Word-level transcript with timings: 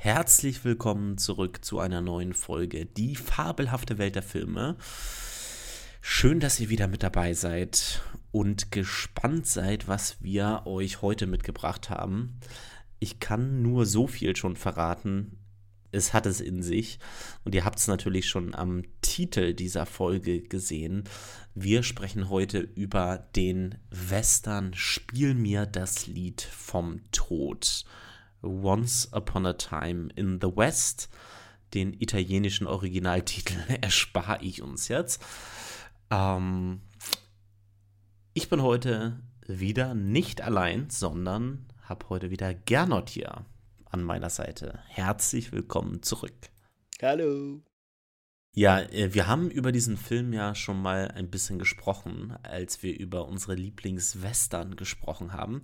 Herzlich 0.00 0.64
willkommen 0.64 1.18
zurück 1.18 1.64
zu 1.64 1.80
einer 1.80 2.00
neuen 2.00 2.32
Folge 2.32 2.86
Die 2.86 3.16
fabelhafte 3.16 3.98
Welt 3.98 4.14
der 4.14 4.22
Filme. 4.22 4.76
Schön, 6.00 6.38
dass 6.38 6.60
ihr 6.60 6.68
wieder 6.68 6.86
mit 6.86 7.02
dabei 7.02 7.34
seid 7.34 8.00
und 8.30 8.70
gespannt 8.70 9.48
seid, 9.48 9.88
was 9.88 10.22
wir 10.22 10.62
euch 10.66 11.02
heute 11.02 11.26
mitgebracht 11.26 11.90
haben. 11.90 12.38
Ich 13.00 13.18
kann 13.18 13.60
nur 13.60 13.86
so 13.86 14.06
viel 14.06 14.36
schon 14.36 14.54
verraten. 14.54 15.36
Es 15.90 16.12
hat 16.12 16.26
es 16.26 16.40
in 16.40 16.62
sich. 16.62 17.00
Und 17.44 17.56
ihr 17.56 17.64
habt 17.64 17.80
es 17.80 17.88
natürlich 17.88 18.28
schon 18.28 18.54
am 18.54 18.84
Titel 19.02 19.52
dieser 19.52 19.84
Folge 19.84 20.42
gesehen. 20.42 21.08
Wir 21.56 21.82
sprechen 21.82 22.28
heute 22.28 22.60
über 22.60 23.26
den 23.34 23.74
Western 23.90 24.74
Spiel 24.74 25.34
mir 25.34 25.66
das 25.66 26.06
Lied 26.06 26.40
vom 26.40 27.00
Tod. 27.10 27.84
Once 28.42 29.08
Upon 29.12 29.46
a 29.46 29.52
Time 29.52 30.08
in 30.14 30.40
the 30.40 30.56
West. 30.56 31.08
Den 31.74 31.92
italienischen 31.92 32.66
Originaltitel 32.66 33.58
erspare 33.80 34.42
ich 34.42 34.62
uns 34.62 34.88
jetzt. 34.88 35.22
Ähm, 36.10 36.80
ich 38.32 38.48
bin 38.48 38.62
heute 38.62 39.20
wieder 39.46 39.94
nicht 39.94 40.40
allein, 40.40 40.90
sondern 40.90 41.66
habe 41.82 42.08
heute 42.08 42.30
wieder 42.30 42.54
Gernot 42.54 43.10
hier 43.10 43.44
an 43.90 44.02
meiner 44.02 44.30
Seite. 44.30 44.78
Herzlich 44.88 45.52
willkommen 45.52 46.02
zurück. 46.02 46.50
Hallo. 47.00 47.62
Ja, 48.54 48.80
äh, 48.80 49.14
wir 49.14 49.26
haben 49.26 49.50
über 49.50 49.72
diesen 49.72 49.96
Film 49.96 50.32
ja 50.32 50.54
schon 50.54 50.80
mal 50.80 51.10
ein 51.12 51.30
bisschen 51.30 51.58
gesprochen, 51.58 52.36
als 52.42 52.82
wir 52.82 52.98
über 52.98 53.26
unsere 53.26 53.54
Lieblingswestern 53.54 54.76
gesprochen 54.76 55.32
haben. 55.32 55.60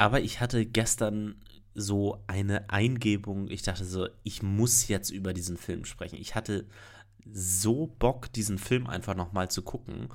Aber 0.00 0.22
ich 0.22 0.40
hatte 0.40 0.64
gestern 0.64 1.34
so 1.74 2.24
eine 2.26 2.70
Eingebung, 2.70 3.50
ich 3.50 3.60
dachte 3.60 3.84
so, 3.84 4.08
ich 4.22 4.42
muss 4.42 4.88
jetzt 4.88 5.10
über 5.10 5.34
diesen 5.34 5.58
Film 5.58 5.84
sprechen. 5.84 6.16
Ich 6.16 6.34
hatte 6.34 6.64
so 7.30 7.86
Bock, 7.98 8.32
diesen 8.32 8.56
Film 8.56 8.86
einfach 8.86 9.14
nochmal 9.14 9.50
zu 9.50 9.60
gucken. 9.60 10.08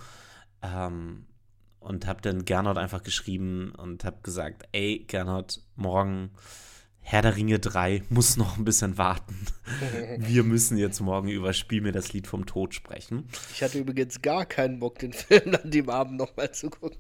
Ähm, 0.64 1.28
und 1.80 2.08
habe 2.08 2.20
dann 2.24 2.46
Gernot 2.46 2.80
einfach 2.80 3.04
geschrieben 3.04 3.74
und 3.78 4.06
habe 4.06 4.18
gesagt, 4.24 4.68
ey 4.72 5.06
Gernot, 5.08 5.62
morgen 5.76 6.32
Herr 7.08 7.22
der 7.22 7.36
Ringe 7.36 7.60
3 7.60 8.02
muss 8.10 8.36
noch 8.36 8.58
ein 8.58 8.66
bisschen 8.66 8.98
warten. 8.98 9.38
Wir 10.18 10.44
müssen 10.44 10.80
jetzt 10.80 11.00
morgen 11.00 11.28
über 11.28 11.54
Spiel 11.54 11.82
mir 11.82 11.92
das 11.92 12.12
Lied 12.12 12.26
vom 12.26 12.48
Tod 12.48 12.74
sprechen. 12.74 13.30
Ich 13.54 13.62
hatte 13.62 13.78
übrigens 13.78 14.24
gar 14.24 14.48
keinen 14.48 14.80
Bock, 14.80 14.98
den 14.98 15.14
Film 15.14 15.54
an 15.54 15.70
dem 15.70 15.88
Abend 15.92 16.18
nochmal 16.18 16.52
zu 16.52 16.72
gucken. 16.72 16.98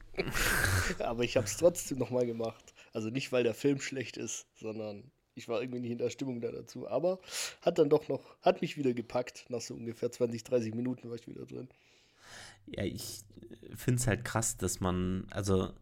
Aber 1.00 1.24
ich 1.24 1.36
habe 1.38 1.48
es 1.48 1.58
trotzdem 1.58 1.98
nochmal 1.98 2.28
gemacht. 2.28 2.75
Also 2.96 3.10
nicht, 3.10 3.34
weil 3.34 3.44
der 3.44 3.54
Film 3.54 3.82
schlecht 3.82 4.16
ist, 4.16 4.48
sondern 4.56 5.12
ich 5.34 5.50
war 5.50 5.60
irgendwie 5.60 5.82
nicht 5.82 5.92
in 5.92 5.98
der 5.98 6.10
Stimmung 6.10 6.40
da 6.40 6.50
dazu. 6.50 6.88
Aber 6.88 7.20
hat 7.62 7.78
dann 7.78 7.90
doch 7.90 8.08
noch, 8.08 8.38
hat 8.42 8.62
mich 8.62 8.78
wieder 8.78 8.94
gepackt. 8.94 9.48
Nach 9.50 9.60
so 9.60 9.74
ungefähr 9.74 10.14
20, 10.14 10.46
30 10.46 10.74
Minuten 10.74 11.10
war 11.10 11.18
ich 11.18 11.28
wieder 11.28 11.46
drin. 11.46 11.68
Ja, 12.68 12.86
ich 12.86 13.26
finde 13.76 14.00
es 14.00 14.08
halt 14.08 14.24
krass, 14.24 14.56
dass 14.56 14.80
man, 14.80 15.28
also 15.30 15.74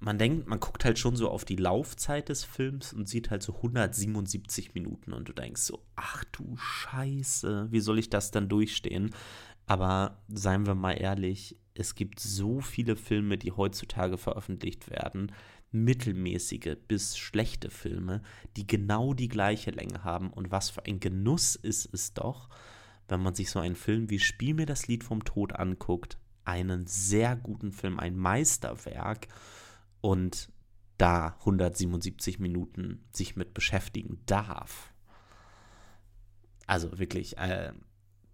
man 0.00 0.18
denkt, 0.18 0.48
man 0.48 0.58
guckt 0.58 0.84
halt 0.84 0.98
schon 0.98 1.14
so 1.14 1.30
auf 1.30 1.44
die 1.44 1.54
Laufzeit 1.54 2.30
des 2.30 2.42
Films 2.42 2.92
und 2.92 3.08
sieht 3.08 3.30
halt 3.30 3.44
so 3.44 3.54
177 3.54 4.74
Minuten 4.74 5.12
und 5.12 5.28
du 5.28 5.32
denkst 5.32 5.62
so, 5.62 5.84
ach 5.94 6.24
du 6.32 6.56
Scheiße, 6.56 7.68
wie 7.70 7.80
soll 7.80 8.00
ich 8.00 8.10
das 8.10 8.32
dann 8.32 8.48
durchstehen? 8.48 9.14
Aber 9.66 10.20
seien 10.26 10.66
wir 10.66 10.74
mal 10.74 10.94
ehrlich, 10.94 11.56
es 11.74 11.94
gibt 11.94 12.18
so 12.18 12.60
viele 12.60 12.96
Filme, 12.96 13.38
die 13.38 13.52
heutzutage 13.52 14.18
veröffentlicht 14.18 14.90
werden, 14.90 15.30
mittelmäßige 15.72 16.76
bis 16.86 17.16
schlechte 17.18 17.70
Filme, 17.70 18.22
die 18.56 18.66
genau 18.66 19.14
die 19.14 19.28
gleiche 19.28 19.70
Länge 19.70 20.04
haben. 20.04 20.30
Und 20.30 20.50
was 20.50 20.70
für 20.70 20.84
ein 20.86 21.00
Genuss 21.00 21.56
ist 21.56 21.92
es 21.92 22.14
doch, 22.14 22.48
wenn 23.08 23.22
man 23.22 23.34
sich 23.34 23.50
so 23.50 23.58
einen 23.58 23.76
Film 23.76 24.10
wie 24.10 24.18
Spiel 24.18 24.54
mir 24.54 24.66
das 24.66 24.86
Lied 24.86 25.04
vom 25.04 25.24
Tod 25.24 25.54
anguckt, 25.54 26.18
einen 26.44 26.86
sehr 26.86 27.36
guten 27.36 27.72
Film, 27.72 27.98
ein 27.98 28.16
Meisterwerk 28.16 29.28
und 30.00 30.50
da 30.98 31.36
177 31.40 32.38
Minuten 32.38 33.04
sich 33.12 33.36
mit 33.36 33.54
beschäftigen 33.54 34.20
darf. 34.26 34.92
Also 36.66 36.98
wirklich 36.98 37.38
äh, 37.38 37.72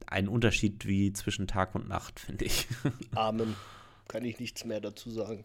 ein 0.06 0.28
Unterschied 0.28 0.87
wie 0.87 1.12
zwischen 1.12 1.47
Tag 1.47 1.75
und 1.75 1.88
Nacht, 1.88 2.21
finde 2.21 2.44
ich. 2.44 2.66
Amen. 3.15 3.54
Kann 4.06 4.25
ich 4.25 4.38
nichts 4.41 4.65
mehr 4.65 4.81
dazu 4.81 5.10
sagen. 5.10 5.44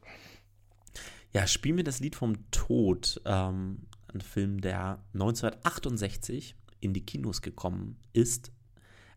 Ja, 1.34 1.48
spiel 1.48 1.74
mir 1.74 1.84
das 1.84 2.00
Lied 2.00 2.16
vom 2.16 2.50
Tod. 2.52 3.22
Ähm, 3.26 3.80
ein 4.14 4.22
Film, 4.22 4.62
der 4.62 5.00
1968 5.14 6.56
in 6.80 6.94
die 6.94 7.06
Kinos 7.06 7.42
gekommen 7.42 7.98
ist. 8.14 8.52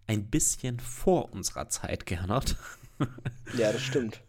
Ein 0.07 0.27
bisschen 0.27 0.81
vor 0.81 1.33
unserer 1.33 1.69
Zeit, 1.69 2.07
Gernot. 2.07 2.57
Ja, 3.59 3.73
das 3.73 3.83
stimmt. 3.83 4.23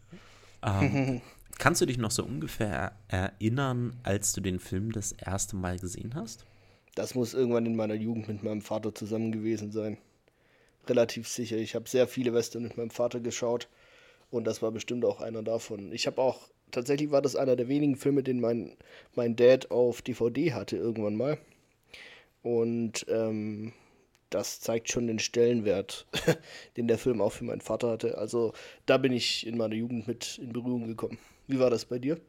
ähm, 0.62 1.22
Kannst 1.58 1.80
du 1.80 1.86
dich 1.86 1.98
noch 1.98 2.12
so 2.12 2.26
ungefähr 2.26 2.98
erinnern, 3.08 3.96
als 4.04 4.34
du 4.34 4.42
den 4.42 4.60
Film 4.60 4.92
das 4.92 5.14
erste 5.14 5.56
Mal 5.56 5.80
gesehen 5.80 6.16
hast? 6.16 6.46
Das 6.94 7.16
muss 7.16 7.34
irgendwann 7.34 7.66
in 7.66 7.78
meiner 7.78 7.94
Jugend 7.94 8.28
mit 8.28 8.44
meinem 8.44 8.62
Vater 8.62 8.94
zusammen 8.94 9.32
gewesen 9.32 9.72
sein. 9.72 9.98
Relativ 10.88 11.28
sicher. 11.30 11.56
Ich 11.56 11.76
habe 11.76 11.88
sehr 11.88 12.08
viele 12.10 12.34
Western 12.34 12.64
mit 12.64 12.76
meinem 12.76 12.90
Vater 12.90 13.22
geschaut 13.22 13.70
und 14.30 14.46
das 14.46 14.62
war 14.62 14.72
bestimmt 14.72 15.06
auch 15.06 15.22
einer 15.22 15.44
davon. 15.44 15.92
Ich 15.94 16.08
habe 16.08 16.22
auch, 16.22 16.50
tatsächlich 16.72 17.12
war 17.12 17.22
das 17.22 17.36
einer 17.36 17.56
der 17.56 17.68
wenigen 17.68 17.96
Filme, 17.96 18.24
den 18.24 18.40
mein, 18.40 18.76
mein 19.16 19.36
Dad 19.36 19.72
auf 19.72 20.02
DVD 20.02 20.54
hatte 20.54 20.78
irgendwann 20.78 21.16
mal. 21.16 21.38
Und 22.44 23.06
ähm, 23.10 23.74
das 24.30 24.60
zeigt 24.60 24.92
schon 24.92 25.08
den 25.08 25.20
Stellenwert, 25.20 26.06
den 26.78 26.88
der 26.88 26.98
Film 26.98 27.22
auch 27.22 27.32
für 27.32 27.46
meinen 27.46 27.62
Vater 27.62 27.90
hatte. 27.90 28.18
Also 28.18 28.54
da 28.86 28.98
bin 28.98 29.14
ich 29.14 29.46
in 29.48 29.58
meiner 29.58 29.76
Jugend 29.76 30.08
mit 30.08 30.38
in 30.38 30.54
Berührung 30.54 30.88
gekommen. 30.88 31.18
Wie 31.48 31.60
war 31.60 31.70
das 31.70 31.86
bei 31.86 32.00
dir? 32.00 32.20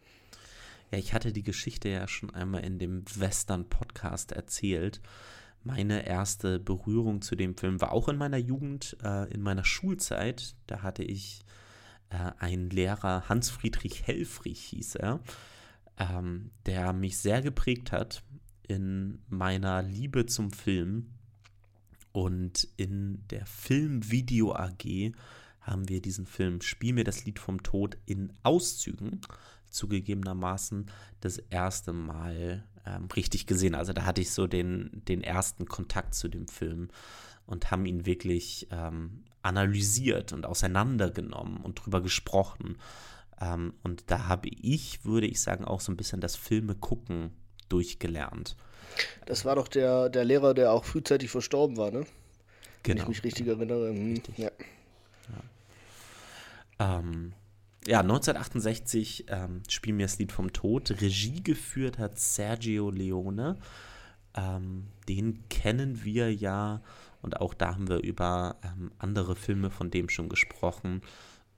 Ja, 0.91 0.99
ich 0.99 1.13
hatte 1.13 1.33
die 1.33 1.43
Geschichte 1.43 1.89
ja 1.89 2.09
schon 2.09 2.35
einmal 2.35 2.65
in 2.65 2.79
dem 2.79 3.05
Western-Podcast 3.15 4.33
erzählt. 4.33 5.01
Meine 5.65 6.07
erste 6.07 6.59
Berührung 6.59 7.21
zu 7.21 7.35
dem 7.35 7.57
Film 7.57 7.81
war 7.81 7.93
auch 7.93 8.09
in 8.09 8.17
meiner 8.17 8.39
Jugend, 8.39 8.97
äh, 9.03 9.31
in 9.33 9.43
meiner 9.43 9.65
Schulzeit. 9.65 10.55
Da 10.67 10.83
hatte 10.83 11.03
ich 11.03 11.45
äh, 12.11 12.33
einen 12.39 12.71
Lehrer, 12.71 13.29
Hans-Friedrich 13.29 14.07
Helfrich 14.07 14.61
hieß 14.61 14.97
er, 14.97 15.21
ähm, 15.99 16.51
der 16.67 16.93
mich 16.93 17.19
sehr 17.19 17.43
geprägt 17.43 17.93
hat 17.93 18.23
in 18.67 19.21
meiner 19.29 19.83
Liebe 19.83 20.27
zum 20.27 20.51
Film. 20.51 21.15
Und 22.13 22.67
in 22.77 23.25
der 23.29 23.47
Filmvideo 23.47 24.55
AG 24.55 25.13
haben 25.61 25.89
wir 25.89 26.01
diesen 26.01 26.27
Film 26.27 26.63
Spiel 26.63 26.95
mir 26.95 27.05
das 27.05 27.25
Lied 27.25 27.39
vom 27.39 27.63
Tod 27.63 27.99
in 28.07 28.33
Auszügen 28.43 29.21
zugegebenermaßen 29.71 30.91
das 31.21 31.39
erste 31.39 31.93
Mal 31.93 32.65
ähm, 32.87 33.07
richtig 33.15 33.47
gesehen. 33.47 33.75
Also 33.75 33.93
da 33.93 34.05
hatte 34.05 34.21
ich 34.21 34.33
so 34.33 34.47
den, 34.47 35.03
den 35.07 35.23
ersten 35.23 35.67
Kontakt 35.67 36.15
zu 36.15 36.29
dem 36.29 36.49
Film 36.49 36.89
und 37.47 37.71
haben 37.71 37.87
ihn 37.87 38.07
wirklich 38.07 38.69
ähm, 38.71 39.25
analysiert 39.43 40.33
und 40.33 40.47
auseinandergenommen 40.47 41.59
und 41.59 41.75
drüber 41.85 42.01
gesprochen. 42.03 42.79
Ähm, 43.41 43.75
und 43.83 44.11
da 44.11 44.27
habe 44.27 44.49
ich, 44.49 45.05
würde 45.05 45.27
ich 45.27 45.41
sagen, 45.41 45.65
auch 45.65 45.81
so 45.81 45.93
ein 45.93 45.97
bisschen 45.97 46.21
das 46.21 46.37
Filme 46.37 46.75
gucken 46.75 47.31
durchgelernt. 47.69 48.57
Das 49.27 49.45
war 49.45 49.55
doch 49.57 49.69
der, 49.69 50.09
der 50.09 50.25
Lehrer, 50.25 50.55
der 50.55 50.73
auch 50.73 50.85
frühzeitig 50.85 51.31
verstorben 51.31 51.77
war, 51.77 51.91
ne? 51.91 52.01
Wenn 52.01 52.97
Genau. 52.97 53.03
ich 53.03 53.09
mich 53.09 53.25
richtig 53.25 53.47
erinnere. 53.47 53.91
Hm, 53.91 54.13
Richtig. 54.15 54.39
Ja. 54.39 54.51
Ähm, 56.79 57.33
ja, 57.87 58.01
1968 58.01 59.27
ähm, 59.29 59.63
Spiel 59.69 59.95
mir 59.95 60.05
das 60.07 60.19
Lied 60.19 60.33
vom 60.33 60.53
Tod. 60.53 60.91
Regie 61.01 61.43
geführt 61.43 61.99
hat 61.99 62.19
Sergio 62.19 62.91
Leone. 62.91 63.57
Ähm, 64.35 64.89
den 65.09 65.49
kennen 65.49 66.05
wir 66.05 66.33
ja 66.35 66.83
und 67.23 67.41
auch 67.41 67.55
da 67.55 67.75
haben 67.75 67.89
wir 67.89 67.99
über 68.03 68.57
ähm, 68.63 68.93
andere 68.99 69.37
Filme 69.37 69.71
von 69.71 69.91
dem 69.91 70.09
schon 70.09 70.29
gesprochen. 70.29 71.03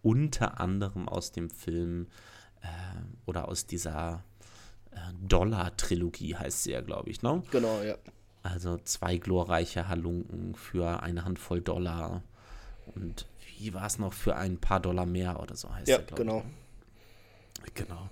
Unter 0.03 0.61
anderem 0.61 1.09
aus 1.09 1.33
dem 1.33 1.51
Film 1.51 2.07
äh, 2.63 2.67
oder 3.27 3.49
aus 3.49 3.67
dieser 3.67 4.25
äh, 4.91 4.97
Dollar-Trilogie 5.21 6.37
heißt 6.37 6.63
sie 6.65 6.73
ja, 6.73 6.81
glaube 6.81 7.11
ich, 7.11 7.23
ne? 7.23 7.43
Genau, 7.51 7.83
ja. 7.83 7.97
Also 8.43 8.79
zwei 8.79 9.19
glorreiche 9.19 9.89
Halunken 9.89 10.55
für 10.55 11.03
eine 11.03 11.25
Handvoll 11.25 11.61
Dollar. 11.61 12.23
Und 12.95 13.27
wie 13.59 13.75
war 13.75 13.87
es 13.87 13.99
noch 13.99 14.15
für 14.15 14.37
ein 14.37 14.59
paar 14.59 14.81
Dollar 14.81 15.05
mehr 15.05 15.41
oder 15.41 15.55
so 15.55 15.73
heißt 15.73 15.89
Ja, 15.89 15.99
er, 15.99 16.15
genau. 16.17 16.43
Ich. 17.67 17.75
Genau. 17.75 18.09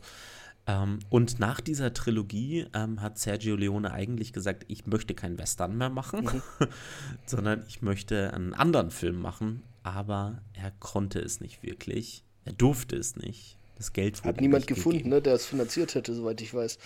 Ähm, 0.68 0.98
und 1.08 1.40
nach 1.40 1.60
dieser 1.60 1.92
Trilogie 1.94 2.66
ähm, 2.74 3.00
hat 3.00 3.18
Sergio 3.18 3.56
Leone 3.56 3.90
eigentlich 3.90 4.32
gesagt, 4.32 4.64
ich 4.68 4.86
möchte 4.86 5.14
keinen 5.14 5.38
Western 5.38 5.76
mehr 5.76 5.90
machen, 5.90 6.24
Mhm. 6.26 6.42
sondern 7.26 7.64
ich 7.66 7.82
möchte 7.82 8.32
einen 8.34 8.54
anderen 8.54 8.90
Film 8.92 9.20
machen. 9.20 9.62
Aber 9.82 10.42
er 10.52 10.70
konnte 10.72 11.18
es 11.20 11.40
nicht 11.40 11.62
wirklich. 11.62 12.22
Er 12.44 12.52
durfte 12.52 12.96
es 12.96 13.16
nicht. 13.16 13.56
Das 13.76 13.92
Geld 13.92 14.18
wurde 14.18 14.28
Hat 14.28 14.40
niemand 14.40 14.66
gefunden, 14.66 14.98
gegeben. 14.98 15.10
ne, 15.16 15.22
der 15.22 15.34
es 15.34 15.46
finanziert 15.46 15.94
hätte, 15.94 16.14
soweit 16.14 16.40
ich 16.42 16.52
weiß. 16.52 16.78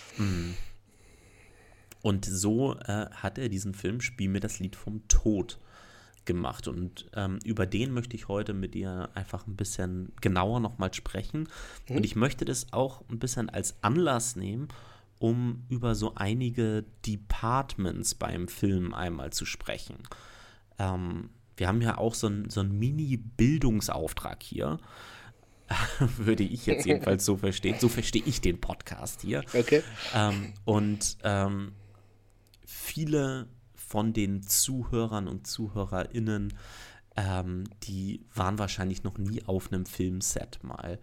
Und 2.01 2.25
so 2.25 2.75
äh, 2.79 3.07
hat 3.11 3.37
er 3.37 3.49
diesen 3.49 3.73
Film 3.73 3.99
Spiel 4.01 4.29
mir 4.29 4.39
das 4.39 4.59
Lied 4.59 4.75
vom 4.75 5.07
Tod 5.07 5.59
gemacht. 6.25 6.67
Und 6.67 7.09
ähm, 7.15 7.39
über 7.43 7.65
den 7.65 7.93
möchte 7.93 8.15
ich 8.15 8.27
heute 8.27 8.53
mit 8.53 8.73
dir 8.73 9.09
einfach 9.13 9.47
ein 9.47 9.55
bisschen 9.55 10.11
genauer 10.21 10.59
nochmal 10.59 10.93
sprechen. 10.93 11.47
Mhm. 11.87 11.97
Und 11.97 12.05
ich 12.05 12.15
möchte 12.15 12.45
das 12.45 12.71
auch 12.71 13.03
ein 13.09 13.19
bisschen 13.19 13.49
als 13.49 13.75
Anlass 13.81 14.35
nehmen, 14.35 14.67
um 15.19 15.63
über 15.69 15.95
so 15.95 16.15
einige 16.15 16.83
Departments 17.05 18.15
beim 18.15 18.47
Film 18.47 18.93
einmal 18.93 19.31
zu 19.31 19.45
sprechen. 19.45 19.97
Ähm, 20.79 21.29
wir 21.57 21.67
haben 21.67 21.81
ja 21.81 21.97
auch 21.97 22.15
so 22.15 22.27
einen 22.27 22.49
so 22.49 22.63
Mini-Bildungsauftrag 22.63 24.41
hier. 24.41 24.79
Würde 26.17 26.43
ich 26.43 26.65
jetzt 26.65 26.85
jedenfalls 26.85 27.25
so 27.25 27.37
verstehen. 27.37 27.77
So 27.79 27.89
verstehe 27.89 28.23
ich 28.25 28.41
den 28.41 28.59
Podcast 28.59 29.21
hier. 29.21 29.43
Okay. 29.53 29.81
Ähm, 30.13 30.53
und 30.65 31.17
ähm, 31.23 31.73
viele 32.65 33.47
von 33.93 34.11
den 34.11 34.41
Zuhörern 34.41 35.27
und 35.27 35.45
ZuhörerInnen, 35.45 36.55
ähm, 37.15 37.65
die 37.83 38.25
waren 38.33 38.57
wahrscheinlich 38.57 39.03
noch 39.03 39.19
nie 39.19 39.43
auf 39.45 39.71
einem 39.71 39.85
Filmset 39.85 40.63
mal. 40.63 40.97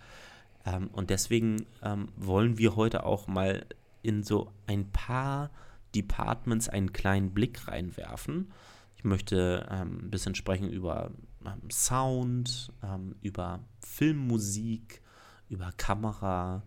Ähm, 0.66 0.88
und 0.88 1.08
deswegen 1.08 1.66
ähm, 1.84 2.08
wollen 2.16 2.58
wir 2.58 2.74
heute 2.74 3.06
auch 3.06 3.28
mal 3.28 3.64
in 4.02 4.24
so 4.24 4.50
ein 4.66 4.90
paar 4.90 5.52
Departments 5.94 6.68
einen 6.68 6.92
kleinen 6.92 7.30
Blick 7.30 7.68
reinwerfen. 7.68 8.50
Ich 8.96 9.04
möchte 9.04 9.68
ähm, 9.70 10.06
ein 10.06 10.10
bisschen 10.10 10.34
sprechen 10.34 10.68
über 10.68 11.12
ähm, 11.46 11.70
Sound, 11.70 12.72
ähm, 12.82 13.14
über 13.22 13.60
Filmmusik, 13.86 15.00
über 15.48 15.70
Kamera 15.76 16.64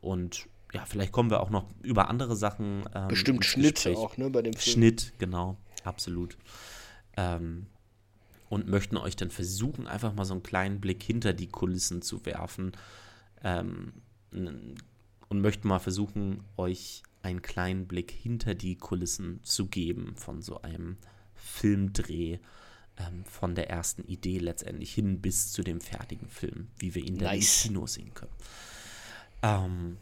und 0.00 0.48
ja, 0.72 0.84
vielleicht 0.84 1.12
kommen 1.12 1.30
wir 1.30 1.40
auch 1.40 1.50
noch 1.50 1.66
über 1.82 2.08
andere 2.08 2.36
Sachen. 2.36 2.84
Ähm, 2.94 3.08
Bestimmt 3.08 3.44
Schnitt 3.44 3.76
Gespräch. 3.76 3.96
auch, 3.96 4.16
ne, 4.16 4.30
bei 4.30 4.42
dem 4.42 4.52
Film. 4.52 4.72
Schnitt, 4.72 5.12
genau, 5.18 5.56
absolut. 5.84 6.36
Ähm, 7.16 7.66
und 8.48 8.68
möchten 8.68 8.96
euch 8.96 9.16
dann 9.16 9.30
versuchen, 9.30 9.86
einfach 9.86 10.14
mal 10.14 10.24
so 10.24 10.34
einen 10.34 10.42
kleinen 10.42 10.80
Blick 10.80 11.02
hinter 11.02 11.32
die 11.32 11.48
Kulissen 11.48 12.02
zu 12.02 12.24
werfen. 12.26 12.72
Ähm, 13.42 13.92
und 14.30 15.40
möchten 15.40 15.68
mal 15.68 15.78
versuchen, 15.78 16.44
euch 16.56 17.02
einen 17.22 17.42
kleinen 17.42 17.86
Blick 17.86 18.10
hinter 18.10 18.54
die 18.54 18.76
Kulissen 18.76 19.42
zu 19.42 19.66
geben 19.66 20.14
von 20.16 20.42
so 20.42 20.62
einem 20.62 20.96
Filmdreh, 21.34 22.38
ähm, 22.96 23.24
von 23.24 23.54
der 23.54 23.70
ersten 23.70 24.04
Idee 24.04 24.38
letztendlich 24.38 24.92
hin 24.92 25.20
bis 25.20 25.52
zu 25.52 25.62
dem 25.62 25.80
fertigen 25.80 26.28
Film, 26.28 26.68
wie 26.78 26.94
wir 26.94 27.04
ihn 27.04 27.16
nice. 27.16 27.62
dann 27.62 27.70
im 27.70 27.74
Kino 27.74 27.86
sehen 27.86 28.14
können. 28.14 28.32
Ähm, 29.42 29.96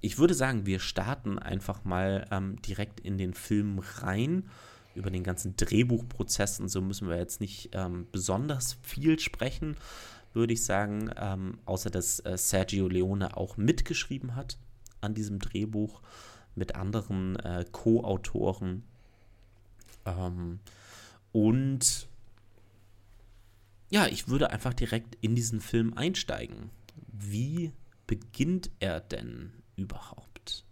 ich 0.00 0.18
würde 0.18 0.34
sagen, 0.34 0.66
wir 0.66 0.80
starten 0.80 1.38
einfach 1.38 1.84
mal 1.84 2.26
ähm, 2.30 2.60
direkt 2.62 3.00
in 3.00 3.18
den 3.18 3.34
Film 3.34 3.78
rein. 3.78 4.48
Über 4.94 5.10
den 5.10 5.22
ganzen 5.22 5.54
Drehbuchprozess 5.56 6.58
und 6.58 6.68
so 6.68 6.80
müssen 6.80 7.08
wir 7.08 7.16
jetzt 7.16 7.40
nicht 7.40 7.70
ähm, 7.72 8.08
besonders 8.10 8.76
viel 8.82 9.20
sprechen, 9.20 9.76
würde 10.32 10.52
ich 10.52 10.64
sagen. 10.64 11.10
Ähm, 11.16 11.58
außer 11.64 11.90
dass 11.90 12.20
äh, 12.20 12.36
Sergio 12.36 12.88
Leone 12.88 13.36
auch 13.36 13.56
mitgeschrieben 13.56 14.34
hat 14.34 14.58
an 15.00 15.14
diesem 15.14 15.38
Drehbuch 15.38 16.02
mit 16.54 16.74
anderen 16.74 17.36
äh, 17.36 17.64
Co-Autoren. 17.70 18.82
Ähm, 20.04 20.58
und 21.32 22.08
ja, 23.90 24.06
ich 24.06 24.28
würde 24.28 24.50
einfach 24.50 24.74
direkt 24.74 25.16
in 25.20 25.34
diesen 25.34 25.60
Film 25.60 25.94
einsteigen. 25.94 26.70
Wie 27.12 27.72
beginnt 28.06 28.70
er 28.80 29.00
denn 29.00 29.52
überhaupt? 29.80 30.64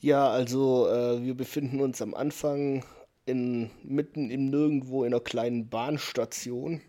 Ja, 0.00 0.28
also 0.30 0.88
äh, 0.88 1.22
wir 1.22 1.34
befinden 1.34 1.80
uns 1.80 2.00
am 2.00 2.14
Anfang 2.14 2.84
in, 3.26 3.70
mitten 3.82 4.30
im 4.30 4.50
Nirgendwo 4.50 5.04
in 5.04 5.12
einer 5.12 5.22
kleinen 5.22 5.68
Bahnstation. 5.68 6.80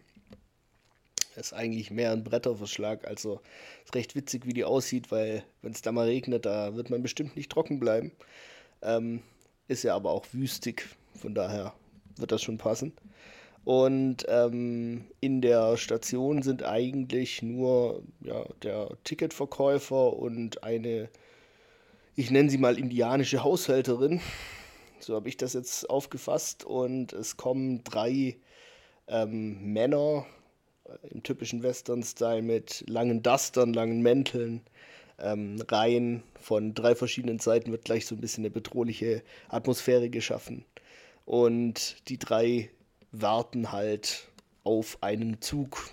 Das 1.36 1.48
ist 1.48 1.54
eigentlich 1.54 1.92
mehr 1.92 2.12
ein 2.12 2.24
Bretterverschlag, 2.24 3.08
also 3.08 3.42
ist 3.86 3.96
recht 3.96 4.16
witzig, 4.16 4.46
wie 4.46 4.54
die 4.54 4.66
aussieht, 4.66 5.12
weil 5.12 5.44
wenn 5.62 5.72
es 5.72 5.82
da 5.82 5.92
mal 5.92 6.08
regnet, 6.08 6.46
da 6.46 6.76
wird 6.76 6.90
man 6.90 7.04
bestimmt 7.04 7.36
nicht 7.36 7.52
trocken 7.52 7.80
bleiben. 7.80 8.12
Ähm, 8.82 9.22
ist 9.68 9.84
ja 9.84 9.96
aber 9.96 10.12
auch 10.12 10.26
wüstig, 10.34 10.88
von 11.16 11.34
daher 11.34 11.74
wird 12.18 12.32
das 12.32 12.42
schon 12.42 12.58
passen. 12.58 12.94
Und 13.64 14.26
ähm, 14.28 15.06
in 15.20 15.42
der 15.42 15.78
Station 15.78 16.42
sind 16.42 16.64
eigentlich 16.64 17.44
nur 17.44 18.04
ja, 18.22 18.44
der 18.64 18.98
Ticketverkäufer 19.04 20.14
und 20.14 20.64
eine, 20.64 21.10
ich 22.16 22.32
nenne 22.32 22.50
sie 22.50 22.58
mal 22.58 22.80
indianische 22.80 23.44
Haushälterin. 23.44 24.20
So 25.00 25.16
habe 25.16 25.30
ich 25.30 25.38
das 25.38 25.54
jetzt 25.54 25.90
aufgefasst. 25.90 26.64
Und 26.64 27.14
es 27.14 27.38
kommen 27.38 27.84
drei 27.84 28.38
ähm, 29.08 29.74
Männer 29.74 30.26
äh, 30.86 31.08
im 31.10 31.22
typischen 31.22 31.62
Western-Style 31.62 32.42
mit 32.42 32.84
langen 32.88 33.22
Dustern, 33.22 33.74
langen 33.74 34.02
Mänteln 34.02 34.62
ähm, 35.20 35.64
rein. 35.70 36.24
Von 36.40 36.74
drei 36.74 36.96
verschiedenen 36.96 37.38
Seiten 37.38 37.72
wird 37.72 37.86
gleich 37.86 38.08
so 38.08 38.16
ein 38.16 38.22
bisschen 38.22 38.44
eine 38.44 38.52
bedrohliche 38.52 39.22
Atmosphäre 39.50 40.10
geschaffen. 40.10 40.66
Und 41.26 42.10
die 42.10 42.18
drei 42.18 42.72
warten 43.12 43.72
halt 43.72 44.28
auf 44.64 44.98
einen 45.02 45.42
Zug, 45.42 45.90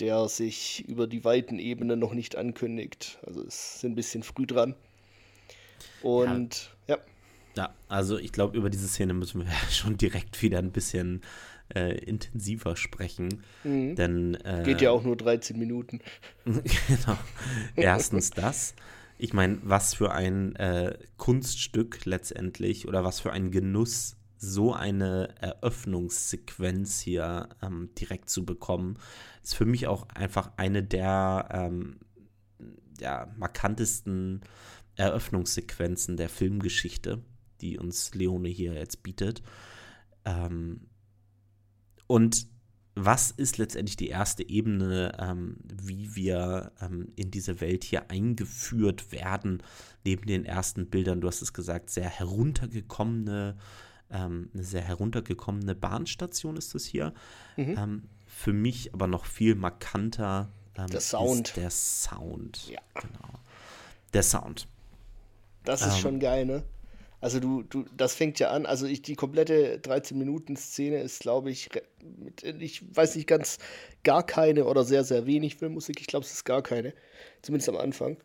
der 0.00 0.28
sich 0.28 0.84
über 0.88 1.06
die 1.06 1.24
weiten 1.24 1.58
Ebenen 1.58 1.98
noch 1.98 2.14
nicht 2.14 2.36
ankündigt. 2.36 3.18
Also 3.26 3.44
es 3.44 3.80
sind 3.80 3.92
ein 3.92 3.96
bisschen 3.96 4.22
früh 4.22 4.46
dran. 4.46 4.74
Und 6.02 6.74
ja. 6.86 6.96
Ja, 6.96 7.02
ja 7.56 7.74
also 7.88 8.18
ich 8.18 8.32
glaube, 8.32 8.56
über 8.56 8.70
diese 8.70 8.88
Szene 8.88 9.14
müssen 9.14 9.40
wir 9.40 9.50
schon 9.70 9.96
direkt 9.96 10.42
wieder 10.42 10.58
ein 10.58 10.72
bisschen 10.72 11.22
äh, 11.74 11.96
intensiver 11.98 12.76
sprechen. 12.76 13.42
Mhm. 13.62 13.96
Denn, 13.96 14.34
äh, 14.44 14.62
Geht 14.64 14.82
ja 14.82 14.90
auch 14.90 15.02
nur 15.02 15.16
13 15.16 15.58
Minuten. 15.58 16.00
genau. 16.44 17.18
Erstens 17.76 18.30
das. 18.30 18.74
Ich 19.16 19.32
meine, 19.32 19.58
was 19.62 19.94
für 19.94 20.12
ein 20.12 20.56
äh, 20.56 20.98
Kunststück 21.16 22.04
letztendlich 22.04 22.88
oder 22.88 23.04
was 23.04 23.20
für 23.20 23.32
ein 23.32 23.52
Genuss 23.52 24.16
so 24.44 24.72
eine 24.72 25.34
Eröffnungssequenz 25.40 27.00
hier 27.00 27.48
ähm, 27.62 27.90
direkt 27.98 28.30
zu 28.30 28.44
bekommen, 28.44 28.98
ist 29.42 29.54
für 29.54 29.66
mich 29.66 29.86
auch 29.86 30.08
einfach 30.10 30.52
eine 30.56 30.82
der 30.82 31.48
ähm, 31.52 32.00
ja, 33.00 33.32
markantesten 33.36 34.42
Eröffnungssequenzen 34.96 36.16
der 36.16 36.28
Filmgeschichte, 36.28 37.22
die 37.60 37.78
uns 37.78 38.14
Leone 38.14 38.48
hier 38.48 38.74
jetzt 38.74 39.02
bietet. 39.02 39.42
Ähm, 40.24 40.88
und 42.06 42.46
was 42.96 43.32
ist 43.32 43.58
letztendlich 43.58 43.96
die 43.96 44.08
erste 44.08 44.48
Ebene, 44.48 45.16
ähm, 45.18 45.56
wie 45.64 46.14
wir 46.14 46.72
ähm, 46.80 47.08
in 47.16 47.30
diese 47.30 47.60
Welt 47.60 47.82
hier 47.82 48.10
eingeführt 48.10 49.10
werden, 49.10 49.62
neben 50.04 50.26
den 50.26 50.44
ersten 50.44 50.90
Bildern, 50.90 51.20
du 51.20 51.26
hast 51.26 51.42
es 51.42 51.52
gesagt, 51.52 51.90
sehr 51.90 52.08
heruntergekommene 52.08 53.56
ähm, 54.10 54.50
eine 54.52 54.64
sehr 54.64 54.82
heruntergekommene 54.82 55.74
Bahnstation 55.74 56.56
ist 56.56 56.74
das 56.74 56.84
hier. 56.84 57.12
Mhm. 57.56 57.76
Ähm, 57.78 58.02
für 58.26 58.52
mich 58.52 58.92
aber 58.92 59.06
noch 59.06 59.24
viel 59.26 59.54
markanter 59.54 60.50
ähm, 60.76 60.88
der 60.88 61.00
Sound. 61.00 61.48
Ist 61.48 61.56
der 61.56 61.70
Sound. 61.70 62.68
Ja. 62.68 62.80
Genau. 62.94 63.34
Der 64.12 64.22
Sound. 64.22 64.68
Das 65.64 65.86
ist 65.86 65.98
schon 65.98 66.14
ähm, 66.14 66.20
geil, 66.20 66.44
ne? 66.44 66.62
Also 67.20 67.40
du, 67.40 67.62
du, 67.62 67.86
das 67.96 68.14
fängt 68.14 68.38
ja 68.38 68.50
an, 68.50 68.66
also 68.66 68.84
ich, 68.86 69.00
die 69.00 69.14
komplette 69.14 69.78
13-Minuten-Szene 69.78 71.00
ist, 71.00 71.20
glaube 71.20 71.50
ich, 71.50 71.70
mit, 72.02 72.42
ich 72.42 72.84
weiß 72.94 73.16
nicht 73.16 73.26
ganz, 73.26 73.56
gar 74.02 74.26
keine 74.26 74.66
oder 74.66 74.84
sehr, 74.84 75.04
sehr 75.04 75.24
wenig 75.24 75.56
Filmmusik. 75.56 76.02
Ich 76.02 76.06
glaube, 76.06 76.26
es 76.26 76.32
ist 76.32 76.44
gar 76.44 76.62
keine. 76.62 76.92
Zumindest 77.40 77.70
am 77.70 77.78
Anfang. 77.78 78.18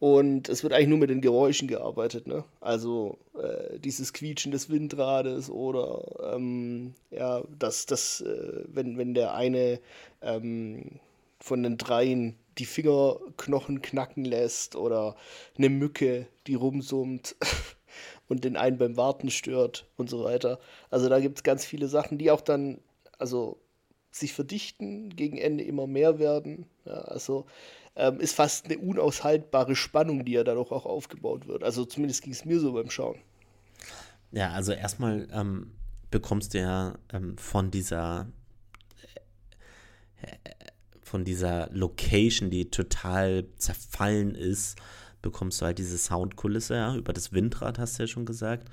Und 0.00 0.48
es 0.48 0.62
wird 0.62 0.72
eigentlich 0.72 0.88
nur 0.88 0.98
mit 0.98 1.10
den 1.10 1.20
Geräuschen 1.20 1.66
gearbeitet, 1.66 2.28
ne? 2.28 2.44
Also 2.60 3.18
äh, 3.34 3.80
dieses 3.80 4.12
Quietschen 4.12 4.52
des 4.52 4.70
Windrades 4.70 5.50
oder 5.50 6.34
ähm, 6.34 6.94
ja, 7.10 7.42
dass 7.58 7.86
das, 7.86 8.20
äh, 8.20 8.64
wenn, 8.68 8.96
wenn 8.96 9.14
der 9.14 9.34
eine 9.34 9.80
ähm, 10.22 11.00
von 11.40 11.64
den 11.64 11.78
dreien 11.78 12.36
die 12.58 12.66
Fingerknochen 12.66 13.82
knacken 13.82 14.24
lässt 14.24 14.76
oder 14.76 15.16
eine 15.56 15.68
Mücke, 15.68 16.26
die 16.46 16.54
rumsummt 16.54 17.36
und 18.28 18.44
den 18.44 18.56
einen 18.56 18.78
beim 18.78 18.96
Warten 18.96 19.30
stört 19.30 19.86
und 19.96 20.10
so 20.10 20.24
weiter. 20.24 20.60
Also 20.90 21.08
da 21.08 21.18
gibt 21.18 21.38
es 21.38 21.42
ganz 21.42 21.64
viele 21.64 21.88
Sachen, 21.88 22.18
die 22.18 22.30
auch 22.30 22.40
dann, 22.40 22.80
also 23.18 23.58
sich 24.10 24.32
verdichten, 24.32 25.10
gegen 25.14 25.38
Ende 25.38 25.64
immer 25.64 25.86
mehr 25.86 26.18
werden. 26.18 26.66
Ja, 26.84 27.02
also 27.02 27.46
ähm, 27.98 28.20
ist 28.20 28.34
fast 28.34 28.66
eine 28.66 28.78
unaushaltbare 28.78 29.76
Spannung, 29.76 30.24
die 30.24 30.32
ja 30.32 30.44
dadurch 30.44 30.70
auch 30.70 30.86
aufgebaut 30.86 31.46
wird. 31.48 31.64
Also 31.64 31.84
zumindest 31.84 32.22
ging 32.22 32.32
es 32.32 32.44
mir 32.44 32.60
so 32.60 32.72
beim 32.72 32.90
Schauen. 32.90 33.18
Ja, 34.30 34.52
also 34.52 34.72
erstmal 34.72 35.26
ähm, 35.32 35.72
bekommst 36.10 36.54
du 36.54 36.58
ja 36.58 36.94
ähm, 37.12 37.36
von 37.36 37.70
dieser 37.70 38.28
äh, 40.22 40.36
von 41.02 41.24
dieser 41.24 41.70
Location, 41.72 42.50
die 42.50 42.70
total 42.70 43.46
zerfallen 43.56 44.34
ist, 44.34 44.78
bekommst 45.22 45.60
du 45.60 45.64
halt 45.64 45.78
diese 45.78 45.96
Soundkulisse, 45.96 46.74
ja, 46.74 46.94
über 46.94 47.14
das 47.14 47.32
Windrad 47.32 47.78
hast 47.78 47.98
du 47.98 48.02
ja 48.02 48.06
schon 48.06 48.26
gesagt. 48.26 48.68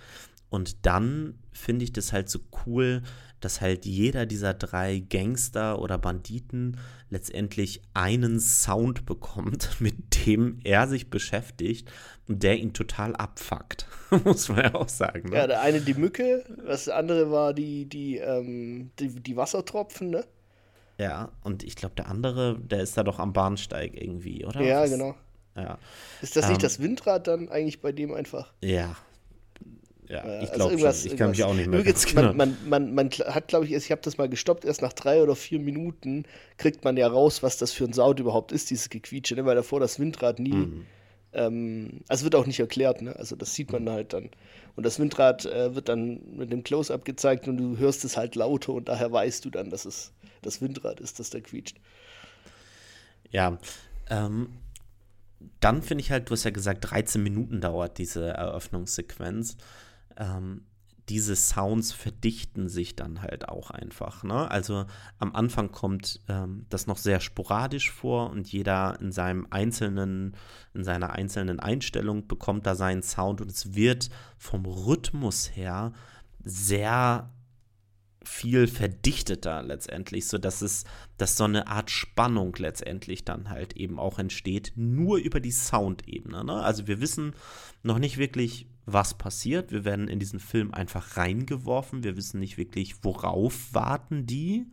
Und 0.55 0.85
dann 0.85 1.38
finde 1.51 1.83
ich 1.83 1.91
das 1.93 2.13
halt 2.13 2.29
so 2.29 2.39
cool, 2.65 3.03
dass 3.41 3.62
halt 3.62 3.85
jeder 3.85 4.25
dieser 4.25 4.53
drei 4.53 5.00
Gangster 5.00 5.79
oder 5.79 5.97
Banditen 5.97 6.77
letztendlich 7.09 7.81
einen 7.93 8.39
Sound 8.39 9.05
bekommt, 9.05 9.69
mit 9.79 10.25
dem 10.25 10.59
er 10.63 10.88
sich 10.88 11.09
beschäftigt 11.09 11.91
und 12.27 12.41
der 12.41 12.57
ihn 12.57 12.74
total 12.74 13.15
abfuckt, 13.15 13.85
muss 14.24 14.50
man 14.50 14.59
ja 14.59 14.75
auch 14.75 14.89
sagen. 14.89 15.29
Ne? 15.29 15.35
Ja, 15.35 15.47
der 15.47 15.62
eine 15.62 15.81
die 15.81 15.93
Mücke, 15.93 16.43
das 16.65 16.89
andere 16.89 17.29
war 17.29 17.53
die, 17.53 17.85
die, 17.85 18.17
ähm, 18.17 18.91
die, 18.97 19.09
die 19.09 19.35
Wassertropfen, 19.35 20.09
ne? 20.09 20.25
Ja, 20.97 21.33
und 21.43 21.63
ich 21.63 21.75
glaube, 21.75 21.95
der 21.95 22.07
andere, 22.07 22.57
der 22.57 22.79
ist 22.79 22.97
da 22.97 23.03
doch 23.03 23.19
am 23.19 23.33
Bahnsteig 23.33 24.01
irgendwie, 24.01 24.45
oder? 24.45 24.62
Ja, 24.62 24.83
Was? 24.83 24.91
genau. 24.91 25.15
Ja. 25.57 25.77
Ist 26.21 26.38
das 26.38 26.47
nicht 26.47 26.59
ähm, 26.59 26.63
das 26.63 26.79
Windrad 26.79 27.27
dann 27.27 27.50
eigentlich 27.50 27.81
bei 27.81 27.91
dem 27.91 28.13
einfach? 28.13 28.53
Ja, 28.62 28.95
ja, 30.07 30.41
ich 30.41 30.51
also 30.51 30.69
glaube 30.69 30.93
schon. 30.93 31.12
Ich 31.12 31.17
kann 31.17 31.29
mich 31.31 31.43
auch 31.43 31.53
nicht 31.53 31.67
mehr 31.67 31.79
Übrigens, 31.79 32.13
man, 32.13 32.38
man, 32.38 32.57
man, 32.67 32.93
man, 32.93 33.09
hat, 33.09 33.47
glaube 33.47 33.65
ich, 33.65 33.74
ich 33.74 33.91
habe 33.91 34.01
das 34.01 34.17
mal 34.17 34.29
gestoppt, 34.29 34.65
erst 34.65 34.81
nach 34.81 34.93
drei 34.93 35.21
oder 35.21 35.35
vier 35.35 35.59
Minuten 35.59 36.24
kriegt 36.57 36.83
man 36.83 36.97
ja 36.97 37.07
raus, 37.07 37.43
was 37.43 37.57
das 37.57 37.71
für 37.71 37.85
ein 37.85 37.93
Sound 37.93 38.19
überhaupt 38.19 38.51
ist, 38.51 38.69
dieses 38.69 38.89
Gequietsche, 38.89 39.35
ne? 39.35 39.45
weil 39.45 39.55
davor 39.55 39.79
das 39.79 40.00
Windrad 40.00 40.39
nie, 40.39 40.53
mhm. 40.53 40.85
ähm, 41.33 42.01
also 42.07 42.24
wird 42.24 42.35
auch 42.35 42.45
nicht 42.45 42.59
erklärt, 42.59 43.01
ne? 43.01 43.15
also 43.15 43.35
das 43.35 43.55
sieht 43.55 43.71
man 43.71 43.89
halt 43.89 44.13
dann. 44.13 44.29
Und 44.75 44.85
das 44.85 45.00
Windrad 45.00 45.45
äh, 45.45 45.74
wird 45.74 45.89
dann 45.89 46.19
mit 46.35 46.51
dem 46.51 46.63
Close-Up 46.63 47.05
gezeigt 47.05 47.47
und 47.47 47.57
du 47.57 47.77
hörst 47.77 48.03
es 48.05 48.17
halt 48.17 48.35
lauter 48.35 48.74
und 48.74 48.89
daher 48.89 49.12
weißt 49.12 49.43
du 49.45 49.50
dann, 49.50 49.69
dass 49.69 49.85
es 49.85 50.12
das 50.41 50.62
Windrad 50.62 51.00
ist, 51.00 51.19
das 51.19 51.29
da 51.29 51.39
quietscht. 51.39 51.77
Ja, 53.31 53.57
ähm, 54.09 54.50
dann 55.59 55.81
finde 55.81 56.03
ich 56.03 56.12
halt, 56.12 56.29
du 56.29 56.33
hast 56.33 56.43
ja 56.43 56.51
gesagt, 56.51 56.91
13 56.91 57.21
Minuten 57.21 57.62
dauert 57.62 57.97
diese 57.97 58.29
Eröffnungssequenz 58.29 59.57
ähm, 60.17 60.65
diese 61.10 61.36
Sounds 61.36 61.91
verdichten 61.91 62.67
sich 62.67 62.95
dann 62.95 63.22
halt 63.22 63.48
auch 63.48 63.69
einfach. 63.69 64.24
Ne? 64.24 64.50
Also 64.50 64.86
am 65.19 65.36
Anfang 65.36 65.72
kommt 65.72 66.22
ähm, 66.27 66.65
das 66.69 66.88
noch 66.88 66.98
sehr 66.98 67.19
sporadisch 67.19 67.91
vor 67.91 68.31
und 68.31 68.51
jeder 68.51 69.00
in 69.00 69.12
seinem 69.12 69.45
einzelnen, 69.51 70.36
in 70.74 70.84
seiner 70.84 71.12
einzelnen 71.12 71.60
Einstellung 71.60 72.27
bekommt 72.27 72.65
da 72.65 72.75
seinen 72.75 73.03
Sound 73.03 73.41
und 73.41 73.51
es 73.51 73.75
wird 73.75 74.10
vom 74.38 74.65
Rhythmus 74.65 75.55
her 75.55 75.93
sehr 76.43 77.31
viel 78.24 78.67
verdichteter 78.67 79.62
letztendlich, 79.62 80.27
sodass 80.27 80.63
es, 80.63 80.84
dass 81.17 81.38
so 81.38 81.43
eine 81.43 81.67
Art 81.67 81.91
Spannung 81.91 82.55
letztendlich 82.57 83.24
dann 83.24 83.51
halt 83.51 83.77
eben 83.77 84.00
auch 84.00 84.17
entsteht, 84.17 84.74
nur 84.75 85.17
über 85.17 85.39
die 85.39 85.51
Soundebene. 85.51 86.43
Ne? 86.43 86.53
Also 86.53 86.88
wir 86.88 87.00
wissen 87.00 87.36
noch 87.84 88.00
nicht 88.00 88.17
wirklich, 88.17 88.67
was 88.85 89.15
passiert. 89.15 89.71
Wir 89.71 89.85
werden 89.85 90.07
in 90.07 90.19
diesen 90.19 90.39
Film 90.39 90.73
einfach 90.73 91.17
reingeworfen. 91.17 92.03
Wir 92.03 92.17
wissen 92.17 92.39
nicht 92.39 92.57
wirklich, 92.57 93.03
worauf 93.03 93.73
warten 93.73 94.25
die. 94.25 94.67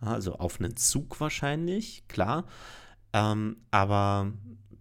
Also 0.00 0.34
auf 0.34 0.60
einen 0.60 0.76
Zug 0.76 1.20
wahrscheinlich, 1.20 2.04
klar. 2.08 2.44
Ähm, 3.12 3.56
aber 3.70 4.32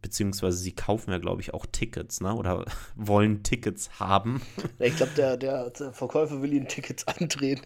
beziehungsweise 0.01 0.57
sie 0.57 0.71
kaufen 0.71 1.11
ja, 1.11 1.17
glaube 1.17 1.41
ich, 1.41 1.53
auch 1.53 1.65
Tickets, 1.65 2.21
ne? 2.21 2.33
Oder 2.33 2.63
wollen 2.95 3.43
Tickets 3.43 3.99
haben. 3.99 4.41
Ich 4.79 4.95
glaube, 4.95 5.11
der, 5.15 5.35
der, 5.35 5.69
der, 5.71 5.91
Verkäufer 5.91 6.41
will 6.41 6.53
ihnen 6.53 6.67
Tickets 6.67 7.05
andrehen. 7.05 7.59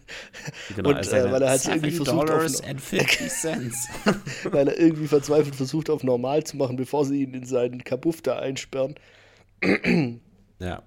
Genau, 0.74 0.90
und 0.90 0.96
äh, 0.96 1.30
weil 1.30 1.42
er 1.42 1.50
halt 1.50 1.66
irgendwie 1.66 1.92
versucht 1.92 2.28
auf, 2.28 2.42
weil 4.52 4.68
er 4.68 4.78
irgendwie 4.78 5.06
verzweifelt 5.06 5.54
versucht, 5.54 5.90
auf 5.90 6.02
normal 6.02 6.42
zu 6.44 6.56
machen, 6.56 6.76
bevor 6.76 7.04
sie 7.04 7.22
ihn 7.22 7.34
in 7.34 7.46
seinen 7.46 7.84
Kabuff 7.84 8.20
da 8.20 8.38
einsperren. 8.38 8.96
Ja. 10.58 10.82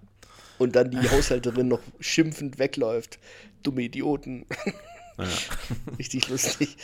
Und 0.57 0.75
dann 0.75 0.91
die 0.91 1.09
Haushälterin 1.09 1.67
noch 1.67 1.81
schimpfend 2.00 2.57
wegläuft. 2.59 3.19
Dumme 3.63 3.83
Idioten. 3.83 4.45
Ja. 5.17 5.27
Richtig 6.00 6.29
lustig. 6.29 6.77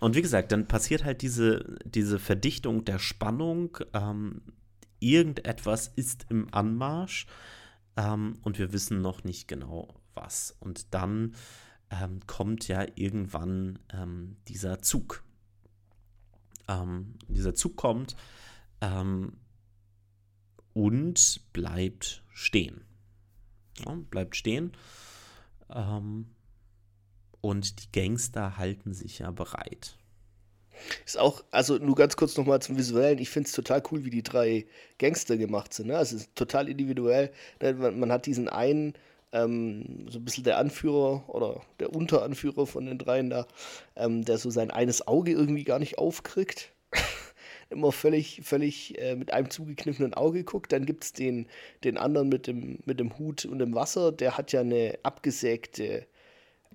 Und 0.00 0.16
wie 0.16 0.22
gesagt, 0.22 0.52
dann 0.52 0.66
passiert 0.66 1.04
halt 1.04 1.22
diese, 1.22 1.78
diese 1.84 2.18
Verdichtung 2.18 2.84
der 2.84 2.98
Spannung. 2.98 3.78
Ähm, 3.94 4.42
irgendetwas 5.00 5.92
ist 5.96 6.26
im 6.28 6.52
Anmarsch 6.52 7.26
ähm, 7.96 8.38
und 8.42 8.58
wir 8.58 8.72
wissen 8.72 9.00
noch 9.00 9.24
nicht 9.24 9.48
genau 9.48 10.00
was. 10.14 10.56
Und 10.60 10.94
dann 10.94 11.34
ähm, 11.90 12.20
kommt 12.26 12.68
ja 12.68 12.86
irgendwann 12.94 13.78
ähm, 13.92 14.36
dieser 14.48 14.80
Zug. 14.80 15.22
Ähm, 16.68 17.14
dieser 17.28 17.54
Zug 17.54 17.76
kommt 17.76 18.16
ähm, 18.80 19.34
und 20.74 21.40
bleibt 21.52 22.22
stehen. 22.32 22.84
Ja, 23.84 23.94
bleibt 24.10 24.36
stehen. 24.36 24.72
Ähm, 25.70 26.26
und 27.40 27.82
die 27.82 28.00
Gangster 28.00 28.56
halten 28.56 28.94
sich 28.94 29.18
ja 29.18 29.30
bereit. 29.30 29.96
Ist 31.04 31.18
auch, 31.18 31.44
also 31.50 31.76
nur 31.76 31.94
ganz 31.94 32.16
kurz 32.16 32.36
nochmal 32.36 32.62
zum 32.62 32.76
Visuellen. 32.76 33.18
Ich 33.18 33.30
finde 33.30 33.48
es 33.48 33.52
total 33.52 33.82
cool, 33.90 34.04
wie 34.04 34.10
die 34.10 34.22
drei 34.22 34.66
Gangster 34.98 35.36
gemacht 35.36 35.74
sind. 35.74 35.88
Ne? 35.88 35.98
Also 35.98 36.16
es 36.16 36.22
ist 36.22 36.36
total 36.36 36.68
individuell. 36.68 37.32
Ne? 37.60 37.74
Man, 37.74 38.00
man 38.00 38.12
hat 38.12 38.26
diesen 38.26 38.48
einen, 38.48 38.94
ähm, 39.32 40.06
so 40.08 40.18
ein 40.18 40.24
bisschen 40.24 40.44
der 40.44 40.58
Anführer 40.58 41.28
oder 41.28 41.62
der 41.80 41.94
Unteranführer 41.94 42.66
von 42.66 42.86
den 42.86 42.98
dreien 42.98 43.30
da, 43.30 43.46
ähm, 43.96 44.24
der 44.24 44.38
so 44.38 44.50
sein 44.50 44.70
eines 44.70 45.06
Auge 45.06 45.32
irgendwie 45.32 45.64
gar 45.64 45.78
nicht 45.78 45.98
aufkriegt 45.98 46.72
immer 47.72 47.92
völlig, 47.92 48.42
völlig 48.44 48.98
äh, 48.98 49.16
mit 49.16 49.32
einem 49.32 49.50
zugekniffenen 49.50 50.14
Auge 50.14 50.44
guckt. 50.44 50.72
Dann 50.72 50.86
gibt 50.86 51.04
es 51.04 51.12
den, 51.12 51.46
den 51.84 51.98
anderen 51.98 52.28
mit 52.28 52.46
dem, 52.46 52.78
mit 52.84 53.00
dem 53.00 53.18
Hut 53.18 53.44
und 53.44 53.58
dem 53.58 53.74
Wasser, 53.74 54.12
der 54.12 54.36
hat 54.36 54.52
ja 54.52 54.60
eine 54.60 54.98
abgesägte, 55.02 56.06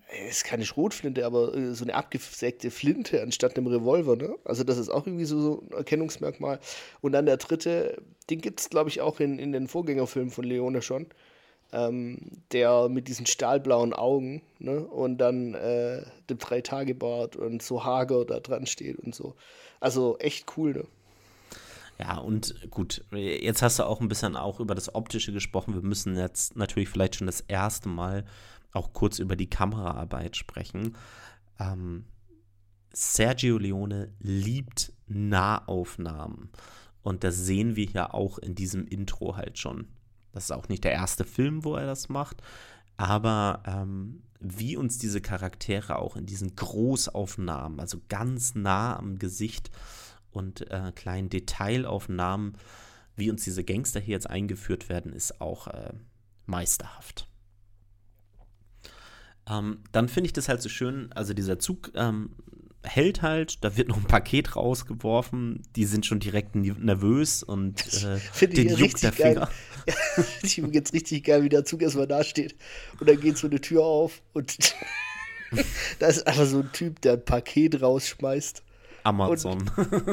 äh, 0.10 0.30
ist 0.30 0.44
keine 0.44 0.66
Schrotflinte, 0.66 1.26
aber 1.26 1.54
äh, 1.56 1.74
so 1.74 1.86
eine 1.86 1.96
abgesägte 1.96 2.72
Flinte 2.72 3.22
anstatt 3.22 3.58
einem 3.58 3.68
Revolver. 3.68 4.16
Ne? 4.16 4.36
Also 4.44 4.64
das 4.64 4.78
ist 4.78 4.90
auch 4.90 5.06
irgendwie 5.06 5.26
so, 5.26 5.42
so 5.42 5.64
ein 5.70 5.78
Erkennungsmerkmal. 5.78 6.60
Und 7.02 7.14
dann 7.14 7.26
der 7.26 7.38
dritte, 7.38 8.02
den 8.30 8.42
gibt 8.42 8.60
es, 8.60 8.70
glaube 8.70 8.90
ich, 8.90 9.02
auch 9.02 9.20
in, 9.20 9.40
in 9.40 9.52
den 9.52 9.68
Vorgängerfilmen 9.68 10.32
von 10.32 10.44
Leone 10.46 10.82
schon. 10.82 11.08
Ähm, 11.74 12.20
der 12.54 12.88
mit 12.88 13.10
diesen 13.10 13.26
stahlblauen 13.26 13.94
Augen 13.94 14.42
ne? 14.58 14.80
und 14.86 15.18
dann 15.18 15.54
äh, 15.54 16.02
dem 16.30 16.38
Drei-Tage-Bart 16.38 17.36
und 17.36 17.62
so 17.62 17.84
hager 17.84 18.24
da 18.24 18.40
dran 18.40 18.66
steht 18.68 18.98
und 19.00 19.14
so. 19.14 19.36
Also 19.80 20.18
echt 20.20 20.58
cool, 20.58 20.74
ne? 20.74 20.86
Ja, 22.00 22.18
und 22.20 22.70
gut, 22.70 23.04
jetzt 23.12 23.64
hast 23.64 23.80
du 23.80 23.84
auch 23.84 24.02
ein 24.02 24.08
bisschen 24.08 24.36
auch 24.36 24.60
über 24.60 24.76
das 24.76 24.94
Optische 24.94 25.34
gesprochen. 25.34 25.74
Wir 25.74 25.82
müssen 25.82 26.16
jetzt 26.16 26.56
natürlich 26.56 26.90
vielleicht 26.90 27.16
schon 27.16 27.26
das 27.28 27.42
erste 27.42 27.90
Mal 27.90 28.24
auch 28.72 28.94
kurz 28.94 29.18
über 29.18 29.36
die 29.36 29.50
Kameraarbeit 29.50 30.36
sprechen. 30.36 30.96
Ähm, 31.60 32.06
Sergio 32.94 33.58
Leone 33.58 34.12
liebt 34.20 34.94
Nahaufnahmen. 35.08 36.50
Und 37.02 37.24
das 37.24 37.36
sehen 37.38 37.76
wir 37.76 37.86
ja 37.86 38.14
auch 38.14 38.38
in 38.38 38.54
diesem 38.54 38.86
Intro 38.86 39.36
halt 39.36 39.58
schon. 39.58 39.88
Das 40.34 40.46
ist 40.46 40.52
auch 40.52 40.68
nicht 40.70 40.84
der 40.84 40.92
erste 40.92 41.24
Film, 41.24 41.64
wo 41.64 41.76
er 41.76 41.86
das 41.86 42.10
macht. 42.10 42.44
Aber 42.98 43.64
ähm, 43.66 44.22
wie 44.40 44.78
uns 44.78 44.98
diese 44.98 45.22
Charaktere 45.22 45.98
auch 45.98 46.16
in 46.16 46.26
diesen 46.26 46.56
Großaufnahmen, 46.56 47.80
also 47.80 48.00
ganz 48.10 48.56
nah 48.56 48.98
am 48.98 49.18
Gesicht 49.18 49.72
und 50.32 50.70
äh, 50.70 50.92
kleinen 50.94 51.30
Detailaufnahmen, 51.30 52.58
wie 53.16 53.32
uns 53.32 53.44
diese 53.44 53.64
Gangster 53.64 54.00
hier 54.00 54.14
jetzt 54.14 54.30
eingeführt 54.30 54.90
werden, 54.90 55.12
ist 55.12 55.42
auch 55.42 55.68
äh, 55.68 55.94
meisterhaft. 56.46 57.28
Ähm, 59.50 59.80
dann 59.92 60.10
finde 60.10 60.28
ich 60.28 60.34
das 60.34 60.50
halt 60.50 60.62
so 60.62 60.70
schön, 60.70 61.12
also 61.14 61.34
dieser 61.34 61.58
Zug 61.58 61.92
ähm, 61.96 62.36
hält 62.88 63.22
halt, 63.22 63.64
da 63.64 63.78
wird 63.78 63.88
noch 63.88 63.98
ein 63.98 64.06
Paket 64.06 64.56
rausgeworfen, 64.56 65.64
die 65.76 65.86
sind 65.86 66.06
schon 66.06 66.20
direkt 66.20 66.56
nervös 66.56 67.44
und 67.44 67.86
äh, 68.42 68.48
den 68.48 68.76
juckt 68.76 69.04
der 69.04 69.14
Finger. 69.14 69.50
Ja, 69.88 69.94
ich 70.44 70.56
finde 70.56 70.74
jetzt 70.74 70.92
richtig 70.92 71.24
geil, 71.24 71.44
wie 71.44 71.50
der 71.50 71.64
Zug 71.64 71.82
erstmal 71.82 72.08
da 72.08 72.22
steht 72.22 72.58
und 73.00 73.08
dann 73.08 73.22
geht 73.22 73.38
so 73.38 73.48
eine 73.48 73.62
Tür 73.62 73.86
auf 73.86 74.22
und 74.34 74.58
da 76.00 76.08
ist 76.08 76.28
einfach 76.28 76.46
so 76.46 76.60
ein 76.60 76.70
Typ, 76.74 77.00
der 77.00 77.14
ein 77.14 77.24
Paket 77.24 77.82
rausschmeißt. 77.82 78.64
Amazon. 79.04 79.72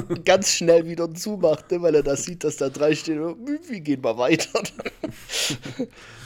Und 0.08 0.24
ganz 0.24 0.52
schnell 0.52 0.86
wieder 0.86 1.12
zumacht, 1.12 1.72
ne, 1.72 1.82
weil 1.82 1.96
er 1.96 2.04
da 2.04 2.14
sieht, 2.14 2.44
dass 2.44 2.58
da 2.58 2.68
drei 2.68 2.94
stehen. 2.94 3.18
Wir 3.68 3.80
gehen 3.80 4.00
mal 4.00 4.16
weiter. 4.16 4.62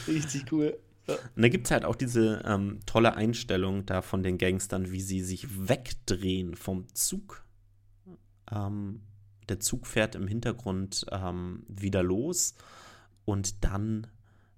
richtig 0.06 0.52
cool. 0.52 0.76
Und 1.08 1.42
da 1.42 1.48
gibt 1.48 1.66
es 1.66 1.70
halt 1.70 1.84
auch 1.84 1.96
diese 1.96 2.42
ähm, 2.44 2.80
tolle 2.86 3.14
Einstellung 3.14 3.86
da 3.86 4.02
von 4.02 4.22
den 4.22 4.38
Gangstern, 4.38 4.90
wie 4.90 5.00
sie 5.00 5.22
sich 5.22 5.68
wegdrehen 5.68 6.54
vom 6.54 6.92
Zug. 6.94 7.44
Ähm, 8.50 9.02
der 9.48 9.60
Zug 9.60 9.86
fährt 9.86 10.14
im 10.14 10.28
Hintergrund 10.28 11.06
ähm, 11.10 11.64
wieder 11.68 12.02
los 12.02 12.54
und 13.24 13.64
dann 13.64 14.06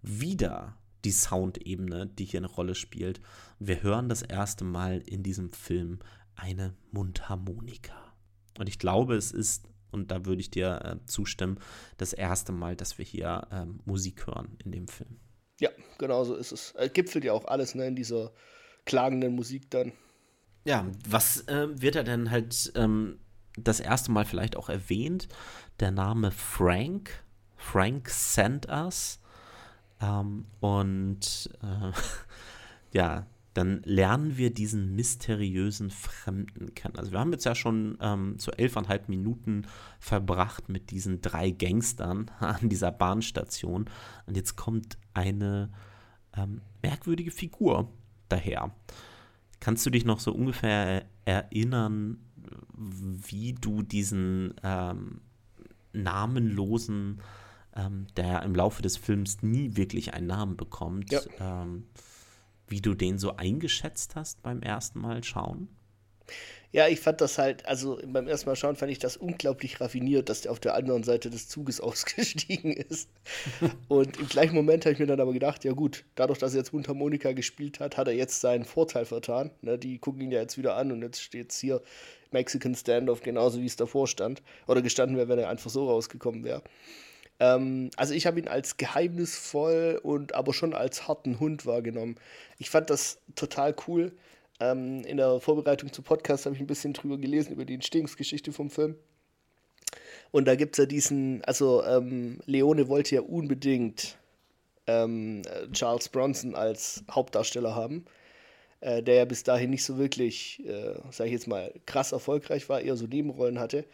wieder 0.03 0.77
die 1.05 1.13
Soundebene, 1.13 2.07
die 2.07 2.25
hier 2.25 2.41
eine 2.41 2.49
Rolle 2.49 2.75
spielt. 2.75 3.21
Wir 3.59 3.83
hören 3.83 4.09
das 4.09 4.23
erste 4.23 4.65
Mal 4.65 4.99
in 4.99 5.23
diesem 5.23 5.51
Film 5.51 6.01
eine 6.35 6.75
Mundharmonika. 6.91 7.95
Und 8.59 8.69
ich 8.69 8.79
glaube, 8.79 9.15
es 9.15 9.33
ist 9.33 9.71
und 9.91 10.11
da 10.11 10.25
würde 10.25 10.41
ich 10.41 10.51
dir 10.51 10.81
äh, 10.85 11.07
zustimmen, 11.07 11.59
das 11.97 12.13
erste 12.13 12.53
Mal, 12.53 12.77
dass 12.77 12.99
wir 12.99 13.05
hier 13.05 13.47
ähm, 13.51 13.81
Musik 13.85 14.27
hören 14.27 14.57
in 14.65 14.73
dem 14.73 14.89
Film. 14.89 15.19
Ja, 15.61 15.71
genau 15.99 16.25
so 16.25 16.35
ist 16.35 16.53
es. 16.53 16.73
Äh, 16.73 16.89
gipfelt 16.89 17.25
ja 17.25 17.33
auch 17.33 17.45
alles 17.45 17.75
ne, 17.75 17.87
in 17.87 17.95
dieser 17.95 18.33
klagenden 18.87 19.35
Musik 19.35 19.71
dann. 19.71 19.93
Ja, 20.65 20.87
was 21.09 21.47
äh, 21.49 21.69
wird 21.81 21.97
er 21.97 22.05
denn 22.05 22.31
halt 22.31 22.73
ähm, 22.75 23.21
das 23.57 23.81
erste 23.81 24.11
Mal 24.11 24.25
vielleicht 24.25 24.57
auch 24.57 24.69
erwähnt? 24.69 25.29
Der 25.79 25.91
Name 25.91 26.31
Frank. 26.31 27.25
Frank 27.57 28.09
sent 28.09 28.69
us. 28.69 29.21
Ähm, 30.01 30.47
und 30.61 31.51
äh, 31.63 31.93
ja, 32.97 33.27
dann 33.55 33.83
lernen 33.85 34.37
wir 34.37 34.53
diesen 34.53 34.95
mysteriösen 34.95 35.91
Fremden 35.91 36.75
kennen. 36.75 36.97
Also 36.97 37.11
wir 37.13 37.19
haben 37.19 37.33
jetzt 37.33 37.45
ja 37.45 37.55
schon 37.55 37.99
ähm, 38.01 38.37
so 38.39 38.53
elfeinhalb 38.53 39.09
Minuten 39.09 39.67
verbracht 39.99 40.69
mit 40.69 40.91
diesen 40.91 41.21
drei 41.21 41.51
Gangstern 41.51 42.31
an 42.39 42.69
dieser 42.69 42.93
Bahnstation. 42.93 43.91
Und 44.27 44.37
jetzt 44.37 44.57
kommt 44.57 44.99
eine 45.15 45.71
ähm, 46.37 46.61
merkwürdige 46.83 47.33
Figur 47.33 47.93
daher. 48.29 48.73
Kannst 49.59 49.85
du 49.85 49.91
dich 49.91 50.05
noch 50.05 50.21
so 50.21 50.33
ungefähr 50.33 51.05
erinnern, 51.25 52.19
wie 52.77 53.53
du 53.53 53.83
diesen 53.83 54.55
ähm, 54.63 55.21
namenlosen, 55.93 57.21
ähm, 57.75 58.07
der 58.17 58.43
im 58.43 58.55
Laufe 58.55 58.81
des 58.83 58.97
Films 58.97 59.43
nie 59.43 59.77
wirklich 59.77 60.15
einen 60.15 60.29
Namen 60.29 60.57
bekommt, 60.57 61.13
ja. 61.13 61.21
ähm, 61.39 61.85
wie 62.71 62.81
du 62.81 62.95
den 62.95 63.19
so 63.19 63.37
eingeschätzt 63.37 64.17
hast 64.17 64.43
beim 64.43 64.63
ersten 64.63 65.01
Mal 65.01 65.23
schauen? 65.25 65.69
Ja, 66.73 66.87
ich 66.87 67.01
fand 67.01 67.21
das 67.21 67.37
halt, 67.37 67.67
also 67.67 67.99
beim 68.07 68.29
ersten 68.29 68.49
Mal 68.49 68.55
schauen 68.55 68.77
fand 68.77 68.93
ich 68.93 69.01
das 69.01 69.17
unglaublich 69.17 69.81
raffiniert, 69.81 70.29
dass 70.29 70.43
der 70.43 70.53
auf 70.53 70.61
der 70.61 70.75
anderen 70.75 71.03
Seite 71.03 71.29
des 71.29 71.49
Zuges 71.49 71.81
ausgestiegen 71.81 72.73
ist. 72.73 73.11
Und 73.89 74.19
im 74.19 74.29
gleichen 74.29 74.55
Moment 74.55 74.85
habe 74.85 74.93
ich 74.93 75.01
mir 75.01 75.07
dann 75.07 75.21
aber 75.21 75.33
gedacht, 75.33 75.65
ja 75.65 75.73
gut, 75.73 76.05
dadurch, 76.15 76.39
dass 76.39 76.55
er 76.55 76.59
jetzt 76.59 76.73
Mundharmonika 76.73 77.33
gespielt 77.33 77.81
hat, 77.81 77.97
hat 77.97 78.07
er 78.07 78.15
jetzt 78.15 78.41
seinen 78.41 78.65
Vorteil 78.65 79.05
vertan. 79.05 79.51
Ne, 79.63 79.79
die 79.79 79.99
gucken 79.99 80.21
ihn 80.21 80.31
ja 80.31 80.41
jetzt 80.41 80.59
wieder 80.59 80.77
an 80.77 80.93
und 80.93 81.03
jetzt 81.03 81.21
steht 81.21 81.51
es 81.51 81.59
hier 81.59 81.83
Mexican 82.31 82.77
Standoff, 82.77 83.23
genauso 83.23 83.61
wie 83.61 83.67
es 83.67 83.75
davor 83.75 84.07
stand. 84.07 84.41
Oder 84.69 84.81
gestanden 84.81 85.17
wäre, 85.17 85.29
wenn 85.29 85.41
er 85.41 85.49
einfach 85.49 85.71
so 85.71 85.89
rausgekommen 85.89 86.45
wäre. 86.45 86.63
Ähm, 87.41 87.91
also 87.97 88.15
ich 88.15 88.27
habe 88.27 88.39
ihn 88.39 88.49
als 88.49 88.77
geheimnisvoll 88.77 90.01
und 90.03 90.35
aber 90.35 90.55
schon 90.55 90.75
als 90.75 91.09
harten 91.09 91.41
Hund 91.41 91.67
wahrgenommen. 91.67 92.17
Ich 92.59 92.71
fand 92.71 92.91
das 92.91 93.19
total 93.35 93.75
cool 93.89 94.13
ähm, 94.61 95.03
in 95.05 95.17
der 95.17 95.41
Vorbereitung 95.41 95.93
zum 95.93 96.05
Podcast 96.05 96.45
habe 96.45 96.55
ich 96.55 96.61
ein 96.61 96.67
bisschen 96.67 96.93
drüber 96.93 97.17
gelesen, 97.17 97.53
über 97.53 97.65
die 97.65 97.75
Entstehungsgeschichte 97.75 98.53
vom 98.53 98.71
Film. 98.71 98.95
Und 100.31 100.47
da 100.47 100.55
gibt 100.55 100.75
es 100.75 100.79
ja 100.79 100.87
diesen, 100.87 101.43
also 101.45 101.83
ähm, 101.83 102.39
Leone 102.45 102.89
wollte 102.89 103.17
ja 103.17 103.23
unbedingt 103.23 104.19
ähm, 104.87 105.43
Charles 105.73 106.09
Bronson 106.11 106.55
als 106.55 107.03
Hauptdarsteller 107.11 107.75
haben, 107.75 108.05
äh, 108.81 109.03
der 109.03 109.15
ja 109.15 109.25
bis 109.25 109.43
dahin 109.43 109.71
nicht 109.71 109.83
so 109.83 109.99
wirklich, 109.99 110.63
äh, 110.67 110.95
sage 111.11 111.29
ich 111.29 111.33
jetzt 111.33 111.49
mal, 111.49 111.73
krass 111.87 112.13
erfolgreich 112.13 112.69
war, 112.69 112.81
eher 112.81 112.97
so 112.97 113.07
Nebenrollen 113.07 113.59
hatte. 113.59 113.85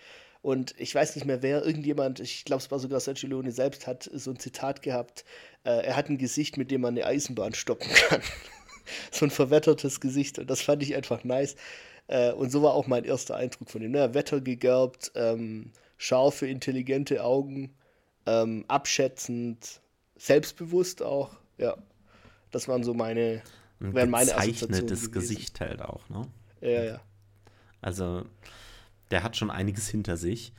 Und 0.47 0.79
ich 0.79 0.95
weiß 0.95 1.17
nicht 1.17 1.25
mehr 1.25 1.43
wer, 1.43 1.65
irgendjemand, 1.65 2.21
ich 2.21 2.45
glaube, 2.45 2.63
es 2.63 2.71
war 2.71 2.79
sogar 2.79 3.01
Sergio 3.01 3.29
Leone 3.29 3.51
selbst, 3.51 3.89
hat 3.89 4.09
so 4.15 4.31
ein 4.31 4.39
Zitat 4.39 4.81
gehabt, 4.81 5.25
äh, 5.65 5.85
er 5.85 5.97
hat 5.97 6.09
ein 6.09 6.19
Gesicht, 6.19 6.57
mit 6.57 6.71
dem 6.71 6.83
man 6.83 6.95
eine 6.95 7.05
Eisenbahn 7.05 7.53
stoppen 7.53 7.89
kann. 7.93 8.21
so 9.11 9.27
ein 9.27 9.33
verwettertes 9.33 9.99
Gesicht 9.99 10.39
und 10.39 10.49
das 10.49 10.61
fand 10.61 10.85
ich 10.85 10.95
einfach 10.95 11.25
nice. 11.25 11.57
Äh, 12.07 12.31
und 12.31 12.53
so 12.53 12.63
war 12.63 12.75
auch 12.75 12.87
mein 12.87 13.03
erster 13.03 13.35
Eindruck 13.35 13.71
von 13.71 13.83
ihm. 13.83 13.91
Ne? 13.91 14.15
Wettergegerbt, 14.15 15.11
ähm, 15.17 15.73
scharfe, 15.97 16.47
intelligente 16.47 17.25
Augen, 17.25 17.75
ähm, 18.27 18.65
abschätzend, 18.69 19.81
selbstbewusst 20.15 21.03
auch. 21.03 21.31
Ja, 21.59 21.77
das 22.53 22.69
waren 22.69 22.85
so 22.85 22.95
meine, 22.95 23.43
ein 23.81 23.95
wären 23.95 24.11
meine 24.11 24.31
gezeichnetes 24.31 25.11
Gesicht 25.11 25.59
halt 25.59 25.83
auch, 25.83 26.09
ne? 26.09 26.29
Ja, 26.61 26.85
ja. 26.85 27.01
Also, 27.81 28.23
der 29.11 29.23
hat 29.23 29.37
schon 29.37 29.51
einiges 29.51 29.89
hinter 29.89 30.17
sich. 30.17 30.53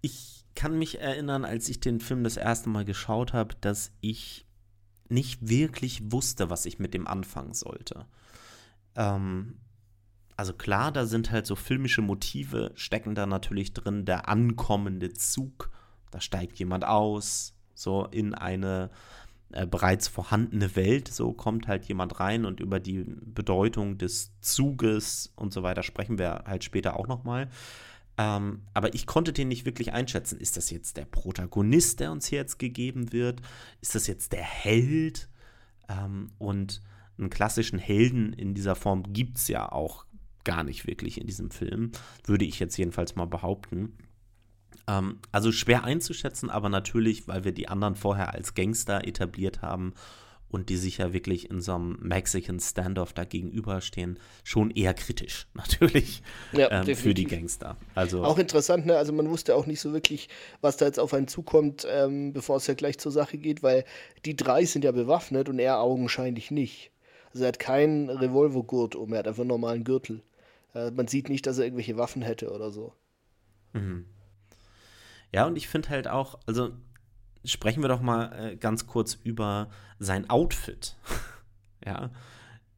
Ich 0.00 0.44
kann 0.54 0.78
mich 0.78 1.00
erinnern, 1.00 1.44
als 1.44 1.68
ich 1.68 1.80
den 1.80 2.00
Film 2.00 2.24
das 2.24 2.36
erste 2.36 2.68
Mal 2.68 2.84
geschaut 2.84 3.32
habe, 3.32 3.54
dass 3.60 3.92
ich 4.00 4.46
nicht 5.08 5.48
wirklich 5.48 6.12
wusste, 6.12 6.50
was 6.50 6.66
ich 6.66 6.78
mit 6.78 6.94
dem 6.94 7.06
anfangen 7.06 7.54
sollte. 7.54 8.06
Ähm, 8.94 9.56
also 10.36 10.52
klar, 10.52 10.92
da 10.92 11.06
sind 11.06 11.30
halt 11.30 11.46
so 11.46 11.56
filmische 11.56 12.02
Motive, 12.02 12.72
stecken 12.74 13.14
da 13.14 13.26
natürlich 13.26 13.72
drin, 13.72 14.04
der 14.04 14.28
ankommende 14.28 15.12
Zug, 15.12 15.70
da 16.10 16.20
steigt 16.20 16.58
jemand 16.58 16.84
aus, 16.84 17.54
so 17.74 18.06
in 18.06 18.34
eine 18.34 18.90
äh, 19.50 19.66
bereits 19.66 20.08
vorhandene 20.08 20.76
Welt, 20.76 21.08
so 21.08 21.32
kommt 21.32 21.68
halt 21.68 21.86
jemand 21.86 22.20
rein 22.20 22.44
und 22.44 22.60
über 22.60 22.80
die 22.80 23.04
Bedeutung 23.04 23.96
des 23.96 24.30
Zuges 24.40 25.32
und 25.36 25.52
so 25.52 25.62
weiter 25.62 25.82
sprechen 25.82 26.18
wir 26.18 26.44
halt 26.46 26.64
später 26.64 26.96
auch 26.98 27.06
nochmal. 27.06 27.48
Ähm, 28.18 28.62
aber 28.74 28.94
ich 28.94 29.06
konnte 29.06 29.32
den 29.32 29.48
nicht 29.48 29.64
wirklich 29.64 29.92
einschätzen. 29.92 30.40
Ist 30.40 30.56
das 30.56 30.70
jetzt 30.70 30.96
der 30.96 31.04
Protagonist, 31.04 32.00
der 32.00 32.10
uns 32.10 32.26
hier 32.26 32.40
jetzt 32.40 32.58
gegeben 32.58 33.12
wird? 33.12 33.40
Ist 33.80 33.94
das 33.94 34.08
jetzt 34.08 34.32
der 34.32 34.42
Held? 34.42 35.28
Ähm, 35.88 36.32
und 36.38 36.82
einen 37.16 37.30
klassischen 37.30 37.78
Helden 37.78 38.32
in 38.32 38.54
dieser 38.54 38.74
Form 38.74 39.12
gibt 39.12 39.38
es 39.38 39.48
ja 39.48 39.70
auch 39.70 40.04
gar 40.44 40.64
nicht 40.64 40.86
wirklich 40.86 41.20
in 41.20 41.26
diesem 41.26 41.50
Film, 41.50 41.92
würde 42.24 42.44
ich 42.44 42.58
jetzt 42.58 42.76
jedenfalls 42.76 43.16
mal 43.16 43.26
behaupten. 43.26 43.98
Ähm, 44.86 45.18
also 45.30 45.52
schwer 45.52 45.84
einzuschätzen, 45.84 46.50
aber 46.50 46.68
natürlich, 46.68 47.28
weil 47.28 47.44
wir 47.44 47.52
die 47.52 47.68
anderen 47.68 47.96
vorher 47.96 48.34
als 48.34 48.54
Gangster 48.54 49.06
etabliert 49.06 49.62
haben 49.62 49.94
und 50.50 50.68
die 50.68 50.76
sich 50.76 50.98
ja 50.98 51.12
wirklich 51.12 51.50
in 51.50 51.60
so 51.60 51.74
einem 51.74 51.98
Mexican 52.00 52.60
Standoff 52.60 53.12
da 53.12 53.24
gegenüberstehen, 53.24 54.18
schon 54.44 54.70
eher 54.70 54.94
kritisch, 54.94 55.46
natürlich, 55.54 56.22
ja, 56.52 56.70
ähm, 56.70 56.96
für 56.96 57.14
die 57.14 57.24
Gangster. 57.24 57.76
Also 57.94 58.24
auch 58.24 58.38
interessant, 58.38 58.86
ne? 58.86 58.96
Also 58.96 59.12
man 59.12 59.28
wusste 59.28 59.54
auch 59.54 59.66
nicht 59.66 59.80
so 59.80 59.92
wirklich, 59.92 60.28
was 60.60 60.76
da 60.76 60.86
jetzt 60.86 60.98
auf 60.98 61.14
einen 61.14 61.28
zukommt, 61.28 61.86
ähm, 61.90 62.32
bevor 62.32 62.56
es 62.56 62.66
ja 62.66 62.74
gleich 62.74 62.98
zur 62.98 63.12
Sache 63.12 63.38
geht, 63.38 63.62
weil 63.62 63.84
die 64.24 64.36
drei 64.36 64.64
sind 64.64 64.84
ja 64.84 64.92
bewaffnet 64.92 65.48
und 65.48 65.58
er 65.58 65.80
augenscheinlich 65.80 66.50
nicht. 66.50 66.90
Also 67.32 67.44
er 67.44 67.48
hat 67.48 67.58
keinen 67.58 68.08
Revolvergurt 68.08 68.94
um, 68.94 69.12
er 69.12 69.20
hat 69.20 69.28
einfach 69.28 69.42
einen 69.42 69.48
normalen 69.48 69.84
Gürtel. 69.84 70.22
Äh, 70.74 70.90
man 70.90 71.08
sieht 71.08 71.28
nicht, 71.28 71.46
dass 71.46 71.58
er 71.58 71.64
irgendwelche 71.64 71.96
Waffen 71.96 72.22
hätte 72.22 72.50
oder 72.50 72.70
so. 72.70 72.92
Mhm. 73.74 74.06
Ja, 75.32 75.46
und 75.46 75.56
ich 75.56 75.68
finde 75.68 75.90
halt 75.90 76.08
auch, 76.08 76.38
also 76.46 76.70
sprechen 77.44 77.82
wir 77.82 77.88
doch 77.88 78.00
mal 78.00 78.32
äh, 78.32 78.56
ganz 78.56 78.86
kurz 78.86 79.14
über 79.14 79.70
sein 79.98 80.28
Outfit. 80.30 80.96
ja, 81.84 82.10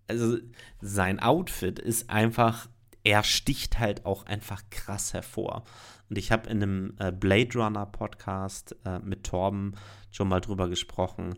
also 0.08 0.38
sein 0.80 1.20
Outfit 1.20 1.78
ist 1.78 2.10
einfach, 2.10 2.68
er 3.04 3.22
sticht 3.22 3.78
halt 3.78 4.06
auch 4.06 4.26
einfach 4.26 4.62
krass 4.70 5.14
hervor. 5.14 5.64
Und 6.08 6.18
ich 6.18 6.32
habe 6.32 6.50
in 6.50 6.62
einem 6.62 6.94
äh, 6.98 7.12
Blade 7.12 7.58
Runner 7.58 7.86
Podcast 7.86 8.76
äh, 8.84 8.98
mit 8.98 9.24
Torben 9.24 9.74
schon 10.10 10.28
mal 10.28 10.40
drüber 10.40 10.68
gesprochen, 10.68 11.34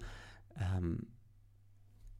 ähm, 0.58 1.06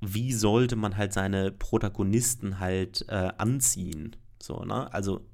wie 0.00 0.32
sollte 0.32 0.76
man 0.76 0.96
halt 0.96 1.12
seine 1.12 1.52
Protagonisten 1.52 2.58
halt 2.58 3.06
äh, 3.08 3.32
anziehen. 3.38 4.16
So, 4.42 4.64
ne? 4.64 4.92
Also 4.92 5.24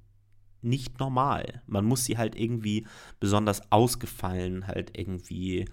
nicht 0.62 0.99
normal. 0.99 1.62
Man 1.66 1.85
muss 1.85 2.05
sie 2.05 2.18
halt 2.18 2.35
irgendwie 2.35 2.87
besonders 3.21 3.71
ausgefallen 3.71 4.66
halt 4.66 4.99
irgendwie 4.99 5.66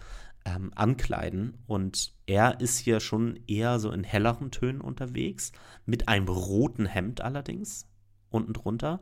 ähm, 0.46 0.72
ankleiden. 0.76 1.58
Und 1.68 2.14
er 2.26 2.62
ist 2.62 2.78
hier 2.78 3.00
schon 3.00 3.40
eher 3.48 3.80
so 3.80 3.92
in 3.92 4.04
helleren 4.04 4.52
Tönen 4.52 4.82
unterwegs, 4.82 5.52
mit 5.86 6.08
einem 6.08 6.28
roten 6.28 6.86
Hemd 6.86 7.22
allerdings 7.22 7.88
unten 8.30 8.54
drunter. 8.54 9.02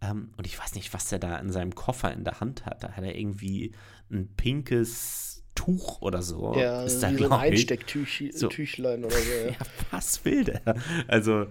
Ähm, 0.00 0.30
und 0.36 0.46
ich 0.46 0.58
weiß 0.58 0.74
nicht, 0.74 0.92
was 0.94 1.10
er 1.12 1.18
da 1.18 1.36
in 1.38 1.50
seinem 1.50 1.74
Koffer 1.74 2.12
in 2.12 2.24
der 2.24 2.40
Hand 2.40 2.66
hat. 2.66 2.82
Da 2.82 2.92
hat 2.92 3.04
er 3.04 3.16
irgendwie 3.16 3.72
ein 4.10 4.28
pinkes 4.36 5.44
Tuch 5.54 6.00
oder 6.02 6.22
so. 6.22 6.54
Ja, 6.56 6.84
ist 6.84 7.00
da, 7.00 7.10
wie 7.10 7.16
so 7.16 7.24
ein 7.24 7.32
Einstecktüchlein 7.32 9.02
so, 9.02 9.06
oder 9.06 9.16
so. 9.16 9.30
Ja. 9.30 9.50
ja, 9.50 9.56
was 9.90 10.24
will 10.24 10.44
der? 10.44 10.62
Also 11.08 11.46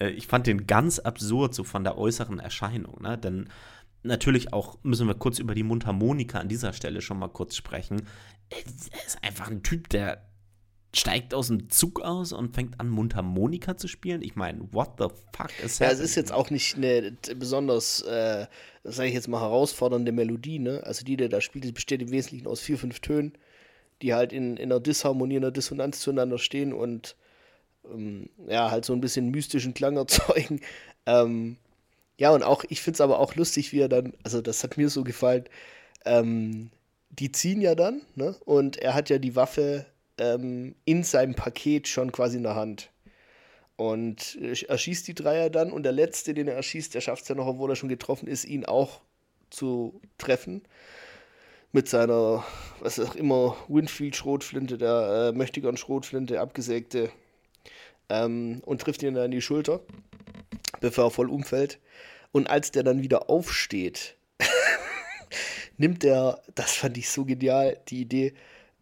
äh, 0.00 0.10
ich 0.10 0.26
fand 0.26 0.46
den 0.46 0.66
ganz 0.66 0.98
absurd, 0.98 1.54
so 1.54 1.64
von 1.64 1.84
der 1.84 1.98
äußeren 1.98 2.38
Erscheinung. 2.38 3.02
Ne? 3.02 3.18
Denn 3.18 3.48
natürlich 4.02 4.52
auch 4.52 4.78
müssen 4.82 5.06
wir 5.06 5.14
kurz 5.14 5.38
über 5.38 5.54
die 5.54 5.62
Mundharmonika 5.62 6.38
an 6.38 6.48
dieser 6.48 6.72
Stelle 6.72 7.00
schon 7.00 7.18
mal 7.18 7.28
kurz 7.28 7.56
sprechen. 7.56 8.02
Er 8.50 8.58
ist 9.06 9.22
einfach 9.22 9.50
ein 9.50 9.62
Typ, 9.62 9.88
der 9.88 10.28
steigt 10.94 11.34
aus 11.34 11.48
dem 11.48 11.68
Zug 11.68 12.00
aus 12.00 12.32
und 12.32 12.54
fängt 12.54 12.80
an, 12.80 12.88
Mundharmonika 12.88 13.76
zu 13.76 13.88
spielen. 13.88 14.22
Ich 14.22 14.36
meine, 14.36 14.72
what 14.72 14.92
the 14.98 15.08
fuck 15.36 15.50
ist 15.62 15.80
das? 15.80 15.86
Ja, 15.86 15.90
es 15.90 16.00
ist 16.00 16.14
jetzt 16.14 16.32
auch 16.32 16.50
nicht 16.50 16.76
eine 16.76 17.16
besonders, 17.36 18.00
äh, 18.02 18.46
sage 18.84 19.08
ich 19.08 19.14
jetzt 19.14 19.28
mal, 19.28 19.40
herausfordernde 19.40 20.12
Melodie. 20.12 20.58
Ne? 20.58 20.82
Also 20.84 21.04
die, 21.04 21.16
der 21.16 21.28
da 21.28 21.40
spielt, 21.40 21.64
die 21.64 21.72
besteht 21.72 22.00
im 22.00 22.10
Wesentlichen 22.10 22.46
aus 22.46 22.60
vier, 22.60 22.78
fünf 22.78 23.00
Tönen, 23.00 23.32
die 24.00 24.14
halt 24.14 24.32
in, 24.32 24.56
in 24.56 24.72
einer 24.72 24.80
Disharmonie, 24.80 25.36
in 25.36 25.44
einer 25.44 25.52
Dissonanz 25.52 26.00
zueinander 26.00 26.38
stehen 26.38 26.72
und 26.72 27.16
ähm, 27.92 28.28
ja, 28.46 28.70
halt 28.70 28.84
so 28.84 28.92
ein 28.92 29.00
bisschen 29.00 29.30
mystischen 29.30 29.74
Klang 29.74 29.96
erzeugen. 29.96 30.60
Ähm, 31.06 31.56
ja, 32.18 32.32
und 32.32 32.42
auch, 32.42 32.64
ich 32.68 32.82
finde 32.82 32.96
es 32.96 33.00
aber 33.00 33.18
auch 33.18 33.34
lustig, 33.34 33.72
wie 33.72 33.80
er 33.80 33.88
dann, 33.88 34.12
also 34.24 34.42
das 34.42 34.62
hat 34.62 34.76
mir 34.76 34.90
so 34.90 35.04
gefallen, 35.04 35.44
ähm, 36.04 36.70
die 37.08 37.32
ziehen 37.32 37.62
ja 37.62 37.74
dann, 37.74 38.02
ne? 38.14 38.36
Und 38.44 38.76
er 38.76 38.92
hat 38.92 39.08
ja 39.08 39.16
die 39.18 39.34
Waffe 39.34 39.86
ähm, 40.18 40.74
in 40.84 41.04
seinem 41.04 41.34
Paket 41.34 41.88
schon 41.88 42.12
quasi 42.12 42.36
in 42.36 42.42
der 42.42 42.56
Hand. 42.56 42.90
Und 43.76 44.36
er 44.68 44.76
schießt 44.76 45.06
die 45.06 45.14
Dreier 45.14 45.50
dann 45.50 45.70
und 45.70 45.84
der 45.84 45.92
letzte, 45.92 46.34
den 46.34 46.48
er 46.48 46.56
erschießt, 46.56 46.94
der 46.94 47.00
schafft 47.00 47.22
es 47.22 47.28
ja 47.28 47.36
noch, 47.36 47.46
obwohl 47.46 47.70
er 47.70 47.76
schon 47.76 47.88
getroffen 47.88 48.26
ist, 48.26 48.44
ihn 48.44 48.64
auch 48.64 49.00
zu 49.50 50.00
treffen. 50.18 50.62
Mit 51.70 51.88
seiner, 51.88 52.44
was 52.80 52.98
auch 52.98 53.14
immer, 53.14 53.56
Winfield-Schrotflinte, 53.68 54.78
der 54.78 55.30
äh, 55.32 55.36
Möchtegern-Schrotflinte, 55.36 56.40
abgesägte, 56.40 57.10
ähm, 58.08 58.60
und 58.64 58.80
trifft 58.80 59.02
ihn 59.02 59.14
dann 59.14 59.26
in 59.26 59.30
die 59.32 59.42
Schulter, 59.42 59.80
bevor 60.80 61.04
er 61.04 61.10
voll 61.10 61.30
umfällt. 61.30 61.78
Und 62.32 62.48
als 62.48 62.70
der 62.70 62.82
dann 62.82 63.02
wieder 63.02 63.30
aufsteht, 63.30 64.16
nimmt 65.76 66.04
er, 66.04 66.42
das 66.54 66.74
fand 66.74 66.98
ich 66.98 67.08
so 67.10 67.24
genial, 67.24 67.78
die 67.88 68.00
Idee, 68.00 68.34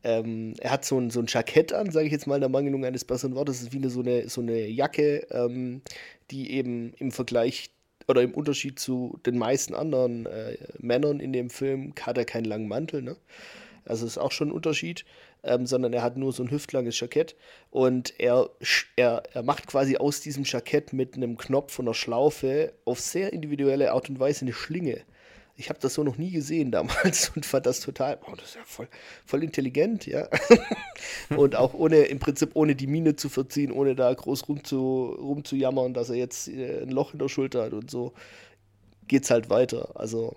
ähm, 0.06 0.54
er 0.60 0.70
hat 0.70 0.84
so 0.84 1.00
ein, 1.00 1.10
so 1.10 1.20
ein 1.20 1.26
Jackett 1.26 1.72
an, 1.72 1.90
sage 1.90 2.06
ich 2.06 2.12
jetzt 2.12 2.26
mal 2.26 2.36
in 2.36 2.40
der 2.40 2.48
Mangelung 2.48 2.84
eines 2.84 3.04
besseren 3.04 3.34
Wortes. 3.34 3.62
Ist 3.62 3.72
wie 3.72 3.78
eine, 3.78 3.90
so, 3.90 4.00
eine, 4.00 4.28
so 4.28 4.40
eine 4.40 4.66
Jacke, 4.68 5.26
ähm, 5.30 5.82
die 6.30 6.52
eben 6.52 6.92
im 6.98 7.10
Vergleich 7.10 7.70
oder 8.06 8.22
im 8.22 8.32
Unterschied 8.32 8.78
zu 8.78 9.18
den 9.26 9.36
meisten 9.36 9.74
anderen 9.74 10.26
äh, 10.26 10.56
Männern 10.78 11.18
in 11.18 11.32
dem 11.32 11.50
Film 11.50 11.92
hat 12.00 12.18
er 12.18 12.24
keinen 12.24 12.44
langen 12.44 12.68
Mantel. 12.68 13.02
Ne? 13.02 13.16
Also 13.86 14.06
ist 14.06 14.18
auch 14.18 14.32
schon 14.32 14.48
ein 14.48 14.52
Unterschied, 14.52 15.04
ähm, 15.42 15.66
sondern 15.66 15.92
er 15.92 16.02
hat 16.02 16.16
nur 16.16 16.32
so 16.32 16.42
ein 16.42 16.50
hüftlanges 16.50 16.98
Jackett 16.98 17.36
und 17.70 18.14
er, 18.18 18.50
er, 18.96 19.22
er 19.32 19.42
macht 19.42 19.66
quasi 19.66 19.96
aus 19.96 20.20
diesem 20.20 20.44
Jackett 20.44 20.92
mit 20.92 21.14
einem 21.14 21.36
Knopf 21.36 21.78
und 21.78 21.86
einer 21.86 21.94
Schlaufe 21.94 22.72
auf 22.84 23.00
sehr 23.00 23.32
individuelle 23.32 23.92
Art 23.92 24.10
und 24.10 24.18
Weise 24.18 24.42
eine 24.42 24.52
Schlinge. 24.52 25.02
Ich 25.58 25.70
habe 25.70 25.78
das 25.80 25.94
so 25.94 26.04
noch 26.04 26.18
nie 26.18 26.30
gesehen 26.30 26.70
damals 26.72 27.30
und 27.34 27.46
fand 27.46 27.66
das 27.66 27.80
total, 27.80 28.18
oh, 28.26 28.34
das 28.36 28.50
ist 28.50 28.54
ja 28.56 28.62
voll, 28.64 28.88
voll 29.24 29.42
intelligent, 29.42 30.06
ja. 30.06 30.28
und 31.36 31.56
auch 31.56 31.74
ohne, 31.74 32.02
im 32.02 32.18
Prinzip 32.18 32.50
ohne 32.54 32.74
die 32.74 32.86
Mine 32.86 33.16
zu 33.16 33.28
verziehen, 33.28 33.72
ohne 33.72 33.94
da 33.94 34.12
groß 34.12 34.48
rumzu, 34.48 35.16
rumzujammern, 35.18 35.94
dass 35.94 36.10
er 36.10 36.16
jetzt 36.16 36.48
äh, 36.48 36.82
ein 36.82 36.90
Loch 36.90 37.12
in 37.12 37.18
der 37.18 37.28
Schulter 37.28 37.64
hat 37.64 37.72
und 37.72 37.90
so, 37.90 38.12
geht's 39.08 39.30
halt 39.30 39.48
weiter. 39.48 39.90
Also, 39.94 40.36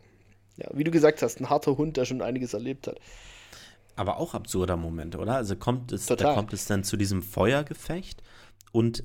ja, 0.58 0.68
wie 0.74 0.84
du 0.84 0.92
gesagt 0.92 1.22
hast, 1.22 1.40
ein 1.40 1.50
harter 1.50 1.78
Hund, 1.78 1.98
der 1.98 2.06
schon 2.06 2.22
einiges 2.22 2.54
erlebt 2.54 2.88
hat. 2.88 3.00
Aber 4.00 4.18
auch 4.18 4.34
absurder 4.34 4.78
Moment, 4.78 5.18
oder? 5.18 5.36
Also 5.36 5.58
kommt 5.58 5.92
es, 5.92 6.06
da 6.06 6.34
kommt 6.34 6.54
es 6.54 6.66
dann 6.68 6.86
zu 6.86 6.96
diesem 6.96 7.22
Feuergefecht 7.22 8.24
und 8.72 9.04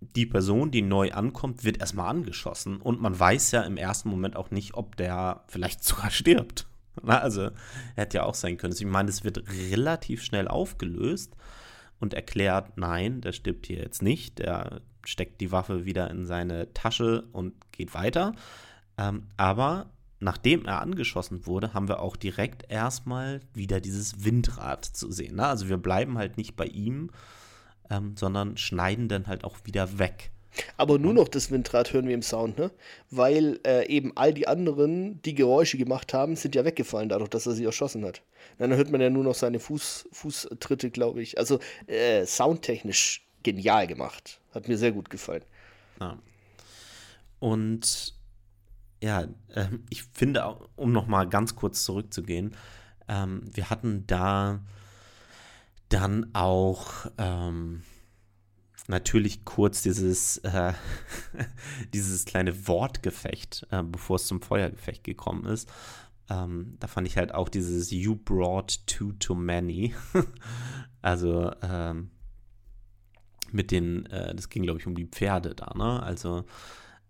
die 0.00 0.24
Person, 0.24 0.70
die 0.70 0.82
neu 0.82 1.10
ankommt, 1.10 1.64
wird 1.64 1.78
erstmal 1.78 2.08
angeschossen 2.08 2.76
und 2.76 3.00
man 3.00 3.18
weiß 3.18 3.50
ja 3.50 3.62
im 3.62 3.76
ersten 3.76 4.08
Moment 4.08 4.36
auch 4.36 4.52
nicht, 4.52 4.74
ob 4.74 4.94
der 4.94 5.42
vielleicht 5.48 5.82
sogar 5.84 6.12
stirbt. 6.12 6.68
Na, 7.02 7.18
also 7.18 7.50
hätte 7.96 8.18
ja 8.18 8.22
auch 8.22 8.36
sein 8.36 8.56
können. 8.56 8.72
Ich 8.72 8.86
meine, 8.86 9.08
es 9.08 9.24
wird 9.24 9.42
relativ 9.48 10.22
schnell 10.22 10.46
aufgelöst 10.46 11.34
und 11.98 12.14
erklärt, 12.14 12.78
nein, 12.78 13.22
der 13.22 13.32
stirbt 13.32 13.66
hier 13.66 13.78
jetzt 13.78 14.00
nicht. 14.00 14.38
Der 14.38 14.80
steckt 15.04 15.40
die 15.40 15.50
Waffe 15.50 15.86
wieder 15.86 16.08
in 16.08 16.24
seine 16.24 16.72
Tasche 16.72 17.24
und 17.32 17.52
geht 17.72 17.94
weiter. 17.94 18.32
Ähm, 18.96 19.26
aber 19.36 19.90
nachdem 20.20 20.64
er 20.64 20.80
angeschossen 20.80 21.46
wurde, 21.46 21.74
haben 21.74 21.88
wir 21.88 22.00
auch 22.00 22.16
direkt 22.16 22.70
erstmal 22.70 23.40
wieder 23.54 23.80
dieses 23.80 24.24
Windrad 24.24 24.84
zu 24.84 25.10
sehen. 25.10 25.36
Ne? 25.36 25.46
Also 25.46 25.68
wir 25.68 25.76
bleiben 25.76 26.18
halt 26.18 26.36
nicht 26.36 26.56
bei 26.56 26.66
ihm, 26.66 27.10
ähm, 27.90 28.16
sondern 28.16 28.56
schneiden 28.56 29.08
dann 29.08 29.26
halt 29.26 29.44
auch 29.44 29.58
wieder 29.64 29.98
weg. 29.98 30.30
Aber 30.76 30.98
nur 30.98 31.12
noch 31.12 31.28
das 31.28 31.50
Windrad 31.50 31.92
hören 31.92 32.08
wir 32.08 32.14
im 32.14 32.22
Sound, 32.22 32.56
ne? 32.56 32.70
Weil 33.10 33.60
äh, 33.66 33.86
eben 33.88 34.12
all 34.16 34.32
die 34.32 34.48
anderen, 34.48 35.20
die 35.22 35.34
Geräusche 35.34 35.76
gemacht 35.76 36.14
haben, 36.14 36.34
sind 36.34 36.54
ja 36.54 36.64
weggefallen, 36.64 37.10
dadurch, 37.10 37.28
dass 37.28 37.46
er 37.46 37.52
sie 37.52 37.64
erschossen 37.64 38.04
hat. 38.06 38.22
Dann 38.58 38.74
hört 38.74 38.90
man 38.90 39.02
ja 39.02 39.10
nur 39.10 39.24
noch 39.24 39.34
seine 39.34 39.60
Fuß, 39.60 40.08
Fußtritte, 40.12 40.90
glaube 40.90 41.20
ich. 41.20 41.38
Also 41.38 41.58
äh, 41.86 42.24
soundtechnisch 42.24 43.26
genial 43.42 43.86
gemacht. 43.86 44.40
Hat 44.52 44.66
mir 44.66 44.78
sehr 44.78 44.92
gut 44.92 45.10
gefallen. 45.10 45.44
Ja. 46.00 46.18
Und 47.38 48.15
ja, 49.02 49.26
äh, 49.48 49.68
ich 49.90 50.04
finde, 50.04 50.44
um 50.76 50.92
nochmal 50.92 51.28
ganz 51.28 51.54
kurz 51.54 51.84
zurückzugehen, 51.84 52.54
ähm, 53.08 53.42
wir 53.52 53.70
hatten 53.70 54.06
da 54.06 54.60
dann 55.88 56.30
auch 56.34 57.06
ähm, 57.18 57.82
natürlich 58.88 59.44
kurz 59.44 59.82
dieses, 59.82 60.38
äh, 60.38 60.72
dieses 61.94 62.24
kleine 62.24 62.66
Wortgefecht, 62.66 63.66
äh, 63.70 63.82
bevor 63.82 64.16
es 64.16 64.26
zum 64.26 64.42
Feuergefecht 64.42 65.04
gekommen 65.04 65.44
ist. 65.46 65.70
Ähm, 66.28 66.76
da 66.80 66.88
fand 66.88 67.06
ich 67.06 67.16
halt 67.16 67.32
auch 67.32 67.48
dieses 67.48 67.90
You 67.90 68.16
brought 68.16 68.84
two 68.86 69.12
too 69.12 69.34
many. 69.34 69.94
also 71.02 71.52
ähm, 71.62 72.10
mit 73.52 73.70
den, 73.70 74.06
äh, 74.06 74.34
das 74.34 74.48
ging 74.48 74.64
glaube 74.64 74.80
ich 74.80 74.86
um 74.86 74.96
die 74.96 75.06
Pferde 75.06 75.54
da, 75.54 75.72
ne? 75.76 76.02
Also 76.02 76.44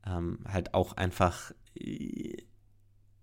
ähm, 0.07 0.41
halt 0.47 0.75
auch 0.75 0.93
einfach 0.93 1.53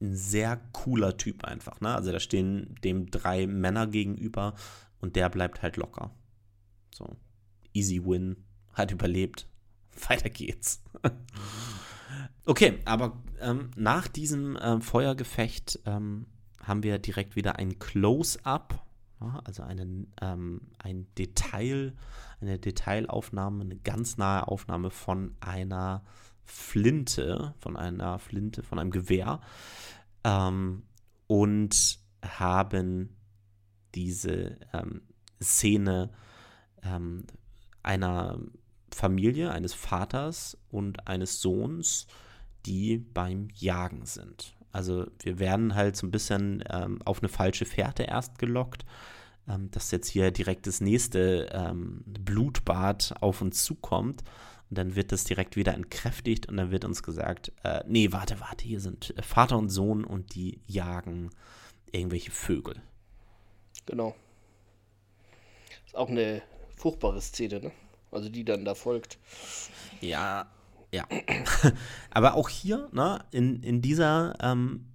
ein 0.04 0.16
sehr 0.16 0.58
cooler 0.74 1.18
Typ 1.18 1.46
einfach, 1.46 1.80
ne? 1.82 1.96
Also 1.96 2.12
da 2.12 2.20
stehen 2.20 2.76
dem 2.84 3.10
drei 3.10 3.48
Männer 3.48 3.88
gegenüber 3.88 4.54
und 5.00 5.16
der 5.16 5.30
bleibt 5.30 5.62
halt 5.62 5.78
locker. 5.78 6.12
So, 6.94 7.16
easy 7.74 8.04
win, 8.04 8.38
hat 8.74 8.92
überlebt. 8.92 9.48
Weiter 10.10 10.30
geht's. 10.30 10.84
okay, 12.46 12.80
aber 12.86 13.22
ähm, 13.39 13.72
nach 13.76 14.08
diesem 14.08 14.58
ähm, 14.62 14.82
Feuergefecht 14.82 15.80
ähm, 15.86 16.26
haben 16.62 16.84
wir 16.84 17.00
direkt 17.00 17.36
wieder 17.36 17.58
ein 17.58 17.80
Close-up, 17.80 18.86
ja, 19.22 19.42
also 19.46 19.63
einen, 19.63 20.12
ähm, 20.22 20.62
ein 20.80 21.08
Detail, 21.18 21.94
eine 22.42 22.60
Detailaufnahme, 22.60 23.63
eine 23.63 23.78
ganz 23.78 24.18
nahe 24.18 24.48
Aufnahme 24.48 24.89
von 24.89 25.36
einer 25.39 26.04
Flinte, 26.45 27.53
von 27.60 27.77
einer 27.77 28.19
Flinte, 28.19 28.63
von 28.63 28.79
einem 28.79 28.91
Gewehr 28.91 29.41
ähm, 30.23 30.84
und 31.27 31.99
haben 32.23 33.15
diese 33.95 34.58
ähm, 34.73 35.01
Szene 35.41 36.10
ähm, 36.84 37.25
einer 37.82 38.39
Familie, 38.93 39.51
eines 39.51 39.73
Vaters 39.73 40.58
und 40.69 41.08
eines 41.08 41.41
Sohns, 41.41 42.08
die 42.65 42.97
beim 42.97 43.49
Jagen 43.56 44.06
sind. 44.06 44.56
Also 44.71 45.06
wir 45.21 45.39
werden 45.39 45.75
halt 45.75 45.95
so 45.95 46.08
ein 46.08 46.12
bisschen 46.12 46.63
ähm, 46.69 47.01
auf 47.03 47.19
eine 47.19 47.29
falsche 47.29 47.65
Fährte 47.65 48.03
erst 48.03 48.39
gelockt, 48.39 48.86
ähm, 49.47 49.69
dass 49.71 49.91
jetzt 49.91 50.08
hier 50.08 50.32
direkt 50.32 50.65
das 50.65 50.82
nächste 50.82 51.49
ähm, 51.51 52.03
Blutbad 52.06 53.15
auf 53.21 53.41
uns 53.41 53.63
zukommt. 53.63 54.23
Und 54.69 54.78
dann 54.78 54.95
wird 54.95 55.12
das 55.12 55.23
direkt 55.23 55.56
wieder 55.56 55.73
entkräftigt 55.73 56.47
und 56.47 56.58
dann 56.58 56.71
wird 56.71 56.86
uns 56.86 57.04
gesagt, 57.04 57.52
äh, 57.63 57.84
nee, 57.88 58.12
warte, 58.12 58.39
warte, 58.39 58.65
hier 58.65 58.80
sind 58.80 59.13
Vater 59.21 59.58
und 59.58 59.69
Sohn 59.69 60.04
und 60.04 60.36
die 60.36 60.62
jagen 60.65 61.30
irgendwelche 61.91 62.32
Vögel. 62.32 62.82
Genau. 63.86 64.15
Ist 65.86 65.95
auch 65.95 66.10
eine 66.10 66.41
furchtbare 66.76 67.21
Szene, 67.21 67.60
ne? 67.60 67.71
Also 68.12 68.30
die 68.30 68.45
dann 68.45 68.65
da 68.65 68.76
folgt. 68.76 69.17
Ja, 70.02 70.47
ja. 70.91 71.08
Aber 72.12 72.36
auch 72.36 72.49
hier, 72.49 72.89
ne, 72.91 73.23
in, 73.32 73.63
in 73.63 73.82
dieser, 73.82 74.36
ähm, 74.39 74.86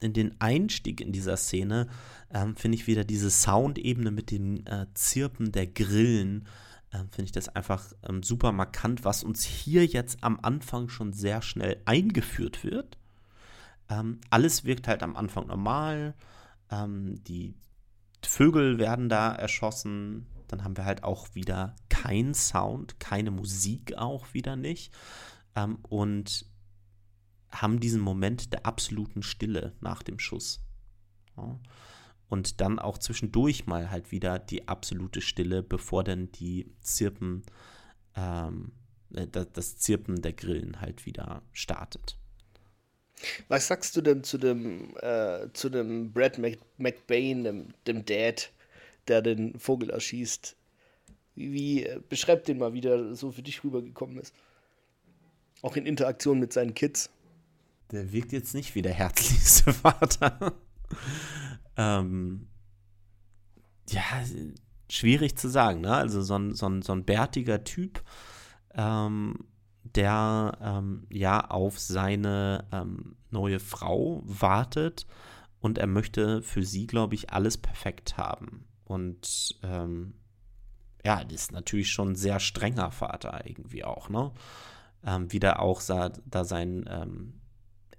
in 0.00 0.12
den 0.12 0.40
Einstieg 0.40 1.00
in 1.00 1.12
dieser 1.12 1.36
Szene, 1.36 1.88
ähm, 2.32 2.56
finde 2.56 2.76
ich 2.76 2.86
wieder 2.86 3.04
diese 3.04 3.30
Soundebene 3.30 4.10
mit 4.10 4.30
dem 4.30 4.64
äh, 4.66 4.86
Zirpen 4.94 5.52
der 5.52 5.66
Grillen, 5.66 6.46
äh, 6.92 6.98
finde 7.10 7.24
ich 7.24 7.32
das 7.32 7.48
einfach 7.48 7.92
ähm, 8.08 8.22
super 8.22 8.52
markant, 8.52 9.04
was 9.04 9.24
uns 9.24 9.44
hier 9.44 9.86
jetzt 9.86 10.22
am 10.22 10.38
Anfang 10.40 10.88
schon 10.88 11.12
sehr 11.12 11.42
schnell 11.42 11.80
eingeführt 11.84 12.62
wird. 12.64 12.98
Ähm, 13.88 14.20
alles 14.30 14.64
wirkt 14.64 14.88
halt 14.88 15.02
am 15.02 15.16
Anfang 15.16 15.46
normal. 15.46 16.14
Ähm, 16.70 17.22
die 17.24 17.54
Vögel 18.22 18.78
werden 18.78 19.08
da 19.08 19.32
erschossen. 19.32 20.26
Dann 20.48 20.64
haben 20.64 20.76
wir 20.76 20.84
halt 20.84 21.02
auch 21.02 21.34
wieder 21.34 21.74
kein 21.88 22.34
Sound, 22.34 23.00
keine 23.00 23.30
Musik 23.30 23.96
auch 23.96 24.32
wieder 24.34 24.56
nicht. 24.56 24.92
Ähm, 25.56 25.78
und 25.82 26.46
haben 27.50 27.80
diesen 27.80 28.00
Moment 28.00 28.52
der 28.52 28.66
absoluten 28.66 29.22
Stille 29.22 29.74
nach 29.80 30.02
dem 30.02 30.18
Schuss. 30.18 30.60
Ja. 31.36 31.58
Und 32.32 32.62
dann 32.62 32.78
auch 32.78 32.96
zwischendurch 32.96 33.66
mal 33.66 33.90
halt 33.90 34.10
wieder 34.10 34.38
die 34.38 34.66
absolute 34.66 35.20
Stille, 35.20 35.62
bevor 35.62 36.02
dann 36.02 36.32
die 36.32 36.72
Zirpen, 36.80 37.42
ähm, 38.16 38.72
äh, 39.14 39.26
das 39.26 39.76
Zirpen 39.76 40.22
der 40.22 40.32
Grillen 40.32 40.80
halt 40.80 41.04
wieder 41.04 41.42
startet. 41.52 42.16
Was 43.48 43.66
sagst 43.66 43.94
du 43.98 44.00
denn 44.00 44.24
zu 44.24 44.38
dem, 44.38 44.96
äh, 45.02 45.48
zu 45.52 45.68
dem 45.68 46.14
Brad 46.14 46.38
Mc, 46.38 46.58
McBain, 46.78 47.44
dem, 47.44 47.68
dem 47.86 48.06
Dad, 48.06 48.50
der 49.08 49.20
den 49.20 49.58
Vogel 49.58 49.90
erschießt? 49.90 50.56
Wie, 51.34 51.52
wie 51.52 51.84
äh, 51.84 52.00
beschreib 52.08 52.46
den 52.46 52.56
mal, 52.56 52.72
wie 52.72 52.80
der 52.80 53.14
so 53.14 53.30
für 53.30 53.42
dich 53.42 53.62
rübergekommen 53.62 54.16
ist. 54.16 54.34
Auch 55.60 55.76
in 55.76 55.84
Interaktion 55.84 56.40
mit 56.40 56.54
seinen 56.54 56.72
Kids. 56.72 57.10
Der 57.90 58.10
wirkt 58.10 58.32
jetzt 58.32 58.54
nicht 58.54 58.74
wie 58.74 58.80
der 58.80 58.94
herzlichste 58.94 59.70
Vater. 59.74 60.54
Ähm, 61.76 62.48
ja, 63.88 64.02
schwierig 64.90 65.36
zu 65.36 65.48
sagen, 65.48 65.80
ne? 65.80 65.94
Also 65.94 66.22
so 66.22 66.38
ein, 66.38 66.54
so 66.54 66.66
ein, 66.66 66.82
so 66.82 66.92
ein 66.92 67.04
bärtiger 67.04 67.64
Typ, 67.64 68.02
ähm, 68.74 69.46
der 69.84 70.58
ähm, 70.60 71.06
ja 71.10 71.50
auf 71.50 71.78
seine 71.78 72.66
ähm, 72.72 73.16
neue 73.30 73.58
Frau 73.58 74.22
wartet 74.24 75.06
und 75.60 75.78
er 75.78 75.86
möchte 75.86 76.42
für 76.42 76.64
sie, 76.64 76.86
glaube 76.86 77.14
ich, 77.14 77.30
alles 77.30 77.56
perfekt 77.56 78.16
haben. 78.16 78.64
Und 78.84 79.58
ähm, 79.62 80.14
ja, 81.04 81.24
das 81.24 81.34
ist 81.34 81.52
natürlich 81.52 81.90
schon 81.90 82.10
ein 82.10 82.16
sehr 82.16 82.40
strenger 82.40 82.90
Vater 82.90 83.46
irgendwie 83.46 83.84
auch, 83.84 84.08
ne? 84.08 84.32
Ähm, 85.04 85.32
wie 85.32 85.40
der 85.40 85.60
auch 85.60 85.80
sa 85.80 86.10
da 86.26 86.44
seinen 86.44 86.84
ähm, 86.88 87.40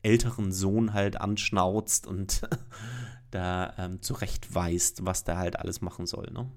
älteren 0.04 0.52
Sohn 0.52 0.94
halt 0.94 1.20
anschnauzt 1.20 2.08
und 2.08 2.42
da 3.34 3.74
ähm, 3.78 4.02
zurechtweist, 4.02 5.06
was 5.06 5.24
der 5.24 5.38
halt 5.38 5.58
alles 5.58 5.82
machen 5.82 6.06
soll, 6.06 6.30
ne? 6.32 6.50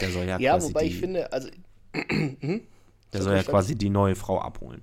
Der 0.00 0.10
soll 0.10 0.24
ja, 0.24 0.38
Ja, 0.38 0.52
quasi 0.52 0.68
wobei 0.68 0.82
die, 0.84 0.88
ich 0.88 0.98
finde, 0.98 1.32
also. 1.32 1.48
hm? 1.92 2.66
der 3.12 3.22
soll 3.22 3.34
ja 3.34 3.42
quasi 3.42 3.74
die 3.74 3.90
neue 3.90 4.14
Frau 4.14 4.40
abholen. 4.40 4.82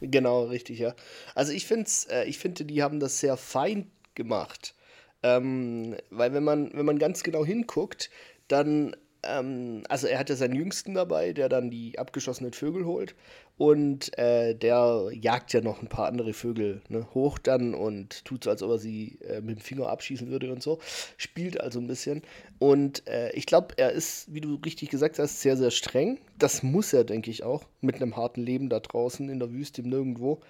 Genau, 0.00 0.44
richtig, 0.44 0.78
ja. 0.78 0.94
Also 1.34 1.52
ich 1.52 1.66
finde, 1.66 1.88
äh, 2.10 2.28
ich 2.28 2.38
finde, 2.38 2.64
die 2.64 2.82
haben 2.82 2.98
das 2.98 3.18
sehr 3.20 3.36
fein 3.36 3.90
gemacht. 4.14 4.74
Ähm, 5.22 5.96
weil 6.10 6.32
wenn 6.32 6.42
man, 6.42 6.72
wenn 6.74 6.84
man 6.84 6.98
ganz 6.98 7.22
genau 7.22 7.44
hinguckt, 7.44 8.10
dann, 8.48 8.96
ähm, 9.22 9.84
also 9.88 10.08
er 10.08 10.18
hat 10.18 10.30
ja 10.30 10.36
seinen 10.36 10.56
Jüngsten 10.56 10.94
dabei, 10.94 11.32
der 11.32 11.48
dann 11.48 11.70
die 11.70 11.98
abgeschossenen 11.98 12.52
Vögel 12.52 12.84
holt. 12.84 13.14
Und 13.58 14.16
äh, 14.18 14.54
der 14.54 15.10
jagt 15.12 15.52
ja 15.52 15.60
noch 15.60 15.82
ein 15.82 15.88
paar 15.88 16.06
andere 16.06 16.32
Vögel 16.32 16.80
ne, 16.88 17.06
hoch 17.14 17.38
dann 17.38 17.74
und 17.74 18.24
tut 18.24 18.44
so, 18.44 18.50
als 18.50 18.62
ob 18.62 18.70
er 18.70 18.78
sie 18.78 19.18
äh, 19.20 19.40
mit 19.40 19.58
dem 19.58 19.62
Finger 19.62 19.88
abschießen 19.88 20.28
würde 20.30 20.50
und 20.50 20.62
so. 20.62 20.80
Spielt 21.16 21.60
also 21.60 21.78
ein 21.78 21.86
bisschen. 21.86 22.22
Und 22.58 23.06
äh, 23.06 23.30
ich 23.32 23.46
glaube, 23.46 23.74
er 23.76 23.92
ist, 23.92 24.32
wie 24.32 24.40
du 24.40 24.54
richtig 24.64 24.90
gesagt 24.90 25.18
hast, 25.18 25.42
sehr, 25.42 25.56
sehr 25.56 25.70
streng. 25.70 26.18
Das 26.38 26.62
muss 26.62 26.92
er, 26.92 27.04
denke 27.04 27.30
ich, 27.30 27.44
auch. 27.44 27.64
Mit 27.80 27.96
einem 27.96 28.16
harten 28.16 28.42
Leben 28.42 28.68
da 28.68 28.80
draußen 28.80 29.28
in 29.28 29.38
der 29.38 29.52
Wüste, 29.52 29.82
im 29.82 29.90
Nirgendwo. 29.90 30.40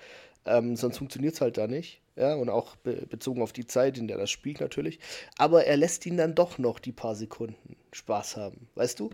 Ähm, 0.45 0.77
sonst 0.77 0.99
funktioniert 0.99 1.35
es 1.35 1.41
halt 1.41 1.59
da 1.59 1.67
nicht. 1.67 2.01
Ja, 2.17 2.35
und 2.35 2.51
auch 2.51 2.77
be 2.77 3.07
bezogen 3.09 3.43
auf 3.43 3.53
die 3.53 3.67
Zeit, 3.67 3.97
in 3.97 4.07
der 4.07 4.19
das 4.19 4.31
spielt 4.31 4.61
natürlich. 4.61 4.99
Aber 5.38 5.65
er 5.65 5.77
lässt 5.77 6.05
ihn 6.07 6.17
dann 6.17 6.35
doch 6.35 6.59
noch 6.59 6.79
die 6.79 6.93
paar 6.93 7.15
Sekunden 7.15 7.77
Spaß 7.93 8.37
haben, 8.37 8.69
weißt 8.75 9.01
du? 9.01 9.11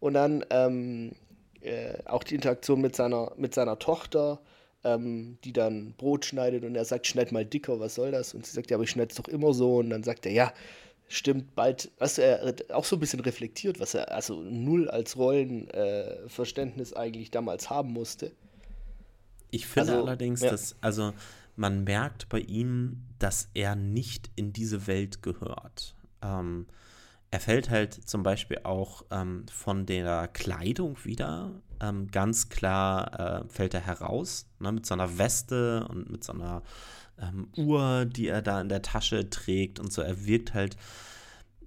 Und 0.00 0.14
dann 0.14 0.44
ähm, 0.50 1.12
äh, 1.62 1.98
auch 2.06 2.24
die 2.24 2.34
Interaktion 2.34 2.80
mit 2.80 2.96
seiner, 2.96 3.32
mit 3.36 3.54
seiner 3.54 3.78
Tochter, 3.78 4.40
ähm, 4.84 5.38
die 5.44 5.52
dann 5.52 5.94
Brot 5.96 6.24
schneidet 6.24 6.64
und 6.64 6.74
er 6.74 6.84
sagt, 6.84 7.06
schneid 7.06 7.32
mal 7.32 7.44
dicker, 7.44 7.78
was 7.80 7.94
soll 7.94 8.10
das? 8.10 8.34
Und 8.34 8.46
sie 8.46 8.52
sagt, 8.52 8.70
ja, 8.70 8.76
aber 8.76 8.84
ich 8.84 8.90
schneide 8.90 9.10
es 9.10 9.16
doch 9.16 9.28
immer 9.28 9.54
so. 9.54 9.76
Und 9.76 9.90
dann 9.90 10.02
sagt 10.02 10.26
er, 10.26 10.32
ja, 10.32 10.52
stimmt, 11.08 11.54
bald, 11.54 11.90
weißt 11.98 12.18
du, 12.18 12.22
er 12.22 12.54
auch 12.76 12.84
so 12.84 12.96
ein 12.96 13.00
bisschen 13.00 13.20
reflektiert, 13.20 13.80
was 13.80 13.94
er 13.94 14.12
also 14.12 14.42
null 14.42 14.88
als 14.88 15.16
Rollenverständnis 15.16 16.92
äh, 16.92 16.96
eigentlich 16.96 17.30
damals 17.30 17.70
haben 17.70 17.92
musste. 17.92 18.32
Ich 19.50 19.66
finde 19.66 19.92
Also, 19.92 20.04
allerdings, 20.04 20.40
ja. 20.40 20.50
dass, 20.50 20.76
also 20.80 21.12
man 21.54 21.84
merkt 21.84 22.28
bei 22.28 22.40
ihm, 22.40 23.02
dass 23.18 23.48
er 23.54 23.76
nicht 23.76 24.30
in 24.36 24.52
diese 24.52 24.86
Welt 24.86 25.22
gehört. 25.22 25.94
Ähm, 26.22 26.66
er 27.32 27.40
fällt 27.40 27.70
halt 27.70 27.94
zum 27.94 28.22
Beispiel 28.22 28.60
auch 28.62 29.06
ähm, 29.10 29.46
von 29.50 29.86
der 29.86 30.28
Kleidung 30.28 31.02
wieder. 31.02 31.62
Ähm, 31.80 32.08
ganz 32.10 32.50
klar 32.50 33.42
äh, 33.42 33.48
fällt 33.48 33.72
er 33.72 33.80
heraus, 33.80 34.46
ne, 34.60 34.70
mit 34.70 34.84
seiner 34.84 35.16
Weste 35.16 35.88
und 35.88 36.10
mit 36.10 36.22
so 36.22 36.34
ähm, 37.18 37.48
Uhr, 37.56 38.04
die 38.04 38.28
er 38.28 38.42
da 38.42 38.60
in 38.60 38.68
der 38.68 38.82
Tasche 38.82 39.30
trägt 39.30 39.80
und 39.80 39.90
so. 39.90 40.02
Er 40.02 40.26
wirkt 40.26 40.52
halt, 40.52 40.76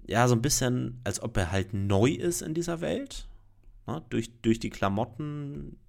ja, 0.06 0.28
so 0.28 0.36
ein 0.36 0.42
bisschen, 0.42 1.00
als 1.02 1.20
ob 1.20 1.36
er 1.36 1.50
halt 1.50 1.74
neu 1.74 2.10
ist 2.10 2.42
in 2.42 2.54
dieser 2.54 2.80
Welt. 2.80 3.26
Ne, 3.88 4.04
durch, 4.08 4.40
durch 4.42 4.60
die 4.60 4.70
Klamotten 4.70 5.80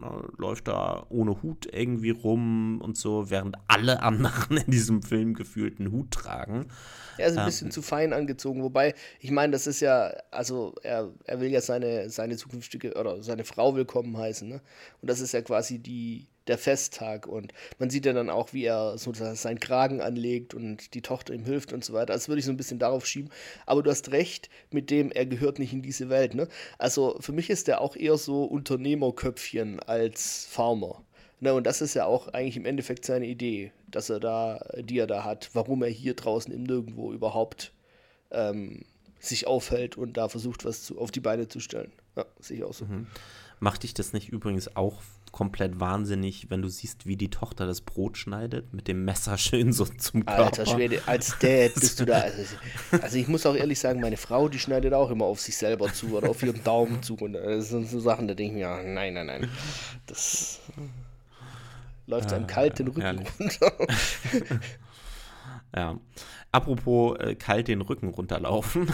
ne, 0.00 0.28
läuft 0.38 0.68
da 0.68 1.06
ohne 1.10 1.42
Hut 1.42 1.68
irgendwie 1.72 2.10
rum 2.10 2.80
und 2.80 2.96
so, 2.96 3.30
während 3.30 3.56
alle 3.68 4.02
anderen 4.02 4.56
in 4.66 4.70
diesem 4.70 5.02
Film 5.02 5.34
gefühlt 5.34 5.78
einen 5.78 5.92
Hut 5.92 6.10
tragen. 6.10 6.66
Er 7.18 7.26
ist 7.28 7.34
ein 7.34 7.40
Ähm, 7.40 7.44
bisschen 7.44 7.70
zu 7.70 7.82
fein 7.82 8.12
angezogen, 8.14 8.62
wobei, 8.62 8.94
ich 9.20 9.30
meine, 9.30 9.52
das 9.52 9.66
ist 9.66 9.80
ja, 9.80 10.12
also 10.30 10.74
er, 10.82 11.12
er 11.24 11.40
will 11.40 11.50
ja 11.50 11.60
seine, 11.60 12.08
seine 12.08 12.36
zukünftige 12.36 12.94
oder 12.94 13.22
seine 13.22 13.44
Frau 13.44 13.74
willkommen 13.74 14.16
heißen, 14.16 14.48
ne? 14.48 14.62
Und 15.02 15.10
das 15.10 15.20
ist 15.20 15.32
ja 15.32 15.42
quasi 15.42 15.78
die, 15.78 16.26
der 16.46 16.58
Festtag 16.58 17.26
und 17.26 17.52
man 17.78 17.90
sieht 17.90 18.06
ja 18.06 18.12
dann 18.12 18.30
auch, 18.30 18.52
wie 18.52 18.64
er 18.64 18.98
so 18.98 19.12
seinen 19.14 19.60
Kragen 19.60 20.00
anlegt 20.00 20.54
und 20.54 20.94
die 20.94 21.02
Tochter 21.02 21.34
ihm 21.34 21.44
hilft 21.44 21.72
und 21.72 21.84
so 21.84 21.92
weiter. 21.92 22.12
Das 22.12 22.28
würde 22.28 22.40
ich 22.40 22.46
so 22.46 22.50
ein 22.50 22.56
bisschen 22.56 22.78
darauf 22.78 23.06
schieben. 23.06 23.30
Aber 23.66 23.82
du 23.82 23.90
hast 23.90 24.10
recht, 24.10 24.48
mit 24.70 24.90
dem, 24.90 25.12
er 25.12 25.26
gehört 25.26 25.58
nicht 25.58 25.72
in 25.72 25.82
diese 25.82 26.08
Welt, 26.08 26.34
ne? 26.34 26.48
Also 26.78 27.16
für 27.20 27.32
mich 27.32 27.50
ist 27.50 27.68
er 27.68 27.80
auch 27.80 27.96
eher 27.96 28.16
so 28.16 28.44
Unternehmerköpfchen 28.44 29.80
als 29.80 30.46
Farmer. 30.50 31.04
Ne, 31.42 31.54
und 31.54 31.66
das 31.66 31.80
ist 31.80 31.94
ja 31.94 32.04
auch 32.04 32.28
eigentlich 32.28 32.58
im 32.58 32.66
Endeffekt 32.66 33.06
seine 33.06 33.26
Idee, 33.26 33.72
dass 33.86 34.10
er 34.10 34.20
da, 34.20 34.62
die 34.78 34.98
er 34.98 35.06
da 35.06 35.24
hat, 35.24 35.50
warum 35.54 35.82
er 35.82 35.88
hier 35.88 36.14
draußen 36.14 36.52
im 36.52 36.64
Nirgendwo 36.64 37.12
überhaupt 37.12 37.72
ähm, 38.30 38.84
sich 39.18 39.46
aufhält 39.46 39.96
und 39.96 40.18
da 40.18 40.28
versucht, 40.28 40.66
was 40.66 40.82
zu, 40.82 40.98
auf 40.98 41.10
die 41.10 41.20
Beine 41.20 41.48
zu 41.48 41.60
stellen. 41.60 41.92
Ja, 42.14 42.26
sehe 42.40 42.58
ich 42.58 42.64
auch 42.64 42.74
so. 42.74 42.86
Macht 43.58 43.84
dich 43.84 43.94
das 43.94 44.12
nicht 44.12 44.28
übrigens 44.28 44.76
auch 44.76 45.00
komplett 45.32 45.78
wahnsinnig, 45.80 46.50
wenn 46.50 46.62
du 46.62 46.68
siehst, 46.68 47.06
wie 47.06 47.16
die 47.16 47.30
Tochter 47.30 47.66
das 47.66 47.80
Brot 47.80 48.18
schneidet, 48.18 48.72
mit 48.72 48.88
dem 48.88 49.04
Messer 49.04 49.38
schön 49.38 49.72
so 49.72 49.84
zum 49.84 50.26
Körper? 50.26 50.44
Alter 50.44 50.66
Schwede, 50.66 51.02
als 51.06 51.38
Dad 51.38 51.74
bist 51.74 52.00
du 52.00 52.06
da. 52.06 52.20
Also, 52.30 52.56
also 53.02 53.18
ich 53.18 53.28
muss 53.28 53.46
auch 53.46 53.54
ehrlich 53.54 53.78
sagen, 53.78 54.00
meine 54.00 54.16
Frau, 54.16 54.48
die 54.48 54.58
schneidet 54.58 54.92
auch 54.92 55.10
immer 55.10 55.24
auf 55.24 55.40
sich 55.40 55.56
selber 55.56 55.92
zu 55.92 56.16
oder 56.16 56.30
auf 56.30 56.42
ihren 56.42 56.62
Daumen 56.64 57.02
zu. 57.02 57.14
Und 57.14 57.34
das 57.34 57.68
sind 57.68 57.88
so 57.88 58.00
Sachen, 58.00 58.28
da 58.28 58.34
denke 58.34 58.54
ich 58.54 58.60
mir, 58.60 58.68
ah, 58.68 58.82
nein, 58.82 59.14
nein, 59.14 59.26
nein. 59.26 59.48
Das 60.06 60.60
läuft 62.06 62.32
einem 62.32 62.46
kalt 62.46 62.78
den 62.78 62.88
Rücken 62.88 63.02
herrlich. 63.02 63.28
runter. 63.38 63.72
Ja. 65.74 65.98
Apropos 66.52 67.16
äh, 67.20 67.36
kalt 67.36 67.68
den 67.68 67.80
Rücken 67.80 68.08
runterlaufen. 68.08 68.90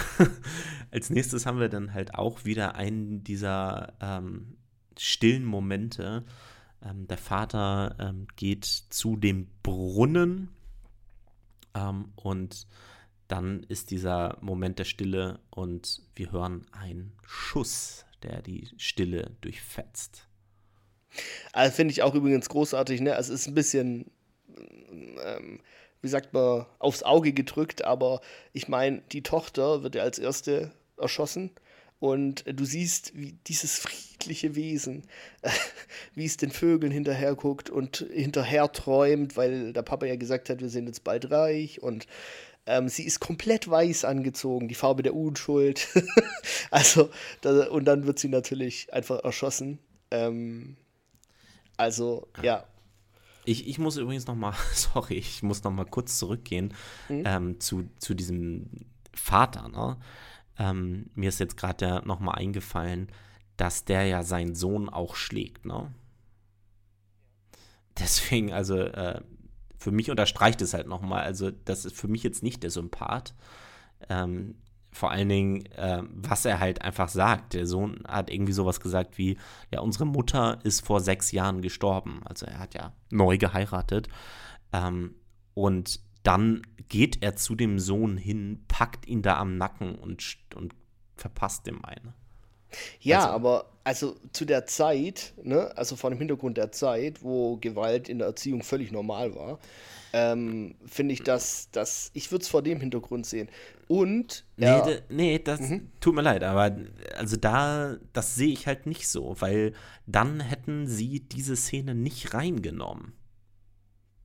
Als 0.91 1.09
nächstes 1.09 1.47
haben 1.47 1.59
wir 1.59 1.71
dann 1.71 1.95
halt 1.95 2.15
auch 2.15 2.45
wieder 2.45 2.75
einen 2.75 3.25
dieser 3.25 3.95
ähm, 4.01 4.56
stillen 4.99 5.45
Momente. 5.45 6.25
Ähm, 6.83 7.07
der 7.09 7.19
Vater 7.19 7.97
ähm, 7.99 8.27
geht 8.37 8.65
zu 8.65 9.17
dem 9.17 9.49
Brunnen 9.63 10.51
ähm, 11.75 12.13
und 12.17 12.67
dann 13.29 13.65
ist 13.65 13.91
dieser 13.91 14.39
Moment 14.41 14.79
der 14.79 14.85
Stille 14.85 15.41
und 15.51 16.03
wir 16.15 16.31
hören 16.33 16.67
einen 16.71 17.13
Schuss, 17.25 18.05
der 18.23 18.43
die 18.43 18.69
Stille 18.77 19.37
durchfetzt. 19.41 20.29
Also 21.53 21.75
finde 21.75 21.93
ich 21.93 22.03
auch 22.03 22.15
übrigens 22.15 22.49
großartig, 22.49 23.01
ne? 23.01 23.17
Also 23.17 23.33
es 23.33 23.41
ist 23.41 23.47
ein 23.49 23.55
bisschen, 23.55 24.11
ähm, 24.57 25.61
wie 26.03 26.09
sagt 26.09 26.35
man, 26.35 26.67
aufs 26.79 27.03
Auge 27.03 27.33
gedrückt, 27.33 27.85
aber 27.85 28.21
ich 28.53 28.69
meine, 28.69 29.03
die 29.13 29.23
Tochter 29.23 29.83
wird 29.83 29.95
ja 29.95 30.03
als 30.03 30.19
erste 30.19 30.73
erschossen 30.99 31.51
und 31.99 32.45
du 32.47 32.65
siehst, 32.65 33.17
wie 33.17 33.39
dieses 33.47 33.79
friedliche 33.79 34.55
Wesen, 34.55 35.05
wie 36.15 36.27
es 36.27 36.37
den 36.37 36.51
Vögeln 36.51 36.93
hinterher 36.93 37.35
guckt 37.35 37.71
und 37.71 38.07
hinterher 38.13 38.71
träumt, 38.71 39.37
weil 39.37 39.73
der 39.73 39.83
Papa 39.83 40.07
ja 40.07 40.17
gesagt 40.17 40.51
hat, 40.51 40.61
wir 40.61 40.69
sind 40.69 40.87
jetzt 40.87 41.05
bald 41.05 41.31
reich 41.31 41.83
und 41.83 42.07
ähm, 42.67 42.89
sie 42.89 43.05
ist 43.05 43.21
komplett 43.21 43.69
weiß 43.69 44.05
angezogen, 44.05 44.69
die 44.69 44.75
Farbe 44.75 45.03
der 45.03 45.15
Unschuld. 45.15 45.89
also, 46.71 47.11
da, 47.41 47.69
und 47.69 47.85
dann 47.85 48.07
wird 48.07 48.19
sie 48.19 48.29
natürlich 48.29 48.93
einfach 48.93 49.23
erschossen. 49.23 49.79
Ähm, 50.11 50.77
also, 51.77 52.29
ja. 52.43 52.65
Ich, 53.45 53.69
ich 53.69 53.79
muss 53.79 53.97
übrigens 53.97 54.27
noch 54.27 54.35
mal, 54.35 54.55
sorry, 54.75 55.15
ich 55.15 55.43
muss 55.45 55.63
noch 55.63 55.71
mal 55.71 55.85
kurz 55.85 56.19
zurückgehen 56.19 56.75
ähm, 57.09 57.61
zu, 57.61 57.89
zu 58.01 58.15
diesem 58.15 58.69
Vater. 59.15 59.69
Ne? 59.69 59.97
Ähm, 60.59 61.11
mir 61.15 61.29
ist 61.29 61.41
jetzt 61.41 61.57
gerade 61.57 61.85
ja 61.85 62.03
noch 62.03 62.21
mal 62.21 62.33
eingefallen, 62.33 63.09
dass 63.57 63.85
der 63.85 64.05
ja 64.05 64.23
seinen 64.23 64.55
Sohn 64.55 64.89
auch 64.89 65.17
schlägt. 65.17 65.65
Ne? 65.65 65.93
Deswegen, 67.99 68.53
also 68.53 68.79
äh, 68.79 69.21
für 69.79 69.91
mich 69.91 70.11
unterstreicht 70.11 70.61
es 70.63 70.75
halt 70.75 70.87
noch 70.87 71.03
mal, 71.03 71.23
also 71.23 71.51
das 71.51 71.85
ist 71.85 71.97
für 71.97 72.09
mich 72.09 72.23
jetzt 72.23 72.43
nicht 72.43 72.63
der 72.63 72.71
Sympath. 72.71 73.35
Ähm, 74.09 74.57
vor 74.93 75.11
allen 75.11 75.29
Dingen, 75.29 75.67
äh, 75.73 76.03
was 76.11 76.47
er 76.47 76.59
halt 76.59 76.81
einfach 76.83 77.09
sagt. 77.09 77.53
Der 77.53 77.67
Sohn 77.67 78.03
hat 78.09 78.31
irgendwie 78.31 78.55
sowas 78.55 78.81
gesagt 78.81 79.19
wie, 79.19 79.37
ja, 79.71 79.81
unsere 79.81 80.07
Mutter 80.07 80.59
ist 80.65 80.85
vor 80.87 81.01
sechs 81.01 81.33
Jahren 81.33 81.61
gestorben. 81.61 82.23
Also 82.25 82.47
er 82.47 82.59
hat 82.59 82.75
ja 82.75 82.95
neu 83.11 83.37
geheiratet. 83.37 84.09
Ähm, 84.73 85.15
und 85.53 86.01
dann 86.27 86.63
geht 86.89 87.23
er 87.23 87.37
zu 87.37 87.55
dem 87.55 87.79
Sohn 87.79 88.17
hin, 88.17 88.65
packt 88.69 89.07
ihn 89.07 89.23
da 89.23 89.39
am 89.39 89.57
Nacken 89.57 89.97
und, 89.97 90.39
und 90.55 90.75
verpasst 91.17 91.67
dem 91.67 91.85
eine. 91.85 92.15
Ja, 93.01 93.21
also, 93.21 93.29
aber 93.31 93.71
also 93.85 94.17
zu 94.33 94.45
der 94.45 94.67
Zeit, 94.67 95.35
ne, 95.43 95.73
also 95.77 95.97
vor 95.97 96.11
dem 96.11 96.19
Hintergrund 96.19 96.57
der 96.57 96.73
Zeit, 96.73 97.23
wo 97.23 97.57
Gewalt 97.57 98.09
in 98.09 98.19
der 98.19 98.27
Erziehung 98.29 98.63
völlig 98.63 98.91
normal 98.93 99.35
war, 99.35 99.59
ähm, 100.13 100.75
finde 100.87 101.15
ich 101.15 101.23
das, 101.23 101.71
das 101.71 102.11
ich 102.13 102.31
würde 102.33 102.43
es 102.43 102.49
vor 102.49 102.63
dem 102.63 102.81
Hintergrund 102.81 103.27
sehen. 103.27 103.49
Und. 103.87 104.45
Nee, 104.57 104.83
de, 104.83 105.03
nee 105.09 105.39
das 105.39 105.61
mhm. 105.61 105.93
tut 106.01 106.15
mir 106.15 106.23
leid, 106.23 106.43
aber 106.43 106.77
also 107.17 107.37
da, 107.37 107.97
das 108.13 108.35
sehe 108.35 108.53
ich 108.53 108.67
halt 108.67 108.87
nicht 108.87 109.09
so, 109.09 109.37
weil 109.41 109.75
dann 110.07 110.41
hätten 110.41 110.87
sie 110.87 111.21
diese 111.21 111.57
Szene 111.57 111.95
nicht 111.95 112.35
reingenommen. 112.35 113.13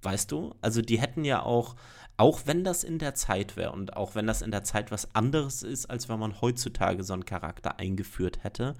Weißt 0.02 0.32
du? 0.32 0.56
Also 0.62 0.82
die 0.82 1.00
hätten 1.00 1.24
ja 1.26 1.44
auch, 1.44 1.76
auch 2.18 2.42
wenn 2.46 2.64
das 2.64 2.84
in 2.84 2.98
der 2.98 3.16
Zeit 3.16 3.56
wäre 3.56 3.72
und 3.72 3.96
auch 3.96 4.16
wenn 4.16 4.28
das 4.28 4.42
in 4.42 4.52
der 4.52 4.64
Zeit 4.64 4.92
was 4.92 5.14
anderes 5.16 5.64
ist, 5.64 5.90
als 5.90 6.10
wenn 6.10 6.20
man 6.20 6.42
heutzutage 6.42 7.04
so 7.04 7.14
einen 7.14 7.26
Charakter 7.26 7.80
eingeführt 7.80 8.44
hätte, 8.44 8.76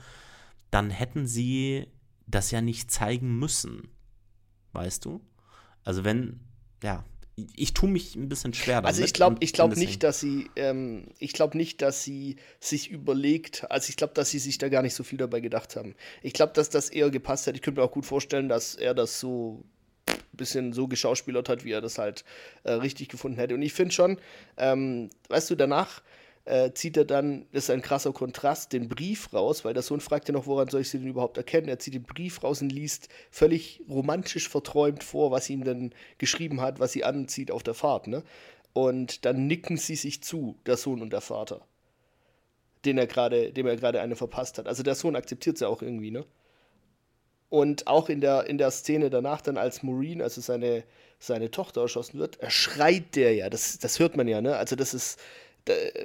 dann 0.72 0.90
hätten 0.90 1.28
sie 1.28 1.88
das 2.28 2.52
ja 2.52 2.62
nicht 2.62 2.92
zeigen 2.92 3.38
müssen. 3.38 3.90
Weißt 4.74 5.06
du? 5.06 5.22
Also 5.84 6.04
wenn, 6.04 6.40
ja, 6.82 7.04
ich 7.56 7.74
tue 7.74 7.90
mich 7.90 8.16
ein 8.16 8.30
bisschen 8.30 8.54
schwer 8.54 8.78
damit. 8.78 8.88
Also 8.88 9.04
ich 9.04 9.14
glaube 9.14 9.38
ich 9.40 9.54
glaub 9.54 9.76
nicht, 9.76 10.04
dass 10.04 10.20
sie, 10.20 10.50
ähm, 10.56 11.08
ich 11.18 11.34
glaube 11.34 11.58
nicht, 11.58 11.82
dass 11.82 12.04
sie 12.04 12.38
sich 12.60 12.90
überlegt, 12.90 13.70
also 13.72 13.90
ich 13.90 13.96
glaube, 13.96 14.14
dass 14.14 14.30
sie 14.30 14.40
sich 14.40 14.58
da 14.58 14.70
gar 14.70 14.82
nicht 14.82 14.94
so 14.94 15.04
viel 15.04 15.18
dabei 15.18 15.40
gedacht 15.40 15.76
haben. 15.76 15.96
Ich 16.22 16.34
glaube, 16.34 16.54
dass 16.54 16.70
das 16.70 16.90
eher 16.90 17.10
gepasst 17.10 17.48
hat. 17.48 17.56
Ich 17.56 17.62
könnte 17.62 17.80
mir 17.82 17.86
auch 17.86 17.92
gut 17.92 18.06
vorstellen, 18.06 18.50
dass 18.50 18.76
er 18.76 18.94
das 18.94 19.20
so 19.20 19.64
bisschen 20.42 20.74
so 20.74 20.88
geschauspielert 20.88 21.48
hat, 21.50 21.64
wie 21.64 21.72
er 21.72 21.82
das 21.82 21.98
halt 21.98 22.26
äh, 22.64 22.74
richtig 22.74 23.10
gefunden 23.10 23.38
hätte. 23.38 23.56
Und 23.56 23.62
ich 23.62 23.74
finde 23.74 23.94
schon, 23.94 24.18
ähm, 24.58 25.10
weißt 25.30 25.50
du, 25.52 25.56
danach 25.56 26.02
äh, 26.46 26.72
zieht 26.74 26.98
er 26.98 27.06
dann, 27.06 27.46
das 27.52 27.66
ist 27.66 27.70
ein 27.70 27.82
krasser 27.82 28.14
Kontrast, 28.14 28.74
den 28.74 28.90
Brief 28.90 29.34
raus, 29.34 29.64
weil 29.64 29.74
der 29.74 29.84
Sohn 29.84 30.02
fragt 30.02 30.28
ja 30.28 30.34
noch, 30.34 30.48
woran 30.48 30.68
soll 30.70 30.82
ich 30.82 30.90
sie 30.90 30.98
denn 30.98 31.08
überhaupt 31.08 31.38
erkennen? 31.38 31.68
Er 31.68 31.80
zieht 31.80 31.94
den 31.94 32.04
Brief 32.04 32.44
raus 32.44 32.62
und 32.62 32.72
liest 32.72 33.10
völlig 33.30 33.82
romantisch 33.88 34.50
verträumt 34.50 35.04
vor, 35.04 35.32
was 35.32 35.46
sie 35.46 35.54
ihm 35.54 35.64
dann 35.64 35.94
geschrieben 36.18 36.60
hat, 36.62 36.80
was 36.80 36.92
sie 36.92 37.04
anzieht 37.04 37.52
auf 37.52 37.64
der 37.64 37.76
Fahrt, 37.76 38.08
ne? 38.08 38.24
Und 38.74 39.26
dann 39.26 39.48
nicken 39.48 39.78
sie 39.78 39.96
sich 39.96 40.24
zu, 40.24 40.58
der 40.66 40.78
Sohn 40.78 41.02
und 41.02 41.12
der 41.12 41.22
Vater. 41.22 41.62
Den 42.86 42.98
er 42.98 43.06
grade, 43.06 43.52
dem 43.52 43.68
er 43.68 43.76
gerade 43.76 44.02
eine 44.02 44.16
verpasst 44.16 44.58
hat. 44.58 44.68
Also 44.68 44.82
der 44.82 44.96
Sohn 44.96 45.16
akzeptiert 45.16 45.58
sie 45.58 45.68
auch 45.68 45.82
irgendwie, 45.82 46.10
ne? 46.10 46.26
Und 47.52 47.86
auch 47.88 48.08
in 48.08 48.22
der, 48.22 48.48
in 48.48 48.58
der 48.58 48.72
Szene 48.72 49.10
danach, 49.10 49.42
dann 49.42 49.58
als 49.58 49.84
Maureen, 49.84 50.22
also 50.22 50.40
seine, 50.40 50.86
seine 51.20 51.52
Tochter 51.52 51.82
erschossen 51.82 52.18
wird, 52.18 52.40
er 52.40 52.50
schreit 52.50 53.18
der 53.18 53.36
ja. 53.36 53.50
Das, 53.50 53.78
das 53.78 54.00
hört 54.00 54.16
man 54.16 54.30
ja, 54.30 54.40
ne? 54.40 54.56
Also 54.56 54.78
das 54.78 54.94
ist, 54.94 55.20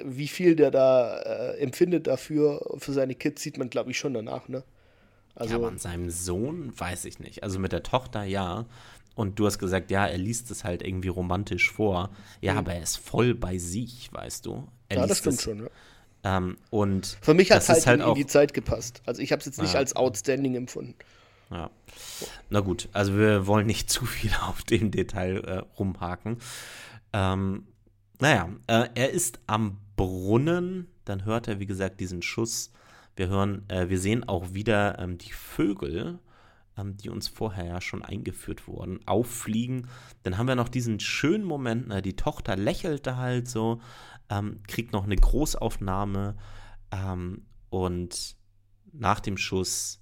wie 0.03 0.27
viel 0.27 0.57
der 0.57 0.71
da 0.71 1.19
äh, 1.19 1.57
empfindet 1.59 2.05
dafür, 2.05 2.75
für 2.79 2.91
seine 2.91 3.15
Kids, 3.15 3.41
sieht 3.41 3.57
man, 3.57 3.69
glaube 3.69 3.91
ich, 3.91 3.97
schon 3.97 4.13
danach, 4.13 4.49
ne? 4.49 4.65
Also, 5.35 5.51
ja, 5.51 5.57
aber 5.59 5.69
an 5.69 5.77
seinem 5.77 6.09
Sohn 6.09 6.77
weiß 6.77 7.05
ich 7.05 7.19
nicht. 7.19 7.43
Also 7.43 7.59
mit 7.59 7.71
der 7.71 7.81
Tochter 7.81 8.25
ja. 8.25 8.65
Und 9.15 9.39
du 9.39 9.45
hast 9.45 9.57
gesagt, 9.57 9.89
ja, 9.89 10.05
er 10.05 10.17
liest 10.17 10.51
es 10.51 10.65
halt 10.65 10.83
irgendwie 10.83 11.07
romantisch 11.07 11.71
vor. 11.71 12.09
Ja, 12.41 12.51
mhm. 12.53 12.59
aber 12.59 12.73
er 12.73 12.83
ist 12.83 12.97
voll 12.97 13.35
bei 13.35 13.57
sich, 13.57 14.09
weißt 14.11 14.45
du. 14.45 14.67
Er 14.89 14.97
ja, 14.97 15.07
das 15.07 15.19
stimmt 15.19 15.35
es, 15.37 15.43
schon, 15.43 15.59
ja. 15.59 15.69
Ähm, 16.37 16.57
und 16.71 17.17
Für 17.21 17.33
mich 17.33 17.51
hat 17.51 17.61
es 17.61 17.69
halt, 17.69 17.87
halt 17.87 18.01
in, 18.01 18.07
in, 18.07 18.15
die 18.15 18.25
Zeit 18.25 18.53
gepasst. 18.53 19.01
Also 19.05 19.21
ich 19.21 19.31
habe 19.31 19.39
es 19.39 19.45
jetzt 19.45 19.61
nicht 19.61 19.75
ja. 19.75 19.79
als 19.79 19.95
outstanding 19.95 20.55
empfunden. 20.55 20.95
Ja. 21.49 21.69
Na 22.49 22.59
gut, 22.59 22.89
also 22.93 23.17
wir 23.17 23.47
wollen 23.47 23.67
nicht 23.67 23.89
zu 23.89 24.05
viel 24.05 24.31
auf 24.47 24.63
dem 24.63 24.91
Detail 24.91 25.37
äh, 25.43 25.57
rumhaken. 25.79 26.37
Ähm, 27.13 27.67
naja, 28.19 28.49
äh, 28.67 28.89
er 28.95 29.11
ist 29.11 29.39
am 29.47 29.77
Brunnen, 29.95 30.87
dann 31.05 31.25
hört 31.25 31.47
er, 31.47 31.59
wie 31.59 31.65
gesagt, 31.65 31.99
diesen 31.99 32.21
Schuss. 32.21 32.71
Wir 33.15 33.27
hören, 33.29 33.67
äh, 33.69 33.89
wir 33.89 33.99
sehen 33.99 34.27
auch 34.27 34.53
wieder 34.53 34.99
ähm, 34.99 35.17
die 35.17 35.31
Vögel, 35.31 36.19
ähm, 36.77 36.97
die 36.97 37.09
uns 37.09 37.27
vorher 37.27 37.65
ja 37.65 37.81
schon 37.81 38.03
eingeführt 38.03 38.67
wurden, 38.67 38.99
auffliegen. 39.07 39.87
Dann 40.23 40.37
haben 40.37 40.47
wir 40.47 40.55
noch 40.55 40.69
diesen 40.69 40.99
schönen 40.99 41.43
Moment, 41.43 41.87
ne, 41.87 42.01
die 42.01 42.15
Tochter 42.15 42.55
lächelt 42.55 43.07
da 43.07 43.17
halt 43.17 43.47
so, 43.47 43.81
ähm, 44.29 44.59
kriegt 44.67 44.93
noch 44.93 45.05
eine 45.05 45.15
Großaufnahme 45.15 46.35
ähm, 46.91 47.45
und 47.69 48.35
nach 48.91 49.19
dem 49.19 49.37
Schuss 49.37 50.01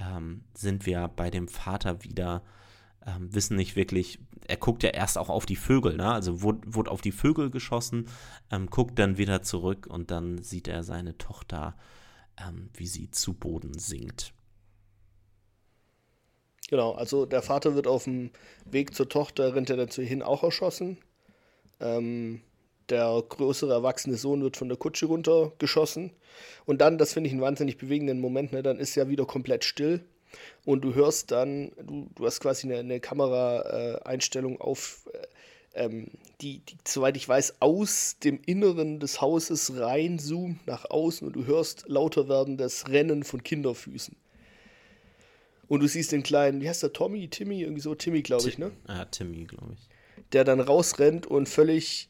ähm, 0.00 0.44
sind 0.54 0.86
wir 0.86 1.08
bei 1.08 1.30
dem 1.30 1.48
Vater 1.48 2.04
wieder 2.04 2.42
ähm, 3.08 3.34
wissen 3.34 3.56
nicht 3.56 3.76
wirklich, 3.76 4.18
er 4.46 4.56
guckt 4.56 4.82
ja 4.82 4.90
erst 4.90 5.18
auch 5.18 5.28
auf 5.28 5.46
die 5.46 5.56
Vögel, 5.56 5.96
ne? 5.96 6.12
also 6.12 6.42
wurde, 6.42 6.60
wurde 6.66 6.90
auf 6.90 7.00
die 7.00 7.12
Vögel 7.12 7.50
geschossen, 7.50 8.08
ähm, 8.50 8.68
guckt 8.68 8.98
dann 8.98 9.18
wieder 9.18 9.42
zurück 9.42 9.86
und 9.88 10.10
dann 10.10 10.42
sieht 10.42 10.68
er 10.68 10.82
seine 10.82 11.16
Tochter, 11.16 11.76
ähm, 12.36 12.70
wie 12.74 12.86
sie 12.86 13.10
zu 13.10 13.34
Boden 13.34 13.78
sinkt. 13.78 14.34
Genau, 16.68 16.92
also 16.92 17.24
der 17.24 17.42
Vater 17.42 17.74
wird 17.74 17.86
auf 17.86 18.04
dem 18.04 18.30
Weg 18.66 18.94
zur 18.94 19.08
Tochter, 19.08 19.54
rennt 19.54 19.70
er 19.70 19.78
dazu 19.78 20.02
hin, 20.02 20.22
auch 20.22 20.42
erschossen. 20.42 20.98
Ähm, 21.80 22.42
der 22.90 23.22
größere 23.28 23.72
erwachsene 23.72 24.16
Sohn 24.16 24.42
wird 24.42 24.56
von 24.56 24.68
der 24.68 24.78
Kutsche 24.78 25.06
runtergeschossen. 25.06 26.10
Und 26.66 26.80
dann, 26.80 26.98
das 26.98 27.12
finde 27.12 27.28
ich 27.28 27.32
einen 27.32 27.42
wahnsinnig 27.42 27.78
bewegenden 27.78 28.20
Moment, 28.20 28.52
ne, 28.52 28.62
dann 28.62 28.78
ist 28.78 28.94
ja 28.94 29.08
wieder 29.08 29.26
komplett 29.26 29.64
still 29.64 30.02
und 30.64 30.82
du 30.82 30.94
hörst 30.94 31.30
dann, 31.30 31.72
du, 31.82 32.08
du 32.14 32.26
hast 32.26 32.40
quasi 32.40 32.66
eine, 32.66 32.78
eine 32.78 33.00
Kameraeinstellung 33.00 34.56
äh, 34.56 34.60
auf, 34.60 35.08
äh, 35.12 35.84
ähm, 35.84 36.08
die, 36.40 36.60
die, 36.60 36.76
soweit 36.86 37.16
ich 37.16 37.28
weiß, 37.28 37.56
aus 37.60 38.16
dem 38.22 38.40
Inneren 38.46 39.00
des 39.00 39.20
Hauses 39.20 39.78
reinzoomt 39.78 40.66
nach 40.66 40.90
außen 40.90 41.26
und 41.26 41.34
du 41.34 41.46
hörst 41.46 41.88
lauter 41.88 42.28
werdendes 42.28 42.88
Rennen 42.88 43.24
von 43.24 43.42
Kinderfüßen. 43.42 44.16
Und 45.68 45.80
du 45.80 45.86
siehst 45.86 46.12
den 46.12 46.22
kleinen, 46.22 46.62
wie 46.62 46.68
heißt 46.68 46.82
der, 46.82 46.94
Tommy, 46.94 47.28
Timmy, 47.28 47.60
irgendwie 47.60 47.82
so, 47.82 47.94
Timmy, 47.94 48.22
glaube 48.22 48.48
ich, 48.48 48.56
ne? 48.56 48.72
Ja, 48.88 49.04
Timmy, 49.04 49.44
glaube 49.44 49.74
ich. 49.74 49.88
Der 50.32 50.44
dann 50.44 50.60
rausrennt 50.60 51.26
und 51.26 51.48
völlig 51.48 52.08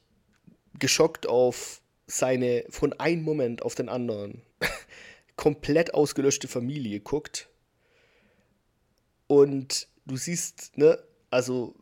geschockt 0.78 1.26
auf 1.26 1.80
seine, 2.06 2.64
von 2.70 2.92
einem 2.94 3.22
Moment 3.22 3.62
auf 3.62 3.74
den 3.74 3.88
anderen, 3.88 4.42
komplett 5.36 5.94
ausgelöschte 5.94 6.48
Familie 6.48 7.00
guckt. 7.00 7.48
Und 9.26 9.88
du 10.06 10.16
siehst, 10.16 10.76
ne, 10.76 10.98
also 11.30 11.74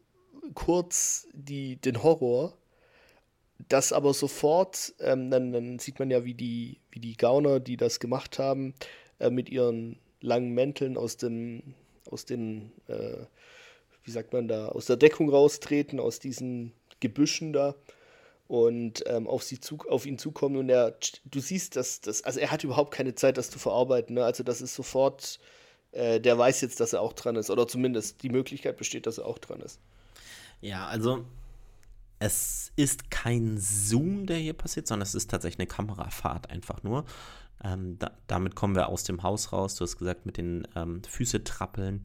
kurz 0.54 1.28
die, 1.32 1.76
den 1.76 2.02
Horror, 2.02 2.56
das 3.68 3.92
aber 3.92 4.12
sofort, 4.12 4.94
ähm, 5.00 5.30
dann, 5.30 5.52
dann, 5.52 5.78
sieht 5.78 5.98
man 5.98 6.10
ja, 6.10 6.24
wie 6.24 6.34
die, 6.34 6.80
wie 6.90 7.00
die 7.00 7.16
Gauner, 7.16 7.60
die 7.60 7.76
das 7.76 8.00
gemacht 8.00 8.38
haben, 8.38 8.74
äh, 9.18 9.30
mit 9.30 9.48
ihren 9.48 9.98
langen 10.20 10.52
Mänteln 10.52 10.96
aus 10.96 11.16
dem, 11.16 11.74
aus 12.10 12.26
den, 12.26 12.72
äh, 12.88 13.24
wie 14.04 14.10
sagt 14.10 14.32
man 14.32 14.48
da, 14.48 14.68
aus 14.68 14.86
der 14.86 14.96
Deckung 14.96 15.30
raustreten, 15.30 16.00
aus 16.00 16.18
diesen 16.18 16.72
Gebüschen 17.00 17.52
da 17.52 17.74
und 18.48 19.02
ähm, 19.06 19.26
auf, 19.26 19.42
sie 19.42 19.60
zu, 19.60 19.78
auf 19.88 20.06
ihn 20.06 20.18
zukommen 20.18 20.56
und 20.56 20.68
er, 20.68 20.96
du 21.24 21.40
siehst, 21.40 21.76
dass 21.76 22.00
das, 22.00 22.22
also 22.22 22.40
er 22.40 22.50
hat 22.50 22.64
überhaupt 22.64 22.92
keine 22.92 23.14
Zeit, 23.14 23.38
das 23.38 23.50
zu 23.50 23.58
verarbeiten, 23.58 24.14
ne? 24.14 24.24
also 24.24 24.42
das 24.42 24.60
ist 24.60 24.74
sofort 24.74 25.38
äh, 25.96 26.20
der 26.20 26.36
weiß 26.36 26.60
jetzt, 26.60 26.78
dass 26.80 26.92
er 26.92 27.00
auch 27.00 27.14
dran 27.14 27.36
ist. 27.36 27.50
Oder 27.50 27.66
zumindest 27.66 28.22
die 28.22 28.28
Möglichkeit 28.28 28.76
besteht, 28.76 29.06
dass 29.06 29.18
er 29.18 29.26
auch 29.26 29.38
dran 29.38 29.60
ist. 29.60 29.80
Ja, 30.60 30.86
also 30.86 31.24
es 32.18 32.72
ist 32.76 33.10
kein 33.10 33.58
Zoom, 33.58 34.26
der 34.26 34.36
hier 34.36 34.52
passiert, 34.52 34.86
sondern 34.86 35.06
es 35.06 35.14
ist 35.14 35.30
tatsächlich 35.30 35.58
eine 35.58 35.66
Kamerafahrt 35.66 36.50
einfach 36.50 36.82
nur. 36.82 37.06
Ähm, 37.64 37.98
da, 37.98 38.10
damit 38.26 38.54
kommen 38.54 38.74
wir 38.74 38.88
aus 38.88 39.04
dem 39.04 39.22
Haus 39.22 39.52
raus. 39.52 39.74
Du 39.74 39.84
hast 39.84 39.96
gesagt, 39.96 40.26
mit 40.26 40.36
den 40.36 40.68
ähm, 40.76 41.02
Füße 41.02 41.44
trappeln. 41.44 42.02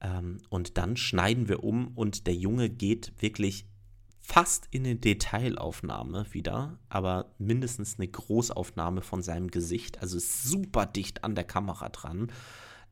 Ähm, 0.00 0.38
und 0.48 0.78
dann 0.78 0.96
schneiden 0.96 1.48
wir 1.48 1.62
um 1.62 1.88
und 1.94 2.26
der 2.26 2.34
Junge 2.34 2.70
geht 2.70 3.12
wirklich 3.20 3.66
fast 4.30 4.68
in 4.70 4.84
eine 4.84 4.94
Detailaufnahme 4.94 6.24
wieder, 6.30 6.78
aber 6.88 7.34
mindestens 7.38 7.98
eine 7.98 8.06
Großaufnahme 8.06 9.02
von 9.02 9.22
seinem 9.22 9.50
Gesicht. 9.50 10.00
Also 10.00 10.20
super 10.20 10.86
dicht 10.86 11.24
an 11.24 11.34
der 11.34 11.42
Kamera 11.42 11.88
dran. 11.88 12.30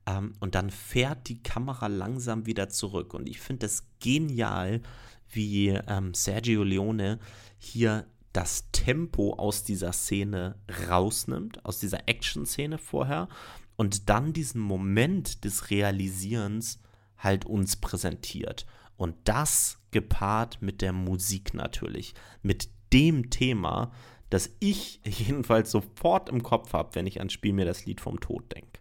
Ähm, 0.05 0.33
und 0.41 0.57
dann 0.57 0.71
fährt 0.71 1.29
die 1.29 1.41
Kamera 1.41 1.87
langsam 1.87 2.47
wieder 2.47 2.69
zurück. 2.71 3.15
Und 3.15 3.29
ich 3.29 3.39
finde 3.39 3.67
es 3.67 3.85
genial, 4.01 4.83
wie 5.31 5.69
ähm, 5.69 6.13
Sergio 6.13 6.65
Leone 6.65 7.21
hier 7.57 8.09
das 8.33 8.73
Tempo 8.73 9.35
aus 9.35 9.63
dieser 9.63 9.93
Szene 9.93 10.57
rausnimmt, 10.89 11.65
aus 11.65 11.79
dieser 11.79 12.09
Action-Szene 12.09 12.79
vorher 12.79 13.29
und 13.77 14.09
dann 14.09 14.33
diesen 14.33 14.61
Moment 14.61 15.45
des 15.45 15.71
Realisierens 15.71 16.81
halt 17.17 17.45
uns 17.45 17.77
präsentiert. 17.77 18.67
Und 18.97 19.15
das 19.23 19.78
gepaart 19.91 20.61
mit 20.61 20.83
der 20.83 20.93
Musik 20.93 21.55
natürlich, 21.55 22.15
mit 22.43 22.69
dem 22.93 23.31
Thema, 23.31 23.93
das 24.31 24.51
ich 24.61 25.01
jedenfalls 25.05 25.71
sofort 25.71 26.29
im 26.29 26.43
Kopf 26.43 26.73
habe, 26.73 26.95
wenn 26.95 27.07
ich 27.07 27.19
ans 27.19 27.33
Spiel 27.33 27.53
mir 27.53 27.65
das 27.65 27.87
Lied 27.87 28.01
vom 28.01 28.21
Tod 28.21 28.53
denke. 28.55 28.81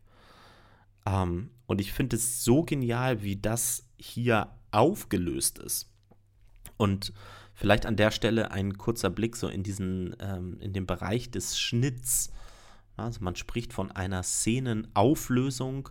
Ähm, 1.06 1.52
und 1.66 1.82
ich 1.82 1.94
finde 1.94 2.16
es 2.16 2.44
so 2.44 2.64
genial, 2.64 3.22
wie 3.24 3.36
das 3.36 3.88
hier 3.98 4.52
aufgelöst 4.72 5.60
ist. 5.60 5.92
Und 6.78 7.14
vielleicht 7.54 7.86
an 7.86 7.96
der 7.96 8.12
Stelle 8.12 8.52
ein 8.52 8.78
kurzer 8.78 9.10
Blick 9.10 9.36
so 9.36 9.48
in 9.48 9.64
diesen, 9.64 10.16
ähm, 10.20 10.60
in 10.60 10.74
den 10.74 10.86
Bereich 10.86 11.32
des 11.32 11.60
Schnitts. 11.60 12.32
Also 12.96 13.24
man 13.24 13.36
spricht 13.36 13.74
von 13.74 13.92
einer 13.92 14.24
Szenenauflösung, 14.24 15.90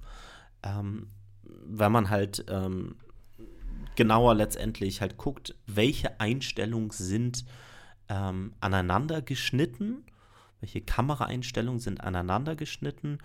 ähm, 0.62 1.08
wenn 1.42 1.92
man 1.92 2.10
halt 2.10 2.44
ähm, 2.48 2.96
genauer 3.96 4.34
letztendlich 4.34 5.00
halt 5.00 5.16
guckt, 5.16 5.54
welche 5.66 6.20
Einstellungen 6.20 6.90
sind 6.90 7.44
ähm, 8.08 8.54
aneinander 8.60 9.22
geschnitten, 9.22 10.04
welche 10.60 10.80
Kameraeinstellungen 10.80 11.80
sind 11.80 12.00
aneinander 12.02 12.56
geschnitten, 12.56 13.18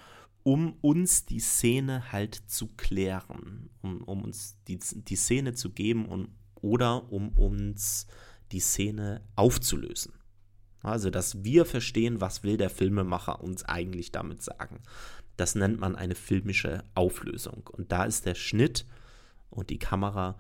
um 0.44 0.74
uns 0.82 1.26
die 1.26 1.40
Szene 1.40 2.12
halt 2.12 2.36
zu 2.48 2.68
klären, 2.76 3.70
um, 3.82 4.02
um 4.04 4.24
uns 4.24 4.58
die, 4.68 4.80
die 4.80 5.16
Szene 5.16 5.54
zu 5.54 5.72
geben 5.72 6.06
und, 6.08 6.30
oder 6.56 7.12
um 7.12 7.30
uns 7.30 8.08
die 8.52 8.60
Szene 8.60 9.22
aufzulösen. 9.36 10.14
Also, 10.84 11.12
dass 11.12 11.44
wir 11.44 11.66
verstehen, 11.66 12.22
was 12.22 12.44
will 12.44 12.58
der 12.58 12.72
Filmemacher 12.72 13.44
uns 13.44 13.64
eigentlich 13.64 14.12
damit 14.12 14.42
sagen. 14.42 14.80
Das 15.38 15.54
nennt 15.54 15.80
man 15.80 15.96
eine 15.96 16.16
filmische 16.16 16.84
Auflösung. 16.96 17.70
Und 17.72 17.92
da 17.92 18.04
ist 18.04 18.26
der 18.26 18.36
Schnitt 18.36 18.86
und 19.52 19.70
die 19.70 19.78
Kamera 19.78 20.40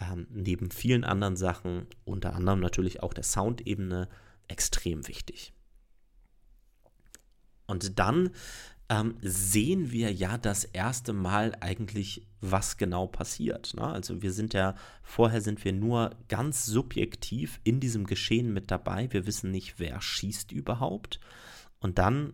ähm, 0.00 0.26
neben 0.30 0.70
vielen 0.70 1.04
anderen 1.04 1.36
Sachen, 1.36 1.86
unter 2.04 2.34
anderem 2.34 2.60
natürlich 2.60 3.02
auch 3.02 3.14
der 3.14 3.24
Soundebene, 3.24 4.08
extrem 4.48 5.06
wichtig. 5.06 5.52
Und 7.66 7.98
dann 8.00 8.30
ähm, 8.88 9.14
sehen 9.22 9.92
wir 9.92 10.12
ja 10.12 10.36
das 10.36 10.64
erste 10.64 11.12
Mal 11.12 11.56
eigentlich, 11.60 12.26
was 12.40 12.76
genau 12.76 13.06
passiert. 13.06 13.74
Ne? 13.74 13.86
Also 13.86 14.22
wir 14.22 14.32
sind 14.32 14.52
ja, 14.54 14.74
vorher 15.04 15.40
sind 15.40 15.64
wir 15.64 15.72
nur 15.72 16.16
ganz 16.26 16.66
subjektiv 16.66 17.60
in 17.62 17.78
diesem 17.78 18.06
Geschehen 18.06 18.52
mit 18.52 18.72
dabei. 18.72 19.06
Wir 19.12 19.26
wissen 19.26 19.52
nicht, 19.52 19.78
wer 19.78 20.00
schießt 20.00 20.50
überhaupt. 20.50 21.20
Und 21.78 21.98
dann 21.98 22.32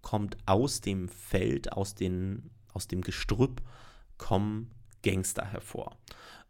kommt 0.00 0.36
aus 0.46 0.80
dem 0.80 1.08
Feld, 1.08 1.72
aus, 1.72 1.94
den, 1.94 2.50
aus 2.72 2.88
dem 2.88 3.02
Gestrüpp, 3.02 3.62
kommen 4.18 4.72
Gangster 5.02 5.46
hervor. 5.46 5.96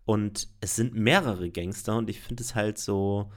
Und 0.04 0.48
es 0.60 0.76
sind 0.76 0.94
mehrere 0.94 1.50
Gangster 1.50 1.96
und 1.96 2.10
ich 2.10 2.20
finde 2.20 2.42
es 2.42 2.54
halt 2.54 2.78
so 2.78 3.30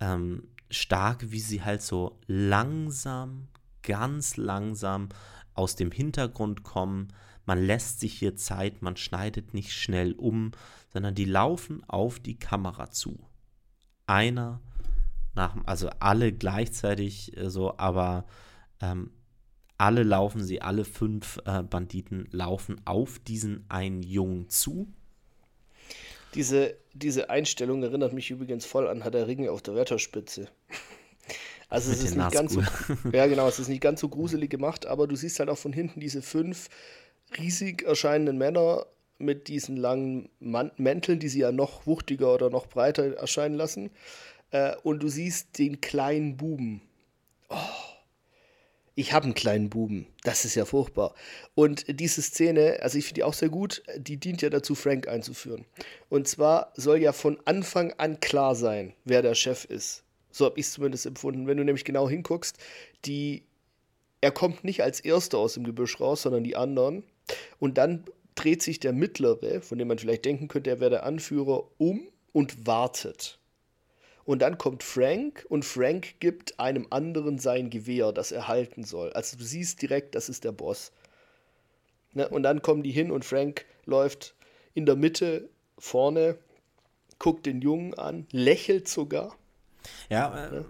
ähm, 0.00 0.48
stark, 0.70 1.30
wie 1.30 1.40
sie 1.40 1.62
halt 1.62 1.82
so 1.82 2.20
langsam, 2.26 3.48
ganz 3.82 4.36
langsam 4.36 5.08
aus 5.54 5.76
dem 5.76 5.90
Hintergrund 5.90 6.62
kommen. 6.62 7.08
Man 7.46 7.62
lässt 7.62 8.00
sich 8.00 8.14
hier 8.14 8.36
Zeit, 8.36 8.80
man 8.80 8.96
schneidet 8.96 9.54
nicht 9.54 9.72
schnell 9.72 10.12
um, 10.12 10.52
sondern 10.92 11.14
die 11.14 11.24
laufen 11.24 11.82
auf 11.88 12.20
die 12.20 12.38
Kamera 12.38 12.90
zu. 12.90 13.18
Einer 14.06 14.60
nach, 15.34 15.56
also 15.66 15.90
alle 15.98 16.32
gleichzeitig 16.32 17.36
äh, 17.36 17.50
so, 17.50 17.76
aber 17.76 18.26
ähm, 18.80 19.10
alle 19.76 20.04
laufen 20.04 20.44
sie, 20.44 20.62
alle 20.62 20.84
fünf 20.84 21.40
äh, 21.44 21.62
Banditen 21.62 22.28
laufen 22.30 22.80
auf 22.84 23.18
diesen 23.18 23.68
einen 23.68 24.02
Jungen 24.04 24.48
zu 24.48 24.94
diese, 26.34 26.76
diese 26.92 27.30
Einstellung 27.30 27.82
erinnert 27.82 28.12
mich 28.12 28.30
übrigens 28.30 28.66
voll 28.66 28.88
an 28.88 29.02
Herr 29.02 29.10
der 29.10 29.26
Ringe 29.26 29.50
auf 29.50 29.62
der 29.62 29.74
Wetterspitze. 29.74 30.48
Also 31.68 31.90
es 31.90 32.04
ist 32.04 32.16
nicht 32.16 32.30
ganz 32.30 32.52
so, 32.52 32.62
ja 33.12 33.26
genau, 33.26 33.48
es 33.48 33.58
ist 33.58 33.68
nicht 33.68 33.80
ganz 33.80 34.00
so 34.00 34.08
gruselig 34.08 34.50
gemacht, 34.50 34.86
aber 34.86 35.06
du 35.06 35.16
siehst 35.16 35.40
halt 35.40 35.48
auch 35.48 35.58
von 35.58 35.72
hinten 35.72 36.00
diese 36.00 36.22
fünf 36.22 36.68
riesig 37.38 37.82
erscheinenden 37.82 38.38
Männer 38.38 38.86
mit 39.18 39.48
diesen 39.48 39.76
langen 39.76 40.28
Man 40.40 40.70
Mänteln, 40.76 41.18
die 41.18 41.28
sie 41.28 41.40
ja 41.40 41.52
noch 41.52 41.86
wuchtiger 41.86 42.34
oder 42.34 42.50
noch 42.50 42.66
breiter 42.66 43.16
erscheinen 43.16 43.54
lassen. 43.54 43.90
Äh, 44.50 44.76
und 44.82 45.02
du 45.02 45.08
siehst 45.08 45.58
den 45.58 45.80
kleinen 45.80 46.36
Buben. 46.36 46.82
Oh, 47.48 47.56
ich 48.94 49.12
habe 49.12 49.24
einen 49.24 49.34
kleinen 49.34 49.70
Buben. 49.70 50.06
Das 50.22 50.44
ist 50.44 50.54
ja 50.54 50.64
furchtbar. 50.64 51.14
Und 51.54 51.84
diese 52.00 52.22
Szene, 52.22 52.78
also 52.80 52.96
ich 52.96 53.04
finde 53.04 53.20
die 53.20 53.24
auch 53.24 53.34
sehr 53.34 53.48
gut, 53.48 53.82
die 53.96 54.16
dient 54.18 54.42
ja 54.42 54.50
dazu, 54.50 54.74
Frank 54.74 55.08
einzuführen. 55.08 55.64
Und 56.08 56.28
zwar 56.28 56.72
soll 56.76 56.98
ja 56.98 57.12
von 57.12 57.38
Anfang 57.44 57.92
an 57.96 58.20
klar 58.20 58.54
sein, 58.54 58.94
wer 59.04 59.22
der 59.22 59.34
Chef 59.34 59.64
ist. 59.64 60.04
So 60.30 60.44
habe 60.44 60.58
ich 60.58 60.66
es 60.66 60.72
zumindest 60.72 61.06
empfunden. 61.06 61.46
Wenn 61.46 61.56
du 61.56 61.64
nämlich 61.64 61.84
genau 61.84 62.08
hinguckst, 62.08 62.56
die, 63.04 63.44
er 64.20 64.30
kommt 64.30 64.64
nicht 64.64 64.82
als 64.82 65.00
Erster 65.00 65.38
aus 65.38 65.54
dem 65.54 65.64
Gebüsch 65.64 66.00
raus, 66.00 66.22
sondern 66.22 66.44
die 66.44 66.56
anderen. 66.56 67.04
Und 67.58 67.78
dann 67.78 68.04
dreht 68.34 68.62
sich 68.62 68.80
der 68.80 68.92
Mittlere, 68.92 69.60
von 69.60 69.78
dem 69.78 69.88
man 69.88 69.98
vielleicht 69.98 70.24
denken 70.24 70.48
könnte, 70.48 70.70
er 70.70 70.80
wäre 70.80 70.90
der 70.90 71.04
Anführer, 71.04 71.64
um 71.78 72.08
und 72.32 72.66
wartet. 72.66 73.38
Und 74.24 74.40
dann 74.40 74.56
kommt 74.56 74.82
Frank 74.82 75.44
und 75.48 75.64
Frank 75.64 76.18
gibt 76.20 76.58
einem 76.58 76.86
anderen 76.90 77.38
sein 77.38 77.68
Gewehr, 77.68 78.12
das 78.12 78.32
er 78.32 78.48
halten 78.48 78.84
soll. 78.84 79.12
Also 79.12 79.36
du 79.36 79.44
siehst 79.44 79.82
direkt, 79.82 80.14
das 80.14 80.28
ist 80.28 80.44
der 80.44 80.52
Boss. 80.52 80.92
Ne? 82.14 82.28
Und 82.28 82.42
dann 82.42 82.62
kommen 82.62 82.82
die 82.82 82.90
hin 82.90 83.10
und 83.10 83.24
Frank 83.24 83.66
läuft 83.84 84.34
in 84.72 84.86
der 84.86 84.96
Mitte 84.96 85.48
vorne, 85.78 86.38
guckt 87.18 87.46
den 87.46 87.60
Jungen 87.60 87.94
an, 87.94 88.26
lächelt 88.30 88.88
sogar. 88.88 89.36
Ja, 90.08 90.46
äh, 90.46 90.64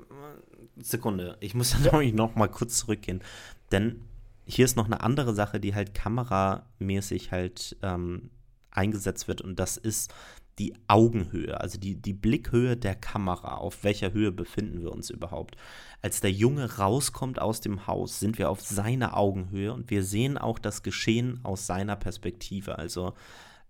Sekunde, 0.76 1.36
ich 1.40 1.54
muss 1.54 1.76
ja. 1.84 2.02
noch 2.12 2.34
mal 2.34 2.48
kurz 2.48 2.78
zurückgehen, 2.78 3.22
denn 3.70 4.00
hier 4.46 4.64
ist 4.64 4.76
noch 4.76 4.86
eine 4.86 5.00
andere 5.00 5.34
Sache, 5.34 5.60
die 5.60 5.74
halt 5.74 5.94
kameramäßig 5.94 7.30
halt 7.30 7.76
ähm, 7.82 8.30
eingesetzt 8.70 9.28
wird 9.28 9.40
und 9.40 9.58
das 9.58 9.76
ist 9.76 10.12
die 10.58 10.74
Augenhöhe, 10.86 11.60
also 11.60 11.78
die, 11.78 11.96
die 11.96 12.12
Blickhöhe 12.12 12.76
der 12.76 12.94
Kamera. 12.94 13.56
Auf 13.56 13.82
welcher 13.82 14.12
Höhe 14.12 14.32
befinden 14.32 14.82
wir 14.82 14.92
uns 14.92 15.10
überhaupt? 15.10 15.56
Als 16.02 16.20
der 16.20 16.30
Junge 16.30 16.76
rauskommt 16.76 17.40
aus 17.40 17.60
dem 17.60 17.86
Haus, 17.86 18.20
sind 18.20 18.38
wir 18.38 18.50
auf 18.50 18.60
seiner 18.60 19.16
Augenhöhe 19.16 19.72
und 19.72 19.90
wir 19.90 20.04
sehen 20.04 20.38
auch 20.38 20.58
das 20.58 20.82
Geschehen 20.82 21.40
aus 21.42 21.66
seiner 21.66 21.96
Perspektive. 21.96 22.78
Also 22.78 23.14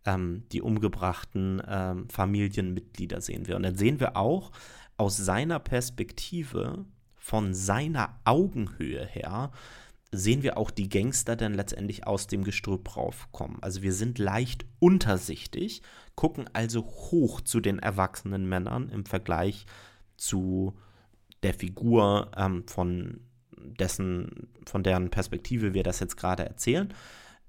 ähm, 0.05 0.45
die 0.53 0.61
umgebrachten 0.61 1.63
ähm, 1.67 2.09
Familienmitglieder 2.11 3.21
sehen 3.21 3.47
wir. 3.47 3.57
Und 3.57 3.63
dann 3.63 3.77
sehen 3.77 4.01
wir 4.01 4.17
auch 4.17 4.51
aus 4.97 5.17
seiner 5.17 5.59
Perspektive, 5.59 6.85
von 7.17 7.55
seiner 7.55 8.21
Augenhöhe 8.25 9.07
her, 9.07 9.51
sehen 10.17 10.43
wir 10.43 10.57
auch 10.57 10.71
die 10.71 10.89
Gangster 10.89 11.37
dann 11.37 11.55
letztendlich 11.55 12.07
aus 12.07 12.27
dem 12.27 12.45
Gestrüpp 12.45 12.97
raufkommen. 12.97 13.63
Also 13.63 13.83
wir 13.83 13.93
sind 13.93 14.19
leicht 14.19 14.65
untersichtig, 14.79 15.83
gucken 16.15 16.49
also 16.53 16.85
hoch 16.85 17.41
zu 17.41 17.61
den 17.61 17.79
erwachsenen 17.79 18.49
Männern 18.49 18.89
im 18.89 19.07
Vergleich 19.07 19.67
zu 20.17 20.75
der 21.43 21.55
Figur 21.55 22.31
ähm, 22.37 22.67
von 22.67 23.21
dessen, 23.57 24.49
von 24.67 24.83
deren 24.83 25.11
Perspektive 25.11 25.75
wir 25.75 25.83
das 25.83 26.01
jetzt 26.01 26.17
gerade 26.17 26.45
erzählen, 26.45 26.93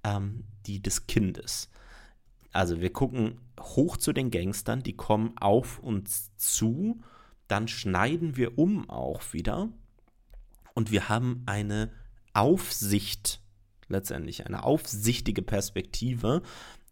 ähm, 0.03 0.45
die 0.65 0.81
des 0.81 1.07
Kindes. 1.07 1.69
Also 2.51 2.79
wir 2.79 2.91
gucken 2.91 3.39
hoch 3.59 3.97
zu 3.97 4.13
den 4.13 4.31
Gangstern, 4.31 4.83
die 4.83 4.95
kommen 4.95 5.37
auf 5.37 5.79
uns 5.79 6.35
zu, 6.37 7.01
dann 7.47 7.67
schneiden 7.67 8.37
wir 8.37 8.57
um 8.57 8.89
auch 8.89 9.33
wieder 9.33 9.69
und 10.73 10.91
wir 10.91 11.09
haben 11.09 11.43
eine 11.45 11.91
Aufsicht, 12.35 13.41
letztendlich 13.87 14.45
eine 14.45 14.63
aufsichtige 14.63 15.41
Perspektive, 15.41 16.41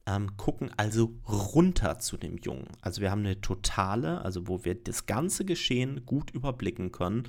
ähm, 0.06 0.36
gucken 0.38 0.72
also 0.78 1.16
runter 1.28 2.00
zu 2.00 2.18
dem 2.18 2.38
Jungen. 2.38 2.68
Also 2.82 3.02
wir 3.02 3.12
haben 3.12 3.22
eine 3.22 3.42
totale, 3.42 4.22
also 4.22 4.48
wo 4.48 4.66
wir 4.66 4.76
das 4.76 5.06
ganze 5.06 5.46
Geschehen 5.46 6.06
gut 6.06 6.32
überblicken 6.32 6.92
können. 6.92 7.24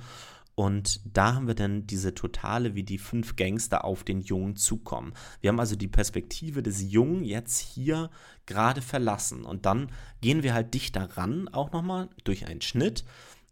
Und 0.55 1.01
da 1.05 1.35
haben 1.35 1.47
wir 1.47 1.55
dann 1.55 1.85
diese 1.85 2.15
totale, 2.15 2.75
wie 2.75 2.83
die 2.83 2.97
fünf 2.97 3.35
Gangster 3.35 3.83
auf 3.83 4.05
den 4.05 4.21
Jungen 4.21 4.55
zukommen. 4.55 5.13
Wir 5.41 5.49
haben 5.49 5.59
also 5.59 5.75
die 5.75 5.89
Perspektive 5.89 6.63
des 6.63 6.81
Jungen 6.81 7.25
jetzt 7.25 7.59
hier 7.59 8.09
gerade 8.45 8.81
verlassen. 8.81 9.43
Und 9.43 9.65
dann 9.65 9.91
gehen 10.21 10.43
wir 10.43 10.53
halt 10.53 10.73
dichter 10.73 11.17
ran, 11.17 11.49
auch 11.49 11.73
nochmal 11.73 12.09
durch 12.23 12.47
einen 12.47 12.61
Schnitt. 12.61 13.03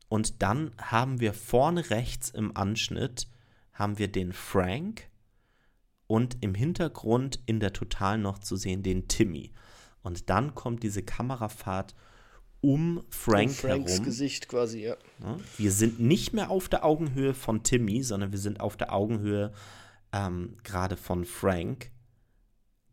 Und 0.07 0.41
dann 0.41 0.71
haben 0.77 1.19
wir 1.19 1.33
vorne 1.33 1.89
rechts 1.89 2.29
im 2.29 2.55
Anschnitt 2.55 3.27
haben 3.73 3.97
wir 3.97 4.07
den 4.07 4.33
Frank 4.33 5.09
und 6.07 6.37
im 6.41 6.53
Hintergrund 6.53 7.39
in 7.45 7.59
der 7.59 7.73
Total 7.73 8.17
noch 8.17 8.39
zu 8.39 8.55
sehen 8.55 8.83
den 8.83 9.07
Timmy. 9.07 9.51
Und 10.03 10.29
dann 10.29 10.53
kommt 10.53 10.83
diese 10.83 11.01
Kamerafahrt 11.01 11.95
um 12.61 13.03
Frank 13.09 13.49
um 13.49 13.55
Franks 13.55 13.93
herum. 13.93 14.05
Gesicht 14.05 14.47
quasi, 14.47 14.83
ja. 14.83 14.97
Wir 15.57 15.71
sind 15.71 15.99
nicht 15.99 16.33
mehr 16.33 16.49
auf 16.49 16.69
der 16.69 16.85
Augenhöhe 16.85 17.33
von 17.33 17.63
Timmy, 17.63 18.03
sondern 18.03 18.31
wir 18.31 18.39
sind 18.39 18.61
auf 18.61 18.77
der 18.77 18.93
Augenhöhe 18.93 19.51
ähm, 20.13 20.57
gerade 20.63 20.95
von 20.95 21.25
Frank. 21.25 21.91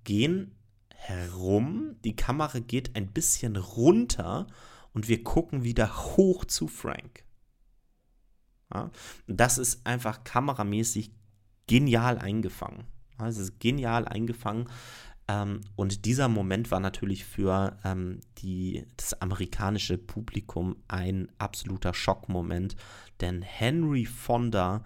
Gehen 0.05 0.57
herum, 0.95 1.97
die 2.05 2.17
Kamera 2.17 2.59
geht 2.59 2.97
ein 2.97 3.13
bisschen 3.13 3.57
runter 3.57 4.47
und 4.93 5.09
wir 5.09 5.23
gucken 5.23 5.63
wieder 5.63 6.17
hoch 6.17 6.45
zu 6.45 6.67
Frank. 6.67 7.25
Ja? 8.73 8.91
Das 9.27 9.59
ist 9.59 9.87
einfach 9.87 10.25
kameramäßig 10.25 11.13
genial 11.67 12.19
eingefangen. 12.19 12.85
Ja, 13.19 13.29
es 13.29 13.39
ist 13.39 13.61
genial 13.61 14.07
eingefangen. 14.09 14.69
Ähm, 15.29 15.61
und 15.77 16.05
dieser 16.05 16.29
Moment 16.29 16.71
war 16.71 16.81
natürlich 16.81 17.25
für 17.25 17.77
ähm, 17.85 18.21
die, 18.39 18.85
das 18.97 19.21
amerikanische 19.21 19.99
Publikum 19.99 20.77
ein 20.89 21.29
absoluter 21.39 21.95
Schockmoment, 21.95 22.75
denn 23.21 23.43
Henry 23.43 24.07
Fonda 24.07 24.83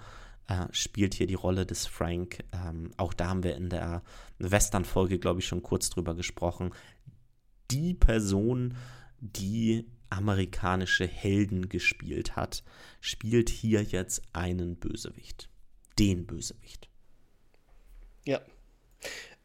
äh, 0.49 0.66
spielt 0.72 1.14
hier 1.14 1.26
die 1.26 1.35
Rolle 1.35 1.64
des 1.64 1.87
Frank. 1.87 2.45
Ähm, 2.53 2.91
auch 2.99 3.14
da 3.14 3.28
haben 3.28 3.45
wir 3.45 3.57
in 3.57 3.70
der 3.70 4.03
Western-Folge, 4.39 5.18
glaube 5.18 5.41
ich, 5.41 5.47
schon 5.47 5.62
kurz 5.62 5.89
drüber 5.89 6.14
gesprochen. 6.14 6.72
Die 7.70 7.95
Person, 7.95 8.76
die 9.20 9.87
amerikanische 10.15 11.07
Helden 11.07 11.69
gespielt 11.69 12.37
hat, 12.37 12.62
spielt 13.01 13.51
hier 13.51 13.83
jetzt 13.83 14.23
einen 14.33 14.77
Bösewicht. 14.77 15.49
Den 15.99 16.27
Bösewicht. 16.27 16.89
Ja. 18.25 18.41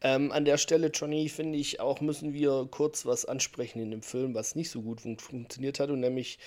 Ähm, 0.00 0.32
an 0.32 0.44
der 0.44 0.56
Stelle, 0.56 0.88
Johnny, 0.88 1.28
finde 1.28 1.58
ich 1.58 1.80
auch, 1.80 2.00
müssen 2.00 2.32
wir 2.32 2.66
kurz 2.70 3.04
was 3.04 3.26
ansprechen 3.26 3.80
in 3.80 3.90
dem 3.90 4.02
Film, 4.02 4.34
was 4.34 4.54
nicht 4.54 4.70
so 4.70 4.80
gut 4.80 5.02
fun 5.02 5.18
funktioniert 5.18 5.78
hat. 5.78 5.90
Und 5.90 6.00
nämlich, 6.00 6.38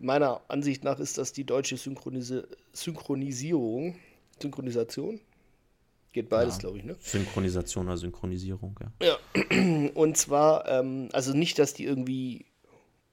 meiner 0.00 0.40
Ansicht 0.48 0.82
nach, 0.82 0.98
ist 0.98 1.16
das 1.18 1.32
die 1.32 1.44
deutsche 1.44 1.76
Synchronisi 1.76 2.42
Synchronisierung. 2.72 3.96
Synchronisation? 4.42 5.20
Geht 6.12 6.28
beides, 6.28 6.54
ja. 6.54 6.60
glaube 6.60 6.78
ich, 6.78 6.84
ne? 6.84 6.96
Synchronisation 6.98 7.86
oder 7.86 7.96
Synchronisierung, 7.96 8.78
ja. 8.80 9.06
Ja, 9.06 9.90
und 9.94 10.16
zwar, 10.16 10.68
ähm, 10.68 11.08
also 11.12 11.32
nicht, 11.32 11.58
dass 11.58 11.74
die 11.74 11.84
irgendwie 11.84 12.46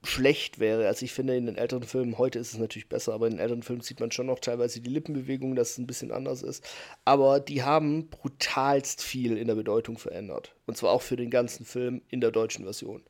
schlecht 0.03 0.59
wäre. 0.59 0.87
Also 0.87 1.05
ich 1.05 1.13
finde, 1.13 1.35
in 1.35 1.45
den 1.45 1.55
älteren 1.55 1.83
Filmen, 1.83 2.17
heute 2.17 2.39
ist 2.39 2.53
es 2.53 2.59
natürlich 2.59 2.89
besser, 2.89 3.13
aber 3.13 3.27
in 3.27 3.33
den 3.33 3.39
älteren 3.39 3.63
Filmen 3.63 3.81
sieht 3.81 3.99
man 3.99 4.11
schon 4.11 4.27
noch 4.27 4.39
teilweise 4.39 4.81
die 4.81 4.89
Lippenbewegung, 4.89 5.55
dass 5.55 5.71
es 5.71 5.77
ein 5.77 5.87
bisschen 5.87 6.11
anders 6.11 6.43
ist. 6.43 6.63
Aber 7.05 7.39
die 7.39 7.63
haben 7.63 8.09
brutalst 8.09 9.01
viel 9.01 9.37
in 9.37 9.47
der 9.47 9.55
Bedeutung 9.55 9.97
verändert. 9.97 10.55
Und 10.65 10.77
zwar 10.77 10.91
auch 10.91 11.01
für 11.01 11.15
den 11.15 11.29
ganzen 11.29 11.65
Film 11.65 12.01
in 12.09 12.21
der 12.21 12.31
deutschen 12.31 12.65
Version. 12.65 13.03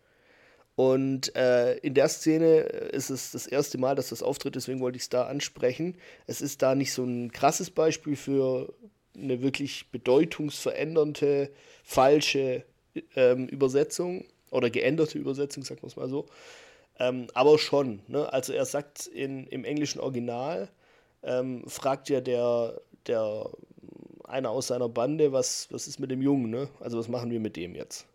Und 0.75 1.35
äh, 1.35 1.77
in 1.77 1.93
der 1.93 2.09
Szene 2.09 2.59
ist 2.59 3.09
es 3.09 3.31
das 3.31 3.45
erste 3.45 3.77
Mal, 3.77 3.95
dass 3.95 4.09
das 4.09 4.23
auftritt, 4.23 4.55
deswegen 4.55 4.79
wollte 4.79 4.95
ich 4.95 5.03
es 5.03 5.09
da 5.09 5.27
ansprechen. 5.27 5.97
Es 6.25 6.41
ist 6.41 6.61
da 6.61 6.73
nicht 6.73 6.93
so 6.93 7.03
ein 7.03 7.31
krasses 7.31 7.69
Beispiel 7.69 8.15
für 8.15 8.73
eine 9.15 9.41
wirklich 9.43 9.91
bedeutungsverändernde, 9.91 11.51
falsche 11.83 12.65
ähm, 13.15 13.47
Übersetzung 13.47 14.25
oder 14.49 14.69
geänderte 14.69 15.19
Übersetzung, 15.19 15.63
sagen 15.63 15.81
wir 15.81 15.87
es 15.87 15.95
mal 15.95 16.09
so, 16.09 16.25
ähm, 16.99 17.27
aber 17.33 17.57
schon. 17.57 18.01
Ne? 18.07 18.31
Also 18.31 18.53
er 18.53 18.65
sagt 18.65 19.07
in, 19.07 19.47
im 19.47 19.65
englischen 19.65 19.99
Original, 19.99 20.69
ähm, 21.23 21.63
fragt 21.67 22.09
ja 22.09 22.21
der, 22.21 22.81
der 23.07 23.49
einer 24.25 24.49
aus 24.49 24.67
seiner 24.67 24.89
Bande, 24.89 25.31
was, 25.31 25.67
was 25.71 25.87
ist 25.87 25.99
mit 25.99 26.11
dem 26.11 26.21
Jungen, 26.21 26.49
ne? 26.49 26.69
Also 26.79 26.97
was 26.97 27.07
machen 27.07 27.31
wir 27.31 27.39
mit 27.39 27.55
dem 27.55 27.75
jetzt? 27.75 28.05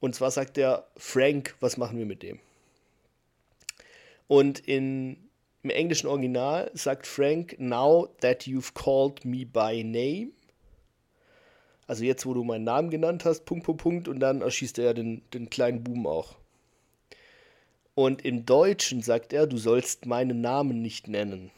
Und 0.00 0.14
zwar 0.14 0.30
sagt 0.30 0.58
er, 0.58 0.86
Frank, 0.96 1.56
was 1.60 1.76
machen 1.76 1.98
wir 1.98 2.06
mit 2.06 2.22
dem? 2.22 2.38
Und 4.26 4.60
in, 4.60 5.16
im 5.62 5.70
englischen 5.70 6.06
Original 6.06 6.70
sagt 6.74 7.06
Frank, 7.06 7.56
now 7.58 8.08
that 8.20 8.42
you've 8.42 8.74
called 8.74 9.24
me 9.24 9.44
by 9.44 9.82
name, 9.82 10.32
also 11.86 12.04
jetzt, 12.04 12.24
wo 12.24 12.32
du 12.32 12.44
meinen 12.44 12.64
Namen 12.64 12.90
genannt 12.90 13.24
hast, 13.24 13.44
Punkt, 13.44 13.66
Punkt, 13.66 13.82
Punkt, 13.82 14.08
und 14.08 14.20
dann 14.20 14.40
erschießt 14.40 14.78
er 14.78 14.94
den, 14.94 15.22
den 15.32 15.50
kleinen 15.50 15.84
Buben 15.84 16.06
auch. 16.06 16.34
Und 17.94 18.24
im 18.24 18.44
Deutschen 18.44 19.02
sagt 19.02 19.32
er, 19.32 19.46
du 19.46 19.56
sollst 19.56 20.06
meinen 20.06 20.40
Namen 20.40 20.82
nicht 20.82 21.06
nennen. 21.06 21.50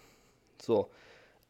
So. 0.60 0.90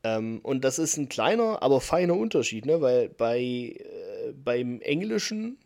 Ähm, 0.05 0.41
und 0.43 0.65
das 0.65 0.79
ist 0.79 0.97
ein 0.97 1.09
kleiner, 1.09 1.63
aber 1.63 1.81
feiner 1.81 2.15
Unterschied, 2.15 2.67
ne? 2.67 2.81
weil 2.81 3.09
bei, 3.09 3.41
äh, 3.41 4.33
beim 4.33 4.81
Englischen, 4.81 5.59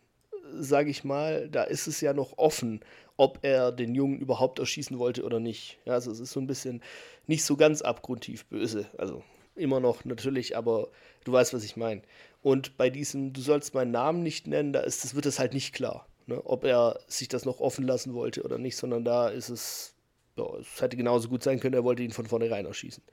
sage 0.53 0.89
ich 0.89 1.03
mal, 1.03 1.49
da 1.49 1.63
ist 1.63 1.87
es 1.87 2.01
ja 2.01 2.13
noch 2.13 2.37
offen, 2.37 2.79
ob 3.17 3.39
er 3.43 3.71
den 3.71 3.93
Jungen 3.93 4.19
überhaupt 4.19 4.57
erschießen 4.57 4.97
wollte 4.97 5.23
oder 5.23 5.39
nicht. 5.39 5.77
Ja, 5.85 5.93
also 5.93 6.11
es 6.11 6.19
ist 6.19 6.31
so 6.31 6.39
ein 6.39 6.47
bisschen 6.47 6.81
nicht 7.27 7.45
so 7.45 7.55
ganz 7.55 7.83
abgrundtief 7.83 8.45
böse. 8.45 8.87
Also 8.97 9.23
immer 9.55 9.79
noch 9.79 10.03
natürlich, 10.05 10.57
aber 10.57 10.89
du 11.25 11.33
weißt, 11.33 11.53
was 11.53 11.63
ich 11.63 11.77
meine. 11.77 12.01
Und 12.41 12.77
bei 12.77 12.89
diesem, 12.89 13.33
du 13.33 13.41
sollst 13.41 13.75
meinen 13.75 13.91
Namen 13.91 14.23
nicht 14.23 14.47
nennen, 14.47 14.73
da 14.73 14.79
ist, 14.79 15.03
das 15.03 15.13
wird 15.13 15.27
es 15.27 15.37
halt 15.37 15.53
nicht 15.53 15.73
klar 15.73 16.07
ne, 16.31 16.45
ob 16.45 16.63
er 16.63 16.99
sich 17.07 17.27
das 17.27 17.45
noch 17.45 17.59
offen 17.59 17.85
lassen 17.85 18.13
wollte 18.13 18.43
oder 18.43 18.57
nicht, 18.57 18.77
sondern 18.77 19.03
da 19.03 19.29
ist 19.29 19.49
es, 19.49 19.95
ja, 20.37 20.45
es 20.59 20.81
hätte 20.81 20.97
genauso 20.97 21.29
gut 21.29 21.43
sein 21.43 21.59
können, 21.59 21.75
er 21.75 21.83
wollte 21.83 22.03
ihn 22.03 22.11
von 22.11 22.27
vornherein 22.27 22.65
erschießen. 22.65 23.03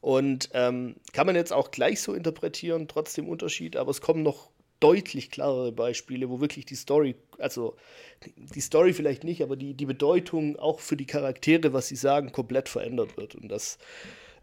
Und 0.00 0.50
ähm, 0.52 0.96
kann 1.12 1.26
man 1.26 1.34
jetzt 1.34 1.52
auch 1.52 1.70
gleich 1.70 2.00
so 2.00 2.14
interpretieren, 2.14 2.86
trotzdem 2.86 3.28
Unterschied, 3.28 3.76
aber 3.76 3.90
es 3.90 4.00
kommen 4.00 4.22
noch 4.22 4.50
deutlich 4.80 5.32
klarere 5.32 5.72
Beispiele, 5.72 6.30
wo 6.30 6.40
wirklich 6.40 6.64
die 6.64 6.76
Story, 6.76 7.16
also 7.38 7.76
die 8.36 8.60
Story 8.60 8.92
vielleicht 8.92 9.24
nicht, 9.24 9.42
aber 9.42 9.56
die, 9.56 9.74
die 9.74 9.86
Bedeutung 9.86 10.56
auch 10.56 10.78
für 10.78 10.96
die 10.96 11.06
Charaktere, 11.06 11.72
was 11.72 11.88
sie 11.88 11.96
sagen, 11.96 12.30
komplett 12.30 12.68
verändert 12.68 13.16
wird. 13.16 13.34
Und 13.34 13.48
das, 13.48 13.78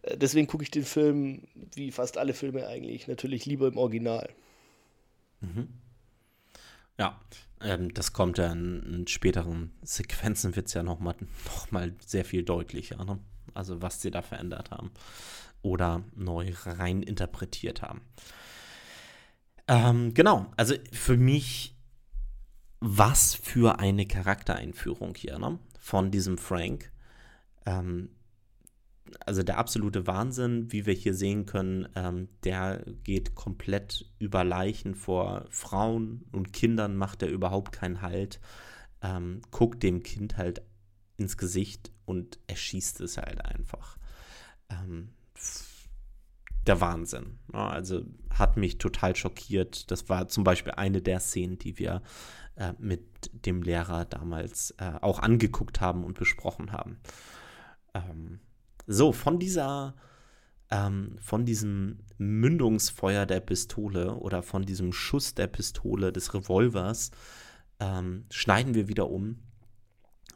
äh, 0.02 0.18
deswegen 0.18 0.48
gucke 0.48 0.64
ich 0.64 0.72
den 0.72 0.84
Film, 0.84 1.44
wie 1.74 1.92
fast 1.92 2.18
alle 2.18 2.34
Filme 2.34 2.68
eigentlich, 2.68 3.08
natürlich 3.08 3.46
lieber 3.46 3.68
im 3.68 3.78
Original. 3.78 4.30
Mhm. 5.40 5.70
Ja, 6.98 7.20
ähm, 7.66 7.94
das 7.94 8.14
kommt 8.14 8.38
ja 8.38 8.52
in, 8.52 8.82
in 8.84 9.08
späteren 9.08 9.72
Sequenzen, 9.82 10.56
wird 10.56 10.68
es 10.68 10.74
ja 10.74 10.84
nochmal 10.84 11.16
noch 11.46 11.72
mal 11.72 11.94
sehr 12.06 12.26
viel 12.26 12.44
deutlicher. 12.44 13.04
Ne? 13.04 13.20
Also 13.54 13.82
was 13.82 14.02
sie 14.02 14.12
da 14.12 14.22
verändert 14.22 14.72
haben 14.72 14.92
oder 15.62 16.04
neu 16.16 16.54
rein 16.66 17.02
interpretiert 17.02 17.82
haben. 17.82 18.02
Ähm, 19.68 20.14
genau, 20.14 20.52
also 20.58 20.76
für 20.92 21.18
mich, 21.18 21.76
was 22.80 23.34
für 23.34 23.80
eine 23.80 24.06
Charaktereinführung 24.06 25.16
hier 25.16 25.40
ne? 25.40 25.58
von 25.80 26.12
diesem 26.12 26.38
Frank. 26.38 26.92
Ähm, 27.66 28.10
also 29.26 29.44
der 29.44 29.58
absolute 29.58 30.08
Wahnsinn, 30.08 30.72
wie 30.72 30.86
wir 30.86 30.94
hier 30.94 31.14
sehen 31.14 31.46
können, 31.46 31.88
ähm, 31.96 32.30
der 32.44 32.84
geht 33.04 33.36
komplett 33.36 34.12
über 34.20 34.44
Leichen 34.44 34.96
vor 34.96 35.46
Frauen 35.50 36.26
und 36.32 36.54
Kindern, 36.54 36.96
macht 36.96 37.22
er 37.22 37.30
überhaupt 37.30 37.72
keinen 37.72 38.02
Halt, 38.02 38.40
ähm, 39.02 39.42
guckt 39.52 39.84
dem 39.84 40.04
Kind 40.04 40.38
halt 40.38 40.62
ins 41.18 41.38
Gesicht 41.38 41.92
und 42.06 42.40
erschießt 42.48 43.02
es 43.02 43.18
halt 43.18 43.44
einfach. 43.44 43.98
Ähm, 44.70 45.10
der 46.68 46.82
Wahnsinn. 46.82 47.38
Also 47.52 48.02
hat 48.32 48.58
mich 48.58 48.80
total 48.80 49.16
schockiert. 49.16 49.92
Das 49.92 50.10
war 50.10 50.28
zum 50.28 50.44
Beispiel 50.44 50.74
eine 50.74 51.02
der 51.02 51.20
Szenen, 51.20 51.60
die 51.60 51.78
wir 51.78 52.02
äh, 52.56 52.74
mit 52.80 53.30
dem 53.46 53.62
Lehrer 53.62 54.06
damals 54.06 54.72
äh, 54.78 54.94
auch 55.02 55.20
angeguckt 55.20 55.80
haben 55.82 56.04
und 56.04 56.18
besprochen 56.18 56.72
haben. 56.72 57.00
So, 58.88 59.12
von 59.12 59.40
dieser, 59.40 59.96
ähm, 60.70 61.18
von 61.20 61.46
diesem 61.46 62.00
Mündungsfeuer 62.18 63.26
der 63.26 63.40
Pistole 63.40 64.16
oder 64.16 64.44
von 64.44 64.64
diesem 64.66 64.94
Schuss 64.94 65.34
der 65.34 65.48
Pistole 65.48 66.12
des 66.12 66.34
Revolvers 66.34 67.12
ähm, 67.80 68.26
schneiden 68.30 68.74
wir 68.74 68.88
wieder 68.88 69.10
um, 69.10 69.40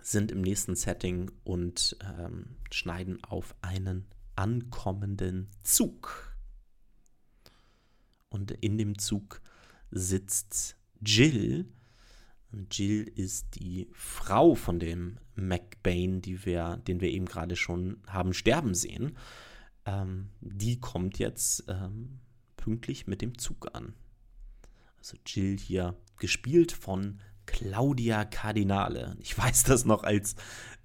sind 0.02 0.32
im 0.32 0.42
nächsten 0.42 0.76
Setting 0.76 1.32
und 1.44 1.98
ähm, 2.02 2.58
schneiden 2.72 3.24
auf 3.24 3.56
einen 3.62 4.06
ankommenden 4.36 5.50
Zug. 5.62 6.36
Und 8.30 8.52
in 8.52 8.78
dem 8.78 8.98
Zug 8.98 9.42
sitzt 9.92 10.76
Jill, 11.02 11.66
Jill 12.72 13.04
ist 13.04 13.56
die 13.56 13.88
Frau 13.94 14.56
von 14.56 14.80
dem 14.80 15.18
McBain, 15.36 16.22
die 16.22 16.46
wir, 16.46 16.78
den 16.88 17.02
wir 17.02 17.10
eben 17.10 17.26
gerade 17.26 17.56
schon 17.56 18.02
haben 18.08 18.34
sterben 18.34 18.74
sehen. 18.74 19.18
Ähm, 19.86 20.30
die 20.42 20.80
kommt 20.80 21.20
jetzt 21.20 21.66
ähm, 21.68 22.20
pünktlich 22.58 23.08
mit 23.08 23.22
dem 23.22 23.38
Zug 23.38 23.76
an. 23.76 23.94
Also 24.98 25.18
Jill 25.26 25.58
hier 25.58 25.96
gespielt 26.18 26.72
von 26.72 27.20
Claudia 27.46 28.26
Cardinale. 28.26 29.16
Ich 29.20 29.38
weiß 29.38 29.64
das 29.64 29.86
noch, 29.86 30.04
als 30.04 30.36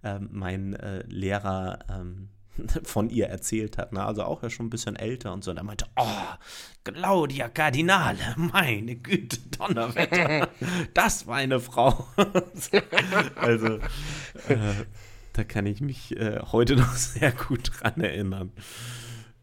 ähm, 0.02 0.28
mein 0.32 0.74
äh, 0.74 1.04
Lehrer 1.06 1.80
ähm, 1.88 2.28
von 2.84 3.10
ihr 3.10 3.26
erzählt 3.26 3.78
hat. 3.78 3.92
Ne? 3.92 4.04
Also 4.04 4.22
auch 4.24 4.42
ja 4.42 4.50
schon 4.50 4.66
ein 4.66 4.70
bisschen 4.70 4.96
älter 4.96 5.32
und 5.32 5.44
so. 5.44 5.50
Und 5.50 5.56
er 5.56 5.64
meinte, 5.64 5.86
oh, 5.96 6.06
Claudia 6.84 7.48
Cardinale, 7.48 8.34
meine 8.36 8.96
Güte, 8.96 9.38
Donnerwetter, 9.58 10.48
das 10.94 11.26
war 11.26 11.36
eine 11.36 11.60
Frau. 11.60 12.06
also, 13.36 13.78
äh, 14.48 14.84
da 15.32 15.44
kann 15.44 15.66
ich 15.66 15.80
mich 15.80 16.16
äh, 16.16 16.40
heute 16.52 16.76
noch 16.76 16.94
sehr 16.94 17.32
gut 17.32 17.70
dran 17.80 18.00
erinnern. 18.00 18.52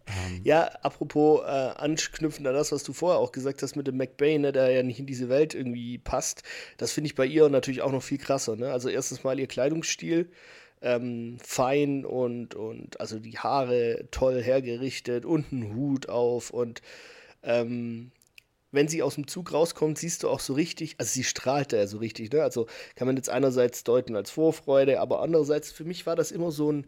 Ähm. 0.08 0.42
Ja, 0.44 0.64
apropos 0.82 1.42
äh, 1.42 1.48
anknüpfend 1.48 2.48
an 2.48 2.54
das, 2.54 2.72
was 2.72 2.84
du 2.84 2.94
vorher 2.94 3.20
auch 3.20 3.32
gesagt 3.32 3.62
hast 3.62 3.76
mit 3.76 3.88
dem 3.88 3.98
McBain, 3.98 4.42
ne, 4.42 4.52
der 4.52 4.70
ja 4.72 4.84
nicht 4.84 5.00
in 5.00 5.06
diese 5.06 5.30
Welt 5.30 5.54
irgendwie 5.54 5.98
passt, 5.98 6.44
das 6.78 6.92
finde 6.92 7.08
ich 7.08 7.16
bei 7.16 7.26
ihr 7.26 7.48
natürlich 7.50 7.82
auch 7.82 7.92
noch 7.92 8.04
viel 8.04 8.18
krasser. 8.18 8.56
Ne? 8.56 8.72
Also 8.72 8.90
erstens 8.90 9.24
mal 9.24 9.40
ihr 9.40 9.48
Kleidungsstil, 9.48 10.30
ähm, 10.82 11.38
fein 11.44 12.06
und, 12.06 12.56
und 12.56 13.00
also 13.00 13.20
die 13.20 13.38
Haare 13.38 14.06
toll 14.12 14.42
hergerichtet 14.42 15.26
und 15.26 15.52
einen 15.52 15.76
Hut 15.76 16.10
auf 16.10 16.52
und 16.52 16.82
ähm, 17.44 18.12
wenn 18.72 18.88
sie 18.88 19.04
aus 19.04 19.16
dem 19.16 19.28
Zug 19.28 19.54
rauskommt, 19.54 19.98
siehst 19.98 20.24
du 20.24 20.30
auch 20.30 20.40
so 20.40 20.54
richtig, 20.54 20.96
also 20.98 21.12
sie 21.12 21.24
strahlt 21.24 21.74
da 21.74 21.78
ja 21.78 21.88
so 21.88 21.98
richtig, 21.98 22.32
ne? 22.32 22.42
Also 22.42 22.68
kann 22.96 23.06
man 23.06 23.18
jetzt 23.18 23.30
einerseits 23.30 23.84
deuten 23.84 24.16
als 24.16 24.32
Vorfreude, 24.32 25.00
aber 25.00 25.22
andererseits 25.22 25.72
für 25.72 25.84
mich 25.84 26.06
war 26.06 26.16
das 26.16 26.32
immer 26.32 26.52
so 26.52 26.72
ein, 26.72 26.88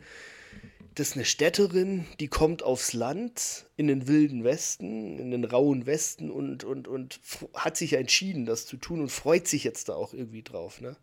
das 0.95 1.09
ist 1.09 1.15
eine 1.15 1.25
Städterin, 1.25 2.05
die 2.19 2.27
kommt 2.27 2.63
aufs 2.63 2.93
Land 2.93 3.65
in 3.75 3.87
den 3.87 4.07
wilden 4.07 4.43
Westen, 4.43 5.19
in 5.19 5.31
den 5.31 5.43
rauen 5.43 5.85
Westen 5.85 6.31
und, 6.31 6.63
und, 6.63 6.87
und 6.87 7.19
hat 7.53 7.75
sich 7.75 7.93
entschieden, 7.93 8.45
das 8.45 8.65
zu 8.65 8.77
tun 8.77 9.01
und 9.01 9.11
freut 9.11 9.47
sich 9.47 9.63
jetzt 9.63 9.89
da 9.89 9.95
auch 9.95 10.13
irgendwie 10.13 10.43
drauf. 10.43 10.81
Ne? 10.81 10.95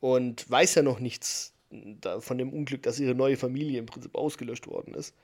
Und 0.00 0.48
weiß 0.48 0.74
ja 0.76 0.82
noch 0.82 1.00
nichts 1.00 1.53
da, 2.00 2.20
von 2.20 2.38
dem 2.38 2.52
Unglück, 2.52 2.82
dass 2.82 3.00
ihre 3.00 3.14
neue 3.14 3.36
Familie 3.36 3.78
im 3.78 3.86
Prinzip 3.86 4.14
ausgelöscht 4.14 4.66
worden 4.66 4.94
ist. 4.94 5.14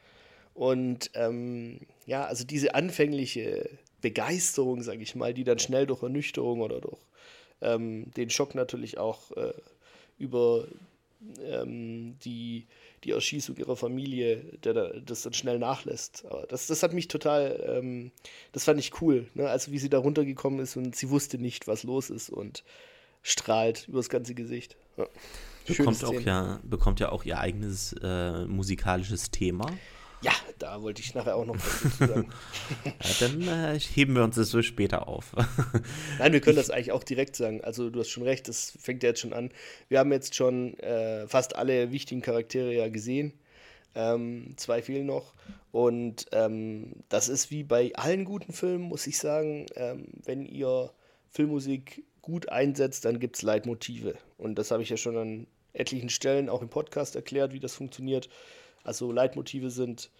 Und 0.55 1.11
ähm, 1.15 1.81
ja, 2.07 2.25
also 2.25 2.45
diese 2.45 2.75
anfängliche 2.75 3.71
Begeisterung, 4.01 4.83
sage 4.83 5.03
ich 5.03 5.15
mal, 5.15 5.35
die 5.35 5.45
dann 5.45 5.59
schnell 5.59 5.87
durch 5.87 6.03
Ernüchterung 6.03 6.61
oder 6.61 6.81
durch 6.81 6.99
ähm, 7.61 8.11
den 8.17 8.31
Schock 8.31 8.55
natürlich 8.55 8.99
auch 8.99 9.31
äh, 9.37 9.53
über 10.19 10.67
ähm, 11.45 12.17
die, 12.25 12.67
die 13.05 13.11
Erschießung 13.11 13.57
ihrer 13.57 13.77
Familie, 13.77 14.37
der, 14.65 14.75
der 14.75 15.01
das 15.01 15.23
dann 15.23 15.35
schnell 15.35 15.59
nachlässt. 15.59 16.25
Aber 16.27 16.47
das, 16.47 16.67
das 16.67 16.83
hat 16.83 16.93
mich 16.93 17.09
total, 17.09 17.63
ähm, 17.67 18.11
das 18.53 18.65
fand 18.65 18.81
ich 18.81 19.01
cool, 19.01 19.27
ne? 19.35 19.49
also 19.49 19.73
wie 19.73 19.79
sie 19.79 19.91
da 19.91 19.99
runtergekommen 19.99 20.61
ist 20.61 20.77
und 20.77 20.97
sie 20.97 21.11
wusste 21.11 21.39
nicht, 21.39 21.69
was 21.69 21.83
los 21.83 22.11
ist 22.11 22.31
und 22.31 22.65
strahlt 23.23 23.89
übers 23.89 24.09
ganze 24.09 24.35
Gesicht. 24.35 24.77
Ja. 24.97 25.07
Bekommt 25.67 26.05
auch, 26.05 26.21
ja, 26.21 26.59
bekommt 26.63 27.01
ja 27.01 27.11
auch 27.11 27.25
ihr 27.25 27.39
eigenes 27.39 27.95
äh, 28.03 28.45
musikalisches 28.47 29.31
Thema. 29.31 29.67
Ja, 30.23 30.33
da 30.59 30.83
wollte 30.83 31.01
ich 31.01 31.15
nachher 31.15 31.37
auch 31.37 31.47
noch 31.47 31.57
was 31.57 31.99
sagen. 31.99 32.29
ja, 32.85 32.93
dann 33.21 33.43
äh, 33.49 33.79
heben 33.79 34.15
wir 34.15 34.23
uns 34.23 34.37
das 34.37 34.51
so 34.51 34.61
später 34.61 35.09
auf. 35.09 35.33
Nein, 36.19 36.33
wir 36.33 36.41
können 36.41 36.57
das 36.57 36.71
eigentlich 36.71 36.93
auch 36.93 37.05
direkt 37.05 37.37
sagen. 37.37 37.63
Also 37.63 37.89
du 37.89 38.01
hast 38.01 38.11
schon 38.11 38.25
recht, 38.25 38.47
das 38.49 38.77
fängt 38.79 39.03
ja 39.03 39.11
jetzt 39.11 39.21
schon 39.21 39.33
an. 39.33 39.51
Wir 39.89 39.99
haben 39.99 40.13
jetzt 40.13 40.35
schon 40.35 40.79
äh, 40.81 41.27
fast 41.27 41.57
alle 41.57 41.91
wichtigen 41.91 42.21
Charaktere 42.21 42.75
ja 42.75 42.89
gesehen. 42.89 43.33
Ähm, 43.95 44.55
zwei 44.57 44.83
fehlen 44.83 45.07
noch. 45.07 45.33
Und 45.73 46.27
ähm, 46.33 46.93
das 47.09 47.29
ist 47.29 47.51
wie 47.51 47.65
bei 47.65 47.93
allen 47.95 48.25
guten 48.25 48.53
Filmen, 48.53 48.85
muss 48.85 49.07
ich 49.07 49.19
sagen, 49.19 49.67
ähm, 49.75 50.07
wenn 50.25 50.45
ihr 50.45 50.93
Filmmusik 51.31 52.05
gut 52.23 52.49
einsetzt, 52.49 53.05
dann 53.05 53.21
gibt 53.21 53.37
es 53.37 53.43
Leitmotive. 53.43 54.17
Und 54.39 54.57
das 54.57 54.71
habe 54.71 54.83
ich 54.83 54.91
ja 54.91 54.97
schon 54.97 55.17
an 55.17 55.47
etlichen 55.73 56.09
Stellen 56.09 56.49
auch 56.49 56.63
im 56.63 56.69
Podcast 56.69 57.17
erklärt, 57.17 57.53
wie 57.53 57.61
das 57.61 57.75
funktioniert. 57.75 58.29
Also 58.83 59.13
Leitmotive 59.13 59.71
sind 59.71 60.11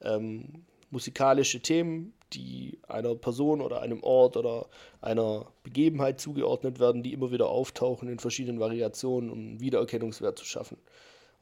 ähm, 0.00 0.64
musikalische 0.90 1.60
Themen, 1.60 2.12
die 2.32 2.78
einer 2.88 3.14
Person 3.14 3.60
oder 3.60 3.82
einem 3.82 4.02
Ort 4.02 4.36
oder 4.36 4.68
einer 5.00 5.46
Begebenheit 5.62 6.20
zugeordnet 6.20 6.80
werden, 6.80 7.02
die 7.02 7.12
immer 7.12 7.30
wieder 7.30 7.48
auftauchen 7.48 8.08
in 8.08 8.18
verschiedenen 8.18 8.60
Variationen, 8.60 9.30
um 9.30 9.60
Wiedererkennungswert 9.60 10.38
zu 10.38 10.44
schaffen. 10.44 10.76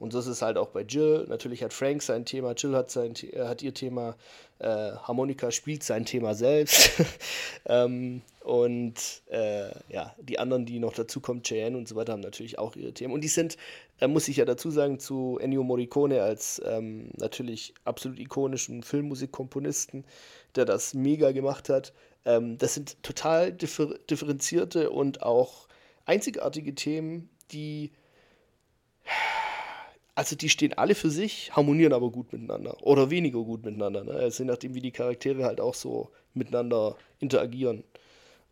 Und 0.00 0.12
so 0.14 0.18
ist 0.18 0.26
es 0.26 0.40
halt 0.40 0.56
auch 0.56 0.68
bei 0.68 0.80
Jill. 0.80 1.26
Natürlich 1.28 1.62
hat 1.62 1.74
Frank 1.74 2.02
sein 2.02 2.24
Thema, 2.24 2.52
Jill 2.52 2.74
hat, 2.74 2.90
sein, 2.90 3.12
hat 3.36 3.62
ihr 3.62 3.74
Thema, 3.74 4.16
äh, 4.58 4.66
Harmonika 4.66 5.50
spielt 5.50 5.82
sein 5.84 6.06
Thema 6.06 6.34
selbst. 6.34 6.90
ähm, 7.66 8.22
und 8.40 8.94
äh, 9.30 9.68
ja, 9.90 10.14
die 10.18 10.38
anderen, 10.38 10.64
die 10.64 10.78
noch 10.78 10.94
dazu 10.94 11.20
kommen, 11.20 11.42
Cheyenne 11.42 11.76
und 11.76 11.86
so 11.86 11.96
weiter, 11.96 12.14
haben 12.14 12.20
natürlich 12.20 12.58
auch 12.58 12.76
ihre 12.76 12.94
Themen. 12.94 13.12
Und 13.12 13.20
die 13.20 13.28
sind, 13.28 13.58
äh, 14.00 14.08
muss 14.08 14.26
ich 14.28 14.38
ja 14.38 14.46
dazu 14.46 14.70
sagen, 14.70 14.98
zu 14.98 15.38
Ennio 15.38 15.62
Morricone 15.62 16.22
als 16.22 16.62
ähm, 16.64 17.10
natürlich 17.18 17.74
absolut 17.84 18.18
ikonischen 18.18 18.82
Filmmusikkomponisten, 18.82 20.06
der 20.56 20.64
das 20.64 20.94
mega 20.94 21.32
gemacht 21.32 21.68
hat. 21.68 21.92
Ähm, 22.24 22.56
das 22.56 22.72
sind 22.72 23.02
total 23.02 23.52
differ 23.52 23.98
differenzierte 24.08 24.88
und 24.88 25.22
auch 25.22 25.68
einzigartige 26.06 26.74
Themen, 26.74 27.28
die 27.52 27.92
also 30.20 30.36
die 30.36 30.50
stehen 30.50 30.74
alle 30.74 30.94
für 30.94 31.08
sich, 31.08 31.50
harmonieren 31.56 31.94
aber 31.94 32.10
gut 32.10 32.30
miteinander 32.30 32.76
oder 32.82 33.08
weniger 33.08 33.42
gut 33.42 33.64
miteinander. 33.64 34.04
Ne? 34.04 34.12
Also 34.12 34.42
je 34.42 34.50
nachdem, 34.50 34.74
wie 34.74 34.82
die 34.82 34.90
Charaktere 34.90 35.44
halt 35.44 35.62
auch 35.62 35.72
so 35.72 36.10
miteinander 36.34 36.98
interagieren. 37.20 37.84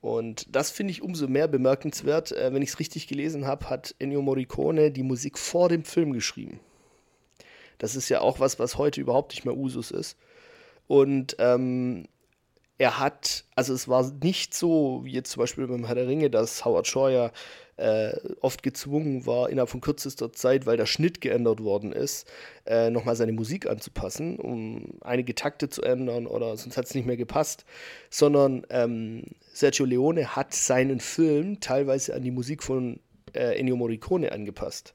Und 0.00 0.46
das 0.56 0.70
finde 0.70 0.92
ich 0.92 1.02
umso 1.02 1.28
mehr 1.28 1.46
bemerkenswert. 1.46 2.32
Äh, 2.32 2.54
wenn 2.54 2.62
ich 2.62 2.70
es 2.70 2.78
richtig 2.78 3.06
gelesen 3.06 3.46
habe, 3.46 3.68
hat 3.68 3.94
Ennio 3.98 4.22
Morricone 4.22 4.90
die 4.90 5.02
Musik 5.02 5.36
vor 5.36 5.68
dem 5.68 5.84
Film 5.84 6.14
geschrieben. 6.14 6.58
Das 7.76 7.96
ist 7.96 8.08
ja 8.08 8.22
auch 8.22 8.40
was, 8.40 8.58
was 8.58 8.78
heute 8.78 9.02
überhaupt 9.02 9.32
nicht 9.32 9.44
mehr 9.44 9.54
Usus 9.54 9.90
ist. 9.90 10.16
Und 10.86 11.36
ähm, 11.38 12.06
er 12.78 13.00
hat, 13.00 13.44
also 13.56 13.74
es 13.74 13.88
war 13.88 14.10
nicht 14.22 14.54
so, 14.54 15.00
wie 15.02 15.12
jetzt 15.12 15.32
zum 15.32 15.40
Beispiel 15.40 15.66
beim 15.66 15.84
Herr 15.84 15.96
der 15.96 16.06
Ringe, 16.06 16.30
dass 16.30 16.64
Howard 16.64 16.86
Shore 16.86 17.12
ja 17.12 17.30
äh, 17.76 18.16
oft 18.40 18.62
gezwungen 18.62 19.26
war, 19.26 19.50
innerhalb 19.50 19.68
von 19.68 19.80
kürzester 19.80 20.32
Zeit, 20.32 20.64
weil 20.66 20.76
der 20.76 20.86
Schnitt 20.86 21.20
geändert 21.20 21.62
worden 21.62 21.92
ist, 21.92 22.28
äh, 22.66 22.90
nochmal 22.90 23.16
seine 23.16 23.32
Musik 23.32 23.68
anzupassen, 23.68 24.38
um 24.38 24.98
einige 25.00 25.34
Takte 25.34 25.68
zu 25.68 25.82
ändern 25.82 26.26
oder 26.26 26.56
sonst 26.56 26.76
hat 26.76 26.86
es 26.86 26.94
nicht 26.94 27.06
mehr 27.06 27.16
gepasst, 27.16 27.64
sondern 28.10 28.64
ähm, 28.70 29.24
Sergio 29.52 29.84
Leone 29.84 30.36
hat 30.36 30.54
seinen 30.54 31.00
Film 31.00 31.60
teilweise 31.60 32.14
an 32.14 32.22
die 32.22 32.30
Musik 32.30 32.62
von 32.62 33.00
äh, 33.32 33.58
Ennio 33.58 33.76
Morricone 33.76 34.30
angepasst. 34.30 34.94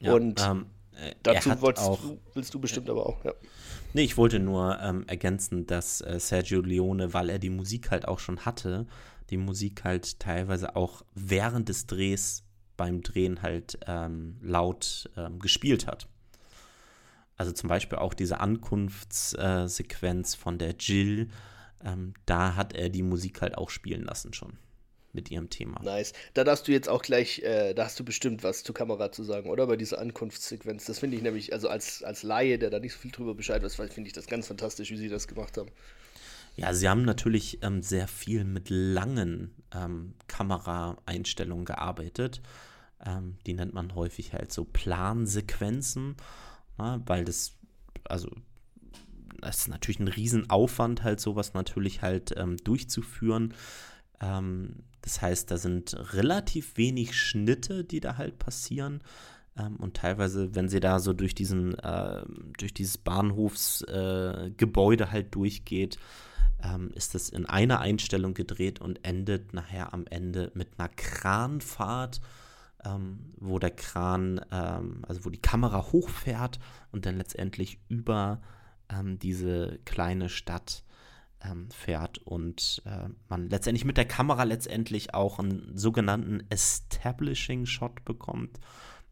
Ja, 0.00 0.14
Und 0.14 0.40
ähm, 0.40 0.66
dazu 1.22 1.50
auch, 1.50 2.00
du, 2.00 2.18
willst 2.34 2.52
du 2.54 2.60
bestimmt 2.60 2.90
aber 2.90 3.06
auch, 3.06 3.24
ja. 3.24 3.32
Nee, 3.92 4.02
ich 4.02 4.16
wollte 4.16 4.38
nur 4.38 4.78
ähm, 4.80 5.04
ergänzen, 5.08 5.66
dass 5.66 6.00
äh, 6.00 6.20
Sergio 6.20 6.60
Leone, 6.60 7.12
weil 7.12 7.28
er 7.28 7.38
die 7.40 7.50
Musik 7.50 7.90
halt 7.90 8.06
auch 8.06 8.20
schon 8.20 8.44
hatte, 8.44 8.86
die 9.30 9.36
Musik 9.36 9.84
halt 9.84 10.20
teilweise 10.20 10.76
auch 10.76 11.02
während 11.14 11.68
des 11.68 11.86
Drehs 11.86 12.44
beim 12.76 13.02
Drehen 13.02 13.42
halt 13.42 13.78
ähm, 13.86 14.36
laut 14.40 15.10
ähm, 15.16 15.38
gespielt 15.38 15.86
hat. 15.86 16.08
Also 17.36 17.52
zum 17.52 17.68
Beispiel 17.68 17.98
auch 17.98 18.14
diese 18.14 18.40
Ankunftssequenz 18.40 20.34
von 20.34 20.58
der 20.58 20.74
Jill, 20.78 21.28
ähm, 21.82 22.14
da 22.26 22.54
hat 22.56 22.74
er 22.74 22.90
die 22.90 23.02
Musik 23.02 23.42
halt 23.42 23.58
auch 23.58 23.70
spielen 23.70 24.04
lassen 24.04 24.32
schon 24.32 24.58
mit 25.12 25.30
ihrem 25.30 25.50
Thema. 25.50 25.82
Nice. 25.82 26.12
Da 26.34 26.44
darfst 26.44 26.68
du 26.68 26.72
jetzt 26.72 26.88
auch 26.88 27.02
gleich, 27.02 27.40
äh, 27.40 27.74
da 27.74 27.84
hast 27.84 27.98
du 27.98 28.04
bestimmt 28.04 28.42
was 28.44 28.62
zur 28.62 28.74
Kamera 28.74 29.12
zu 29.12 29.24
sagen, 29.24 29.50
oder? 29.50 29.66
Bei 29.66 29.76
dieser 29.76 29.98
Ankunftssequenz. 29.98 30.84
Das 30.84 30.98
finde 30.98 31.16
ich 31.16 31.22
nämlich, 31.22 31.52
also 31.52 31.68
als, 31.68 32.02
als 32.02 32.22
Laie, 32.22 32.58
der 32.58 32.70
da 32.70 32.78
nicht 32.78 32.92
so 32.92 32.98
viel 32.98 33.10
drüber 33.10 33.34
Bescheid 33.34 33.62
weiß, 33.62 33.74
finde 33.74 34.06
ich 34.06 34.12
das 34.12 34.26
ganz 34.26 34.46
fantastisch, 34.46 34.90
wie 34.90 34.96
sie 34.96 35.08
das 35.08 35.26
gemacht 35.26 35.56
haben. 35.56 35.70
Ja, 36.56 36.74
sie 36.74 36.88
haben 36.88 37.02
natürlich 37.04 37.62
ähm, 37.62 37.82
sehr 37.82 38.08
viel 38.08 38.44
mit 38.44 38.70
langen 38.70 39.54
ähm, 39.74 40.14
Kameraeinstellungen 40.26 41.64
gearbeitet. 41.64 42.42
Ähm, 43.04 43.38
die 43.46 43.54
nennt 43.54 43.72
man 43.72 43.94
häufig 43.94 44.32
halt 44.32 44.52
so 44.52 44.64
Plansequenzen, 44.64 46.16
na, 46.76 46.98
ne, 46.98 47.02
weil 47.06 47.24
das, 47.24 47.52
also 48.04 48.28
das 49.40 49.60
ist 49.60 49.68
natürlich 49.68 50.00
ein 50.00 50.08
Riesenaufwand, 50.08 51.02
halt 51.02 51.20
sowas 51.20 51.54
natürlich 51.54 52.02
halt 52.02 52.34
ähm, 52.36 52.56
durchzuführen. 52.58 53.54
Ähm, 54.20 54.84
das 55.02 55.22
heißt, 55.22 55.50
da 55.50 55.56
sind 55.56 55.96
relativ 56.12 56.76
wenig 56.76 57.18
Schnitte, 57.18 57.84
die 57.84 58.00
da 58.00 58.16
halt 58.16 58.38
passieren. 58.38 59.02
Ähm, 59.56 59.76
und 59.76 59.96
teilweise, 59.96 60.54
wenn 60.54 60.68
sie 60.68 60.80
da 60.80 60.98
so 60.98 61.12
durch 61.12 61.34
diesen, 61.34 61.78
äh, 61.78 62.22
durch 62.58 62.74
dieses 62.74 62.98
Bahnhofsgebäude 62.98 65.04
äh, 65.04 65.08
halt 65.08 65.34
durchgeht, 65.34 65.98
ähm, 66.62 66.90
ist 66.94 67.14
es 67.14 67.30
in 67.30 67.46
einer 67.46 67.80
Einstellung 67.80 68.34
gedreht 68.34 68.80
und 68.80 69.04
endet 69.04 69.54
nachher 69.54 69.94
am 69.94 70.06
Ende 70.06 70.50
mit 70.54 70.78
einer 70.78 70.88
Kranfahrt, 70.88 72.20
ähm, 72.84 73.32
wo 73.36 73.58
der 73.58 73.70
Kran, 73.70 74.40
ähm, 74.50 75.04
also 75.06 75.24
wo 75.24 75.30
die 75.30 75.40
Kamera 75.40 75.92
hochfährt 75.92 76.58
und 76.92 77.06
dann 77.06 77.16
letztendlich 77.16 77.78
über 77.88 78.40
ähm, 78.88 79.18
diese 79.18 79.78
kleine 79.84 80.28
Stadt 80.28 80.84
ähm, 81.42 81.70
fährt 81.70 82.18
und 82.18 82.82
äh, 82.84 83.08
man 83.28 83.48
letztendlich 83.48 83.84
mit 83.84 83.96
der 83.96 84.06
Kamera 84.06 84.44
letztendlich 84.44 85.14
auch 85.14 85.38
einen 85.38 85.76
sogenannten 85.76 86.44
Establishing 86.50 87.66
Shot 87.66 88.04
bekommt, 88.04 88.58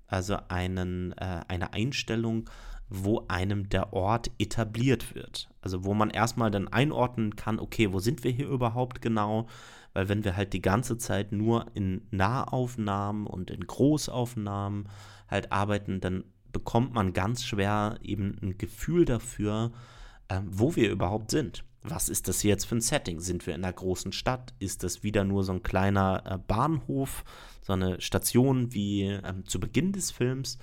also 0.06 0.36
einen, 0.48 1.12
äh, 1.12 1.40
eine 1.48 1.72
Einstellung, 1.72 2.48
wo 2.90 3.26
einem 3.28 3.68
der 3.68 3.92
Ort 3.92 4.30
etabliert 4.38 5.14
wird. 5.14 5.48
Also 5.60 5.84
wo 5.84 5.94
man 5.94 6.10
erstmal 6.10 6.50
dann 6.50 6.68
einordnen 6.68 7.36
kann, 7.36 7.58
okay, 7.58 7.92
wo 7.92 7.98
sind 7.98 8.24
wir 8.24 8.30
hier 8.30 8.48
überhaupt 8.48 9.02
genau? 9.02 9.46
Weil 9.92 10.08
wenn 10.08 10.24
wir 10.24 10.36
halt 10.36 10.52
die 10.52 10.62
ganze 10.62 10.96
Zeit 10.96 11.32
nur 11.32 11.66
in 11.74 12.06
Nahaufnahmen 12.10 13.26
und 13.26 13.50
in 13.50 13.66
Großaufnahmen 13.66 14.88
halt 15.28 15.52
arbeiten, 15.52 16.00
dann 16.00 16.24
bekommt 16.52 16.94
man 16.94 17.12
ganz 17.12 17.44
schwer 17.44 17.98
eben 18.02 18.36
ein 18.42 18.56
Gefühl 18.56 19.04
dafür, 19.04 19.72
äh, 20.28 20.40
wo 20.46 20.74
wir 20.76 20.90
überhaupt 20.90 21.30
sind. 21.30 21.64
Was 21.91 22.09
ist 22.09 22.28
das 22.28 22.43
jetzt 22.43 22.66
für 22.66 22.76
ein 22.76 22.80
Setting? 22.80 23.20
Sind 23.20 23.47
wir 23.47 23.55
in 23.55 23.64
einer 23.64 23.72
großen 23.72 24.12
Stadt? 24.12 24.53
Ist 24.59 24.82
das 24.82 25.03
wieder 25.03 25.24
nur 25.24 25.45
so 25.45 25.53
ein 25.53 25.62
kleiner 25.62 26.22
äh, 26.26 26.39
Bahnhof, 26.39 27.24
so 27.62 27.72
eine 27.72 28.01
Station 28.01 28.72
wie 28.72 29.05
ähm, 29.05 29.47
zu 29.47 29.61
Beginn 29.61 29.93
des 29.93 30.11
Films? 30.11 30.59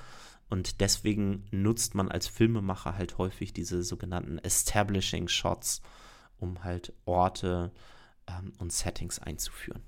Und 0.49 0.81
deswegen 0.81 1.45
nutzt 1.51 1.95
man 1.95 2.09
als 2.09 2.27
Filmemacher 2.27 2.95
halt 2.97 3.17
häufig 3.17 3.53
diese 3.53 3.83
sogenannten 3.83 4.37
Establishing 4.37 5.27
Shots, 5.27 5.81
um 6.37 6.63
halt 6.63 6.93
Orte 7.05 7.71
ähm, 8.27 8.53
und 8.59 8.73
Settings 8.73 9.19
einzuführen. 9.19 9.81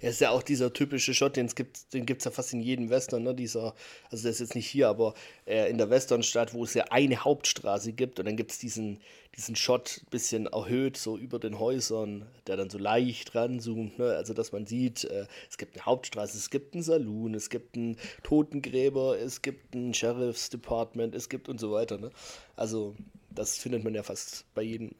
Ja, 0.00 0.10
ist 0.10 0.20
ja 0.20 0.30
auch 0.30 0.42
dieser 0.42 0.72
typische 0.72 1.14
Shot, 1.14 1.36
den 1.36 1.48
gibt 1.48 1.76
es 1.76 1.86
gibt's 1.90 2.24
ja 2.24 2.30
fast 2.30 2.52
in 2.52 2.60
jedem 2.60 2.90
Western, 2.90 3.22
ne? 3.22 3.34
Dieser, 3.34 3.74
also 4.10 4.28
das 4.28 4.36
ist 4.36 4.40
jetzt 4.40 4.54
nicht 4.54 4.66
hier, 4.66 4.88
aber 4.88 5.14
äh, 5.46 5.70
in 5.70 5.78
der 5.78 5.90
Westernstadt, 5.90 6.54
wo 6.54 6.64
es 6.64 6.74
ja 6.74 6.84
eine 6.90 7.16
Hauptstraße 7.18 7.92
gibt 7.92 8.18
und 8.18 8.26
dann 8.26 8.36
gibt 8.36 8.52
es 8.52 8.58
diesen, 8.58 9.00
diesen 9.36 9.56
Shot 9.56 10.00
ein 10.02 10.10
bisschen 10.10 10.46
erhöht, 10.46 10.96
so 10.96 11.16
über 11.16 11.38
den 11.38 11.58
Häusern, 11.58 12.26
der 12.46 12.56
dann 12.56 12.70
so 12.70 12.78
leicht 12.78 13.34
ranzoomt, 13.34 13.98
ne? 13.98 14.16
Also 14.16 14.34
dass 14.34 14.52
man 14.52 14.66
sieht, 14.66 15.04
äh, 15.04 15.26
es 15.48 15.58
gibt 15.58 15.76
eine 15.76 15.86
Hauptstraße, 15.86 16.36
es 16.36 16.50
gibt 16.50 16.74
einen 16.74 16.82
Saloon, 16.82 17.34
es 17.34 17.50
gibt 17.50 17.76
einen 17.76 17.96
Totengräber, 18.22 19.18
es 19.18 19.42
gibt 19.42 19.74
ein 19.74 19.94
Sheriff's 19.94 20.50
Department, 20.50 21.14
es 21.14 21.28
gibt 21.28 21.48
und 21.48 21.60
so 21.60 21.72
weiter, 21.72 21.98
ne? 21.98 22.10
Also 22.56 22.94
das 23.30 23.58
findet 23.58 23.84
man 23.84 23.94
ja 23.94 24.02
fast 24.02 24.44
bei 24.54 24.62
jedem 24.62 24.90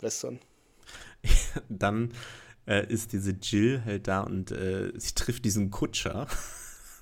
Western. 0.00 0.38
dann 1.68 2.12
äh, 2.66 2.86
ist 2.86 3.12
diese 3.12 3.32
Jill 3.32 3.82
halt 3.84 4.08
da 4.08 4.20
und 4.20 4.50
äh, 4.50 4.92
sie 4.96 5.14
trifft 5.14 5.44
diesen 5.44 5.70
Kutscher. 5.70 6.26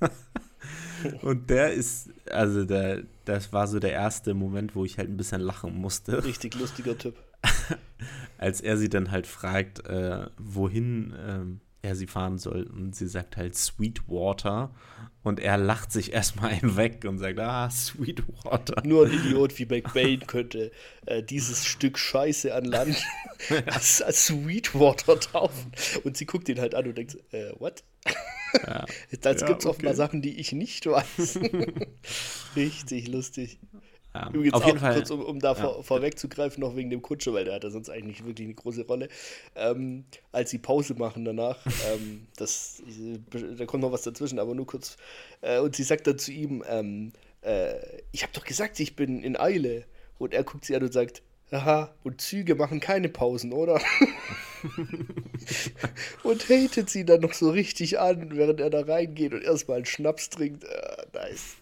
und 1.22 1.51
der 1.51 1.72
ist, 1.72 2.11
also 2.31 2.64
der, 2.64 3.05
das 3.24 3.53
war 3.53 3.66
so 3.66 3.78
der 3.78 3.93
erste 3.93 4.35
Moment, 4.35 4.74
wo 4.74 4.85
ich 4.85 4.99
halt 4.99 5.09
ein 5.09 5.16
bisschen 5.16 5.41
lachen 5.41 5.74
musste. 5.74 6.24
Richtig 6.24 6.55
lustiger 6.55 6.97
Typ. 6.97 7.16
Als 8.39 8.61
er 8.61 8.76
sie 8.76 8.89
dann 8.89 9.11
halt 9.11 9.26
fragt, 9.26 9.87
äh, 9.87 10.26
wohin 10.39 11.14
ähm, 11.18 11.61
er 11.83 11.97
sie 11.97 12.07
fahren 12.07 12.39
soll. 12.39 12.64
Und 12.64 12.95
sie 12.95 13.07
sagt 13.07 13.37
halt 13.37 13.57
Sweetwater. 13.57 14.74
Und 15.22 15.41
er 15.41 15.59
lacht 15.59 15.93
sich 15.93 16.12
erstmal 16.12 16.51
einen 16.51 16.76
weg 16.76 17.05
und 17.07 17.18
sagt, 17.18 17.39
ah, 17.39 17.68
Sweetwater. 17.70 18.83
Nur 18.87 19.07
ein 19.07 19.12
Idiot 19.12 19.59
wie 19.59 19.66
McBain 19.66 20.26
könnte 20.26 20.72
äh, 21.07 21.22
dieses 21.22 21.66
Stück 21.66 21.99
Scheiße 21.99 22.55
an 22.55 22.64
Land 22.64 22.97
als, 23.66 24.01
als, 24.01 24.26
Sweetwater 24.26 25.20
taufen. 25.20 25.72
Und 26.05 26.16
sie 26.16 26.26
guckt 26.26 26.49
ihn 26.49 26.59
halt 26.59 26.74
an 26.74 26.87
und 26.87 26.97
denkt, 26.97 27.18
äh, 27.33 27.53
what? 27.59 27.85
Ja. 28.66 28.87
Jetzt 29.11 29.24
ja, 29.24 29.33
gibt 29.33 29.61
es 29.61 29.66
okay. 29.66 29.68
offenbar 29.68 29.95
Sachen, 29.95 30.22
die 30.22 30.39
ich 30.41 30.53
nicht 30.53 30.87
weiß. 30.87 31.41
Richtig 32.57 33.09
lustig. 33.09 33.59
Ja, 34.14 34.28
Übrigens 34.30 34.54
auf 34.54 34.66
jeden 34.66 34.78
Fall. 34.78 34.94
Kurz, 34.94 35.11
um, 35.11 35.22
um 35.22 35.38
da 35.38 35.48
ja. 35.48 35.54
vor, 35.54 35.84
vorwegzugreifen, 35.84 36.61
noch 36.61 36.74
wegen 36.74 36.90
dem 36.90 37.02
Kutscher, 37.02 37.32
weil 37.32 37.44
der 37.44 37.54
hat 37.54 37.64
ja 37.64 37.70
sonst 37.70 37.88
eigentlich 37.90 38.18
nicht 38.18 38.26
wirklich 38.26 38.46
eine 38.46 38.54
große 38.54 38.86
Rolle. 38.86 39.08
Ähm, 39.54 40.04
als 40.32 40.50
sie 40.50 40.58
Pause 40.58 40.94
machen 40.94 41.24
danach, 41.24 41.58
ähm, 41.92 42.26
das, 42.36 42.82
da 43.56 43.66
kommt 43.66 43.82
noch 43.82 43.92
was 43.92 44.02
dazwischen, 44.02 44.38
aber 44.38 44.54
nur 44.54 44.66
kurz. 44.66 44.96
Äh, 45.40 45.61
und 45.61 45.76
sie 45.76 45.84
sagt 45.84 46.06
dann 46.06 46.18
zu 46.18 46.32
ihm, 46.32 46.64
ähm, 46.68 47.12
äh, 47.42 47.74
ich 48.12 48.22
habe 48.22 48.32
doch 48.32 48.44
gesagt, 48.44 48.80
ich 48.80 48.96
bin 48.96 49.22
in 49.22 49.38
Eile. 49.38 49.84
Und 50.18 50.34
er 50.34 50.44
guckt 50.44 50.66
sie 50.66 50.76
an 50.76 50.82
und 50.82 50.92
sagt, 50.92 51.22
Aha, 51.52 51.92
und 52.04 52.20
Züge 52.20 52.54
machen 52.54 52.78
keine 52.78 53.08
Pausen, 53.08 53.52
oder? 53.52 53.80
und 56.22 56.48
hatet 56.48 56.88
sie 56.88 57.04
dann 57.04 57.22
noch 57.22 57.32
so 57.32 57.50
richtig 57.50 57.98
an, 57.98 58.36
während 58.36 58.61
er 58.61 58.70
da 58.70 58.82
reingeht 58.82 59.34
und 59.34 59.42
erstmal 59.42 59.78
einen 59.78 59.86
Schnaps 59.86 60.30
trinkt. 60.30 60.62
Äh, 60.62 61.06
nice. 61.12 61.56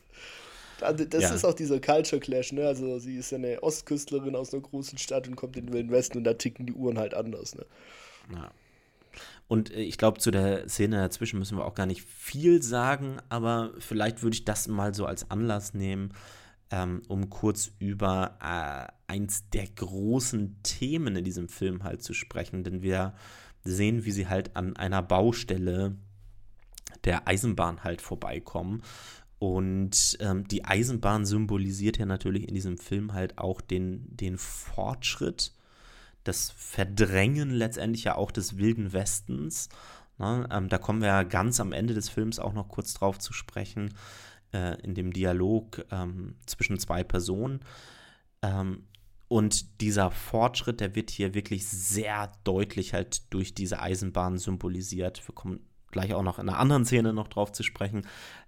Also 0.80 1.04
das 1.04 1.22
ja. 1.22 1.34
ist 1.34 1.44
auch 1.44 1.54
dieser 1.54 1.80
Culture 1.80 2.20
Clash, 2.20 2.52
ne? 2.52 2.66
Also 2.66 2.98
sie 2.98 3.16
ist 3.16 3.30
ja 3.30 3.38
eine 3.38 3.62
Ostküstlerin 3.62 4.36
aus 4.36 4.52
einer 4.52 4.62
großen 4.62 4.98
Stadt 4.98 5.28
und 5.28 5.36
kommt 5.36 5.56
in 5.56 5.66
den 5.66 5.72
Wilden 5.72 5.90
Westen 5.90 6.18
und 6.18 6.24
da 6.24 6.34
ticken 6.34 6.66
die 6.66 6.72
Uhren 6.72 6.98
halt 6.98 7.14
anders, 7.14 7.54
ne? 7.54 7.66
Ja. 8.34 8.50
Und 9.48 9.72
äh, 9.72 9.80
ich 9.80 9.98
glaube, 9.98 10.18
zu 10.18 10.30
der 10.30 10.68
Szene 10.68 10.96
dazwischen 10.96 11.38
müssen 11.38 11.58
wir 11.58 11.64
auch 11.64 11.74
gar 11.74 11.86
nicht 11.86 12.02
viel 12.02 12.62
sagen, 12.62 13.16
aber 13.28 13.72
vielleicht 13.78 14.22
würde 14.22 14.34
ich 14.34 14.44
das 14.44 14.68
mal 14.68 14.94
so 14.94 15.06
als 15.06 15.30
Anlass 15.30 15.74
nehmen, 15.74 16.12
ähm, 16.70 17.02
um 17.08 17.30
kurz 17.30 17.72
über 17.78 18.38
äh, 18.42 19.12
eins 19.12 19.48
der 19.50 19.66
großen 19.66 20.62
Themen 20.62 21.16
in 21.16 21.24
diesem 21.24 21.48
Film 21.48 21.82
halt 21.82 22.02
zu 22.02 22.12
sprechen. 22.12 22.62
Denn 22.62 22.82
wir 22.82 23.14
sehen, 23.64 24.04
wie 24.04 24.12
sie 24.12 24.28
halt 24.28 24.54
an 24.54 24.76
einer 24.76 25.02
Baustelle 25.02 25.96
der 27.04 27.26
Eisenbahn 27.26 27.84
halt 27.84 28.02
vorbeikommen 28.02 28.82
und 29.38 30.16
ähm, 30.20 30.48
die 30.48 30.64
Eisenbahn 30.64 31.24
symbolisiert 31.24 31.98
ja 31.98 32.06
natürlich 32.06 32.48
in 32.48 32.54
diesem 32.54 32.76
Film 32.76 33.12
halt 33.12 33.38
auch 33.38 33.60
den, 33.60 34.16
den 34.16 34.36
Fortschritt, 34.36 35.52
das 36.24 36.50
Verdrängen 36.50 37.50
letztendlich 37.50 38.04
ja 38.04 38.16
auch 38.16 38.32
des 38.32 38.58
wilden 38.58 38.92
Westens. 38.92 39.68
Ne? 40.18 40.48
Ähm, 40.50 40.68
da 40.68 40.78
kommen 40.78 41.00
wir 41.00 41.08
ja 41.08 41.22
ganz 41.22 41.60
am 41.60 41.72
Ende 41.72 41.94
des 41.94 42.08
Films 42.08 42.40
auch 42.40 42.52
noch 42.52 42.68
kurz 42.68 42.94
drauf 42.94 43.18
zu 43.18 43.32
sprechen, 43.32 43.94
äh, 44.52 44.80
in 44.82 44.94
dem 44.94 45.12
Dialog 45.12 45.86
ähm, 45.92 46.34
zwischen 46.46 46.78
zwei 46.78 47.04
Personen. 47.04 47.60
Ähm, 48.42 48.84
und 49.28 49.80
dieser 49.80 50.10
Fortschritt, 50.10 50.80
der 50.80 50.94
wird 50.96 51.10
hier 51.10 51.34
wirklich 51.34 51.68
sehr 51.68 52.32
deutlich 52.44 52.94
halt 52.94 53.32
durch 53.32 53.54
diese 53.54 53.80
Eisenbahn 53.80 54.38
symbolisiert. 54.38 55.26
Wir 55.28 55.34
kommen 55.34 55.60
gleich 55.90 56.14
auch 56.14 56.22
noch 56.22 56.38
in 56.38 56.48
einer 56.48 56.58
anderen 56.58 56.84
Szene 56.84 57.12
noch 57.12 57.28
drauf 57.28 57.52
zu 57.52 57.62
sprechen. 57.62 58.06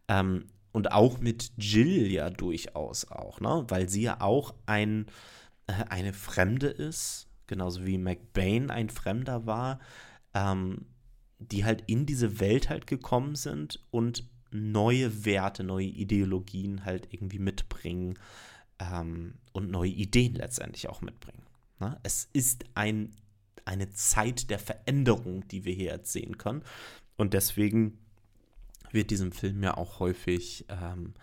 Ähm, 0.09 0.47
und 0.73 0.93
auch 0.93 1.19
mit 1.19 1.53
Jill 1.57 2.11
ja 2.11 2.31
durchaus 2.31 3.11
auch, 3.11 3.41
ne? 3.41 3.65
Weil 3.69 3.89
sie 3.89 4.03
ja 4.03 4.21
auch 4.21 4.55
ein, 4.67 5.07
äh, 5.67 5.73
eine 5.89 6.13
Fremde 6.13 6.69
ist, 6.69 7.29
genauso 7.47 7.85
wie 7.85 7.99
McBain 7.99 8.71
ein 8.71 8.89
Fremder 8.89 9.47
war, 9.47 9.81
ähm, 10.35 10.87
die 11.39 11.65
halt 11.65 11.85
in 11.87 12.07
diese 12.07 12.39
Welt 12.39 12.69
halt 12.69 12.87
gekommen 12.87 13.35
sind 13.35 13.83
und 13.91 14.29
neue 14.53 15.25
Werte, 15.25 15.65
neue 15.65 15.87
Ideologien 15.87 16.85
halt 16.85 17.09
irgendwie 17.13 17.39
mitbringen 17.39 18.19
ähm, 18.79 19.35
und 19.53 19.71
neue 19.71 19.91
Ideen 19.91 20.35
letztendlich 20.35 20.89
auch 20.89 21.01
mitbringen. 21.01 21.43
Ne? 21.79 21.99
Es 22.03 22.29
ist 22.33 22.65
ein, 22.75 23.13
eine 23.65 23.91
Zeit 23.91 24.51
der 24.51 24.59
Veränderung, 24.59 25.47
die 25.49 25.65
wir 25.65 25.75
hier 25.75 25.93
jetzt 25.93 26.13
sehen 26.13 26.39
können. 26.39 26.63
Und 27.17 27.35
deswegen 27.35 27.99
wird 28.93 29.11
diesem 29.11 29.33
Film 29.33 29.63
ja 29.63 29.77
auch 29.77 30.01
häufig 30.01 30.67
ähm, 30.69 31.15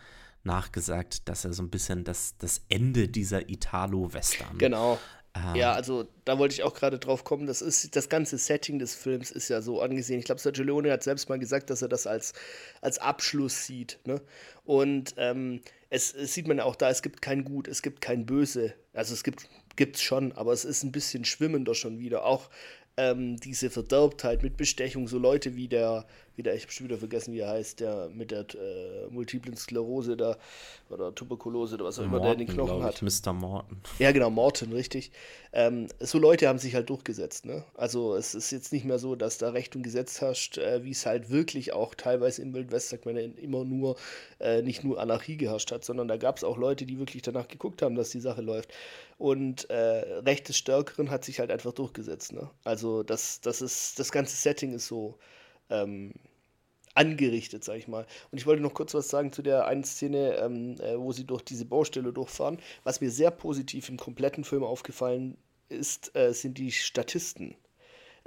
nachgesagt, 0.43 1.28
dass 1.30 1.45
er 1.45 1.53
so 1.53 1.63
ein 1.63 1.70
bisschen 1.70 2.03
das, 2.03 2.38
das 2.38 2.61
Ende 2.70 3.07
dieser 3.07 3.49
Italo-Western. 3.49 4.57
Genau. 4.57 4.97
Ähm, 5.36 5.55
ja, 5.55 5.74
also 5.74 6.07
da 6.26 6.39
wollte 6.39 6.55
ich 6.55 6.63
auch 6.63 6.74
gerade 6.74 6.97
drauf 6.99 7.24
kommen. 7.24 7.45
Das 7.45 7.61
ist 7.61 7.95
das 7.95 8.09
ganze 8.09 8.38
Setting 8.38 8.80
des 8.80 8.95
Films 8.95 9.32
ist 9.32 9.49
ja 9.49 9.61
so 9.61 9.82
angesehen. 9.82 10.20
Ich 10.20 10.26
glaube, 10.26 10.41
Sergio 10.41 10.63
Leone 10.63 10.91
hat 10.91 11.03
selbst 11.03 11.30
mal 11.30 11.39
gesagt, 11.39 11.70
dass 11.70 11.82
er 11.82 11.89
das 11.89 12.07
als, 12.07 12.34
als 12.82 12.97
Abschluss 12.99 13.65
sieht. 13.65 13.99
Ne? 14.05 14.22
Und 14.63 15.13
ähm, 15.18 15.61
es, 15.89 16.13
es, 16.13 16.34
sieht 16.34 16.47
man 16.47 16.57
ja 16.57 16.63
auch 16.63 16.76
da, 16.76 16.89
es 16.89 17.01
gibt 17.01 17.22
kein 17.22 17.43
Gut, 17.43 17.68
es 17.68 17.82
gibt 17.82 18.01
kein 18.01 18.26
Böse. 18.26 18.74
Also 18.93 19.13
es 19.13 19.24
gibt 19.24 19.95
es 19.95 20.01
schon, 20.01 20.32
aber 20.32 20.53
es 20.53 20.65
ist 20.65 20.84
ein 20.84 20.91
bisschen 20.91 21.24
schwimmender 21.24 21.76
schon 21.76 21.99
wieder. 21.99 22.26
Auch 22.26 22.49
ähm, 22.98 23.39
diese 23.39 23.70
Verderbtheit 23.70 24.41
mit 24.41 24.58
Bestechung, 24.58 25.08
so 25.08 25.20
Leute 25.20 25.56
wie 25.56 25.68
der, 25.68 26.06
wie 26.36 26.43
der, 26.43 26.56
ich 26.56 26.64
habe 26.64 26.72
schon 26.72 26.88
wieder 26.88 26.98
vergessen, 26.98 27.34
wie 27.34 27.39
er 27.39 27.50
heißt, 27.50 27.80
der 27.80 28.10
mit 28.12 28.32
der 28.32 28.41
äh, 28.56 29.08
multiplen 29.12 29.56
Sklerose 29.56 30.18
da 30.18 30.38
oder 30.89 31.14
Tuberkulose 31.14 31.76
oder 31.76 31.86
was 31.86 32.00
auch 32.00 32.04
immer 32.04 32.20
der 32.20 32.34
in 32.34 32.39
den 32.39 32.48
Knochen 32.48 32.82
hat. 32.82 33.02
Mr. 33.02 33.34
Morton. 33.34 33.78
Ja, 34.00 34.12
genau, 34.12 34.32
Morton, 34.32 34.74
richtig. 34.74 35.12
Ähm, 35.54 35.88
so 36.00 36.18
Leute 36.18 36.48
haben 36.48 36.60
sich 36.60 36.74
halt 36.74 36.89
durchgesetzt. 36.89 37.45
Ne? 37.45 37.64
Also 37.76 38.16
es 38.16 38.34
ist 38.34 38.52
jetzt 38.52 38.74
nicht 38.74 38.86
mehr 38.86 39.00
so, 39.00 39.16
dass 39.16 39.38
da 39.38 39.50
Recht 39.50 39.76
und 39.76 39.84
Gesetz 39.84 40.20
herrscht, 40.22 40.58
äh, 40.58 40.84
wie 40.84 40.91
es 40.91 41.06
halt 41.06 41.30
wirklich 41.30 41.74
auch 41.74 41.93
teilweise 41.93 42.41
im 42.41 42.54
Wildwest, 42.54 42.89
sagt 42.89 43.06
man 43.06 43.16
ja 43.16 43.24
immer 43.24 43.64
nur, 43.64 43.95
äh, 44.39 44.64
nicht 44.64 44.84
nur 44.84 45.00
Anarchie 45.00 45.38
geherrscht 45.38 45.72
hat, 45.72 45.86
sondern 45.86 46.08
da 46.08 46.18
gab 46.18 46.38
es 46.38 46.43
auch 46.43 46.58
Leute, 46.58 46.86
die 46.86 46.98
wirklich 46.98 47.22
danach 47.22 47.48
geguckt 47.48 47.82
haben, 47.82 47.95
dass 47.95 48.10
die 48.10 48.22
Sache 48.22 48.41
läuft. 48.41 48.72
Und 49.18 49.70
äh, 49.70 50.20
Recht 50.20 50.47
des 50.47 50.57
Stärkeren 50.57 51.09
hat 51.09 51.26
sich 51.26 51.39
halt 51.39 51.51
einfach 51.51 51.74
durchgesetzt. 51.74 52.34
Ne? 52.34 52.49
Also 52.63 53.03
das, 53.03 53.41
das 53.41 53.61
ist, 53.61 53.97
das 53.99 54.11
ganze 54.11 54.36
Setting 54.36 54.74
ist 54.74 54.88
so 54.88 55.18
ähm, 55.70 56.13
angerichtet, 56.93 57.63
sag 57.63 57.78
ich 57.78 57.88
mal. 57.88 58.05
Und 58.32 58.38
ich 58.38 58.45
wollte 58.45 58.61
noch 58.61 58.74
kurz 58.74 58.93
was 58.93 59.09
sagen 59.09 59.32
zu 59.32 59.41
der 59.41 59.65
einen 59.68 59.84
Szene, 59.84 60.36
ähm, 60.38 60.76
äh, 60.80 60.97
wo 60.99 61.11
sie 61.11 61.26
durch 61.26 61.43
diese 61.43 61.65
Baustelle 61.65 62.13
durchfahren. 62.13 62.59
Was 62.84 63.01
mir 63.01 63.11
sehr 63.11 63.32
positiv 63.32 63.89
im 63.89 63.97
kompletten 63.97 64.43
Film 64.43 64.63
aufgefallen 64.63 65.38
ist, 65.70 66.15
äh, 66.15 66.34
sind 66.34 66.57
die 66.57 66.72
Statisten. 66.72 67.55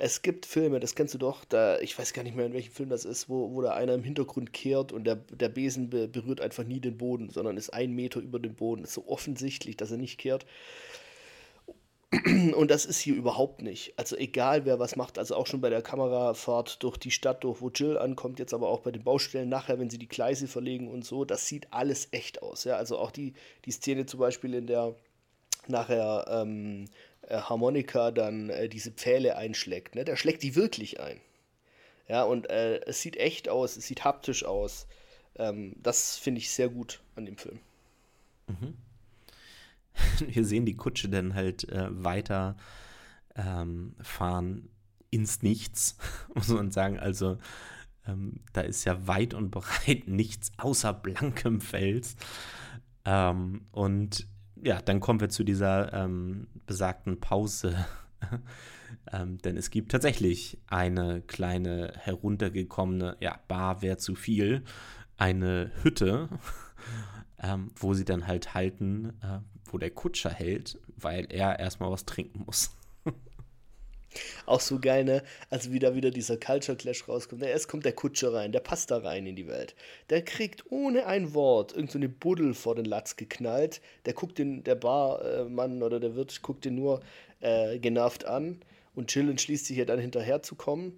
Es 0.03 0.23
gibt 0.23 0.47
Filme, 0.47 0.81
das 0.81 0.95
kennst 0.95 1.13
du 1.13 1.19
doch, 1.19 1.45
da, 1.45 1.79
ich 1.81 1.99
weiß 1.99 2.15
gar 2.15 2.23
nicht 2.23 2.35
mehr, 2.35 2.47
in 2.47 2.55
welchem 2.55 2.73
Film 2.73 2.89
das 2.89 3.05
ist, 3.05 3.29
wo, 3.29 3.53
wo 3.53 3.61
da 3.61 3.75
einer 3.75 3.93
im 3.93 4.03
Hintergrund 4.03 4.55
kehrt 4.55 4.93
und 4.93 5.05
der, 5.05 5.17
der 5.17 5.51
Besen 5.51 5.91
be 5.91 6.09
berührt 6.09 6.41
einfach 6.41 6.65
nie 6.65 6.81
den 6.81 6.97
Boden, 6.97 7.29
sondern 7.29 7.59
ist 7.59 7.69
ein 7.69 7.93
Meter 7.93 8.21
über 8.21 8.39
dem 8.39 8.55
Boden. 8.55 8.85
Ist 8.85 8.95
so 8.95 9.07
offensichtlich, 9.09 9.77
dass 9.77 9.91
er 9.91 9.99
nicht 9.99 10.17
kehrt. 10.17 10.47
Und 12.57 12.71
das 12.71 12.87
ist 12.87 12.99
hier 12.99 13.15
überhaupt 13.15 13.61
nicht. 13.61 13.93
Also 13.99 14.17
egal 14.17 14.65
wer 14.65 14.79
was 14.79 14.97
macht, 14.97 15.19
also 15.19 15.37
auch 15.37 15.47
schon 15.47 15.61
bei 15.61 15.69
der 15.69 15.83
Kamerafahrt 15.83 16.83
durch 16.83 16.97
die 16.97 17.11
Stadt, 17.11 17.45
durch 17.45 17.61
wo 17.61 17.69
Jill 17.69 17.99
ankommt, 17.99 18.39
jetzt 18.39 18.55
aber 18.55 18.69
auch 18.69 18.81
bei 18.81 18.91
den 18.91 19.05
Baustellen 19.05 19.51
nachher, 19.51 19.79
wenn 19.79 19.91
sie 19.91 19.99
die 19.99 20.09
Gleise 20.09 20.49
verlegen 20.49 20.89
und 20.89 21.05
so, 21.05 21.27
das 21.27 21.47
sieht 21.47 21.69
alles 21.73 22.09
echt 22.11 22.43
aus. 22.43 22.65
Ja? 22.65 22.77
Also 22.77 22.97
auch 22.99 23.11
die, 23.11 23.35
die 23.67 23.71
Szene 23.71 24.07
zum 24.07 24.19
Beispiel, 24.19 24.55
in 24.55 24.67
der 24.67 24.95
nachher 25.69 26.25
ähm, 26.29 26.87
äh, 26.87 26.89
Harmonika 27.39 28.11
dann 28.11 28.51
äh, 28.51 28.69
diese 28.69 28.91
Pfähle 28.91 29.37
einschlägt. 29.37 29.95
Ne? 29.95 30.05
Der 30.05 30.17
schlägt 30.17 30.43
die 30.43 30.57
wirklich 30.57 31.01
ein. 31.01 31.21
Ja, 32.09 32.25
und 32.25 32.51
äh, 32.51 32.81
es 32.87 33.01
sieht 33.03 33.17
echt 33.17 33.49
aus, 33.49 33.77
es 33.77 33.87
sieht 33.87 34.05
haptisch 34.05 34.45
aus. 34.45 34.87
Ähm, 35.37 35.75
das 35.81 36.19
finde 36.19 36.41
ich 36.41 36.51
sehr 36.51 36.69
gut 36.69 37.01
an 37.15 37.25
dem 37.25 37.37
Film. 37.37 37.61
Mhm. 38.49 38.75
Wir 40.27 40.45
sehen 40.45 40.67
die 40.67 40.77
Kutsche 40.77 41.09
dann 41.09 41.35
halt 41.35 41.69
äh, 41.69 41.87
weiter 41.91 42.57
ähm, 43.37 43.95
fahren 44.01 44.69
ins 45.11 45.43
Nichts, 45.43 45.97
muss 46.35 46.49
man 46.49 46.71
sagen. 46.71 46.99
Also 46.99 47.39
ähm, 48.07 48.41
da 48.53 48.63
ist 48.63 48.85
ja 48.85 49.07
weit 49.07 49.35
und 49.35 49.51
breit 49.51 50.07
nichts 50.09 50.53
außer 50.57 50.93
blankem 50.93 51.61
Fels. 51.61 52.17
Ähm, 53.05 53.67
und 53.73 54.27
ja, 54.63 54.81
dann 54.83 55.01
kommen 55.01 55.21
wir 55.21 55.29
zu 55.29 55.45
dieser 55.45 55.93
ähm, 55.93 56.47
besagten 56.67 57.21
Pause. 57.21 57.87
ähm, 59.13 59.39
denn 59.39 59.57
es 59.57 59.71
gibt 59.71 59.93
tatsächlich 59.93 60.59
eine 60.67 61.23
kleine 61.23 61.93
heruntergekommene, 61.97 63.17
ja, 63.21 63.39
Bar 63.49 63.83
wäre 63.83 63.97
zu 63.97 64.15
viel, 64.15 64.65
eine 65.17 65.71
Hütte, 65.83 66.29
ähm, 67.43 67.71
wo 67.77 67.95
sie 67.95 68.05
dann 68.05 68.27
halt 68.27 68.55
halten, 68.55 69.15
äh, 69.23 69.39
wo 69.65 69.79
der 69.79 69.91
Kutscher 69.91 70.31
hält, 70.31 70.79
weil 70.97 71.27
er 71.31 71.59
erstmal 71.59 71.91
was 71.91 72.05
trinken 72.05 72.45
muss. 72.45 72.71
Auch 74.47 74.61
so 74.61 74.79
geil, 74.81 75.05
ne? 75.05 75.23
Also 75.51 75.73
wieder 75.73 75.95
wieder 75.95 76.11
dieser 76.11 76.37
Culture 76.37 76.77
Clash 76.77 77.09
rauskommt. 77.09 77.43
Erst 77.43 77.69
kommt 77.69 77.85
der 77.85 77.93
Kutscher 77.93 78.33
rein, 78.33 78.53
der 78.53 78.61
passt 78.61 78.91
da 78.91 78.99
rein 78.99 79.27
in 79.27 79.37
die 79.37 79.47
Welt. 79.47 79.75
Der 80.11 80.23
kriegt 80.23 80.65
ohne 80.71 81.07
ein 81.07 81.35
Wort 81.35 81.73
irgendeine 81.73 82.09
so 82.09 82.15
Buddel 82.19 82.55
vor 82.55 82.75
den 82.75 82.85
Latz 82.85 83.17
geknallt. 83.17 83.81
Der 84.07 84.15
guckt 84.15 84.39
den, 84.39 84.65
der 84.65 84.75
Barmann 84.75 85.83
oder 85.83 86.01
der 86.01 86.17
Wirt 86.17 86.43
guckt 86.43 86.65
den 86.65 86.75
nur 86.75 87.01
äh, 87.41 87.79
genervt 87.79 88.25
an 88.25 88.61
und 88.95 89.15
Jill 89.15 89.31
entschließt 89.31 89.67
sich 89.67 89.77
ja 89.77 89.85
dann 89.85 90.01
hinterher 90.01 90.43
zu 90.43 90.55
kommen. 90.55 90.97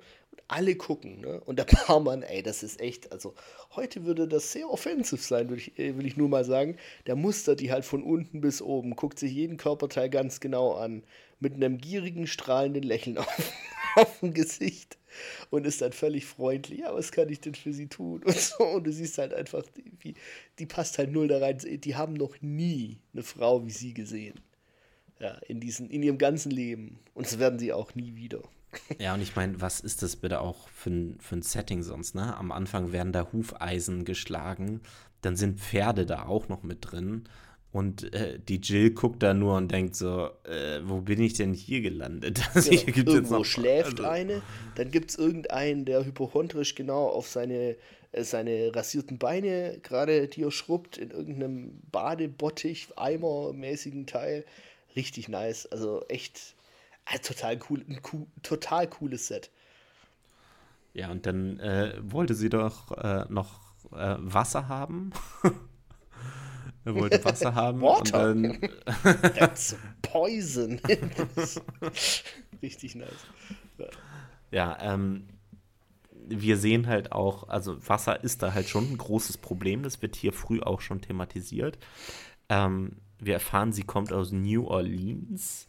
Alle 0.49 0.75
gucken, 0.77 1.21
ne? 1.21 1.41
Und 1.41 1.59
der 1.59 1.65
Barmann, 1.87 2.23
ey, 2.23 2.43
das 2.43 2.63
ist 2.63 2.81
echt, 2.81 3.13
also 3.13 3.35
heute 3.75 4.05
würde 4.05 4.29
das 4.29 4.53
sehr 4.53 4.69
offensiv 4.69 5.25
sein, 5.25 5.51
will 5.51 5.59
ich, 5.59 5.79
äh, 5.79 5.97
will 5.97 6.07
ich 6.07 6.17
nur 6.17 6.29
mal 6.29 6.45
sagen. 6.45 6.77
Der 7.07 7.17
mustert 7.17 7.61
die 7.61 7.73
halt 7.73 7.85
von 7.85 8.03
unten 8.03 8.41
bis 8.41 8.61
oben, 8.63 8.97
guckt 8.97 9.19
sich 9.19 9.33
jeden 9.33 9.57
Körperteil 9.57 10.11
ganz 10.11 10.41
genau 10.41 10.75
an 10.75 11.03
mit 11.41 11.55
einem 11.55 11.79
gierigen, 11.79 12.27
strahlenden 12.27 12.83
Lächeln 12.83 13.19
auf, 13.19 13.53
auf 13.97 14.21
dem 14.21 14.35
Gesicht 14.35 14.99
und 15.51 15.67
ist 15.67 15.83
dann 15.83 15.93
völlig 15.93 16.25
freundlich. 16.27 16.81
Ja, 16.81 16.95
was 16.95 17.13
kann 17.13 17.29
ich 17.29 17.41
denn 17.41 17.55
für 17.55 17.73
sie 17.73 17.89
tun? 17.89 18.23
Und 18.25 18.37
so. 18.37 18.65
Und 18.65 18.85
du 18.85 18.93
siehst 18.93 19.19
halt 19.19 19.35
einfach, 19.35 19.65
die, 20.03 20.15
die 20.59 20.67
passt 20.67 20.99
halt 20.99 21.13
null 21.13 21.29
da 21.29 21.39
rein. 21.39 21.59
Die 21.59 21.97
haben 21.97 22.15
noch 22.15 22.41
nie 22.41 22.99
eine 23.13 23.23
Frau 23.23 23.65
wie 23.65 23.71
sie 23.71 23.95
gesehen. 23.95 24.41
Ja, 25.19 25.39
in, 25.47 25.61
diesen, 25.61 25.89
in 25.91 26.03
ihrem 26.03 26.19
ganzen 26.19 26.51
Leben. 26.51 26.99
Und 27.15 27.27
das 27.27 27.39
werden 27.39 27.59
sie 27.59 27.73
auch 27.73 27.95
nie 27.95 28.17
wieder. 28.17 28.43
Ja, 28.99 29.15
und 29.15 29.21
ich 29.21 29.37
meine, 29.37 29.61
was 29.61 29.81
ist 29.81 30.03
das 30.03 30.17
bitte 30.17 30.41
auch 30.41 30.69
für 30.69 30.91
ein, 30.91 31.19
für 31.21 31.37
ein 31.37 31.43
Setting 31.43 31.83
sonst, 31.83 32.15
ne? 32.15 32.37
Am 32.37 32.53
Anfang 32.53 32.93
werden 32.93 33.13
da 33.13 33.29
Hufeisen 33.33 34.05
geschlagen, 34.05 34.81
dann 35.21 35.37
sind 35.37 35.61
Pferde 35.61 36.07
da 36.07 36.25
auch 36.27 36.49
noch 36.49 36.63
mit 36.63 36.79
drin 36.81 37.25
und 37.73 38.13
äh, 38.13 38.39
die 38.39 38.61
Jill 38.61 38.91
guckt 38.91 39.23
da 39.23 39.33
nur 39.33 39.57
und 39.57 39.73
denkt 39.73 39.97
so, 39.97 40.29
äh, 40.45 40.81
wo 40.85 41.01
bin 41.01 41.23
ich 41.23 41.35
denn 41.35 41.55
hier 41.55 41.81
gelandet? 41.81 42.41
Also 42.55 42.71
ja, 42.71 42.81
hier 42.81 43.07
irgendwo 43.07 43.37
noch, 43.37 43.45
schläft 43.47 44.01
also, 44.01 44.05
eine, 44.05 44.43
dann 44.75 44.91
gibt 44.91 45.11
es 45.11 45.19
irgendeinen, 45.19 45.87
der 45.87 46.05
hypochondrisch 46.05 46.75
genau 46.75 47.07
auf 47.09 47.29
seine, 47.29 47.77
äh, 48.13 48.25
seine 48.25 48.75
rasierten 48.75 49.19
Beine 49.19 49.79
gerade 49.83 50.29
dir 50.29 50.51
schrubbt 50.51 50.99
in 50.99 51.11
irgendeinem 51.11 51.81
Badebottich, 51.91 52.89
Eimer-mäßigen 52.97 54.07
Teil. 54.07 54.45
Richtig 54.95 55.31
nice. 55.31 55.65
Also 55.65 56.05
echt 56.09 56.55
also 57.13 57.35
total 57.35 57.59
cool, 57.69 57.85
ein 57.89 58.01
cool, 58.13 58.27
total 58.43 58.89
cooles 58.89 59.27
Set. 59.29 59.51
Ja, 60.95 61.11
und 61.11 61.27
dann 61.27 61.59
äh, 61.61 61.95
wollte 62.03 62.35
sie 62.35 62.49
doch 62.49 62.93
äh, 62.93 63.25
noch 63.29 63.61
äh, 63.93 64.17
Wasser 64.19 64.69
haben. 64.69 65.13
Er 66.85 66.97
wollte 66.97 67.25
Wasser 67.25 67.55
haben. 67.55 67.81
Water. 67.81 68.31
Und 68.31 68.43
dann 68.43 68.71
That's 69.37 69.77
poison. 70.03 70.81
Richtig 72.61 72.97
nice. 72.97 73.09
Ja, 73.79 73.87
ja 74.51 74.95
ähm, 74.95 75.29
wir 76.27 76.57
sehen 76.57 76.89
halt 76.89 77.13
auch, 77.13 77.49
also 77.49 77.77
Wasser 77.89 78.25
ist 78.25 78.43
da 78.43 78.53
halt 78.53 78.69
schon 78.69 78.91
ein 78.91 78.99
großes 78.99 79.39
Problem. 79.39 79.85
Das 79.85 80.03
wird 80.03 80.17
hier 80.17 80.33
früh 80.33 80.61
auch 80.61 80.81
schon 80.81 81.01
thematisiert. 81.01 81.79
Ähm, 82.49 82.97
wir 83.21 83.35
erfahren, 83.35 83.73
sie 83.73 83.85
kommt 83.85 84.13
aus 84.13 84.33
New 84.33 84.67
Orleans 84.67 85.69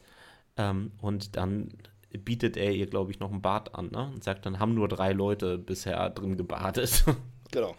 ähm, 0.58 0.92
und 1.02 1.36
dann 1.36 1.70
bietet 2.12 2.58
er 2.58 2.74
ihr, 2.74 2.88
glaube 2.88 3.12
ich, 3.12 3.20
noch 3.20 3.32
ein 3.32 3.42
Bad 3.42 3.76
an 3.76 3.90
ne? 3.92 4.12
und 4.14 4.24
sagt, 4.24 4.46
dann 4.46 4.60
haben 4.60 4.74
nur 4.76 4.88
drei 4.88 5.14
Leute 5.14 5.58
bisher 5.58 6.10
drin 6.10 6.38
gebadet. 6.38 7.04
Genau. 7.52 7.76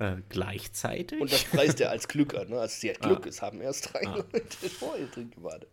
Äh, 0.00 0.16
gleichzeitig. 0.28 1.20
Und 1.20 1.32
das 1.32 1.44
preist 1.44 1.80
er 1.80 1.90
als 1.90 2.08
Glück 2.08 2.34
an. 2.34 2.48
Ne? 2.48 2.58
Also 2.58 2.74
sie 2.80 2.90
hat 2.90 2.98
Glück, 2.98 3.24
ah. 3.24 3.28
es 3.28 3.40
haben 3.40 3.60
erst 3.60 3.92
drei 3.92 4.04
ah. 4.04 4.16
Leute 4.16 4.68
vor 4.68 4.96
ihr 4.98 5.06
drin 5.06 5.30
gewartet. 5.30 5.70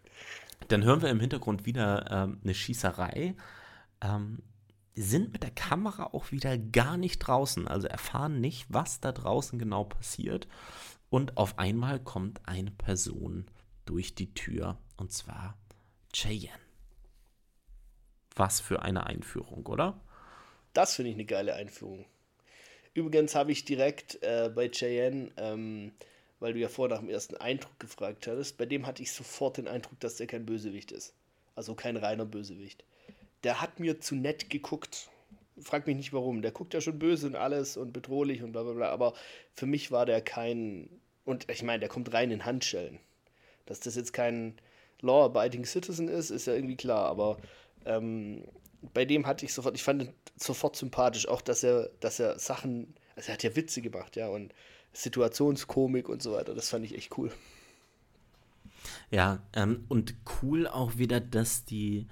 Dann 0.68 0.84
hören 0.84 1.02
wir 1.02 1.10
im 1.10 1.20
Hintergrund 1.20 1.66
wieder 1.66 2.06
ähm, 2.12 2.40
eine 2.44 2.54
Schießerei. 2.54 3.34
Ähm, 4.02 4.44
sind 4.96 5.34
mit 5.34 5.42
der 5.42 5.52
Kamera 5.52 6.12
auch 6.14 6.32
wieder 6.32 6.58
gar 6.60 6.98
nicht 6.98 7.20
draußen, 7.20 7.68
also 7.68 7.88
erfahren 7.88 8.40
nicht, 8.40 8.68
was 8.70 9.00
da 9.00 9.12
draußen 9.12 9.58
genau 9.58 9.86
passiert. 9.86 10.48
Und 11.10 11.38
auf 11.38 11.58
einmal 11.58 12.00
kommt 12.00 12.42
eine 12.48 12.72
Person 12.72 13.48
durch 13.86 14.16
die 14.16 14.34
Tür, 14.34 14.78
und 14.98 15.12
zwar 15.12 15.58
Cheyenne. 16.14 16.60
Was 18.36 18.62
für 18.62 18.82
eine 18.82 19.06
Einführung, 19.06 19.66
oder? 19.66 20.00
Das 20.74 20.96
finde 20.96 21.12
ich 21.12 21.16
eine 21.16 21.26
geile 21.26 21.54
Einführung. 21.54 22.06
Übrigens 22.94 23.36
habe 23.36 23.52
ich 23.52 23.66
direkt 23.66 24.22
äh, 24.22 24.52
bei 24.54 24.70
Cheyenne, 24.70 25.32
ähm, 25.38 25.92
weil 26.40 26.54
du 26.54 26.60
ja 26.60 26.70
vorher 26.70 26.96
nach 26.96 27.02
dem 27.02 27.10
ersten 27.10 27.38
Eindruck 27.38 27.80
gefragt 27.80 28.28
hattest, 28.28 28.58
bei 28.58 28.66
dem 28.66 28.86
hatte 28.86 29.02
ich 29.02 29.12
sofort 29.12 29.58
den 29.58 29.68
Eindruck, 29.68 30.00
dass 30.00 30.18
der 30.18 30.28
kein 30.28 30.46
Bösewicht 30.46 30.92
ist. 30.92 31.14
Also 31.56 31.76
kein 31.76 31.98
reiner 31.98 32.26
Bösewicht. 32.26 32.84
Der 33.44 33.62
hat 33.62 33.80
mir 33.80 34.00
zu 34.00 34.16
nett 34.16 34.50
geguckt. 34.50 35.10
Frag 35.60 35.86
mich 35.88 35.96
nicht 35.96 36.14
warum. 36.14 36.42
Der 36.42 36.52
guckt 36.52 36.74
ja 36.74 36.82
schon 36.82 37.00
böse 37.00 37.28
und 37.28 37.36
alles 37.36 37.78
und 37.78 37.94
bedrohlich 37.94 38.42
und 38.42 38.52
bla 38.52 38.64
bla 38.64 38.74
bla. 38.74 38.90
Aber 38.90 39.14
für 39.54 39.66
mich 39.66 39.92
war 39.92 40.06
der 40.06 40.22
kein. 40.22 40.90
Und 41.26 41.50
ich 41.50 41.64
meine, 41.64 41.80
der 41.80 41.90
kommt 41.90 42.14
rein 42.14 42.32
in 42.32 42.46
Handschellen. 42.46 43.00
Dass 43.66 43.80
das 43.80 43.96
jetzt 43.96 44.14
kein 44.14 44.56
Law-Abiding 45.04 45.66
Citizen 45.66 46.08
ist, 46.08 46.32
ist 46.32 46.48
ja 46.48 46.54
irgendwie 46.54 46.78
klar. 46.78 47.06
Aber 47.06 47.38
ähm, 47.86 48.44
bei 48.94 49.06
dem 49.06 49.28
hatte 49.28 49.46
ich 49.46 49.54
sofort, 49.54 49.76
ich 49.76 49.84
fand 49.84 50.04
ihn 50.04 50.14
sofort 50.36 50.76
sympathisch, 50.76 51.28
auch 51.28 51.42
dass 51.42 51.64
er, 51.64 51.90
dass 52.00 52.20
er 52.20 52.40
Sachen, 52.40 52.96
also 53.16 53.30
er 53.30 53.34
hat 53.34 53.44
ja 53.44 53.56
Witze 53.56 53.82
gemacht, 53.82 54.16
ja, 54.16 54.28
und 54.28 54.54
Situationskomik 54.94 56.10
und 56.10 56.22
so 56.22 56.34
weiter, 56.34 56.54
das 56.54 56.70
fand 56.70 56.86
ich 56.86 56.96
echt 56.96 57.18
cool. 57.18 57.32
Ja, 59.12 59.40
ähm, 59.54 59.86
und 59.90 60.16
cool 60.42 60.68
auch 60.68 60.98
wieder, 60.98 61.20
dass 61.20 61.66
die 61.66 62.08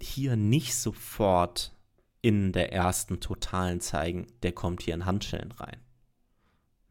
hier 0.00 0.36
nicht 0.36 0.74
sofort 0.74 1.72
in 2.20 2.52
der 2.52 2.72
ersten 2.72 3.20
Totalen 3.20 3.80
zeigen, 3.80 4.26
der 4.42 4.52
kommt 4.52 4.82
hier 4.82 4.94
in 4.94 5.06
Handschellen 5.06 5.52
rein. 5.52 5.78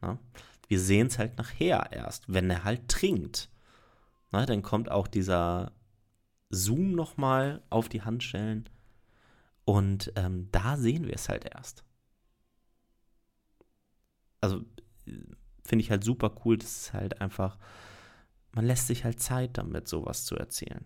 Na? 0.01 0.19
Wir 0.67 0.79
sehen 0.79 1.07
es 1.07 1.17
halt 1.17 1.37
nachher 1.37 1.91
erst, 1.91 2.25
wenn 2.27 2.49
er 2.49 2.63
halt 2.63 2.87
trinkt. 2.87 3.49
Na, 4.31 4.45
dann 4.45 4.61
kommt 4.61 4.89
auch 4.89 5.07
dieser 5.07 5.73
Zoom 6.49 6.93
nochmal 6.93 7.61
auf 7.69 7.89
die 7.89 8.01
Handschellen 8.01 8.69
und 9.65 10.11
ähm, 10.15 10.49
da 10.51 10.77
sehen 10.77 11.05
wir 11.05 11.13
es 11.13 11.29
halt 11.29 11.45
erst. 11.45 11.83
Also 14.39 14.63
finde 15.63 15.83
ich 15.83 15.91
halt 15.91 16.03
super 16.03 16.33
cool, 16.43 16.57
dass 16.57 16.81
es 16.81 16.93
halt 16.93 17.21
einfach, 17.21 17.57
man 18.53 18.65
lässt 18.65 18.87
sich 18.87 19.03
halt 19.03 19.21
Zeit 19.21 19.57
damit, 19.57 19.87
sowas 19.87 20.25
zu 20.25 20.35
erzählen. 20.35 20.85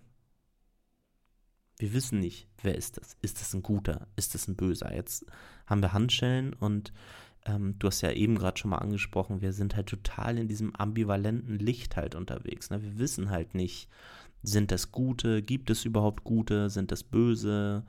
Wir 1.78 1.93
wissen 1.93 2.20
nicht, 2.20 2.48
wer 2.62 2.76
ist 2.76 2.98
das? 2.98 3.18
Ist 3.22 3.41
das 3.41 3.54
ein 3.54 3.64
guter? 3.64 4.08
Ist 4.16 4.34
das 4.34 4.48
ein 4.48 4.56
böser? 4.56 4.93
Jetzt 4.93 5.26
haben 5.66 5.82
wir 5.82 5.93
Handschellen 5.93 6.54
und 6.54 6.93
ähm, 7.46 7.78
du 7.80 7.88
hast 7.88 8.02
ja 8.02 8.12
eben 8.12 8.38
gerade 8.38 8.58
schon 8.58 8.72
mal 8.72 8.80
angesprochen, 8.80 9.41
wir 9.41 9.54
sind 9.54 9.76
halt 9.76 9.88
total 9.88 10.38
in 10.38 10.48
diesem 10.48 10.76
ambivalenten 10.76 11.58
Licht 11.60 11.96
halt 11.96 12.16
unterwegs. 12.16 12.70
Ne? 12.70 12.82
Wir 12.82 12.98
wissen 12.98 13.30
halt 13.30 13.54
nicht, 13.54 13.89
sind 14.43 14.72
das 14.72 14.91
Gute? 14.91 15.41
Gibt 15.41 15.70
es 15.70 15.86
überhaupt 15.86 16.24
Gute? 16.24 16.70
Sind 16.70 16.91
das 16.91 17.04
Böse? 17.04 17.86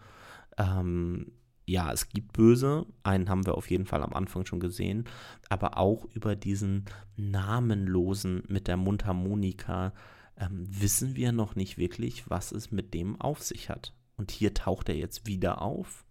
Ähm, 0.59 1.33
ja, 1.67 1.93
es 1.93 2.09
gibt 2.09 2.33
Böse, 2.33 2.87
einen 3.03 3.29
haben 3.29 3.45
wir 3.45 3.57
auf 3.57 3.71
jeden 3.71 3.87
Fall 3.87 4.03
am 4.03 4.13
Anfang 4.13 4.47
schon 4.47 4.61
gesehen, 4.61 5.05
aber 5.49 5.79
auch 5.79 6.05
über 6.15 6.37
diesen 6.37 6.85
Namenlosen 7.17 8.45
mit 8.47 8.69
der 8.69 8.77
Mundharmonika 8.77 9.93
ähm, 10.39 10.65
wissen 10.69 11.17
wir 11.17 11.33
noch 11.33 11.57
nicht 11.57 11.77
wirklich, 11.77 12.31
was 12.31 12.53
es 12.53 12.71
mit 12.71 12.95
dem 12.95 13.21
auf 13.21 13.43
sich 13.43 13.69
hat. 13.69 13.95
Und 14.17 14.31
hier 14.31 14.55
taucht 14.55 14.89
er 14.89 14.97
jetzt 14.97 15.27
wieder 15.27 15.61
auf 15.61 16.06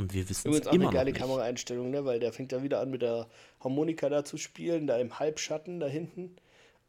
und 0.00 0.14
wir 0.14 0.28
wissen 0.30 0.50
es 0.50 0.60
immer 0.60 0.68
auch 0.68 0.72
eine 0.72 0.90
geile 0.90 1.12
Kameraeinstellung, 1.12 1.90
ne? 1.90 2.06
weil 2.06 2.20
der 2.20 2.32
fängt 2.32 2.52
da 2.52 2.62
wieder 2.62 2.80
an 2.80 2.90
mit 2.90 3.02
der 3.02 3.28
Harmonika 3.62 4.08
da 4.08 4.24
zu 4.24 4.38
spielen, 4.38 4.86
da 4.86 4.96
im 4.98 5.18
Halbschatten 5.18 5.78
da 5.78 5.86
hinten. 5.86 6.36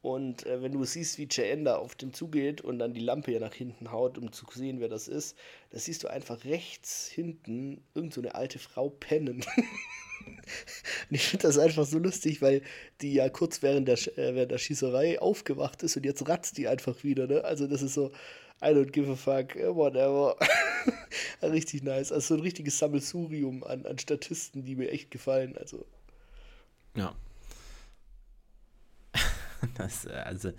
Und 0.02 0.46
äh, 0.46 0.64
wenn 0.64 0.72
du 0.72 0.84
siehst, 0.86 1.18
wie 1.18 1.28
Cheyenne 1.28 1.66
da 1.66 1.76
auf 1.76 1.94
den 1.94 2.14
zugeht 2.14 2.62
und 2.62 2.80
dann 2.80 2.94
die 2.94 3.02
Lampe 3.02 3.32
hier 3.32 3.42
nach 3.42 3.54
hinten 3.54 3.92
haut, 3.92 4.18
um 4.18 4.32
zu 4.32 4.46
sehen, 4.52 4.80
wer 4.80 4.88
das 4.88 5.10
ist, 5.10 5.38
da 5.72 5.78
siehst 5.78 6.04
du 6.04 6.08
einfach 6.08 6.46
rechts 6.46 7.08
hinten 7.08 7.84
irgend 7.94 8.14
so 8.14 8.22
eine 8.22 8.34
alte 8.34 8.60
Frau 8.60 8.90
pennen. 8.90 9.44
und 10.26 11.16
ich 11.16 11.28
finde 11.28 11.44
das 11.44 11.60
einfach 11.60 11.86
so 11.86 12.00
lustig, 12.00 12.42
weil 12.42 12.62
die 13.02 13.14
ja 13.14 13.28
kurz 13.28 13.62
während 13.62 13.90
der, 13.90 13.98
äh, 14.18 14.36
während 14.36 14.52
der 14.52 14.58
Schießerei 14.58 15.22
aufgewacht 15.22 15.84
ist 15.84 15.98
und 15.98 16.06
jetzt 16.06 16.28
ratzt 16.30 16.58
die 16.58 16.70
einfach 16.70 17.04
wieder. 17.04 17.28
Ne? 17.28 17.44
Also 17.44 17.68
das 17.68 17.82
ist 17.82 17.94
so, 17.94 18.12
I 18.62 18.74
don't 18.74 18.92
give 18.92 19.10
a 19.10 19.16
fuck, 19.16 19.56
whatever. 19.56 20.36
Richtig 21.42 21.84
nice. 21.84 22.12
Also 22.12 22.36
so 22.36 22.40
ein 22.40 22.42
richtiges 22.42 22.78
Sammelsurium 22.78 23.64
an, 23.64 23.86
an 23.86 23.98
Statisten, 23.98 24.64
die 24.64 24.76
mir 24.76 24.92
echt 24.92 25.12
gefallen. 25.12 25.58
Also. 25.58 25.86
Ja. 26.96 27.16
Das, 29.78 30.08
also, 30.08 30.54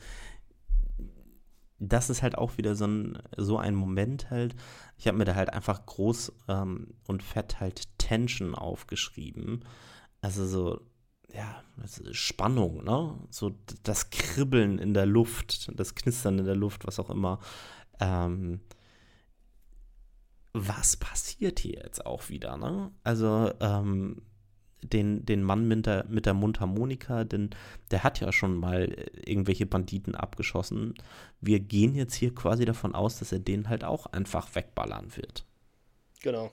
das 1.81 2.09
ist 2.09 2.23
halt 2.23 2.39
auch 2.39 2.57
wieder 2.57 2.77
so 2.77 2.87
ein, 2.87 3.19
so 3.37 3.59
ein 3.59 3.75
Moment 3.75 4.31
halt. 4.31 4.55
Ich 4.97 5.09
habe 5.09 5.19
mir 5.19 5.25
da 5.25 5.35
halt 5.35 5.53
einfach 5.53 5.85
groß 5.85 6.33
ähm, 6.49 6.95
und 7.09 7.25
fett 7.25 7.59
halt 7.59 7.99
Tension 7.99 8.55
aufgeschrieben. 8.55 9.65
Also 10.21 10.47
so, 10.47 10.81
ja, 11.35 11.65
Spannung, 12.13 12.85
ne? 12.85 13.19
So 13.31 13.53
das 13.83 14.11
Kribbeln 14.11 14.79
in 14.79 14.95
der 14.95 15.07
Luft, 15.07 15.73
das 15.79 15.97
Knistern 15.97 16.39
in 16.39 16.45
der 16.45 16.55
Luft, 16.55 16.87
was 16.87 17.01
auch 17.01 17.11
immer. 17.11 17.41
Ähm, 18.01 18.61
was 20.53 20.97
passiert 20.97 21.61
hier 21.61 21.81
jetzt 21.85 22.05
auch 22.05 22.29
wieder, 22.29 22.57
ne? 22.57 22.91
Also, 23.05 23.53
ähm, 23.61 24.23
den, 24.83 25.25
den 25.25 25.43
Mann 25.43 25.69
mit 25.69 25.87
der, 25.87 26.05
mit 26.09 26.27
der 26.27 26.35
Mundharmonika, 26.35 27.25
denn 27.25 27.51
der 27.91 28.03
hat 28.03 28.21
ja 28.21 28.33
schon 28.33 28.57
mal 28.57 28.95
irgendwelche 29.25 29.67
Banditen 29.67 30.15
abgeschossen. 30.15 30.95
Wir 31.41 31.61
gehen 31.61 31.95
jetzt 31.95 32.15
hier 32.15 32.35
quasi 32.35 32.65
davon 32.65 32.95
aus, 32.95 33.19
dass 33.19 33.33
er 33.33 33.39
den 33.39 33.69
halt 33.69 33.85
auch 33.85 34.07
einfach 34.07 34.55
wegballern 34.55 35.17
wird. 35.17 35.45
Genau. 36.23 36.51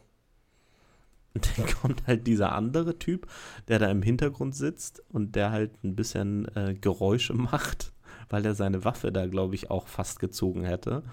Und 1.34 1.58
dann 1.58 1.66
kommt 1.82 2.08
halt 2.08 2.28
dieser 2.28 2.54
andere 2.54 2.98
Typ, 3.00 3.28
der 3.68 3.80
da 3.80 3.90
im 3.90 4.02
Hintergrund 4.02 4.56
sitzt 4.56 5.04
und 5.10 5.36
der 5.36 5.52
halt 5.52 5.84
ein 5.84 5.96
bisschen 5.96 6.46
äh, 6.56 6.76
Geräusche 6.80 7.34
macht, 7.36 7.94
weil 8.30 8.46
er 8.46 8.56
seine 8.56 8.86
Waffe 8.86 9.12
da, 9.12 9.28
glaube 9.28 9.56
ich, 9.56 9.70
auch 9.70 9.88
fast 9.88 10.20
gezogen 10.20 10.64
hätte. 10.64 11.04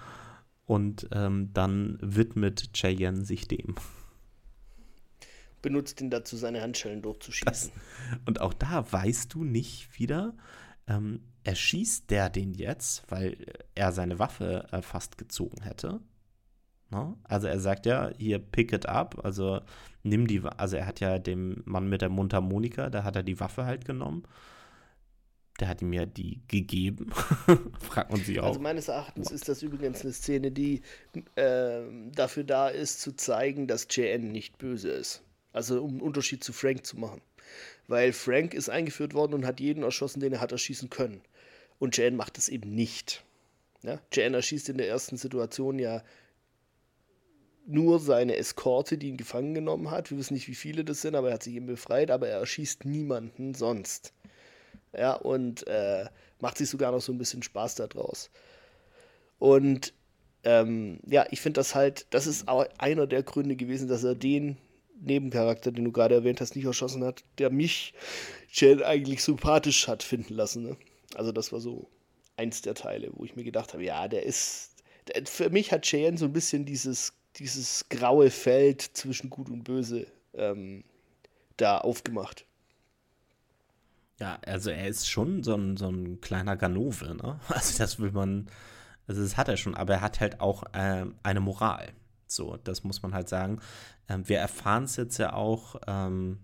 Und 0.65 1.07
ähm, 1.11 1.51
dann 1.53 1.97
widmet 2.01 2.73
Cheyenne 2.73 3.23
sich 3.23 3.47
dem 3.47 3.75
benutzt 5.61 5.99
ihn 6.01 6.09
dazu, 6.09 6.37
seine 6.37 6.61
Handschellen 6.61 7.01
durchzuschießen. 7.01 7.71
Das, 7.73 8.19
und 8.25 8.41
auch 8.41 8.53
da 8.53 8.89
weißt 8.89 9.33
du 9.33 9.43
nicht 9.43 9.99
wieder, 9.99 10.33
ähm, 10.87 11.21
erschießt 11.43 12.09
der 12.09 12.29
den 12.29 12.53
jetzt, 12.53 13.03
weil 13.09 13.37
er 13.75 13.91
seine 13.91 14.19
Waffe 14.19 14.67
äh, 14.71 14.81
fast 14.81 15.17
gezogen 15.17 15.61
hätte. 15.61 15.99
No? 16.89 17.03
Ne? 17.09 17.17
Also 17.23 17.47
er 17.47 17.59
sagt 17.59 17.85
ja, 17.85 18.11
hier 18.17 18.39
pick 18.39 18.71
it 18.71 18.85
up, 18.85 19.23
also 19.25 19.61
nimm 20.03 20.27
die, 20.27 20.41
also 20.41 20.77
er 20.77 20.85
hat 20.85 20.99
ja 20.99 21.19
dem 21.19 21.63
Mann 21.65 21.89
mit 21.89 22.01
der 22.01 22.09
Mundharmonika, 22.09 22.89
da 22.89 23.03
hat 23.03 23.15
er 23.15 23.23
die 23.23 23.39
Waffe 23.39 23.65
halt 23.65 23.83
genommen. 23.83 24.23
Der 25.59 25.67
hat 25.67 25.81
ihm 25.81 25.91
ja 25.91 26.05
die 26.05 26.39
gegeben. 26.47 27.11
Fragt 27.81 28.11
man 28.11 28.23
sich 28.23 28.39
auch. 28.39 28.47
Also 28.47 28.59
meines 28.59 28.87
Erachtens 28.89 29.31
ist 29.31 29.49
das 29.49 29.63
übrigens 29.63 30.01
eine 30.01 30.13
Szene, 30.13 30.51
die 30.51 30.81
äh, 31.35 31.81
dafür 32.13 32.43
da 32.43 32.69
ist, 32.69 33.01
zu 33.01 33.15
zeigen, 33.15 33.67
dass 33.67 33.87
JN 33.89 34.31
nicht 34.31 34.57
böse 34.57 34.89
ist. 34.89 35.23
Also 35.53 35.83
um 35.83 35.91
einen 35.91 36.01
Unterschied 36.01 36.43
zu 36.43 36.53
Frank 36.53 36.85
zu 36.85 36.97
machen. 36.97 37.21
Weil 37.87 38.13
Frank 38.13 38.53
ist 38.53 38.69
eingeführt 38.69 39.13
worden 39.13 39.33
und 39.33 39.45
hat 39.45 39.59
jeden 39.59 39.83
erschossen, 39.83 40.19
den 40.19 40.33
er 40.33 40.41
hat 40.41 40.51
erschießen 40.51 40.89
können. 40.89 41.21
Und 41.79 41.97
Jan 41.97 42.15
macht 42.15 42.37
es 42.37 42.49
eben 42.49 42.73
nicht. 42.73 43.23
Ja? 43.81 43.99
Jan 44.13 44.33
erschießt 44.33 44.69
in 44.69 44.77
der 44.77 44.87
ersten 44.87 45.17
Situation 45.17 45.79
ja 45.79 46.03
nur 47.65 47.99
seine 47.99 48.37
Eskorte, 48.37 48.97
die 48.97 49.09
ihn 49.09 49.17
gefangen 49.17 49.53
genommen 49.53 49.91
hat. 49.91 50.09
Wir 50.09 50.17
wissen 50.17 50.33
nicht, 50.33 50.47
wie 50.47 50.55
viele 50.55 50.85
das 50.85 51.01
sind, 51.01 51.15
aber 51.15 51.29
er 51.29 51.33
hat 51.35 51.43
sich 51.43 51.55
eben 51.55 51.65
befreit, 51.65 52.11
aber 52.11 52.27
er 52.27 52.39
erschießt 52.39 52.85
niemanden 52.85 53.53
sonst. 53.53 54.13
Ja, 54.97 55.13
und 55.13 55.67
äh, 55.67 56.05
macht 56.39 56.57
sich 56.57 56.69
sogar 56.69 56.91
noch 56.91 57.01
so 57.01 57.11
ein 57.11 57.17
bisschen 57.17 57.43
Spaß 57.43 57.75
daraus. 57.75 58.29
Und 59.39 59.93
ähm, 60.43 60.99
ja, 61.05 61.25
ich 61.31 61.41
finde 61.41 61.59
das 61.59 61.75
halt, 61.75 62.07
das 62.09 62.27
ist 62.27 62.47
auch 62.47 62.65
einer 62.77 63.07
der 63.07 63.23
Gründe 63.23 63.55
gewesen, 63.55 63.87
dass 63.87 64.03
er 64.03 64.15
den 64.15 64.57
Nebencharakter, 64.99 65.71
den 65.71 65.85
du 65.85 65.91
gerade 65.91 66.15
erwähnt 66.15 66.41
hast, 66.41 66.55
nicht 66.55 66.65
erschossen 66.65 67.03
hat, 67.03 67.23
der 67.37 67.49
mich 67.49 67.93
Jen 68.51 68.81
eigentlich 68.81 69.23
sympathisch 69.23 69.87
hat 69.87 70.03
finden 70.03 70.33
lassen. 70.33 70.63
Ne? 70.63 70.77
Also 71.15 71.31
das 71.31 71.51
war 71.51 71.59
so 71.59 71.87
eins 72.35 72.61
der 72.61 72.75
Teile, 72.75 73.09
wo 73.13 73.25
ich 73.25 73.35
mir 73.35 73.43
gedacht 73.43 73.73
habe, 73.73 73.83
ja, 73.83 74.07
der 74.07 74.23
ist, 74.23 74.71
der, 75.07 75.25
für 75.25 75.49
mich 75.49 75.71
hat 75.71 75.85
Cheyenne 75.85 76.17
so 76.17 76.25
ein 76.25 76.33
bisschen 76.33 76.65
dieses, 76.65 77.13
dieses 77.35 77.85
graue 77.89 78.29
Feld 78.29 78.81
zwischen 78.81 79.29
Gut 79.29 79.49
und 79.49 79.63
Böse 79.63 80.07
ähm, 80.33 80.83
da 81.57 81.79
aufgemacht. 81.79 82.45
Ja, 84.19 84.39
also 84.45 84.71
er 84.71 84.87
ist 84.87 85.07
schon 85.09 85.43
so 85.43 85.55
ein, 85.55 85.77
so 85.77 85.89
ein 85.89 86.21
kleiner 86.21 86.57
Ganove, 86.57 87.15
ne? 87.15 87.39
Also 87.49 87.77
das 87.77 87.99
will 87.99 88.11
man, 88.11 88.49
also 89.07 89.21
das 89.21 89.37
hat 89.37 89.47
er 89.47 89.57
schon, 89.57 89.75
aber 89.75 89.95
er 89.95 90.01
hat 90.01 90.19
halt 90.19 90.39
auch 90.41 90.63
äh, 90.73 91.05
eine 91.23 91.39
Moral. 91.39 91.89
So, 92.27 92.57
das 92.57 92.83
muss 92.83 93.01
man 93.03 93.13
halt 93.13 93.29
sagen. 93.29 93.59
Ähm, 94.09 94.27
wir 94.27 94.39
erfahren 94.39 94.83
es 94.85 94.95
jetzt 94.95 95.17
ja 95.17 95.33
auch 95.33 95.75
ähm, 95.87 96.39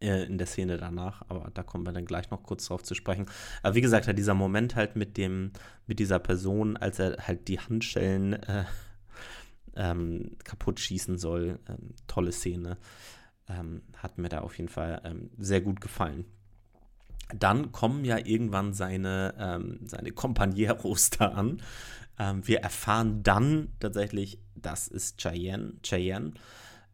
äh, 0.00 0.24
in 0.24 0.38
der 0.38 0.46
Szene 0.46 0.76
danach, 0.76 1.22
aber 1.28 1.50
da 1.54 1.62
kommen 1.62 1.86
wir 1.86 1.92
dann 1.92 2.04
gleich 2.04 2.30
noch 2.30 2.42
kurz 2.42 2.66
drauf 2.66 2.82
zu 2.82 2.94
sprechen. 2.94 3.26
Aber 3.62 3.74
wie 3.74 3.80
gesagt, 3.80 4.06
halt 4.06 4.18
dieser 4.18 4.34
Moment 4.34 4.74
halt 4.74 4.96
mit 4.96 5.16
dem, 5.16 5.52
mit 5.86 5.98
dieser 5.98 6.18
Person, 6.18 6.76
als 6.76 6.98
er 6.98 7.16
halt 7.26 7.48
die 7.48 7.60
Handschellen 7.60 8.34
äh, 8.34 8.64
ähm, 9.76 10.36
kaputt 10.44 10.80
schießen 10.80 11.16
soll, 11.18 11.60
ähm, 11.68 11.94
tolle 12.08 12.32
Szene. 12.32 12.78
Ähm, 13.58 13.82
hat 13.96 14.18
mir 14.18 14.28
da 14.28 14.40
auf 14.40 14.56
jeden 14.56 14.70
Fall 14.70 15.00
ähm, 15.04 15.30
sehr 15.38 15.60
gut 15.60 15.80
gefallen 15.80 16.24
dann 17.34 17.72
kommen 17.72 18.04
ja 18.04 18.18
irgendwann 18.18 18.74
seine, 18.74 19.34
ähm, 19.38 19.80
seine 19.86 20.12
Companeros 20.12 21.08
da 21.10 21.28
an, 21.28 21.62
ähm, 22.18 22.46
wir 22.46 22.60
erfahren 22.60 23.22
dann 23.22 23.68
tatsächlich, 23.80 24.38
das 24.54 24.88
ist 24.88 25.18
Cheyenne. 25.18 25.74
Cheyenne. 25.82 26.34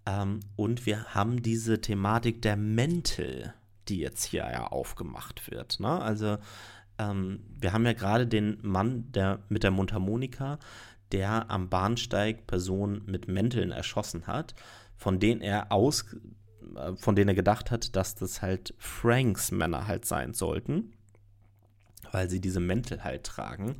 Ähm, 0.06 0.40
und 0.56 0.86
wir 0.86 1.14
haben 1.14 1.42
diese 1.42 1.80
Thematik 1.80 2.42
der 2.42 2.56
Mäntel, 2.56 3.52
die 3.88 3.98
jetzt 3.98 4.24
hier 4.24 4.48
ja 4.50 4.66
aufgemacht 4.68 5.50
wird. 5.50 5.80
Ne? 5.80 6.00
Also 6.00 6.38
ähm, 6.98 7.40
wir 7.58 7.72
haben 7.72 7.84
ja 7.84 7.92
gerade 7.92 8.26
den 8.26 8.58
Mann 8.62 9.10
der, 9.12 9.40
mit 9.48 9.62
der 9.62 9.70
Mundharmonika, 9.70 10.58
der 11.12 11.50
am 11.50 11.68
Bahnsteig 11.68 12.46
Personen 12.46 13.02
mit 13.06 13.28
Mänteln 13.28 13.70
erschossen 13.70 14.26
hat, 14.26 14.54
von 14.96 15.18
denen 15.18 15.40
er 15.40 15.72
aus, 15.72 16.04
von 16.96 17.16
denen 17.16 17.28
er 17.28 17.34
gedacht 17.34 17.70
hat, 17.70 17.96
dass 17.96 18.14
das 18.14 18.42
halt 18.42 18.74
Franks 18.78 19.50
Männer 19.50 19.86
halt 19.86 20.04
sein 20.04 20.34
sollten, 20.34 20.92
weil 22.12 22.28
sie 22.30 22.40
diese 22.40 22.60
Mäntel 22.60 23.04
halt 23.04 23.24
tragen. 23.24 23.76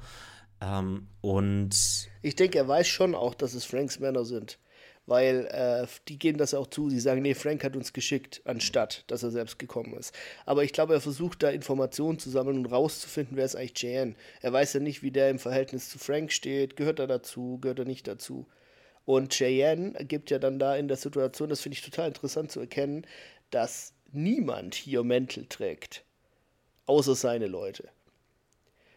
Ähm, 0.61 1.09
und 1.21 2.09
ich 2.23 2.37
denke, 2.37 2.59
er 2.59 2.69
weiß 2.69 2.89
schon 2.89 3.15
auch, 3.15 3.35
dass 3.35 3.55
es 3.55 3.65
Franks 3.65 3.99
Männer 3.99 4.25
sind. 4.25 4.59
Weil 5.07 5.47
äh, 5.47 5.87
die 6.09 6.19
geben 6.19 6.37
das 6.37 6.53
auch 6.53 6.67
zu. 6.67 6.91
Sie 6.91 7.01
sagen, 7.01 7.23
nee, 7.23 7.33
Frank 7.35 7.65
hat 7.65 7.77
uns 7.77 7.95
geschickt, 7.95 8.43
anstatt 8.45 9.05
dass 9.07 9.23
er 9.23 9.31
selbst 9.31 9.59
gekommen 9.59 9.95
ist. 9.95 10.15
Aber 10.45 10.65
ich 10.65 10.75
glaube, 10.75 10.93
er 10.93 11.01
versucht 11.01 11.43
da 11.43 11.49
Informationen 11.49 12.19
zu 12.19 12.29
sammeln 12.29 12.59
und 12.59 12.67
rauszufinden, 12.67 13.35
wer 13.39 13.47
ist 13.47 13.57
eigentlich 13.57 13.83
Jan. 13.83 14.17
Er 14.43 14.53
weiß 14.53 14.75
ja 14.75 14.81
nicht, 14.81 15.03
wie 15.03 15.11
der 15.11 15.31
im 15.31 15.39
Verhältnis 15.39 15.89
zu 15.89 15.99
Frank 15.99 16.31
steht. 16.31 16.77
Gehört 16.77 16.99
er 16.99 17.07
dazu? 17.07 17.59
Gehört 17.63 17.79
er 17.79 17.85
nicht 17.87 18.07
dazu? 18.07 18.47
Und 19.09 19.33
Cheyenne 19.33 19.93
gibt 20.05 20.31
ja 20.31 20.39
dann 20.39 20.59
da 20.59 20.77
in 20.77 20.87
der 20.87 20.99
Situation, 20.99 21.49
das 21.49 21.63
finde 21.63 21.79
ich 21.79 21.83
total 21.83 22.09
interessant 22.09 22.53
zu 22.53 22.61
erkennen, 22.61 23.07
dass 23.51 23.95
niemand 24.13 24.75
hier 24.75 25.03
Mäntel 25.03 25.47
trägt. 25.47 26.05
Außer 26.85 27.15
seine 27.15 27.47
Leute. 27.47 27.89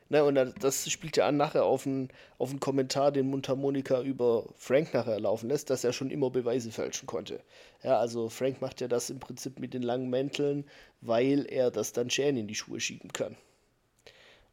Ne, 0.10 0.26
und 0.26 0.36
das 0.36 0.92
spielt 0.92 1.16
ja 1.16 1.28
an 1.28 1.38
nachher 1.38 1.64
auf 1.64 1.88
einen, 1.88 2.10
auf 2.40 2.50
einen 2.50 2.60
Kommentar, 2.60 3.14
den 3.14 3.30
Mundharmonika 3.30 4.02
über 4.02 4.50
Frank 4.58 4.94
nachher 4.94 5.18
laufen 5.18 5.48
lässt, 5.48 5.70
dass 5.70 5.86
er 5.86 5.94
schon 5.94 6.12
immer 6.12 6.30
Beweise 6.30 6.72
fälschen 6.72 7.08
konnte. 7.08 7.40
Ja, 7.82 7.98
also 7.98 8.28
Frank 8.28 8.60
macht 8.60 8.82
ja 8.82 8.90
das 8.90 9.10
im 9.10 9.20
Prinzip 9.22 9.60
mit 9.60 9.74
den 9.74 9.82
langen 9.82 10.10
Mänteln, 10.10 10.66
weil 11.00 11.46
er 11.50 11.72
das 11.72 11.94
dann 11.94 12.10
Shane 12.10 12.36
in 12.36 12.48
die 12.50 12.56
Schuhe 12.56 12.82
schieben 12.82 13.14
kann. 13.14 13.38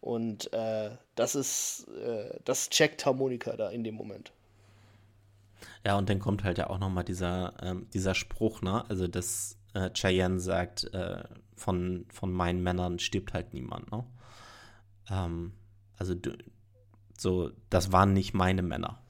Und 0.00 0.52
äh, 0.52 0.90
das 1.16 1.34
ist, 1.34 1.88
äh, 2.00 2.38
das 2.44 2.70
checkt 2.70 3.04
Harmonika 3.04 3.56
da 3.56 3.70
in 3.70 3.82
dem 3.82 3.96
Moment. 3.96 4.30
Ja, 5.84 5.96
und 5.96 6.08
dann 6.08 6.18
kommt 6.18 6.44
halt 6.44 6.58
ja 6.58 6.68
auch 6.70 6.78
nochmal 6.78 7.04
dieser, 7.04 7.54
ähm, 7.62 7.86
dieser 7.92 8.14
Spruch, 8.14 8.62
ne? 8.62 8.88
Also, 8.88 9.08
dass 9.08 9.58
äh, 9.74 9.90
Cheyenne 9.90 10.40
sagt, 10.40 10.92
äh, 10.94 11.22
von, 11.56 12.06
von 12.12 12.32
meinen 12.32 12.62
Männern 12.62 12.98
stirbt 12.98 13.32
halt 13.34 13.54
niemand, 13.54 13.90
ne? 13.90 14.04
Ähm, 15.10 15.52
also 15.96 16.14
so, 17.16 17.50
das 17.70 17.92
waren 17.92 18.12
nicht 18.12 18.34
meine 18.34 18.62
Männer. 18.62 19.02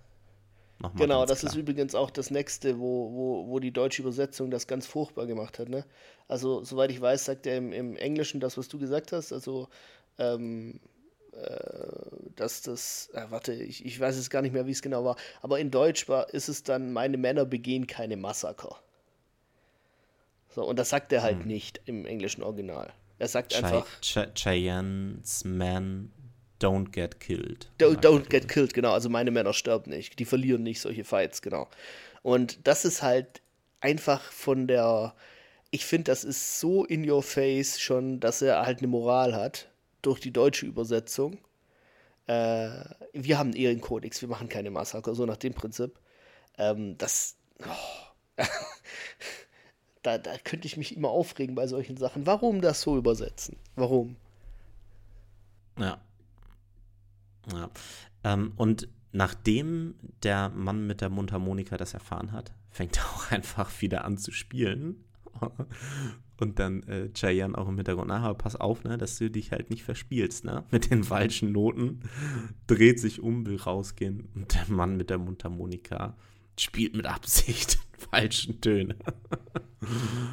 Genau, 0.97 1.27
das 1.27 1.41
klar. 1.41 1.53
ist 1.53 1.59
übrigens 1.59 1.95
auch 1.97 2.11
das 2.11 2.31
nächste, 2.31 2.79
wo, 2.79 3.13
wo, 3.13 3.49
wo 3.49 3.59
die 3.59 3.73
deutsche 3.73 4.03
Übersetzung 4.03 4.51
das 4.51 4.69
ganz 4.69 4.87
furchtbar 4.87 5.27
gemacht 5.27 5.59
hat. 5.59 5.69
Ne? 5.69 5.85
Also, 6.29 6.63
soweit 6.63 6.91
ich 6.93 7.01
weiß, 7.01 7.25
sagt 7.25 7.47
er 7.47 7.57
im, 7.57 7.73
im 7.73 7.97
Englischen 7.97 8.39
das, 8.39 8.57
was 8.57 8.69
du 8.69 8.79
gesagt 8.79 9.11
hast. 9.11 9.33
Also, 9.33 9.69
ähm, 10.19 10.79
äh, 10.79 10.98
dass 12.37 12.63
das, 12.63 13.11
äh, 13.15 13.25
warte, 13.29 13.53
ich, 13.53 13.85
ich 13.85 13.99
weiß 13.99 14.17
es 14.17 14.31
gar 14.31 14.43
nicht 14.43 14.53
mehr, 14.53 14.67
wie 14.67 14.73
es 14.73 14.83
genau 14.83 15.05
war, 15.05 15.17
aber 15.43 15.59
in 15.59 15.71
Deutsch 15.71 16.09
war, 16.09 16.33
ist 16.33 16.49
es 16.49 16.63
dann, 16.63 16.93
meine 16.93 17.17
Männer 17.17 17.45
begehen 17.45 17.87
keine 17.87 18.17
Massaker. 18.17 18.77
So, 20.51 20.65
und 20.65 20.79
das 20.79 20.91
sagt 20.91 21.13
er 21.13 21.23
halt 21.23 21.41
hm. 21.41 21.47
nicht 21.47 21.81
im 21.85 22.07
englischen 22.07 22.43
Original. 22.43 22.93
Er 23.19 23.29
sagt 23.29 23.53
Ch 23.53 23.63
einfach. 23.63 23.87
Ch 24.01 24.19
Cheyenne's 24.35 25.45
men 25.45 26.13
Don't 26.61 26.91
get 26.91 27.21
killed. 27.21 27.71
Don't, 27.79 28.01
don't 28.01 28.29
get 28.29 28.49
killed, 28.49 28.75
genau. 28.75 28.93
Also 28.93 29.09
meine 29.09 29.31
Männer 29.31 29.53
sterben 29.53 29.91
nicht. 29.91 30.19
Die 30.19 30.25
verlieren 30.25 30.65
nicht 30.65 30.81
solche 30.81 31.05
Fights, 31.05 31.41
genau. 31.41 31.69
Und 32.23 32.67
das 32.67 32.85
ist 32.85 33.03
halt 33.03 33.43
einfach 33.81 34.21
von 34.33 34.67
der. 34.67 35.15
Ich 35.71 35.85
finde, 35.85 36.05
das 36.05 36.25
ist 36.25 36.59
so 36.59 36.85
in 36.85 37.09
your 37.09 37.23
face 37.23 37.79
schon, 37.79 38.19
dass 38.19 38.43
er 38.43 38.67
halt 38.67 38.79
eine 38.79 38.89
Moral 38.89 39.37
hat 39.37 39.69
durch 40.03 40.21
die 40.21 40.33
deutsche 40.33 40.67
Übersetzung. 40.67 41.39
Äh, 42.27 42.85
wir 43.13 43.39
haben 43.39 43.49
einen 43.49 43.57
Ehrenkodex, 43.57 44.21
wir 44.21 44.29
machen 44.29 44.49
keine 44.49 44.71
Massaker, 44.71 45.15
so 45.15 45.27
nach 45.27 45.37
dem 45.37 45.55
Prinzip. 45.55 45.99
Ähm, 46.59 46.97
das. 46.99 47.37
Oh. 47.61 48.43
da, 50.03 50.19
da 50.19 50.39
könnte 50.39 50.67
ich 50.67 50.77
mich 50.77 50.97
immer 50.97 51.09
aufregen 51.09 51.55
bei 51.55 51.67
solchen 51.67 51.97
Sachen. 51.97 52.27
Warum 52.27 52.61
das 52.61 52.83
so 52.83 52.97
übersetzen? 52.97 53.57
Warum? 53.77 54.17
Ja. 55.79 56.01
Ja. 57.53 57.71
Ähm, 58.25 58.53
und 58.57 58.89
nachdem 59.13 59.95
der 60.23 60.51
Mann 60.51 60.87
mit 60.87 61.01
der 61.01 61.09
Mundharmonika 61.09 61.77
das 61.77 61.95
erfahren 61.95 62.33
hat, 62.33 62.53
fängt 62.71 62.99
er 62.99 63.05
auch 63.05 63.31
einfach 63.31 63.81
wieder 63.81 64.05
an 64.05 64.19
zu 64.19 64.33
spielen. 64.33 65.05
Und 66.41 66.59
dann 66.61 66.85
äh, 66.85 67.09
Cheyenne 67.13 67.59
auch 67.59 67.69
im 67.69 67.77
Hintergrund, 67.77 68.09
na, 68.09 68.33
pass 68.35 68.55
auf, 68.55 68.85
ne, 68.85 68.97
dass 68.97 69.19
du 69.19 69.29
dich 69.29 69.51
halt 69.51 69.71
nicht 69.71 69.83
verspielst, 69.83 70.45
ne, 70.45 70.65
mit 70.71 70.91
den 70.91 71.03
falschen 71.03 71.53
Noten. 71.53 72.01
Dreht 72.67 73.01
sich 73.01 73.21
um, 73.21 73.47
will 73.47 73.57
rausgehen 73.57 74.29
und 74.35 74.55
der 74.55 74.67
Mann 74.69 74.97
mit 74.97 75.11
der 75.11 75.19
Mundharmonika 75.19 76.17
spielt 76.57 76.95
mit 76.95 77.07
Absicht 77.07 77.79
falschen 78.11 78.61
Töne. 78.61 78.97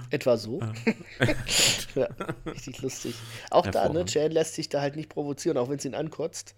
Etwa 0.10 0.38
so. 0.38 0.60
ja, 1.96 2.08
richtig 2.46 2.82
lustig. 2.82 3.16
Auch 3.50 3.68
da, 3.68 3.90
ne, 3.90 4.06
Cheyenne 4.06 4.34
lässt 4.34 4.56
sich 4.56 4.70
da 4.70 4.82
halt 4.82 4.96
nicht 4.96 5.10
provozieren, 5.10 5.58
auch 5.58 5.70
wenn 5.70 5.78
es 5.78 5.86
ihn 5.86 5.96
ankotzt. 5.96 6.56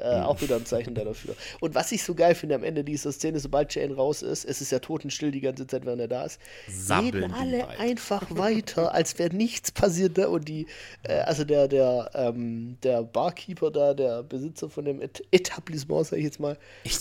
Äh, 0.00 0.20
auch 0.22 0.40
wieder 0.40 0.56
ein 0.56 0.64
Zeichen 0.64 0.94
dafür. 0.94 1.34
Und 1.60 1.74
was 1.74 1.92
ich 1.92 2.02
so 2.02 2.14
geil 2.14 2.34
finde 2.34 2.54
am 2.54 2.64
Ende 2.64 2.84
dieser 2.84 3.12
Szene, 3.12 3.38
sobald 3.38 3.74
Jane 3.74 3.94
raus 3.94 4.22
ist, 4.22 4.46
es 4.46 4.62
ist 4.62 4.72
ja 4.72 4.78
totenstill 4.78 5.30
die 5.30 5.42
ganze 5.42 5.66
Zeit, 5.66 5.84
während 5.84 6.00
er 6.00 6.08
da 6.08 6.24
ist, 6.24 6.40
Sabbeln 6.68 7.24
reden 7.24 7.34
alle 7.34 7.68
einfach 7.78 8.24
weiter, 8.30 8.94
als 8.94 9.18
wäre 9.18 9.34
nichts 9.34 9.70
passiert. 9.70 10.16
Ne? 10.16 10.28
Und 10.28 10.48
die, 10.48 10.66
äh, 11.02 11.18
also 11.20 11.44
der, 11.44 11.68
der, 11.68 12.10
ähm, 12.14 12.78
der 12.82 13.02
Barkeeper 13.02 13.70
da, 13.70 13.92
der 13.92 14.22
Besitzer 14.22 14.70
von 14.70 14.86
dem 14.86 15.02
Et 15.02 15.22
Etablissement, 15.32 16.06
sag 16.06 16.18
ich 16.18 16.24
jetzt 16.24 16.40
mal, 16.40 16.56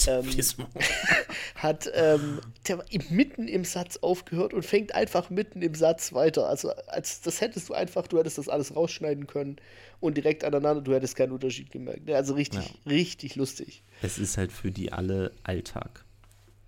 ähm, 0.07 0.25
hat 1.55 1.89
ähm, 1.93 2.41
der 2.67 2.83
mitten 3.09 3.47
im 3.47 3.63
Satz 3.63 3.97
aufgehört 4.01 4.53
und 4.53 4.65
fängt 4.65 4.93
einfach 4.93 5.29
mitten 5.29 5.61
im 5.61 5.75
Satz 5.75 6.11
weiter. 6.11 6.49
Also 6.49 6.71
als 6.87 7.21
das 7.21 7.39
hättest 7.39 7.69
du 7.69 7.73
einfach, 7.73 8.07
du 8.07 8.19
hättest 8.19 8.37
das 8.37 8.49
alles 8.49 8.75
rausschneiden 8.75 9.25
können 9.25 9.55
und 9.99 10.17
direkt 10.17 10.43
aneinander, 10.43 10.81
du 10.81 10.93
hättest 10.93 11.15
keinen 11.15 11.31
Unterschied 11.31 11.71
gemerkt. 11.71 12.09
Also 12.09 12.33
richtig, 12.33 12.65
ja. 12.65 12.91
richtig 12.91 13.35
lustig. 13.35 13.83
Es 14.01 14.17
ist 14.17 14.37
halt 14.37 14.51
für 14.51 14.71
die 14.71 14.91
alle 14.91 15.33
Alltag. 15.43 16.05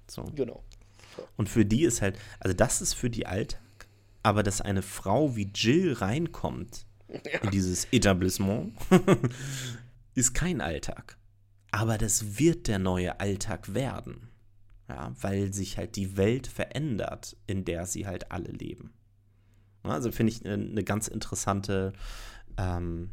So. 0.07 0.23
Genau. 0.35 0.63
Und 1.37 1.49
für 1.49 1.65
die 1.65 1.83
ist 1.83 2.01
halt, 2.01 2.17
also 2.39 2.55
das 2.55 2.81
ist 2.81 2.93
für 2.93 3.09
die 3.09 3.25
Alltag, 3.25 3.87
aber 4.23 4.43
dass 4.43 4.61
eine 4.61 4.81
Frau 4.81 5.35
wie 5.35 5.49
Jill 5.53 5.93
reinkommt 5.93 6.85
ja. 7.07 7.39
in 7.41 7.51
dieses 7.51 7.87
Etablissement, 7.91 8.73
ist 10.15 10.33
kein 10.33 10.61
Alltag. 10.61 11.17
Aber 11.71 11.97
das 11.97 12.37
wird 12.37 12.67
der 12.67 12.79
neue 12.79 13.19
Alltag 13.19 13.73
werden. 13.73 14.27
Ja, 14.89 15.13
weil 15.21 15.53
sich 15.53 15.77
halt 15.77 15.95
die 15.95 16.17
Welt 16.17 16.47
verändert, 16.47 17.37
in 17.47 17.63
der 17.63 17.85
sie 17.85 18.07
halt 18.07 18.29
alle 18.29 18.51
leben. 18.51 18.93
Also 19.83 20.11
finde 20.11 20.33
ich 20.33 20.45
eine, 20.45 20.53
eine 20.53 20.83
ganz 20.83 21.07
interessante 21.07 21.93
ähm, 22.57 23.11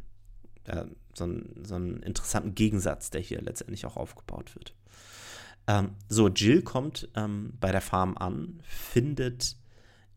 äh, 0.69 0.85
so, 1.13 1.25
ein, 1.25 1.63
so 1.63 1.75
einen 1.75 2.01
interessanten 2.01 2.55
Gegensatz, 2.55 3.09
der 3.09 3.21
hier 3.21 3.41
letztendlich 3.41 3.85
auch 3.85 3.97
aufgebaut 3.97 4.55
wird. 4.55 4.73
Ähm, 5.67 5.95
so, 6.07 6.27
Jill 6.29 6.61
kommt 6.61 7.09
ähm, 7.15 7.53
bei 7.59 7.71
der 7.71 7.81
Farm 7.81 8.17
an, 8.17 8.61
findet 8.63 9.57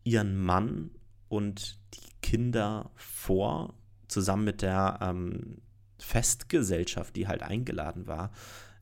ihren 0.03 0.37
Mann 0.37 0.91
und 1.29 1.79
die 1.93 2.09
Kinder 2.21 2.91
vor, 2.95 3.73
zusammen 4.07 4.45
mit 4.45 4.61
der 4.61 4.99
ähm, 5.01 5.61
Festgesellschaft, 5.99 7.15
die 7.15 7.27
halt 7.27 7.43
eingeladen 7.43 8.07
war 8.07 8.31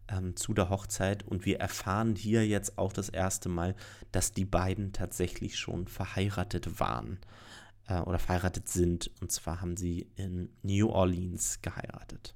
ähm, 0.07 0.35
zu 0.35 0.53
der 0.53 0.69
Hochzeit. 0.69 1.23
Und 1.23 1.45
wir 1.45 1.59
erfahren 1.59 2.15
hier 2.15 2.45
jetzt 2.47 2.77
auch 2.77 2.93
das 2.93 3.09
erste 3.09 3.49
Mal, 3.49 3.75
dass 4.11 4.31
die 4.31 4.45
beiden 4.45 4.93
tatsächlich 4.93 5.57
schon 5.57 5.87
verheiratet 5.87 6.79
waren 6.79 7.19
äh, 7.91 8.01
oder 8.01 8.19
verheiratet 8.19 8.69
sind. 8.69 9.11
Und 9.21 9.31
zwar 9.31 9.61
haben 9.61 9.77
sie 9.77 10.07
in 10.15 10.49
New 10.63 10.89
Orleans 10.89 11.61
geheiratet. 11.61 12.33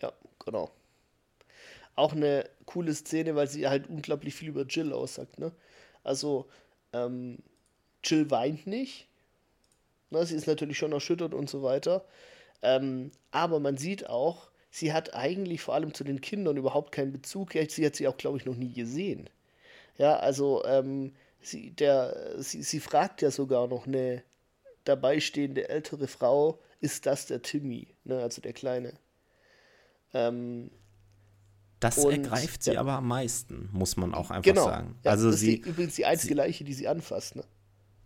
Ja, 0.00 0.12
genau. 0.44 0.70
Auch 1.94 2.12
eine 2.12 2.48
coole 2.66 2.94
Szene, 2.94 3.36
weil 3.36 3.48
sie 3.48 3.68
halt 3.68 3.88
unglaublich 3.88 4.34
viel 4.34 4.48
über 4.48 4.66
Jill 4.66 4.92
aussagt. 4.92 5.38
Ne? 5.38 5.52
Also, 6.02 6.48
ähm, 6.92 7.38
Jill 8.04 8.30
weint 8.30 8.66
nicht. 8.66 9.08
Ne? 10.10 10.26
Sie 10.26 10.34
ist 10.34 10.46
natürlich 10.46 10.78
schon 10.78 10.92
erschüttert 10.92 11.32
und 11.32 11.48
so 11.48 11.62
weiter. 11.62 12.04
Ähm, 12.62 13.12
aber 13.30 13.60
man 13.60 13.76
sieht 13.76 14.08
auch, 14.08 14.50
sie 14.70 14.92
hat 14.92 15.14
eigentlich 15.14 15.62
vor 15.62 15.74
allem 15.74 15.94
zu 15.94 16.04
den 16.04 16.20
Kindern 16.20 16.56
überhaupt 16.56 16.92
keinen 16.92 17.12
Bezug. 17.12 17.52
Sie 17.52 17.86
hat 17.86 17.96
sie 17.96 18.08
auch, 18.08 18.16
glaube 18.16 18.38
ich, 18.38 18.44
noch 18.44 18.56
nie 18.56 18.72
gesehen. 18.72 19.30
Ja, 19.98 20.16
also 20.16 20.62
ähm, 20.66 21.14
sie, 21.46 21.70
der, 21.70 22.34
sie, 22.38 22.62
sie 22.62 22.80
fragt 22.80 23.22
ja 23.22 23.30
sogar 23.30 23.68
noch 23.68 23.86
eine 23.86 24.22
dabei 24.84 25.20
stehende 25.20 25.68
ältere 25.68 26.06
Frau, 26.06 26.60
ist 26.80 27.06
das 27.06 27.26
der 27.26 27.42
Timmy, 27.42 27.94
ne, 28.04 28.22
also 28.22 28.40
der 28.40 28.52
Kleine. 28.52 28.94
Ähm, 30.12 30.70
das 31.80 31.98
und, 31.98 32.12
ergreift 32.12 32.62
sie 32.62 32.72
ja. 32.72 32.80
aber 32.80 32.94
am 32.94 33.08
meisten, 33.08 33.68
muss 33.72 33.96
man 33.96 34.14
auch 34.14 34.30
einfach 34.30 34.42
genau. 34.42 34.64
sagen. 34.64 34.98
Ja, 35.04 35.10
also 35.12 35.30
das 35.30 35.40
sie, 35.40 35.56
ist 35.56 35.66
übrigens 35.66 35.94
die 35.94 36.06
einzige 36.06 36.34
sie, 36.34 36.38
Leiche, 36.38 36.64
die 36.64 36.72
sie 36.72 36.88
anfasst. 36.88 37.36
Ne? 37.36 37.44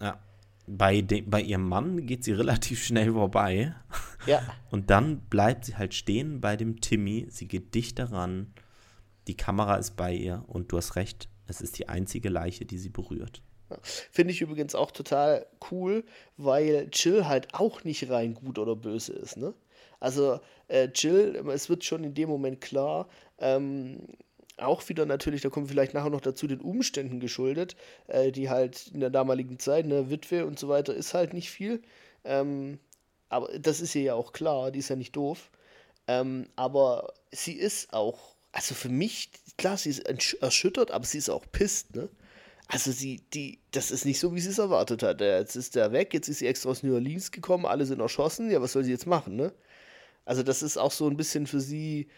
Ja. 0.00 0.20
Bei, 0.66 1.00
de, 1.00 1.22
bei 1.22 1.40
ihrem 1.40 1.68
Mann 1.68 2.06
geht 2.06 2.24
sie 2.24 2.32
relativ 2.32 2.84
schnell 2.84 3.12
vorbei. 3.12 3.74
Ja. 4.26 4.42
Und 4.70 4.90
dann 4.90 5.20
bleibt 5.20 5.64
sie 5.64 5.76
halt 5.76 5.94
stehen 5.94 6.40
bei 6.40 6.56
dem 6.56 6.80
Timmy. 6.80 7.26
Sie 7.30 7.48
geht 7.48 7.74
dicht 7.74 7.98
daran. 7.98 8.52
Die 9.26 9.36
Kamera 9.36 9.76
ist 9.76 9.96
bei 9.96 10.14
ihr 10.14 10.44
und 10.48 10.72
du 10.72 10.76
hast 10.78 10.96
recht, 10.96 11.28
es 11.50 11.60
ist 11.60 11.78
die 11.78 11.88
einzige 11.88 12.28
Leiche, 12.28 12.64
die 12.64 12.78
sie 12.78 12.88
berührt. 12.88 13.42
Finde 13.82 14.32
ich 14.32 14.40
übrigens 14.40 14.74
auch 14.74 14.90
total 14.90 15.46
cool, 15.70 16.04
weil 16.36 16.88
Jill 16.92 17.26
halt 17.26 17.54
auch 17.54 17.84
nicht 17.84 18.10
rein 18.10 18.34
gut 18.34 18.58
oder 18.58 18.74
böse 18.74 19.12
ist. 19.12 19.36
Ne? 19.36 19.54
Also 20.00 20.40
äh, 20.68 20.88
Jill, 20.94 21.44
es 21.52 21.68
wird 21.68 21.84
schon 21.84 22.02
in 22.02 22.14
dem 22.14 22.28
Moment 22.28 22.60
klar, 22.60 23.08
ähm, 23.38 24.00
auch 24.56 24.88
wieder 24.88 25.06
natürlich, 25.06 25.40
da 25.40 25.48
kommen 25.48 25.66
wir 25.66 25.72
vielleicht 25.72 25.94
nachher 25.94 26.10
noch 26.10 26.20
dazu, 26.20 26.46
den 26.46 26.60
Umständen 26.60 27.20
geschuldet, 27.20 27.76
äh, 28.08 28.32
die 28.32 28.50
halt 28.50 28.88
in 28.88 29.00
der 29.00 29.10
damaligen 29.10 29.58
Zeit, 29.58 29.86
ne, 29.86 30.10
Witwe 30.10 30.46
und 30.46 30.58
so 30.58 30.68
weiter, 30.68 30.94
ist 30.94 31.14
halt 31.14 31.32
nicht 31.32 31.50
viel. 31.50 31.82
Ähm, 32.24 32.78
aber 33.28 33.58
das 33.58 33.80
ist 33.80 33.94
ihr 33.94 34.02
ja 34.02 34.14
auch 34.14 34.32
klar, 34.32 34.70
die 34.70 34.80
ist 34.80 34.88
ja 34.88 34.96
nicht 34.96 35.16
doof. 35.16 35.50
Ähm, 36.08 36.48
aber 36.56 37.14
sie 37.30 37.52
ist 37.54 37.92
auch, 37.92 38.34
also 38.52 38.74
für 38.74 38.88
mich, 38.88 39.30
klar, 39.58 39.76
sie 39.76 39.90
ist 39.90 40.00
erschüttert, 40.00 40.90
aber 40.90 41.04
sie 41.04 41.18
ist 41.18 41.30
auch 41.30 41.44
pisst, 41.52 41.94
ne? 41.94 42.08
Also 42.72 42.92
sie, 42.92 43.22
die, 43.34 43.58
das 43.72 43.90
ist 43.90 44.04
nicht 44.04 44.20
so, 44.20 44.34
wie 44.34 44.40
sie 44.40 44.50
es 44.50 44.58
erwartet 44.58 45.02
hat. 45.02 45.20
Jetzt 45.20 45.56
ist 45.56 45.74
er 45.76 45.90
weg, 45.90 46.14
jetzt 46.14 46.28
ist 46.28 46.38
sie 46.38 46.46
extra 46.46 46.70
aus 46.70 46.84
New 46.84 46.94
Orleans 46.94 47.32
gekommen, 47.32 47.66
alle 47.66 47.84
sind 47.84 48.00
erschossen. 48.00 48.48
Ja, 48.50 48.62
was 48.62 48.72
soll 48.72 48.84
sie 48.84 48.92
jetzt 48.92 49.08
machen, 49.08 49.34
ne? 49.34 49.52
Also 50.24 50.44
das 50.44 50.62
ist 50.62 50.76
auch 50.76 50.92
so 50.92 51.08
ein 51.08 51.16
bisschen 51.16 51.48
für 51.48 51.60
sie, 51.60 52.08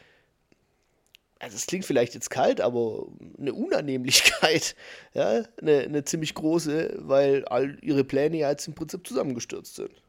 also 1.39 1.57
es 1.57 1.67
klingt 1.67 1.87
vielleicht 1.87 2.15
jetzt 2.15 2.31
kalt, 2.31 2.61
aber 2.61 3.07
eine 3.39 3.55
Unannehmlichkeit, 3.55 4.77
ja, 5.15 5.43
eine, 5.61 5.79
eine 5.81 6.05
ziemlich 6.05 6.35
große, 6.35 6.99
weil 6.99 7.45
all 7.47 7.79
ihre 7.83 8.05
Pläne 8.05 8.37
ja 8.39 8.51
jetzt 8.51 8.69
im 8.69 8.75
Prinzip 8.75 9.07
zusammengestürzt 9.07 9.77
sind. 9.77 10.02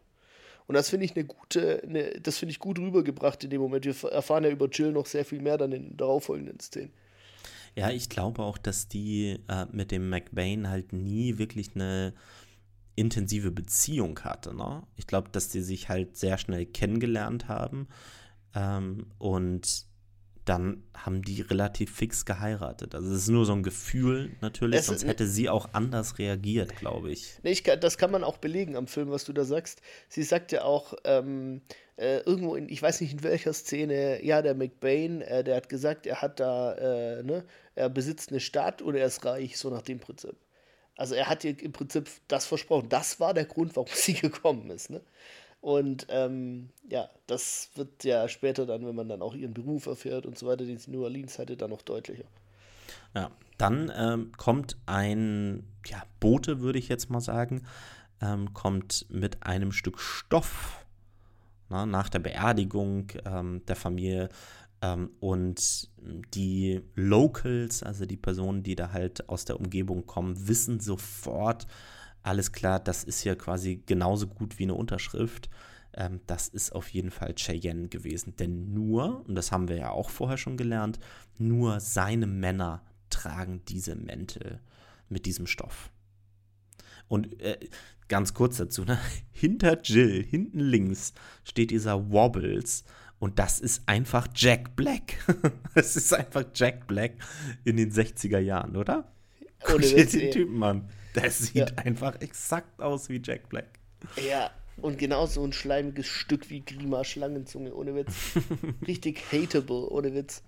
Und 0.74 0.78
das 0.78 0.90
finde 0.90 1.06
ich 1.06 1.16
eine 1.16 1.26
gute, 1.26 1.84
eine, 1.84 2.20
das 2.20 2.40
finde 2.40 2.50
ich 2.52 2.58
gut 2.58 2.80
rübergebracht 2.80 3.44
in 3.44 3.52
dem 3.52 3.62
Moment. 3.62 3.86
Wir 3.86 4.12
erfahren 4.12 4.44
ja 4.44 4.50
über 4.50 4.68
Jill 4.68 4.92
noch 4.92 5.06
sehr 5.06 5.24
viel 5.24 5.40
mehr 5.40 5.56
dann 5.56 5.72
in 5.72 5.96
darauffolgenden 5.96 6.60
Szenen. 6.60 6.92
Ja, 7.76 7.92
ich 7.92 8.10
glaube 8.10 8.42
auch, 8.42 8.58
dass 8.58 8.88
die 8.88 9.38
äh, 9.48 9.68
mit 9.72 9.92
dem 9.92 10.10
McBain 10.10 10.68
halt 10.68 10.92
nie 10.92 11.38
wirklich 11.38 11.76
eine 11.76 12.16
intensive 12.96 13.52
Beziehung 13.52 14.20
hatte. 14.22 14.56
Ne? 14.56 14.82
Ich 14.96 15.06
glaube, 15.06 15.30
dass 15.32 15.50
die 15.50 15.62
sich 15.62 15.90
halt 15.90 16.18
sehr 16.18 16.40
schnell 16.40 16.66
kennengelernt 16.66 17.48
haben 17.48 17.88
ähm, 18.56 19.06
und 19.20 19.86
dann 20.46 20.84
haben 20.94 21.22
die 21.22 21.42
relativ 21.42 21.96
fix 21.96 22.26
geheiratet. 22.26 22.96
Also 22.96 23.12
es 23.12 23.24
ist 23.24 23.28
nur 23.30 23.46
so 23.46 23.54
ein 23.54 23.64
Gefühl 23.64 24.32
natürlich, 24.42 24.82
es, 24.82 24.88
sonst 24.88 25.06
hätte 25.06 25.28
sie 25.28 25.50
auch 25.50 25.70
anders 25.74 26.20
reagiert, 26.20 26.76
glaube 26.76 27.12
ich. 27.12 27.40
Nee, 27.44 27.52
ich 27.52 27.64
das 27.64 27.98
kann 27.98 28.12
man 28.12 28.24
auch 28.24 28.38
belegen 28.38 28.76
am 28.76 28.88
Film, 28.88 29.10
was 29.10 29.24
du 29.24 29.34
da 29.34 29.46
sagst. 29.46 29.82
Sie 30.10 30.24
sagt 30.24 30.52
ja 30.52 30.64
auch 30.64 30.94
ähm, 31.06 31.62
äh, 31.98 32.20
irgendwo 32.20 32.56
in, 32.56 32.68
ich 32.70 32.82
weiß 32.82 33.02
nicht 33.02 33.14
in 33.14 33.24
welcher 33.24 33.54
Szene, 33.54 34.24
ja, 34.24 34.42
der 34.42 34.56
McBain, 34.56 35.22
äh, 35.22 35.44
der 35.44 35.56
hat 35.56 35.70
gesagt, 35.70 36.08
er 36.08 36.22
hat 36.22 36.40
da, 36.40 36.74
äh, 36.74 37.24
ne, 37.24 37.46
er 37.76 37.90
besitzt 37.90 38.32
eine 38.32 38.40
Stadt 38.40 38.82
und 38.82 38.96
er 38.96 39.06
ist 39.06 39.24
reich, 39.26 39.58
so 39.58 39.70
nach 39.70 39.82
dem 39.82 40.00
Prinzip. 40.00 40.36
Also 40.96 41.16
er 41.16 41.28
hat 41.28 41.44
ihr 41.44 41.60
im 41.62 41.72
Prinzip 41.72 42.10
das 42.28 42.46
versprochen. 42.46 42.90
Das 42.90 43.20
war 43.20 43.34
der 43.34 43.46
Grund, 43.46 43.76
warum 43.76 43.90
sie 43.94 44.14
gekommen 44.14 44.70
ist, 44.70 44.90
ne? 44.90 45.02
Und 45.64 46.08
ähm, 46.10 46.68
ja, 46.90 47.08
das 47.26 47.70
wird 47.76 48.04
ja 48.04 48.28
später 48.28 48.66
dann, 48.66 48.86
wenn 48.86 48.96
man 48.96 49.08
dann 49.08 49.22
auch 49.22 49.34
ihren 49.34 49.54
Beruf 49.54 49.86
erfährt 49.86 50.26
und 50.26 50.38
so 50.38 50.46
weiter, 50.46 50.66
den 50.66 50.78
sie 50.78 50.88
in 50.92 50.98
New 50.98 51.04
Orleans 51.06 51.40
hatte, 51.40 51.56
dann 51.56 51.70
noch 51.70 51.84
deutlicher. 51.84 52.26
Ja, 53.16 53.32
dann 53.58 53.90
ähm, 53.96 54.34
kommt 54.36 54.76
ein 54.88 55.64
ja, 55.86 56.04
Bote, 56.20 56.60
würde 56.60 56.80
ich 56.80 56.90
jetzt 56.90 57.10
mal 57.10 57.22
sagen, 57.22 57.64
ähm, 58.20 58.54
kommt 58.54 59.06
mit 59.10 59.44
einem 59.44 59.72
Stück 59.72 60.02
Stoff 60.02 60.86
na, 61.70 61.86
nach 61.86 62.10
der 62.10 62.20
Beerdigung 62.20 63.14
ähm, 63.24 63.66
der 63.66 63.78
Familie 63.78 64.28
ähm, 64.82 65.12
und 65.22 65.90
die 66.36 66.82
Locals, 66.96 67.84
also 67.84 68.06
die 68.06 68.18
Personen, 68.18 68.64
die 68.64 68.76
da 68.76 68.92
halt 68.92 69.30
aus 69.30 69.46
der 69.46 69.62
Umgebung 69.62 70.06
kommen, 70.08 70.50
wissen 70.50 70.82
sofort, 70.82 71.68
alles 72.24 72.52
klar, 72.52 72.80
das 72.80 73.04
ist 73.04 73.24
ja 73.24 73.36
quasi 73.36 73.84
genauso 73.86 74.28
gut 74.28 74.58
wie 74.58 74.64
eine 74.64 74.76
Unterschrift. 74.76 75.50
Ähm, 75.94 76.22
das 76.26 76.48
ist 76.48 76.72
auf 76.74 76.90
jeden 76.90 77.12
Fall 77.12 77.36
Cheyenne 77.36 77.90
gewesen. 77.90 78.36
Denn 78.38 78.74
nur, 78.74 79.24
und 79.28 79.36
das 79.36 79.52
haben 79.52 79.68
wir 79.68 79.76
ja 79.76 79.92
auch 79.92 80.10
vorher 80.10 80.38
schon 80.38 80.58
gelernt, 80.58 81.00
nur 81.38 81.80
seine 81.80 82.26
Männer 82.26 82.82
tragen 83.10 83.62
diese 83.68 83.96
Mäntel 83.96 84.60
mit 85.10 85.26
diesem 85.26 85.46
Stoff. 85.46 85.92
Und 87.08 87.40
äh, 87.42 87.60
ganz 88.08 88.34
kurz 88.34 88.58
dazu, 88.58 88.86
ne? 88.86 88.98
hinter 89.32 89.82
Jill, 89.82 90.24
hinten 90.24 90.60
links, 90.60 91.14
steht 91.44 91.72
dieser 91.72 92.12
Wobbles. 92.12 92.86
Und 93.20 93.40
das 93.40 93.60
ist 93.60 93.84
einfach 93.86 94.28
Jack 94.36 94.76
Black. 94.76 95.16
Es 95.76 95.96
ist 95.96 96.14
einfach 96.14 96.44
Jack 96.54 96.88
Black 96.88 97.14
in 97.64 97.78
den 97.78 97.92
60er 97.92 98.40
Jahren, 98.40 98.76
oder? 98.76 99.12
Guck 99.64 99.82
dir 99.82 100.06
den 100.06 100.32
Typen 100.32 100.62
an. 100.62 100.90
Der 101.16 101.32
sieht 101.32 101.56
ja. 101.56 101.66
einfach 101.78 102.20
exakt 102.22 102.82
aus 102.82 103.10
wie 103.10 103.22
Jack 103.24 103.50
Black. 103.50 103.80
Ja, 104.28 104.52
und 104.78 104.98
genauso 104.98 105.44
ein 105.44 105.54
schleimiges 105.54 106.08
Stück 106.08 106.50
wie 106.50 106.62
Grima 106.62 107.04
Schlangenzunge, 107.04 107.74
ohne 107.74 107.96
Witz. 107.96 108.14
Richtig 108.88 109.22
hateable, 109.32 109.90
ohne 109.90 110.14
Witz. 110.14 110.44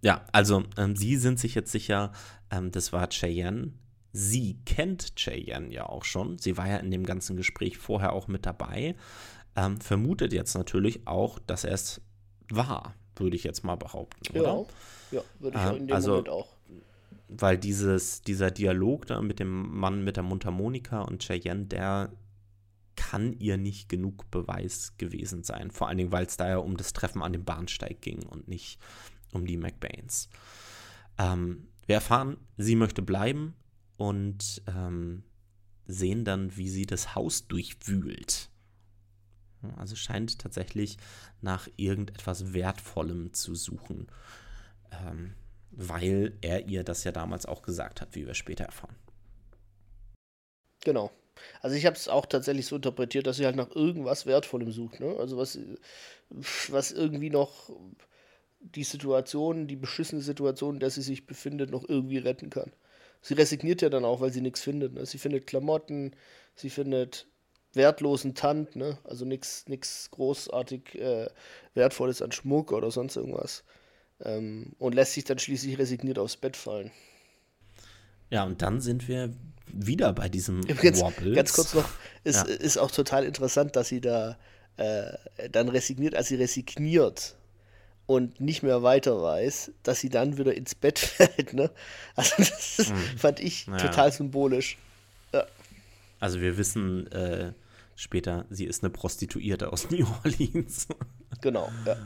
Ja, 0.00 0.24
also 0.32 0.64
ähm, 0.76 0.96
Sie 0.96 1.16
sind 1.16 1.38
sich 1.38 1.54
jetzt 1.54 1.70
sicher, 1.70 2.12
ähm, 2.50 2.70
das 2.72 2.92
war 2.92 3.08
Cheyenne. 3.08 3.72
Sie 4.12 4.58
kennt 4.66 5.14
Cheyenne 5.16 5.72
ja 5.72 5.86
auch 5.86 6.04
schon. 6.04 6.38
Sie 6.38 6.56
war 6.56 6.68
ja 6.68 6.78
in 6.78 6.90
dem 6.90 7.06
ganzen 7.06 7.36
Gespräch 7.36 7.78
vorher 7.78 8.12
auch 8.12 8.28
mit 8.28 8.44
dabei. 8.44 8.96
Ähm, 9.54 9.80
vermutet 9.80 10.32
jetzt 10.32 10.54
natürlich 10.54 11.06
auch, 11.06 11.38
dass 11.38 11.64
er 11.64 11.74
es 11.74 12.00
war, 12.50 12.94
würde 13.16 13.36
ich 13.36 13.44
jetzt 13.44 13.64
mal 13.64 13.76
behaupten, 13.76 14.38
oder? 14.38 14.66
Ja, 15.10 15.18
ja 15.18 15.24
würde 15.38 15.58
ich 15.58 15.78
in 15.78 15.86
dem 15.86 15.94
also, 15.94 16.10
Moment 16.10 16.28
auch. 16.30 16.48
Weil 17.38 17.58
dieses, 17.58 18.22
dieser 18.22 18.50
Dialog 18.50 19.06
da 19.06 19.20
mit 19.20 19.40
dem 19.40 19.78
Mann 19.78 20.04
mit 20.04 20.16
der 20.16 20.22
Mundharmonika 20.22 21.02
und 21.02 21.22
Cheyenne, 21.22 21.66
der 21.66 22.12
kann 22.96 23.32
ihr 23.32 23.56
nicht 23.56 23.88
genug 23.88 24.30
Beweis 24.30 24.94
gewesen 24.98 25.42
sein. 25.42 25.70
Vor 25.70 25.88
allen 25.88 25.98
Dingen, 25.98 26.12
weil 26.12 26.26
es 26.26 26.36
da 26.36 26.48
ja 26.48 26.58
um 26.58 26.76
das 26.76 26.92
Treffen 26.92 27.22
an 27.22 27.32
dem 27.32 27.44
Bahnsteig 27.44 28.00
ging 28.00 28.24
und 28.26 28.48
nicht 28.48 28.78
um 29.32 29.46
die 29.46 29.56
McBains. 29.56 30.28
Ähm, 31.18 31.68
wir 31.86 31.96
erfahren, 31.96 32.36
sie 32.56 32.76
möchte 32.76 33.02
bleiben 33.02 33.54
und 33.96 34.62
ähm, 34.66 35.24
sehen 35.86 36.24
dann, 36.24 36.56
wie 36.56 36.68
sie 36.68 36.86
das 36.86 37.14
Haus 37.14 37.46
durchwühlt. 37.48 38.50
Also 39.76 39.94
scheint 39.94 40.38
tatsächlich 40.38 40.98
nach 41.40 41.68
irgendetwas 41.76 42.52
Wertvollem 42.52 43.32
zu 43.32 43.54
suchen, 43.54 44.08
ähm, 44.90 45.34
weil 45.72 46.32
er 46.40 46.66
ihr 46.66 46.84
das 46.84 47.04
ja 47.04 47.12
damals 47.12 47.46
auch 47.46 47.62
gesagt 47.62 48.00
hat, 48.00 48.14
wie 48.14 48.26
wir 48.26 48.34
später 48.34 48.64
erfahren. 48.64 48.96
Genau. 50.84 51.10
Also 51.60 51.76
ich 51.76 51.86
habe 51.86 51.96
es 51.96 52.08
auch 52.08 52.26
tatsächlich 52.26 52.66
so 52.66 52.76
interpretiert, 52.76 53.26
dass 53.26 53.36
sie 53.36 53.46
halt 53.46 53.56
nach 53.56 53.70
irgendwas 53.74 54.26
Wertvollem 54.26 54.70
sucht. 54.70 55.00
Ne? 55.00 55.16
Also 55.18 55.36
was, 55.36 55.58
was 56.30 56.92
irgendwie 56.92 57.30
noch 57.30 57.70
die 58.60 58.84
Situation, 58.84 59.66
die 59.66 59.76
beschissene 59.76 60.20
Situation, 60.20 60.74
in 60.74 60.80
der 60.80 60.90
sie 60.90 61.02
sich 61.02 61.26
befindet, 61.26 61.70
noch 61.70 61.88
irgendwie 61.88 62.18
retten 62.18 62.50
kann. 62.50 62.72
Sie 63.20 63.34
resigniert 63.34 63.82
ja 63.82 63.88
dann 63.88 64.04
auch, 64.04 64.20
weil 64.20 64.32
sie 64.32 64.40
nichts 64.40 64.60
findet. 64.60 64.94
Ne? 64.94 65.06
Sie 65.06 65.18
findet 65.18 65.46
Klamotten, 65.46 66.14
sie 66.54 66.70
findet 66.70 67.26
wertlosen 67.72 68.34
Tand, 68.34 68.76
ne? 68.76 68.98
also 69.04 69.24
nichts 69.24 70.10
großartig 70.10 70.94
äh, 70.96 71.28
Wertvolles 71.74 72.20
an 72.20 72.32
Schmuck 72.32 72.72
oder 72.72 72.90
sonst 72.90 73.16
irgendwas. 73.16 73.64
Ähm, 74.24 74.72
und 74.78 74.94
lässt 74.94 75.14
sich 75.14 75.24
dann 75.24 75.38
schließlich 75.38 75.78
resigniert 75.78 76.18
aufs 76.18 76.36
Bett 76.36 76.56
fallen. 76.56 76.90
Ja, 78.30 78.44
und 78.44 78.62
dann 78.62 78.80
sind 78.80 79.08
wir 79.08 79.32
wieder 79.66 80.12
bei 80.12 80.28
diesem 80.28 80.60
Übrigens, 80.66 81.00
Wobbles. 81.00 81.34
Ganz 81.34 81.52
kurz 81.52 81.74
noch, 81.74 81.88
ist, 82.24 82.36
ja. 82.36 82.54
ist 82.54 82.78
auch 82.78 82.90
total 82.90 83.24
interessant, 83.24 83.76
dass 83.76 83.88
sie 83.88 84.00
da 84.00 84.38
äh, 84.76 85.12
dann 85.50 85.68
resigniert, 85.68 86.14
als 86.14 86.28
sie 86.28 86.36
resigniert, 86.36 87.36
und 88.06 88.40
nicht 88.40 88.62
mehr 88.62 88.82
weiter 88.82 89.22
weiß, 89.22 89.72
dass 89.82 90.00
sie 90.00 90.08
dann 90.08 90.38
wieder 90.38 90.54
ins 90.54 90.74
Bett 90.74 90.98
fällt. 90.98 91.52
Ne? 91.54 91.70
Also 92.14 92.34
das 92.38 92.90
mhm. 92.90 93.18
fand 93.18 93.40
ich 93.40 93.66
ja. 93.66 93.76
total 93.76 94.12
symbolisch. 94.12 94.78
Ja. 95.32 95.46
Also 96.20 96.40
wir 96.40 96.56
wissen 96.56 97.10
äh, 97.12 97.52
später, 97.96 98.46
sie 98.50 98.66
ist 98.66 98.82
eine 98.82 98.90
Prostituierte 98.90 99.72
aus 99.72 99.90
New 99.90 100.06
Orleans. 100.24 100.88
Genau, 101.40 101.70
ja. 101.86 101.96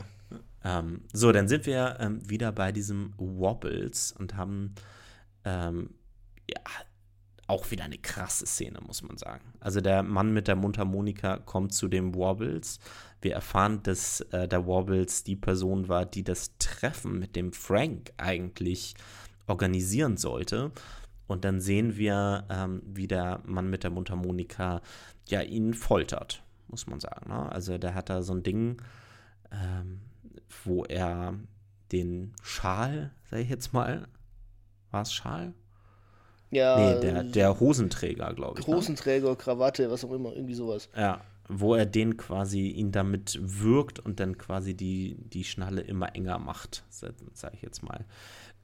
Ähm, 0.63 1.01
so, 1.13 1.31
dann 1.31 1.47
sind 1.47 1.65
wir 1.65 1.97
ähm, 1.99 2.27
wieder 2.29 2.51
bei 2.51 2.71
diesem 2.71 3.13
Wobbles 3.17 4.11
und 4.11 4.35
haben 4.35 4.75
ähm, 5.45 5.91
ja, 6.49 6.61
auch 7.47 7.71
wieder 7.71 7.85
eine 7.85 7.97
krasse 7.97 8.45
Szene, 8.45 8.79
muss 8.85 9.01
man 9.01 9.17
sagen. 9.17 9.53
Also 9.59 9.79
der 9.79 10.03
Mann 10.03 10.33
mit 10.33 10.47
der 10.47 10.57
Mundharmonika 10.57 11.37
kommt 11.37 11.73
zu 11.73 11.87
dem 11.87 12.13
Wobbles. 12.13 12.79
Wir 13.21 13.33
erfahren, 13.33 13.81
dass 13.83 14.21
äh, 14.31 14.47
der 14.47 14.65
Wobbles 14.67 15.23
die 15.23 15.37
Person 15.37 15.87
war, 15.87 16.05
die 16.05 16.23
das 16.23 16.57
Treffen 16.59 17.19
mit 17.19 17.35
dem 17.35 17.53
Frank 17.53 18.11
eigentlich 18.17 18.95
organisieren 19.47 20.17
sollte. 20.17 20.71
Und 21.27 21.45
dann 21.45 21.61
sehen 21.61 21.95
wir, 21.97 22.45
ähm, 22.49 22.81
wie 22.85 23.07
der 23.07 23.41
Mann 23.45 23.69
mit 23.69 23.83
der 23.83 23.91
Mundharmonika 23.91 24.81
ja 25.27 25.41
ihn 25.41 25.73
foltert, 25.73 26.43
muss 26.67 26.87
man 26.87 26.99
sagen. 26.99 27.29
Ne? 27.29 27.51
Also 27.51 27.77
der 27.77 27.95
hat 27.95 28.09
da 28.09 28.21
so 28.21 28.33
ein 28.33 28.43
Ding, 28.43 28.81
ähm, 29.51 30.01
wo 30.63 30.83
er 30.85 31.35
den 31.91 32.33
Schal, 32.41 33.11
sag 33.29 33.39
ich 33.39 33.49
jetzt 33.49 33.73
mal, 33.73 34.07
war 34.91 35.01
es 35.01 35.13
Schal? 35.13 35.53
Ja. 36.49 36.77
Nee, 36.77 37.01
der, 37.01 37.23
der 37.23 37.59
Hosenträger, 37.59 38.33
glaube 38.33 38.59
ich. 38.59 38.67
Ne? 38.67 38.75
Hosenträger, 38.75 39.29
ne? 39.29 39.35
Krawatte, 39.35 39.89
was 39.91 40.05
auch 40.05 40.11
immer, 40.11 40.33
irgendwie 40.33 40.53
sowas. 40.53 40.89
Ja, 40.95 41.21
wo 41.49 41.75
er 41.75 41.85
den 41.85 42.17
quasi 42.17 42.67
ihn 42.67 42.91
damit 42.91 43.39
wirkt 43.41 43.99
und 43.99 44.19
dann 44.19 44.37
quasi 44.37 44.73
die, 44.75 45.17
die 45.19 45.43
Schnalle 45.43 45.81
immer 45.81 46.15
enger 46.15 46.39
macht, 46.39 46.83
sage 46.89 47.15
ich 47.53 47.61
jetzt 47.61 47.83
mal. 47.83 48.05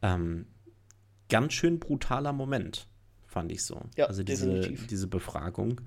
Ähm, 0.01 0.45
ganz 1.29 1.53
schön 1.53 1.79
brutaler 1.79 2.33
Moment, 2.33 2.87
fand 3.25 3.51
ich 3.51 3.63
so. 3.63 3.81
Ja, 3.97 4.05
also 4.05 4.23
diese, 4.23 4.47
definitiv. 4.49 4.87
diese 4.87 5.07
Befragung. 5.07 5.81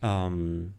Ähm, 0.00 0.74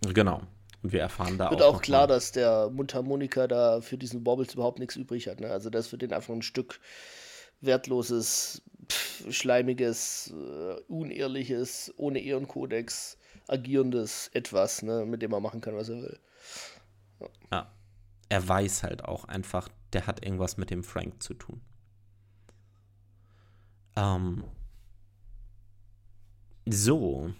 genau. 0.00 0.42
Und 0.82 0.92
wir 0.92 1.00
erfahren 1.00 1.36
da 1.38 1.50
Wird 1.50 1.62
auch. 1.62 1.66
Wird 1.66 1.76
auch 1.76 1.82
klar, 1.82 2.02
mal. 2.02 2.06
dass 2.08 2.32
der 2.32 2.70
Mundharmonika 2.70 3.46
da 3.46 3.80
für 3.80 3.98
diesen 3.98 4.24
Bobbles 4.24 4.54
überhaupt 4.54 4.78
nichts 4.78 4.96
übrig 4.96 5.28
hat. 5.28 5.40
Ne? 5.40 5.50
Also 5.50 5.70
das 5.70 5.88
für 5.88 5.98
den 5.98 6.12
einfach 6.12 6.34
ein 6.34 6.42
Stück 6.42 6.80
wertloses 7.60 8.62
schleimiges, 9.28 10.32
äh, 10.32 10.80
unehrliches, 10.88 11.92
ohne 11.96 12.20
Ehrenkodex 12.20 13.18
agierendes 13.48 14.30
Etwas, 14.32 14.82
ne, 14.82 15.04
mit 15.04 15.22
dem 15.22 15.32
er 15.32 15.40
machen 15.40 15.60
kann, 15.60 15.76
was 15.76 15.88
er 15.88 16.02
will. 16.02 16.18
Ja. 17.20 17.28
ja. 17.52 17.72
Er 18.28 18.48
weiß 18.48 18.84
halt 18.84 19.04
auch 19.04 19.24
einfach, 19.24 19.68
der 19.92 20.06
hat 20.06 20.24
irgendwas 20.24 20.56
mit 20.56 20.70
dem 20.70 20.84
Frank 20.84 21.22
zu 21.22 21.34
tun. 21.34 21.60
Ähm. 23.96 24.44
So. 26.66 27.32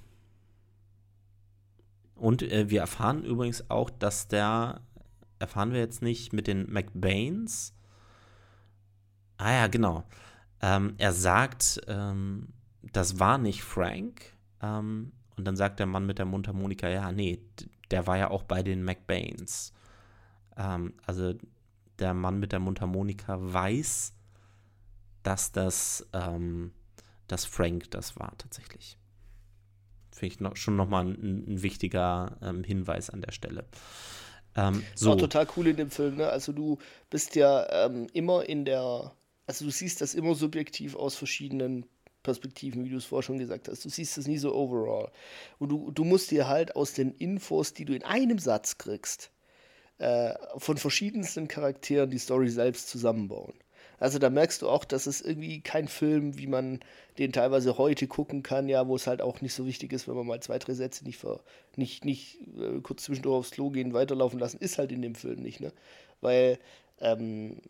Und 2.20 2.42
äh, 2.42 2.68
wir 2.68 2.80
erfahren 2.80 3.24
übrigens 3.24 3.70
auch, 3.70 3.88
dass 3.88 4.28
der, 4.28 4.82
erfahren 5.38 5.72
wir 5.72 5.80
jetzt 5.80 6.02
nicht 6.02 6.34
mit 6.34 6.47
den 6.47 6.70
McBains. 6.70 7.74
Ah 9.38 9.52
ja, 9.52 9.66
genau. 9.68 10.05
Ähm, 10.60 10.94
er 10.98 11.14
sagt, 11.14 11.80
ähm, 11.88 12.52
das 12.82 13.18
war 13.18 13.38
nicht 13.38 13.62
Frank. 13.62 14.36
Ähm, 14.60 15.12
und 15.38 15.47
dann 15.47 15.56
sagt 15.56 15.78
der 15.78 15.86
Mann 15.86 16.05
mit 16.05 16.18
der 16.18 16.26
Mundharmonika, 16.26 16.90
ja, 16.90 17.10
nee, 17.10 17.42
der 17.90 18.06
war 18.06 18.18
ja 18.18 18.30
auch 18.30 18.42
bei 18.42 18.62
den 18.62 18.84
McBains. 18.84 19.72
Ähm, 20.59 20.92
also 21.06 21.32
der 21.98 22.12
Mann 22.12 22.38
mit 22.38 22.52
der 22.52 22.60
Mundharmonika 22.60 23.38
weiß, 23.40 24.12
dass 25.22 25.52
das, 25.52 26.06
ähm, 26.12 26.72
dass 27.28 27.47
Frank 27.47 27.90
das 27.92 28.18
war 28.18 28.36
tatsächlich. 28.36 28.99
Finde 30.20 30.34
ich 30.34 30.40
noch, 30.40 30.56
schon 30.56 30.76
nochmal 30.76 31.06
ein, 31.06 31.44
ein 31.48 31.62
wichtiger 31.62 32.36
ähm, 32.42 32.62
Hinweis 32.62 33.10
an 33.10 33.22
der 33.22 33.32
Stelle. 33.32 33.64
Ähm, 34.55 34.84
so. 34.94 35.10
War 35.10 35.18
total 35.18 35.47
cool 35.56 35.66
in 35.66 35.76
dem 35.76 35.90
Film, 35.90 36.16
ne? 36.16 36.28
Also 36.28 36.52
du 36.52 36.78
bist 37.09 37.34
ja 37.34 37.86
ähm, 37.86 38.06
immer 38.12 38.48
in 38.48 38.64
der 38.64 39.12
also 39.51 39.64
du 39.64 39.72
siehst 39.72 40.01
das 40.01 40.14
immer 40.14 40.36
subjektiv 40.36 40.94
aus 40.94 41.16
verschiedenen 41.16 41.84
Perspektiven, 42.22 42.84
wie 42.84 42.90
du 42.90 42.98
es 42.98 43.06
vorher 43.06 43.24
schon 43.24 43.38
gesagt 43.38 43.66
hast. 43.66 43.84
Du 43.84 43.88
siehst 43.88 44.16
es 44.16 44.28
nie 44.28 44.38
so 44.38 44.55
overall. 44.55 45.10
Und 45.59 45.70
du, 45.70 45.90
du 45.90 46.05
musst 46.05 46.30
dir 46.30 46.47
halt 46.47 46.76
aus 46.76 46.92
den 46.92 47.10
Infos, 47.10 47.74
die 47.74 47.84
du 47.84 47.92
in 47.92 48.05
einem 48.05 48.38
Satz 48.38 48.78
kriegst, 48.78 49.32
äh, 49.98 50.34
von 50.56 50.76
verschiedensten 50.76 51.48
Charakteren 51.48 52.10
die 52.10 52.18
Story 52.18 52.48
selbst 52.48 52.88
zusammenbauen. 52.90 53.55
Also 54.01 54.18
da 54.18 54.31
merkst 54.31 54.62
du 54.62 54.68
auch, 54.68 54.85
dass 54.85 55.06
es 55.06 55.20
irgendwie 55.20 55.60
kein 55.60 55.86
Film, 55.86 56.39
wie 56.39 56.47
man 56.47 56.81
den 57.18 57.32
teilweise 57.32 57.78
heute 57.78 58.09
gucken 58.09 58.43
kann, 58.43 58.68
ja, 58.68 58.89
wo 58.89 58.97
es 58.97 59.06
halt 59.06 59.22
auch 59.22 59.43
nicht 59.43 59.55
so 59.55 59.66
wichtig 59.66 59.93
ist, 59.93 60.09
wenn 60.09 60.16
man 60.16 60.27
mal 60.27 60.40
zwei, 60.40 60.59
drei 60.59 60.72
Sätze 60.74 61.05
nicht, 61.05 61.18
ver, 61.18 61.40
nicht, 61.77 62.05
nicht 62.05 62.40
äh, 62.59 62.81
kurz 62.82 63.05
zwischendurch 63.05 63.39
aufs 63.39 63.51
Klo 63.52 63.70
gehen, 63.70 63.93
weiterlaufen 63.93 64.40
lassen, 64.40 64.59
ist 64.59 64.78
halt 64.78 64.90
in 64.90 65.02
dem 65.02 65.14
Film 65.14 65.40
nicht, 65.40 65.60
ne? 65.60 65.72
Weil 66.22 66.59
ähm, 67.01 67.60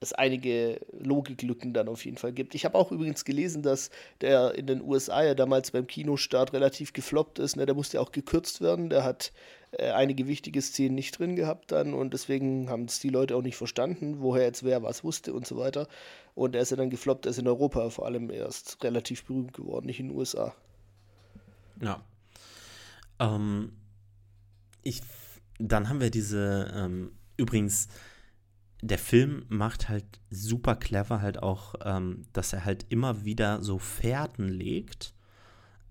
es 0.00 0.12
einige 0.12 0.80
Logiklücken 0.92 1.72
dann 1.72 1.88
auf 1.88 2.04
jeden 2.04 2.18
Fall 2.18 2.32
gibt. 2.32 2.54
Ich 2.54 2.64
habe 2.64 2.76
auch 2.78 2.92
übrigens 2.92 3.24
gelesen, 3.24 3.62
dass 3.62 3.90
der 4.20 4.54
in 4.54 4.66
den 4.66 4.82
USA 4.82 5.24
ja 5.24 5.34
damals 5.34 5.72
beim 5.72 5.86
Kinostart 5.86 6.52
relativ 6.52 6.92
gefloppt 6.92 7.38
ist. 7.38 7.56
Ne? 7.56 7.66
Der 7.66 7.74
musste 7.74 8.00
auch 8.00 8.12
gekürzt 8.12 8.60
werden. 8.60 8.90
Der 8.90 9.02
hat 9.02 9.32
einige 9.76 10.26
wichtige 10.26 10.62
Szenen 10.62 10.94
nicht 10.94 11.18
drin 11.18 11.36
gehabt 11.36 11.72
dann 11.72 11.92
und 11.92 12.14
deswegen 12.14 12.70
haben 12.70 12.84
es 12.84 13.00
die 13.00 13.10
Leute 13.10 13.36
auch 13.36 13.42
nicht 13.42 13.56
verstanden, 13.56 14.20
woher 14.20 14.44
jetzt 14.44 14.64
wer 14.64 14.82
was 14.82 15.04
wusste 15.04 15.34
und 15.34 15.46
so 15.46 15.56
weiter. 15.56 15.88
Und 16.34 16.54
er 16.54 16.62
ist 16.62 16.70
ja 16.70 16.76
dann 16.76 16.90
gefloppt, 16.90 17.26
er 17.26 17.30
ist 17.30 17.38
in 17.38 17.48
Europa 17.48 17.90
vor 17.90 18.06
allem 18.06 18.30
erst 18.30 18.82
relativ 18.82 19.24
berühmt 19.24 19.52
geworden, 19.52 19.86
nicht 19.86 20.00
in 20.00 20.08
den 20.08 20.16
USA. 20.16 20.54
Ja. 21.82 22.02
Ähm, 23.18 23.72
ich, 24.82 25.02
dann 25.58 25.88
haben 25.88 26.00
wir 26.00 26.10
diese, 26.10 26.72
ähm, 26.74 27.12
übrigens, 27.36 27.88
der 28.80 28.98
Film 28.98 29.44
macht 29.48 29.88
halt 29.88 30.20
super 30.30 30.76
clever 30.76 31.20
halt 31.20 31.42
auch, 31.42 31.74
ähm, 31.84 32.22
dass 32.32 32.52
er 32.52 32.64
halt 32.64 32.86
immer 32.88 33.24
wieder 33.24 33.62
so 33.62 33.78
Fährten 33.78 34.48
legt, 34.48 35.14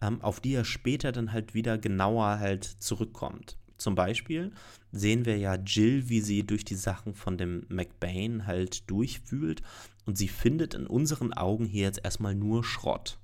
ähm, 0.01 0.21
auf 0.21 0.39
die 0.39 0.53
er 0.53 0.65
später 0.65 1.11
dann 1.11 1.33
halt 1.33 1.53
wieder 1.53 1.77
genauer 1.77 2.39
halt 2.39 2.63
zurückkommt. 2.63 3.57
Zum 3.77 3.95
Beispiel 3.95 4.51
sehen 4.91 5.25
wir 5.25 5.37
ja 5.37 5.55
Jill, 5.55 6.09
wie 6.09 6.21
sie 6.21 6.45
durch 6.45 6.65
die 6.65 6.75
Sachen 6.75 7.13
von 7.13 7.37
dem 7.37 7.65
McBain 7.69 8.47
halt 8.47 8.89
durchfühlt 8.89 9.61
und 10.05 10.17
sie 10.17 10.27
findet 10.27 10.73
in 10.73 10.87
unseren 10.87 11.33
Augen 11.33 11.65
hier 11.65 11.83
jetzt 11.83 12.03
erstmal 12.03 12.33
nur 12.33 12.63
Schrott. 12.63 13.19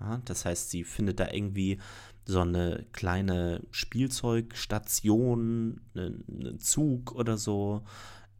Ja, 0.00 0.20
das 0.24 0.44
heißt, 0.44 0.70
sie 0.70 0.84
findet 0.84 1.20
da 1.20 1.30
irgendwie 1.30 1.78
so 2.26 2.40
eine 2.40 2.86
kleine 2.92 3.62
Spielzeugstation, 3.70 5.80
einen, 5.94 6.24
einen 6.28 6.58
Zug 6.58 7.12
oder 7.12 7.36
so, 7.36 7.84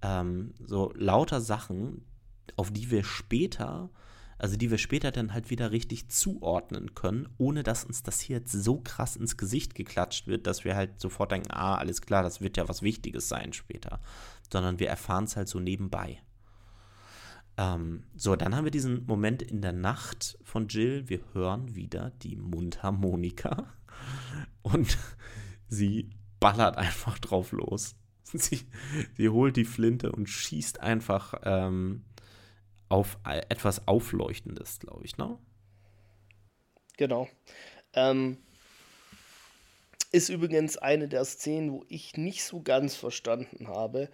ähm, 0.03 0.55
so 0.65 0.93
lauter 0.97 1.41
Sachen, 1.41 2.05
auf 2.57 2.71
die 2.71 2.91
wir 2.91 3.05
später, 3.05 3.91
also 4.45 4.59
die 4.59 4.71
wir 4.71 4.77
später 4.77 5.11
dann 5.11 5.33
halt 5.33 5.49
wieder 5.49 5.71
richtig 5.71 6.11
zuordnen 6.11 6.95
können, 6.95 7.31
ohne 7.39 7.62
dass 7.62 7.83
uns 7.83 8.03
das 8.03 8.21
hier 8.21 8.37
jetzt 8.37 8.53
so 8.53 8.79
krass 8.79 9.16
ins 9.16 9.39
Gesicht 9.39 9.75
geklatscht 9.75 10.27
wird, 10.27 10.47
dass 10.47 10.66
wir 10.66 10.77
halt 10.77 11.01
sofort 11.01 11.33
denken, 11.33 11.51
ah, 11.51 11.77
alles 11.77 12.03
klar, 12.03 12.23
das 12.23 12.43
wird 12.43 12.59
ja 12.59 12.69
was 12.69 12.83
Wichtiges 12.83 13.27
sein 13.27 13.55
später. 13.55 14.01
Sondern 14.53 14.79
wir 14.79 14.91
erfahren 14.91 15.25
es 15.25 15.37
halt 15.37 15.49
so 15.49 15.61
nebenbei. 15.61 16.21
Ähm, 17.57 18.03
so, 18.15 18.37
dann 18.37 18.55
haben 18.55 18.65
wir 18.65 18.71
diesen 18.71 19.07
Moment 19.07 19.41
in 19.41 19.62
der 19.62 19.73
Nacht 19.73 20.37
von 20.43 20.69
Jill. 20.69 21.09
Wir 21.09 21.21
hören 21.33 21.75
wieder 21.75 22.11
die 22.11 22.37
Mundharmonika 22.37 23.73
und 24.62 24.99
sie 25.69 26.11
ballert 26.39 26.77
einfach 26.77 27.19
drauf 27.19 27.53
los. 27.53 27.95
Sie, 28.37 28.66
sie 29.16 29.29
holt 29.29 29.57
die 29.57 29.65
Flinte 29.65 30.11
und 30.11 30.29
schießt 30.29 30.81
einfach 30.81 31.35
ähm, 31.45 32.03
auf 32.89 33.19
etwas 33.24 33.86
Aufleuchtendes, 33.89 34.78
glaube 34.78 35.05
ich, 35.05 35.16
ne? 35.16 35.39
Genau. 36.97 37.28
Ähm, 37.94 38.39
ist 40.12 40.28
übrigens 40.28 40.77
eine 40.77 41.09
der 41.09 41.24
Szenen, 41.24 41.73
wo 41.73 41.85
ich 41.89 42.16
nicht 42.16 42.44
so 42.44 42.62
ganz 42.62 42.94
verstanden 42.94 43.69
habe, 43.69 44.09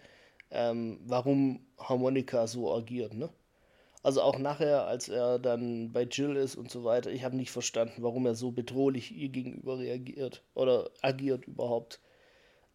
ähm, 0.50 0.98
warum 1.04 1.66
Harmonika 1.78 2.46
so 2.46 2.74
agiert, 2.74 3.14
ne? 3.14 3.30
Also 4.02 4.22
auch 4.22 4.38
nachher, 4.38 4.86
als 4.86 5.10
er 5.10 5.38
dann 5.38 5.92
bei 5.92 6.04
Jill 6.04 6.36
ist 6.36 6.56
und 6.56 6.70
so 6.70 6.84
weiter, 6.84 7.10
ich 7.10 7.22
habe 7.22 7.36
nicht 7.36 7.50
verstanden, 7.50 8.02
warum 8.02 8.24
er 8.24 8.34
so 8.34 8.50
bedrohlich 8.50 9.14
ihr 9.14 9.28
gegenüber 9.28 9.78
reagiert 9.78 10.42
oder 10.54 10.90
agiert 11.02 11.46
überhaupt. 11.46 12.00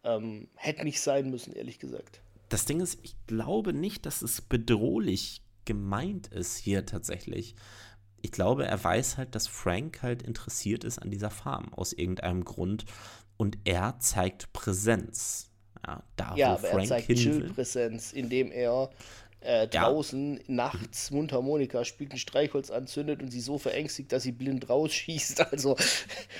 Ähm, 0.04 0.48
hätte 0.54 0.84
nicht 0.84 1.00
sein 1.00 1.30
müssen, 1.30 1.52
ehrlich 1.52 1.80
gesagt. 1.80 2.20
Das 2.48 2.64
Ding 2.64 2.78
ist, 2.78 3.00
ich 3.02 3.16
glaube 3.26 3.72
nicht, 3.72 4.06
dass 4.06 4.22
es 4.22 4.40
bedrohlich 4.40 5.42
gemeint 5.66 6.28
ist 6.28 6.56
hier 6.56 6.86
tatsächlich. 6.86 7.54
Ich 8.22 8.32
glaube, 8.32 8.66
er 8.66 8.82
weiß 8.82 9.18
halt, 9.18 9.34
dass 9.34 9.46
Frank 9.46 10.02
halt 10.02 10.22
interessiert 10.22 10.84
ist 10.84 10.98
an 10.98 11.10
dieser 11.10 11.30
Farm 11.30 11.72
aus 11.74 11.92
irgendeinem 11.92 12.44
Grund 12.44 12.86
und 13.36 13.58
er 13.64 13.98
zeigt 14.00 14.52
Präsenz. 14.52 15.50
Ja, 15.86 16.02
da 16.16 16.34
ja 16.36 16.54
aber 16.54 16.68
Frank 16.68 16.82
er 16.82 16.88
zeigt 16.88 17.08
Chill-Präsenz, 17.08 18.12
indem 18.12 18.50
er 18.50 18.90
äh, 19.40 19.68
draußen 19.68 20.38
ja. 20.38 20.42
nachts 20.48 21.10
Mundharmonika 21.10 21.84
spielt, 21.84 22.12
ein 22.12 22.18
Streichholz 22.18 22.70
anzündet 22.70 23.22
und 23.22 23.30
sie 23.30 23.40
so 23.40 23.58
verängstigt, 23.58 24.10
dass 24.10 24.24
sie 24.24 24.32
blind 24.32 24.68
rausschießt. 24.68 25.46
Also, 25.56 25.76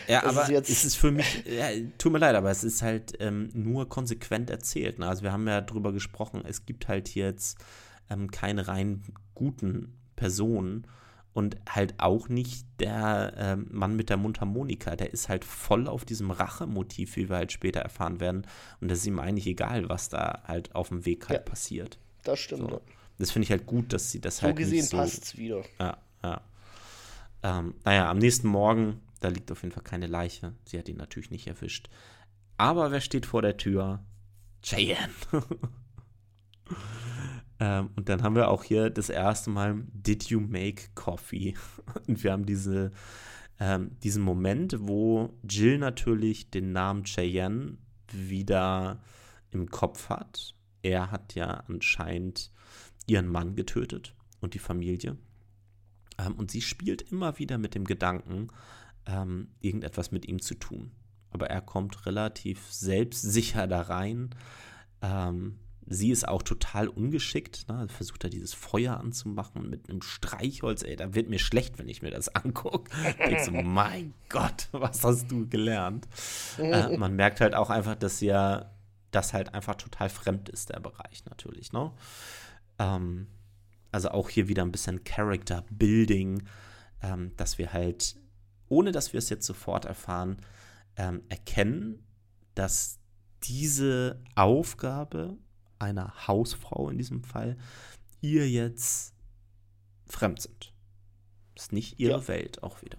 ja, 0.09 0.25
aber 0.25 0.43
ist 0.43 0.49
jetzt 0.49 0.71
es 0.71 0.85
ist 0.85 0.97
für 0.97 1.13
mich, 1.13 1.45
ja, 1.47 1.69
tut 1.97 2.13
mir 2.13 2.19
leid, 2.19 2.35
aber 2.35 2.51
es 2.51 2.65
ist 2.65 2.83
halt 2.83 3.13
ähm, 3.21 3.51
nur 3.55 3.89
konsequent 3.89 4.51
erzählt. 4.51 4.99
Ne? 4.99 5.09
Also, 5.09 5.23
wir 5.23 5.33
haben 5.33 5.47
ja 5.47 5.61
drüber 5.61 5.93
gesprochen, 5.93 6.43
es 6.47 6.67
gibt 6.67 6.89
halt 6.89 7.15
jetzt 7.15 7.59
ähm, 8.11 8.31
keine 8.31 8.69
rein 8.69 9.03
guten 9.35 9.95
Personen 10.17 10.87
und 11.33 11.59
halt 11.69 11.95
auch 11.99 12.31
nicht 12.31 12.67
der 12.81 13.35
ähm, 13.37 13.67
Mann 13.71 13.95
mit 13.95 14.09
der 14.09 14.17
Mundharmonika. 14.17 14.97
Der 14.97 15.13
ist 15.13 15.29
halt 15.29 15.45
voll 15.45 15.87
auf 15.87 16.07
diesem 16.07 16.31
Rachemotiv, 16.31 17.17
wie 17.17 17.29
wir 17.29 17.37
halt 17.37 17.53
später 17.53 17.81
erfahren 17.81 18.21
werden. 18.21 18.47
Und 18.81 18.91
das 18.91 19.01
ist 19.01 19.07
ihm 19.07 19.19
eigentlich 19.19 19.47
egal, 19.47 19.89
was 19.91 20.09
da 20.09 20.43
halt 20.47 20.75
auf 20.75 20.89
dem 20.89 21.05
Weg 21.05 21.29
halt 21.29 21.41
ja, 21.41 21.45
passiert. 21.45 21.99
Das 22.25 22.39
stimmt. 22.39 22.71
So 22.71 22.81
das 23.19 23.31
finde 23.31 23.45
ich 23.45 23.51
halt 23.51 23.67
gut, 23.67 23.93
dass 23.93 24.11
sie 24.11 24.21
das 24.21 24.39
so 24.39 24.45
halt. 24.45 24.57
Gesehen 24.57 24.85
so 24.85 24.97
gesehen 24.97 24.99
passt 24.99 25.25
es 25.25 25.37
wieder. 25.37 25.63
Ja, 25.79 25.99
ja. 26.23 26.41
Ähm, 27.43 27.75
naja, 27.85 28.11
am 28.11 28.19
nächsten 28.19 28.49
Morgen, 28.49 29.03
da 29.21 29.29
liegt 29.29 29.53
auf 29.53 29.63
jeden 29.63 29.75
Fall 29.75 29.85
keine 29.85 30.07
Leiche. 30.07 30.55
Sie 30.65 30.79
hat 30.79 30.89
ihn 30.89 30.97
natürlich 30.97 31.31
nicht 31.31 31.47
erwischt. 31.47 31.89
Aber 32.57 32.91
wer 32.91 33.01
steht 33.01 33.27
vor 33.27 33.43
der 33.43 33.59
Tür? 33.59 34.01
Cheyenne. 34.63 35.13
ähm, 37.59 37.91
und 37.97 38.09
dann 38.09 38.23
haben 38.23 38.35
wir 38.35 38.49
auch 38.49 38.65
hier 38.65 38.91
das 38.91 39.09
erste 39.09 39.51
Mal 39.51 39.85
Did 39.93 40.25
you 40.25 40.41
make 40.41 40.89
coffee? 40.95 41.55
und 42.07 42.23
wir 42.23 42.33
haben 42.33 42.47
diese, 42.47 42.93
ähm, 43.59 43.97
diesen 44.03 44.23
Moment, 44.23 44.77
wo 44.81 45.39
Jill 45.49 45.79
natürlich 45.79 46.51
den 46.51 46.73
Namen 46.73 47.05
Cheyenne 47.05 47.79
wieder 48.13 49.03
im 49.51 49.71
Kopf 49.71 50.09
hat. 50.09 50.55
Er 50.83 51.11
hat 51.11 51.35
ja 51.35 51.65
anscheinend 51.69 52.53
ihren 53.07 53.27
Mann 53.27 53.55
getötet 53.55 54.15
und 54.41 54.55
die 54.55 54.59
Familie. 54.59 55.17
Ähm, 56.19 56.35
und 56.35 56.51
sie 56.51 56.61
spielt 56.61 57.03
immer 57.11 57.39
wieder 57.39 57.59
mit 57.59 57.75
dem 57.75 57.85
Gedanken, 57.85 58.49
ähm, 59.07 59.49
irgendetwas 59.61 60.13
mit 60.13 60.27
ihm 60.27 60.43
zu 60.43 60.55
tun. 60.55 60.91
Aber 61.31 61.49
er 61.49 61.61
kommt 61.61 62.07
relativ 62.07 62.71
selbstsicher 62.71 63.67
da 63.67 63.83
rein. 63.83 64.31
Ähm, 65.03 65.59
sie 65.87 66.11
ist 66.11 66.27
auch 66.27 66.43
total 66.43 66.89
ungeschickt. 66.89 67.69
Ne? 67.69 67.87
Versucht 67.89 68.25
da 68.25 68.29
dieses 68.29 68.55
Feuer 68.55 68.99
anzumachen 68.99 69.71
mit 69.71 69.89
einem 69.89 70.03
Streichholz. 70.03 70.83
Ey, 70.83 70.97
da 70.97 71.15
wird 71.15 71.29
mir 71.29 71.39
schlecht, 71.39 71.79
wenn 71.79 71.89
ich 71.89 72.03
mir 72.03 72.11
das 72.11 72.35
angucke. 72.35 72.91
So, 73.45 73.51
mein 73.63 74.15
Gott, 74.29 74.69
was 74.73 75.03
hast 75.05 75.31
du 75.31 75.49
gelernt? 75.49 76.09
Äh, 76.59 76.97
man 76.97 77.15
merkt 77.15 77.41
halt 77.41 77.55
auch 77.55 77.71
einfach, 77.71 77.95
dass 77.95 78.21
ja 78.21 78.71
das 79.11 79.33
halt 79.33 79.55
einfach 79.55 79.77
total 79.77 80.09
fremd 80.09 80.49
ist, 80.49 80.71
der 80.71 80.81
Bereich 80.81 81.25
natürlich. 81.25 81.73
Ne? 81.73 81.93
Ähm, 82.79 83.29
also 83.93 84.11
auch 84.11 84.29
hier 84.29 84.49
wieder 84.49 84.63
ein 84.63 84.73
bisschen 84.73 85.05
Character 85.05 85.65
Building, 85.71 86.43
ähm, 87.03 87.33
dass 87.37 87.59
wir 87.59 87.73
halt, 87.73 88.17
ohne 88.69 88.93
dass 88.93 89.13
wir 89.13 89.19
es 89.19 89.31
jetzt 89.31 89.47
sofort 89.47 89.85
erfahren, 89.85 90.39
ähm, 90.97 91.23
erkennen, 91.29 92.05
dass 92.55 92.99
diese 93.43 94.21
Aufgabe 94.35 95.39
einer 95.79 96.27
Hausfrau 96.27 96.89
in 96.91 96.99
diesem 96.99 97.23
Fall 97.23 97.57
ihr 98.21 98.49
jetzt 98.49 99.15
fremd 100.07 100.41
sind. 100.41 100.73
Ist 101.55 101.73
nicht 101.73 101.99
ihre 101.99 102.21
ja. 102.21 102.29
Welt 102.29 102.63
auch 102.63 102.83
wieder. 102.83 102.99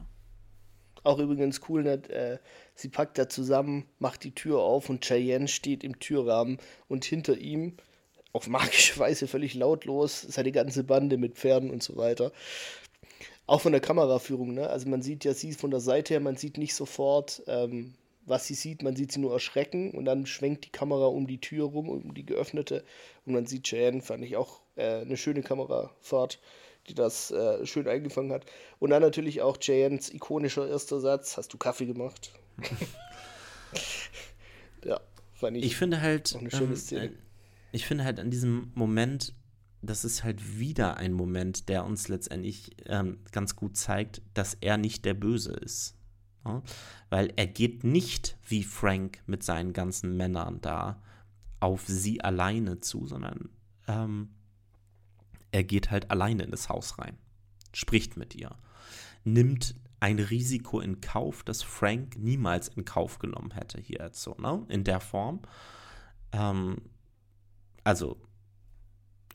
Auch 1.03 1.19
übrigens 1.19 1.61
cool, 1.69 1.83
ne? 1.83 1.93
äh, 2.09 2.39
sie 2.75 2.89
packt 2.89 3.17
da 3.17 3.29
zusammen, 3.29 3.85
macht 3.99 4.23
die 4.23 4.35
Tür 4.35 4.59
auf 4.59 4.89
und 4.89 5.05
Cheyenne 5.05 5.47
steht 5.47 5.83
im 5.83 5.99
Türrahmen 5.99 6.57
und 6.89 7.05
hinter 7.05 7.37
ihm 7.37 7.77
auf 8.33 8.47
magische 8.47 8.99
Weise 8.99 9.27
völlig 9.27 9.53
lautlos, 9.53 10.21
seine 10.21 10.51
ganze 10.51 10.83
Bande 10.83 11.17
mit 11.17 11.35
Pferden 11.35 11.69
und 11.71 11.81
so 11.81 11.95
weiter. 11.95 12.31
Auch 13.45 13.61
von 13.61 13.71
der 13.71 13.79
Kameraführung, 13.79 14.53
ne? 14.53 14.69
Also 14.69 14.89
man 14.89 15.01
sieht 15.01 15.23
ja 15.23 15.33
sie 15.33 15.53
von 15.53 15.71
der 15.71 15.79
Seite 15.79 16.15
her, 16.15 16.19
man 16.19 16.35
sieht 16.35 16.57
nicht 16.57 16.75
sofort, 16.75 17.41
ähm, 17.47 17.93
was 18.27 18.45
sie 18.45 18.53
sieht, 18.53 18.83
man 18.83 18.95
sieht 18.95 19.11
sie 19.11 19.19
nur 19.19 19.33
erschrecken 19.33 19.91
und 19.91 20.05
dann 20.05 20.25
schwenkt 20.25 20.65
die 20.65 20.71
Kamera 20.71 21.05
um 21.05 21.27
die 21.27 21.39
Tür 21.39 21.65
rum, 21.65 21.89
um 21.89 22.13
die 22.13 22.25
geöffnete 22.25 22.83
und 23.25 23.33
man 23.33 23.45
sieht 23.45 23.63
Cheyenne, 23.63 24.01
fand 24.01 24.23
ich 24.23 24.35
auch 24.35 24.61
äh, 24.75 25.01
eine 25.01 25.17
schöne 25.17 25.41
Kamerafahrt, 25.41 26.39
die 26.89 26.93
das 26.93 27.31
äh, 27.31 27.65
schön 27.65 27.87
eingefangen 27.87 28.31
hat. 28.31 28.45
Und 28.79 28.91
dann 28.91 29.01
natürlich 29.01 29.41
auch 29.41 29.57
Jayens 29.59 30.13
ikonischer 30.13 30.67
erster 30.67 30.99
Satz: 30.99 31.37
Hast 31.37 31.53
du 31.53 31.57
Kaffee 31.57 31.85
gemacht? 31.85 32.31
ja, 34.85 34.99
fand 35.33 35.57
ich. 35.57 35.65
Ich 35.65 35.75
finde 35.75 36.01
halt. 36.01 36.33
Auch 36.35 36.41
eine 36.41 36.51
schöne 36.51 36.71
ähm, 36.71 36.75
Szene. 36.75 37.13
Ich 37.71 37.85
finde 37.85 38.03
halt 38.03 38.19
an 38.19 38.31
diesem 38.31 38.71
Moment, 38.75 39.33
das 39.81 40.05
ist 40.05 40.23
halt 40.23 40.59
wieder 40.59 40.97
ein 40.97 41.13
Moment, 41.13 41.69
der 41.69 41.85
uns 41.85 42.07
letztendlich 42.07 42.75
ähm, 42.85 43.19
ganz 43.31 43.55
gut 43.55 43.77
zeigt, 43.77 44.21
dass 44.33 44.57
er 44.59 44.77
nicht 44.77 45.05
der 45.05 45.13
Böse 45.13 45.51
ist. 45.51 45.96
Ja? 46.45 46.61
Weil 47.09 47.33
er 47.35 47.47
geht 47.47 47.83
nicht 47.83 48.37
wie 48.47 48.63
Frank 48.63 49.21
mit 49.25 49.43
seinen 49.43 49.73
ganzen 49.73 50.17
Männern 50.17 50.59
da 50.61 51.01
auf 51.59 51.85
sie 51.87 52.21
alleine 52.21 52.79
zu, 52.79 53.07
sondern 53.07 53.49
ähm, 53.87 54.29
er 55.51 55.63
geht 55.63 55.91
halt 55.91 56.11
alleine 56.11 56.43
in 56.43 56.51
das 56.51 56.69
Haus 56.69 56.99
rein, 56.99 57.17
spricht 57.73 58.17
mit 58.17 58.35
ihr, 58.35 58.55
nimmt 59.23 59.75
ein 59.99 60.19
Risiko 60.19 60.79
in 60.79 61.01
Kauf, 61.01 61.43
das 61.43 61.63
Frank 61.63 62.17
niemals 62.17 62.67
in 62.67 62.85
Kauf 62.85 63.19
genommen 63.19 63.51
hätte 63.51 63.79
hier 63.79 63.99
jetzt 64.01 64.21
so, 64.21 64.35
ne? 64.37 64.63
In 64.69 64.83
der 64.83 64.99
Form. 64.99 65.41
Ähm, 66.31 66.77
also, 67.83 68.21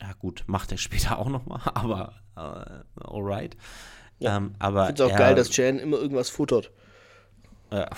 ja 0.01 0.13
gut, 0.13 0.43
macht 0.47 0.71
er 0.71 0.77
später 0.77 1.17
auch 1.19 1.29
noch 1.29 1.45
mal, 1.45 1.61
aber 1.73 2.13
äh, 2.35 3.01
alright. 3.03 3.57
Ja. 4.19 4.37
Ähm, 4.37 4.55
aber 4.59 4.83
ich 4.83 4.87
finde 4.87 5.03
es 5.03 5.11
auch 5.11 5.17
geil, 5.17 5.35
dass 5.35 5.55
Jan 5.55 5.79
immer 5.79 5.97
irgendwas 5.97 6.29
futtert. 6.29 6.71
Ja. 7.73 7.89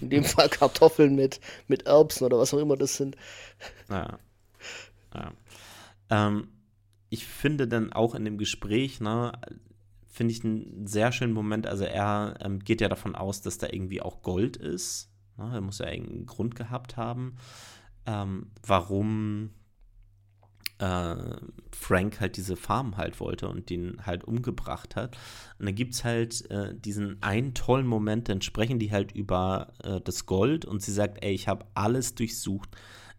In 0.00 0.10
dem 0.10 0.24
Fall 0.24 0.50
Kartoffeln 0.50 1.14
mit, 1.14 1.40
mit 1.66 1.86
Erbsen 1.86 2.26
oder 2.26 2.38
was 2.38 2.52
auch 2.52 2.58
immer 2.58 2.76
das 2.76 2.96
sind. 2.96 3.16
Ja. 3.88 4.18
ja. 5.14 5.32
Ähm, 6.10 6.48
ich 7.08 7.24
finde 7.24 7.66
dann 7.66 7.92
auch 7.92 8.14
in 8.14 8.26
dem 8.26 8.36
Gespräch, 8.36 9.00
ne, 9.00 9.32
finde 10.08 10.32
ich 10.32 10.44
einen 10.44 10.86
sehr 10.86 11.10
schönen 11.10 11.32
Moment. 11.32 11.66
Also 11.66 11.84
er 11.84 12.36
ähm, 12.40 12.58
geht 12.58 12.82
ja 12.82 12.88
davon 12.88 13.14
aus, 13.14 13.40
dass 13.40 13.56
da 13.56 13.68
irgendwie 13.70 14.02
auch 14.02 14.20
Gold 14.20 14.58
ist. 14.58 15.10
Ne? 15.38 15.50
Er 15.54 15.60
muss 15.62 15.78
ja 15.78 15.90
irgendeinen 15.90 16.26
Grund 16.26 16.54
gehabt 16.54 16.98
haben, 16.98 17.36
ähm, 18.04 18.50
warum 18.62 19.54
äh, 20.78 21.16
Frank 21.72 22.20
halt 22.20 22.36
diese 22.36 22.56
Farm 22.56 22.96
halt 22.96 23.20
wollte 23.20 23.48
und 23.48 23.70
den 23.70 24.04
halt 24.04 24.24
umgebracht 24.24 24.96
hat. 24.96 25.16
Und 25.58 25.66
dann 25.66 25.74
gibt 25.74 25.94
es 25.94 26.04
halt 26.04 26.50
äh, 26.50 26.74
diesen 26.74 27.22
einen 27.22 27.54
tollen 27.54 27.86
Moment, 27.86 28.28
dann 28.28 28.42
sprechen 28.42 28.78
die 28.78 28.92
halt 28.92 29.12
über 29.12 29.72
äh, 29.82 30.00
das 30.00 30.26
Gold 30.26 30.64
und 30.64 30.82
sie 30.82 30.92
sagt, 30.92 31.22
ey, 31.22 31.32
ich 31.32 31.48
habe 31.48 31.66
alles 31.74 32.14
durchsucht, 32.14 32.70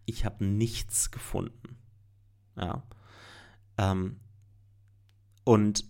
ich 0.04 0.24
habe 0.24 0.44
nichts 0.44 1.10
gefunden. 1.10 1.78
Ja. 2.56 2.82
Ähm, 3.78 4.20
und 5.44 5.84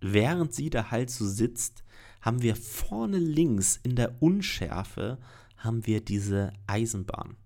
während 0.00 0.54
sie 0.54 0.70
da 0.70 0.90
halt 0.90 1.10
so 1.10 1.26
sitzt, 1.26 1.84
haben 2.20 2.42
wir 2.42 2.56
vorne 2.56 3.18
links 3.18 3.78
in 3.82 3.96
der 3.96 4.22
Unschärfe 4.22 5.18
haben 5.56 5.86
wir 5.86 6.02
diese 6.02 6.52
Eisenbahn 6.66 7.36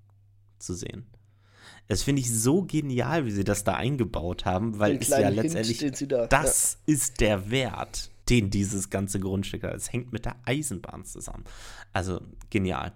zu 0.59 0.75
sehen. 0.75 1.07
Das 1.87 2.03
finde 2.03 2.23
ich 2.23 2.33
so 2.33 2.63
genial, 2.63 3.27
wie 3.27 3.31
sie 3.31 3.45
das 3.45 3.65
da 3.65 3.75
eingebaut 3.75 4.45
haben, 4.47 4.79
weil 4.79 4.97
es 4.97 5.09
ja 5.09 5.29
letztendlich 5.29 5.81
Hint, 5.81 6.11
da, 6.11 6.27
das 6.27 6.79
ja. 6.87 6.95
ist 6.95 7.21
der 7.21 7.51
Wert, 7.51 8.11
den 8.31 8.51
dieses 8.51 8.89
ganze 8.89 9.21
Grundstück 9.21 9.65
hat. 9.65 9.75
Es 9.75 9.93
hängt 9.93 10.13
mit 10.13 10.25
der 10.25 10.37
Eisenbahn 10.45 11.05
zusammen. 11.05 11.45
Also 11.93 12.23
genial. 12.49 12.93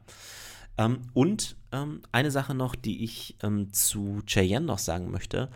Ähm, 0.78 1.02
und 1.12 1.56
ähm, 1.72 2.00
eine 2.12 2.30
Sache 2.30 2.54
noch, 2.54 2.74
die 2.74 3.04
ich 3.04 3.36
ähm, 3.42 3.72
zu 3.72 4.22
Cheyenne 4.26 4.64
noch 4.64 4.78
sagen 4.78 5.10
möchte. 5.10 5.50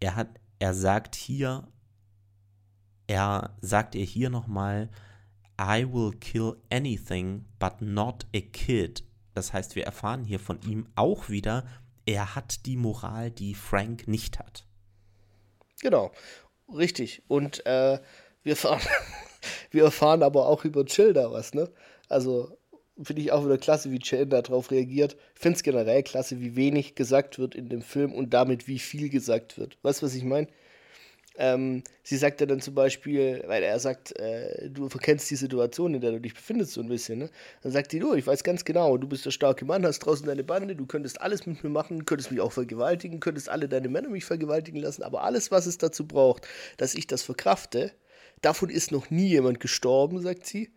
Er 0.00 0.16
hat, 0.16 0.28
er 0.58 0.74
sagt 0.74 1.14
hier, 1.14 1.68
er 3.06 3.54
sagt 3.60 3.94
ihr 3.94 4.04
hier 4.04 4.30
nochmal, 4.30 4.90
I 5.60 5.86
will 5.90 6.12
kill 6.18 6.56
anything, 6.72 7.44
but 7.60 7.80
not 7.80 8.26
a 8.34 8.40
kid. 8.40 9.04
Das 9.34 9.52
heißt, 9.52 9.76
wir 9.76 9.84
erfahren 9.84 10.24
hier 10.24 10.40
von 10.40 10.60
ihm 10.62 10.86
auch 10.96 11.28
wieder, 11.28 11.64
er 12.06 12.34
hat 12.34 12.66
die 12.66 12.76
Moral, 12.76 13.30
die 13.30 13.54
Frank 13.54 14.08
nicht 14.08 14.38
hat. 14.38 14.64
Genau, 15.80 16.12
richtig. 16.74 17.22
Und 17.28 17.64
äh, 17.66 17.98
wir, 18.42 18.52
erfahren, 18.52 18.80
wir 19.70 19.84
erfahren 19.84 20.22
aber 20.22 20.46
auch 20.46 20.64
über 20.64 20.84
Chill 20.84 21.12
da 21.12 21.30
was, 21.30 21.54
ne? 21.54 21.70
Also 22.08 22.56
finde 23.02 23.22
ich 23.22 23.32
auch 23.32 23.44
wieder 23.44 23.58
klasse, 23.58 23.90
wie 23.90 23.98
Chill 23.98 24.26
darauf 24.26 24.70
reagiert. 24.70 25.16
Finde 25.34 25.56
es 25.56 25.62
generell 25.62 26.02
klasse, 26.02 26.40
wie 26.40 26.56
wenig 26.56 26.94
gesagt 26.94 27.38
wird 27.38 27.54
in 27.54 27.68
dem 27.68 27.82
Film 27.82 28.12
und 28.12 28.30
damit 28.30 28.68
wie 28.68 28.78
viel 28.78 29.08
gesagt 29.08 29.58
wird. 29.58 29.78
Weißt 29.82 30.02
du, 30.02 30.06
was 30.06 30.14
ich 30.14 30.24
meine? 30.24 30.48
Ähm, 31.36 31.82
sie 32.04 32.16
sagt 32.16 32.40
ja 32.40 32.46
dann 32.46 32.60
zum 32.60 32.74
Beispiel, 32.74 33.42
weil 33.46 33.62
er 33.62 33.78
sagt, 33.80 34.16
äh, 34.18 34.70
du 34.70 34.88
verkennst 34.88 35.28
die 35.30 35.36
Situation, 35.36 35.94
in 35.94 36.00
der 36.00 36.12
du 36.12 36.20
dich 36.20 36.34
befindest, 36.34 36.72
so 36.72 36.80
ein 36.80 36.88
bisschen. 36.88 37.18
Ne? 37.18 37.30
Dann 37.62 37.72
sagt 37.72 37.90
sie, 37.90 37.98
du, 37.98 38.14
ich 38.14 38.26
weiß 38.26 38.44
ganz 38.44 38.64
genau, 38.64 38.96
du 38.96 39.08
bist 39.08 39.26
der 39.26 39.32
starke 39.32 39.64
Mann, 39.64 39.84
hast 39.84 40.00
draußen 40.00 40.26
deine 40.26 40.44
Bande, 40.44 40.76
du 40.76 40.86
könntest 40.86 41.20
alles 41.20 41.44
mit 41.46 41.64
mir 41.64 41.70
machen, 41.70 42.06
könntest 42.06 42.30
mich 42.30 42.40
auch 42.40 42.52
vergewaltigen, 42.52 43.18
könntest 43.18 43.48
alle 43.48 43.68
deine 43.68 43.88
Männer 43.88 44.10
mich 44.10 44.24
vergewaltigen 44.24 44.80
lassen, 44.80 45.02
aber 45.02 45.24
alles, 45.24 45.50
was 45.50 45.66
es 45.66 45.78
dazu 45.78 46.06
braucht, 46.06 46.46
dass 46.76 46.94
ich 46.94 47.08
das 47.08 47.22
verkrafte, 47.22 47.92
davon 48.40 48.68
ist 48.68 48.92
noch 48.92 49.10
nie 49.10 49.26
jemand 49.26 49.58
gestorben, 49.58 50.20
sagt 50.22 50.46
sie. 50.46 50.70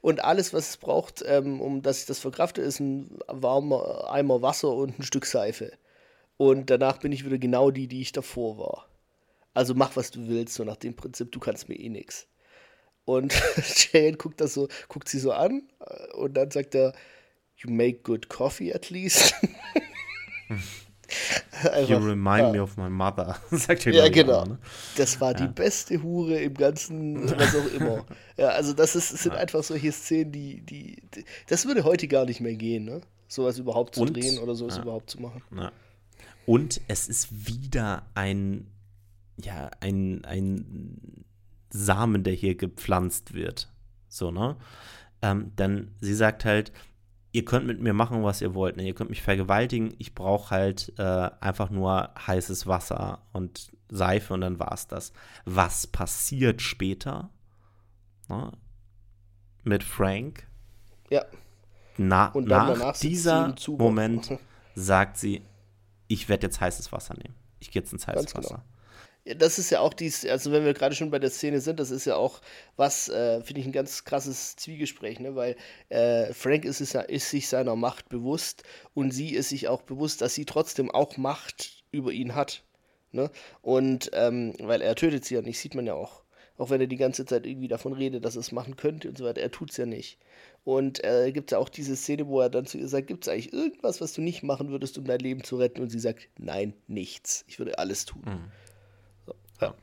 Und 0.00 0.22
alles, 0.22 0.52
was 0.52 0.70
es 0.70 0.76
braucht, 0.76 1.24
ähm, 1.26 1.60
um 1.60 1.82
dass 1.82 2.00
ich 2.00 2.06
das 2.06 2.20
verkrafte, 2.20 2.62
ist 2.62 2.78
ein 2.78 3.18
warmer 3.26 4.10
Eimer 4.10 4.42
Wasser 4.42 4.72
und 4.72 4.98
ein 4.98 5.02
Stück 5.02 5.26
Seife. 5.26 5.72
Und 6.36 6.70
danach 6.70 6.98
bin 6.98 7.12
ich 7.12 7.24
wieder 7.24 7.38
genau 7.38 7.70
die, 7.70 7.88
die 7.88 8.00
ich 8.00 8.12
davor 8.12 8.58
war. 8.58 8.93
Also 9.54 9.74
mach, 9.74 9.96
was 9.96 10.10
du 10.10 10.26
willst, 10.28 10.54
so 10.54 10.64
nach 10.64 10.76
dem 10.76 10.94
Prinzip, 10.94 11.30
du 11.32 11.38
kannst 11.38 11.68
mir 11.68 11.78
eh 11.78 11.88
nichts. 11.88 12.26
Und 13.04 13.32
Jane 13.92 14.16
guckt 14.16 14.40
das 14.40 14.54
so, 14.54 14.68
guckt 14.88 15.08
sie 15.08 15.18
so 15.18 15.32
an 15.32 15.62
äh, 15.80 16.12
und 16.16 16.34
dann 16.34 16.50
sagt 16.50 16.74
er, 16.74 16.92
You 17.56 17.70
make 17.70 18.00
good 18.02 18.28
coffee 18.28 18.74
at 18.74 18.90
least. 18.90 19.32
Einfach, 21.72 21.88
you 21.88 21.96
remind 21.98 22.40
ja. 22.40 22.52
me 22.52 22.62
of 22.62 22.76
my 22.76 22.90
mother, 22.90 23.36
sagt 23.50 23.86
er 23.86 23.92
Ja, 23.92 24.08
genau. 24.08 24.40
Auch, 24.40 24.46
ne? 24.46 24.58
Das 24.96 25.20
war 25.20 25.32
ja. 25.32 25.46
die 25.46 25.52
beste 25.52 26.02
Hure 26.02 26.40
im 26.40 26.54
ganzen, 26.54 27.30
was 27.38 27.54
auch 27.54 27.72
immer. 27.72 28.04
ja, 28.36 28.48
also 28.48 28.72
das 28.72 28.96
ist, 28.96 29.10
sind 29.10 29.32
ja. 29.32 29.38
einfach 29.38 29.62
solche 29.62 29.92
Szenen, 29.92 30.32
die, 30.32 30.60
die, 30.62 31.02
die, 31.14 31.24
das 31.46 31.66
würde 31.66 31.84
heute 31.84 32.08
gar 32.08 32.24
nicht 32.24 32.40
mehr 32.40 32.54
gehen, 32.54 32.84
ne? 32.84 33.02
Sowas 33.28 33.58
überhaupt 33.58 33.94
zu 33.94 34.02
Und, 34.02 34.16
drehen 34.16 34.38
oder 34.38 34.54
sowas 34.54 34.78
überhaupt 34.78 35.10
zu 35.10 35.20
machen. 35.20 35.42
Und 36.46 36.80
es 36.88 37.08
ist 37.08 37.46
wieder 37.48 38.06
ein 38.14 38.66
ja, 39.36 39.70
ein, 39.80 40.24
ein 40.24 41.24
Samen, 41.70 42.22
der 42.22 42.34
hier 42.34 42.54
gepflanzt 42.54 43.34
wird. 43.34 43.72
So, 44.08 44.30
ne? 44.30 44.56
Ähm, 45.22 45.52
dann, 45.56 45.94
sie 46.00 46.14
sagt 46.14 46.44
halt, 46.44 46.72
ihr 47.32 47.44
könnt 47.44 47.66
mit 47.66 47.80
mir 47.80 47.94
machen, 47.94 48.22
was 48.22 48.40
ihr 48.40 48.54
wollt. 48.54 48.76
Ne? 48.76 48.84
Ihr 48.84 48.94
könnt 48.94 49.10
mich 49.10 49.22
vergewaltigen. 49.22 49.94
Ich 49.98 50.14
brauche 50.14 50.50
halt 50.50 50.92
äh, 50.98 51.30
einfach 51.40 51.70
nur 51.70 52.10
heißes 52.26 52.66
Wasser 52.66 53.22
und 53.32 53.72
Seife 53.88 54.34
und 54.34 54.40
dann 54.40 54.58
war 54.58 54.72
es 54.72 54.86
das. 54.86 55.12
Was 55.44 55.86
passiert 55.86 56.62
später 56.62 57.30
ne? 58.28 58.52
mit 59.64 59.82
Frank? 59.82 60.46
Ja. 61.10 61.24
Na, 61.96 62.32
nach 62.34 62.96
dieser 62.98 63.54
Moment 63.68 64.38
sagt 64.74 65.16
sie, 65.16 65.42
ich 66.08 66.28
werde 66.28 66.46
jetzt 66.46 66.60
heißes 66.60 66.92
Wasser 66.92 67.14
nehmen. 67.14 67.34
Ich 67.60 67.70
gehe 67.70 67.82
jetzt 67.82 67.92
ins 67.92 68.06
heiße 68.06 68.26
genau. 68.26 68.38
Wasser 68.38 68.64
das 69.24 69.58
ist 69.58 69.70
ja 69.70 69.80
auch 69.80 69.94
dies, 69.94 70.26
also 70.26 70.52
wenn 70.52 70.64
wir 70.64 70.74
gerade 70.74 70.94
schon 70.94 71.10
bei 71.10 71.18
der 71.18 71.30
Szene 71.30 71.60
sind, 71.60 71.80
das 71.80 71.90
ist 71.90 72.04
ja 72.04 72.16
auch 72.16 72.40
was, 72.76 73.08
äh, 73.08 73.42
finde 73.42 73.60
ich, 73.60 73.66
ein 73.66 73.72
ganz 73.72 74.04
krasses 74.04 74.56
Zwiegespräch, 74.56 75.18
ne? 75.18 75.34
weil 75.34 75.56
äh, 75.88 76.32
Frank 76.34 76.64
ist, 76.64 76.80
ist, 76.80 76.94
ist 76.94 77.30
sich 77.30 77.48
seiner 77.48 77.74
Macht 77.74 78.08
bewusst 78.08 78.64
und 78.92 79.12
sie 79.12 79.34
ist 79.34 79.48
sich 79.48 79.68
auch 79.68 79.82
bewusst, 79.82 80.20
dass 80.20 80.34
sie 80.34 80.44
trotzdem 80.44 80.90
auch 80.90 81.16
Macht 81.16 81.84
über 81.90 82.12
ihn 82.12 82.34
hat. 82.34 82.64
Ne? 83.12 83.30
Und 83.62 84.10
ähm, 84.12 84.54
weil 84.60 84.82
er 84.82 84.94
tötet 84.94 85.24
sie 85.24 85.36
ja 85.36 85.42
nicht, 85.42 85.58
sieht 85.58 85.74
man 85.74 85.86
ja 85.86 85.94
auch. 85.94 86.22
Auch 86.56 86.70
wenn 86.70 86.80
er 86.80 86.86
die 86.86 86.96
ganze 86.96 87.24
Zeit 87.24 87.46
irgendwie 87.46 87.66
davon 87.66 87.94
redet, 87.94 88.24
dass 88.24 88.36
er 88.36 88.40
es 88.40 88.52
machen 88.52 88.76
könnte 88.76 89.08
und 89.08 89.18
so 89.18 89.24
weiter, 89.24 89.40
er 89.40 89.50
tut 89.50 89.70
es 89.70 89.76
ja 89.76 89.86
nicht. 89.86 90.18
Und 90.62 91.02
äh, 91.02 91.32
gibt 91.32 91.50
es 91.50 91.52
ja 91.52 91.58
auch 91.58 91.68
diese 91.68 91.96
Szene, 91.96 92.28
wo 92.28 92.40
er 92.40 92.50
dann 92.50 92.66
zu 92.66 92.78
ihr 92.78 92.88
sagt, 92.88 93.08
gibt 93.08 93.26
es 93.26 93.32
eigentlich 93.32 93.52
irgendwas, 93.52 94.00
was 94.00 94.12
du 94.12 94.22
nicht 94.22 94.42
machen 94.42 94.70
würdest, 94.70 94.96
um 94.98 95.04
dein 95.04 95.18
Leben 95.18 95.42
zu 95.42 95.56
retten? 95.56 95.82
Und 95.82 95.90
sie 95.90 95.98
sagt, 95.98 96.28
nein, 96.38 96.74
nichts. 96.86 97.44
Ich 97.48 97.58
würde 97.58 97.78
alles 97.78 98.04
tun. 98.04 98.22
Mhm. 98.24 98.52
Ja. 99.60 99.74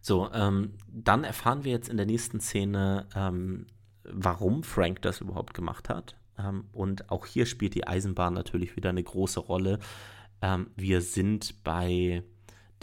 So, 0.00 0.30
ähm, 0.32 0.74
dann 0.88 1.24
erfahren 1.24 1.64
wir 1.64 1.72
jetzt 1.72 1.88
in 1.88 1.96
der 1.96 2.06
nächsten 2.06 2.40
Szene, 2.40 3.06
ähm, 3.14 3.66
warum 4.04 4.62
Frank 4.62 5.00
das 5.02 5.20
überhaupt 5.20 5.54
gemacht 5.54 5.88
hat. 5.88 6.14
Ähm, 6.38 6.64
und 6.72 7.10
auch 7.10 7.26
hier 7.26 7.46
spielt 7.46 7.74
die 7.74 7.86
Eisenbahn 7.86 8.34
natürlich 8.34 8.76
wieder 8.76 8.90
eine 8.90 9.02
große 9.02 9.40
Rolle. 9.40 9.78
Ähm, 10.42 10.70
wir 10.76 11.00
sind 11.00 11.64
bei 11.64 12.22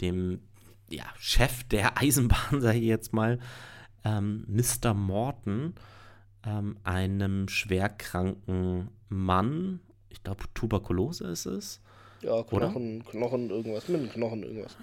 dem 0.00 0.40
ja, 0.90 1.04
Chef 1.18 1.64
der 1.64 1.98
Eisenbahn, 2.02 2.60
sage 2.60 2.78
ich 2.78 2.84
jetzt 2.84 3.12
mal, 3.12 3.38
ähm, 4.04 4.44
Mr. 4.48 4.94
Morton, 4.94 5.74
ähm, 6.44 6.76
einem 6.82 7.48
schwerkranken 7.48 8.88
Mann. 9.08 9.80
Ich 10.08 10.22
glaube, 10.24 10.44
Tuberkulose 10.54 11.28
ist 11.28 11.46
es. 11.46 11.80
Ja, 12.20 12.42
Knochen, 12.42 13.02
Oder? 13.02 13.10
Knochen 13.10 13.50
irgendwas, 13.50 13.88
mit 13.88 14.12
Knochen 14.12 14.42
irgendwas. 14.42 14.76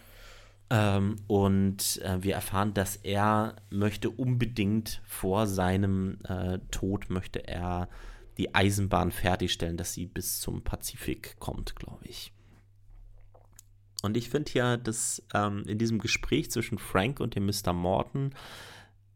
Ähm, 0.70 1.16
und 1.28 2.00
äh, 2.04 2.22
wir 2.22 2.36
erfahren, 2.36 2.74
dass 2.74 2.96
er 2.98 3.56
möchte 3.70 4.10
unbedingt 4.10 5.02
vor 5.06 5.48
seinem 5.48 6.20
äh, 6.26 6.60
Tod 6.72 7.10
möchte 7.10 7.48
er 7.48 7.90
die 8.38 8.54
Eisenbahn 8.54 9.12
fertigstellen, 9.12 9.78
dass 9.78 9.94
sie 9.94 10.06
bis 10.06 10.40
zum 10.40 10.64
Pazifik 10.64 11.38
kommt, 11.40 11.76
glaube 11.76 12.06
ich. 12.06 12.32
Und 14.02 14.16
ich 14.16 14.30
finde 14.30 14.52
ja, 14.54 14.78
dass 14.78 15.24
ähm, 15.34 15.64
in 15.68 15.78
diesem 15.78 16.00
Gespräch 16.00 16.52
zwischen 16.52 16.78
Frank 16.78 17.20
und 17.20 17.36
dem 17.36 17.46
Mr. 17.46 17.74
Morton 17.74 18.34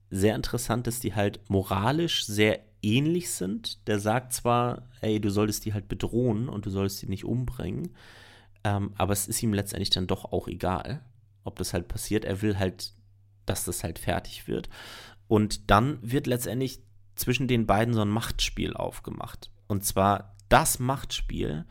sehr 0.09 0.35
interessant 0.35 0.87
ist, 0.87 1.03
die 1.03 1.15
halt 1.15 1.39
moralisch 1.49 2.25
sehr 2.25 2.59
ähnlich 2.81 3.31
sind. 3.31 3.87
Der 3.87 3.99
sagt 3.99 4.33
zwar, 4.33 4.89
ey, 5.01 5.21
du 5.21 5.29
solltest 5.29 5.65
die 5.65 5.73
halt 5.73 5.87
bedrohen 5.87 6.49
und 6.49 6.65
du 6.65 6.69
solltest 6.69 7.01
die 7.01 7.07
nicht 7.07 7.23
umbringen, 7.23 7.91
ähm, 8.63 8.93
aber 8.97 9.13
es 9.13 9.27
ist 9.27 9.41
ihm 9.41 9.53
letztendlich 9.53 9.89
dann 9.89 10.07
doch 10.07 10.25
auch 10.25 10.47
egal, 10.47 11.01
ob 11.43 11.57
das 11.57 11.73
halt 11.73 11.87
passiert. 11.87 12.25
Er 12.25 12.41
will 12.41 12.57
halt, 12.57 12.93
dass 13.45 13.65
das 13.65 13.83
halt 13.83 13.99
fertig 13.99 14.47
wird. 14.47 14.69
Und 15.27 15.69
dann 15.69 15.99
wird 16.01 16.27
letztendlich 16.27 16.81
zwischen 17.15 17.47
den 17.47 17.65
beiden 17.65 17.93
so 17.93 18.01
ein 18.01 18.09
Machtspiel 18.09 18.73
aufgemacht. 18.73 19.51
Und 19.67 19.85
zwar 19.85 20.35
das 20.49 20.79
Machtspiel, 20.79 21.65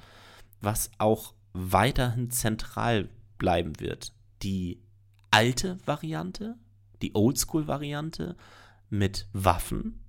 was 0.60 0.90
auch 0.98 1.34
weiterhin 1.52 2.30
zentral 2.30 3.08
bleiben 3.38 3.78
wird. 3.80 4.12
Die 4.42 4.82
alte 5.30 5.78
Variante, 5.86 6.56
die 7.00 7.14
Oldschool-Variante 7.14 8.36
mit 8.90 9.28
Waffen 9.32 10.04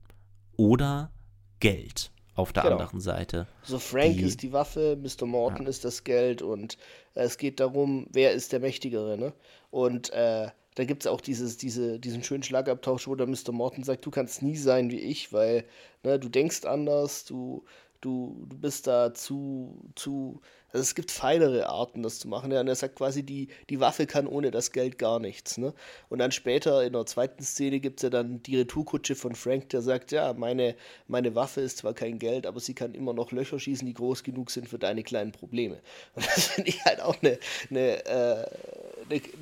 oder 0.56 1.11
Geld 1.60 2.11
auf 2.35 2.53
der 2.53 2.64
genau. 2.64 2.76
anderen 2.76 2.99
Seite. 2.99 3.47
So 3.64 3.80
Frank 3.80 4.18
die, 4.18 4.23
ist 4.23 4.41
die 4.41 4.53
Waffe, 4.53 4.97
Mr. 5.01 5.26
Morton 5.26 5.64
ja. 5.64 5.69
ist 5.69 5.85
das 5.85 6.03
Geld 6.03 6.41
und 6.41 6.77
äh, 7.15 7.22
es 7.22 7.38
geht 7.38 7.60
darum, 7.60 8.07
wer 8.11 8.31
ist 8.31 8.51
der 8.51 8.60
Mächtigere, 8.60 9.18
ne? 9.18 9.34
Und 9.69 10.11
äh, 10.11 10.49
da 10.76 10.85
gibt 10.85 11.03
es 11.03 11.07
auch 11.07 11.22
dieses, 11.22 11.57
diese, 11.57 11.99
diesen 11.99 12.23
schönen 12.23 12.43
Schlagabtausch, 12.43 13.07
wo 13.07 13.15
der 13.15 13.27
Mr. 13.27 13.51
Morton 13.51 13.84
sagt, 13.84 14.05
du 14.05 14.11
kannst 14.11 14.41
nie 14.41 14.57
sein 14.57 14.89
wie 14.89 14.99
ich, 14.99 15.31
weil 15.31 15.65
ne, 16.03 16.19
du 16.19 16.30
denkst 16.30 16.65
anders, 16.65 17.26
du, 17.26 17.64
du, 18.01 18.45
du 18.49 18.57
bist 18.57 18.88
da 18.88 19.14
zu, 19.14 19.80
zu, 19.95 20.41
also 20.74 20.82
es 20.82 20.95
gibt 20.95 21.12
feinere 21.12 21.70
Arten, 21.70 22.02
das 22.02 22.18
zu 22.18 22.28
machen. 22.28 22.52
Ja, 22.52 22.62
und 22.62 22.68
er 22.68 22.74
sagt 22.74 22.95
quasi, 22.95 23.22
die, 23.22 23.48
die 23.70 23.80
Waffe 23.80 24.08
kann 24.08 24.26
ohne 24.26 24.50
das 24.50 24.72
Geld 24.72 24.98
gar 24.98 25.20
nichts. 25.20 25.60
Ne? 25.60 25.72
Und 26.10 26.18
dann 26.18 26.32
später 26.32 26.84
in 26.84 26.94
der 26.94 27.06
zweiten 27.06 27.44
Szene 27.44 27.80
gibt 27.80 28.00
es 28.00 28.04
ja 28.04 28.10
dann 28.10 28.41
die 28.41 28.58
Retourkutsche 28.58 29.14
von 29.14 29.36
Frank, 29.36 29.70
der 29.70 29.84
sagt, 29.84 30.12
ja, 30.12 30.34
meine, 30.34 30.76
meine 31.08 31.36
Waffe 31.36 31.62
ist 31.62 31.78
zwar 31.78 31.94
kein 31.94 32.18
Geld, 32.18 32.48
aber 32.48 32.60
sie 32.60 32.74
kann 32.74 32.95
immer 32.95 33.14
noch 33.14 33.32
Löcher 33.32 33.60
schießen, 33.60 33.86
die 33.86 33.94
groß 33.94 34.24
genug 34.24 34.50
sind 34.50 34.68
für 34.68 34.80
deine 34.80 35.04
kleinen 35.04 35.32
Probleme. 35.32 35.80
Und 36.16 36.26
das 36.26 36.48
finde 36.48 36.72
ich 36.72 36.84
halt 36.84 37.02
auch 37.02 37.22
eine, 37.22 37.38
eine, 37.70 38.06
äh, 38.08 38.45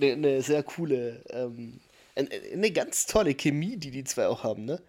eine, 0.01 0.11
eine 0.11 0.41
sehr 0.41 0.63
coole, 0.63 1.21
ähm, 1.29 1.79
eine 2.15 2.71
ganz 2.71 3.05
tolle 3.05 3.35
Chemie, 3.35 3.77
die 3.77 3.91
die 3.91 4.03
zwei 4.03 4.27
auch 4.27 4.43
haben, 4.43 4.65
ne? 4.65 4.81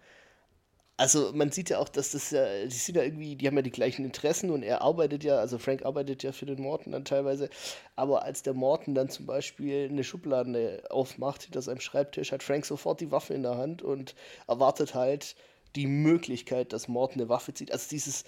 Also 0.95 1.31
man 1.33 1.51
sieht 1.51 1.71
ja 1.71 1.79
auch, 1.79 1.89
dass 1.89 2.11
das 2.11 2.29
ja, 2.29 2.45
die 2.65 2.69
sind 2.69 2.95
ja 2.95 3.03
irgendwie, 3.03 3.35
die 3.35 3.47
haben 3.47 3.55
ja 3.55 3.63
die 3.63 3.71
gleichen 3.71 4.05
Interessen 4.05 4.51
und 4.51 4.61
er 4.61 4.81
arbeitet 4.81 5.23
ja, 5.23 5.37
also 5.37 5.57
Frank 5.57 5.83
arbeitet 5.85 6.21
ja 6.21 6.31
für 6.31 6.45
den 6.45 6.61
Morton 6.61 6.91
dann 6.91 7.03
teilweise, 7.03 7.49
aber 7.95 8.23
als 8.23 8.43
der 8.43 8.53
Morton 8.53 8.93
dann 8.93 9.09
zum 9.09 9.25
Beispiel 9.25 9.89
eine 9.89 10.03
Schublade 10.03 10.83
aufmacht 10.91 11.43
hinter 11.43 11.63
seinem 11.63 11.79
Schreibtisch, 11.79 12.31
hat 12.31 12.43
Frank 12.43 12.65
sofort 12.65 13.01
die 13.01 13.11
Waffe 13.11 13.33
in 13.33 13.41
der 13.41 13.57
Hand 13.57 13.81
und 13.81 14.13
erwartet 14.47 14.93
halt 14.93 15.35
die 15.75 15.87
Möglichkeit, 15.87 16.71
dass 16.71 16.87
Morton 16.87 17.21
eine 17.21 17.29
Waffe 17.29 17.53
zieht. 17.53 17.71
Also 17.71 17.87
dieses 17.89 18.25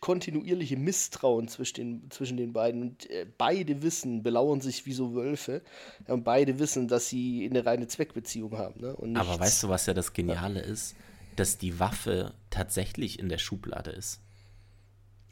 kontinuierliche 0.00 0.76
Misstrauen 0.76 1.46
zwischen 1.46 1.76
den, 1.76 2.10
zwischen 2.10 2.36
den 2.36 2.52
beiden. 2.52 2.82
Und 2.82 3.10
äh, 3.10 3.26
beide 3.38 3.82
wissen, 3.82 4.22
belauern 4.22 4.60
sich 4.60 4.84
wie 4.86 4.92
so 4.92 5.14
Wölfe. 5.14 5.62
und 6.08 6.24
beide 6.24 6.58
wissen, 6.58 6.88
dass 6.88 7.08
sie 7.08 7.48
eine 7.48 7.64
reine 7.64 7.86
Zweckbeziehung 7.86 8.58
haben. 8.58 8.80
Ne? 8.80 8.96
Aber 9.14 9.38
weißt 9.38 9.62
du, 9.62 9.68
was 9.68 9.86
ja 9.86 9.94
das 9.94 10.12
Geniale 10.12 10.60
ja. 10.60 10.66
ist? 10.66 10.96
Dass 11.38 11.58
die 11.58 11.78
Waffe 11.78 12.34
tatsächlich 12.50 13.18
in 13.18 13.28
der 13.28 13.38
Schublade 13.38 13.90
ist. 13.90 14.20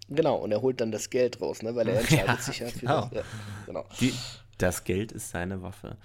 Genau, 0.08 0.36
und 0.36 0.52
er 0.52 0.62
holt 0.62 0.80
dann 0.80 0.92
das 0.92 1.10
Geld 1.10 1.40
raus, 1.40 1.62
ne, 1.62 1.74
weil 1.74 1.88
er 1.88 2.00
entscheidet 2.00 2.26
ja, 2.26 2.36
sich 2.36 2.58
ja 2.60 2.68
für 2.68 2.78
genau. 2.80 3.00
das. 3.06 3.12
Ja, 3.12 3.22
genau. 3.66 3.84
Die, 4.00 4.14
das 4.58 4.84
Geld 4.84 5.12
ist 5.12 5.30
seine 5.30 5.62
Waffe. 5.62 5.96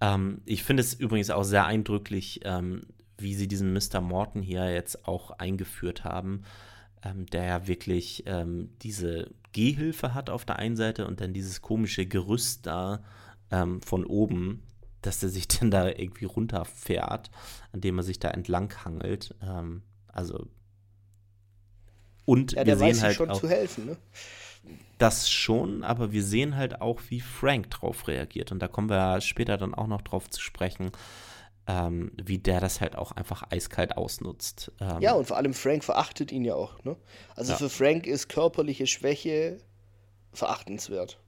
Ähm, 0.00 0.40
ich 0.44 0.62
finde 0.62 0.82
es 0.82 0.94
übrigens 0.94 1.30
auch 1.30 1.42
sehr 1.42 1.66
eindrücklich, 1.66 2.40
ähm, 2.44 2.82
wie 3.18 3.34
sie 3.34 3.48
diesen 3.48 3.72
Mr. 3.72 4.00
Morton 4.00 4.42
hier 4.42 4.72
jetzt 4.72 5.06
auch 5.06 5.32
eingeführt 5.32 6.04
haben, 6.04 6.42
ähm, 7.02 7.26
der 7.26 7.44
ja 7.44 7.66
wirklich 7.66 8.24
ähm, 8.26 8.70
diese 8.82 9.30
Gehhilfe 9.52 10.14
hat 10.14 10.30
auf 10.30 10.44
der 10.44 10.56
einen 10.56 10.76
Seite 10.76 11.06
und 11.06 11.20
dann 11.20 11.32
dieses 11.32 11.60
komische 11.60 12.06
Gerüst 12.06 12.66
da 12.66 13.02
ähm, 13.50 13.82
von 13.82 14.04
oben, 14.04 14.62
dass 15.06 15.22
er 15.22 15.28
sich 15.28 15.48
dann 15.48 15.70
da 15.70 15.88
irgendwie 15.88 16.24
runterfährt, 16.24 17.30
an 17.72 17.80
dem 17.80 17.98
er 17.98 18.02
sich 18.02 18.18
da 18.18 18.30
entlang 18.30 18.72
hangelt. 18.84 19.34
Ähm, 19.42 19.82
also 20.08 20.46
und 22.24 22.52
ja, 22.52 22.64
wir 22.64 22.76
sehen 22.76 23.00
halt 23.02 23.16
schon 23.16 23.30
auch, 23.30 23.40
zu 23.40 23.48
helfen, 23.48 23.86
ne? 23.86 23.96
Das 24.98 25.30
schon, 25.30 25.84
aber 25.84 26.12
wir 26.12 26.22
sehen 26.22 26.56
halt 26.56 26.80
auch, 26.80 27.00
wie 27.08 27.20
Frank 27.20 27.70
drauf 27.70 28.08
reagiert. 28.08 28.52
Und 28.52 28.60
da 28.60 28.68
kommen 28.68 28.88
wir 28.88 29.20
später 29.20 29.58
dann 29.58 29.74
auch 29.74 29.88
noch 29.88 30.00
drauf 30.00 30.30
zu 30.30 30.40
sprechen, 30.40 30.92
ähm, 31.66 32.12
wie 32.22 32.38
der 32.38 32.60
das 32.60 32.80
halt 32.80 32.96
auch 32.96 33.12
einfach 33.12 33.50
eiskalt 33.50 33.96
ausnutzt. 33.96 34.72
Ähm, 34.80 35.00
ja, 35.00 35.12
und 35.12 35.26
vor 35.26 35.36
allem 35.36 35.52
Frank 35.52 35.84
verachtet 35.84 36.32
ihn 36.32 36.44
ja 36.44 36.54
auch. 36.54 36.82
Ne? 36.84 36.96
Also 37.36 37.52
ja. 37.52 37.58
für 37.58 37.68
Frank 37.68 38.06
ist 38.06 38.28
körperliche 38.28 38.86
Schwäche 38.86 39.58
verachtenswert. 40.32 41.18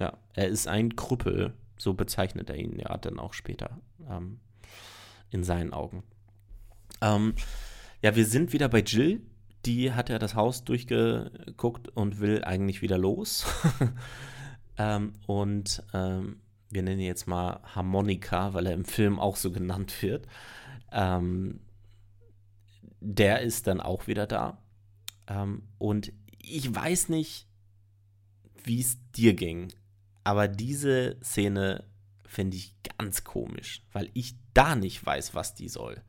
Ja, 0.00 0.16
er 0.34 0.48
ist 0.48 0.66
ein 0.66 0.96
Krüppel 0.96 1.52
so 1.80 1.94
bezeichnet 1.94 2.50
er 2.50 2.56
ihn 2.56 2.78
ja 2.78 2.96
dann 2.98 3.18
auch 3.18 3.32
später 3.32 3.80
ähm, 4.08 4.38
in 5.30 5.44
seinen 5.44 5.72
Augen. 5.72 6.02
Ähm, 7.00 7.34
ja, 8.02 8.14
wir 8.14 8.26
sind 8.26 8.52
wieder 8.52 8.68
bei 8.68 8.80
Jill. 8.80 9.22
Die 9.64 9.92
hat 9.92 10.10
ja 10.10 10.18
das 10.18 10.34
Haus 10.34 10.64
durchgeguckt 10.64 11.88
und 11.88 12.20
will 12.20 12.44
eigentlich 12.44 12.82
wieder 12.82 12.98
los. 12.98 13.46
ähm, 14.78 15.14
und 15.26 15.82
ähm, 15.94 16.40
wir 16.68 16.82
nennen 16.82 17.00
ihn 17.00 17.06
jetzt 17.06 17.26
mal 17.26 17.60
Harmonika, 17.74 18.52
weil 18.52 18.66
er 18.66 18.74
im 18.74 18.84
Film 18.84 19.18
auch 19.18 19.36
so 19.36 19.50
genannt 19.50 20.02
wird. 20.02 20.26
Ähm, 20.92 21.60
der 23.00 23.40
ist 23.40 23.66
dann 23.66 23.80
auch 23.80 24.06
wieder 24.06 24.26
da. 24.26 24.62
Ähm, 25.26 25.62
und 25.78 26.12
ich 26.38 26.74
weiß 26.74 27.08
nicht, 27.08 27.46
wie 28.64 28.80
es 28.80 28.98
dir 29.12 29.34
ging, 29.34 29.72
aber 30.30 30.46
diese 30.46 31.16
Szene 31.24 31.82
finde 32.24 32.56
ich 32.56 32.72
ganz 32.96 33.24
komisch, 33.24 33.82
weil 33.92 34.10
ich 34.14 34.34
da 34.54 34.76
nicht 34.76 35.04
weiß, 35.04 35.34
was 35.34 35.54
die 35.54 35.68
soll. 35.68 36.00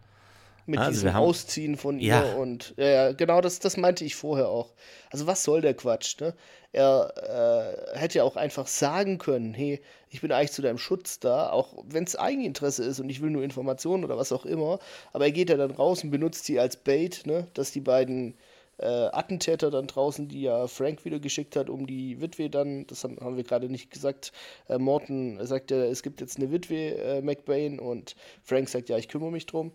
Mit 0.67 0.77
also 0.77 0.91
diesem 0.91 1.13
haben, 1.15 1.23
Ausziehen 1.23 1.75
von 1.75 1.99
ihr 1.99 2.09
ja. 2.09 2.33
und 2.35 2.75
ja, 2.77 3.13
genau 3.13 3.41
das, 3.41 3.57
das 3.57 3.77
meinte 3.77 4.05
ich 4.05 4.15
vorher 4.15 4.47
auch. 4.47 4.73
Also 5.09 5.25
was 5.25 5.43
soll 5.43 5.61
der 5.61 5.73
Quatsch, 5.73 6.21
ne? 6.21 6.35
Er 6.71 7.87
äh, 7.95 7.97
hätte 7.97 8.19
ja 8.19 8.23
auch 8.23 8.35
einfach 8.35 8.67
sagen 8.67 9.17
können, 9.17 9.55
hey, 9.55 9.81
ich 10.09 10.21
bin 10.21 10.31
eigentlich 10.31 10.51
zu 10.51 10.61
deinem 10.61 10.77
Schutz 10.77 11.19
da, 11.19 11.49
auch 11.49 11.83
wenn 11.87 12.03
es 12.03 12.15
Eigeninteresse 12.15 12.83
ist 12.83 12.99
und 12.99 13.09
ich 13.09 13.23
will 13.23 13.31
nur 13.31 13.41
Informationen 13.41 14.05
oder 14.05 14.17
was 14.17 14.31
auch 14.31 14.45
immer. 14.45 14.77
Aber 15.13 15.25
er 15.25 15.31
geht 15.31 15.49
ja 15.49 15.57
dann 15.57 15.71
raus 15.71 16.03
und 16.03 16.11
benutzt 16.11 16.45
sie 16.45 16.59
als 16.59 16.77
Bait, 16.77 17.25
ne? 17.25 17.47
Dass 17.55 17.71
die 17.71 17.81
beiden 17.81 18.35
äh, 18.81 19.09
Attentäter 19.11 19.71
dann 19.71 19.87
draußen, 19.87 20.27
die 20.27 20.41
ja 20.41 20.67
Frank 20.67 21.05
wieder 21.05 21.19
geschickt 21.19 21.55
hat, 21.55 21.69
um 21.69 21.87
die 21.87 22.19
Witwe 22.19 22.49
dann, 22.49 22.87
das 22.87 23.03
haben, 23.03 23.17
haben 23.19 23.37
wir 23.37 23.43
gerade 23.43 23.69
nicht 23.69 23.91
gesagt, 23.91 24.31
äh, 24.67 24.77
Morton 24.77 25.37
sagt 25.45 25.71
ja, 25.71 25.77
es 25.83 26.03
gibt 26.03 26.21
jetzt 26.21 26.37
eine 26.37 26.51
Witwe, 26.51 26.97
äh, 26.97 27.21
McBain, 27.21 27.79
und 27.79 28.15
Frank 28.43 28.69
sagt, 28.69 28.89
ja, 28.89 28.97
ich 28.97 29.07
kümmere 29.07 29.31
mich 29.31 29.45
drum. 29.45 29.71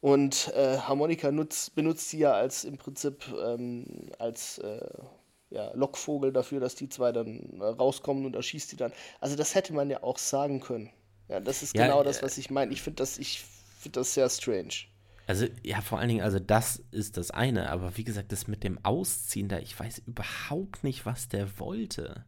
Und 0.00 0.52
äh, 0.54 0.78
Harmonika 0.78 1.32
nutzt, 1.32 1.74
benutzt 1.74 2.10
sie 2.10 2.18
ja 2.18 2.32
als 2.32 2.64
im 2.64 2.76
Prinzip 2.76 3.24
ähm, 3.42 3.86
als 4.18 4.58
äh, 4.58 4.86
ja, 5.50 5.72
Lockvogel 5.74 6.32
dafür, 6.32 6.60
dass 6.60 6.74
die 6.74 6.88
zwei 6.88 7.10
dann 7.10 7.58
äh, 7.60 7.64
rauskommen 7.64 8.26
und 8.26 8.36
erschießt 8.36 8.70
die 8.72 8.76
dann. 8.76 8.92
Also 9.20 9.34
das 9.34 9.54
hätte 9.54 9.72
man 9.72 9.88
ja 9.88 10.02
auch 10.02 10.18
sagen 10.18 10.60
können. 10.60 10.90
Ja, 11.28 11.40
das 11.40 11.62
ist 11.62 11.74
ja, 11.74 11.86
genau 11.86 12.02
das, 12.02 12.22
was 12.22 12.36
ich 12.36 12.50
meine. 12.50 12.72
Ich 12.72 12.82
finde 12.82 12.96
das, 12.96 13.18
find 13.78 13.96
das 13.96 14.12
sehr 14.12 14.28
strange. 14.28 14.74
Also, 15.26 15.46
ja, 15.62 15.80
vor 15.80 15.98
allen 15.98 16.08
Dingen, 16.08 16.22
also 16.22 16.38
das 16.38 16.82
ist 16.90 17.16
das 17.16 17.30
eine, 17.30 17.70
aber 17.70 17.96
wie 17.96 18.04
gesagt, 18.04 18.32
das 18.32 18.46
mit 18.46 18.62
dem 18.62 18.78
Ausziehen 18.84 19.48
da, 19.48 19.58
ich 19.58 19.78
weiß 19.78 20.02
überhaupt 20.06 20.84
nicht, 20.84 21.06
was 21.06 21.28
der 21.28 21.58
wollte. 21.58 22.24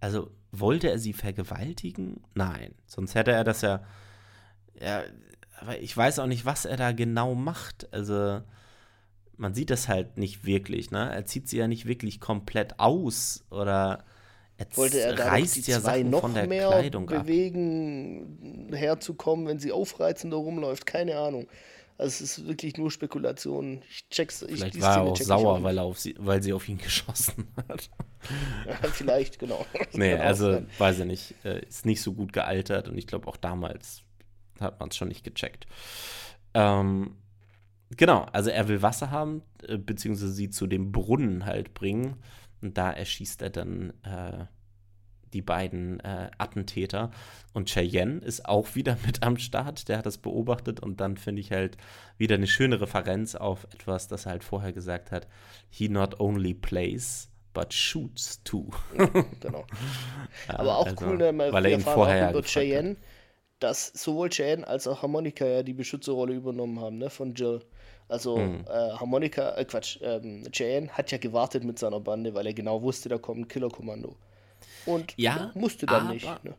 Also, 0.00 0.30
wollte 0.50 0.90
er 0.90 0.98
sie 0.98 1.12
vergewaltigen? 1.12 2.22
Nein. 2.34 2.74
Sonst 2.86 3.14
hätte 3.14 3.32
er 3.32 3.44
das 3.44 3.60
ja. 3.60 3.82
Ja, 4.80 5.02
aber 5.60 5.78
ich 5.80 5.94
weiß 5.94 6.18
auch 6.20 6.26
nicht, 6.26 6.46
was 6.46 6.64
er 6.64 6.78
da 6.78 6.92
genau 6.92 7.34
macht. 7.34 7.92
Also, 7.92 8.40
man 9.36 9.54
sieht 9.54 9.70
das 9.70 9.88
halt 9.88 10.16
nicht 10.16 10.44
wirklich, 10.44 10.90
ne? 10.90 11.12
Er 11.12 11.26
zieht 11.26 11.48
sie 11.48 11.58
ja 11.58 11.68
nicht 11.68 11.86
wirklich 11.86 12.20
komplett 12.20 12.78
aus 12.78 13.44
oder 13.50 14.04
er 14.58 14.66
wollte 14.76 15.00
er 15.00 15.18
reißt 15.18 15.66
die 15.66 15.70
ja 15.70 15.80
zwei 15.80 16.02
noch 16.02 16.28
mehr 16.28 16.68
Kleidung 16.68 17.06
bewegen, 17.06 18.68
ab. 18.70 18.78
herzukommen, 18.78 19.46
wenn 19.46 19.58
sie 19.58 19.72
aufreizender 19.72 20.36
rumläuft, 20.36 20.84
keine 20.84 21.16
Ahnung. 21.16 21.46
Also 22.00 22.24
es 22.24 22.38
ist 22.38 22.46
wirklich 22.46 22.78
nur 22.78 22.90
Spekulation. 22.90 23.82
Ich 23.90 24.08
check's. 24.08 24.40
Ich, 24.40 24.54
Vielleicht 24.54 24.80
war 24.80 24.96
er 24.96 25.02
auch 25.02 25.16
sauer, 25.18 25.58
auch 25.58 25.62
weil, 25.62 25.76
er 25.76 25.84
auf 25.84 25.98
sie, 25.98 26.14
weil 26.18 26.42
sie 26.42 26.54
auf 26.54 26.66
ihn 26.66 26.78
geschossen 26.78 27.46
hat. 27.68 27.90
Vielleicht, 28.92 29.38
genau. 29.38 29.66
nee, 29.92 30.14
also 30.14 30.62
weiß 30.78 31.00
ich 31.00 31.04
nicht. 31.04 31.34
Äh, 31.44 31.60
ist 31.66 31.84
nicht 31.84 32.00
so 32.00 32.14
gut 32.14 32.32
gealtert 32.32 32.88
und 32.88 32.96
ich 32.96 33.06
glaube 33.06 33.28
auch 33.28 33.36
damals 33.36 34.02
hat 34.60 34.80
man 34.80 34.88
es 34.88 34.96
schon 34.96 35.08
nicht 35.08 35.24
gecheckt. 35.24 35.66
Ähm, 36.54 37.16
genau, 37.90 38.22
also 38.32 38.48
er 38.48 38.66
will 38.68 38.80
Wasser 38.80 39.10
haben, 39.10 39.42
äh, 39.68 39.76
beziehungsweise 39.76 40.32
sie 40.32 40.48
zu 40.48 40.66
dem 40.66 40.92
Brunnen 40.92 41.44
halt 41.44 41.74
bringen. 41.74 42.16
Und 42.62 42.78
da 42.78 42.90
erschießt 42.90 43.42
er 43.42 43.50
dann 43.50 43.92
äh, 44.04 44.46
die 45.32 45.42
beiden 45.42 46.00
äh, 46.00 46.30
Attentäter. 46.38 47.10
Und 47.52 47.68
Cheyenne 47.68 48.20
ist 48.20 48.46
auch 48.46 48.74
wieder 48.74 48.96
mit 49.06 49.22
am 49.22 49.36
Start, 49.36 49.88
der 49.88 49.98
hat 49.98 50.06
das 50.06 50.18
beobachtet 50.18 50.80
und 50.80 51.00
dann 51.00 51.16
finde 51.16 51.40
ich 51.40 51.52
halt 51.52 51.76
wieder 52.18 52.36
eine 52.36 52.46
schöne 52.46 52.80
Referenz 52.80 53.34
auf 53.34 53.64
etwas, 53.72 54.08
das 54.08 54.26
er 54.26 54.32
halt 54.32 54.44
vorher 54.44 54.72
gesagt 54.72 55.10
hat. 55.10 55.26
He 55.68 55.88
not 55.88 56.20
only 56.20 56.54
plays, 56.54 57.28
but 57.52 57.72
shoots 57.72 58.42
too. 58.44 58.70
genau. 59.40 59.64
Aber 60.48 60.78
auch 60.78 60.86
also, 60.86 61.06
cool, 61.06 61.16
ne, 61.16 61.36
weil 61.36 61.66
er 61.66 61.72
ihn 61.72 61.80
vorher 61.80 62.30
über 62.30 62.42
Cheyenne, 62.42 62.96
dass 63.58 63.88
sowohl 63.88 64.30
Cheyenne 64.30 64.66
als 64.66 64.86
auch 64.86 65.02
Harmonika 65.02 65.44
ja 65.44 65.62
die 65.62 65.74
Beschützerrolle 65.74 66.34
übernommen 66.34 66.80
haben, 66.80 66.98
ne, 66.98 67.10
von 67.10 67.34
Jill. 67.34 67.60
Also 68.08 68.38
hm. 68.38 68.64
äh, 68.68 68.92
Harmonika, 68.92 69.56
äh, 69.56 69.64
Quatsch, 69.64 69.98
ähm, 70.02 70.42
Cheyenne 70.50 70.88
hat 70.88 71.12
ja 71.12 71.18
gewartet 71.18 71.62
mit 71.62 71.78
seiner 71.78 72.00
Bande, 72.00 72.34
weil 72.34 72.46
er 72.46 72.54
genau 72.54 72.82
wusste, 72.82 73.08
da 73.08 73.18
kommt 73.18 73.40
ein 73.40 73.48
Killerkommando. 73.48 74.16
Und 74.86 75.14
ja, 75.16 75.50
musste 75.54 75.86
dann 75.86 76.06
aber, 76.06 76.14
nicht. 76.14 76.44
Ne? 76.44 76.54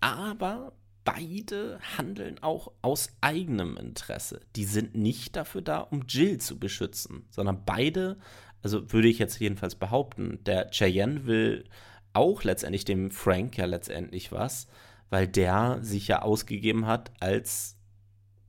Aber 0.00 0.72
beide 1.04 1.78
handeln 1.96 2.42
auch 2.42 2.72
aus 2.82 3.10
eigenem 3.20 3.76
Interesse. 3.76 4.40
Die 4.56 4.64
sind 4.64 4.94
nicht 4.94 5.36
dafür 5.36 5.62
da, 5.62 5.78
um 5.78 6.04
Jill 6.08 6.38
zu 6.38 6.58
beschützen, 6.58 7.24
sondern 7.30 7.64
beide, 7.64 8.18
also 8.62 8.92
würde 8.92 9.08
ich 9.08 9.18
jetzt 9.18 9.38
jedenfalls 9.38 9.76
behaupten, 9.76 10.40
der 10.44 10.70
Cheyenne 10.70 11.24
will 11.26 11.64
auch 12.12 12.42
letztendlich 12.42 12.84
dem 12.84 13.10
Frank 13.10 13.56
ja 13.56 13.66
letztendlich 13.66 14.32
was, 14.32 14.66
weil 15.10 15.28
der 15.28 15.78
sich 15.82 16.08
ja 16.08 16.22
ausgegeben 16.22 16.86
hat 16.86 17.12
als 17.20 17.76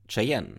Cheyenne. 0.08 0.56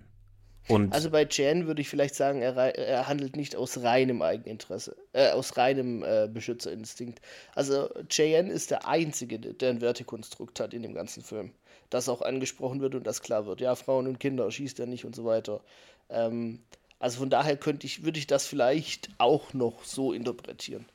Und 0.70 0.94
also 0.94 1.10
bei 1.10 1.26
Cheyenne 1.26 1.66
würde 1.66 1.82
ich 1.82 1.90
vielleicht 1.90 2.14
sagen, 2.14 2.42
er, 2.44 2.56
er, 2.56 3.08
handelt 3.08 3.36
nicht 3.36 3.56
aus 3.56 3.82
reinem 3.82 4.22
Eigeninteresse, 4.22 4.96
äh, 5.14 5.32
aus 5.32 5.58
reinem 5.58 6.04
äh, 6.04 6.30
Beschützerinstinkt. 6.32 7.20
Also 7.56 7.90
Cheyenne 8.08 8.52
ist 8.52 8.70
der 8.70 8.88
Einzige, 8.88 9.40
der 9.40 9.70
ein 9.72 9.82
Wertekonstrukt 9.82 10.60
hat 10.60 10.76
in 10.76 10.84
dem 10.84 10.94
ganzen 10.94 11.24
Film. 11.24 11.52
Das 11.90 12.08
auch 12.08 12.22
angesprochen 12.22 12.82
wird 12.82 12.94
und 12.94 13.08
das 13.08 13.24
klar 13.24 13.48
wird. 13.48 13.62
Ja, 13.62 13.74
Frauen 13.74 14.06
und 14.06 14.20
Kinder 14.20 14.50
schießt 14.52 14.80
er 14.80 14.86
nicht 14.86 15.06
und 15.06 15.16
so 15.16 15.26
weiter. 15.26 15.62
Ähm, 16.10 16.60
also 17.00 17.18
von 17.20 17.32
daher 17.32 17.58
könnte 17.58 17.88
ich, 17.88 18.04
würde 18.04 18.20
ich 18.20 18.28
das 18.28 18.46
vielleicht 18.46 19.10
auch 19.18 19.56
noch 19.56 19.84
so 19.84 20.14
interpretieren. 20.14 20.86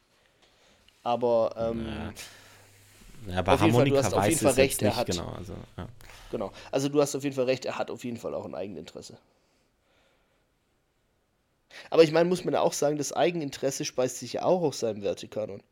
Aber 1.03 1.55
ähm, 1.59 1.87
ja. 1.87 2.13
Ja, 3.35 3.43
bei 3.43 3.57
Harmonika 3.57 3.79
Fall, 3.79 3.91
du 3.91 3.97
hast 3.97 4.15
auf 4.15 4.27
jeden 4.27 4.39
Fall 4.39 4.53
recht, 4.53 4.83
er 4.83 4.97
hat. 4.97 5.07
Genau 5.07 5.31
also, 5.31 5.55
ja. 5.77 5.89
genau. 6.31 6.53
Also 6.71 6.89
du 6.89 7.01
hast 7.01 7.17
auf 7.17 7.25
jeden 7.25 7.35
Fall 7.35 7.47
recht, 7.47 7.65
er 7.65 7.79
hat 7.79 7.91
auf 7.91 8.05
jeden 8.05 8.19
Fall 8.19 8.35
auch 8.35 8.45
ein 8.45 8.55
Eigeninteresse. 8.55 9.17
Aber 11.91 12.03
ich 12.03 12.13
meine, 12.13 12.29
muss 12.29 12.45
man 12.45 12.55
auch 12.55 12.73
sagen, 12.73 12.97
das 12.97 13.13
Eigeninteresse 13.13 13.85
speist 13.85 14.19
sich 14.19 14.35
ja 14.35 14.45
auch 14.45 14.63
aus 14.63 14.81
seinem 14.81 15.03
Wertekanon. 15.03 15.63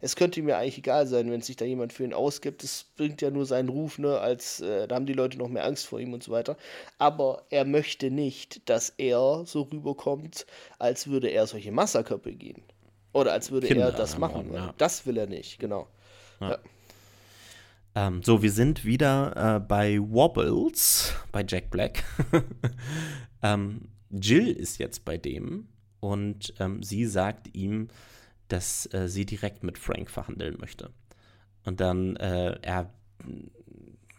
Es 0.00 0.16
könnte 0.16 0.42
mir 0.42 0.58
eigentlich 0.58 0.78
egal 0.78 1.06
sein, 1.06 1.30
wenn 1.30 1.40
sich 1.40 1.56
da 1.56 1.64
jemand 1.64 1.92
für 1.92 2.04
ihn 2.04 2.12
ausgibt. 2.12 2.62
Das 2.62 2.84
bringt 2.96 3.22
ja 3.22 3.30
nur 3.30 3.46
seinen 3.46 3.68
Ruf, 3.68 3.98
ne, 3.98 4.18
als 4.18 4.60
äh, 4.60 4.86
da 4.86 4.96
haben 4.96 5.06
die 5.06 5.12
Leute 5.12 5.38
noch 5.38 5.48
mehr 5.48 5.64
Angst 5.64 5.86
vor 5.86 5.98
ihm 5.98 6.12
und 6.12 6.22
so 6.22 6.30
weiter. 6.30 6.56
Aber 6.98 7.44
er 7.50 7.64
möchte 7.64 8.10
nicht, 8.10 8.68
dass 8.68 8.90
er 8.98 9.44
so 9.46 9.62
rüberkommt, 9.62 10.46
als 10.78 11.06
würde 11.06 11.28
er 11.28 11.46
solche 11.46 11.72
Massaker 11.72 12.18
begehen. 12.18 12.62
Oder 13.12 13.32
als 13.32 13.50
würde 13.50 13.68
Kinder 13.68 13.86
er 13.86 13.92
das 13.92 14.18
machen. 14.18 14.52
Ja. 14.52 14.74
Das 14.76 15.06
will 15.06 15.16
er 15.16 15.26
nicht, 15.26 15.58
genau. 15.58 15.86
Ja. 16.40 16.50
Ja. 16.50 16.58
Ähm, 17.94 18.22
so, 18.22 18.42
wir 18.42 18.50
sind 18.50 18.84
wieder 18.84 19.56
äh, 19.56 19.60
bei 19.60 19.98
Wobbles, 20.00 21.14
bei 21.30 21.44
Jack 21.46 21.70
Black. 21.70 22.02
ähm, 23.42 23.88
Jill 24.20 24.48
ist 24.48 24.78
jetzt 24.78 25.04
bei 25.04 25.16
dem 25.16 25.68
und 26.00 26.54
ähm, 26.58 26.82
sie 26.82 27.06
sagt 27.06 27.54
ihm, 27.54 27.88
dass 28.48 28.92
äh, 28.92 29.08
sie 29.08 29.26
direkt 29.26 29.62
mit 29.62 29.78
Frank 29.78 30.10
verhandeln 30.10 30.56
möchte. 30.58 30.90
Und 31.64 31.80
dann, 31.80 32.16
äh, 32.16 32.58
er 32.62 32.90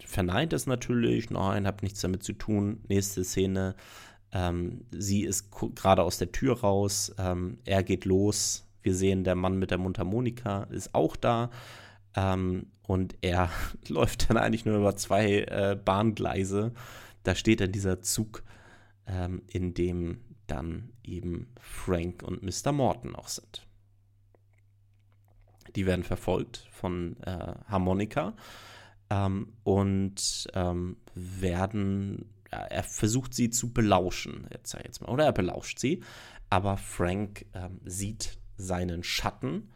verneint 0.04 0.54
es 0.54 0.68
natürlich, 0.68 1.30
nein, 1.30 1.68
hab 1.68 1.84
nichts 1.84 2.02
damit 2.02 2.24
zu 2.24 2.34
tun. 2.34 2.82
Nächste 2.88 3.24
Szene, 3.24 3.76
ähm, 4.32 4.82
sie 4.92 5.24
ist 5.24 5.52
gerade 5.52 6.04
aus 6.04 6.18
der 6.18 6.32
Tür 6.32 6.60
raus, 6.60 7.14
ähm, 7.18 7.60
er 7.66 7.84
geht 7.84 8.06
los. 8.06 8.66
Wir 8.82 8.94
sehen, 8.94 9.24
der 9.24 9.36
Mann 9.36 9.58
mit 9.58 9.72
der 9.72 9.78
Mundharmonika 9.78 10.64
ist 10.66 10.94
auch 10.94 11.16
da. 11.16 11.50
Ähm, 12.16 12.68
und 12.88 13.16
er 13.22 13.50
läuft 13.88 14.30
dann 14.30 14.38
eigentlich 14.38 14.66
nur 14.66 14.78
über 14.78 14.96
zwei 14.96 15.42
äh, 15.42 15.78
Bahngleise. 15.84 16.72
Da 17.24 17.36
steht 17.36 17.62
dann 17.62 17.72
dieser 17.72 18.02
Zug 18.02 18.44
ähm, 19.08 19.44
in 19.48 19.74
dem 19.74 20.22
dann 20.48 20.92
eben 21.04 21.48
Frank 21.60 22.24
und 22.24 22.44
Mr. 22.44 22.72
Morton 22.72 23.16
auch 23.16 23.28
sind. 23.28 23.66
Die 25.76 25.86
werden 25.86 26.04
verfolgt 26.04 26.68
von 26.72 27.18
äh, 27.24 27.56
Harmonika 27.68 28.36
ähm, 29.10 29.54
und 29.64 30.48
ähm, 30.54 30.98
werden, 31.14 32.30
ja, 32.52 32.60
er 32.60 32.84
versucht 32.84 33.34
sie 33.34 33.50
zu 33.50 33.74
belauschen, 33.74 34.48
jetzt 34.52 34.74
jetzt 34.74 35.02
mal, 35.02 35.10
oder 35.10 35.26
er 35.26 35.34
belauscht 35.34 35.80
sie, 35.80 36.04
aber 36.50 36.78
Frank 36.78 37.46
ähm, 37.54 37.82
sieht 37.84 38.38
seinen 38.58 39.04
Schatten 39.04 39.72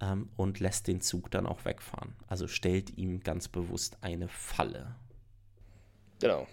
ähm, 0.00 0.30
und 0.36 0.60
lässt 0.60 0.86
den 0.86 1.00
Zug 1.00 1.30
dann 1.30 1.46
auch 1.46 1.64
wegfahren. 1.64 2.14
Also 2.26 2.46
stellt 2.46 2.96
ihm 2.96 3.20
ganz 3.20 3.48
bewusst 3.48 3.98
eine 4.00 4.28
Falle. 4.28 4.94
Genau. 6.20 6.46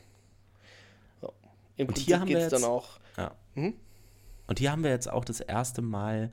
Im 1.78 1.88
und 1.88 1.98
hier 1.98 2.20
haben 2.20 2.28
wir 2.28 2.40
jetzt, 2.40 2.54
dann 2.54 2.64
auch. 2.64 3.00
Ja. 3.18 3.36
Hm? 3.54 3.74
Und 4.48 4.60
hier 4.60 4.72
haben 4.72 4.84
wir 4.84 4.92
jetzt 4.92 5.10
auch 5.10 5.26
das 5.26 5.40
erste 5.40 5.82
Mal 5.82 6.32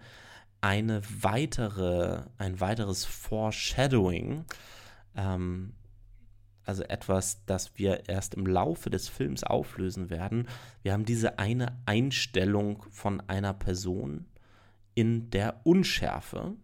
eine 0.61 1.03
weitere, 1.21 2.23
ein 2.39 2.61
weiteres 2.61 3.05
Foreshadowing. 3.05 4.45
Ähm, 5.17 5.75
also 6.65 6.85
etwas, 6.85 7.45
das 7.47 7.79
wir 7.79 8.09
erst 8.09 8.35
im 8.35 8.47
Laufe 8.47 8.91
des 8.91 9.09
Films 9.09 9.43
auflösen 9.43 10.11
werden. 10.11 10.47
Wir 10.83 10.93
haben 10.93 11.05
diese 11.05 11.39
eine 11.39 11.77
Einstellung 11.87 12.85
von 12.91 13.21
einer 13.29 13.55
Person 13.55 14.27
in 14.95 15.31
der 15.31 15.61
Unschärfe. 15.65 16.55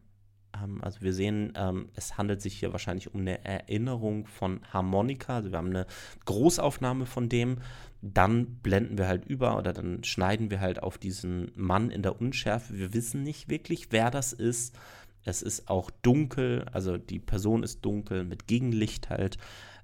Ähm, 0.54 0.82
also 0.82 1.00
wir 1.00 1.12
sehen, 1.12 1.52
ähm, 1.56 1.88
es 1.94 2.18
handelt 2.18 2.42
sich 2.42 2.58
hier 2.58 2.72
wahrscheinlich 2.72 3.14
um 3.14 3.22
eine 3.22 3.44
Erinnerung 3.44 4.26
von 4.26 4.60
Harmonika. 4.72 5.36
Also 5.36 5.50
wir 5.50 5.58
haben 5.58 5.70
eine 5.70 5.86
Großaufnahme 6.24 7.06
von 7.06 7.28
dem 7.28 7.58
dann 8.02 8.56
blenden 8.56 8.98
wir 8.98 9.08
halt 9.08 9.24
über 9.24 9.56
oder 9.58 9.72
dann 9.72 10.04
schneiden 10.04 10.50
wir 10.50 10.60
halt 10.60 10.82
auf 10.82 10.98
diesen 10.98 11.50
Mann 11.54 11.90
in 11.90 12.02
der 12.02 12.20
Unschärfe. 12.20 12.78
Wir 12.78 12.92
wissen 12.92 13.22
nicht 13.22 13.48
wirklich, 13.48 13.88
wer 13.90 14.10
das 14.10 14.32
ist. 14.32 14.76
Es 15.24 15.42
ist 15.42 15.68
auch 15.68 15.90
dunkel, 16.02 16.66
also 16.72 16.98
die 16.98 17.18
Person 17.18 17.62
ist 17.62 17.84
dunkel 17.84 18.24
mit 18.24 18.46
Gegenlicht 18.46 19.10
halt. 19.10 19.38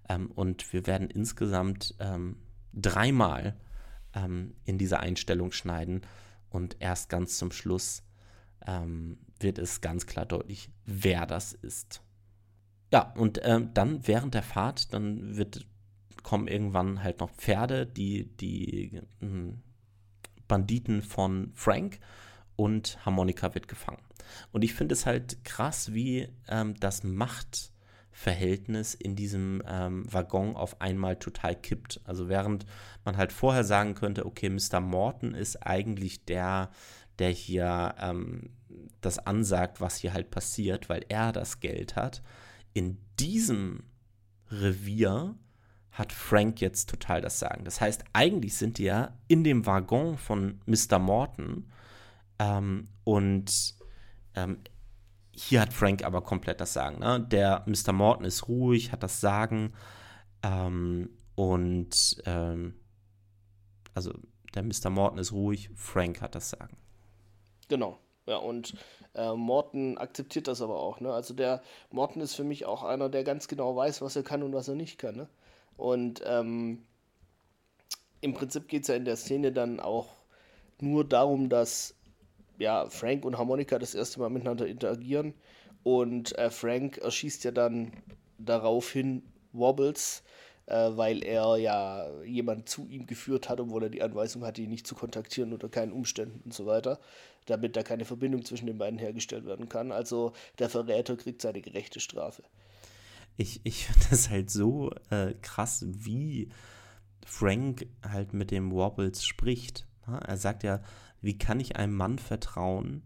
Ähm, 0.09 0.31
und 0.31 0.73
wir 0.73 0.87
werden 0.87 1.11
insgesamt 1.11 1.95
ähm, 1.99 2.37
dreimal 2.73 3.57
ähm, 4.15 4.55
in 4.65 4.79
dieser 4.79 5.01
Einstellung 5.01 5.53
schneiden. 5.53 6.03
Und 6.51 6.77
erst 6.81 7.09
ganz 7.09 7.39
zum 7.39 7.51
Schluss 7.51 8.03
ähm, 8.67 9.19
wird 9.41 9.59
es 9.59 9.81
ganz 9.81 10.07
klar 10.07 10.27
deutlich, 10.27 10.71
wer 10.85 11.27
das 11.27 11.53
ist. 11.53 12.03
Ja, 12.93 13.13
und 13.15 13.41
ähm, 13.43 13.71
dann 13.73 14.07
während 14.07 14.35
der 14.35 14.43
Fahrt, 14.43 14.93
dann 14.93 15.37
wird 15.37 15.67
kommen 16.23 16.49
irgendwann 16.49 17.03
halt 17.03 17.21
noch 17.21 17.31
Pferde, 17.31 17.87
die, 17.87 18.27
die 18.37 19.01
hm, 19.21 19.61
Banditen 20.49 21.03
von 21.03 21.51
Frank 21.55 21.99
und 22.57 23.05
Harmonika 23.05 23.55
wird 23.55 23.69
gefangen. 23.69 24.03
Und 24.51 24.63
ich 24.63 24.75
finde 24.75 24.95
es 24.95 25.07
halt 25.07 25.45
krass, 25.45 25.93
wie 25.95 26.29
ähm, 26.49 26.75
das 26.79 27.03
Machtverhältnis 27.05 28.95
in 28.95 29.17
diesem 29.17 29.63
ähm, 29.67 30.05
Waggon 30.13 30.57
auf 30.57 30.81
einmal 30.81 31.17
total 31.17 31.57
kippt. 31.57 32.01
Also 32.05 32.29
während 32.29 32.67
man 33.05 33.17
halt 33.17 33.33
vorher 33.33 33.65
sagen 33.65 33.95
könnte, 33.95 34.27
okay, 34.27 34.49
Mr. 34.51 34.81
Morton 34.81 35.35
ist 35.35 35.57
eigentlich 35.67 36.25
der, 36.25 36.71
der 37.19 37.31
hier 37.31 37.95
ähm, 37.99 38.51
das 39.01 39.19
ansagt, 39.19 39.81
was 39.81 39.97
hier 39.97 40.13
halt 40.13 40.31
passiert, 40.31 40.89
weil 40.89 41.05
er 41.09 41.33
das 41.33 41.61
Geld 41.61 41.97
hat. 41.97 42.23
In 42.75 42.99
diesem 43.19 43.85
Revier 44.51 45.35
hat 45.93 46.13
Frank 46.13 46.61
jetzt 46.61 46.89
total 46.89 47.21
das 47.21 47.39
Sagen. 47.39 47.65
Das 47.65 47.81
heißt, 47.81 48.05
eigentlich 48.13 48.57
sind 48.57 48.79
die 48.79 48.85
ja 48.85 49.13
in 49.29 49.45
dem 49.45 49.67
Waggon 49.67 50.17
von 50.17 50.61
Mr. 50.67 50.99
Morton 50.99 51.71
ähm, 52.39 52.89
und 53.05 53.75
ähm, 54.35 54.59
hier 55.35 55.61
hat 55.61 55.73
Frank 55.73 56.05
aber 56.05 56.23
komplett 56.23 56.61
das 56.61 56.73
Sagen. 56.73 56.99
Ne? 56.99 57.21
Der 57.21 57.65
Mr. 57.67 57.93
Morton 57.93 58.25
ist 58.25 58.49
ruhig, 58.49 58.91
hat 58.91 59.03
das 59.03 59.21
Sagen 59.21 59.75
ähm, 60.43 61.11
und 61.35 62.23
ähm, 62.25 62.75
also 63.95 64.13
der 64.55 64.63
Mr. 64.63 64.91
Morton 64.91 65.19
ist 65.19 65.33
ruhig, 65.33 65.71
Frank 65.75 66.23
hat 66.23 66.35
das 66.35 66.51
Sagen. 66.51 66.77
Genau. 67.69 67.99
Ja, 68.27 68.37
und 68.37 68.75
äh, 69.15 69.35
Morton 69.35 69.99
akzeptiert 69.99 70.47
das 70.47 70.63
aber 70.63 70.79
auch. 70.79 71.01
Ne? 71.01 71.13
Also 71.13 71.35
der 71.35 71.63
Morton 71.91 72.23
ist 72.23 72.35
für 72.35 72.45
mich 72.45 72.67
auch 72.67 72.83
einer, 72.83 73.09
der 73.09 73.25
ganz 73.25 73.49
genau 73.49 73.75
weiß, 73.75 74.01
was 74.01 74.17
er 74.17 74.23
kann 74.23 74.43
und 74.43 74.53
was 74.53 74.69
er 74.69 74.75
nicht 74.75 74.99
kann. 74.99 75.17
Ne? 75.17 75.29
Und 75.77 76.23
ähm, 76.25 76.83
im 78.21 78.35
Prinzip 78.35 78.69
geht 78.69 78.83
es 78.83 78.89
ja 78.89 78.95
in 78.95 79.05
der 79.05 79.17
Szene 79.17 79.53
dann 79.53 79.81
auch 79.81 80.09
nur 80.81 81.05
darum, 81.05 81.49
dass 81.49 81.95
ja, 82.59 82.89
Frank 82.89 83.25
und 83.25 83.39
Harmonika 83.39 83.79
das 83.79 83.95
erste 83.95 84.21
Mal 84.21 84.31
miteinander 84.31 84.67
interagieren 84.67 85.35
und 85.83 86.37
äh, 86.39 86.51
Frank 86.51 86.99
erschießt 86.99 87.45
ja 87.45 87.51
dann 87.51 87.93
daraufhin 88.39 89.23
Wobbles, 89.53 90.23
äh, 90.67 90.91
weil 90.93 91.25
er 91.25 91.57
ja 91.57 92.09
jemand 92.23 92.69
zu 92.69 92.87
ihm 92.89 93.07
geführt 93.07 93.49
hat, 93.49 93.61
obwohl 93.61 93.85
er 93.85 93.91
die 93.91 94.03
Anweisung 94.03 94.45
hatte, 94.45 94.63
ihn 94.63 94.71
nicht 94.71 94.87
zu 94.87 94.95
kontaktieren 94.95 95.53
unter 95.53 95.69
keinen 95.69 95.93
Umständen 95.93 96.41
und 96.45 96.55
so 96.55 96.67
weiter, 96.67 97.01
damit 97.47 97.77
da 97.77 97.83
keine 97.83 98.05
Verbindung 98.05 98.45
zwischen 98.45 98.67
den 98.67 98.79
beiden 98.79 98.99
hergestellt 98.99 99.45
werden 99.45 99.69
kann. 99.69 99.93
Also 99.93 100.33
der 100.59 100.69
Verräter 100.69 101.17
kriegt 101.17 101.43
seine 101.43 101.61
gerechte 101.61 102.01
Strafe. 102.01 102.43
Ich, 103.37 103.61
ich 103.65 103.87
finde 103.87 104.07
das 104.11 104.31
halt 104.31 104.51
so 104.51 104.91
äh, 105.11 105.35
krass, 105.43 105.85
wie 105.89 106.49
Frank 107.25 107.87
halt 108.07 108.33
mit 108.33 108.51
dem 108.51 108.73
Wobbles 108.73 109.25
spricht. 109.25 109.87
Er 110.07 110.37
sagt 110.37 110.65
ja, 110.65 110.83
wie 111.21 111.39
kann 111.39 111.61
ich 111.61 111.77
einem 111.77 111.95
Mann 111.95 112.19
vertrauen, 112.19 113.03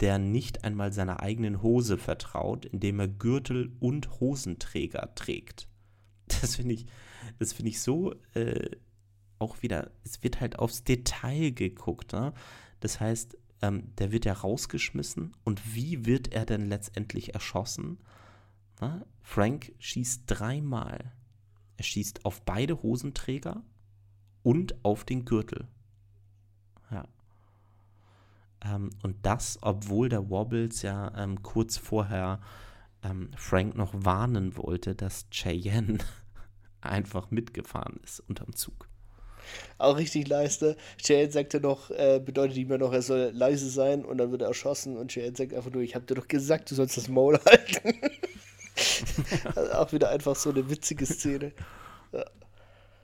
der 0.00 0.18
nicht 0.18 0.64
einmal 0.64 0.92
seiner 0.92 1.20
eigenen 1.20 1.62
Hose 1.62 1.98
vertraut, 1.98 2.66
indem 2.66 2.98
er 3.00 3.08
Gürtel 3.08 3.72
und 3.80 4.20
Hosenträger 4.20 5.14
trägt. 5.14 5.68
Das 6.40 6.56
finde 6.56 6.74
ich, 6.74 6.86
das 7.38 7.52
finde 7.52 7.70
ich 7.70 7.82
so 7.82 8.14
äh, 8.32 8.70
auch 9.38 9.62
wieder, 9.62 9.90
es 10.04 10.22
wird 10.22 10.40
halt 10.40 10.58
aufs 10.58 10.82
Detail 10.82 11.50
geguckt. 11.50 12.12
Ne? 12.14 12.32
Das 12.80 12.98
heißt, 12.98 13.36
ähm, 13.60 13.94
der 13.98 14.10
wird 14.10 14.24
ja 14.24 14.32
rausgeschmissen 14.32 15.36
und 15.44 15.74
wie 15.74 16.06
wird 16.06 16.32
er 16.32 16.46
denn 16.46 16.68
letztendlich 16.68 17.34
erschossen? 17.34 17.98
Ne? 18.80 19.06
Frank 19.22 19.72
schießt 19.78 20.24
dreimal. 20.26 21.12
Er 21.76 21.84
schießt 21.84 22.24
auf 22.24 22.42
beide 22.42 22.82
Hosenträger 22.82 23.62
und 24.42 24.84
auf 24.84 25.04
den 25.04 25.24
Gürtel. 25.24 25.66
Ja. 26.90 27.08
Ähm, 28.64 28.90
und 29.02 29.16
das, 29.24 29.58
obwohl 29.62 30.08
der 30.08 30.30
Wobbles 30.30 30.82
ja 30.82 31.12
ähm, 31.16 31.42
kurz 31.42 31.76
vorher 31.76 32.40
ähm, 33.02 33.30
Frank 33.36 33.76
noch 33.76 33.92
warnen 33.94 34.56
wollte, 34.56 34.94
dass 34.94 35.28
Cheyenne 35.30 35.98
einfach 36.80 37.30
mitgefahren 37.30 38.00
ist 38.02 38.20
unterm 38.20 38.54
Zug. 38.54 38.88
Auch 39.78 39.98
richtig 39.98 40.28
leiste. 40.28 40.76
Cheyenne 40.96 41.30
sagte 41.30 41.60
noch, 41.60 41.90
äh, 41.90 42.20
bedeutet 42.24 42.56
ihm 42.56 42.70
ja 42.70 42.78
noch, 42.78 42.92
er 42.92 43.02
soll 43.02 43.30
leise 43.34 43.68
sein 43.68 44.04
und 44.04 44.18
dann 44.18 44.30
wird 44.30 44.42
er 44.42 44.48
erschossen 44.48 44.96
und 44.96 45.12
Cheyenne 45.12 45.36
sagt 45.36 45.52
einfach 45.52 45.70
nur, 45.70 45.82
ich 45.82 45.94
habe 45.94 46.06
dir 46.06 46.14
doch 46.14 46.28
gesagt, 46.28 46.70
du 46.70 46.74
sollst 46.74 46.96
das 46.96 47.08
Maul 47.08 47.38
halten. 47.46 47.94
Also 49.54 49.72
auch 49.72 49.92
wieder 49.92 50.10
einfach 50.10 50.36
so 50.36 50.50
eine 50.50 50.68
witzige 50.68 51.06
Szene. 51.06 51.52
Ja. 52.12 52.24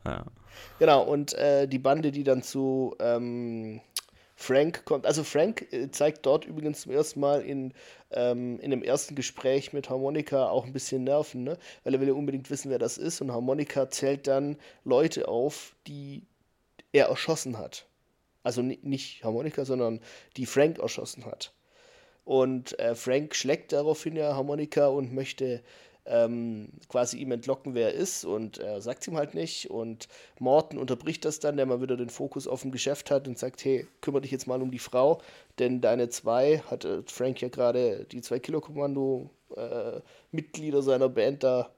ja. 0.05 0.25
Genau, 0.79 1.03
und 1.03 1.35
äh, 1.35 1.67
die 1.67 1.79
Bande, 1.79 2.11
die 2.11 2.25
dann 2.25 2.43
zu 2.43 2.97
ähm, 3.01 3.81
Frank 4.41 4.87
kommt. 4.87 5.05
Also 5.05 5.23
Frank 5.23 5.71
äh, 5.71 5.91
zeigt 5.91 6.25
dort 6.25 6.47
übrigens 6.47 6.81
zum 6.81 6.93
ersten 6.93 7.21
Mal 7.21 7.43
in, 7.43 7.75
ähm, 8.11 8.59
in 8.61 8.71
dem 8.71 8.83
ersten 8.83 9.15
Gespräch 9.15 9.75
mit 9.75 9.91
Harmonika 9.91 10.49
auch 10.49 10.65
ein 10.65 10.73
bisschen 10.73 11.05
Nerven, 11.05 11.45
ne? 11.45 11.59
weil 11.85 11.95
er 11.95 12.01
will 12.01 12.09
ja 12.09 12.15
unbedingt 12.15 12.51
wissen, 12.51 12.71
wer 12.71 12.79
das 12.79 12.97
ist. 12.97 13.21
Und 13.21 13.33
Harmonika 13.33 13.91
zählt 13.91 14.27
dann 14.27 14.57
Leute 14.83 15.29
auf, 15.29 15.77
die 15.87 16.27
er 16.93 17.09
erschossen 17.09 17.59
hat. 17.59 17.87
Also 18.43 18.63
nicht 18.63 19.23
Harmonika, 19.23 19.67
sondern 19.67 20.01
die 20.39 20.47
Frank 20.47 20.79
erschossen 20.79 21.27
hat. 21.27 21.53
Und 22.25 22.79
äh, 22.79 22.95
Frank 22.95 23.35
schlägt 23.35 23.73
daraufhin 23.73 24.17
ja 24.17 24.35
Harmonika 24.35 24.89
und 24.89 25.13
möchte 25.13 25.63
ähm, 26.07 26.69
quasi 26.89 27.19
ihm 27.19 27.33
entlocken, 27.33 27.75
wer 27.75 27.95
er 27.95 27.95
ist. 27.95 28.25
Und 28.25 28.59
er 28.59 28.81
sagt 28.81 29.07
ihm 29.07 29.17
halt 29.17 29.35
nicht. 29.35 29.71
Und 29.71 30.09
Morton 30.39 30.79
unterbricht 30.79 31.25
das 31.25 31.41
dann, 31.41 31.57
der 31.57 31.67
mal 31.67 31.81
wieder 31.81 31.97
den 31.97 32.11
Fokus 32.11 32.47
auf 32.47 32.63
dem 32.63 32.73
Geschäft 32.73 33.11
hat 33.11 33.29
und 33.29 33.39
sagt, 33.39 33.65
hey, 33.65 33.87
kümmere 34.01 34.23
dich 34.23 34.31
jetzt 34.31 34.47
mal 34.47 34.63
um 34.63 34.71
die 34.71 34.79
Frau, 34.79 35.21
denn 35.59 35.81
deine 35.81 36.09
zwei, 36.09 36.59
hat 36.71 36.87
Frank 37.07 37.41
ja 37.41 37.49
gerade 37.49 38.07
die 38.11 38.21
zwei 38.23 38.39
Kilo-Kommando 38.39 39.31
äh, 39.57 40.01
Mitglieder 40.33 40.83
seiner 40.83 41.09
Band 41.09 41.45
da, 41.45 41.71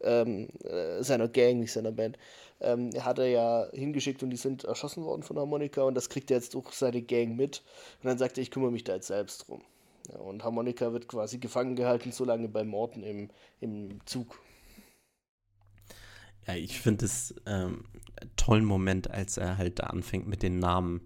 ähm, 0.00 0.48
äh, 0.64 1.02
seiner 1.02 1.28
Gang, 1.28 1.60
nicht 1.60 1.72
seiner 1.72 1.92
Band, 1.92 2.18
ähm, 2.60 2.90
hat 2.98 3.18
er 3.18 3.28
ja 3.28 3.68
hingeschickt 3.72 4.22
und 4.22 4.30
die 4.30 4.36
sind 4.36 4.64
erschossen 4.64 5.04
worden 5.04 5.22
von 5.22 5.38
Harmonika. 5.38 5.82
Und 5.82 5.94
das 5.94 6.08
kriegt 6.08 6.30
er 6.30 6.38
jetzt 6.38 6.54
durch 6.54 6.72
seine 6.72 7.02
Gang 7.02 7.36
mit. 7.36 7.62
Und 8.02 8.08
dann 8.08 8.18
sagt 8.18 8.38
er, 8.38 8.42
ich 8.42 8.50
kümmere 8.50 8.72
mich 8.72 8.84
da 8.84 8.94
jetzt 8.94 9.08
selbst 9.08 9.48
drum. 9.48 9.62
Ja, 10.08 10.18
und 10.18 10.42
Harmonika 10.42 10.92
wird 10.92 11.08
quasi 11.08 11.38
gefangen 11.38 11.76
gehalten, 11.76 12.12
so 12.12 12.24
lange 12.24 12.48
bei 12.48 12.64
Morten 12.64 13.02
im, 13.02 13.30
im 13.60 14.00
Zug. 14.06 14.40
Ja, 16.46 16.54
ich 16.54 16.80
finde 16.80 17.04
es 17.04 17.34
ähm, 17.46 17.84
einen 18.20 18.36
tollen 18.36 18.64
Moment, 18.64 19.10
als 19.10 19.36
er 19.36 19.58
halt 19.58 19.78
da 19.80 19.84
anfängt 19.84 20.26
mit 20.26 20.42
den 20.42 20.58
Namen, 20.58 21.02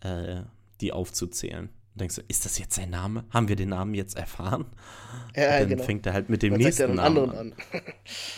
äh, 0.00 0.42
die 0.80 0.92
aufzuzählen. 0.92 1.68
Und 1.94 2.00
denkst 2.00 2.16
du, 2.16 2.22
ist 2.26 2.46
das 2.46 2.58
jetzt 2.58 2.74
sein 2.74 2.88
Name? 2.88 3.24
Haben 3.30 3.48
wir 3.48 3.56
den 3.56 3.68
Namen 3.68 3.92
jetzt 3.92 4.16
erfahren? 4.16 4.64
Ja, 5.36 5.58
dann 5.60 5.68
genau. 5.68 5.82
fängt 5.82 6.06
er 6.06 6.14
halt 6.14 6.30
mit 6.30 6.42
dem 6.42 6.54
dann 6.54 6.62
nächsten 6.62 6.94
Namen 6.94 7.30
an. 7.30 7.36
an. 7.36 7.54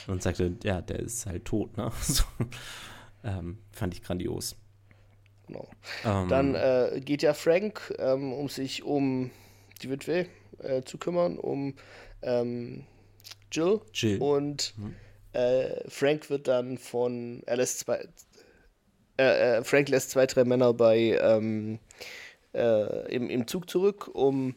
und 0.09 0.23
sagt 0.23 0.41
er, 0.41 0.51
ja, 0.65 0.81
der 0.81 0.99
ist 0.99 1.27
halt 1.27 1.45
tot, 1.45 1.77
ne? 1.77 1.93
So, 2.03 2.25
ähm, 3.23 3.59
fand 3.71 3.95
ich 3.95 4.03
grandios. 4.03 4.57
Genau. 5.47 5.69
Ähm, 6.05 6.29
dann 6.29 6.55
äh, 6.57 7.01
geht 7.05 7.23
ja 7.23 7.33
Frank, 7.33 7.95
ähm, 7.99 8.33
um 8.33 8.49
sich 8.49 8.83
um 8.83 9.31
die 9.83 9.91
Witwe 9.91 10.27
äh, 10.59 10.83
zu 10.83 10.99
kümmern, 10.99 11.39
um 11.39 11.75
ähm, 12.23 12.85
Jill. 13.53 13.81
Jill. 13.93 14.19
Und 14.21 14.75
mhm. 14.77 14.95
äh, 15.33 15.89
Frank 15.89 16.31
wird 16.31 16.49
dann 16.49 16.79
von, 16.79 17.43
er 17.47 17.57
lässt 17.57 17.81
zwei, 17.81 18.07
äh, 19.19 19.59
äh, 19.59 19.65
Frank 19.65 19.89
lässt 19.89 20.11
zwei, 20.11 20.27
drei 20.27 20.45
Männer 20.45 20.73
bei 20.73 21.19
ähm, 21.21 21.79
äh, 22.53 23.15
im, 23.15 23.31
im 23.31 23.47
Zug 23.47 23.71
zurück, 23.71 24.11
um 24.13 24.55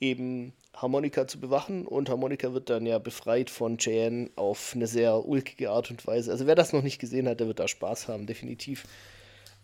eben 0.00 0.52
Harmonika 0.74 1.26
zu 1.26 1.38
bewachen 1.38 1.86
und 1.86 2.08
Harmonika 2.08 2.52
wird 2.52 2.70
dann 2.70 2.86
ja 2.86 2.98
befreit 2.98 3.50
von 3.50 3.76
Cheyenne 3.78 4.30
auf 4.36 4.72
eine 4.74 4.86
sehr 4.86 5.26
ulkige 5.26 5.70
Art 5.70 5.90
und 5.90 6.06
Weise. 6.06 6.30
Also 6.32 6.46
wer 6.46 6.54
das 6.54 6.72
noch 6.72 6.82
nicht 6.82 6.98
gesehen 6.98 7.28
hat, 7.28 7.40
der 7.40 7.46
wird 7.46 7.60
da 7.60 7.68
Spaß 7.68 8.08
haben, 8.08 8.26
definitiv. 8.26 8.84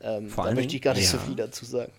Ähm, 0.00 0.30
da 0.36 0.52
möchte 0.52 0.76
ich 0.76 0.82
gar 0.82 0.94
nicht 0.94 1.12
ja. 1.12 1.18
so 1.18 1.18
viel 1.18 1.34
dazu 1.34 1.64
sagen. 1.64 1.92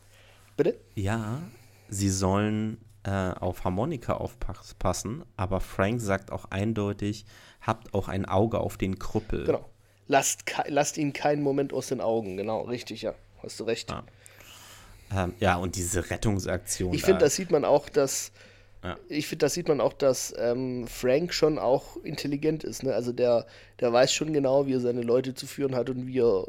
Bitte? 0.56 0.80
Ja, 0.96 1.42
sie 1.90 2.10
sollen 2.10 2.78
äh, 3.04 3.10
auf 3.10 3.64
Harmonika 3.64 4.14
aufpassen, 4.14 5.24
aber 5.38 5.62
Frank 5.62 6.02
sagt 6.02 6.32
auch 6.32 6.46
eindeutig, 6.46 7.26
habt 7.62 7.94
auch 7.94 8.08
ein 8.08 8.26
Auge 8.26 8.60
auf 8.60 8.78
den 8.78 9.00
Krüppel. 9.00 9.46
Genau. 9.46 9.70
Lasst, 10.08 10.44
lasst 10.68 10.98
ihn 10.98 11.14
keinen 11.14 11.44
Moment 11.44 11.72
aus 11.72 11.88
den 11.88 12.02
Augen, 12.02 12.38
genau, 12.38 12.62
richtig, 12.62 13.04
ja. 13.04 13.14
Hast 13.44 13.60
du 13.60 13.64
recht. 13.64 13.92
Ja, 13.92 14.04
ähm, 15.16 15.34
ja 15.40 15.56
und 15.56 15.76
diese 15.76 16.10
Rettungsaktion. 16.10 16.94
Ich 16.94 17.04
finde, 17.04 17.20
da 17.20 17.30
sieht 17.30 17.52
man 17.52 17.66
auch, 17.66 17.90
dass. 17.90 18.32
Ja. 18.84 18.98
Ich 19.10 19.28
finde, 19.28 19.46
da 19.46 19.50
sieht 19.50 19.68
man 19.68 19.82
auch, 19.82 19.92
dass 19.92 20.34
ähm, 20.38 20.88
Frank 20.88 21.34
schon 21.34 21.60
auch 21.60 21.98
intelligent 22.04 22.64
ist. 22.64 22.84
Ne? 22.84 22.94
Also 22.94 23.12
der, 23.12 23.46
der 23.82 23.92
weiß 23.92 24.14
schon 24.14 24.32
genau, 24.32 24.68
wie 24.68 24.74
er 24.74 24.80
seine 24.80 25.02
Leute 25.02 25.34
zu 25.34 25.48
führen 25.48 25.76
hat 25.76 25.90
und 25.90 26.08
wie 26.08 26.20
er 26.20 26.48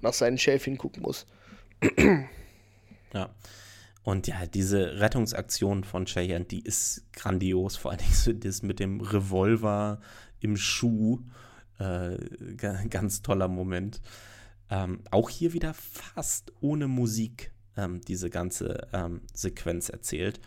nach 0.00 0.14
seinen 0.14 0.38
Schäfchen 0.38 0.78
gucken 0.78 1.02
muss. 1.02 1.26
ja. 3.12 3.28
Und 4.06 4.28
ja, 4.28 4.46
diese 4.46 5.00
Rettungsaktion 5.00 5.82
von 5.82 6.04
Cheyenne, 6.04 6.44
die 6.44 6.60
ist 6.60 7.12
grandios. 7.12 7.76
Vor 7.76 7.96
so 8.12 8.32
das 8.32 8.62
mit 8.62 8.78
dem 8.78 9.00
Revolver 9.00 10.00
im 10.38 10.56
Schuh. 10.56 11.24
Äh, 11.80 12.16
ganz 12.88 13.22
toller 13.22 13.48
Moment. 13.48 14.00
Ähm, 14.70 15.00
auch 15.10 15.28
hier 15.28 15.54
wieder 15.54 15.74
fast 15.74 16.52
ohne 16.60 16.86
Musik 16.86 17.50
ähm, 17.76 18.00
diese 18.00 18.30
ganze 18.30 18.86
ähm, 18.92 19.22
Sequenz 19.34 19.88
erzählt. 19.88 20.40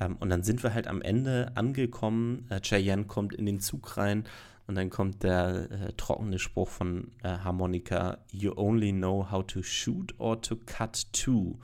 Ähm, 0.00 0.16
und 0.16 0.30
dann 0.30 0.42
sind 0.42 0.62
wir 0.62 0.72
halt 0.72 0.86
am 0.86 1.02
Ende 1.02 1.52
angekommen. 1.54 2.46
Äh, 2.48 2.62
Cheyenne 2.62 3.04
kommt 3.04 3.34
in 3.34 3.44
den 3.44 3.60
Zug 3.60 3.98
rein 3.98 4.24
und 4.66 4.74
dann 4.74 4.88
kommt 4.88 5.22
der 5.22 5.70
äh, 5.70 5.92
trockene 5.98 6.38
Spruch 6.38 6.70
von 6.70 7.10
äh, 7.22 7.28
Harmonika: 7.28 8.24
You 8.32 8.54
only 8.56 8.92
know 8.92 9.30
how 9.30 9.46
to 9.46 9.62
shoot 9.62 10.14
or 10.16 10.40
to 10.40 10.56
cut 10.56 11.12
to 11.12 11.58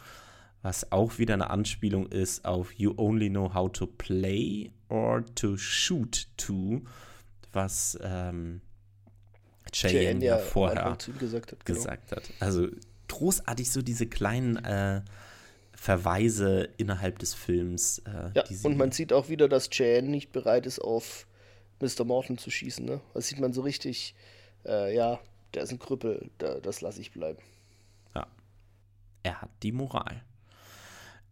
was 0.62 0.90
auch 0.92 1.18
wieder 1.18 1.34
eine 1.34 1.50
Anspielung 1.50 2.06
ist 2.06 2.44
auf 2.44 2.72
You 2.74 2.94
only 2.96 3.28
know 3.28 3.52
how 3.52 3.70
to 3.70 3.86
play 3.86 4.70
or 4.88 5.24
to 5.34 5.56
shoot 5.56 6.28
to, 6.36 6.82
was 7.52 7.98
ähm, 8.02 8.60
Cheyenne 9.72 10.24
ja 10.24 10.38
vorher 10.38 10.96
gesagt 11.18 11.52
hat, 11.52 11.64
genau. 11.64 11.78
gesagt 11.78 12.12
hat. 12.12 12.22
Also 12.40 12.68
großartig 13.08 13.70
so 13.70 13.82
diese 13.82 14.06
kleinen 14.06 14.56
äh, 14.64 15.02
Verweise 15.74 16.68
innerhalb 16.76 17.18
des 17.18 17.34
Films. 17.34 17.98
Äh, 18.00 18.30
ja, 18.34 18.44
und 18.62 18.76
man 18.76 18.92
sieht 18.92 19.12
auch 19.12 19.28
wieder, 19.28 19.48
dass 19.48 19.68
Cheyenne 19.68 20.08
nicht 20.08 20.32
bereit 20.32 20.66
ist, 20.66 20.78
auf 20.78 21.26
Mr. 21.80 22.04
Morton 22.04 22.38
zu 22.38 22.50
schießen. 22.50 22.84
Ne? 22.84 23.00
Das 23.14 23.28
sieht 23.28 23.40
man 23.40 23.52
so 23.52 23.62
richtig, 23.62 24.14
äh, 24.64 24.94
ja, 24.94 25.18
der 25.54 25.64
ist 25.64 25.72
ein 25.72 25.78
Krüppel, 25.78 26.30
da, 26.38 26.60
das 26.60 26.80
lasse 26.80 27.00
ich 27.00 27.12
bleiben. 27.12 27.42
Ja, 28.14 28.26
er 29.22 29.42
hat 29.42 29.50
die 29.62 29.72
Moral. 29.72 30.22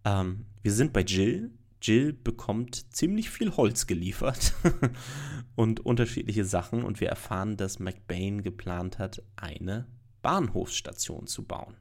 Ähm, 0.04 0.46
wir 0.62 0.72
sind 0.72 0.92
bei 0.92 1.02
Jill. 1.02 1.50
Jill 1.82 2.12
bekommt 2.12 2.92
ziemlich 2.94 3.30
viel 3.30 3.56
Holz 3.56 3.86
geliefert 3.86 4.54
und 5.56 5.80
unterschiedliche 5.80 6.44
Sachen 6.44 6.84
und 6.84 7.00
wir 7.00 7.08
erfahren, 7.08 7.56
dass 7.56 7.78
McBain 7.78 8.42
geplant 8.42 8.98
hat, 8.98 9.22
eine 9.36 9.86
Bahnhofsstation 10.22 11.26
zu 11.26 11.44
bauen. 11.44 11.76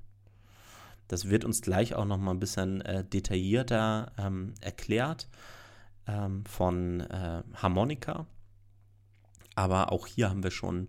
Das 1.10 1.30
wird 1.30 1.44
uns 1.44 1.62
gleich 1.62 1.96
auch 1.96 2.06
noch 2.06 2.18
mal 2.18 2.32
ein 2.32 2.40
bisschen 2.40 2.82
äh, 2.82 3.04
detaillierter 3.04 4.14
ähm, 4.18 4.54
erklärt 4.62 5.28
ähm, 6.08 6.46
von 6.46 7.02
äh, 7.02 7.44
Harmonika. 7.56 8.28
Aber 9.56 9.92
auch 9.92 10.08
hier 10.08 10.30
haben 10.30 10.44
wir 10.44 10.52
schon 10.52 10.88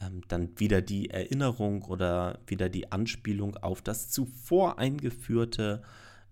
ähm, 0.00 0.22
dann 0.28 0.58
wieder 0.58 0.82
die 0.82 1.10
Erinnerung 1.10 1.82
oder 1.84 2.40
wieder 2.46 2.68
die 2.68 2.92
Anspielung 2.92 3.56
auf 3.56 3.80
das 3.80 4.10
zuvor 4.10 4.78
eingeführte 4.78 5.82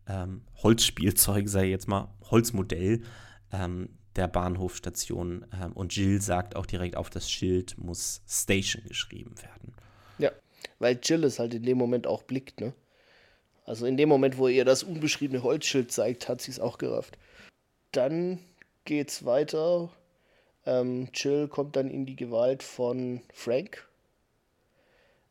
ähm, 0.09 0.43
Holzspielzeug, 0.63 1.49
sei 1.49 1.67
jetzt 1.67 1.89
mal 1.89 2.13
Holzmodell 2.31 3.03
ähm, 3.53 3.89
der 4.17 4.29
Bahnhofstation. 4.29 5.47
Ähm, 5.61 5.73
und 5.73 5.95
Jill 5.95 6.21
sagt 6.21 6.57
auch 6.57 6.67
direkt 6.67 6.97
auf 6.97 7.11
das 7.11 7.31
Schild 7.31 7.77
muss 7.79 8.23
Station 8.29 8.83
geschrieben 8.87 9.35
werden. 9.43 9.75
Ja, 10.19 10.31
weil 10.79 10.99
Jill 11.03 11.25
es 11.25 11.39
halt 11.39 11.55
in 11.55 11.63
dem 11.63 11.79
Moment 11.79 12.07
auch 12.07 12.23
blickt, 12.23 12.61
ne? 12.61 12.73
Also 13.67 13.87
in 13.87 13.97
dem 13.97 14.09
Moment, 14.09 14.37
wo 14.37 14.49
ihr 14.49 14.65
das 14.65 14.83
unbeschriebene 14.83 15.43
Holzschild 15.45 15.93
zeigt, 15.93 16.29
hat 16.29 16.41
sie 16.41 16.51
es 16.51 16.59
auch 16.59 16.79
gerafft. 16.79 17.19
Dann 17.93 18.41
geht's 18.85 19.25
weiter. 19.25 19.91
Ähm, 20.67 21.09
Jill 21.15 21.47
kommt 21.47 21.77
dann 21.77 21.89
in 21.89 22.05
die 22.05 22.17
Gewalt 22.17 22.63
von 22.63 23.21
Frank. 23.33 23.89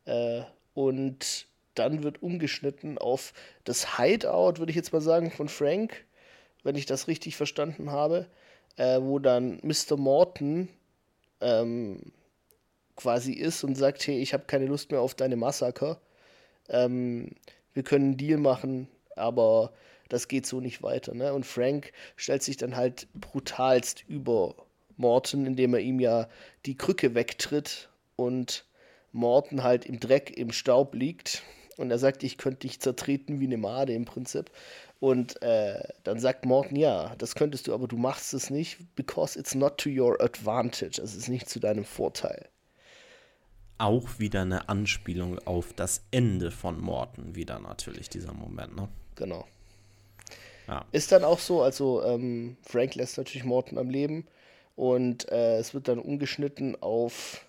Äh, 0.06 0.42
und 0.72 1.46
dann 1.80 2.02
wird 2.02 2.22
umgeschnitten 2.22 2.98
auf 2.98 3.32
das 3.64 3.96
Hideout, 3.96 4.58
würde 4.58 4.70
ich 4.70 4.76
jetzt 4.76 4.92
mal 4.92 5.00
sagen, 5.00 5.30
von 5.30 5.48
Frank, 5.48 6.04
wenn 6.62 6.76
ich 6.76 6.84
das 6.84 7.08
richtig 7.08 7.36
verstanden 7.36 7.90
habe, 7.90 8.26
äh, 8.76 9.00
wo 9.00 9.18
dann 9.18 9.58
Mr. 9.62 9.96
Morton 9.96 10.68
ähm, 11.40 12.12
quasi 12.96 13.32
ist 13.32 13.64
und 13.64 13.76
sagt, 13.76 14.06
hey, 14.06 14.20
ich 14.20 14.34
habe 14.34 14.44
keine 14.46 14.66
Lust 14.66 14.90
mehr 14.90 15.00
auf 15.00 15.14
deine 15.14 15.36
Massaker. 15.36 15.98
Ähm, 16.68 17.30
wir 17.72 17.82
können 17.82 18.04
einen 18.04 18.16
Deal 18.18 18.38
machen, 18.38 18.88
aber 19.16 19.72
das 20.10 20.28
geht 20.28 20.44
so 20.44 20.60
nicht 20.60 20.82
weiter. 20.82 21.14
Ne? 21.14 21.32
Und 21.32 21.46
Frank 21.46 21.92
stellt 22.16 22.42
sich 22.42 22.58
dann 22.58 22.76
halt 22.76 23.08
brutalst 23.14 24.04
über 24.06 24.54
Morton, 24.98 25.46
indem 25.46 25.72
er 25.72 25.80
ihm 25.80 25.98
ja 25.98 26.28
die 26.66 26.76
Krücke 26.76 27.14
wegtritt 27.14 27.88
und 28.16 28.66
Morton 29.12 29.62
halt 29.62 29.86
im 29.86 29.98
Dreck, 29.98 30.36
im 30.36 30.52
Staub 30.52 30.94
liegt. 30.94 31.42
Und 31.80 31.90
er 31.90 31.98
sagt, 31.98 32.22
ich 32.24 32.36
könnte 32.36 32.68
dich 32.68 32.78
zertreten 32.78 33.40
wie 33.40 33.46
eine 33.46 33.56
Made 33.56 33.94
im 33.94 34.04
Prinzip. 34.04 34.50
Und 34.98 35.40
äh, 35.40 35.82
dann 36.04 36.20
sagt 36.20 36.44
Morton, 36.44 36.76
ja, 36.76 37.14
das 37.16 37.34
könntest 37.34 37.66
du, 37.66 37.72
aber 37.72 37.88
du 37.88 37.96
machst 37.96 38.34
es 38.34 38.50
nicht, 38.50 38.94
because 38.96 39.38
it's 39.38 39.54
not 39.54 39.78
to 39.78 39.88
your 39.88 40.20
advantage. 40.20 41.00
Also 41.00 41.16
es 41.16 41.22
ist 41.22 41.28
nicht 41.28 41.48
zu 41.48 41.58
deinem 41.58 41.86
Vorteil. 41.86 42.50
Auch 43.78 44.18
wieder 44.18 44.42
eine 44.42 44.68
Anspielung 44.68 45.38
auf 45.46 45.72
das 45.72 46.02
Ende 46.10 46.50
von 46.50 46.78
Morton, 46.78 47.34
wieder 47.34 47.58
natürlich, 47.60 48.10
dieser 48.10 48.34
Moment, 48.34 48.76
ne? 48.76 48.88
Genau. 49.14 49.46
Ja. 50.68 50.84
Ist 50.92 51.12
dann 51.12 51.24
auch 51.24 51.38
so, 51.38 51.62
also 51.62 52.04
ähm, 52.04 52.58
Frank 52.60 52.94
lässt 52.94 53.16
natürlich 53.16 53.44
Morton 53.44 53.78
am 53.78 53.88
Leben 53.88 54.26
und 54.76 55.32
äh, 55.32 55.56
es 55.56 55.72
wird 55.72 55.88
dann 55.88 55.98
umgeschnitten 55.98 56.76
auf 56.82 57.46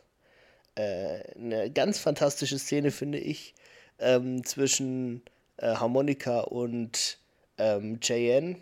äh, 0.76 1.20
eine 1.36 1.70
ganz 1.70 2.00
fantastische 2.00 2.58
Szene, 2.58 2.92
finde 2.92 3.20
ich, 3.20 3.56
ähm, 4.02 4.44
zwischen 4.44 5.24
äh, 5.58 5.76
Harmonika 5.76 6.42
und 6.42 7.20
ähm, 7.58 8.00
Cheyenne. 8.00 8.58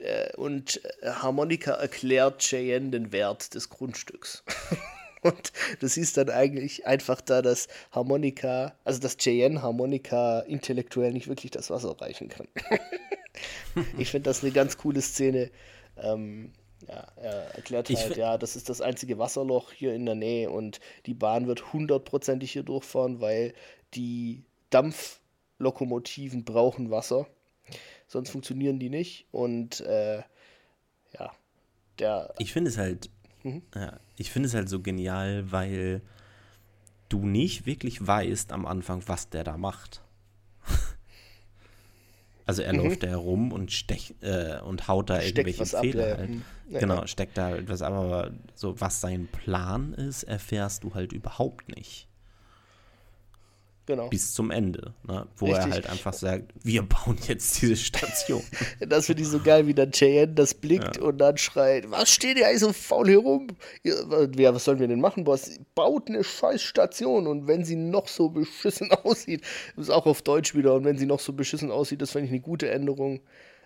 Äh, 0.00 0.34
und 0.36 0.84
äh, 1.02 1.10
Harmonika 1.10 1.72
erklärt 1.72 2.42
Cheyenne 2.42 2.90
den 2.90 3.12
Wert 3.12 3.54
des 3.54 3.68
Grundstücks. 3.70 4.44
und 5.22 5.52
du 5.80 5.88
siehst 5.88 6.16
dann 6.16 6.30
eigentlich 6.30 6.86
einfach 6.86 7.20
da, 7.20 7.42
dass 7.42 7.68
Harmonika, 7.92 8.74
also 8.84 9.00
dass 9.00 9.16
Cheyenne 9.16 9.62
Harmonika 9.62 10.40
intellektuell 10.40 11.12
nicht 11.12 11.28
wirklich 11.28 11.50
das 11.50 11.70
Wasser 11.70 12.00
reichen 12.00 12.28
kann. 12.28 12.48
ich 13.98 14.10
finde 14.10 14.30
das 14.30 14.42
eine 14.42 14.52
ganz 14.52 14.76
coole 14.76 15.00
Szene. 15.00 15.50
Ähm, 15.96 16.52
ja, 16.86 17.06
er 17.16 17.54
erklärt 17.56 17.90
halt, 17.90 18.16
ja, 18.16 18.38
das 18.38 18.54
ist 18.54 18.68
das 18.68 18.80
einzige 18.80 19.18
Wasserloch 19.18 19.72
hier 19.72 19.94
in 19.94 20.06
der 20.06 20.14
Nähe 20.14 20.48
und 20.48 20.78
die 21.06 21.14
Bahn 21.14 21.48
wird 21.48 21.72
hundertprozentig 21.72 22.52
hier 22.52 22.62
durchfahren, 22.62 23.20
weil 23.20 23.52
die 23.94 24.44
Dampflokomotiven 24.70 26.44
brauchen 26.44 26.90
Wasser, 26.90 27.26
sonst 28.06 28.30
funktionieren 28.30 28.78
die 28.78 28.90
nicht. 28.90 29.26
Und 29.30 29.80
äh, 29.80 30.22
ja, 31.18 31.32
der. 31.98 32.34
Ich 32.38 32.52
finde 32.52 32.70
es 32.70 32.78
halt, 32.78 33.10
mhm. 33.42 33.62
ja, 33.74 33.98
ich 34.16 34.30
finde 34.30 34.48
es 34.48 34.54
halt 34.54 34.68
so 34.68 34.80
genial, 34.80 35.50
weil 35.50 36.02
du 37.08 37.26
nicht 37.26 37.66
wirklich 37.66 38.06
weißt 38.06 38.52
am 38.52 38.66
Anfang, 38.66 39.02
was 39.06 39.30
der 39.30 39.44
da 39.44 39.56
macht. 39.56 40.02
Also 42.44 42.62
er 42.62 42.72
mhm. 42.72 42.78
läuft 42.78 43.02
da 43.02 43.08
herum 43.08 43.52
und 43.52 43.72
stech, 43.72 44.14
äh, 44.22 44.58
und 44.60 44.88
haut 44.88 45.10
da 45.10 45.20
Steckt 45.20 45.46
irgendwelche 45.46 45.66
Fehler 45.66 46.12
ab, 46.12 46.18
halt. 46.18 46.30
Mhm. 46.30 46.44
Ja, 46.70 46.80
genau, 46.80 47.06
steckt 47.06 47.36
da 47.36 47.54
etwas 47.54 47.82
ab, 47.82 47.92
aber 47.92 48.30
so 48.54 48.80
was 48.80 49.02
sein 49.02 49.26
Plan 49.26 49.92
ist, 49.92 50.22
erfährst 50.22 50.82
du 50.82 50.94
halt 50.94 51.12
überhaupt 51.12 51.68
nicht. 51.76 52.07
Genau. 53.88 54.10
Bis 54.10 54.34
zum 54.34 54.50
Ende, 54.50 54.92
ne? 55.06 55.26
wo 55.38 55.46
Richtig. 55.46 55.64
er 55.64 55.70
halt 55.70 55.86
einfach 55.88 56.12
sagt, 56.12 56.52
wir 56.62 56.82
bauen 56.82 57.16
jetzt 57.26 57.62
diese 57.62 57.74
Station. 57.74 58.42
das 58.86 59.06
finde 59.06 59.22
ich 59.22 59.28
so 59.28 59.40
geil, 59.40 59.66
wie 59.66 59.72
dann 59.72 59.92
Cheyenne 59.92 60.34
das 60.34 60.52
blickt 60.52 60.98
ja. 60.98 61.02
und 61.02 61.16
dann 61.16 61.38
schreit, 61.38 61.90
was 61.90 62.10
steht 62.10 62.36
ihr 62.36 62.46
eigentlich 62.46 62.60
so 62.60 62.74
faul 62.74 63.08
hier 63.08 63.20
rum? 63.20 63.46
Ja, 63.84 64.52
was 64.52 64.66
sollen 64.66 64.78
wir 64.78 64.88
denn 64.88 65.00
machen, 65.00 65.24
Boss? 65.24 65.58
Baut 65.74 66.08
eine 66.08 66.22
scheiß 66.22 66.60
Station 66.60 67.26
und 67.26 67.46
wenn 67.46 67.64
sie 67.64 67.76
noch 67.76 68.08
so 68.08 68.28
beschissen 68.28 68.92
aussieht, 69.04 69.40
das 69.74 69.86
ist 69.86 69.90
auch 69.90 70.04
auf 70.04 70.20
Deutsch 70.20 70.54
wieder, 70.54 70.74
und 70.74 70.84
wenn 70.84 70.98
sie 70.98 71.06
noch 71.06 71.20
so 71.20 71.32
beschissen 71.32 71.70
aussieht, 71.70 72.02
das 72.02 72.10
fände 72.10 72.26
ich 72.26 72.32
eine 72.32 72.42
gute 72.42 72.68
Änderung. 72.70 73.20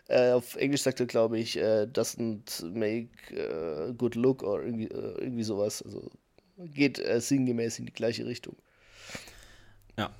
Äh, 0.06 0.30
auf 0.30 0.54
Englisch 0.54 0.82
sagt 0.82 1.00
er, 1.00 1.06
glaube 1.06 1.40
ich, 1.40 1.56
äh, 1.56 1.88
doesn't 1.92 2.64
make 2.72 3.08
uh, 3.32 3.92
good 3.94 4.14
look 4.14 4.44
oder 4.44 4.62
irgendwie, 4.62 4.86
äh, 4.86 5.14
irgendwie 5.18 5.42
sowas. 5.42 5.82
Also 5.82 6.12
geht 6.58 7.00
äh, 7.00 7.20
sinngemäß 7.20 7.80
in 7.80 7.86
die 7.86 7.92
gleiche 7.92 8.24
Richtung. 8.24 8.54
Ja. 9.96 10.10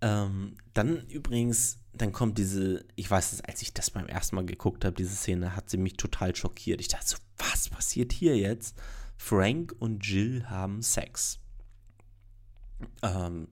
Ähm, 0.00 0.56
dann 0.74 1.06
übrigens, 1.08 1.78
dann 1.92 2.12
kommt 2.12 2.38
diese, 2.38 2.84
ich 2.96 3.10
weiß 3.10 3.32
es, 3.32 3.40
als 3.42 3.62
ich 3.62 3.72
das 3.72 3.90
beim 3.90 4.06
ersten 4.06 4.36
Mal 4.36 4.46
geguckt 4.46 4.84
habe, 4.84 4.96
diese 4.96 5.14
Szene, 5.14 5.54
hat 5.54 5.70
sie 5.70 5.76
mich 5.76 5.96
total 5.96 6.34
schockiert. 6.34 6.80
Ich 6.80 6.88
dachte 6.88 7.06
so, 7.06 7.16
was 7.38 7.68
passiert 7.68 8.12
hier 8.12 8.36
jetzt? 8.36 8.76
Frank 9.16 9.74
und 9.78 10.04
Jill 10.06 10.44
haben 10.48 10.82
Sex. 10.82 11.38
Ähm, 13.02 13.48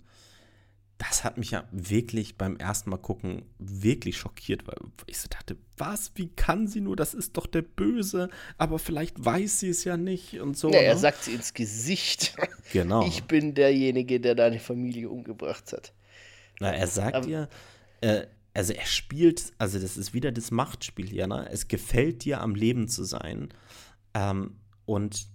das 1.00 1.24
hat 1.24 1.38
mich 1.38 1.52
ja 1.52 1.64
wirklich 1.72 2.36
beim 2.36 2.56
ersten 2.58 2.90
Mal 2.90 2.98
gucken 2.98 3.42
wirklich 3.58 4.18
schockiert, 4.18 4.66
weil 4.66 4.76
ich 5.06 5.18
so 5.18 5.28
dachte, 5.28 5.56
was, 5.78 6.12
wie 6.16 6.28
kann 6.28 6.66
sie 6.66 6.82
nur, 6.82 6.94
das 6.94 7.14
ist 7.14 7.38
doch 7.38 7.46
der 7.46 7.62
Böse, 7.62 8.28
aber 8.58 8.78
vielleicht 8.78 9.24
weiß 9.24 9.60
sie 9.60 9.70
es 9.70 9.84
ja 9.84 9.96
nicht 9.96 10.40
und 10.40 10.58
so. 10.58 10.70
Ja, 10.70 10.80
er 10.80 10.94
ne? 10.94 11.00
sagt 11.00 11.24
sie 11.24 11.34
ins 11.34 11.54
Gesicht. 11.54 12.36
Genau. 12.72 13.04
Ich 13.04 13.24
bin 13.24 13.54
derjenige, 13.54 14.20
der 14.20 14.36
deine 14.36 14.60
Familie 14.60 15.10
umgebracht 15.10 15.72
hat. 15.72 15.92
Na, 16.60 16.70
er 16.70 16.86
sagt 16.86 17.16
aber, 17.16 17.26
dir, 17.26 17.48
äh, 18.00 18.26
also 18.54 18.72
er 18.72 18.86
spielt, 18.86 19.52
also 19.58 19.80
das 19.80 19.96
ist 19.96 20.14
wieder 20.14 20.30
das 20.30 20.52
Machtspiel 20.52 21.08
hier, 21.08 21.26
ne? 21.26 21.48
Es 21.50 21.66
gefällt 21.66 22.24
dir, 22.24 22.40
am 22.40 22.54
Leben 22.54 22.86
zu 22.86 23.02
sein. 23.02 23.48
Ähm, 24.14 24.54
und 24.86 25.26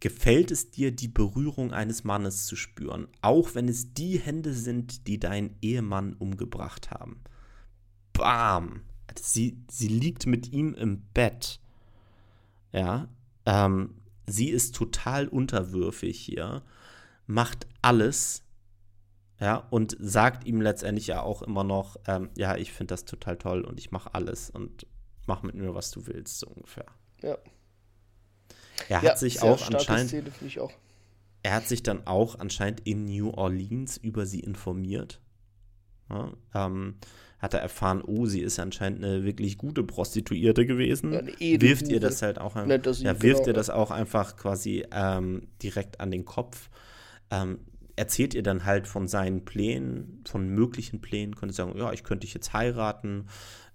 gefällt 0.00 0.50
es 0.50 0.70
dir, 0.70 0.92
die 0.92 1.08
Berührung 1.08 1.72
eines 1.72 2.04
Mannes 2.04 2.46
zu 2.46 2.56
spüren, 2.56 3.08
auch 3.22 3.54
wenn 3.54 3.68
es 3.68 3.94
die 3.94 4.18
Hände 4.18 4.52
sind, 4.52 5.06
die 5.06 5.18
deinen 5.18 5.56
Ehemann 5.62 6.14
umgebracht 6.14 6.90
haben. 6.90 7.22
Bam! 8.12 8.82
Sie, 9.16 9.58
sie 9.70 9.88
liegt 9.88 10.26
mit 10.26 10.52
ihm 10.52 10.74
im 10.74 11.02
Bett. 11.14 11.60
Ja, 12.72 13.08
ähm, 13.46 13.94
sie 14.26 14.50
ist 14.50 14.74
total 14.74 15.28
unterwürfig 15.28 16.18
hier, 16.18 16.62
macht 17.26 17.66
alles, 17.82 18.42
ja, 19.40 19.56
und 19.70 19.96
sagt 20.00 20.46
ihm 20.46 20.60
letztendlich 20.60 21.08
ja 21.08 21.22
auch 21.22 21.42
immer 21.42 21.64
noch, 21.64 21.96
ähm, 22.06 22.30
ja, 22.36 22.56
ich 22.56 22.72
finde 22.72 22.94
das 22.94 23.04
total 23.04 23.36
toll 23.36 23.62
und 23.62 23.78
ich 23.78 23.90
mache 23.90 24.14
alles 24.14 24.50
und 24.50 24.86
mach 25.26 25.42
mit 25.42 25.54
mir, 25.54 25.74
was 25.74 25.90
du 25.90 26.06
willst, 26.06 26.38
so 26.38 26.48
ungefähr. 26.48 26.86
Ja. 27.22 27.38
Er 28.88 28.98
hat 28.98 29.04
ja, 29.04 29.16
sich 29.16 29.42
auch 29.42 29.70
anscheinend. 29.70 30.08
Szene, 30.08 30.60
auch. 30.60 30.72
Er 31.42 31.54
hat 31.54 31.68
sich 31.68 31.82
dann 31.82 32.06
auch 32.06 32.38
anscheinend 32.38 32.80
in 32.86 33.04
New 33.04 33.30
Orleans 33.30 33.96
über 33.98 34.26
sie 34.26 34.40
informiert. 34.40 35.20
Ja, 36.10 36.32
ähm, 36.54 36.96
hat 37.38 37.54
er 37.54 37.60
erfahren, 37.60 38.02
oh, 38.02 38.24
sie 38.24 38.40
ist 38.40 38.58
anscheinend 38.58 39.04
eine 39.04 39.24
wirklich 39.24 39.58
gute 39.58 39.84
Prostituierte 39.84 40.64
gewesen. 40.64 41.12
Ja, 41.12 41.60
wirft 41.60 41.88
ihr 41.88 42.00
das 42.00 42.22
halt 42.22 42.38
auch, 42.38 42.56
ja, 42.56 42.66
wirft 42.66 43.02
genau, 43.02 43.46
ihr 43.46 43.52
das 43.52 43.68
auch 43.68 43.90
einfach 43.90 44.36
quasi 44.36 44.86
ähm, 44.90 45.48
direkt 45.62 46.00
an 46.00 46.10
den 46.10 46.24
Kopf. 46.24 46.70
Ähm, 47.30 47.58
erzählt 47.96 48.34
ihr 48.34 48.42
dann 48.42 48.64
halt 48.64 48.88
von 48.88 49.08
seinen 49.08 49.44
Plänen, 49.44 50.24
von 50.26 50.48
möglichen 50.48 51.00
Plänen, 51.00 51.36
könnte 51.36 51.54
sagen, 51.54 51.76
ja, 51.76 51.92
ich 51.92 52.02
könnte 52.02 52.26
dich 52.26 52.34
jetzt 52.34 52.52
heiraten, 52.52 53.26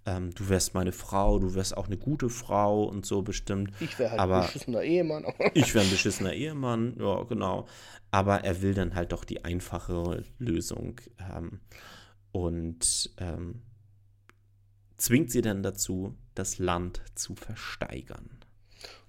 ähm, 0.06 0.34
du 0.34 0.50
wärst 0.50 0.74
meine 0.74 0.92
Frau, 0.92 1.40
du 1.40 1.56
wärst 1.56 1.76
auch 1.76 1.88
eine 1.88 1.98
gute 1.98 2.30
Frau 2.30 2.84
und 2.84 3.06
so 3.06 3.22
bestimmt. 3.22 3.72
Ich 3.80 3.98
wäre 4.00 4.12
halt 4.12 4.20
Aber 4.20 4.42
ein 4.42 4.46
beschissener 4.46 4.82
Ehemann. 4.82 5.26
ich 5.54 5.74
wäre 5.74 5.86
ein 5.86 5.92
beschissener 5.92 6.34
Ehemann, 6.34 6.96
ja, 7.00 7.24
genau. 7.24 7.68
Aber 8.12 8.44
er 8.44 8.62
will 8.62 8.74
dann 8.74 8.96
halt 8.96 9.12
doch 9.12 9.24
die 9.24 9.46
einfachere 9.46 10.24
Lösung 10.40 11.00
ähm, 11.20 11.60
und 12.32 13.12
ähm, 13.18 13.62
zwingt 14.98 15.32
sie 15.32 15.42
dann 15.42 15.64
dazu, 15.64 16.16
das 16.36 16.58
Land 16.58 17.02
zu 17.16 17.36
versteigern. 17.36 18.30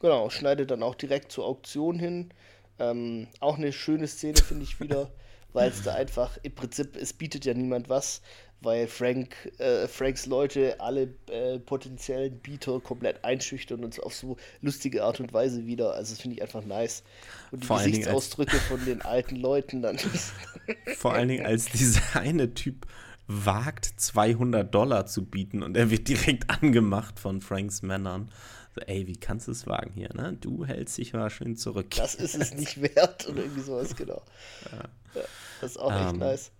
Genau, 0.00 0.30
schneidet 0.30 0.70
dann 0.70 0.82
auch 0.82 0.94
direkt 0.94 1.32
zur 1.32 1.46
Auktion 1.46 1.98
hin. 1.98 2.32
Ähm, 2.78 3.28
auch 3.40 3.58
eine 3.58 3.72
schöne 3.72 4.08
Szene, 4.08 4.38
finde 4.38 4.64
ich 4.64 4.80
wieder, 4.80 5.12
weil 5.52 5.70
es 5.70 5.82
da 5.82 5.94
einfach, 5.94 6.38
im 6.42 6.54
Prinzip, 6.54 6.96
es 6.96 7.12
bietet 7.12 7.44
ja 7.44 7.54
niemand 7.54 7.88
was, 7.88 8.22
weil 8.60 8.86
Frank, 8.86 9.34
äh, 9.58 9.88
Franks 9.88 10.26
Leute 10.26 10.80
alle 10.80 11.14
äh, 11.30 11.58
potenziellen 11.58 12.38
Bieter 12.40 12.80
komplett 12.80 13.24
einschüchtern 13.24 13.84
und 13.84 14.02
auf 14.02 14.14
so 14.14 14.36
lustige 14.60 15.04
Art 15.04 15.20
und 15.20 15.32
Weise 15.32 15.66
wieder. 15.66 15.94
Also 15.94 16.12
das 16.12 16.20
finde 16.20 16.36
ich 16.36 16.42
einfach 16.42 16.64
nice. 16.64 17.02
Und 17.50 17.62
die 17.62 17.66
Vor 17.66 17.78
Gesichtsausdrücke 17.78 18.56
von 18.56 18.84
den 18.84 19.02
alten 19.02 19.36
Leuten 19.36 19.82
dann. 19.82 19.98
Vor 20.96 21.14
allen 21.14 21.28
Dingen, 21.28 21.46
als 21.46 21.66
dieser 21.66 22.20
eine 22.20 22.54
Typ 22.54 22.86
wagt, 23.26 23.84
200 23.84 24.74
Dollar 24.74 25.06
zu 25.06 25.24
bieten 25.24 25.62
und 25.62 25.76
er 25.76 25.90
wird 25.90 26.08
direkt 26.08 26.50
angemacht 26.50 27.18
von 27.20 27.40
Franks 27.40 27.82
Männern. 27.82 28.30
So, 28.74 28.82
ey, 28.82 29.06
wie 29.06 29.16
kannst 29.16 29.48
du 29.48 29.52
es 29.52 29.66
wagen 29.66 29.92
hier, 29.94 30.14
ne? 30.14 30.36
Du 30.40 30.64
hältst 30.64 30.96
dich 30.98 31.12
mal 31.12 31.30
schön 31.30 31.56
zurück. 31.56 31.90
Das 31.96 32.14
ist 32.14 32.36
es 32.36 32.54
nicht 32.56 32.80
wert 32.82 33.28
oder 33.28 33.42
irgendwie 33.42 33.62
sowas, 33.62 33.96
genau. 33.96 34.22
Ja. 34.70 34.78
Ja, 35.14 35.22
das 35.60 35.72
ist 35.72 35.76
auch 35.78 35.92
echt 35.92 36.12
Ähm, 36.12 36.18
nice. 36.18 36.52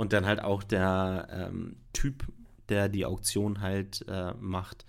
Und 0.00 0.14
dann 0.14 0.24
halt 0.24 0.40
auch 0.40 0.62
der 0.62 1.28
ähm, 1.30 1.76
Typ, 1.92 2.24
der 2.70 2.88
die 2.88 3.04
Auktion 3.04 3.60
halt 3.60 4.02
äh, 4.08 4.32
macht, 4.40 4.86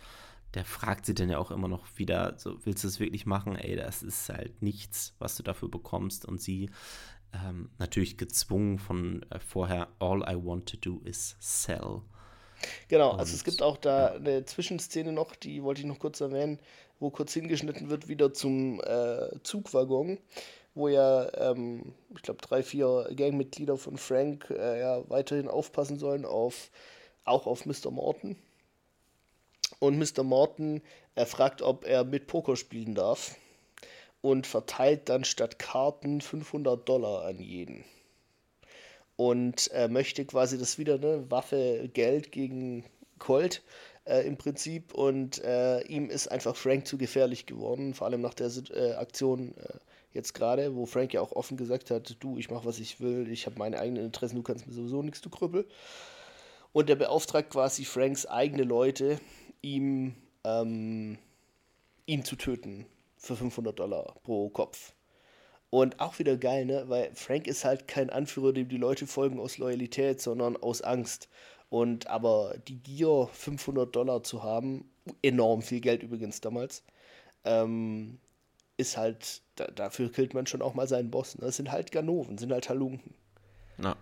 der 0.53 0.63
fragt 0.63 1.05
sie 1.05 1.13
dann 1.13 1.29
ja 1.29 1.37
auch 1.37 1.51
immer 1.51 1.67
noch 1.67 1.85
wieder, 1.97 2.35
so, 2.37 2.57
willst 2.63 2.85
du 2.85 2.87
es 2.87 3.01
wirklich 3.01 3.25
machen? 3.25 3.57
Ey, 3.57 3.75
das 3.75 4.03
ist 4.03 4.29
halt 4.29 4.61
nichts, 4.61 5.13
was 5.19 5.35
du 5.35 5.43
dafür 5.43 5.67
bekommst. 5.67 6.23
Und 6.25 6.39
sie 6.39 6.69
ähm, 7.33 7.71
natürlich 7.77 8.17
gezwungen 8.17 8.79
von 8.79 9.23
äh, 9.31 9.41
vorher, 9.41 9.89
all 9.99 10.21
I 10.21 10.37
want 10.41 10.69
to 10.69 10.77
do 10.77 11.01
is 11.03 11.35
sell. 11.41 12.03
Genau, 12.87 13.11
also 13.11 13.35
es 13.35 13.43
gibt 13.43 13.61
auch 13.61 13.75
da 13.75 14.13
eine 14.13 14.45
Zwischenszene 14.45 15.11
noch, 15.11 15.35
die 15.35 15.61
wollte 15.61 15.81
ich 15.81 15.87
noch 15.87 15.99
kurz 15.99 16.21
erwähnen, 16.21 16.57
wo 17.01 17.09
kurz 17.09 17.33
hingeschnitten 17.33 17.89
wird 17.89 18.07
wieder 18.07 18.33
zum 18.33 18.79
äh, 18.79 19.27
Zugwaggon, 19.43 20.19
wo 20.73 20.87
ja, 20.87 21.29
ähm, 21.51 21.93
ich 22.15 22.21
glaube, 22.21 22.41
drei, 22.41 22.63
vier 22.63 23.09
Gangmitglieder 23.15 23.77
von 23.77 23.97
Frank 23.97 24.49
äh, 24.49 24.79
ja 24.79 25.09
weiterhin 25.09 25.47
aufpassen 25.47 25.99
sollen 25.99 26.25
auf 26.25 26.71
auch 27.23 27.47
auf 27.47 27.65
Mr. 27.65 27.91
Morton. 27.91 28.35
Und 29.79 29.97
Mr. 29.97 30.23
Morton, 30.23 30.81
er 31.15 31.25
fragt, 31.25 31.61
ob 31.61 31.85
er 31.85 32.03
mit 32.03 32.27
Poker 32.27 32.55
spielen 32.55 32.95
darf 32.95 33.35
und 34.21 34.47
verteilt 34.47 35.09
dann 35.09 35.23
statt 35.23 35.59
Karten 35.59 36.21
500 36.21 36.87
Dollar 36.87 37.25
an 37.25 37.39
jeden 37.39 37.83
und 39.21 39.67
er 39.67 39.87
möchte 39.87 40.25
quasi 40.25 40.57
das 40.57 40.79
wieder, 40.79 40.97
ne, 40.97 41.29
Waffe, 41.29 41.89
Geld 41.93 42.31
gegen 42.31 42.83
Colt 43.19 43.61
äh, 44.05 44.25
im 44.25 44.35
Prinzip 44.35 44.95
und 44.95 45.43
äh, 45.43 45.81
ihm 45.81 46.09
ist 46.09 46.27
einfach 46.31 46.55
Frank 46.55 46.87
zu 46.87 46.97
gefährlich 46.97 47.45
geworden, 47.45 47.93
vor 47.93 48.07
allem 48.07 48.21
nach 48.21 48.33
der 48.33 48.49
äh, 48.73 48.93
Aktion 48.93 49.53
äh, 49.57 49.77
jetzt 50.13 50.33
gerade, 50.33 50.75
wo 50.75 50.85
Frank 50.85 51.13
ja 51.13 51.21
auch 51.21 51.31
offen 51.31 51.57
gesagt 51.57 51.91
hat, 51.91 52.17
du, 52.19 52.37
ich 52.37 52.49
mache, 52.49 52.65
was 52.65 52.79
ich 52.79 52.99
will, 52.99 53.29
ich 53.31 53.45
habe 53.45 53.59
meine 53.59 53.79
eigenen 53.79 54.05
Interessen, 54.05 54.35
du 54.35 54.43
kannst 54.43 54.67
mir 54.67 54.73
sowieso 54.73 55.03
nichts, 55.03 55.21
du 55.21 55.29
Krüppel. 55.29 55.67
Und 56.73 56.89
er 56.89 56.95
beauftragt 56.95 57.49
quasi 57.49 57.85
Franks 57.85 58.25
eigene 58.25 58.63
Leute, 58.63 59.19
ihm, 59.61 60.15
ähm, 60.43 61.17
ihn 62.05 62.23
zu 62.23 62.35
töten 62.35 62.85
für 63.17 63.35
500 63.35 63.77
Dollar 63.77 64.15
pro 64.23 64.49
Kopf. 64.49 64.93
Und 65.69 65.99
auch 66.01 66.19
wieder 66.19 66.35
geil, 66.37 66.65
ne? 66.65 66.83
Weil 66.87 67.11
Frank 67.15 67.47
ist 67.47 67.63
halt 67.63 67.87
kein 67.87 68.09
Anführer, 68.09 68.51
dem 68.51 68.67
die 68.67 68.77
Leute 68.77 69.07
folgen 69.07 69.39
aus 69.39 69.57
Loyalität, 69.57 70.21
sondern 70.21 70.57
aus 70.57 70.81
Angst. 70.81 71.29
Und 71.69 72.07
aber 72.07 72.55
die 72.67 72.77
Gier, 72.77 73.29
500 73.31 73.95
Dollar 73.95 74.23
zu 74.23 74.43
haben, 74.43 74.91
enorm 75.21 75.61
viel 75.61 75.79
Geld 75.79 76.03
übrigens 76.03 76.41
damals, 76.41 76.83
ähm, 77.45 78.19
ist 78.81 78.97
halt, 78.97 79.41
da, 79.55 79.67
dafür 79.67 80.11
killt 80.11 80.33
man 80.33 80.47
schon 80.47 80.61
auch 80.61 80.73
mal 80.73 80.87
seinen 80.87 81.11
Boss. 81.11 81.37
Ne? 81.37 81.45
Das 81.45 81.57
sind 81.57 81.71
halt 81.71 81.91
Ganoven, 81.91 82.37
sind 82.37 82.51
halt 82.51 82.69
Halunken. 82.69 83.13
Ja. 83.81 83.95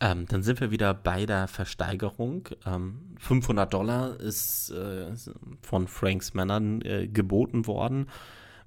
Ähm, 0.00 0.26
dann 0.26 0.42
sind 0.42 0.60
wir 0.60 0.70
wieder 0.70 0.94
bei 0.94 1.26
der 1.26 1.46
Versteigerung. 1.46 2.48
Ähm, 2.66 3.14
500 3.18 3.72
Dollar 3.72 4.18
ist 4.18 4.70
äh, 4.70 5.12
von 5.60 5.86
Franks 5.86 6.34
Männern 6.34 6.80
äh, 6.82 7.06
geboten 7.06 7.66
worden. 7.66 8.08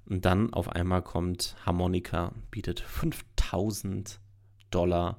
Und 0.06 0.24
dann 0.24 0.54
auf 0.54 0.70
einmal 0.70 1.02
kommt 1.02 1.56
Harmonica, 1.66 2.32
bietet 2.52 2.80
5000 2.80 4.20
Dollar. 4.72 5.18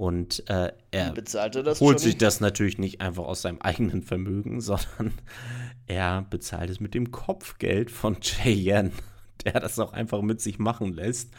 Und 0.00 0.48
äh, 0.48 0.72
er 0.92 1.14
holt 1.78 2.00
sich 2.00 2.16
das 2.16 2.40
natürlich 2.40 2.78
nicht 2.78 3.02
einfach 3.02 3.24
aus 3.24 3.42
seinem 3.42 3.60
eigenen 3.60 4.02
Vermögen, 4.02 4.58
sondern 4.62 5.12
er 5.86 6.22
bezahlt 6.22 6.70
es 6.70 6.80
mit 6.80 6.94
dem 6.94 7.10
Kopfgeld 7.10 7.90
von 7.90 8.18
Cheyenne, 8.20 8.92
der 9.44 9.60
das 9.60 9.78
auch 9.78 9.92
einfach 9.92 10.22
mit 10.22 10.40
sich 10.40 10.58
machen 10.58 10.94
lässt. 10.94 11.34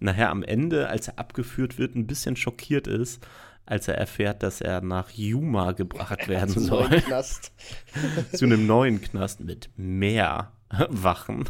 Nachher 0.00 0.30
am 0.30 0.42
Ende, 0.42 0.88
als 0.88 1.08
er 1.08 1.18
abgeführt 1.18 1.76
wird, 1.76 1.96
ein 1.96 2.06
bisschen 2.06 2.34
schockiert 2.36 2.86
ist, 2.86 3.26
als 3.66 3.88
er 3.88 3.98
erfährt, 3.98 4.42
dass 4.42 4.62
er 4.62 4.80
nach 4.80 5.10
Yuma 5.10 5.72
gebracht 5.72 6.28
werden 6.28 6.48
Zum 6.48 6.62
soll. 6.62 6.88
neuen 6.88 7.02
Knast. 7.02 7.52
zu 8.32 8.46
einem 8.46 8.66
neuen 8.66 9.02
Knast 9.02 9.40
mit 9.40 9.68
mehr 9.76 10.50
Wachen. 10.70 11.44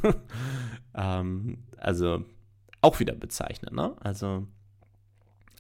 ähm, 0.97 1.59
also 1.77 2.25
auch 2.81 2.99
wieder 2.99 3.15
bezeichnet, 3.15 3.73
ne? 3.73 3.95
Also, 4.01 4.49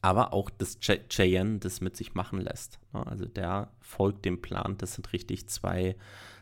aber 0.02 0.32
auch, 0.32 0.50
dass 0.50 0.78
Ch 0.80 0.90
Cheyenne 1.08 1.58
das 1.58 1.80
mit 1.80 1.96
sich 1.96 2.14
machen 2.14 2.40
lässt. 2.40 2.78
Ne? 2.92 3.06
Also 3.06 3.24
der 3.24 3.70
folgt 3.80 4.24
dem 4.24 4.40
Plan. 4.40 4.76
Das 4.78 4.94
sind 4.94 5.12
richtig 5.12 5.48
zwei, 5.48 5.96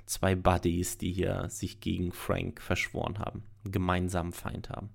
zwei 0.07 0.35
Buddies, 0.35 0.99
die 0.99 1.13
hier 1.13 1.49
sich 1.49 1.81
gegen 1.81 2.13
Frank 2.13 2.61
verschworen 2.61 3.19
haben, 3.19 3.45
einen 3.65 3.73
gemeinsamen 3.73 4.33
Feind 4.33 4.71
haben. 4.71 4.91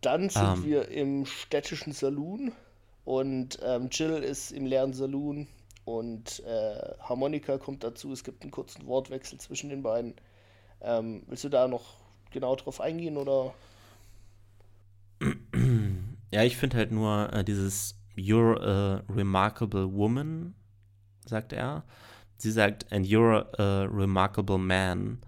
Dann 0.00 0.28
sind 0.30 0.56
Ähm. 0.58 0.64
wir 0.64 0.88
im 0.88 1.26
städtischen 1.26 1.92
Saloon 1.92 2.52
und 3.04 3.58
ähm, 3.62 3.88
Jill 3.90 4.22
ist 4.22 4.50
im 4.50 4.66
leeren 4.66 4.92
Saloon 4.92 5.46
und 5.84 6.40
äh, 6.40 6.94
Harmonika 7.00 7.58
kommt 7.58 7.84
dazu. 7.84 8.12
Es 8.12 8.24
gibt 8.24 8.42
einen 8.42 8.50
kurzen 8.50 8.86
Wortwechsel 8.86 9.38
zwischen 9.38 9.70
den 9.70 9.82
beiden. 9.82 10.14
Ähm, 10.80 11.22
willst 11.26 11.44
du 11.44 11.48
da 11.48 11.68
noch 11.68 11.96
genau 12.32 12.56
drauf 12.56 12.80
eingehen 12.80 13.16
oder? 13.16 13.54
Ja, 16.32 16.42
ich 16.42 16.56
finde 16.56 16.78
halt 16.78 16.90
nur 16.92 17.32
äh, 17.32 17.44
dieses 17.44 17.96
You're 18.16 18.60
a 18.60 19.02
remarkable 19.08 19.92
woman, 19.92 20.54
sagt 21.26 21.52
er. 21.52 21.84
Sie 22.38 22.50
sagt, 22.50 22.90
and 22.92 23.06
you're 23.06 23.46
a 23.60 23.84
remarkable 23.84 24.58
man, 24.58 25.18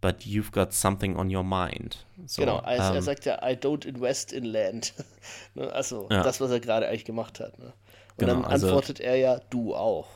but 0.00 0.22
you've 0.24 0.50
got 0.52 0.72
something 0.72 1.16
on 1.16 1.34
your 1.34 1.42
mind. 1.44 2.04
So, 2.26 2.42
genau, 2.42 2.58
also 2.58 2.90
er 2.90 2.96
ähm, 2.96 3.02
sagt 3.02 3.24
ja, 3.24 3.38
I 3.42 3.54
don't 3.54 3.86
invest 3.86 4.32
in 4.32 4.44
land. 4.44 4.92
ne, 5.54 5.72
also 5.72 6.08
Ja. 6.10 6.22
das, 6.22 6.40
was 6.40 6.50
er 6.50 6.60
gerade 6.60 6.86
eigentlich 6.88 7.04
gemacht 7.04 7.40
hat. 7.40 7.58
Ne? 7.58 7.66
Und 7.66 7.72
Genau, 8.18 8.34
dann 8.34 8.44
also- 8.44 8.66
antwortet 8.66 9.00
er 9.00 9.16
ja, 9.16 9.40
du 9.50 9.74
auch. 9.74 10.08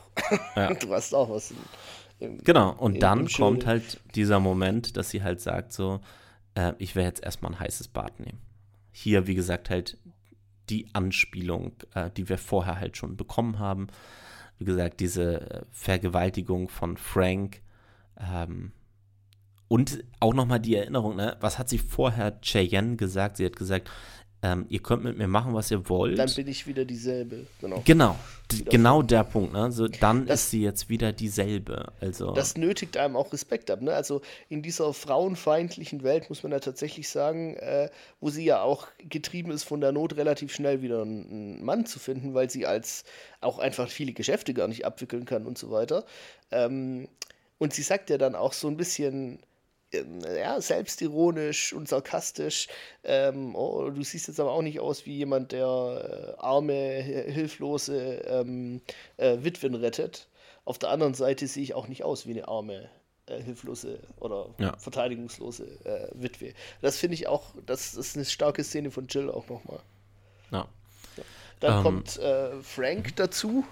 Ja. 0.55 0.73
du 0.73 0.93
hast 0.93 1.13
auch 1.15 1.29
was. 1.29 1.51
Im, 2.19 2.37
Genau, 2.43 2.71
und 2.73 2.95
im- 2.95 2.99
dann 2.99 3.19
im 3.21 3.27
kommt 3.27 3.65
halt 3.65 3.99
dieser 4.15 4.39
Moment, 4.39 4.97
dass 4.97 5.09
sie 5.09 5.23
halt 5.23 5.39
sagt 5.41 5.71
so, 5.73 6.01
äh, 6.55 6.73
ich 6.77 6.95
werde 6.95 7.07
jetzt 7.09 7.23
erstmal 7.23 7.53
ein 7.53 7.59
heißes 7.59 7.87
Bad 7.89 8.19
nehmen. 8.19 8.39
Hier, 8.91 9.25
wie 9.27 9.35
gesagt, 9.35 9.69
halt 9.69 9.97
die 10.69 10.87
Anspielung, 10.93 11.73
äh, 11.93 12.09
die 12.11 12.29
wir 12.29 12.37
vorher 12.37 12.79
halt 12.79 12.97
schon 12.97 13.17
bekommen 13.17 13.59
haben. 13.59 13.87
Wie 14.59 14.65
gesagt, 14.65 14.99
diese 14.99 15.41
äh, 15.41 15.65
Vergewaltigung 15.71 16.69
von 16.69 16.97
Frank. 16.97 17.61
Ähm, 18.19 18.71
und 19.67 20.03
auch 20.19 20.33
nochmal 20.33 20.59
die 20.59 20.75
Erinnerung, 20.75 21.17
ne? 21.17 21.35
was 21.41 21.59
hat 21.59 21.69
sie 21.69 21.77
vorher 21.77 22.39
Cheyenne 22.41 22.95
gesagt? 22.95 23.37
Sie 23.37 23.45
hat 23.45 23.55
gesagt, 23.55 23.91
ähm, 24.43 24.65
ihr 24.69 24.79
könnt 24.79 25.03
mit 25.03 25.17
mir 25.17 25.27
machen, 25.27 25.53
was 25.55 25.71
ihr 25.71 25.89
wollt. 25.89 26.19
Dann 26.19 26.31
bin 26.35 26.47
ich 26.47 26.67
wieder 26.67 26.85
dieselbe. 26.85 27.47
Genau. 27.59 27.81
genau, 27.83 28.15
Wieder 28.51 28.69
genau 28.69 29.01
der 29.01 29.23
Punkt. 29.23 29.51
Ne? 29.53 29.71
So, 29.71 29.87
dann 29.87 30.27
Das- 30.27 30.41
ist 30.43 30.51
sie 30.51 30.61
jetzt 30.61 30.89
wieder 30.89 31.11
dieselbe. 31.11 31.91
Also, 32.01 32.33
Das 32.33 32.55
nötigt 32.55 32.97
einem 32.97 33.15
auch 33.15 33.33
Respekt 33.33 33.71
ab. 33.71 33.81
Ne? 33.81 33.93
Also 33.93 34.21
in 34.47 34.61
dieser 34.61 34.93
frauenfeindlichen 34.93 36.03
Welt 36.03 36.29
muss 36.29 36.43
man 36.43 36.51
ja 36.51 36.59
tatsächlich 36.59 37.09
sagen, 37.09 37.55
äh, 37.55 37.89
wo 38.19 38.29
sie 38.29 38.45
ja 38.45 38.61
auch 38.61 38.87
getrieben 38.99 39.51
ist 39.51 39.63
von 39.63 39.81
der 39.81 39.91
Not, 39.91 40.15
relativ 40.17 40.53
schnell 40.53 40.81
wieder 40.83 41.01
einen, 41.01 41.65
Mann 41.65 41.85
zu 41.87 41.97
finden, 41.97 42.33
weil 42.35 42.49
sie 42.49 42.65
als 42.67 43.03
auch 43.41 43.57
einfach 43.57 43.89
viele 43.89 44.13
Geschäfte 44.13 44.53
gar 44.53 44.67
nicht 44.67 44.85
abwickeln 44.85 45.25
kann 45.25 45.45
und 45.47 45.57
so 45.57 45.71
weiter. 45.71 46.05
Ähm, 46.51 47.07
und 47.57 47.73
sie 47.73 47.81
sagt 47.81 48.11
ja 48.11 48.19
dann 48.19 48.35
auch 48.35 48.53
so 48.53 48.67
ein 48.67 48.77
bisschen 48.77 49.39
ja, 49.93 50.59
selbstironisch 50.59 51.73
und 51.73 51.87
sarkastisch. 51.87 52.67
Ähm, 53.03 53.55
oh, 53.55 53.89
du 53.89 54.03
siehst 54.03 54.27
jetzt 54.27 54.39
aber 54.39 54.51
auch 54.51 54.61
nicht 54.61 54.79
aus 54.79 55.05
wie 55.05 55.15
jemand, 55.15 55.51
der 55.51 56.35
äh, 56.37 56.41
arme, 56.41 56.73
hilflose 56.73 58.21
ähm, 58.27 58.81
äh, 59.17 59.37
Witwen 59.41 59.75
rettet. 59.75 60.27
Auf 60.65 60.77
der 60.77 60.89
anderen 60.89 61.13
Seite 61.13 61.47
sehe 61.47 61.63
ich 61.63 61.73
auch 61.73 61.87
nicht 61.87 62.03
aus 62.03 62.27
wie 62.27 62.31
eine 62.31 62.47
arme, 62.47 62.89
äh, 63.27 63.41
hilflose 63.41 63.99
oder 64.19 64.49
ja. 64.57 64.77
verteidigungslose 64.77 65.65
äh, 65.85 66.09
Witwe. 66.13 66.53
Das 66.81 66.97
finde 66.97 67.15
ich 67.15 67.27
auch, 67.27 67.53
das 67.65 67.93
ist 67.93 68.15
eine 68.15 68.25
starke 68.25 68.63
Szene 68.63 68.91
von 68.91 69.07
Jill 69.07 69.29
auch 69.29 69.47
nochmal. 69.47 69.79
Ja. 70.51 70.67
Dann 71.59 71.71
um, 71.71 71.77
ähm. 71.77 71.83
kommt 71.83 72.17
äh, 72.17 72.61
Frank 72.61 73.15
dazu 73.15 73.65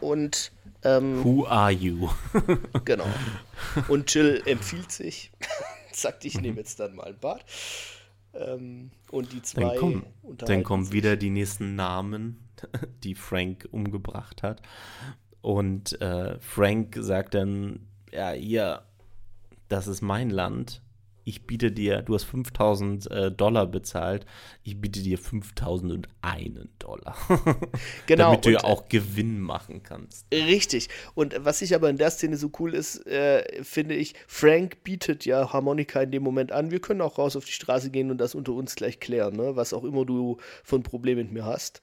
und 0.00 0.52
ähm, 0.84 1.24
Who 1.24 1.46
are 1.46 1.72
you? 1.72 2.08
genau. 2.84 3.06
Und 3.88 4.12
Jill 4.14 4.42
empfiehlt 4.46 4.92
sich, 4.92 5.32
sagt, 5.92 6.24
ich 6.24 6.40
nehme 6.40 6.58
jetzt 6.58 6.78
dann 6.78 6.94
mal 6.94 7.08
ein 7.08 7.18
Bad. 7.18 7.44
Ähm, 8.34 8.90
und 9.10 9.32
die 9.32 9.42
zwei. 9.42 9.62
Dann, 9.62 9.78
komm, 9.78 10.06
dann 10.22 10.62
kommen 10.62 10.84
sich. 10.84 10.92
wieder 10.92 11.16
die 11.16 11.30
nächsten 11.30 11.74
Namen, 11.74 12.48
die 13.02 13.14
Frank 13.14 13.68
umgebracht 13.72 14.42
hat. 14.42 14.62
Und 15.40 16.00
äh, 16.00 16.38
Frank 16.40 16.96
sagt 17.00 17.34
dann: 17.34 17.86
Ja, 18.12 18.30
hier, 18.30 18.82
das 19.68 19.86
ist 19.88 20.02
mein 20.02 20.30
Land 20.30 20.82
ich 21.28 21.46
biete 21.46 21.70
dir, 21.70 22.00
du 22.00 22.14
hast 22.14 22.24
5000 22.24 23.10
äh, 23.10 23.30
Dollar 23.30 23.66
bezahlt, 23.66 24.24
ich 24.62 24.80
biete 24.80 25.02
dir 25.02 25.18
5001 25.18 26.08
Dollar. 26.78 27.16
genau. 28.06 28.30
Damit 28.30 28.46
du 28.46 28.50
ja 28.50 28.64
auch 28.64 28.88
Gewinn 28.88 29.38
machen 29.38 29.82
kannst. 29.82 30.26
Richtig. 30.32 30.88
Und 31.14 31.34
was 31.44 31.60
ich 31.60 31.74
aber 31.74 31.90
in 31.90 31.98
der 31.98 32.10
Szene 32.10 32.38
so 32.38 32.50
cool 32.58 32.74
ist, 32.74 33.06
äh, 33.06 33.62
finde 33.62 33.94
ich, 33.94 34.14
Frank 34.26 34.82
bietet 34.84 35.26
ja 35.26 35.52
Harmonika 35.52 36.00
in 36.00 36.12
dem 36.12 36.22
Moment 36.22 36.50
an, 36.50 36.70
wir 36.70 36.80
können 36.80 37.02
auch 37.02 37.18
raus 37.18 37.36
auf 37.36 37.44
die 37.44 37.52
Straße 37.52 37.90
gehen 37.90 38.10
und 38.10 38.16
das 38.18 38.34
unter 38.34 38.54
uns 38.54 38.74
gleich 38.74 38.98
klären, 38.98 39.36
ne? 39.36 39.54
was 39.54 39.74
auch 39.74 39.84
immer 39.84 40.06
du 40.06 40.38
für 40.64 40.76
ein 40.76 40.82
Problem 40.82 41.18
mit 41.18 41.30
mir 41.30 41.44
hast. 41.44 41.82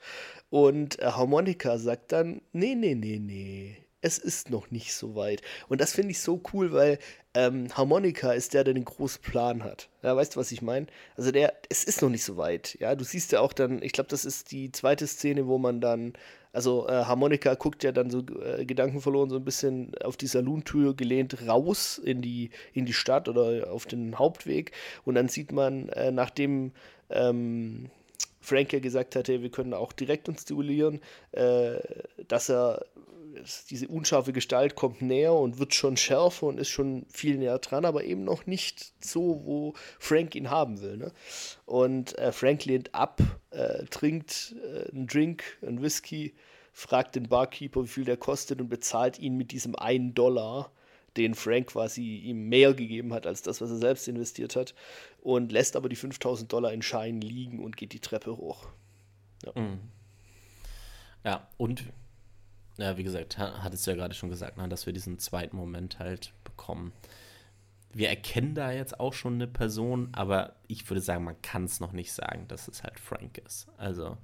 Und 0.49 0.97
äh, 0.97 1.05
Harmonika 1.05 1.77
sagt 1.77 2.13
dann, 2.13 2.41
nee, 2.51 2.73
nee, 2.73 2.95
nee, 2.95 3.19
nee, 3.19 3.85
es 4.06 4.19
ist 4.19 4.52
noch 4.52 4.69
nicht 4.69 4.94
so 4.94 5.15
weit. 5.15 5.41
Und 5.68 5.82
das 5.82 5.94
finde 5.94 6.11
ich 6.11 6.19
so 6.19 6.40
cool, 6.53 6.72
weil 6.72 6.99
ähm, 7.34 7.68
Harmonika 7.73 8.34
ist 8.34 8.53
der, 8.53 8.64
der 8.64 8.76
den 8.76 8.86
großen 8.86 9.19
Plan 9.23 9.64
hat. 9.64 9.90
Ja, 10.03 10.15
weißt 10.15 10.36
du, 10.36 10.40
was 10.40 10.52
ich 10.52 10.61
meine? 10.61 10.86
Also 11.18 11.32
der, 11.32 11.53
es 11.69 11.84
ist 11.84 12.03
noch 12.03 12.10
nicht 12.10 12.23
so 12.23 12.38
weit. 12.38 12.77
Ja, 12.80 12.94
du 12.94 13.03
siehst 13.03 13.32
ja 13.32 13.40
auch 13.40 13.52
dann, 13.52 13.82
ich 13.82 13.94
glaube, 13.94 14.10
das 14.10 14.23
ist 14.23 14.52
die 14.52 14.72
zweite 14.72 15.07
Szene, 15.07 15.48
wo 15.48 15.57
man 15.57 15.82
dann, 15.82 16.14
also 16.53 16.88
äh, 16.88 16.91
Harmonika 16.91 17.56
guckt 17.56 17.84
ja 17.84 17.91
dann 17.91 18.11
so 18.11 18.19
äh, 18.19 18.64
gedankenverloren 18.65 19.32
so 19.32 19.38
ein 19.38 19.44
bisschen 19.44 19.98
auf 20.03 20.18
die 20.18 20.27
Saluntür 20.27 20.95
gelehnt 20.95 21.48
raus 21.48 21.98
in 21.98 22.22
die, 22.22 22.52
in 22.73 22.86
die 22.86 22.94
Stadt 22.94 23.27
oder 23.27 23.72
auf 23.72 23.88
den 23.88 24.19
Hauptweg. 24.19 24.72
Und 25.03 25.15
dann 25.15 25.30
sieht 25.30 25.52
man, 25.52 25.90
äh, 25.90 26.11
nachdem 26.11 26.73
ähm, 27.10 27.90
Frank 28.40 28.72
ja 28.72 28.80
gesagt 28.80 29.15
hatte, 29.15 29.41
wir 29.41 29.49
können 29.49 29.73
auch 29.73 29.94
direkt 29.94 30.30
uns 30.30 30.45
duellieren, 30.45 31.02
äh, 31.32 31.80
dass 32.27 32.52
er 32.52 32.86
diese 33.70 33.88
unscharfe 33.88 34.34
Gestalt 34.34 34.76
kommt 34.76 35.02
näher 35.02 35.34
und 35.34 35.60
wird 35.60 35.74
schon 35.74 35.98
schärfer 35.98 36.48
und 36.48 36.60
ist 36.60 36.70
schon 36.70 37.06
viel 37.10 37.38
näher 37.38 37.60
dran, 37.60 37.86
aber 37.86 38.03
eben 38.03 38.24
noch 38.24 38.45
nicht 38.45 38.94
so, 39.03 39.41
wo 39.45 39.74
Frank 39.99 40.36
ihn 40.36 40.49
haben 40.49 40.82
will. 40.82 40.98
Ne? 40.98 41.12
Und 41.66 42.18
äh, 42.18 42.32
Frank 42.32 42.66
lehnt 42.66 42.94
ab, 42.94 43.22
äh, 43.52 43.86
trinkt 43.86 44.56
äh, 44.64 44.91
einen 44.91 45.07
Drink, 45.07 45.44
einen 45.62 45.82
Whisky, 45.82 46.36
fragt 46.72 47.16
den 47.16 47.30
Barkeeper, 47.30 47.84
wie 47.84 47.88
viel 47.88 48.06
der 48.06 48.18
kostet 48.18 48.60
und 48.60 48.70
bezahlt 48.70 49.20
ihn 49.20 49.38
mit 49.38 49.52
diesem 49.52 49.76
einen 49.76 50.14
Dollar, 50.14 50.72
den 51.18 51.34
Frank 51.34 51.68
quasi 51.68 52.18
ihm 52.18 52.49
mehr 52.49 52.74
gegeben 52.74 53.14
hat 53.14 53.26
als 53.26 53.41
das, 53.41 53.62
was 53.62 53.70
er 53.70 53.78
selbst 53.78 54.07
investiert 54.07 54.56
hat, 54.56 54.76
und 55.22 55.52
lässt 55.52 55.76
aber 55.76 55.88
die 55.88 55.95
5000 55.95 56.52
Dollar 56.52 56.74
in 56.74 56.82
Scheinen 56.82 57.22
liegen 57.22 57.64
und 57.64 57.78
geht 57.78 57.94
die 57.94 58.02
Treppe 58.02 58.36
hoch. 58.36 58.68
Ja, 59.45 59.62
mhm. 59.62 59.80
ja 61.24 61.48
und 61.57 61.86
ja, 62.77 62.97
wie 62.97 63.03
gesagt, 63.03 63.38
hattest 63.38 63.85
du 63.85 63.91
ja 63.91 63.97
gerade 63.97 64.14
schon 64.14 64.30
gesagt, 64.30 64.57
ne, 64.57 64.68
dass 64.68 64.85
wir 64.85 64.93
diesen 64.93 65.19
zweiten 65.19 65.56
Moment 65.56 65.99
halt 65.99 66.34
bekommen. 66.43 66.91
Wir 67.93 68.10
erkennen 68.10 68.56
da 68.56 68.72
jetzt 68.72 68.99
auch 68.99 69.14
schon 69.14 69.35
eine 69.35 69.47
Person, 69.47 70.10
aber 70.11 70.56
ich 70.68 70.89
würde 70.89 71.02
sagen, 71.02 71.23
man 71.23 71.41
kann 71.41 71.64
es 71.64 71.80
noch 71.80 71.93
nicht 71.93 72.11
sagen, 72.11 72.47
dass 72.49 72.68
es 72.68 72.84
halt 72.84 72.99
Frank 72.99 73.38
ist. 73.38 73.68
Also 73.77 74.18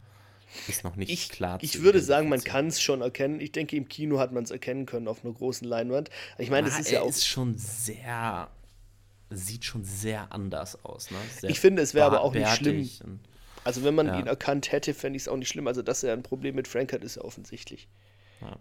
ist 0.68 0.84
noch 0.84 0.96
nicht 0.96 1.12
ich, 1.12 1.30
klar. 1.30 1.60
Ich 1.62 1.82
würde 1.82 2.02
sagen, 2.02 2.28
man 2.28 2.44
kann 2.44 2.68
es 2.68 2.82
schon 2.82 3.02
erkennen. 3.02 3.40
Ich 3.40 3.52
denke, 3.52 3.78
im 3.78 3.88
Kino 3.88 4.20
hat 4.20 4.34
man 4.34 4.44
es 4.44 4.52
erkennen 4.52 4.86
können 4.86 5.08
auf 5.08 5.24
einer 5.24 5.34
großen 5.34 5.68
Leinwand. 5.68 6.10
Ich 6.38 6.50
meine, 6.50 6.68
das 6.68 6.80
ist 6.80 6.92
ja 6.92 7.02
auch. 7.02 7.10
ist 7.10 7.26
schon 7.26 7.58
sehr. 7.58 8.50
Sieht 9.30 9.64
schon 9.64 9.86
sehr 9.86 10.34
anders 10.34 10.84
aus. 10.84 11.10
Ne? 11.10 11.18
Sehr 11.40 11.50
ich 11.50 11.62
finde, 11.62 11.82
es 11.82 11.94
wäre 11.94 12.06
aber 12.06 12.20
auch 12.20 12.34
nicht 12.34 12.50
schlimm. 12.50 12.90
Also, 13.64 13.86
wenn 13.86 13.96
man 13.96 14.08
ja. 14.08 14.20
ihn 14.20 14.28
erkannt 14.28 14.74
hätte, 14.74 14.94
fände 14.94 15.16
ich 15.16 15.24
es 15.24 15.28
auch 15.30 15.38
nicht 15.38 15.48
schlimm. 15.48 15.68
Also, 15.68 15.82
dass 15.82 16.04
er 16.04 16.12
ein 16.12 16.24
Problem 16.24 16.56
mit 16.56 16.68
Frank 16.68 16.92
hat, 16.92 17.02
ist 17.02 17.16
ja 17.16 17.22
offensichtlich. 17.22 17.88
Ja. 18.42 18.58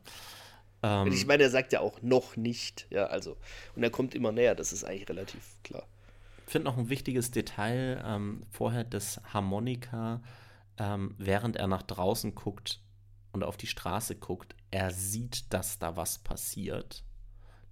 Ähm, 0.83 1.13
ich 1.13 1.27
meine, 1.27 1.43
er 1.45 1.51
sagt 1.51 1.73
ja 1.73 1.81
auch 1.81 2.01
noch 2.03 2.37
nicht, 2.37 2.87
ja, 2.91 3.07
also. 3.07 3.37
Und 3.75 3.83
er 3.83 3.91
kommt 3.91 4.15
immer 4.15 4.33
näher, 4.33 4.55
das 4.55 4.73
ist 4.73 4.85
eigentlich 4.85 5.09
relativ 5.09 5.57
klar. 5.63 5.87
Ich 6.47 6.53
finde 6.53 6.71
noch 6.71 6.79
ein 6.79 6.89
wichtiges 6.89 7.31
Detail 7.31 8.03
ähm, 8.05 8.43
vorher, 8.51 8.85
dass 8.85 9.21
Harmonika, 9.33 10.23
ähm, 10.79 11.15
während 11.19 11.57
er 11.57 11.69
nach 11.69 11.83
draußen 11.83 12.35
guckt 12.35 12.81
und 13.33 13.45
auf 13.45 13.57
die 13.57 13.69
Straße 13.69 14.17
guckt, 14.17 14.57
er 14.71 14.91
sieht, 14.91 15.53
dass 15.53 15.79
da 15.79 15.97
was 15.97 16.19
passiert. 16.19 17.05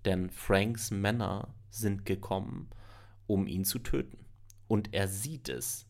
Denn 0.05 0.31
Franks 0.31 0.91
Männer 0.91 1.55
sind 1.71 2.05
gekommen, 2.07 2.71
um 3.27 3.47
ihn 3.47 3.65
zu 3.65 3.79
töten. 3.81 4.25
Und 4.69 4.95
er 4.95 5.09
sieht 5.09 5.49
es. 5.49 5.87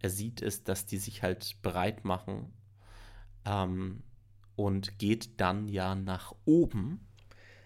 Er 0.00 0.10
sieht 0.10 0.40
es, 0.40 0.64
dass 0.64 0.86
die 0.86 0.98
sich 0.98 1.22
halt 1.22 1.60
bereit 1.60 2.04
machen, 2.04 2.52
ähm, 3.44 4.02
und 4.58 4.98
geht 4.98 5.40
dann 5.40 5.68
ja 5.68 5.94
nach 5.94 6.34
oben. 6.44 7.06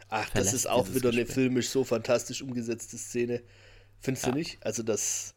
Ach, 0.09 0.29
das 0.31 0.53
ist 0.53 0.67
auch 0.67 0.95
wieder 0.95 1.09
eine 1.09 1.25
filmisch 1.25 1.71
so 1.71 1.85
fantastisch 1.85 2.43
umgesetzte 2.43 2.99
Szene. 2.99 3.43
Findest 3.99 4.27
ja. 4.27 4.33
du 4.33 4.39
nicht? 4.39 4.59
Also 4.65 4.83
das, 4.83 5.35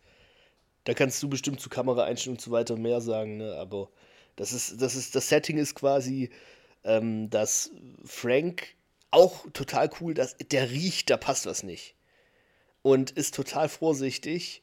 da 0.84 0.94
kannst 0.94 1.24
du 1.24 1.30
bestimmt 1.30 1.62
zu 1.62 1.70
Kameraeinstellungen 1.70 2.40
und 2.40 2.42
so 2.42 2.52
weiter 2.52 2.76
mehr 2.76 3.00
sagen, 3.00 3.38
ne? 3.38 3.56
aber 3.56 3.90
das 4.36 4.52
ist, 4.52 4.82
das 4.82 4.96
ist, 4.96 5.16
das 5.16 5.30
Setting 5.30 5.58
ist 5.58 5.76
quasi, 5.76 6.30
ähm, 6.84 7.30
dass 7.30 7.72
Frank 8.04 8.76
auch 9.12 9.50
total 9.54 9.90
cool, 10.02 10.14
dass 10.14 10.36
der 10.36 10.72
riecht, 10.72 11.10
da 11.10 11.16
passt 11.16 11.46
was 11.46 11.64
nicht. 11.64 11.96
Und 12.82 13.12
ist 13.12 13.34
total 13.34 13.70
vorsichtig 13.70 14.62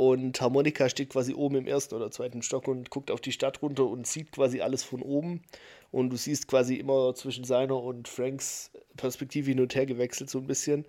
und 0.00 0.40
Harmonika 0.40 0.88
steht 0.88 1.10
quasi 1.10 1.34
oben 1.34 1.56
im 1.56 1.66
ersten 1.66 1.94
oder 1.94 2.10
zweiten 2.10 2.40
Stock 2.40 2.68
und 2.68 2.88
guckt 2.88 3.10
auf 3.10 3.20
die 3.20 3.32
Stadt 3.32 3.60
runter 3.60 3.84
und 3.84 4.06
sieht 4.06 4.32
quasi 4.32 4.62
alles 4.62 4.82
von 4.82 5.02
oben. 5.02 5.42
Und 5.90 6.08
du 6.08 6.16
siehst 6.16 6.48
quasi 6.48 6.76
immer 6.76 7.14
zwischen 7.14 7.44
seiner 7.44 7.76
und 7.76 8.08
Franks 8.08 8.70
Perspektive 8.96 9.50
hin 9.50 9.60
und 9.60 9.74
her 9.74 9.84
gewechselt, 9.84 10.30
so 10.30 10.38
ein 10.38 10.46
bisschen. 10.46 10.86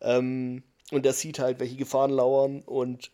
Ähm, 0.00 0.62
und 0.92 1.04
er 1.04 1.12
sieht 1.12 1.40
halt, 1.40 1.58
welche 1.58 1.74
Gefahren 1.74 2.12
lauern 2.12 2.60
und 2.60 3.10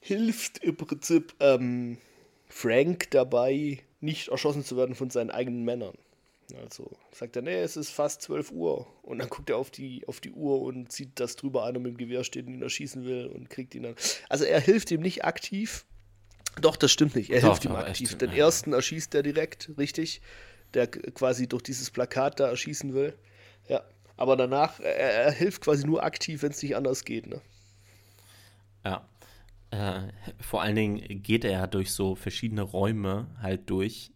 hilft 0.00 0.58
im 0.64 0.76
Prinzip 0.76 1.32
ähm, 1.38 1.98
Frank 2.48 3.08
dabei, 3.12 3.78
nicht 4.00 4.30
erschossen 4.30 4.64
zu 4.64 4.76
werden 4.76 4.96
von 4.96 5.10
seinen 5.10 5.30
eigenen 5.30 5.64
Männern. 5.64 5.94
Also 6.54 6.90
sagt 7.12 7.36
er, 7.36 7.42
nee, 7.42 7.60
es 7.60 7.76
ist 7.76 7.90
fast 7.90 8.22
12 8.22 8.52
Uhr. 8.52 8.86
Und 9.02 9.18
dann 9.18 9.28
guckt 9.28 9.50
er 9.50 9.56
auf 9.56 9.70
die, 9.70 10.06
auf 10.06 10.20
die 10.20 10.32
Uhr 10.32 10.60
und 10.62 10.92
sieht, 10.92 11.20
dass 11.20 11.36
drüber 11.36 11.64
einer 11.64 11.78
mit 11.78 11.92
dem 11.92 11.96
Gewehr 11.96 12.24
steht 12.24 12.46
und 12.46 12.54
ihn 12.54 12.62
erschießen 12.62 13.04
will 13.04 13.26
und 13.26 13.50
kriegt 13.50 13.74
ihn 13.74 13.84
dann. 13.84 13.94
Also 14.28 14.44
er 14.44 14.60
hilft 14.60 14.90
ihm 14.90 15.00
nicht 15.00 15.24
aktiv. 15.24 15.86
Doch, 16.60 16.76
das 16.76 16.90
stimmt 16.90 17.14
nicht. 17.14 17.30
Er 17.30 17.40
Doch, 17.40 17.48
hilft 17.48 17.64
ihm 17.64 17.72
aktiv. 17.72 18.16
Den 18.18 18.32
ersten 18.32 18.72
erschießt 18.72 19.14
er 19.14 19.22
direkt, 19.22 19.70
richtig. 19.78 20.20
Der 20.74 20.86
quasi 20.86 21.48
durch 21.48 21.62
dieses 21.62 21.90
Plakat 21.90 22.40
da 22.40 22.48
erschießen 22.48 22.94
will. 22.94 23.14
Ja. 23.68 23.82
Aber 24.16 24.36
danach, 24.36 24.80
er, 24.80 24.94
er 24.94 25.32
hilft 25.32 25.62
quasi 25.62 25.86
nur 25.86 26.02
aktiv, 26.02 26.42
wenn 26.42 26.50
es 26.50 26.62
nicht 26.62 26.76
anders 26.76 27.04
geht, 27.04 27.26
ne? 27.26 27.40
Ja. 28.84 29.08
Äh, 29.70 30.08
vor 30.40 30.62
allen 30.62 30.74
Dingen 30.74 31.22
geht 31.22 31.44
er 31.44 31.66
durch 31.66 31.92
so 31.92 32.14
verschiedene 32.14 32.62
Räume 32.62 33.28
halt 33.40 33.70
durch, 33.70 34.10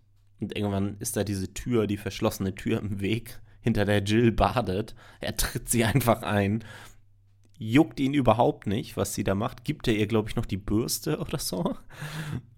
und 0.45 0.57
irgendwann 0.57 0.97
ist 0.99 1.17
da 1.17 1.25
diese 1.25 1.53
Tür, 1.55 1.87
die 1.87 1.97
verschlossene 1.97 2.55
Tür 2.55 2.81
im 2.81 3.01
Weg, 3.01 3.41
hinter 3.61 3.87
der 3.87 4.03
Jill 4.03 4.31
badet. 4.31 4.95
Er 5.21 5.37
tritt 5.37 5.69
sie 5.71 5.85
einfach 5.85 6.23
ein. 6.23 6.63
Juckt 7.57 7.99
ihn 7.99 8.13
überhaupt 8.13 8.67
nicht, 8.67 8.97
was 8.99 9.15
sie 9.15 9.25
da 9.25 9.35
macht. 9.35 9.65
Gibt 9.65 9.89
er 9.89 9.95
ihr, 9.95 10.07
glaube 10.07 10.29
ich, 10.29 10.37
noch 10.37 10.45
die 10.45 10.59
Bürste 10.59 11.19
oder 11.21 11.39
so. 11.39 11.75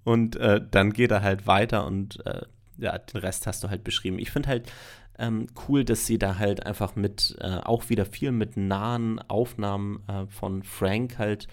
Und 0.02 0.36
äh, 0.36 0.60
dann 0.68 0.92
geht 0.92 1.12
er 1.12 1.22
halt 1.22 1.46
weiter 1.46 1.86
und 1.86 2.24
äh, 2.26 2.42
ja, 2.78 2.98
den 2.98 3.20
Rest 3.20 3.46
hast 3.46 3.62
du 3.62 3.70
halt 3.70 3.84
beschrieben. 3.84 4.18
Ich 4.18 4.30
finde 4.32 4.48
halt 4.48 4.72
ähm, 5.18 5.46
cool, 5.68 5.84
dass 5.84 6.06
sie 6.06 6.18
da 6.18 6.38
halt 6.38 6.66
einfach 6.66 6.96
mit, 6.96 7.36
äh, 7.40 7.58
auch 7.58 7.88
wieder 7.88 8.04
viel 8.04 8.32
mit 8.32 8.56
nahen 8.56 9.20
Aufnahmen 9.20 10.02
äh, 10.08 10.26
von 10.26 10.62
Frank 10.64 11.18
halt 11.18 11.46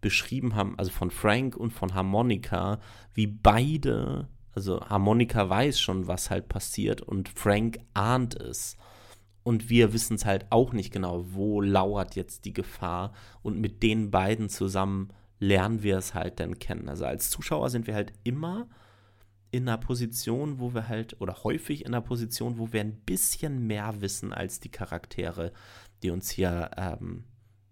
beschrieben 0.00 0.54
haben, 0.54 0.78
also 0.78 0.90
von 0.90 1.10
Frank 1.10 1.56
und 1.56 1.72
von 1.72 1.94
Harmonika, 1.94 2.78
wie 3.14 3.26
beide 3.26 4.28
also 4.54 4.80
Harmonika 4.80 5.48
weiß 5.48 5.80
schon, 5.80 6.06
was 6.06 6.30
halt 6.30 6.48
passiert 6.48 7.02
und 7.02 7.28
Frank 7.28 7.80
ahnt 7.94 8.34
es. 8.34 8.76
und 9.42 9.68
wir 9.68 9.92
wissen 9.92 10.14
es 10.14 10.24
halt 10.24 10.46
auch 10.50 10.72
nicht 10.72 10.92
genau, 10.92 11.26
wo 11.34 11.60
lauert 11.60 12.16
jetzt 12.16 12.46
die 12.46 12.54
Gefahr. 12.54 13.12
Und 13.42 13.60
mit 13.60 13.82
den 13.82 14.10
beiden 14.10 14.48
zusammen 14.48 15.12
lernen 15.38 15.82
wir 15.82 15.98
es 15.98 16.14
halt 16.14 16.40
dann 16.40 16.58
kennen. 16.58 16.88
Also 16.88 17.04
als 17.04 17.28
Zuschauer 17.30 17.68
sind 17.70 17.86
wir 17.86 17.94
halt 17.94 18.12
immer 18.24 18.68
in 19.50 19.68
einer 19.68 19.78
Position, 19.78 20.58
wo 20.58 20.74
wir 20.74 20.88
halt, 20.88 21.20
oder 21.20 21.44
häufig 21.44 21.82
in 21.82 21.88
einer 21.88 22.00
Position, 22.00 22.58
wo 22.58 22.72
wir 22.72 22.80
ein 22.80 22.96
bisschen 22.96 23.66
mehr 23.66 24.00
wissen 24.00 24.32
als 24.32 24.60
die 24.60 24.70
Charaktere, 24.70 25.52
die 26.02 26.10
uns 26.10 26.30
hier 26.30 26.70
ähm, 26.76 27.24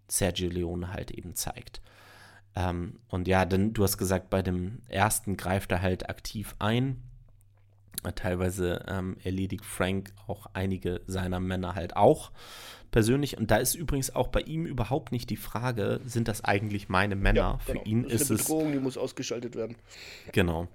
Sergio 0.08 0.50
Leone 0.50 0.92
halt 0.92 1.10
eben 1.10 1.34
zeigt. 1.34 1.80
Ähm, 2.54 2.98
und 3.08 3.28
ja, 3.28 3.44
denn 3.44 3.72
du 3.72 3.82
hast 3.82 3.98
gesagt, 3.98 4.30
bei 4.30 4.42
dem 4.42 4.78
ersten 4.88 5.36
greift 5.36 5.72
er 5.72 5.82
halt 5.82 6.10
aktiv 6.10 6.54
ein 6.58 7.02
Teilweise 8.10 8.84
ähm, 8.88 9.16
erledigt 9.22 9.64
Frank 9.64 10.12
auch 10.26 10.46
einige 10.54 11.02
seiner 11.06 11.38
Männer 11.38 11.76
halt 11.76 11.96
auch 11.96 12.32
persönlich. 12.90 13.38
Und 13.38 13.52
da 13.52 13.58
ist 13.58 13.76
übrigens 13.76 14.12
auch 14.14 14.26
bei 14.26 14.40
ihm 14.40 14.66
überhaupt 14.66 15.12
nicht 15.12 15.30
die 15.30 15.36
Frage, 15.36 16.00
sind 16.04 16.26
das 16.26 16.42
eigentlich 16.42 16.88
meine 16.88 17.14
Männer? 17.14 17.36
Ja, 17.36 17.60
genau. 17.64 17.80
Für 17.80 17.88
ihn 17.88 18.02
das 18.02 18.12
ist, 18.12 18.20
ist 18.22 18.30
eine 18.30 18.38
Bedrohung, 18.38 18.66
es. 18.66 18.72
die 18.72 18.78
muss 18.80 18.98
ausgeschaltet 18.98 19.54
werden. 19.54 19.76
Genau. 20.32 20.66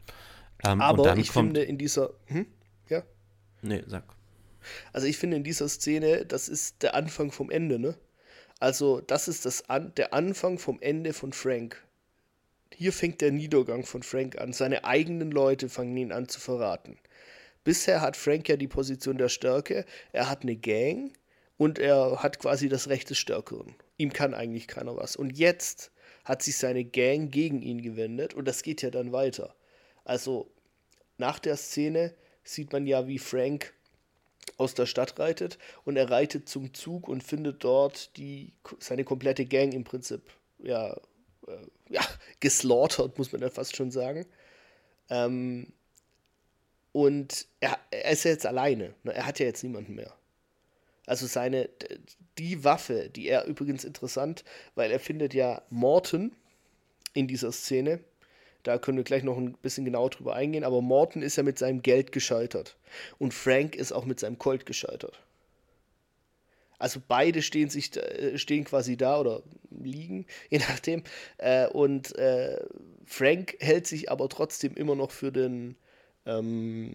Ähm, 0.66 0.80
Aber 0.80 1.18
ich 1.18 1.32
finde 1.32 1.64
in 1.64 1.78
dieser. 1.78 2.12
Hm? 2.28 2.46
Ja? 2.88 3.04
Nee, 3.62 3.84
sag. 3.88 4.06
Also 4.94 5.06
ich 5.06 5.18
finde 5.18 5.38
in 5.38 5.44
dieser 5.44 5.68
Szene, 5.68 6.26
das 6.26 6.48
ist 6.48 6.82
der 6.82 6.96
Anfang 6.96 7.32
vom 7.32 7.50
Ende, 7.50 7.78
ne? 7.78 7.96
Also, 8.60 9.02
das 9.02 9.28
ist 9.28 9.46
das 9.46 9.70
an, 9.70 9.94
der 9.96 10.14
Anfang 10.14 10.58
vom 10.58 10.80
Ende 10.82 11.14
von 11.14 11.32
Frank. 11.34 11.84
Hier 12.74 12.92
fängt 12.92 13.22
der 13.22 13.32
Niedergang 13.32 13.86
von 13.86 14.04
Frank 14.04 14.38
an. 14.40 14.54
Seine 14.54 14.84
eigenen 14.84 15.32
Leute 15.32 15.70
fangen 15.70 15.96
ihn 15.98 16.12
an 16.12 16.28
zu 16.28 16.40
verraten. 16.40 16.98
Bisher 17.64 18.02
hat 18.02 18.18
Frank 18.18 18.48
ja 18.50 18.56
die 18.56 18.68
Position 18.68 19.18
der 19.18 19.30
Stärke. 19.30 19.86
Er 20.12 20.30
hat 20.30 20.44
eine 20.44 20.56
Gang 20.56 21.12
und 21.58 21.80
er 21.80 22.24
hat 22.24 22.40
quasi 22.40 22.70
das 22.70 22.88
Recht 22.88 23.10
des 23.10 23.18
Stärkeren. 23.18 23.76
Ihm 23.98 24.14
kann 24.14 24.34
eigentlich 24.34 24.68
keiner 24.68 24.96
was. 24.96 25.16
Und 25.16 25.38
jetzt 25.38 25.92
hat 26.24 26.42
sich 26.42 26.58
seine 26.58 26.86
Gang 26.86 27.32
gegen 27.32 27.62
ihn 27.62 27.82
gewendet 27.82 28.34
und 28.34 28.48
das 28.48 28.64
geht 28.64 28.82
ja 28.82 28.90
dann 28.90 29.12
weiter. 29.12 29.56
Also 30.06 30.52
nach 31.18 31.40
der 31.40 31.58
Szene 31.58 32.14
sieht 32.44 32.72
man 32.72 32.86
ja, 32.88 33.08
wie 33.08 33.20
Frank 33.20 33.74
aus 34.58 34.74
der 34.74 34.86
Stadt 34.86 35.20
reitet 35.20 35.58
und 35.84 35.98
er 35.98 36.10
reitet 36.10 36.48
zum 36.48 36.74
Zug 36.74 37.08
und 37.08 37.24
findet 37.24 37.64
dort 37.64 38.16
die, 38.18 38.54
seine 38.80 39.04
komplette 39.04 39.46
Gang 39.46 39.74
im 39.74 39.84
Prinzip 39.84 40.22
ja, 40.60 40.94
äh, 41.48 41.68
ja, 41.90 42.02
geslaughtert, 42.40 43.18
muss 43.18 43.32
man 43.32 43.42
ja 43.42 43.50
fast 43.50 43.76
schon 43.76 43.92
sagen. 43.92 44.26
Ähm, 45.10 45.74
und 46.92 47.48
er, 47.60 47.78
er 47.92 48.12
ist 48.12 48.24
ja 48.24 48.32
jetzt 48.32 48.46
alleine. 48.46 48.94
Ne? 49.04 49.14
Er 49.14 49.28
hat 49.28 49.40
ja 49.40 49.46
jetzt 49.46 49.64
niemanden 49.64 49.96
mehr. 49.96 50.14
Also 51.06 51.26
seine, 51.28 51.70
die 52.38 52.64
Waffe, 52.64 53.10
die 53.10 53.28
er 53.28 53.46
übrigens 53.46 53.84
interessant, 53.86 54.44
weil 54.76 54.92
er 54.92 55.00
findet 55.00 55.34
ja 55.34 55.62
Morton 55.70 56.36
in 57.14 57.28
dieser 57.28 57.52
Szene. 57.52 58.00
Da 58.68 58.78
können 58.78 58.98
wir 58.98 59.06
gleich 59.06 59.24
noch 59.24 59.38
ein 59.38 59.54
bisschen 59.54 59.86
genauer 59.86 60.10
drüber 60.10 60.36
eingehen. 60.36 60.66
Aber 60.66 60.82
Morton 60.82 61.22
ist 61.22 61.38
ja 61.38 61.44
mit 61.44 61.58
seinem 61.58 61.82
Geld 61.82 62.12
gescheitert. 62.12 62.76
Und 63.18 63.34
Frank 63.34 63.78
ist 63.78 63.94
auch 63.94 64.04
mit 64.04 64.20
seinem 64.20 64.38
Colt 64.38 64.66
gescheitert. 64.66 65.22
Also 66.78 67.00
beide 67.08 67.42
stehen 67.42 67.70
sich 67.70 67.96
äh, 67.96 68.38
stehen 68.38 68.66
quasi 68.66 68.98
da 68.98 69.22
oder 69.22 69.42
liegen, 69.70 70.26
je 70.50 70.58
nachdem. 70.58 71.04
Äh, 71.38 71.68
und 71.70 72.14
äh, 72.18 72.60
Frank 73.06 73.56
hält 73.62 73.88
sich 73.88 74.12
aber 74.12 74.28
trotzdem 74.28 74.76
immer 74.76 74.96
noch 74.96 75.12
für 75.12 75.32
den 75.32 75.78
ähm, 76.26 76.92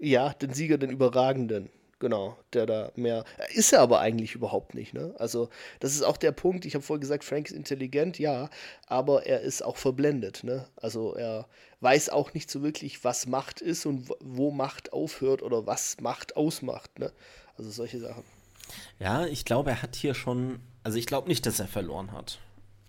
ja, 0.00 0.34
den 0.34 0.52
Sieger, 0.52 0.78
den 0.78 0.90
Überragenden. 0.90 1.70
Genau, 1.98 2.36
der 2.52 2.66
da 2.66 2.92
mehr. 2.94 3.24
Ist 3.54 3.72
er 3.72 3.80
aber 3.80 4.00
eigentlich 4.00 4.34
überhaupt 4.34 4.74
nicht, 4.74 4.92
ne? 4.92 5.14
Also, 5.18 5.48
das 5.80 5.94
ist 5.94 6.02
auch 6.02 6.18
der 6.18 6.32
Punkt. 6.32 6.66
Ich 6.66 6.74
habe 6.74 6.84
vorher 6.84 7.00
gesagt, 7.00 7.24
Frank 7.24 7.46
ist 7.46 7.56
intelligent, 7.56 8.18
ja, 8.18 8.50
aber 8.86 9.24
er 9.24 9.40
ist 9.40 9.62
auch 9.62 9.78
verblendet, 9.78 10.44
ne? 10.44 10.68
Also, 10.76 11.14
er 11.14 11.48
weiß 11.80 12.10
auch 12.10 12.34
nicht 12.34 12.50
so 12.50 12.62
wirklich, 12.62 13.02
was 13.02 13.26
Macht 13.26 13.62
ist 13.62 13.86
und 13.86 14.10
wo 14.20 14.50
Macht 14.50 14.92
aufhört 14.92 15.42
oder 15.42 15.66
was 15.66 15.98
Macht 16.00 16.36
ausmacht, 16.36 16.98
ne? 16.98 17.12
Also, 17.56 17.70
solche 17.70 17.98
Sachen. 17.98 18.24
Ja, 18.98 19.24
ich 19.24 19.46
glaube, 19.46 19.70
er 19.70 19.82
hat 19.82 19.96
hier 19.96 20.12
schon. 20.12 20.60
Also, 20.82 20.98
ich 20.98 21.06
glaube 21.06 21.28
nicht, 21.28 21.46
dass 21.46 21.60
er 21.60 21.66
verloren 21.66 22.12
hat 22.12 22.40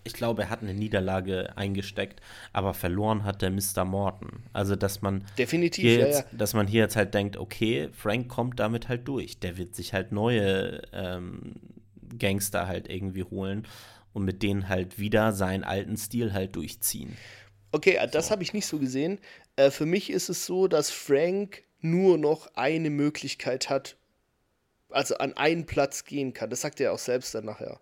ich 0.08 0.14
glaube, 0.14 0.44
er 0.44 0.50
hat 0.50 0.62
eine 0.62 0.74
Niederlage 0.74 1.56
eingesteckt, 1.56 2.22
aber 2.54 2.74
verloren 2.74 3.24
hat 3.24 3.42
der 3.42 3.52
Mr. 3.52 3.86
Morton. 3.86 4.44
Also, 4.54 4.76
dass 4.76 5.02
man 5.02 5.24
definitiv, 5.38 5.84
hier 5.84 6.00
ja, 6.00 6.06
jetzt, 6.08 6.32
ja. 6.32 6.38
dass 6.38 6.54
man 6.54 6.68
hier 6.68 6.82
jetzt 6.82 6.96
halt 6.96 7.14
denkt, 7.14 7.38
okay, 7.38 7.90
Frank 7.92 8.28
kommt 8.28 8.60
damit 8.60 8.90
halt 8.90 9.08
durch. 9.08 9.40
Der 9.40 9.58
wird 9.58 9.76
sich 9.76 9.94
halt 9.94 10.12
neue 10.12 10.82
ähm, 10.94 11.56
Gangster 12.18 12.68
halt 12.68 12.90
irgendwie 12.90 13.24
holen 13.24 13.68
und 14.14 14.26
mit 14.26 14.42
denen 14.42 14.68
halt 14.68 14.98
wieder 14.98 15.34
seinen 15.34 15.64
alten 15.64 15.98
Stil 15.98 16.34
halt 16.34 16.56
durchziehen. 16.56 17.16
Okay, 17.72 17.98
so. 18.02 18.08
das 18.08 18.32
habe 18.32 18.44
ich 18.44 18.54
nicht 18.54 18.66
so 18.66 18.80
gesehen. 18.80 19.20
Äh, 19.56 19.72
für 19.72 19.86
mich 19.86 20.10
ist 20.10 20.30
es 20.30 20.46
so, 20.46 20.68
dass 20.68 20.90
Frank 20.90 21.64
nur 21.82 22.18
noch 22.18 22.48
eine 22.56 22.90
Möglichkeit 22.90 23.70
hat, 23.70 23.98
also 24.90 25.18
an 25.18 25.34
einen 25.34 25.66
Platz 25.66 26.06
gehen 26.06 26.34
kann. 26.34 26.50
Das 26.50 26.62
sagt 26.62 26.80
er 26.80 26.94
auch 26.94 27.00
selbst 27.00 27.36
dann 27.36 27.46
nachher 27.46 27.80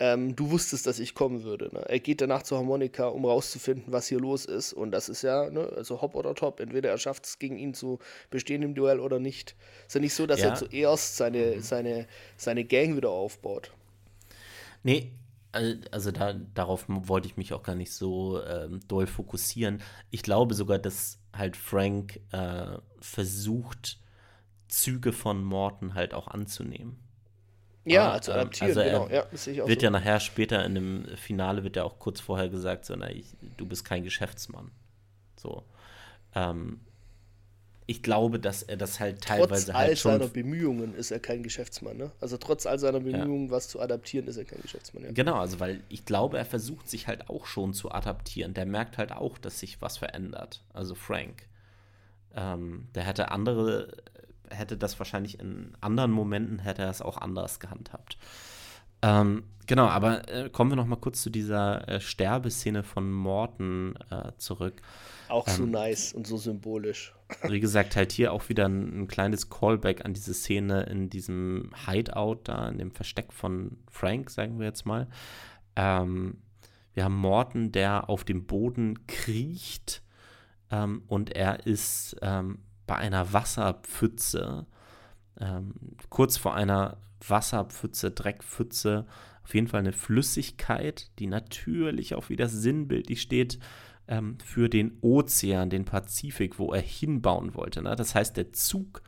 ähm, 0.00 0.36
du 0.36 0.50
wusstest, 0.50 0.86
dass 0.86 1.00
ich 1.00 1.14
kommen 1.14 1.42
würde. 1.42 1.70
Ne? 1.72 1.80
Er 1.88 1.98
geht 1.98 2.20
danach 2.20 2.42
zur 2.42 2.58
Harmonika, 2.58 3.08
um 3.08 3.24
rauszufinden, 3.24 3.92
was 3.92 4.06
hier 4.06 4.20
los 4.20 4.44
ist. 4.44 4.72
Und 4.72 4.92
das 4.92 5.08
ist 5.08 5.22
ja, 5.22 5.50
ne, 5.50 5.72
also 5.76 6.00
hopp 6.00 6.14
oder 6.14 6.34
top. 6.34 6.60
Entweder 6.60 6.90
er 6.90 6.98
schafft 6.98 7.26
es, 7.26 7.38
gegen 7.38 7.58
ihn 7.58 7.74
zu 7.74 7.98
bestehen 8.30 8.62
im 8.62 8.74
Duell 8.74 9.00
oder 9.00 9.18
nicht. 9.18 9.56
Ist 9.86 9.94
ja 9.94 10.00
nicht 10.00 10.14
so, 10.14 10.26
dass 10.26 10.40
ja. 10.40 10.50
er 10.50 10.54
zuerst 10.54 11.16
seine, 11.16 11.56
mhm. 11.56 11.60
seine, 11.62 12.06
seine 12.36 12.64
Gang 12.64 12.96
wieder 12.96 13.10
aufbaut. 13.10 13.72
Nee, 14.84 15.10
also 15.52 16.12
da, 16.12 16.34
darauf 16.34 16.84
wollte 16.86 17.26
ich 17.26 17.36
mich 17.36 17.52
auch 17.52 17.64
gar 17.64 17.74
nicht 17.74 17.92
so 17.92 18.42
ähm, 18.44 18.80
doll 18.86 19.08
fokussieren. 19.08 19.82
Ich 20.10 20.22
glaube 20.22 20.54
sogar, 20.54 20.78
dass 20.78 21.18
halt 21.32 21.56
Frank 21.56 22.20
äh, 22.30 22.78
versucht, 23.00 23.98
Züge 24.68 25.12
von 25.12 25.42
Morton 25.42 25.94
halt 25.94 26.14
auch 26.14 26.28
anzunehmen. 26.28 26.98
Ja, 27.90 28.20
zu 28.20 28.30
ähm, 28.30 28.38
adaptieren, 28.38 28.78
also 28.78 28.82
genau. 28.82 29.08
Ja, 29.08 29.26
das 29.30 29.44
sehe 29.44 29.54
ich 29.54 29.62
auch 29.62 29.68
wird 29.68 29.80
so. 29.80 29.84
ja 29.84 29.90
nachher 29.90 30.20
später 30.20 30.64
in 30.64 30.74
dem 30.74 31.06
Finale 31.16 31.64
wird 31.64 31.76
ja 31.76 31.84
auch 31.84 31.98
kurz 31.98 32.20
vorher 32.20 32.48
gesagt, 32.48 32.84
so, 32.84 32.94
na, 32.96 33.10
ich, 33.10 33.26
du 33.56 33.66
bist 33.66 33.84
kein 33.84 34.04
Geschäftsmann. 34.04 34.70
So. 35.36 35.64
Ähm, 36.34 36.80
ich 37.90 38.02
glaube, 38.02 38.38
dass 38.38 38.62
er 38.62 38.76
das 38.76 39.00
halt 39.00 39.22
teilweise 39.22 39.66
trotz 39.66 39.74
halt 39.74 39.88
all 39.88 39.96
seiner 39.96 40.26
Bemühungen 40.26 40.94
ist 40.94 41.10
er 41.10 41.20
kein 41.20 41.42
Geschäftsmann, 41.42 41.96
ne? 41.96 42.10
Also 42.20 42.36
trotz 42.36 42.66
all 42.66 42.78
seiner 42.78 43.00
Bemühungen, 43.00 43.46
ja. 43.46 43.50
was 43.50 43.68
zu 43.68 43.80
adaptieren, 43.80 44.28
ist 44.28 44.36
er 44.36 44.44
kein 44.44 44.60
Geschäftsmann. 44.60 45.04
Ja. 45.04 45.12
Genau, 45.12 45.36
also 45.36 45.58
weil 45.58 45.82
ich 45.88 46.04
glaube, 46.04 46.36
er 46.36 46.44
versucht 46.44 46.90
sich 46.90 47.06
halt 47.06 47.30
auch 47.30 47.46
schon 47.46 47.72
zu 47.72 47.90
adaptieren. 47.90 48.52
Der 48.52 48.66
merkt 48.66 48.98
halt 48.98 49.10
auch, 49.10 49.38
dass 49.38 49.60
sich 49.60 49.80
was 49.80 49.96
verändert. 49.96 50.62
Also 50.74 50.94
Frank. 50.94 51.48
Ähm, 52.34 52.88
der 52.94 53.06
hatte 53.06 53.30
andere 53.30 53.88
hätte 54.50 54.76
das 54.76 54.98
wahrscheinlich 54.98 55.38
in 55.40 55.72
anderen 55.80 56.10
Momenten, 56.10 56.58
hätte 56.58 56.82
er 56.82 56.90
es 56.90 57.02
auch 57.02 57.18
anders 57.18 57.60
gehandhabt. 57.60 58.18
Ähm, 59.00 59.44
genau, 59.66 59.86
aber 59.86 60.28
äh, 60.28 60.50
kommen 60.50 60.72
wir 60.72 60.76
noch 60.76 60.86
mal 60.86 60.96
kurz 60.96 61.22
zu 61.22 61.30
dieser 61.30 61.88
äh, 61.88 62.00
Sterbeszene 62.00 62.82
von 62.82 63.12
Morton 63.12 63.94
äh, 64.10 64.32
zurück. 64.38 64.82
Auch 65.28 65.46
ähm, 65.46 65.54
so 65.54 65.66
nice 65.66 66.12
und 66.12 66.26
so 66.26 66.36
symbolisch. 66.36 67.14
Wie 67.48 67.60
gesagt, 67.60 67.94
halt 67.94 68.10
hier 68.12 68.32
auch 68.32 68.48
wieder 68.48 68.66
ein, 68.66 69.02
ein, 69.02 69.08
kleines 69.08 69.50
Callback 69.50 70.04
an 70.04 70.14
diese 70.14 70.34
Szene 70.34 70.84
in 70.84 71.10
diesem 71.10 71.70
Hideout 71.86 72.40
da, 72.44 72.68
in 72.68 72.78
dem 72.78 72.90
Versteck 72.90 73.32
von 73.32 73.78
Frank, 73.90 74.30
sagen 74.30 74.58
wir 74.58 74.66
jetzt 74.66 74.86
mal. 74.86 75.06
Ähm, 75.76 76.38
wir 76.94 77.04
haben 77.04 77.16
Morton, 77.16 77.70
der 77.70 78.08
auf 78.08 78.24
dem 78.24 78.46
Boden 78.46 79.06
kriecht 79.06 80.02
ähm, 80.72 81.02
und 81.06 81.36
er 81.36 81.66
ist 81.66 82.16
ähm, 82.22 82.58
bei 82.88 82.96
einer 82.96 83.32
Wasserpfütze, 83.32 84.66
ähm, 85.40 85.74
kurz 86.08 86.36
vor 86.36 86.56
einer 86.56 86.96
Wasserpfütze, 87.26 88.10
Dreckpfütze, 88.10 89.06
auf 89.44 89.54
jeden 89.54 89.68
Fall 89.68 89.80
eine 89.80 89.92
Flüssigkeit, 89.92 91.10
die 91.20 91.28
natürlich 91.28 92.16
auch 92.16 92.28
wieder 92.28 92.48
sinnbildlich 92.48 93.22
steht 93.22 93.60
ähm, 94.08 94.38
für 94.44 94.68
den 94.68 94.98
Ozean, 95.00 95.70
den 95.70 95.84
Pazifik, 95.84 96.58
wo 96.58 96.72
er 96.72 96.82
hinbauen 96.82 97.54
wollte. 97.54 97.82
Ne? 97.82 97.94
Das 97.94 98.14
heißt, 98.14 98.36
der 98.36 98.52
Zug, 98.52 99.02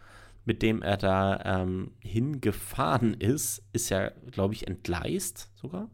mit 0.44 0.62
dem 0.62 0.82
er 0.82 0.96
da 0.96 1.40
ähm, 1.44 1.92
hingefahren 2.00 3.14
ist, 3.14 3.62
ist 3.72 3.88
ja, 3.88 4.10
glaube 4.30 4.54
ich, 4.54 4.68
entgleist 4.68 5.50
sogar. 5.54 5.90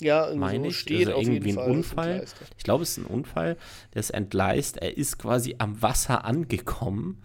Ja, 0.00 0.32
meine 0.34 0.68
ich. 0.68 0.78
steht 0.78 1.08
also 1.08 1.20
irgendwie 1.20 1.50
ein 1.50 1.54
Fall 1.56 1.70
Unfall. 1.70 2.24
Ich 2.56 2.64
glaube, 2.64 2.82
es 2.82 2.90
ist 2.90 2.98
ein 2.98 3.06
Unfall. 3.06 3.56
Der 3.94 4.00
ist 4.00 4.10
entgleist. 4.10 4.76
Er 4.76 4.96
ist 4.96 5.18
quasi 5.18 5.56
am 5.58 5.82
Wasser 5.82 6.24
angekommen. 6.24 7.22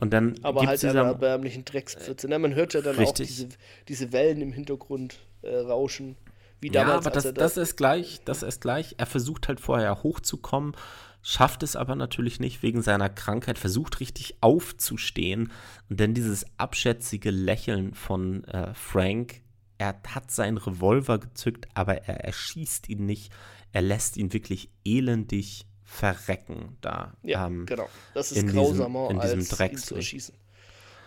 Und 0.00 0.12
dann 0.12 0.36
Aber 0.42 0.66
halt 0.66 0.84
einer 0.84 1.02
erbärmlichen 1.02 1.64
Dreckspfütze. 1.64 2.28
Ne? 2.28 2.38
Man 2.38 2.54
hört 2.54 2.74
ja 2.74 2.80
dann 2.80 2.96
richtig. 2.96 3.28
auch 3.28 3.34
diese, 3.34 3.48
diese 3.88 4.12
Wellen 4.12 4.40
im 4.40 4.52
Hintergrund 4.52 5.18
äh, 5.42 5.56
rauschen. 5.56 6.16
Wie 6.60 6.70
damals, 6.70 7.04
ja, 7.04 7.10
aber 7.10 7.10
das, 7.10 7.24
da 7.24 7.32
das 7.32 7.56
ist 7.56 7.76
gleich, 7.76 8.20
das 8.24 8.42
ist 8.42 8.60
gleich. 8.60 8.94
Er 8.98 9.06
versucht 9.06 9.48
halt 9.48 9.60
vorher 9.60 10.02
hochzukommen, 10.02 10.74
schafft 11.22 11.62
es 11.62 11.76
aber 11.76 11.94
natürlich 11.94 12.40
nicht 12.40 12.62
wegen 12.62 12.82
seiner 12.82 13.08
Krankheit, 13.08 13.58
versucht 13.58 14.00
richtig 14.00 14.36
aufzustehen 14.40 15.52
und 15.88 16.00
dann 16.00 16.14
dieses 16.14 16.46
abschätzige 16.56 17.30
Lächeln 17.30 17.94
von 17.94 18.44
äh, 18.44 18.74
Frank. 18.74 19.42
Er 19.78 20.00
hat 20.08 20.30
seinen 20.30 20.58
Revolver 20.58 21.18
gezückt, 21.18 21.68
aber 21.74 22.02
er 22.08 22.24
erschießt 22.24 22.88
ihn 22.88 23.06
nicht. 23.06 23.32
Er 23.72 23.82
lässt 23.82 24.16
ihn 24.16 24.32
wirklich 24.32 24.70
elendig 24.84 25.66
verrecken 25.84 26.76
da. 26.80 27.14
Ja, 27.22 27.46
ähm, 27.46 27.64
genau. 27.64 27.88
Das 28.12 28.32
ist 28.32 28.46
grausamer 28.48 29.08
diesem, 29.08 29.16
in 29.16 29.20
diesem 29.20 29.60
als 29.60 29.72
ihn 29.72 29.78
zu 29.78 29.94
erschießen. 29.94 30.34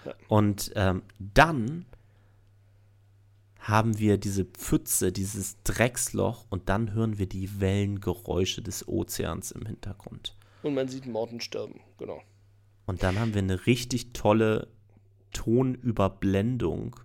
Ja. 0.06 0.15
Und 0.27 0.72
ähm, 0.76 1.03
dann 1.19 1.85
haben 3.60 3.99
wir 3.99 4.18
diese 4.18 4.43
Pfütze, 4.43 5.11
dieses 5.11 5.61
Drecksloch 5.64 6.45
und 6.49 6.68
dann 6.68 6.93
hören 6.93 7.19
wir 7.19 7.27
die 7.27 7.60
Wellengeräusche 7.60 8.64
des 8.64 8.88
Ozeans 8.88 9.52
im 9.52 9.68
Hintergrund. 9.68 10.35
Und 10.64 10.73
man 10.73 10.88
sieht 10.88 11.06
Morten 11.06 11.41
sterben, 11.41 11.81
genau. 11.99 12.22
Und 12.88 13.03
dann 13.03 13.19
haben 13.19 13.35
wir 13.35 13.41
eine 13.41 13.68
richtig 13.68 14.14
tolle 14.14 14.68
Tonüberblendung 15.31 16.95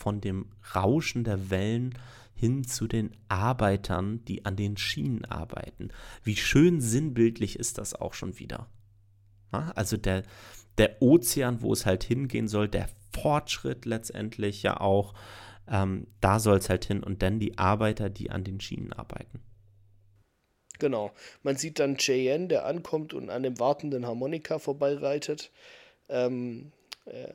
von 0.00 0.20
dem 0.20 0.46
Rauschen 0.74 1.24
der 1.24 1.50
Wellen 1.50 1.94
hin 2.34 2.64
zu 2.64 2.88
den 2.88 3.10
Arbeitern, 3.28 4.24
die 4.24 4.46
an 4.46 4.56
den 4.56 4.76
Schienen 4.76 5.24
arbeiten. 5.26 5.90
Wie 6.24 6.36
schön 6.36 6.80
sinnbildlich 6.80 7.58
ist 7.58 7.78
das 7.78 7.94
auch 7.94 8.14
schon 8.14 8.38
wieder. 8.38 8.66
Also 9.50 9.96
der, 9.96 10.22
der 10.78 11.02
Ozean, 11.02 11.60
wo 11.60 11.72
es 11.72 11.84
halt 11.84 12.02
hingehen 12.02 12.48
soll, 12.48 12.68
der 12.68 12.88
Fortschritt 13.12 13.84
letztendlich 13.84 14.62
ja 14.62 14.80
auch 14.80 15.14
ähm, 15.70 16.08
da 16.20 16.40
soll 16.40 16.58
es 16.58 16.68
halt 16.68 16.84
hin 16.84 17.02
und 17.02 17.22
dann 17.22 17.38
die 17.38 17.56
Arbeiter, 17.56 18.10
die 18.10 18.30
an 18.30 18.44
den 18.44 18.60
Schienen 18.60 18.92
arbeiten. 18.92 19.40
Genau. 20.78 21.12
Man 21.42 21.56
sieht 21.56 21.78
dann 21.78 21.96
Cheyenne, 21.96 22.48
der 22.48 22.66
ankommt 22.66 23.14
und 23.14 23.30
an 23.30 23.42
dem 23.42 23.58
wartenden 23.60 24.06
Harmonika 24.06 24.58
vorbeireitet. 24.58 25.52
Ähm, 26.08 26.72
äh, 26.72 26.79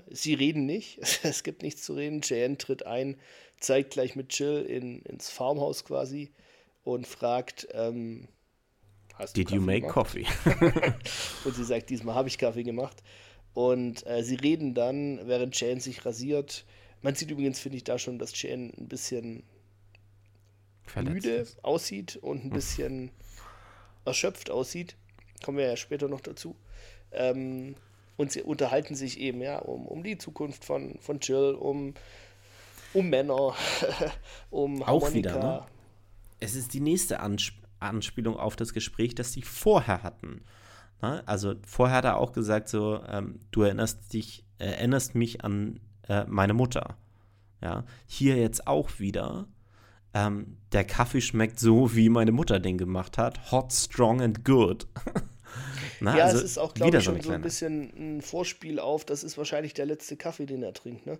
sie 0.09 0.33
reden 0.33 0.65
nicht. 0.65 0.99
es 1.23 1.43
gibt 1.43 1.61
nichts 1.61 1.83
zu 1.83 1.93
reden. 1.93 2.21
Cheyenne 2.21 2.57
tritt 2.57 2.85
ein, 2.85 3.17
zeigt 3.59 3.91
gleich 3.91 4.15
mit 4.15 4.37
Jill 4.37 4.63
in, 4.63 5.01
ins 5.01 5.29
Farmhaus 5.29 5.85
quasi 5.85 6.31
und 6.83 7.07
fragt, 7.07 7.67
ähm, 7.71 8.27
Did 9.35 9.51
you 9.51 9.61
make 9.61 9.81
gemacht? 9.81 9.93
coffee? 9.93 10.25
und 11.45 11.55
sie 11.55 11.63
sagt, 11.63 11.89
diesmal 11.89 12.15
habe 12.15 12.27
ich 12.27 12.37
Kaffee 12.37 12.63
gemacht. 12.63 13.01
Und 13.53 14.05
äh, 14.05 14.23
sie 14.23 14.35
reden 14.35 14.73
dann, 14.73 15.25
während 15.27 15.55
Cheyenne 15.55 15.79
sich 15.79 16.05
rasiert, 16.05 16.65
man 17.01 17.15
sieht 17.15 17.31
übrigens, 17.31 17.59
finde 17.59 17.77
ich, 17.77 17.83
da 17.85 17.97
schon, 17.97 18.19
dass 18.19 18.33
Cheyenne 18.33 18.73
ein 18.77 18.87
bisschen 18.89 19.43
Verletzt 20.83 21.13
müde 21.13 21.35
ist. 21.35 21.63
aussieht 21.63 22.17
und 22.17 22.39
ein 22.39 22.43
hm. 22.43 22.49
bisschen 22.49 23.11
erschöpft 24.03 24.49
aussieht. 24.49 24.95
Kommen 25.43 25.57
wir 25.57 25.67
ja 25.67 25.77
später 25.77 26.07
noch 26.07 26.21
dazu. 26.21 26.55
Ähm, 27.11 27.75
und 28.17 28.31
sie 28.31 28.43
unterhalten 28.43 28.95
sich 28.95 29.19
eben 29.19 29.41
ja 29.41 29.59
um, 29.59 29.85
um 29.85 30.03
die 30.03 30.17
Zukunft 30.17 30.65
von, 30.65 30.97
von 30.99 31.19
Jill, 31.19 31.55
um, 31.55 31.93
um 32.93 33.09
Männer, 33.09 33.53
um 34.49 34.81
Auch 34.83 35.03
Harmonika. 35.03 35.13
wieder, 35.13 35.39
ne? 35.39 35.63
Es 36.39 36.55
ist 36.55 36.73
die 36.73 36.81
nächste 36.81 37.19
Ansp 37.19 37.53
Anspielung 37.79 38.37
auf 38.37 38.55
das 38.55 38.73
Gespräch, 38.73 39.15
das 39.15 39.33
sie 39.33 39.41
vorher 39.41 40.01
hatten. 40.01 40.41
Ne? 41.01 41.21
Also 41.27 41.55
vorher 41.67 41.97
hat 41.97 42.05
er 42.05 42.17
auch 42.17 42.31
gesagt 42.31 42.69
so, 42.69 43.01
ähm, 43.07 43.39
du 43.51 43.61
erinnerst 43.61 44.13
dich, 44.13 44.43
erinnerst 44.57 45.13
mich 45.13 45.43
an 45.43 45.81
äh, 46.07 46.23
meine 46.25 46.53
Mutter. 46.53 46.97
Ja, 47.61 47.83
hier 48.07 48.37
jetzt 48.37 48.65
auch 48.65 48.99
wieder. 48.99 49.47
Ähm, 50.13 50.57
der 50.71 50.85
Kaffee 50.85 51.21
schmeckt 51.21 51.59
so, 51.59 51.95
wie 51.95 52.09
meine 52.09 52.31
Mutter 52.31 52.59
den 52.59 52.77
gemacht 52.77 53.17
hat. 53.17 53.51
Hot, 53.51 53.73
strong 53.73 54.21
and 54.21 54.45
good. 54.45 54.87
Na, 55.99 56.17
ja, 56.17 56.25
also 56.25 56.37
es 56.37 56.43
ist 56.43 56.57
auch, 56.57 56.73
glaube 56.73 56.97
ich, 56.97 57.03
schon 57.03 57.21
so 57.21 57.31
ein 57.31 57.41
bisschen 57.41 58.17
ein 58.17 58.21
Vorspiel 58.21 58.79
auf, 58.79 59.05
das 59.05 59.23
ist 59.23 59.37
wahrscheinlich 59.37 59.73
der 59.73 59.85
letzte 59.85 60.17
Kaffee, 60.17 60.45
den 60.45 60.63
er 60.63 60.73
trinkt. 60.73 61.05
Ne? 61.05 61.19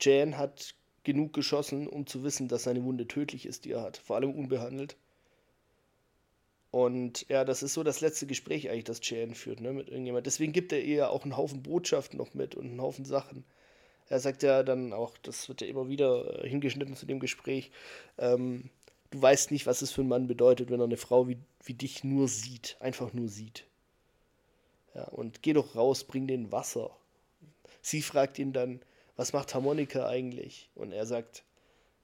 Jan 0.00 0.38
hat 0.38 0.74
genug 1.04 1.32
geschossen, 1.32 1.88
um 1.88 2.06
zu 2.06 2.22
wissen, 2.22 2.48
dass 2.48 2.64
seine 2.64 2.84
Wunde 2.84 3.08
tödlich 3.08 3.46
ist, 3.46 3.64
die 3.64 3.72
er 3.72 3.82
hat. 3.82 3.96
Vor 3.96 4.16
allem 4.16 4.32
unbehandelt. 4.32 4.96
Und 6.70 7.28
ja, 7.28 7.44
das 7.44 7.62
ist 7.62 7.74
so 7.74 7.82
das 7.82 8.00
letzte 8.00 8.26
Gespräch 8.26 8.70
eigentlich, 8.70 8.84
das 8.84 9.00
Jan 9.02 9.34
führt 9.34 9.60
ne, 9.60 9.72
mit 9.72 9.88
irgendjemand. 9.88 10.26
Deswegen 10.26 10.52
gibt 10.52 10.72
er 10.72 10.82
ihr 10.82 11.10
auch 11.10 11.24
einen 11.24 11.36
Haufen 11.36 11.62
Botschaften 11.62 12.16
noch 12.16 12.32
mit 12.34 12.54
und 12.54 12.66
einen 12.66 12.80
Haufen 12.80 13.04
Sachen. 13.04 13.44
Er 14.08 14.20
sagt 14.20 14.42
ja 14.42 14.62
dann 14.62 14.92
auch, 14.92 15.16
das 15.22 15.48
wird 15.48 15.60
ja 15.60 15.66
immer 15.66 15.88
wieder 15.88 16.44
äh, 16.44 16.48
hingeschnitten 16.48 16.96
zu 16.96 17.06
dem 17.06 17.20
Gespräch, 17.20 17.70
ähm, 18.18 18.70
du 19.10 19.22
weißt 19.22 19.50
nicht, 19.50 19.66
was 19.66 19.82
es 19.82 19.92
für 19.92 20.00
einen 20.00 20.08
Mann 20.08 20.26
bedeutet, 20.26 20.70
wenn 20.70 20.80
er 20.80 20.84
eine 20.84 20.96
Frau 20.96 21.28
wie, 21.28 21.38
wie 21.64 21.74
dich 21.74 22.02
nur 22.02 22.28
sieht, 22.28 22.76
einfach 22.80 23.12
nur 23.12 23.28
sieht. 23.28 23.66
Ja, 24.94 25.04
und 25.04 25.42
geh 25.42 25.52
doch 25.52 25.74
raus, 25.74 26.04
bring 26.04 26.26
den 26.26 26.52
Wasser. 26.52 26.90
Sie 27.80 28.02
fragt 28.02 28.38
ihn 28.38 28.52
dann, 28.52 28.80
was 29.16 29.32
macht 29.32 29.54
Harmonika 29.54 30.06
eigentlich? 30.06 30.70
Und 30.74 30.92
er 30.92 31.06
sagt, 31.06 31.44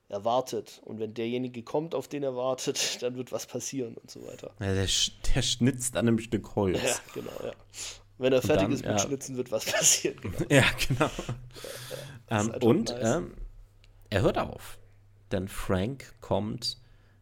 er 0.08 0.24
wartet. 0.24 0.80
Und 0.84 0.98
wenn 0.98 1.14
derjenige 1.14 1.62
kommt, 1.62 1.94
auf 1.94 2.08
den 2.08 2.22
er 2.22 2.34
wartet, 2.34 2.98
dann 3.02 3.16
wird 3.16 3.32
was 3.32 3.46
passieren 3.46 3.94
und 3.94 4.10
so 4.10 4.26
weiter. 4.26 4.54
Ja, 4.60 4.74
der, 4.74 4.88
der 5.34 5.42
schnitzt 5.42 5.96
an 5.96 6.08
einem 6.08 6.18
Stück 6.18 6.54
Holz. 6.54 6.82
Ja, 6.82 6.96
genau, 7.14 7.44
ja. 7.44 7.52
Wenn 8.18 8.32
er 8.32 8.42
fertig 8.42 8.64
dann, 8.64 8.72
ist 8.72 8.84
mit 8.84 8.90
ja. 8.90 8.98
Schnitzen, 8.98 9.36
wird 9.36 9.52
was 9.52 9.64
passieren. 9.72 10.18
Genau. 10.20 10.46
Ja, 10.48 10.64
genau. 10.88 11.10
Ähm, 12.30 12.54
und 12.62 12.90
nice. 12.90 13.16
ähm, 13.16 13.34
er 14.10 14.22
hört 14.22 14.38
auf. 14.38 14.78
Denn 15.30 15.48
Frank 15.48 16.14
kommt. 16.20 16.78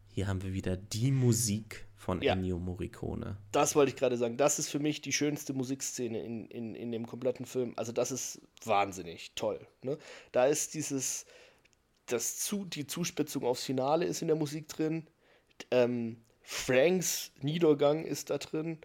Hier 0.09 0.27
haben 0.27 0.41
wir 0.41 0.53
wieder 0.53 0.75
die 0.75 1.11
Musik 1.11 1.86
von 2.07 2.21
ja. 2.21 2.31
Ennio 2.31 2.57
Morricone. 2.57 3.35
Das 3.51 3.75
wollte 3.75 3.89
ich 3.89 3.97
gerade 3.97 4.15
sagen. 4.15 4.37
Das 4.37 4.59
ist 4.59 4.69
für 4.69 4.79
mich 4.79 5.01
die 5.01 5.11
schönste 5.11 5.51
Musikszene 5.51 6.23
in, 6.23 6.47
in, 6.47 6.73
in 6.73 6.89
dem 6.93 7.05
kompletten 7.05 7.45
Film. 7.45 7.73
Also, 7.75 7.91
das 7.91 8.11
ist 8.11 8.39
wahnsinnig 8.63 9.33
toll. 9.35 9.59
Ne? 9.81 9.97
Da 10.31 10.45
ist 10.45 10.73
dieses, 10.73 11.25
das 12.05 12.39
zu, 12.39 12.63
die 12.63 12.87
Zuspitzung 12.87 13.43
aufs 13.43 13.65
Finale 13.65 14.05
ist 14.05 14.21
in 14.21 14.29
der 14.29 14.37
Musik 14.37 14.69
drin. 14.69 15.05
Ähm, 15.69 16.15
Franks 16.43 17.33
Niedergang 17.41 18.05
ist 18.05 18.29
da 18.29 18.37
drin. 18.37 18.77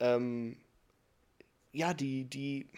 Ähm, 0.00 0.56
ja, 1.74 1.92
die, 1.92 2.24
die, 2.24 2.68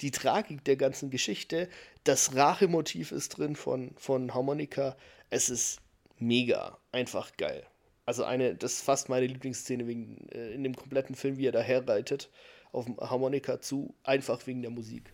die 0.00 0.10
Tragik 0.10 0.64
der 0.64 0.74
ganzen 0.74 1.10
Geschichte. 1.10 1.68
Das 2.02 2.34
Rachemotiv 2.34 3.12
ist 3.12 3.38
drin 3.38 3.54
von, 3.54 3.92
von 3.96 4.34
Harmonika. 4.34 4.96
Es 5.30 5.50
ist 5.50 5.78
mega, 6.18 6.78
einfach 6.90 7.36
geil. 7.36 7.64
Also 8.08 8.24
eine, 8.24 8.54
das 8.54 8.72
ist 8.72 8.80
fast 8.80 9.10
meine 9.10 9.26
Lieblingsszene 9.26 9.86
wegen, 9.86 10.26
äh, 10.30 10.54
in 10.54 10.64
dem 10.64 10.74
kompletten 10.74 11.14
Film, 11.14 11.36
wie 11.36 11.44
er 11.44 11.52
da 11.52 11.60
herreitet 11.60 12.30
auf 12.72 12.86
dem 12.86 12.96
Harmonika 12.96 13.60
zu, 13.60 13.94
einfach 14.02 14.46
wegen 14.46 14.62
der 14.62 14.70
Musik. 14.70 15.12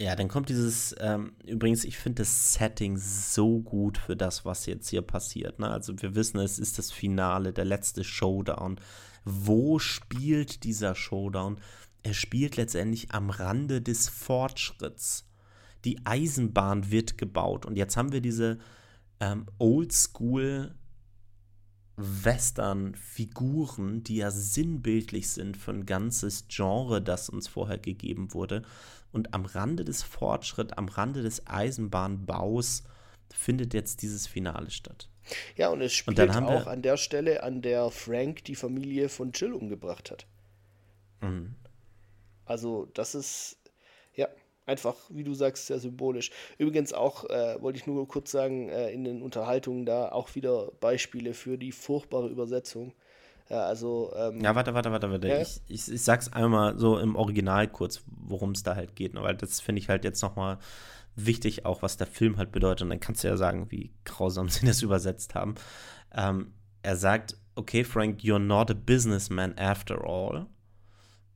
Ja, 0.00 0.16
dann 0.16 0.28
kommt 0.28 0.48
dieses, 0.48 0.96
ähm, 0.98 1.34
übrigens, 1.44 1.84
ich 1.84 1.98
finde 1.98 2.22
das 2.22 2.54
Setting 2.54 2.96
so 2.96 3.60
gut 3.60 3.98
für 3.98 4.16
das, 4.16 4.46
was 4.46 4.64
jetzt 4.64 4.88
hier 4.88 5.02
passiert. 5.02 5.58
Ne? 5.58 5.68
Also 5.70 5.92
wir 6.00 6.14
wissen, 6.14 6.38
es 6.38 6.58
ist 6.58 6.78
das 6.78 6.90
Finale, 6.90 7.52
der 7.52 7.66
letzte 7.66 8.02
Showdown. 8.02 8.80
Wo 9.26 9.78
spielt 9.78 10.64
dieser 10.64 10.94
Showdown? 10.94 11.60
Er 12.02 12.14
spielt 12.14 12.56
letztendlich 12.56 13.10
am 13.10 13.28
Rande 13.28 13.82
des 13.82 14.08
Fortschritts. 14.08 15.26
Die 15.84 16.00
Eisenbahn 16.06 16.90
wird 16.90 17.18
gebaut 17.18 17.66
und 17.66 17.76
jetzt 17.76 17.98
haben 17.98 18.12
wir 18.12 18.22
diese 18.22 18.58
ähm, 19.20 19.44
Oldschool 19.58 20.74
Western-Figuren, 22.00 24.02
die 24.02 24.16
ja 24.16 24.30
sinnbildlich 24.30 25.30
sind 25.30 25.56
für 25.56 25.72
ein 25.72 25.86
ganzes 25.86 26.46
Genre, 26.48 27.02
das 27.02 27.28
uns 27.28 27.48
vorher 27.48 27.78
gegeben 27.78 28.34
wurde. 28.34 28.62
Und 29.12 29.34
am 29.34 29.44
Rande 29.44 29.84
des 29.84 30.02
Fortschritts, 30.02 30.72
am 30.74 30.88
Rande 30.88 31.22
des 31.22 31.46
Eisenbahnbaus 31.46 32.84
findet 33.32 33.74
jetzt 33.74 34.02
dieses 34.02 34.26
Finale 34.26 34.70
statt. 34.70 35.08
Ja, 35.56 35.68
und 35.68 35.80
es 35.80 35.92
spielt 35.92 36.18
und 36.18 36.30
auch 36.30 36.66
an 36.66 36.82
der 36.82 36.96
Stelle, 36.96 37.42
an 37.42 37.62
der 37.62 37.90
Frank 37.90 38.44
die 38.44 38.56
Familie 38.56 39.08
von 39.08 39.32
Jill 39.32 39.52
umgebracht 39.52 40.10
hat. 40.10 40.26
Mhm. 41.20 41.54
Also, 42.44 42.86
das 42.94 43.14
ist, 43.14 43.58
einfach, 44.70 44.94
wie 45.10 45.24
du 45.24 45.34
sagst, 45.34 45.66
sehr 45.66 45.80
symbolisch. 45.80 46.30
Übrigens 46.58 46.92
auch, 46.92 47.28
äh, 47.28 47.60
wollte 47.60 47.78
ich 47.78 47.86
nur 47.86 48.06
kurz 48.08 48.30
sagen, 48.30 48.68
äh, 48.68 48.90
in 48.90 49.04
den 49.04 49.20
Unterhaltungen 49.20 49.84
da 49.84 50.10
auch 50.12 50.34
wieder 50.34 50.70
Beispiele 50.80 51.34
für 51.34 51.58
die 51.58 51.72
furchtbare 51.72 52.28
Übersetzung. 52.28 52.94
Ja, 53.50 53.64
also. 53.64 54.12
Ähm, 54.16 54.40
ja, 54.40 54.54
warte, 54.54 54.72
warte, 54.74 54.92
warte, 54.92 55.10
warte. 55.10 55.28
Ja? 55.28 55.42
Ich, 55.42 55.60
ich, 55.66 55.92
ich, 55.92 56.02
sag's 56.02 56.32
einmal 56.32 56.78
so 56.78 56.98
im 56.98 57.16
Original 57.16 57.66
kurz, 57.66 58.02
worum 58.06 58.52
es 58.52 58.62
da 58.62 58.76
halt 58.76 58.94
geht, 58.94 59.14
ne? 59.14 59.22
weil 59.22 59.36
das 59.36 59.60
finde 59.60 59.80
ich 59.80 59.88
halt 59.88 60.04
jetzt 60.04 60.22
nochmal 60.22 60.58
wichtig, 61.16 61.66
auch 61.66 61.82
was 61.82 61.96
der 61.96 62.06
Film 62.06 62.36
halt 62.38 62.52
bedeutet. 62.52 62.82
Und 62.82 62.90
dann 62.90 63.00
kannst 63.00 63.24
du 63.24 63.28
ja 63.28 63.36
sagen, 63.36 63.70
wie 63.70 63.92
grausam 64.04 64.48
sie 64.48 64.64
das 64.64 64.82
übersetzt 64.82 65.34
haben. 65.34 65.56
Ähm, 66.14 66.52
er 66.82 66.96
sagt, 66.96 67.36
okay, 67.56 67.82
Frank, 67.82 68.20
you're 68.20 68.38
not 68.38 68.70
a 68.70 68.74
businessman 68.74 69.58
after 69.58 70.02
all. 70.04 70.46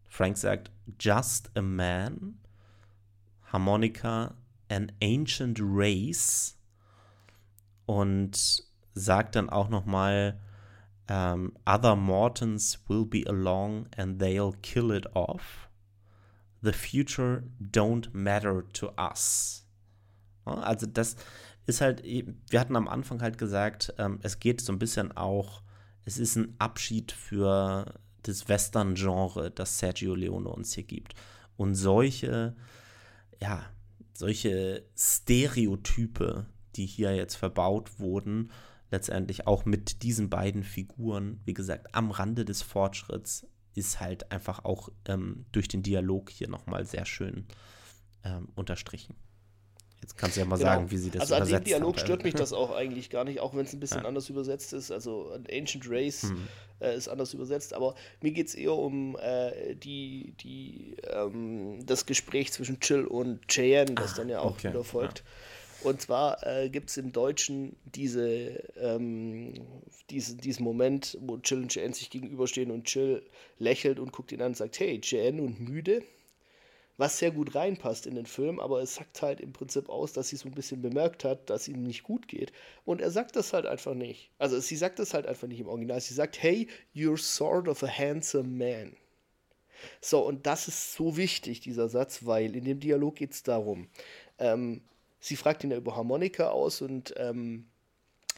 Frank 0.08 0.36
sagt, 0.36 0.70
just 1.00 1.50
a 1.56 1.62
man. 1.62 2.38
Harmonica, 3.54 4.34
an 4.68 4.92
ancient 5.00 5.58
race. 5.62 6.58
Und 7.86 8.64
sagt 8.94 9.36
dann 9.36 9.50
auch 9.50 9.68
noch 9.68 9.84
mal, 9.84 10.40
ähm, 11.08 11.52
Other 11.66 11.96
Mortons 11.96 12.80
will 12.88 13.04
be 13.04 13.24
along 13.26 13.86
and 13.96 14.20
they'll 14.20 14.56
kill 14.62 14.90
it 14.90 15.14
off. 15.14 15.68
The 16.62 16.72
future 16.72 17.44
don't 17.60 18.08
matter 18.12 18.64
to 18.72 18.90
us. 18.98 19.66
Also 20.44 20.86
das 20.86 21.16
ist 21.66 21.80
halt, 21.80 22.02
wir 22.02 22.60
hatten 22.60 22.76
am 22.76 22.88
Anfang 22.88 23.20
halt 23.22 23.38
gesagt, 23.38 23.94
ähm, 23.98 24.18
es 24.22 24.38
geht 24.38 24.60
so 24.60 24.72
ein 24.72 24.78
bisschen 24.78 25.16
auch, 25.16 25.62
es 26.04 26.18
ist 26.18 26.36
ein 26.36 26.54
Abschied 26.58 27.12
für 27.12 28.00
das 28.22 28.48
Western-Genre, 28.48 29.50
das 29.50 29.78
Sergio 29.78 30.14
Leone 30.14 30.48
uns 30.48 30.74
hier 30.74 30.84
gibt. 30.84 31.14
Und 31.56 31.74
solche, 31.74 32.56
ja, 33.44 33.62
solche 34.14 34.82
Stereotype, 34.96 36.46
die 36.76 36.86
hier 36.86 37.14
jetzt 37.14 37.34
verbaut 37.34 37.98
wurden, 38.00 38.50
letztendlich 38.90 39.46
auch 39.46 39.66
mit 39.66 40.02
diesen 40.02 40.30
beiden 40.30 40.62
Figuren, 40.62 41.40
wie 41.44 41.52
gesagt, 41.52 41.94
am 41.94 42.10
Rande 42.10 42.46
des 42.46 42.62
Fortschritts, 42.62 43.46
ist 43.74 44.00
halt 44.00 44.32
einfach 44.32 44.64
auch 44.64 44.88
ähm, 45.04 45.44
durch 45.52 45.68
den 45.68 45.82
Dialog 45.82 46.30
hier 46.30 46.48
nochmal 46.48 46.86
sehr 46.86 47.04
schön 47.04 47.46
ähm, 48.22 48.48
unterstrichen. 48.54 49.14
Jetzt 50.04 50.18
kannst 50.18 50.36
du 50.36 50.40
ja 50.40 50.46
mal 50.46 50.58
genau. 50.58 50.68
sagen, 50.68 50.90
wie 50.90 50.98
sie 50.98 51.10
das 51.10 51.22
Also 51.22 51.34
an 51.36 51.48
dem 51.48 51.64
Dialog 51.64 51.96
haben. 51.96 52.04
stört 52.04 52.24
mich 52.24 52.34
das 52.34 52.52
auch 52.52 52.76
eigentlich 52.76 53.08
gar 53.08 53.24
nicht, 53.24 53.40
auch 53.40 53.54
wenn 53.54 53.64
es 53.64 53.72
ein 53.72 53.80
bisschen 53.80 54.02
ja. 54.02 54.04
anders 54.06 54.28
übersetzt 54.28 54.74
ist. 54.74 54.90
Also 54.90 55.32
Ancient 55.50 55.88
Race 55.88 56.24
hm. 56.24 56.46
äh, 56.80 56.94
ist 56.94 57.08
anders 57.08 57.32
übersetzt, 57.32 57.72
aber 57.72 57.94
mir 58.20 58.32
geht 58.32 58.48
es 58.48 58.54
eher 58.54 58.74
um 58.74 59.16
äh, 59.18 59.74
die, 59.76 60.34
die, 60.40 60.98
ähm, 61.10 61.78
das 61.86 62.04
Gespräch 62.04 62.52
zwischen 62.52 62.80
Chill 62.80 63.06
und 63.06 63.48
Cheyenne, 63.48 63.94
das 63.94 64.12
ah, 64.12 64.16
dann 64.18 64.28
ja 64.28 64.40
auch 64.40 64.50
okay. 64.50 64.68
wieder 64.68 64.84
folgt. 64.84 65.20
Ja. 65.20 65.88
Und 65.88 66.02
zwar 66.02 66.46
äh, 66.46 66.68
gibt 66.68 66.90
es 66.90 66.98
im 66.98 67.10
Deutschen 67.12 67.74
diese, 67.86 68.62
ähm, 68.78 69.54
diese, 70.10 70.36
diesen 70.36 70.64
Moment, 70.64 71.16
wo 71.22 71.38
Chill 71.38 71.62
und 71.62 71.72
Cheyenne 71.72 71.94
sich 71.94 72.10
gegenüberstehen 72.10 72.70
und 72.70 72.84
Chill 72.84 73.22
lächelt 73.58 73.98
und 73.98 74.12
guckt 74.12 74.32
ihn 74.32 74.42
an 74.42 74.48
und 74.48 74.56
sagt, 74.58 74.78
hey, 74.80 75.00
Cheyenne 75.00 75.40
und 75.40 75.60
müde? 75.60 76.02
Was 76.96 77.18
sehr 77.18 77.32
gut 77.32 77.54
reinpasst 77.54 78.06
in 78.06 78.14
den 78.14 78.26
Film, 78.26 78.60
aber 78.60 78.80
es 78.80 78.94
sagt 78.94 79.20
halt 79.22 79.40
im 79.40 79.52
Prinzip 79.52 79.88
aus, 79.88 80.12
dass 80.12 80.28
sie 80.28 80.36
so 80.36 80.48
ein 80.48 80.54
bisschen 80.54 80.80
bemerkt 80.80 81.24
hat, 81.24 81.50
dass 81.50 81.66
ihm 81.66 81.82
nicht 81.82 82.04
gut 82.04 82.28
geht. 82.28 82.52
Und 82.84 83.00
er 83.00 83.10
sagt 83.10 83.34
das 83.34 83.52
halt 83.52 83.66
einfach 83.66 83.94
nicht. 83.94 84.30
Also 84.38 84.60
sie 84.60 84.76
sagt 84.76 85.00
das 85.00 85.12
halt 85.12 85.26
einfach 85.26 85.48
nicht 85.48 85.60
im 85.60 85.66
Original. 85.66 86.00
Sie 86.00 86.14
sagt, 86.14 86.40
hey, 86.40 86.68
you're 86.94 87.18
sort 87.18 87.66
of 87.66 87.82
a 87.82 87.88
handsome 87.88 88.48
man. 88.48 88.96
So, 90.00 90.20
und 90.20 90.46
das 90.46 90.68
ist 90.68 90.94
so 90.94 91.16
wichtig, 91.16 91.60
dieser 91.60 91.88
Satz, 91.88 92.24
weil 92.24 92.54
in 92.56 92.64
dem 92.64 92.80
Dialog 92.80 93.16
geht 93.16 93.32
es 93.32 93.42
darum, 93.42 93.88
ähm, 94.38 94.82
sie 95.20 95.36
fragt 95.36 95.64
ihn 95.64 95.70
ja 95.70 95.76
über 95.76 95.96
Harmonika 95.96 96.50
aus 96.50 96.80
und 96.80 97.12
ähm, 97.16 97.66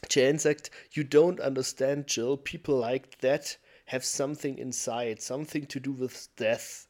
Jan 0.09 0.39
sagt, 0.39 0.71
You 0.91 1.03
don't 1.03 1.39
understand, 1.39 2.15
Jill. 2.15 2.37
People 2.37 2.79
like 2.79 3.19
that 3.19 3.59
have 3.87 4.05
something 4.05 4.57
inside, 4.57 5.21
something 5.21 5.67
to 5.67 5.79
do 5.79 5.97
with 5.97 6.29
death. 6.37 6.86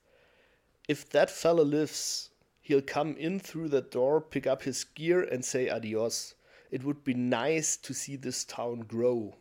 If 0.88 1.09
that 1.09 1.30
fella 1.30 1.64
lives, 1.64 2.30
he'll 2.61 2.81
come 2.81 3.15
in 3.18 3.39
through 3.39 3.69
that 3.69 3.91
door, 3.91 4.22
pick 4.22 4.47
up 4.47 4.64
his 4.64 4.85
gear, 4.85 5.22
and 5.22 5.43
say 5.43 5.69
adios. 5.69 6.35
It 6.72 6.84
would 6.84 7.03
be 7.03 7.14
nice 7.14 7.77
to 7.77 7.93
see 7.93 8.15
this 8.15 8.45
town 8.45 8.85
grow. 8.88 9.35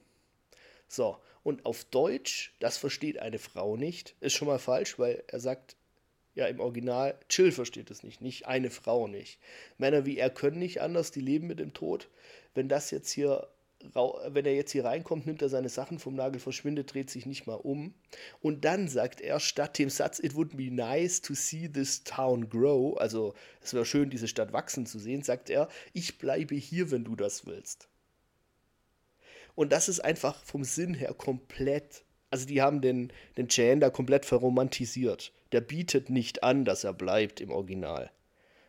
So, 0.89 1.18
und 1.44 1.64
auf 1.64 1.85
Deutsch, 1.85 2.52
das 2.59 2.77
versteht 2.77 3.18
eine 3.20 3.39
Frau 3.39 3.77
nicht, 3.77 4.14
ist 4.20 4.35
schon 4.35 4.48
mal 4.48 4.59
falsch, 4.59 4.98
weil 4.98 5.23
er 5.28 5.39
sagt, 5.39 5.77
ja, 6.35 6.47
im 6.47 6.60
Original, 6.60 7.18
Chill 7.28 7.52
versteht 7.52 7.90
es 7.90 8.02
nicht, 8.02 8.20
nicht 8.20 8.47
eine 8.47 8.70
Frau 8.70 9.06
nicht. 9.06 9.39
Männer 9.78 10.05
wie 10.05 10.18
er 10.18 10.31
können 10.31 10.59
nicht 10.59 10.81
anders, 10.81 11.12
die 11.12 11.20
leben 11.20 11.47
mit 11.47 11.60
dem 11.60 11.73
Tod. 11.73 12.09
Wenn 12.55 12.68
das 12.68 12.90
jetzt 12.90 13.10
hier, 13.10 13.48
wenn 13.95 14.47
er 14.47 14.55
jetzt 14.55 14.73
hier 14.73 14.85
reinkommt, 14.85 15.27
nimmt 15.27 15.43
er 15.43 15.49
seine 15.49 15.69
Sachen 15.69 15.99
vom 15.99 16.15
Nagel, 16.15 16.41
verschwindet, 16.41 16.93
dreht 16.93 17.11
sich 17.11 17.27
nicht 17.27 17.47
mal 17.47 17.55
um. 17.55 17.95
Und 18.41 18.65
dann 18.65 18.89
sagt 18.89 19.21
er 19.21 19.41
statt 19.41 19.79
dem 19.79 19.91
Satz, 19.91 20.19
it 20.19 20.35
would 20.35 20.57
be 20.57 20.71
nice 20.71 21.21
to 21.21 21.35
see 21.35 21.69
this 21.69 22.05
town 22.05 22.49
grow, 22.49 22.97
also 22.99 23.35
es 23.63 23.75
wäre 23.75 23.85
schön, 23.85 24.11
diese 24.11 24.29
Stadt 24.29 24.53
wachsen 24.53 24.87
zu 24.87 24.99
sehen, 24.99 25.23
sagt 25.23 25.51
er, 25.51 25.69
ich 25.93 26.19
bleibe 26.19 26.55
hier, 26.55 26.91
wenn 26.91 27.05
du 27.05 27.17
das 27.17 27.47
willst. 27.47 27.89
Und 29.55 29.73
das 29.73 29.89
ist 29.89 30.01
einfach 30.01 30.43
vom 30.45 30.65
Sinn 30.65 30.95
her 30.95 31.15
komplett 31.15 32.05
also 32.31 32.47
die 32.47 32.61
haben 32.61 32.81
den, 32.81 33.13
den 33.37 33.49
Chan 33.49 33.81
da 33.81 33.91
komplett 33.91 34.27
verromantisiert. 34.27 35.33
Der 35.53 35.61
bietet 35.61 36.11
nicht 36.11 36.43
an, 36.43 36.65
dass 36.65 36.85
er 36.85 36.93
bleibt 36.93 37.41
im 37.41 37.51
Original. 37.51 38.11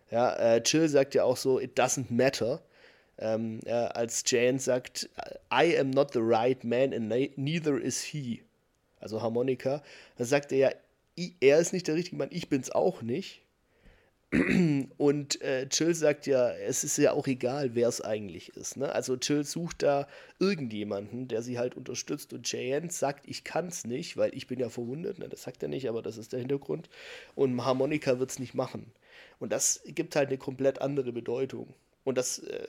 Ja, 0.10 0.34
äh, 0.36 0.64
Chill 0.64 0.88
sagt 0.88 1.16
ja 1.16 1.24
auch 1.24 1.38
so, 1.38 1.60
it 1.60 1.78
doesn't 1.78 2.06
matter. 2.10 2.62
Ähm, 3.20 3.60
äh, 3.66 3.72
als 3.72 4.24
Jan 4.28 4.60
sagt, 4.60 5.10
I 5.52 5.78
am 5.78 5.90
not 5.90 6.14
the 6.14 6.20
right 6.22 6.64
man 6.64 6.94
and 6.94 7.08
neither 7.38 7.80
is 7.80 8.02
he. 8.02 8.44
Also 9.00 9.22
Harmonika. 9.22 9.82
Dann 10.18 10.28
sagt 10.28 10.52
er 10.52 10.58
ja, 10.58 10.72
er 11.40 11.60
ist 11.60 11.74
nicht 11.74 11.88
der 11.88 11.96
richtige 11.96 12.18
Mann, 12.18 12.30
ich 12.32 12.50
bin's 12.50 12.72
auch 12.72 13.02
nicht. 13.02 13.42
Und 14.98 15.42
äh, 15.42 15.70
Chill 15.70 15.96
sagt 15.96 16.28
ja, 16.28 16.52
es 16.52 16.84
ist 16.84 16.98
ja 16.98 17.14
auch 17.14 17.28
egal, 17.28 17.76
wer 17.76 17.88
es 17.88 18.02
eigentlich 18.02 18.50
ist. 18.58 18.76
Ne? 18.76 18.94
Also 18.94 19.16
Chill 19.16 19.46
sucht 19.46 19.84
da 19.84 20.06
irgendjemanden, 20.38 21.30
der 21.30 21.42
sie 21.42 21.58
halt 21.58 21.76
unterstützt. 21.76 22.34
Und 22.34 22.46
Cheyenne 22.46 22.92
sagt, 22.92 23.26
ich 23.28 23.46
kann 23.46 23.68
es 23.68 23.86
nicht, 23.86 24.18
weil 24.18 24.36
ich 24.36 24.48
bin 24.48 24.60
ja 24.60 24.70
verwundet. 24.70 25.20
Ne? 25.20 25.30
Das 25.30 25.44
sagt 25.44 25.64
er 25.64 25.70
nicht, 25.70 25.88
aber 25.88 26.02
das 26.02 26.18
ist 26.18 26.34
der 26.34 26.40
Hintergrund. 26.40 26.90
Und 27.36 27.64
Harmonika 27.64 28.20
wird 28.20 28.32
es 28.32 28.40
nicht 28.40 28.54
machen. 28.54 28.92
Und 29.40 29.54
das 29.54 29.82
gibt 29.86 30.18
halt 30.18 30.28
eine 30.28 30.38
komplett 30.38 30.82
andere 30.82 31.14
Bedeutung. 31.14 31.74
Und 32.04 32.18
das 32.18 32.40
äh, 32.40 32.68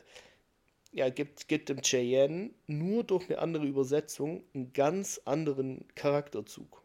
ja, 0.99 1.11
gibt, 1.11 1.47
gibt 1.49 1.69
dem 1.69 1.81
Cheyenne 1.81 2.51
nur 2.67 3.05
durch 3.05 3.29
eine 3.29 3.39
andere 3.39 3.67
Übersetzung 3.67 4.43
einen 4.53 4.73
ganz 4.73 5.21
anderen 5.25 5.87
Charakterzug. 5.95 6.83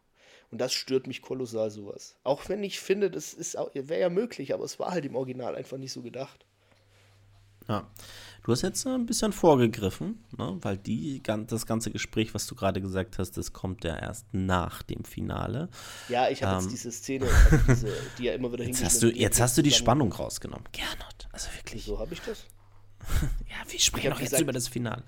Und 0.50 0.60
das 0.60 0.72
stört 0.72 1.08
mich 1.08 1.20
kolossal 1.20 1.70
sowas. 1.70 2.16
Auch 2.22 2.48
wenn 2.48 2.62
ich 2.62 2.78
finde, 2.78 3.10
das 3.10 3.36
wäre 3.36 4.00
ja 4.00 4.08
möglich, 4.10 4.54
aber 4.54 4.64
es 4.64 4.78
war 4.78 4.92
halt 4.92 5.04
im 5.04 5.16
Original 5.16 5.56
einfach 5.56 5.78
nicht 5.78 5.92
so 5.92 6.00
gedacht. 6.00 6.46
Ja. 7.68 7.90
Du 8.44 8.52
hast 8.52 8.62
jetzt 8.62 8.86
ein 8.86 9.06
bisschen 9.06 9.32
vorgegriffen, 9.32 10.22
ne? 10.36 10.58
weil 10.60 10.76
die, 10.76 11.22
das 11.22 11.66
ganze 11.66 11.90
Gespräch, 11.90 12.34
was 12.34 12.46
du 12.46 12.54
gerade 12.54 12.80
gesagt 12.80 13.18
hast, 13.18 13.32
das 13.38 13.52
kommt 13.52 13.84
ja 13.84 13.96
erst 13.96 14.26
nach 14.32 14.82
dem 14.82 15.04
Finale. 15.04 15.70
Ja, 16.08 16.28
ich 16.28 16.42
habe 16.42 16.56
ähm, 16.56 16.60
jetzt 16.60 16.70
diese 16.70 16.92
Szene, 16.92 17.26
also 17.26 17.64
diese, 17.66 17.88
die 18.18 18.24
ja 18.24 18.34
immer 18.34 18.52
wieder 18.52 18.64
Jetzt 18.66 18.84
hast 18.84 19.02
du, 19.02 19.08
jetzt 19.08 19.40
hast 19.40 19.56
du 19.58 19.62
die 19.62 19.72
Spannung 19.72 20.12
rausgenommen. 20.12 20.68
Gernot, 20.72 21.26
also 21.32 21.48
wirklich. 21.56 21.84
So 21.84 21.98
habe 21.98 22.12
ich 22.12 22.20
das? 22.20 22.44
ja, 23.48 23.70
wir 23.70 23.78
sprechen 23.78 24.10
doch 24.10 24.20
jetzt 24.20 24.30
gesagt, 24.30 24.42
über 24.42 24.52
das 24.52 24.68
Finale. 24.68 25.02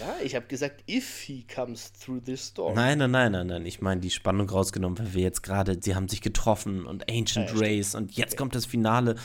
Ja, 0.00 0.16
ich 0.22 0.34
habe 0.34 0.46
gesagt, 0.46 0.84
if 0.88 1.20
he 1.20 1.46
comes 1.52 1.92
through 1.92 2.22
this 2.24 2.52
door. 2.52 2.74
Nein, 2.74 2.98
nein, 2.98 3.10
nein, 3.10 3.32
nein, 3.32 3.46
nein. 3.46 3.66
Ich 3.66 3.80
meine, 3.80 4.00
die 4.00 4.10
Spannung 4.10 4.48
rausgenommen, 4.48 4.98
weil 4.98 5.14
wir 5.14 5.22
jetzt 5.22 5.42
gerade, 5.42 5.78
sie 5.80 5.94
haben 5.94 6.08
sich 6.08 6.20
getroffen 6.20 6.86
und 6.86 7.10
Ancient 7.10 7.50
ja, 7.50 7.56
Race 7.56 7.94
und 7.94 8.12
jetzt 8.16 8.32
okay. 8.32 8.36
kommt 8.36 8.54
das 8.54 8.66
Finale 8.66 9.16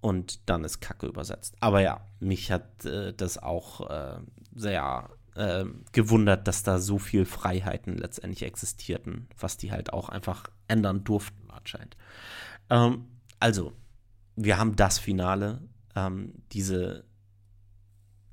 und 0.00 0.48
dann 0.48 0.64
ist 0.64 0.80
Kacke 0.80 1.06
übersetzt. 1.06 1.54
Aber 1.60 1.80
ja, 1.80 2.00
mich 2.20 2.50
hat 2.50 2.84
äh, 2.84 3.12
das 3.14 3.38
auch 3.38 3.88
äh, 3.88 4.18
sehr 4.54 5.10
äh, 5.34 5.64
gewundert, 5.92 6.48
dass 6.48 6.62
da 6.62 6.78
so 6.78 6.98
viel 6.98 7.24
Freiheiten 7.24 7.96
letztendlich 7.96 8.42
existierten, 8.42 9.28
was 9.38 9.56
die 9.56 9.70
halt 9.70 9.92
auch 9.92 10.08
einfach 10.08 10.48
ändern 10.68 11.04
durften 11.04 11.50
anscheinend. 11.50 11.96
Ähm, 12.68 13.06
also, 13.38 13.72
wir 14.36 14.58
haben 14.58 14.76
das 14.76 14.98
Finale, 14.98 15.60
ähm, 15.94 16.34
diese 16.52 17.04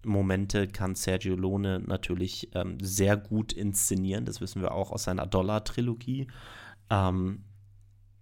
Momente 0.03 0.67
kann 0.67 0.95
Sergio 0.95 1.35
Lone 1.35 1.79
natürlich 1.79 2.49
ähm, 2.55 2.77
sehr 2.81 3.17
gut 3.17 3.53
inszenieren. 3.53 4.25
Das 4.25 4.41
wissen 4.41 4.61
wir 4.61 4.73
auch 4.73 4.91
aus 4.91 5.03
seiner 5.03 5.25
Dollar-Trilogie. 5.25 6.27
Ähm, 6.89 7.43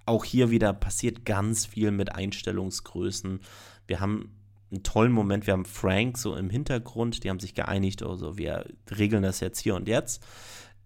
auch 0.06 0.24
hier 0.24 0.49
wieder 0.52 0.74
passiert 0.74 1.26
ganz 1.26 1.66
viel 1.66 1.91
mit 1.91 2.16
Einstellungsgrößen. 2.16 3.41
Wir 3.86 3.99
haben 3.99 4.32
einen 4.72 4.84
tollen 4.84 5.12
Moment. 5.12 5.48
Wir 5.48 5.54
haben 5.54 5.66
Frank 5.66 6.18
so 6.18 6.36
im 6.36 6.49
Hintergrund, 6.49 7.24
die 7.24 7.30
haben 7.30 7.40
sich 7.40 7.54
geeinigt, 7.54 8.04
also 8.04 8.38
wir 8.38 8.66
regeln 8.98 9.24
das 9.24 9.40
jetzt 9.40 9.60
hier 9.60 9.76
und 9.76 9.88
jetzt. 9.88 10.26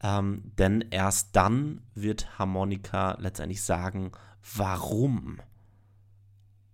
Ähm, 0.03 0.51
denn 0.57 0.85
erst 0.89 1.35
dann 1.35 1.81
wird 1.93 2.39
Harmonika 2.39 3.18
letztendlich 3.19 3.61
sagen, 3.61 4.11
warum 4.55 5.39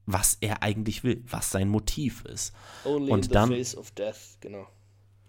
was 0.08 0.38
er 0.40 0.64
eigentlich 0.64 1.04
will, 1.04 1.22
was 1.28 1.52
sein 1.52 1.70
Motiv 1.70 2.26
ist. 2.26 2.54
Only 2.86 3.12
und 3.12 3.20
in 3.20 3.24
the 3.24 3.30
dann, 3.30 3.50
face 3.50 3.78
of 3.78 3.92
death, 3.92 4.38
genau. 4.40 4.68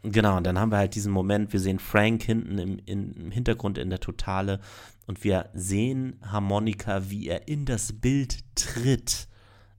Genau, 0.05 0.37
und 0.37 0.45
dann 0.45 0.59
haben 0.59 0.71
wir 0.71 0.79
halt 0.79 0.95
diesen 0.95 1.13
Moment, 1.13 1.53
wir 1.53 1.59
sehen 1.59 1.81
Frank 1.81 2.23
hinten 2.23 2.57
im, 2.59 2.79
im 2.87 3.33
Hintergrund 3.33 3.77
in 3.79 3.91
der 3.91 3.99
Totale 3.99 4.61
und 5.07 5.25
wir 5.25 5.51
sehen 5.55 6.21
Harmonika, 6.23 7.11
wie 7.11 7.27
er 7.27 7.49
in 7.49 7.65
das 7.65 7.93
Bild 7.93 8.45
tritt, 8.55 9.27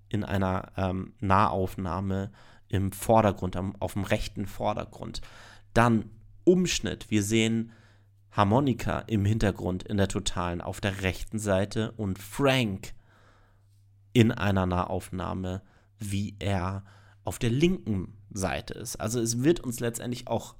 in 0.09 0.25
einer 0.25 0.73
ähm, 0.75 1.13
Nahaufnahme 1.21 2.31
im 2.67 2.91
Vordergrund, 2.91 3.55
am, 3.55 3.75
auf 3.79 3.93
dem 3.93 4.03
rechten 4.03 4.45
Vordergrund. 4.45 5.21
Dann 5.73 6.09
Umschnitt, 6.43 7.09
wir 7.09 7.23
sehen 7.23 7.71
Harmonika 8.31 8.99
im 9.01 9.23
Hintergrund 9.23 9.83
in 9.83 9.97
der 9.97 10.07
Totalen 10.09 10.61
auf 10.61 10.81
der 10.81 11.01
rechten 11.01 11.39
Seite 11.39 11.91
und 11.93 12.19
Frank 12.19 12.93
in 14.13 14.31
einer 14.31 14.65
Nahaufnahme, 14.65 15.61
wie 15.99 16.35
er 16.39 16.83
auf 17.23 17.39
der 17.39 17.49
linken 17.49 18.17
Seite 18.31 18.73
ist. 18.73 18.95
Also 18.97 19.19
es 19.19 19.43
wird 19.43 19.59
uns 19.59 19.79
letztendlich 19.79 20.27
auch 20.27 20.55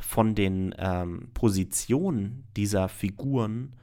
von 0.00 0.34
den 0.34 0.74
ähm, 0.78 1.30
Positionen 1.34 2.44
dieser 2.56 2.88
Figuren 2.88 3.76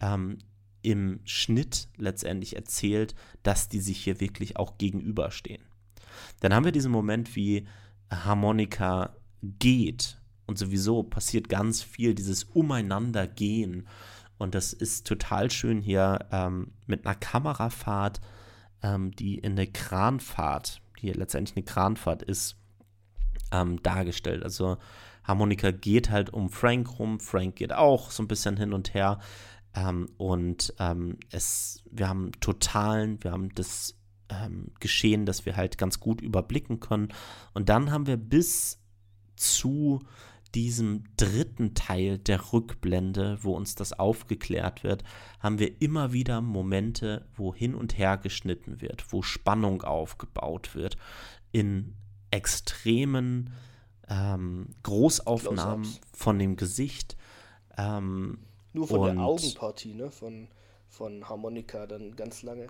ähm, 0.00 0.38
im 0.82 1.20
Schnitt 1.24 1.88
letztendlich 1.96 2.56
erzählt, 2.56 3.14
dass 3.42 3.68
die 3.68 3.80
sich 3.80 4.02
hier 4.02 4.20
wirklich 4.20 4.56
auch 4.56 4.78
gegenüberstehen. 4.78 5.62
Dann 6.40 6.54
haben 6.54 6.64
wir 6.64 6.72
diesen 6.72 6.92
Moment, 6.92 7.36
wie 7.36 7.66
Harmonika 8.10 9.16
geht 9.42 10.20
und 10.46 10.58
sowieso 10.58 11.02
passiert 11.02 11.48
ganz 11.48 11.82
viel, 11.82 12.14
dieses 12.14 12.44
Umeinandergehen. 12.44 13.86
Und 14.38 14.54
das 14.54 14.72
ist 14.72 15.06
total 15.06 15.50
schön 15.50 15.80
hier 15.80 16.26
ähm, 16.32 16.72
mit 16.86 17.06
einer 17.06 17.14
Kamerafahrt, 17.14 18.20
ähm, 18.82 19.12
die 19.12 19.38
in 19.38 19.52
eine 19.52 19.66
Kranfahrt, 19.66 20.80
die 21.00 21.10
letztendlich 21.10 21.56
eine 21.56 21.64
Kranfahrt 21.64 22.22
ist, 22.22 22.56
ähm, 23.50 23.82
dargestellt. 23.82 24.42
Also 24.42 24.78
Harmonika 25.24 25.70
geht 25.70 26.10
halt 26.10 26.30
um 26.30 26.50
Frank 26.50 26.98
rum, 26.98 27.20
Frank 27.20 27.56
geht 27.56 27.72
auch 27.72 28.10
so 28.10 28.22
ein 28.22 28.28
bisschen 28.28 28.56
hin 28.56 28.72
und 28.72 28.94
her. 28.94 29.20
Ähm, 29.74 30.08
und 30.16 30.74
ähm, 30.78 31.18
es, 31.30 31.82
wir 31.90 32.08
haben 32.08 32.32
totalen, 32.40 33.22
wir 33.22 33.32
haben 33.32 33.54
das 33.54 33.96
ähm, 34.28 34.72
Geschehen, 34.80 35.26
das 35.26 35.46
wir 35.46 35.56
halt 35.56 35.78
ganz 35.78 36.00
gut 36.00 36.20
überblicken 36.20 36.80
können. 36.80 37.08
Und 37.54 37.68
dann 37.68 37.90
haben 37.90 38.06
wir 38.06 38.16
bis 38.16 38.80
zu 39.36 40.00
diesem 40.54 41.04
dritten 41.16 41.74
Teil 41.74 42.18
der 42.18 42.52
Rückblende, 42.52 43.38
wo 43.42 43.54
uns 43.56 43.74
das 43.74 43.92
aufgeklärt 43.92 44.84
wird, 44.84 45.02
haben 45.40 45.58
wir 45.58 45.80
immer 45.80 46.12
wieder 46.12 46.40
Momente, 46.40 47.26
wo 47.34 47.54
hin 47.54 47.74
und 47.74 47.96
her 47.98 48.18
geschnitten 48.18 48.80
wird, 48.80 49.12
wo 49.12 49.22
Spannung 49.22 49.82
aufgebaut 49.82 50.74
wird, 50.74 50.96
in 51.52 51.94
extremen 52.30 53.52
ähm, 54.08 54.68
Großaufnahmen 54.82 55.86
von 56.12 56.38
dem 56.38 56.56
Gesicht. 56.56 57.16
Ähm, 57.76 58.38
Nur 58.72 58.88
von 58.88 59.14
der 59.16 59.24
Augenpartie, 59.24 59.94
ne? 59.94 60.10
Von, 60.10 60.48
von 60.88 61.28
Harmonika 61.28 61.86
dann 61.86 62.14
ganz 62.16 62.42
lange. 62.42 62.68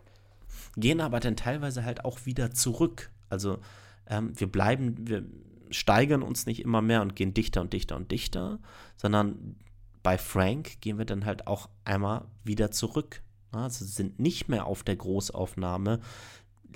Gehen 0.77 1.01
aber 1.01 1.21
dann 1.21 1.37
teilweise 1.37 1.85
halt 1.85 2.05
auch 2.05 2.27
wieder 2.27 2.53
zurück. 2.53 3.11
Also 3.29 3.59
ähm, 4.07 4.39
wir 4.39 4.51
bleiben, 4.51 5.09
wir 5.09 5.25
steigern 5.73 6.23
uns 6.23 6.47
nicht 6.47 6.61
immer 6.61 6.83
mehr 6.83 7.03
und 7.03 7.17
gehen 7.17 7.35
dichter 7.35 7.61
und 7.61 7.73
dichter 7.73 7.97
und 7.97 8.11
dichter, 8.11 8.61
sondern 8.97 9.57
bei 10.03 10.19
Frank 10.19 10.81
gehen 10.81 10.99
wir 10.99 11.05
dann 11.05 11.25
halt 11.25 11.47
auch 11.47 11.69
einmal 11.85 12.27
wieder 12.45 12.71
zurück. 12.71 13.23
Also 13.53 13.85
sind 13.85 14.19
nicht 14.19 14.49
mehr 14.49 14.67
auf 14.67 14.83
der 14.83 14.97
Großaufnahme, 14.97 16.01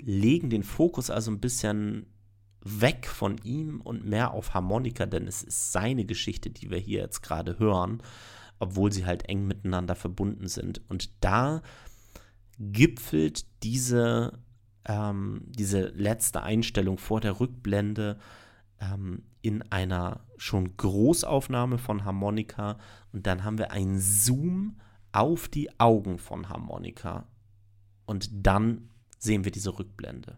legen 0.01 0.49
den 0.49 0.63
Fokus 0.63 1.09
also 1.09 1.31
ein 1.31 1.39
bisschen 1.39 2.05
weg 2.61 3.07
von 3.07 3.37
ihm 3.43 3.81
und 3.81 4.05
mehr 4.05 4.31
auf 4.31 4.53
Harmonika, 4.53 5.05
denn 5.05 5.27
es 5.27 5.43
ist 5.43 5.71
seine 5.71 6.05
Geschichte, 6.05 6.49
die 6.49 6.69
wir 6.69 6.77
hier 6.77 7.01
jetzt 7.01 7.21
gerade 7.21 7.59
hören, 7.59 8.03
obwohl 8.59 8.91
sie 8.91 9.05
halt 9.05 9.27
eng 9.29 9.47
miteinander 9.47 9.95
verbunden 9.95 10.47
sind. 10.47 10.81
Und 10.89 11.11
da 11.21 11.61
gipfelt 12.59 13.45
diese, 13.63 14.39
ähm, 14.85 15.41
diese 15.47 15.87
letzte 15.89 16.43
Einstellung 16.43 16.97
vor 16.97 17.21
der 17.21 17.39
Rückblende 17.39 18.19
ähm, 18.81 19.23
in 19.41 19.61
einer 19.71 20.21
schon 20.37 20.77
Großaufnahme 20.77 21.77
von 21.77 22.05
Harmonika 22.05 22.79
und 23.13 23.27
dann 23.27 23.43
haben 23.43 23.57
wir 23.57 23.71
einen 23.71 23.99
Zoom 23.99 24.79
auf 25.11 25.47
die 25.47 25.79
Augen 25.79 26.19
von 26.19 26.49
Harmonika 26.49 27.27
und 28.05 28.29
dann 28.31 28.89
sehen 29.19 29.43
wir 29.45 29.51
diese 29.51 29.77
Rückblende. 29.77 30.37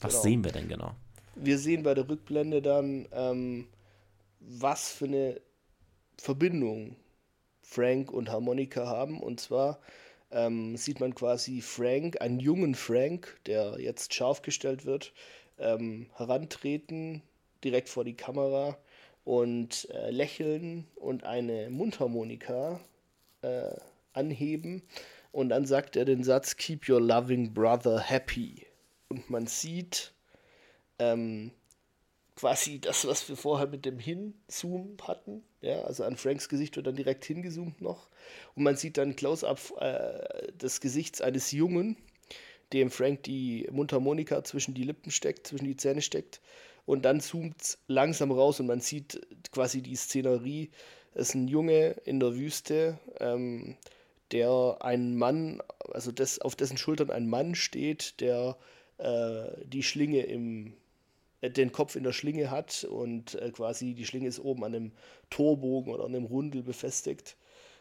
Was 0.00 0.12
genau. 0.12 0.22
sehen 0.22 0.44
wir 0.44 0.52
denn 0.52 0.68
genau? 0.68 0.94
Wir 1.36 1.58
sehen 1.58 1.82
bei 1.82 1.94
der 1.94 2.08
Rückblende 2.08 2.60
dann, 2.60 3.08
ähm, 3.12 3.66
was 4.40 4.92
für 4.92 5.06
eine 5.06 5.40
Verbindung 6.18 6.96
Frank 7.62 8.12
und 8.12 8.30
Harmonika 8.30 8.86
haben. 8.86 9.20
Und 9.20 9.40
zwar 9.40 9.80
ähm, 10.30 10.76
sieht 10.76 11.00
man 11.00 11.14
quasi 11.14 11.60
Frank, 11.60 12.20
einen 12.20 12.38
jungen 12.38 12.74
Frank, 12.74 13.40
der 13.46 13.80
jetzt 13.80 14.14
scharf 14.14 14.42
gestellt 14.42 14.84
wird, 14.84 15.12
ähm, 15.58 16.08
herantreten, 16.14 17.22
direkt 17.62 17.88
vor 17.88 18.04
die 18.04 18.16
Kamera 18.16 18.76
und 19.24 19.88
äh, 19.90 20.10
lächeln 20.10 20.86
und 20.96 21.24
eine 21.24 21.70
Mundharmonika 21.70 22.80
äh, 23.42 23.74
anheben. 24.12 24.82
Und 25.32 25.48
dann 25.48 25.66
sagt 25.66 25.96
er 25.96 26.04
den 26.04 26.22
Satz, 26.22 26.56
Keep 26.56 26.88
your 26.88 27.00
loving 27.00 27.52
brother 27.52 27.98
happy 28.00 28.66
und 29.08 29.30
man 29.30 29.46
sieht 29.46 30.12
ähm, 30.98 31.52
quasi 32.36 32.80
das, 32.80 33.06
was 33.06 33.28
wir 33.28 33.36
vorher 33.36 33.68
mit 33.68 33.84
dem 33.84 33.98
Hinzoom 33.98 34.96
hatten. 35.02 35.44
Ja, 35.60 35.82
also 35.82 36.04
an 36.04 36.16
Franks 36.16 36.48
Gesicht 36.48 36.76
wird 36.76 36.86
dann 36.86 36.96
direkt 36.96 37.24
hingezoomt 37.24 37.80
noch. 37.80 38.08
Und 38.54 38.64
man 38.64 38.76
sieht 38.76 38.98
dann 38.98 39.16
Close-up 39.16 39.60
äh, 39.80 40.52
des 40.52 40.80
Gesichts 40.80 41.20
eines 41.20 41.52
Jungen, 41.52 41.96
dem 42.72 42.90
Frank 42.90 43.22
die 43.24 43.68
Mundharmonika 43.70 44.42
zwischen 44.44 44.74
die 44.74 44.84
Lippen 44.84 45.10
steckt, 45.10 45.46
zwischen 45.46 45.66
die 45.66 45.76
Zähne 45.76 46.02
steckt. 46.02 46.40
Und 46.86 47.04
dann 47.04 47.20
zoomt 47.20 47.60
es 47.60 47.78
langsam 47.86 48.30
raus 48.30 48.60
und 48.60 48.66
man 48.66 48.80
sieht 48.80 49.26
quasi 49.52 49.80
die 49.82 49.96
Szenerie. 49.96 50.70
Es 51.14 51.28
ist 51.28 51.34
ein 51.34 51.48
Junge 51.48 51.96
in 52.04 52.20
der 52.20 52.34
Wüste, 52.34 52.98
ähm, 53.20 53.76
der 54.32 54.78
einen 54.80 55.16
Mann, 55.16 55.62
also 55.92 56.12
des, 56.12 56.40
auf 56.40 56.56
dessen 56.56 56.76
Schultern 56.76 57.10
ein 57.10 57.28
Mann 57.28 57.54
steht, 57.54 58.20
der 58.20 58.56
äh, 58.98 59.64
die 59.64 59.82
Schlinge 59.82 60.22
im, 60.22 60.74
äh, 61.40 61.50
den 61.50 61.72
Kopf 61.72 61.96
in 61.96 62.04
der 62.04 62.12
Schlinge 62.12 62.50
hat 62.50 62.84
und 62.84 63.34
äh, 63.36 63.50
quasi 63.50 63.94
die 63.94 64.06
Schlinge 64.06 64.28
ist 64.28 64.40
oben 64.40 64.64
an 64.64 64.74
einem 64.74 64.92
Torbogen 65.30 65.92
oder 65.92 66.04
an 66.04 66.14
einem 66.14 66.26
Rundel 66.26 66.62
befestigt 66.62 67.36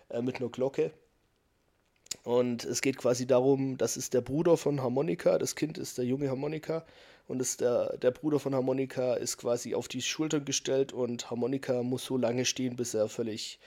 äh, 0.10 0.22
mit 0.22 0.38
einer 0.38 0.50
Glocke. 0.50 0.92
Und 2.24 2.64
es 2.64 2.82
geht 2.82 2.98
quasi 2.98 3.28
darum, 3.28 3.78
das 3.78 3.98
ist 3.98 4.14
der 4.14 4.22
Bruder 4.22 4.56
von 4.56 4.82
Harmonika, 4.82 5.38
das 5.38 5.56
Kind 5.56 5.78
ist 5.78 5.98
der 5.98 6.06
junge 6.06 6.30
Harmonika 6.30 6.86
und 7.28 7.41
ist 7.41 7.60
der, 7.60 7.98
der 7.98 8.12
Bruder 8.12 8.40
von 8.40 8.56
Harmonika 8.56 9.16
ist 9.16 9.38
quasi 9.38 9.76
auf 9.76 9.90
die 9.90 10.02
Schultern 10.02 10.45
gestellt 10.45 10.94
und 10.94 11.30
Harmonika 11.30 11.84
muss 11.84 12.06
so 12.06 12.18
lange 12.18 12.45
stehen, 12.45 12.78
bis 12.78 12.94
er 12.94 13.10
völlig 13.10 13.60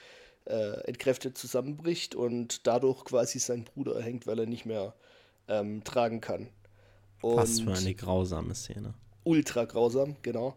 äh, 0.45 0.81
entkräftet 0.87 1.37
zusammenbricht 1.37 2.15
und 2.15 2.65
dadurch 2.65 3.03
quasi 3.05 3.37
sein 3.37 3.63
Bruder 3.63 3.95
erhängt, 3.95 4.25
weil 4.25 4.39
er 4.39 4.45
nicht 4.47 4.65
mehr 4.65 4.95
ähm, 5.47 5.83
tragen 5.83 6.19
kann. 6.19 6.49
Und 7.21 7.37
Was 7.37 7.59
für 7.59 7.73
eine 7.73 7.93
grausame 7.93 8.55
Szene. 8.55 8.93
Ultra 9.23 9.65
grausam, 9.65 10.15
genau. 10.21 10.55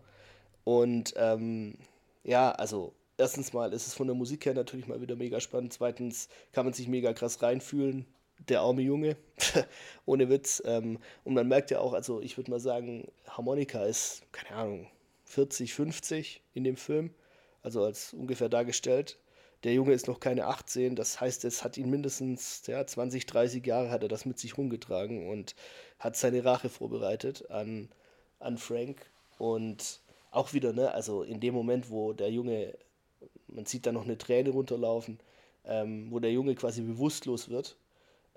Und 0.64 1.14
ähm, 1.16 1.74
ja, 2.22 2.50
also 2.52 2.94
erstens 3.20 3.52
mal 3.52 3.72
ist 3.72 3.86
es 3.86 3.94
von 3.94 4.06
der 4.06 4.16
Musik 4.16 4.46
her 4.46 4.54
natürlich 4.54 4.88
mal 4.88 5.00
wieder 5.00 5.14
mega 5.14 5.40
spannend. 5.40 5.72
Zweitens 5.72 6.28
kann 6.52 6.64
man 6.64 6.74
sich 6.74 6.88
mega 6.88 7.12
krass 7.12 7.42
reinfühlen. 7.42 8.06
Der 8.48 8.62
arme 8.62 8.80
Junge, 8.80 9.16
ohne 10.06 10.30
Witz. 10.30 10.62
Ähm, 10.64 10.98
und 11.24 11.34
man 11.34 11.46
merkt 11.46 11.70
ja 11.70 11.80
auch, 11.80 11.92
also 11.92 12.22
ich 12.22 12.38
würde 12.38 12.50
mal 12.50 12.60
sagen, 12.60 13.06
Harmonika 13.28 13.84
ist, 13.84 14.22
keine 14.32 14.58
Ahnung, 14.58 14.86
40, 15.24 15.74
50 15.74 16.42
in 16.54 16.64
dem 16.64 16.76
Film. 16.76 17.14
Also 17.62 17.84
als 17.84 18.14
ungefähr 18.14 18.48
dargestellt. 18.48 19.18
Der 19.62 19.74
Junge 19.74 19.92
ist 19.92 20.08
noch 20.08 20.20
keine 20.20 20.46
18, 20.46 20.96
das 20.96 21.20
heißt, 21.20 21.44
es 21.44 21.62
hat 21.62 21.76
ihn 21.76 21.90
mindestens 21.90 22.66
ja, 22.66 22.86
20, 22.86 23.26
30 23.26 23.66
Jahre 23.66 23.90
hat 23.90 24.02
er 24.02 24.08
das 24.08 24.24
mit 24.24 24.38
sich 24.38 24.56
rumgetragen 24.56 25.28
und 25.28 25.54
hat 25.98 26.16
seine 26.16 26.46
Rache 26.46 26.70
vorbereitet 26.70 27.50
an, 27.50 27.90
an 28.38 28.56
Frank. 28.56 29.10
Und 29.36 30.00
auch 30.30 30.54
wieder, 30.54 30.72
ne, 30.72 30.92
also 30.92 31.22
in 31.22 31.40
dem 31.40 31.52
Moment, 31.52 31.90
wo 31.90 32.14
der 32.14 32.30
Junge, 32.30 32.74
man 33.54 33.66
sieht 33.66 33.86
da 33.86 33.92
noch 33.92 34.04
eine 34.04 34.18
Träne 34.18 34.50
runterlaufen, 34.50 35.18
ähm, 35.64 36.10
wo 36.10 36.18
der 36.18 36.32
Junge 36.32 36.54
quasi 36.54 36.82
bewusstlos 36.82 37.48
wird 37.48 37.76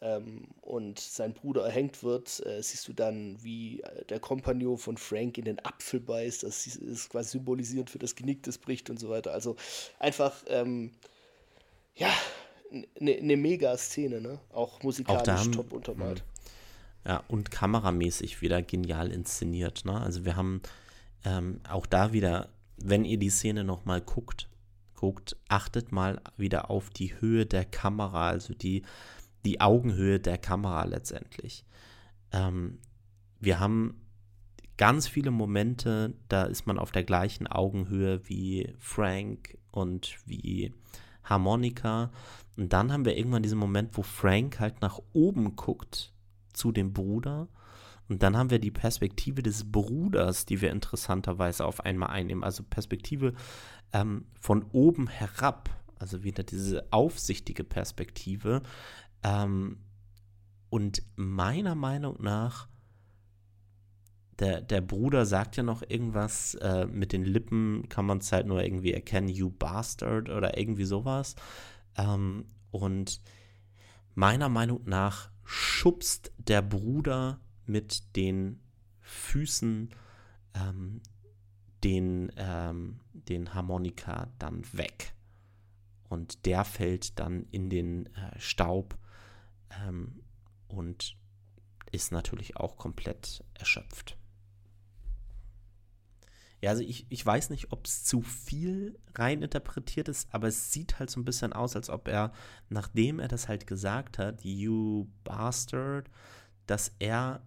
ähm, 0.01 0.47
und 0.61 0.99
sein 0.99 1.33
Bruder 1.33 1.65
erhängt 1.65 2.03
wird, 2.03 2.45
äh, 2.45 2.61
siehst 2.61 2.87
du 2.87 2.93
dann, 2.93 3.37
wie 3.41 3.83
der 4.09 4.19
Kompagnon 4.19 4.77
von 4.77 4.97
Frank 4.97 5.37
in 5.37 5.45
den 5.45 5.63
Apfel 5.65 5.99
beißt. 5.99 6.43
Das 6.43 6.67
ist 6.67 7.09
quasi 7.09 7.31
symbolisierend 7.31 7.89
für 7.89 7.99
das 7.99 8.15
Genick, 8.15 8.43
das 8.43 8.57
bricht 8.57 8.89
und 8.89 8.99
so 8.99 9.09
weiter. 9.09 9.31
Also 9.31 9.55
einfach 9.99 10.43
ähm, 10.47 10.91
ja, 11.95 12.09
eine 12.71 13.21
ne 13.21 13.37
Mega-Szene, 13.37 14.19
ne? 14.19 14.39
Auch 14.51 14.81
musikalisch 14.83 15.29
auch 15.29 15.39
haben, 15.39 15.51
top 15.51 15.73
untermalt. 15.73 16.19
Hm. 16.19 16.25
Ja, 17.05 17.23
und 17.27 17.51
kameramäßig 17.51 18.41
wieder 18.41 18.61
genial 18.61 19.11
inszeniert, 19.11 19.85
ne? 19.85 19.99
Also 20.01 20.25
wir 20.25 20.35
haben 20.35 20.61
ähm, 21.25 21.61
auch 21.69 21.85
da 21.85 22.13
wieder, 22.13 22.49
wenn 22.77 23.05
ihr 23.05 23.17
die 23.17 23.29
Szene 23.29 23.63
nochmal 23.63 24.01
guckt, 24.01 24.47
guckt, 25.03 25.35
achtet 25.49 25.91
mal 25.91 26.21
wieder 26.37 26.69
auf 26.69 26.89
die 26.89 27.19
Höhe 27.19 27.45
der 27.45 27.65
Kamera, 27.65 28.29
also 28.29 28.53
die, 28.53 28.83
die 29.43 29.59
Augenhöhe 29.59 30.17
der 30.17 30.37
Kamera 30.37 30.85
letztendlich. 30.85 31.65
Ähm, 32.31 32.79
wir 33.41 33.59
haben 33.59 33.99
ganz 34.77 35.09
viele 35.09 35.29
Momente, 35.29 36.13
da 36.29 36.43
ist 36.43 36.67
man 36.67 36.79
auf 36.79 36.93
der 36.93 37.03
gleichen 37.03 37.47
Augenhöhe 37.47 38.29
wie 38.29 38.73
Frank 38.79 39.57
und 39.71 40.19
wie 40.25 40.73
Harmonika. 41.25 42.09
Und 42.55 42.71
dann 42.71 42.93
haben 42.93 43.03
wir 43.03 43.17
irgendwann 43.17 43.43
diesen 43.43 43.59
Moment, 43.59 43.97
wo 43.97 44.03
Frank 44.03 44.61
halt 44.61 44.81
nach 44.81 45.01
oben 45.11 45.57
guckt 45.57 46.13
zu 46.53 46.71
dem 46.71 46.93
Bruder 46.93 47.49
Und 48.13 48.21
dann 48.21 48.37
haben 48.37 48.51
wir 48.51 48.59
die 48.59 48.69
Perspektive 48.69 49.41
des 49.41 49.71
Bruders, 49.71 50.45
die 50.45 50.61
wir 50.61 50.69
interessanterweise 50.69 51.65
auf 51.65 51.79
einmal 51.79 52.09
einnehmen. 52.11 52.43
Also 52.43 52.61
Perspektive 52.61 53.33
ähm, 53.91 54.27
von 54.39 54.67
oben 54.71 55.07
herab, 55.07 55.71
also 55.97 56.23
wieder 56.23 56.43
diese 56.43 56.85
aufsichtige 56.93 57.63
Perspektive. 57.63 58.61
Ähm, 59.23 59.79
und 60.69 61.01
meiner 61.15 61.73
Meinung 61.73 62.21
nach, 62.21 62.67
der, 64.37 64.61
der 64.61 64.81
Bruder 64.81 65.25
sagt 65.25 65.57
ja 65.57 65.63
noch 65.63 65.81
irgendwas, 65.81 66.53
äh, 66.61 66.85
mit 66.85 67.13
den 67.13 67.25
Lippen 67.25 67.89
kann 67.89 68.05
man 68.05 68.19
es 68.19 68.31
halt 68.31 68.45
nur 68.45 68.61
irgendwie 68.61 68.93
erkennen, 68.93 69.27
you 69.27 69.49
bastard 69.49 70.29
oder 70.29 70.55
irgendwie 70.55 70.85
sowas. 70.85 71.35
Ähm, 71.97 72.45
und 72.69 73.21
meiner 74.13 74.49
Meinung 74.49 74.81
nach 74.85 75.31
schubst 75.43 76.31
der 76.37 76.61
Bruder 76.61 77.39
mit 77.65 78.15
den 78.15 78.59
Füßen 79.01 79.89
ähm, 80.55 81.01
den, 81.83 82.31
ähm, 82.37 82.99
den 83.13 83.53
Harmonika 83.53 84.31
dann 84.39 84.63
weg. 84.73 85.13
Und 86.09 86.45
der 86.45 86.63
fällt 86.63 87.19
dann 87.19 87.45
in 87.51 87.69
den 87.69 88.05
äh, 88.15 88.39
Staub 88.39 88.97
ähm, 89.85 90.23
und 90.67 91.17
ist 91.91 92.11
natürlich 92.11 92.57
auch 92.57 92.77
komplett 92.77 93.43
erschöpft. 93.53 94.17
Ja, 96.61 96.69
also 96.69 96.81
ich, 96.81 97.05
ich 97.09 97.25
weiß 97.25 97.49
nicht, 97.49 97.73
ob 97.73 97.85
es 97.85 98.05
zu 98.05 98.21
viel 98.21 98.97
reininterpretiert 99.15 100.07
ist, 100.07 100.33
aber 100.33 100.47
es 100.47 100.71
sieht 100.71 100.97
halt 100.97 101.09
so 101.09 101.19
ein 101.19 101.25
bisschen 101.25 101.51
aus, 101.51 101.75
als 101.75 101.89
ob 101.89 102.07
er, 102.07 102.31
nachdem 102.69 103.19
er 103.19 103.27
das 103.27 103.49
halt 103.49 103.67
gesagt 103.67 104.17
hat, 104.17 104.45
you 104.45 105.07
bastard, 105.25 106.09
dass 106.65 106.95
er 106.99 107.41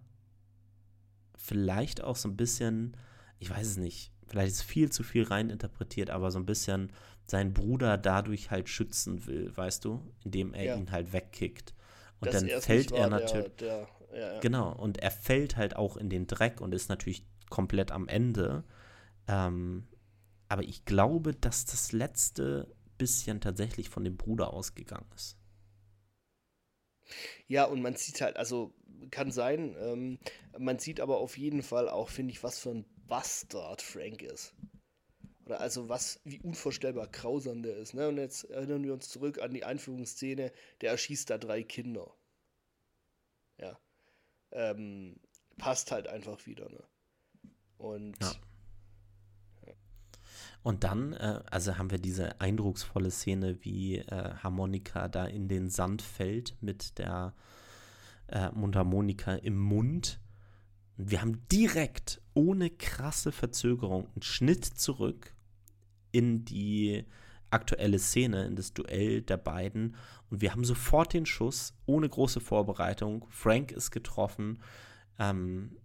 vielleicht 1.37 2.03
auch 2.03 2.15
so 2.15 2.27
ein 2.27 2.37
bisschen, 2.37 2.97
ich 3.39 3.49
weiß 3.49 3.67
es 3.67 3.77
nicht, 3.77 4.11
vielleicht 4.27 4.51
ist 4.51 4.63
viel 4.63 4.91
zu 4.91 5.03
viel 5.03 5.23
reininterpretiert, 5.23 6.09
aber 6.09 6.31
so 6.31 6.39
ein 6.39 6.45
bisschen 6.45 6.91
seinen 7.25 7.53
Bruder 7.53 7.97
dadurch 7.97 8.51
halt 8.51 8.69
schützen 8.69 9.25
will, 9.25 9.55
weißt 9.55 9.83
du, 9.85 10.01
indem 10.23 10.53
er 10.53 10.63
ja. 10.63 10.75
ihn 10.75 10.91
halt 10.91 11.13
wegkickt. 11.13 11.73
Und 12.19 12.33
das 12.33 12.43
dann 12.43 12.61
fällt 12.61 12.91
er 12.91 13.09
natürlich. 13.09 13.55
Der, 13.57 13.87
der, 14.11 14.19
ja, 14.19 14.33
ja. 14.33 14.39
Genau, 14.39 14.73
und 14.73 14.97
er 14.99 15.11
fällt 15.11 15.57
halt 15.57 15.75
auch 15.75 15.97
in 15.97 16.09
den 16.09 16.27
Dreck 16.27 16.61
und 16.61 16.73
ist 16.73 16.89
natürlich 16.89 17.25
komplett 17.49 17.91
am 17.91 18.07
Ende. 18.07 18.63
Ähm, 19.27 19.87
aber 20.49 20.63
ich 20.63 20.85
glaube, 20.85 21.33
dass 21.33 21.65
das 21.65 21.91
letzte 21.91 22.73
bisschen 22.97 23.41
tatsächlich 23.41 23.89
von 23.89 24.03
dem 24.03 24.17
Bruder 24.17 24.53
ausgegangen 24.53 25.05
ist. 25.15 25.37
Ja, 27.47 27.65
und 27.65 27.81
man 27.81 27.95
sieht 27.95 28.21
halt, 28.21 28.37
also 28.37 28.73
kann 29.11 29.31
sein, 29.31 29.75
ähm, 29.79 30.19
man 30.57 30.79
sieht 30.79 30.99
aber 30.99 31.17
auf 31.17 31.37
jeden 31.37 31.63
Fall 31.63 31.89
auch, 31.89 32.09
finde 32.09 32.31
ich, 32.31 32.43
was 32.43 32.59
für 32.59 32.71
ein 32.71 32.85
Bastard 33.07 33.81
Frank 33.81 34.21
ist. 34.21 34.53
Oder 35.45 35.61
also 35.61 35.87
was, 35.87 36.19
wie 36.25 36.39
unvorstellbar 36.41 37.07
grausam 37.07 37.63
der 37.63 37.77
ist. 37.77 37.93
Ne? 37.93 38.09
Und 38.09 38.17
jetzt 38.17 38.45
erinnern 38.49 38.83
wir 38.83 38.93
uns 38.93 39.09
zurück 39.09 39.39
an 39.41 39.53
die 39.53 39.63
Einführungsszene, 39.63 40.51
der 40.81 40.91
erschießt 40.91 41.29
da 41.29 41.37
drei 41.37 41.63
Kinder. 41.63 42.13
Ja. 43.57 43.79
Ähm, 44.51 45.15
passt 45.57 45.91
halt 45.91 46.07
einfach 46.07 46.45
wieder, 46.45 46.69
ne? 46.69 46.83
Und 47.77 48.17
ja. 48.21 48.33
Und 50.67 50.83
dann, 50.83 51.13
äh, 51.13 51.39
also 51.49 51.77
haben 51.77 51.91
wir 51.91 51.97
diese 51.97 52.41
eindrucksvolle 52.41 53.09
Szene, 53.09 53.63
wie 53.63 53.99
äh, 53.99 54.33
Harmonika 54.43 55.07
da 55.07 55.25
in 55.25 55.47
den 55.47 55.69
Sand 55.69 56.01
fällt 56.01 56.61
mit 56.61 56.97
der 56.97 57.33
äh, 58.27 58.51
Mundharmonika 58.51 59.35
im 59.35 59.57
Mund. 59.57 60.19
Und 60.97 61.11
wir 61.11 61.21
haben 61.21 61.47
direkt, 61.49 62.21
ohne 62.33 62.69
krasse 62.69 63.31
Verzögerung, 63.31 64.07
einen 64.13 64.21
Schnitt 64.21 64.65
zurück 64.65 65.33
in 66.11 66.45
die 66.45 67.05
aktuelle 67.49 67.99
Szene, 67.99 68.45
in 68.45 68.55
das 68.55 68.73
Duell 68.73 69.21
der 69.21 69.37
beiden. 69.37 69.95
Und 70.29 70.41
wir 70.41 70.51
haben 70.51 70.65
sofort 70.65 71.13
den 71.13 71.25
Schuss, 71.25 71.73
ohne 71.85 72.09
große 72.09 72.39
Vorbereitung. 72.39 73.25
Frank 73.29 73.71
ist 73.71 73.91
getroffen. 73.91 74.61
Ähm, 75.19 75.77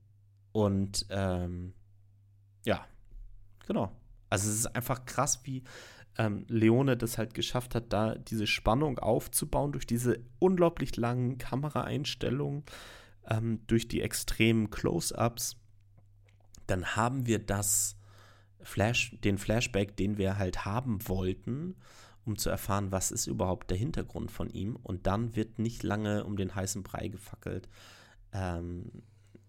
und 0.52 1.06
ähm, 1.10 1.74
ja, 2.64 2.85
genau. 3.66 3.93
Also 4.28 4.48
es 4.51 4.56
ist 4.56 4.77
einfach 4.77 5.05
krass, 5.05 5.40
wie 5.44 5.62
ähm, 6.18 6.44
Leone 6.48 6.97
das 6.97 7.18
halt 7.18 7.34
geschafft 7.34 7.74
hat, 7.74 7.93
da 7.93 8.14
diese 8.14 8.47
Spannung 8.47 8.98
aufzubauen 8.98 9.72
durch 9.72 9.86
diese 9.86 10.20
unglaublich 10.39 10.97
langen 10.97 11.39
Kameraeinstellungen, 11.39 12.64
ähm, 13.28 13.60
durch 13.66 13.89
die 13.89 14.02
extremen 14.02 14.70
Close-ups. 14.70 15.56
Dann 16.66 16.97
haben 16.97 17.26
wir 17.26 17.39
das 17.39 17.97
Flash, 18.60 19.16
den 19.24 19.39
Flashback, 19.39 19.97
den 19.97 20.18
wir 20.18 20.39
halt 20.39 20.64
haben 20.64 21.06
wollten, 21.09 21.76
um 22.24 22.36
zu 22.36 22.51
erfahren, 22.51 22.93
was 22.93 23.10
ist 23.10 23.26
überhaupt 23.26 23.70
der 23.70 23.78
Hintergrund 23.78 24.30
von 24.30 24.51
ihm. 24.51 24.76
Und 24.76 25.06
dann 25.06 25.34
wird 25.34 25.59
nicht 25.59 25.82
lange 25.82 26.24
um 26.24 26.36
den 26.36 26.55
heißen 26.55 26.82
Brei 26.82 27.09
gefackelt. 27.09 27.68
Ähm, 28.32 29.02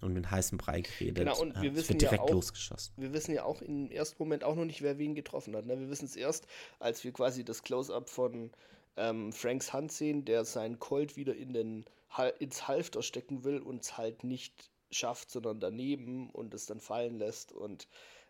um 0.04 0.14
den 0.16 0.30
heißen 0.30 0.58
Brei 0.58 0.82
geredet. 0.82 1.18
Genau, 1.18 1.40
und 1.40 1.62
wir 1.62 1.76
wissen 1.76 1.94
ja 1.94 2.10
direkt 2.10 2.24
auch, 2.24 2.30
losgeschossen. 2.30 2.94
Wir 2.98 3.14
wissen 3.14 3.34
ja 3.34 3.44
auch 3.44 3.62
im 3.62 3.90
ersten 3.90 4.22
Moment 4.22 4.44
auch 4.44 4.56
noch 4.56 4.66
nicht, 4.66 4.82
wer 4.82 4.98
wen 4.98 5.16
getroffen 5.16 5.56
hat. 5.56 5.66
Ne? 5.66 5.80
Wir 5.80 5.90
wissen 5.90 6.06
es 6.06 6.16
erst, 6.16 6.48
als 6.80 7.04
wir 7.04 7.12
quasi 7.12 7.44
das 7.44 7.64
Close-up 7.64 8.10
von 8.10 8.52
ähm, 8.98 9.32
Franks 9.34 9.74
Hand 9.74 9.92
sehen, 9.92 10.26
der 10.26 10.46
seinen 10.46 10.80
Colt 10.80 11.18
wieder 11.18 11.36
in 11.36 11.54
den, 11.54 11.86
ins 12.40 12.68
Halfter 12.68 13.02
stecken 13.02 13.44
will 13.44 13.60
und 13.60 13.82
es 13.82 13.98
halt 13.98 14.24
nicht 14.24 14.70
schafft, 14.92 15.32
sondern 15.32 15.60
daneben 15.60 16.30
und 16.30 16.54
es 16.54 16.66
dann 16.68 16.80
fallen 16.80 17.18
lässt 17.18 17.52
und 17.52 17.88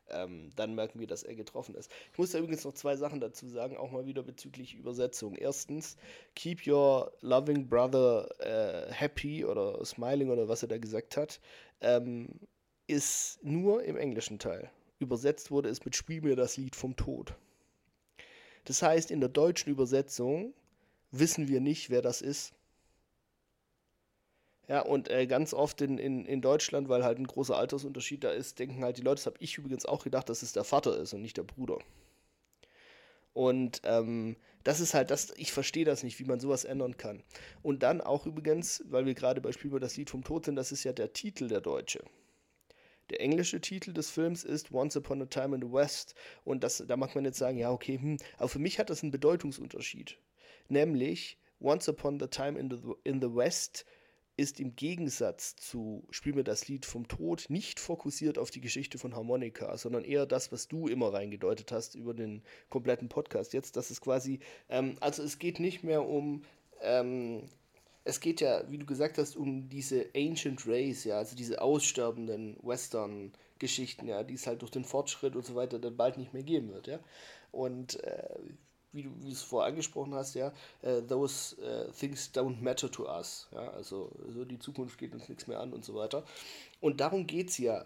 ähm, 0.09 0.51
dann 0.55 0.75
merken 0.75 0.99
wir, 0.99 1.07
dass 1.07 1.23
er 1.23 1.35
getroffen 1.35 1.75
ist. 1.75 1.91
Ich 2.11 2.17
muss 2.17 2.31
da 2.31 2.39
übrigens 2.39 2.63
noch 2.63 2.73
zwei 2.73 2.95
Sachen 2.95 3.19
dazu 3.19 3.47
sagen, 3.47 3.77
auch 3.77 3.91
mal 3.91 4.05
wieder 4.05 4.23
bezüglich 4.23 4.75
Übersetzung. 4.75 5.35
Erstens, 5.35 5.97
keep 6.35 6.65
your 6.67 7.11
loving 7.21 7.67
brother 7.67 8.29
äh, 8.39 8.91
happy 8.91 9.45
oder 9.45 9.83
smiling 9.85 10.29
oder 10.29 10.47
was 10.47 10.61
er 10.61 10.69
da 10.69 10.77
gesagt 10.77 11.17
hat, 11.17 11.39
ähm, 11.81 12.27
ist 12.87 13.43
nur 13.43 13.83
im 13.83 13.97
englischen 13.97 14.39
Teil. 14.39 14.69
Übersetzt 14.99 15.51
wurde 15.51 15.69
es 15.69 15.83
mit 15.83 15.95
Spiel 15.95 16.21
mir 16.21 16.35
das 16.35 16.57
Lied 16.57 16.75
vom 16.75 16.95
Tod. 16.95 17.35
Das 18.65 18.81
heißt, 18.81 19.11
in 19.11 19.19
der 19.19 19.29
deutschen 19.29 19.71
Übersetzung 19.71 20.53
wissen 21.11 21.47
wir 21.47 21.59
nicht, 21.59 21.89
wer 21.89 22.01
das 22.01 22.21
ist. 22.21 22.53
Ja, 24.67 24.81
und 24.81 25.09
äh, 25.09 25.27
ganz 25.27 25.53
oft 25.53 25.81
in, 25.81 25.97
in, 25.97 26.25
in 26.25 26.41
Deutschland, 26.41 26.87
weil 26.87 27.03
halt 27.03 27.19
ein 27.19 27.27
großer 27.27 27.57
Altersunterschied 27.57 28.23
da 28.23 28.31
ist, 28.31 28.59
denken 28.59 28.83
halt 28.83 28.97
die 28.97 29.01
Leute, 29.01 29.15
das 29.15 29.25
habe 29.25 29.37
ich 29.39 29.57
übrigens 29.57 29.85
auch 29.85 30.03
gedacht, 30.03 30.29
dass 30.29 30.41
es 30.41 30.53
der 30.53 30.63
Vater 30.63 30.97
ist 30.97 31.13
und 31.13 31.21
nicht 31.21 31.37
der 31.37 31.43
Bruder. 31.43 31.79
Und 33.33 33.81
ähm, 33.83 34.37
das 34.63 34.79
ist 34.79 34.93
halt 34.93 35.11
das, 35.11 35.33
ich 35.35 35.51
verstehe 35.51 35.85
das 35.85 36.03
nicht, 36.03 36.19
wie 36.19 36.23
man 36.23 36.39
sowas 36.39 36.63
ändern 36.63 36.95
kann. 36.95 37.23
Und 37.61 37.83
dann 37.83 37.99
auch 37.99 38.25
übrigens, 38.25 38.83
weil 38.87 39.05
wir 39.05 39.15
gerade 39.15 39.41
bei 39.41 39.51
Spielberg 39.51 39.81
das 39.81 39.97
Lied 39.97 40.09
vom 40.09 40.23
Tod 40.23 40.45
sind, 40.45 40.55
das 40.55 40.71
ist 40.71 40.83
ja 40.83 40.93
der 40.93 41.11
Titel 41.11 41.47
der 41.47 41.59
Deutsche. 41.59 42.03
Der 43.09 43.19
englische 43.19 43.59
Titel 43.59 43.91
des 43.91 44.09
Films 44.09 44.45
ist 44.45 44.71
Once 44.71 44.95
Upon 44.95 45.21
a 45.21 45.25
Time 45.25 45.55
in 45.55 45.61
the 45.61 45.73
West. 45.73 46.15
Und 46.45 46.63
das, 46.63 46.83
da 46.87 46.95
mag 46.95 47.13
man 47.15 47.25
jetzt 47.25 47.37
sagen, 47.37 47.57
ja, 47.57 47.71
okay, 47.71 47.99
hm, 47.99 48.17
aber 48.37 48.47
für 48.47 48.59
mich 48.59 48.79
hat 48.79 48.89
das 48.89 49.03
einen 49.03 49.11
Bedeutungsunterschied. 49.11 50.17
Nämlich, 50.69 51.37
Once 51.59 51.89
Upon 51.89 52.21
a 52.21 52.27
Time 52.27 52.57
in 52.57 52.69
the, 52.69 52.77
in 53.03 53.21
the 53.21 53.33
West 53.33 53.85
ist 54.35 54.59
im 54.59 54.75
Gegensatz 54.75 55.55
zu 55.55 56.07
Spiel 56.09 56.33
mir 56.33 56.43
das 56.43 56.67
Lied 56.67 56.85
vom 56.85 57.07
Tod 57.07 57.45
nicht 57.49 57.79
fokussiert 57.79 58.37
auf 58.37 58.49
die 58.49 58.61
Geschichte 58.61 58.97
von 58.97 59.15
Harmonika, 59.15 59.77
sondern 59.77 60.03
eher 60.03 60.25
das, 60.25 60.51
was 60.51 60.67
du 60.67 60.87
immer 60.87 61.13
reingedeutet 61.13 61.71
hast 61.71 61.95
über 61.95 62.13
den 62.13 62.41
kompletten 62.69 63.09
Podcast 63.09 63.53
jetzt. 63.53 63.77
Das 63.77 63.91
ist 63.91 64.01
quasi, 64.01 64.39
ähm, 64.69 64.97
also 65.01 65.21
es 65.23 65.37
geht 65.37 65.59
nicht 65.59 65.83
mehr 65.83 66.07
um, 66.07 66.43
ähm, 66.81 67.43
es 68.05 68.19
geht 68.19 68.41
ja, 68.41 68.69
wie 68.69 68.79
du 68.79 68.85
gesagt 68.85 69.17
hast, 69.17 69.35
um 69.35 69.69
diese 69.69 70.09
Ancient 70.15 70.67
Race, 70.67 71.03
ja, 71.03 71.19
also 71.19 71.35
diese 71.35 71.61
aussterbenden 71.61 72.57
Western-Geschichten, 72.61 74.07
ja, 74.07 74.23
die 74.23 74.33
es 74.33 74.47
halt 74.47 74.61
durch 74.61 74.71
den 74.71 74.83
Fortschritt 74.83 75.35
und 75.35 75.45
so 75.45 75.55
weiter 75.55 75.79
dann 75.79 75.95
bald 75.95 76.17
nicht 76.17 76.33
mehr 76.33 76.43
geben 76.43 76.73
wird, 76.73 76.87
ja. 76.87 76.99
Und 77.51 78.03
äh, 78.03 78.39
wie 78.93 79.03
du 79.03 79.11
es 79.29 79.41
vorher 79.41 79.69
angesprochen 79.69 80.13
hast, 80.13 80.35
ja, 80.35 80.53
uh, 80.83 81.01
those 81.01 81.55
uh, 81.57 81.91
things 81.91 82.31
don't 82.33 82.61
matter 82.61 82.89
to 82.89 83.07
us. 83.07 83.47
Ja, 83.51 83.69
also 83.71 84.11
so 84.29 84.45
die 84.45 84.59
Zukunft 84.59 84.97
geht 84.97 85.13
uns 85.13 85.27
nichts 85.27 85.47
mehr 85.47 85.59
an 85.59 85.73
und 85.73 85.83
so 85.83 85.95
weiter. 85.95 86.23
Und 86.79 87.01
darum 87.01 87.27
geht 87.27 87.49
es 87.49 87.57
ja 87.57 87.85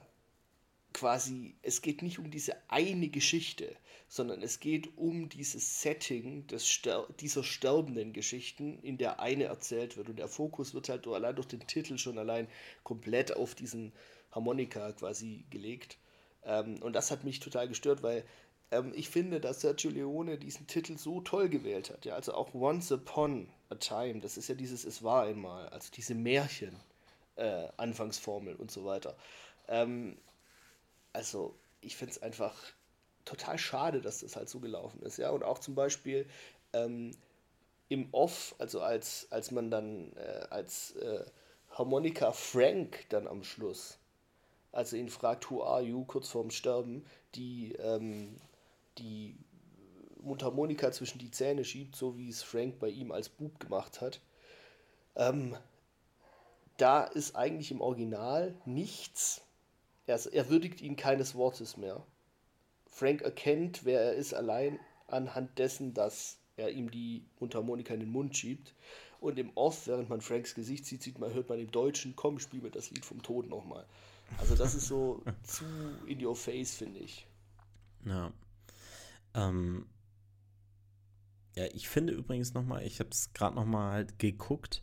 quasi, 0.94 1.56
es 1.62 1.82
geht 1.82 2.02
nicht 2.02 2.20
um 2.20 2.32
diese 2.32 2.56
eine 2.70 3.10
Geschichte, 3.10 3.76
sondern 4.08 4.42
es 4.42 4.60
geht 4.60 4.98
um 4.98 5.30
dieses 5.30 5.82
Setting 5.82 6.48
des 6.48 6.66
Ster 6.66 7.08
dieser 7.20 7.44
sterbenden 7.44 8.14
Geschichten, 8.14 8.80
in 8.80 8.98
der 8.98 9.20
eine 9.20 9.46
erzählt 9.46 9.98
wird. 9.98 10.10
Und 10.10 10.18
der 10.18 10.28
Fokus 10.28 10.74
wird 10.74 10.90
halt 10.90 11.08
allein 11.08 11.36
durch 11.36 11.48
den 11.48 11.66
Titel 11.68 11.98
schon 11.98 12.18
allein 12.18 12.48
komplett 12.84 13.36
auf 13.36 13.54
diesen 13.54 13.92
Harmonika 14.32 14.92
quasi 14.94 15.46
gelegt. 15.50 15.98
Ähm, 16.44 16.82
und 16.82 16.94
das 16.94 17.12
hat 17.12 17.24
mich 17.24 17.40
total 17.40 17.68
gestört, 17.68 18.02
weil 18.02 18.24
ähm, 18.72 18.94
ich 18.96 19.10
finde, 19.10 19.40
dass 19.40 19.62
Sergio 19.62 19.92
Leone 19.92 20.38
diesen 20.38 20.68
Titel 20.68 20.98
so 20.98 21.22
toll 21.22 21.50
gewählt 21.50 21.90
hat. 21.90 22.06
Ja, 22.06 22.16
also 22.16 22.34
auch 22.34 22.54
Once 22.54 22.92
Upon 22.92 23.50
a 23.70 23.76
Time, 23.76 24.20
das 24.20 24.38
ist 24.38 24.50
ja 24.50 24.56
dieses 24.56 24.86
Es 24.86 25.04
war 25.04 25.24
einmal, 25.24 25.70
also 25.70 25.90
diese 25.94 26.16
Märchen 26.16 26.76
äh, 27.36 27.68
Anfangsformel 27.78 28.56
und 28.56 28.72
so 28.72 28.86
weiter. 28.86 29.16
Ähm, 29.68 30.18
also, 31.14 31.56
ich 31.82 31.96
finde 31.96 32.14
es 32.14 32.22
einfach 32.22 32.56
total 33.26 33.58
schade, 33.58 34.02
dass 34.02 34.20
das 34.22 34.36
halt 34.36 34.50
so 34.50 34.60
gelaufen 34.60 35.02
ist. 35.04 35.18
Ja, 35.18 35.32
und 35.32 35.44
auch 35.44 35.60
zum 35.60 35.76
Beispiel 35.76 36.28
ähm, 36.74 37.12
im 37.90 38.10
Off, 38.14 38.56
also 38.58 38.82
als, 38.82 39.28
als 39.32 39.52
man 39.52 39.72
dann 39.72 40.14
äh, 40.14 40.46
als 40.50 40.92
äh, 40.98 41.26
Harmonika 41.72 42.32
Frank 42.32 43.06
dann 43.10 43.28
am 43.28 43.44
Schluss, 43.44 44.00
als 44.72 44.94
er 44.94 45.00
ihn 45.00 45.10
fragt, 45.10 45.50
who 45.50 45.64
are 45.64 45.82
you, 45.82 46.06
kurz 46.06 46.30
vorm 46.30 46.52
Sterben, 46.52 47.06
die, 47.36 47.74
ähm, 47.74 48.40
die 48.98 49.38
Mundharmonika 50.22 50.92
zwischen 50.92 51.20
die 51.20 51.32
Zähne 51.32 51.64
schiebt, 51.64 51.96
so 51.96 52.18
wie 52.18 52.30
es 52.30 52.44
Frank 52.44 52.80
bei 52.80 52.90
ihm 52.90 53.12
als 53.12 53.30
Bub 53.30 53.60
gemacht 53.60 54.02
hat. 54.02 54.22
Ähm, 55.16 55.56
da 56.78 57.04
ist 57.04 57.36
eigentlich 57.36 57.72
im 57.72 57.82
Original 57.82 58.56
nichts. 58.66 59.42
Er, 60.06 60.20
er 60.32 60.50
würdigt 60.50 60.82
ihn 60.82 60.96
keines 60.96 61.36
Wortes 61.36 61.78
mehr. 61.78 62.06
Frank 62.86 63.22
erkennt, 63.22 63.86
wer 63.86 64.02
er 64.02 64.14
ist, 64.14 64.34
allein 64.34 64.80
anhand 65.08 65.58
dessen, 65.58 65.94
dass 65.94 66.38
er 66.56 66.72
ihm 66.72 66.92
die 66.92 67.24
Mundharmonika 67.40 67.94
in 67.94 68.02
den 68.02 68.12
Mund 68.12 68.36
schiebt. 68.36 68.74
Und 69.20 69.40
im 69.40 69.52
Off, 69.56 69.88
während 69.88 70.10
man 70.10 70.22
Franks 70.22 70.54
Gesicht 70.54 70.86
sieht, 70.86 71.02
sieht 71.02 71.20
man, 71.20 71.34
hört 71.34 71.50
man 71.50 71.60
im 71.60 71.72
Deutschen, 71.72 72.16
komm, 72.16 72.40
spiel 72.40 72.62
mir 72.62 72.72
das 72.72 72.92
Lied 72.92 73.06
vom 73.06 73.22
Tod 73.24 73.50
nochmal. 73.50 73.86
Also 74.38 74.56
das 74.56 74.76
ist 74.76 74.88
so 74.88 75.24
zu 75.44 75.66
in 76.06 76.24
your 76.24 76.36
face, 76.36 76.76
finde 76.76 77.00
ich. 77.00 77.26
Ja. 78.06 78.32
Ähm, 79.38 79.86
ja, 81.56 81.66
ich 81.74 81.88
finde 81.88 82.14
übrigens 82.14 82.54
nochmal, 82.54 82.84
ich 82.84 83.00
habe 83.00 83.10
es 83.12 83.32
gerade 83.34 83.56
nochmal 83.56 83.94
halt 83.94 84.20
geguckt, 84.20 84.82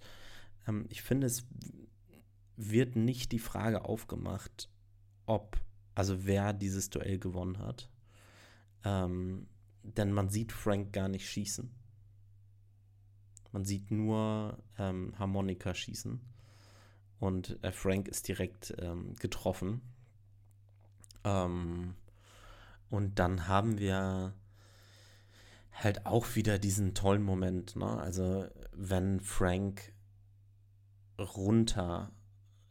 ähm, 0.66 0.86
ich 0.89 1.02
finde, 1.02 1.26
es 1.26 1.44
wird 2.57 2.97
nicht 2.97 3.33
die 3.33 3.39
Frage 3.39 3.84
aufgemacht, 3.84 4.70
ob, 5.26 5.60
also 5.94 6.24
wer 6.24 6.52
dieses 6.52 6.89
Duell 6.89 7.18
gewonnen 7.18 7.58
hat. 7.58 7.91
Ähm, 8.84 9.49
denn 9.83 10.12
man 10.12 10.31
sieht 10.31 10.52
Frank 10.52 10.92
gar 10.92 11.08
nicht 11.08 11.28
schießen. 11.28 11.70
Man 13.52 13.65
sieht 13.65 13.91
nur 13.91 14.58
ähm, 14.78 15.15
Harmonika 15.18 15.74
schießen. 15.74 16.20
Und 17.18 17.62
äh, 17.62 17.73
Frank 17.73 18.08
ist 18.08 18.28
direkt 18.28 18.74
ähm, 18.78 19.15
getroffen. 19.16 19.83
Ähm, 21.24 21.94
und 22.91 23.18
dann 23.18 23.49
haben 23.49 23.78
wir 23.78 24.34
halt 25.74 26.06
auch 26.06 26.34
wieder 26.34 26.58
diesen 26.58 26.94
tollen 26.94 27.22
Moment. 27.22 27.76
Ne? 27.76 27.86
Also 27.86 28.46
wenn 28.72 29.20
Frank 29.20 29.92
runter 31.18 32.12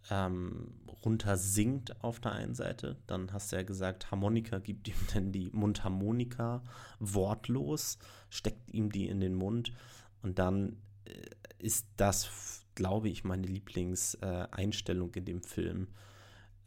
ähm, 0.09 0.73
runter 1.05 1.37
singt 1.37 2.03
auf 2.03 2.19
der 2.19 2.33
einen 2.33 2.55
Seite, 2.55 2.97
dann 3.07 3.31
hast 3.33 3.51
du 3.51 3.57
ja 3.57 3.63
gesagt, 3.63 4.11
Harmonika 4.11 4.59
gibt 4.59 4.87
ihm 4.87 4.95
dann 5.13 5.31
die 5.31 5.49
Mundharmonika 5.51 6.63
wortlos, 6.99 7.97
steckt 8.29 8.71
ihm 8.71 8.91
die 8.91 9.07
in 9.07 9.19
den 9.19 9.35
Mund 9.35 9.73
und 10.21 10.39
dann 10.39 10.77
äh, 11.05 11.21
ist 11.59 11.87
das, 11.97 12.65
glaube 12.75 13.09
ich, 13.09 13.23
meine 13.23 13.47
Lieblingseinstellung 13.47 15.13
äh, 15.13 15.19
in 15.19 15.25
dem 15.25 15.43
Film, 15.43 15.87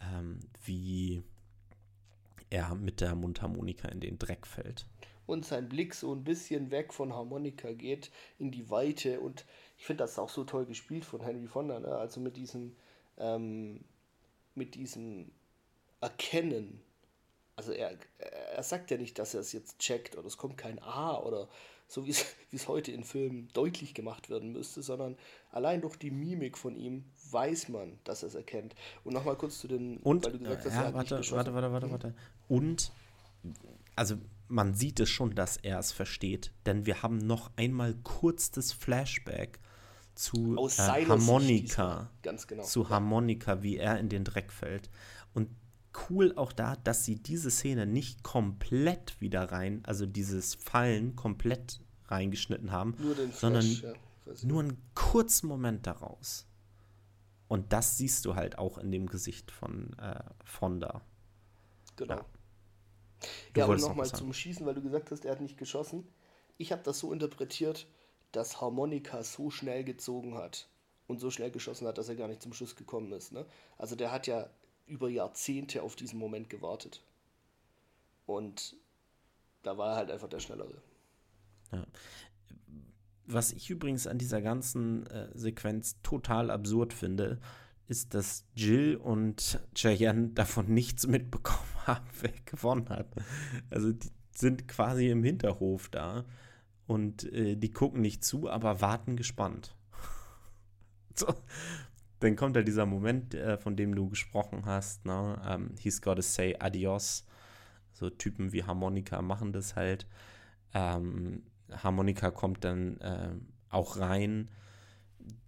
ähm, 0.01 0.41
wie 0.65 1.23
er 2.49 2.75
mit 2.75 3.01
der 3.01 3.15
Mundharmonika 3.15 3.89
in 3.89 4.01
den 4.01 4.19
Dreck 4.19 4.47
fällt. 4.47 4.87
Und 5.27 5.45
sein 5.45 5.69
Blick 5.69 5.95
so 5.95 6.13
ein 6.15 6.25
bisschen 6.25 6.71
weg 6.71 6.93
von 6.93 7.13
Harmonika 7.13 7.73
geht 7.73 8.11
in 8.39 8.51
die 8.51 8.71
Weite 8.71 9.21
und 9.21 9.45
ich 9.79 9.85
finde 9.85 10.05
das 10.05 10.19
auch 10.19 10.31
so 10.31 10.45
toll 10.45 10.67
gespielt 10.67 11.05
von 11.05 11.21
Henry 11.21 11.49
Fonda, 11.49 11.81
ne? 11.81 11.89
also 11.89 12.21
mit 12.21 12.37
diesem, 12.37 12.77
ähm, 13.19 13.85
mit 14.55 14.75
diesem 14.75 15.31
Erkennen. 16.01 16.81
Also 17.57 17.73
er, 17.73 17.99
er 18.19 18.63
sagt 18.63 18.91
ja 18.91 18.97
nicht, 18.97 19.19
dass 19.19 19.35
er 19.35 19.41
es 19.41 19.53
jetzt 19.53 19.79
checkt 19.79 20.17
oder 20.17 20.27
es 20.27 20.37
kommt 20.37 20.57
kein 20.57 20.83
A 20.83 21.19
oder 21.19 21.49
so 21.89 22.07
wie 22.07 22.11
es 22.53 22.69
heute 22.69 22.93
in 22.93 23.05
Filmen 23.05 23.49
deutlich 23.53 23.95
gemacht 23.95 24.31
werden 24.31 24.53
müsste, 24.53 24.83
sondern 24.83 25.17
allein 25.53 25.81
durch 25.81 25.97
die 25.97 26.11
Mimik 26.11 26.59
von 26.59 26.77
ihm 26.77 27.05
weiß 27.31 27.69
man, 27.69 27.99
dass 28.05 28.23
er 28.23 28.29
es 28.29 28.35
erkennt. 28.35 28.75
Und 29.05 29.15
nochmal 29.15 29.37
kurz 29.37 29.59
zu 29.61 29.69
den, 29.69 29.99
und, 29.99 30.25
weil 30.25 30.33
du 30.33 30.39
gesagt 30.39 30.65
hast, 30.65 30.75
ja, 30.75 30.95
warte, 30.95 31.17
warte, 31.33 31.55
warte, 31.55 31.73
warte, 31.73 31.91
warte. 31.91 32.15
Und 32.49 32.93
also 33.95 34.17
man 34.49 34.75
sieht 34.75 35.01
es 35.01 35.09
schon, 35.09 35.35
dass 35.35 35.57
er 35.57 35.79
es 35.79 35.93
versteht, 35.93 36.53
denn 36.67 36.87
wir 36.87 37.03
haben 37.03 37.19
noch 37.19 37.51
einmal 37.57 37.95
kurz 38.03 38.51
das 38.51 38.73
Flashback 38.73 39.61
zu 40.15 40.57
äh, 40.57 41.07
Harmonika. 41.07 42.11
Ganz 42.23 42.47
genau. 42.47 42.63
Zu 42.63 42.89
Harmonika, 42.89 43.63
wie 43.63 43.77
er 43.77 43.99
in 43.99 44.09
den 44.09 44.25
Dreck 44.25 44.53
fällt. 44.53 44.91
Und 45.35 45.51
cool 46.09 46.33
auch 46.37 46.53
da, 46.53 46.77
dass 46.77 47.05
sie 47.05 47.17
diese 47.17 47.51
Szene 47.51 47.87
nicht 47.87 48.23
komplett 48.23 49.21
wieder 49.21 49.53
rein, 49.53 49.83
also 49.85 50.07
dieses 50.07 50.55
Fallen 50.55 51.17
komplett 51.17 51.81
reingeschnitten 52.07 52.71
haben, 52.71 52.95
Flash, 52.95 53.35
sondern 53.35 53.65
ja, 53.65 53.93
nur 54.43 54.63
einen 54.63 54.83
kurzen 54.95 55.49
Moment 55.49 55.87
daraus. 55.87 56.47
Und 57.49 57.73
das 57.73 57.97
siehst 57.97 58.25
du 58.25 58.35
halt 58.35 58.59
auch 58.59 58.79
in 58.79 58.91
dem 58.91 59.07
Gesicht 59.07 59.51
von 59.51 59.93
äh, 59.99 60.23
Fonda. 60.45 61.03
Genau. 61.97 62.17
Ja, 62.17 62.27
ja 63.57 63.67
und 63.67 63.81
nochmal 63.81 64.07
zum 64.07 64.33
Schießen, 64.33 64.65
weil 64.67 64.75
du 64.75 64.83
gesagt 64.83 65.11
hast, 65.11 65.25
er 65.25 65.33
hat 65.33 65.41
nicht 65.41 65.59
geschossen. 65.59 66.07
Ich 66.59 66.73
habe 66.73 66.83
das 66.83 66.99
so 66.99 67.13
interpretiert, 67.13 67.87
dass 68.33 68.61
Harmonika 68.61 69.23
so 69.23 69.51
schnell 69.51 69.85
gezogen 69.85 70.37
hat 70.37 70.69
und 71.07 71.21
so 71.21 71.31
schnell 71.31 71.51
geschossen 71.51 71.87
hat, 71.87 71.99
dass 71.99 72.09
er 72.09 72.17
gar 72.17 72.29
nicht 72.29 72.43
zum 72.43 72.53
Schuss 72.53 72.77
gekommen 72.77 73.13
ist. 73.13 73.33
Ne? 73.33 73.47
Also 73.79 73.97
der 73.97 74.13
hat 74.13 74.27
ja 74.27 74.49
über 74.87 75.09
Jahrzehnte 75.09 75.83
auf 75.83 75.97
diesen 75.97 76.19
Moment 76.19 76.51
gewartet. 76.51 77.03
Und 78.27 78.77
da 79.63 79.79
war 79.79 79.93
er 79.93 79.97
halt 79.97 80.11
einfach 80.11 80.29
der 80.29 80.41
Schnellere. 80.41 80.83
Ja. 81.73 81.87
Was 83.27 83.53
ich 83.53 83.71
übrigens 83.71 84.07
an 84.07 84.19
dieser 84.19 84.41
ganzen 84.41 85.07
äh, 85.07 85.29
Sequenz 85.35 85.97
total 86.03 86.51
absurd 86.51 86.93
finde, 86.93 87.41
ist, 87.89 88.15
dass 88.15 88.45
Jill 88.55 88.97
und 88.97 89.61
Cheyenne 89.75 90.29
davon 90.29 90.73
nichts 90.73 91.07
mitbekommen 91.07 91.76
haben, 91.89 92.07
wer 92.21 92.33
gewonnen 92.45 92.89
hat. 92.89 93.09
Also 93.71 93.93
die 93.93 94.11
sind 94.33 94.69
quasi 94.69 95.09
im 95.09 95.23
Hinterhof 95.23 95.89
da 95.89 96.25
und 96.87 97.25
äh, 97.33 97.57
die 97.57 97.73
gucken 97.73 98.01
nicht 98.01 98.25
zu, 98.25 98.49
aber 98.51 98.81
warten 98.81 99.17
gespannt. 99.17 99.77
so. 101.15 101.27
Dann 102.21 102.35
kommt 102.35 102.57
da 102.57 102.63
dieser 102.63 102.87
Moment, 102.87 103.35
äh, 103.35 103.59
von 103.59 103.77
dem 103.77 103.95
du 103.95 104.09
gesprochen 104.09 104.65
hast, 104.65 105.05
ne? 105.05 105.39
Um, 105.45 105.51
ähm, 105.51 105.75
he's 105.79 106.01
gotta 106.01 106.23
say 106.23 106.57
adios. 106.59 107.27
So 107.93 108.09
Typen 108.09 108.53
wie 108.53 108.65
Harmonika 108.65 109.21
machen 109.21 109.53
das 109.53 109.77
halt. 109.77 110.07
Ähm, 110.73 111.43
Harmonika 111.71 112.31
kommt 112.31 112.65
dann 112.65 112.99
äh, 113.01 113.35
auch 113.69 113.99
rein. 113.99 114.51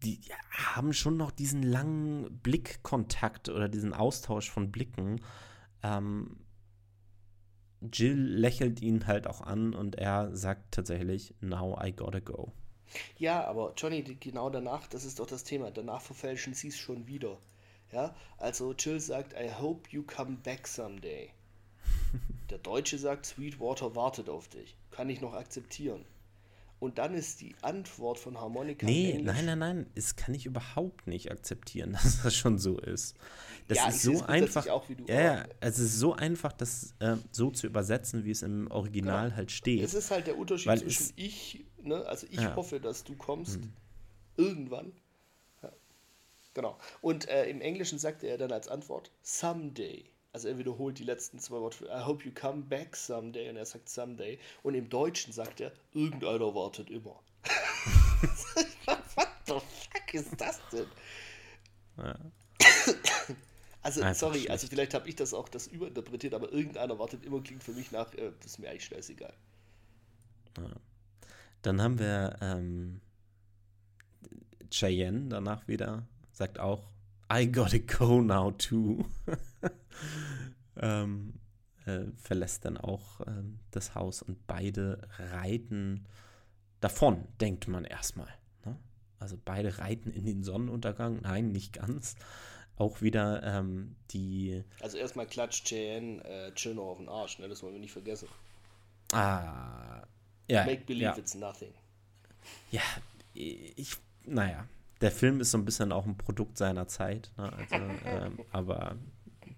Die 0.03 0.21
haben 0.51 0.93
schon 0.93 1.17
noch 1.17 1.31
diesen 1.31 1.63
langen 1.63 2.39
Blickkontakt 2.43 3.49
oder 3.49 3.69
diesen 3.69 3.95
Austausch 3.95 4.51
von 4.51 4.71
Blicken. 4.71 5.21
Ähm, 5.83 6.39
Jill 7.81 8.19
lächelt 8.19 8.83
ihn 8.83 9.07
halt 9.07 9.27
auch 9.27 9.41
an 9.41 9.75
und 9.75 9.97
er 9.97 10.35
sagt 10.37 10.73
tatsächlich, 10.73 11.35
now 11.41 11.79
I 11.81 11.93
gotta 11.93 12.21
go. 12.21 12.53
Ja, 13.19 13.45
aber 13.45 13.75
Johnny, 13.77 14.03
genau 14.03 14.51
danach, 14.51 14.87
das 14.89 15.05
ist 15.05 15.21
doch 15.21 15.27
das 15.27 15.45
Thema, 15.45 15.71
danach 15.71 16.01
verfälschen 16.01 16.55
sie 16.55 16.69
es 16.69 16.79
schon 16.79 17.07
wieder. 17.07 17.39
Ja, 17.93 18.15
also 18.37 18.73
Jill 18.73 19.01
sagt, 19.01 19.35
I 19.35 19.51
hope 19.53 19.89
you 19.91 20.03
come 20.03 20.37
back 20.43 20.67
someday. 20.67 21.31
Der 22.51 22.59
Deutsche 22.59 22.99
sagt, 22.99 23.27
Sweetwater 23.27 23.95
wartet 23.95 24.29
auf 24.29 24.49
dich. 24.49 24.77
Kann 24.91 25.09
ich 25.09 25.21
noch 25.21 25.35
akzeptieren. 25.35 26.05
Und 26.81 26.99
dann 26.99 27.15
ist 27.15 27.41
die 27.41 27.57
Antwort 27.63 28.19
von 28.19 28.39
Harmonika. 28.39 28.87
Nee, 28.87 29.21
nein, 29.23 29.47
nein, 29.47 29.59
nein. 29.59 29.87
Das 29.97 30.15
kann 30.15 30.35
ich 30.35 30.47
überhaupt 30.47 31.07
nicht 31.07 31.31
akzeptieren, 31.31 31.93
dass 32.03 32.23
das 32.23 32.37
schon 32.37 32.59
so 32.59 32.79
ist. 32.79 33.17
Das 33.67 33.79
ja, 33.79 33.89
ist 33.89 34.03
so 34.03 34.23
einfach. 34.23 34.67
Auch, 34.69 34.89
ja, 35.07 35.21
ja, 35.21 35.45
es 35.61 35.79
ist 35.79 35.99
so 35.99 36.15
einfach, 36.15 36.53
das 36.53 36.95
äh, 37.01 37.17
so 37.33 37.51
zu 37.51 37.67
übersetzen, 37.67 38.25
wie 38.25 38.31
es 38.31 38.43
im 38.43 38.71
Original 38.71 39.27
genau. 39.27 39.37
halt 39.37 39.51
steht. 39.51 39.83
Es 39.83 39.95
ist 39.95 40.11
halt 40.11 40.27
der 40.27 40.39
Unterschied 40.39 40.79
zwischen 40.79 41.13
ich, 41.17 41.65
ne, 41.83 42.07
also 42.07 42.27
ich 42.31 42.41
ja. 42.41 42.55
hoffe, 42.55 42.81
dass 42.81 43.05
du 43.05 43.17
kommst 43.17 43.57
hm. 43.57 43.73
irgendwann. 44.37 44.93
Genau. 46.59 46.77
Und 47.03 47.29
äh, 47.29 47.49
im 47.49 47.61
Englischen 47.61 48.01
sagte 48.01 48.27
er 48.27 48.37
dann 48.37 48.51
als 48.51 48.67
Antwort 48.67 49.13
someday. 49.23 50.11
Also 50.33 50.49
er 50.49 50.59
wiederholt 50.59 50.99
die 50.99 51.05
letzten 51.05 51.39
zwei 51.39 51.57
Worte. 51.57 51.87
I 51.87 52.05
hope 52.05 52.25
you 52.25 52.33
come 52.33 52.63
back 52.63 52.95
someday. 52.95 53.49
Und 53.49 53.57
er 53.57 53.65
sagt 53.65 53.89
someday. 53.89 54.39
Und 54.63 54.75
im 54.75 54.89
Deutschen 54.89 55.33
sagt 55.33 55.61
er, 55.61 55.73
irgendeiner 55.93 56.55
wartet 56.55 56.91
immer. 56.91 57.21
What 58.85 59.29
the 59.47 59.55
fuck 59.55 60.15
ist 60.15 60.41
das 60.41 60.61
denn? 60.71 60.87
Ja. 61.97 62.19
Also, 63.83 64.03
Einfach 64.03 64.19
sorry, 64.19 64.39
schlecht. 64.39 64.51
also 64.51 64.67
vielleicht 64.67 64.93
habe 64.93 65.09
ich 65.09 65.17
das 65.17 65.33
auch 65.33 65.49
das 65.49 65.67
überinterpretiert, 65.69 66.35
aber 66.35 66.53
irgendeiner 66.53 66.99
wartet 66.99 67.25
immer 67.25 67.41
klingt 67.41 67.63
für 67.63 67.73
mich 67.73 67.91
nach, 67.91 68.13
äh, 68.15 68.33
das 68.41 68.53
ist 68.53 68.59
mir 68.59 68.69
eigentlich 68.69 68.85
scheißegal. 68.85 69.33
Ja. 70.59 70.71
Dann 71.63 71.81
haben 71.81 71.99
wir 71.99 72.37
ähm, 72.41 73.01
Cheyenne 74.71 75.29
danach 75.29 75.67
wieder, 75.69 76.07
sagt 76.33 76.59
auch, 76.59 76.91
I 77.31 77.47
gotta 77.47 77.79
go 77.79 78.21
now 78.21 78.51
too. 78.53 79.05
ähm, 80.81 81.35
äh, 81.87 82.05
verlässt 82.17 82.65
dann 82.65 82.77
auch 82.77 83.21
ähm, 83.27 83.59
das 83.71 83.95
Haus 83.95 84.23
und 84.23 84.47
beide 84.47 85.09
reiten 85.19 86.07
davon, 86.81 87.27
denkt 87.41 87.69
man 87.69 87.85
erstmal. 87.85 88.29
Ne? 88.65 88.77
Also 89.19 89.39
beide 89.43 89.79
reiten 89.79 90.11
in 90.11 90.25
den 90.25 90.43
Sonnenuntergang. 90.43 91.21
Nein, 91.23 91.53
nicht 91.53 91.75
ganz. 91.75 92.17
Auch 92.77 93.03
wieder 93.03 93.43
ähm, 93.43 93.97
die. 94.13 94.63
Also 94.81 94.99
erstmal 94.99 95.27
klatscht 95.27 95.67
Cheyenne 95.67 96.23
äh, 96.25 96.53
Chill 96.55 96.75
noch 96.75 96.85
auf 96.85 96.99
den 96.99 97.09
Arsch, 97.09 97.39
ne? 97.39 97.49
das 97.49 97.63
wollen 97.63 97.75
wir 97.75 97.81
nicht 97.81 97.93
vergessen. 97.93 98.29
Ah, 99.13 100.03
ja. 100.49 100.65
Make 100.65 100.85
believe 100.85 101.05
ja. 101.05 101.19
it's 101.19 101.35
nothing. 101.35 101.73
Ja, 102.71 102.83
ich, 103.35 103.97
naja, 104.25 104.67
der 105.01 105.11
Film 105.11 105.41
ist 105.41 105.51
so 105.51 105.59
ein 105.59 105.65
bisschen 105.65 105.93
auch 105.93 106.07
ein 106.07 106.17
Produkt 106.17 106.59
seiner 106.59 106.89
Zeit, 106.89 107.33
ne? 107.37 107.53
also, 107.53 107.75
ähm, 108.05 108.39
aber 108.51 108.97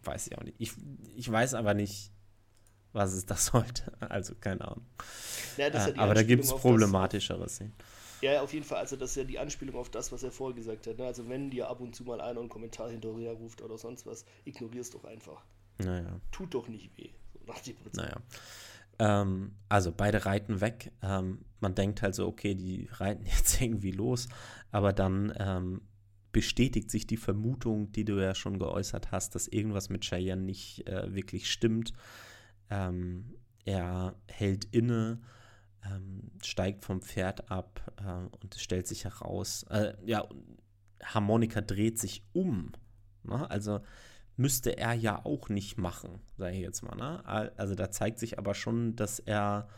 weiß 0.05 0.28
ich 0.28 0.39
auch 0.39 0.43
nicht. 0.43 0.57
Ich, 0.59 0.73
ich 1.17 1.31
weiß 1.31 1.55
aber 1.55 1.75
nicht, 1.75 2.12
was 2.93 3.12
es 3.12 3.27
das 3.27 3.47
sollte. 3.52 3.93
Also 4.01 4.35
keine 4.35 4.62
Ahnung. 4.62 4.86
Ja, 5.57 5.69
äh, 5.69 5.94
aber 5.97 6.15
da 6.15 6.23
gibt 6.23 6.44
es 6.44 6.55
problematischere 6.55 7.49
Szenen. 7.49 7.75
Ja, 8.20 8.43
auf 8.43 8.52
jeden 8.52 8.67
Fall. 8.67 8.78
Also 8.78 8.97
das 8.97 9.10
ist 9.10 9.17
ja 9.17 9.25
die 9.25 9.39
Anspielung 9.39 9.77
auf 9.77 9.89
das, 9.89 10.12
was 10.12 10.23
er 10.23 10.31
vorher 10.31 10.55
gesagt 10.55 10.86
hat. 10.86 10.99
Ne? 10.99 11.07
Also 11.07 11.28
wenn 11.28 11.51
dir 11.51 11.69
ab 11.69 11.81
und 11.81 11.94
zu 11.94 12.05
mal 12.05 12.20
einer 12.20 12.41
einen 12.41 12.49
Kommentar 12.51 12.91
hinterher 12.91 13.33
ruft 13.33 13.62
oder 13.62 13.78
sonst 13.78 14.07
was, 14.07 14.25
ignorierst 14.44 14.94
doch 14.94 15.05
einfach. 15.05 15.43
Naja. 15.78 16.20
Tut 16.31 16.52
doch 16.52 16.69
nicht 16.69 16.97
weh. 16.99 17.10
So 17.33 17.41
nach 17.47 17.60
dem 17.60 17.77
Prinzip. 17.77 18.02
Naja. 18.02 18.17
Ähm, 19.01 19.53
also 19.70 19.93
beide 19.93 20.27
reiten 20.27 20.61
weg. 20.61 20.93
Ähm, 21.03 21.39
man 21.59 21.75
denkt 21.75 22.03
halt 22.03 22.15
so, 22.15 22.27
okay, 22.29 22.55
die 22.55 22.89
reiten 22.93 23.25
jetzt 23.27 23.61
irgendwie 23.61 23.93
los, 23.93 24.29
aber 24.70 24.93
dann 24.93 25.33
ähm, 25.39 25.81
bestätigt 26.33 26.91
sich 26.91 27.07
die 27.07 27.17
Vermutung, 27.17 27.91
die 27.93 28.05
du 28.05 28.23
ja 28.23 28.35
schon 28.35 28.59
geäußert 28.59 29.11
hast, 29.11 29.35
dass 29.35 29.49
irgendwas 29.49 29.89
mit 29.89 30.05
Cheyenne 30.05 30.43
nicht 30.43 30.87
äh, 30.87 31.12
wirklich 31.15 31.51
stimmt. 31.51 31.93
Ähm, 32.69 33.35
er 33.65 34.15
hält 34.29 34.67
inne, 34.67 35.20
ähm, 35.85 36.31
steigt 36.45 36.85
vom 36.85 37.01
Pferd 37.01 37.51
ab 37.51 37.81
äh, 37.97 38.37
und 38.43 38.55
es 38.55 38.61
stellt 38.61 38.87
sich 38.87 39.05
heraus, 39.05 39.65
äh, 39.70 39.95
ja, 40.05 40.29
Harmonika 41.03 41.62
dreht 41.62 41.99
sich 41.99 42.23
um. 42.35 42.73
Ne? 43.23 43.51
Also 43.51 43.81
müsste 44.41 44.77
er 44.78 44.94
ja 44.94 45.25
auch 45.25 45.51
nicht 45.51 45.77
machen, 45.77 46.19
sage 46.39 46.57
ich 46.57 46.62
jetzt 46.62 46.83
mal. 46.83 46.97
Ne? 46.97 47.23
Also 47.59 47.75
da 47.75 47.91
zeigt 47.91 48.19
sich 48.19 48.39
aber 48.39 48.55
schon, 48.55 48.97
dass 48.97 49.19
er, 49.19 49.69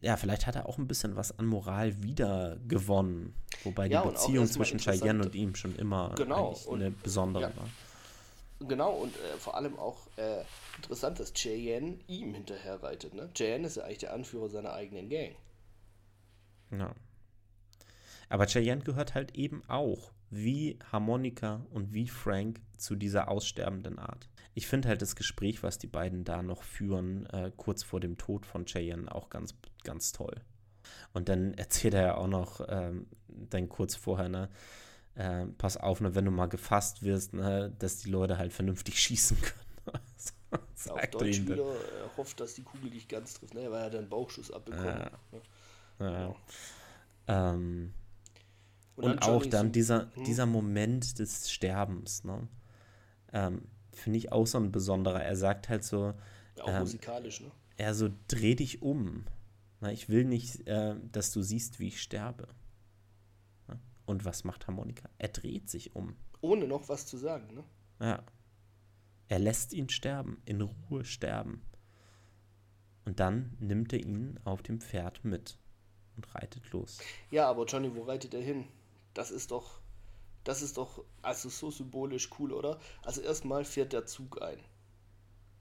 ja, 0.00 0.16
vielleicht 0.16 0.46
hat 0.48 0.56
er 0.56 0.68
auch 0.68 0.78
ein 0.78 0.88
bisschen 0.88 1.14
was 1.14 1.38
an 1.38 1.46
Moral 1.46 2.02
wieder 2.02 2.58
gewonnen. 2.66 3.34
Wobei 3.62 3.86
Ja, 3.86 4.02
die 4.02 4.08
Beziehung 4.08 4.46
zwischen 4.46 4.80
Cheyenne 4.80 5.24
und 5.24 5.34
ihm 5.36 5.54
schon 5.54 5.76
immer 5.76 6.12
Genau, 6.16 6.56
und- 6.66 6.80
eine 6.82 6.90
besondere 6.90 7.44
ja. 7.50 7.56
war. 7.56 7.68
Genau, 8.68 8.90
und 8.92 9.14
äh, 9.16 9.38
vor 9.38 9.54
allem 9.54 9.78
auch 9.78 9.96
äh, 10.16 10.42
interessant, 10.76 11.18
dass 11.20 11.32
Cheyenne 11.32 11.98
ihm 12.08 12.34
hinterher 12.34 12.82
reitet. 12.82 13.14
Ne? 13.14 13.30
Cheyenne 13.32 13.66
ist 13.68 13.76
ja 13.76 13.84
eigentlich 13.84 13.98
der 13.98 14.12
Anführer 14.12 14.48
seiner 14.50 14.72
eigenen 14.74 15.08
Gang. 15.08 15.34
Ja. 16.72 16.94
Aber 18.28 18.46
Cheyenne 18.46 18.82
gehört 18.82 19.14
halt 19.14 19.34
eben 19.34 19.62
auch, 19.68 20.10
wie 20.30 20.78
Harmonika 20.92 21.66
und 21.70 21.92
wie 21.92 22.08
Frank, 22.08 22.60
zu 22.80 22.96
dieser 22.96 23.28
aussterbenden 23.28 23.98
Art. 23.98 24.28
Ich 24.54 24.66
finde 24.66 24.88
halt 24.88 25.02
das 25.02 25.14
Gespräch, 25.14 25.62
was 25.62 25.78
die 25.78 25.86
beiden 25.86 26.24
da 26.24 26.42
noch 26.42 26.62
führen, 26.62 27.26
äh, 27.26 27.52
kurz 27.56 27.82
vor 27.82 28.00
dem 28.00 28.16
Tod 28.16 28.46
von 28.46 28.64
Cheyenne, 28.64 29.14
auch 29.14 29.28
ganz, 29.28 29.54
ganz 29.84 30.12
toll. 30.12 30.34
Und 31.12 31.28
dann 31.28 31.54
erzählt 31.54 31.94
er 31.94 32.02
ja 32.02 32.14
auch 32.16 32.26
noch, 32.26 32.66
ähm, 32.68 33.06
dann 33.28 33.68
kurz 33.68 33.94
vorher, 33.94 34.28
ne, 34.28 34.48
äh, 35.14 35.46
pass 35.58 35.76
auf, 35.76 36.00
ne, 36.00 36.14
wenn 36.14 36.24
du 36.24 36.30
mal 36.30 36.46
gefasst 36.46 37.02
wirst, 37.02 37.34
ne, 37.34 37.72
dass 37.78 37.98
die 37.98 38.10
Leute 38.10 38.38
halt 38.38 38.52
vernünftig 38.52 38.98
schießen 39.02 39.36
können. 39.40 40.00
Auf 40.52 40.60
Sagt 40.74 41.14
er 41.14 41.20
Deutsch 41.20 41.42
wieder 41.42 41.56
äh, 41.56 42.16
hofft, 42.16 42.40
dass 42.40 42.54
die 42.54 42.62
Kugel 42.62 42.90
dich 42.90 43.06
ganz 43.06 43.34
trifft. 43.34 43.54
Ne? 43.54 43.70
Weil 43.70 43.80
er 43.80 43.84
hat 43.84 43.94
einen 43.94 44.08
Bauchschuss 44.08 44.50
abbekommen. 44.50 45.10
Ja. 46.00 46.08
Ne? 46.10 46.34
Ja. 47.28 47.52
Ähm, 47.52 47.92
Und, 49.00 49.12
Und, 49.12 49.22
auch 49.22 49.46
dann 49.46 49.72
dieser, 49.72 50.14
Hm? 50.14 50.24
dieser 50.24 50.46
Moment 50.46 51.18
des 51.18 51.50
Sterbens, 51.50 52.24
ne? 52.24 52.48
Ähm, 53.32 53.62
Finde 53.92 54.18
ich 54.18 54.32
auch 54.32 54.46
so 54.46 54.58
ein 54.58 54.72
besonderer. 54.72 55.22
Er 55.22 55.36
sagt 55.36 55.68
halt 55.68 55.84
so, 55.84 56.14
Auch 56.60 56.68
ähm, 56.68 56.80
musikalisch, 56.80 57.40
ne? 57.40 57.50
er 57.76 57.94
so, 57.94 58.08
dreh 58.28 58.54
dich 58.54 58.82
um. 58.82 59.24
Na, 59.80 59.90
ich 59.92 60.08
will 60.08 60.24
nicht, 60.24 60.66
äh, 60.66 60.96
dass 61.12 61.32
du 61.32 61.42
siehst, 61.42 61.80
wie 61.80 61.88
ich 61.88 62.02
sterbe. 62.02 62.48
Ja? 63.68 63.78
Und 64.06 64.24
was 64.24 64.44
macht 64.44 64.66
Harmonika? 64.66 65.08
Er 65.18 65.28
dreht 65.28 65.70
sich 65.70 65.94
um. 65.96 66.16
Ohne 66.40 66.66
noch 66.66 66.88
was 66.88 67.06
zu 67.06 67.16
sagen, 67.16 67.54
ne? 67.54 67.64
Ja. 68.00 68.22
Er 69.28 69.38
lässt 69.38 69.72
ihn 69.72 69.88
sterben, 69.88 70.42
in 70.44 70.60
Ruhe 70.60 71.04
sterben. 71.04 71.62
Und 73.04 73.20
dann 73.20 73.56
nimmt 73.60 73.92
er 73.92 74.00
ihn 74.00 74.38
auf 74.44 74.62
dem 74.62 74.80
Pferd 74.80 75.24
mit 75.24 75.58
und 76.16 76.34
reitet 76.34 76.70
los. 76.72 76.98
Ja, 77.30 77.48
aber 77.48 77.64
Johnny, 77.64 77.94
wo 77.94 78.02
reitet 78.02 78.34
er 78.34 78.42
hin? 78.42 78.66
Das 79.14 79.30
ist 79.30 79.50
doch, 79.50 79.80
das 80.44 80.62
ist 80.62 80.76
doch, 80.76 81.04
also 81.22 81.48
so 81.48 81.70
symbolisch 81.70 82.30
cool, 82.38 82.52
oder? 82.52 82.78
Also 83.02 83.20
erstmal 83.20 83.64
fährt 83.64 83.92
der 83.92 84.06
Zug 84.06 84.40
ein. 84.42 84.58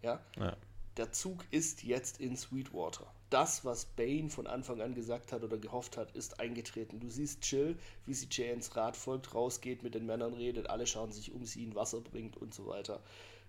Ja? 0.02 0.24
Ja. 0.38 0.56
Der 0.98 1.12
Zug 1.12 1.46
ist 1.52 1.84
jetzt 1.84 2.20
in 2.20 2.36
Sweetwater. 2.36 3.12
Das, 3.30 3.64
was 3.64 3.86
Bane 3.86 4.30
von 4.30 4.48
Anfang 4.48 4.82
an 4.82 4.96
gesagt 4.96 5.32
hat 5.32 5.44
oder 5.44 5.58
gehofft 5.58 5.98
hat, 5.98 6.12
ist 6.16 6.40
eingetreten. 6.40 7.00
Du 7.00 7.10
siehst 7.10 7.46
Jill, 7.50 7.78
wie 8.06 8.14
sie 8.14 8.28
Janes 8.30 8.76
Rad 8.76 8.98
folgt, 8.98 9.34
rausgeht, 9.36 9.84
mit 9.84 9.94
den 9.94 10.06
Männern 10.06 10.34
redet, 10.34 10.70
alle 10.70 10.88
schauen 10.88 11.12
sich 11.12 11.32
um 11.32 11.46
sie, 11.46 11.64
ihn 11.64 11.76
Wasser 11.76 12.02
bringt 12.02 12.38
und 12.38 12.54
so 12.54 12.66
weiter. 12.66 13.04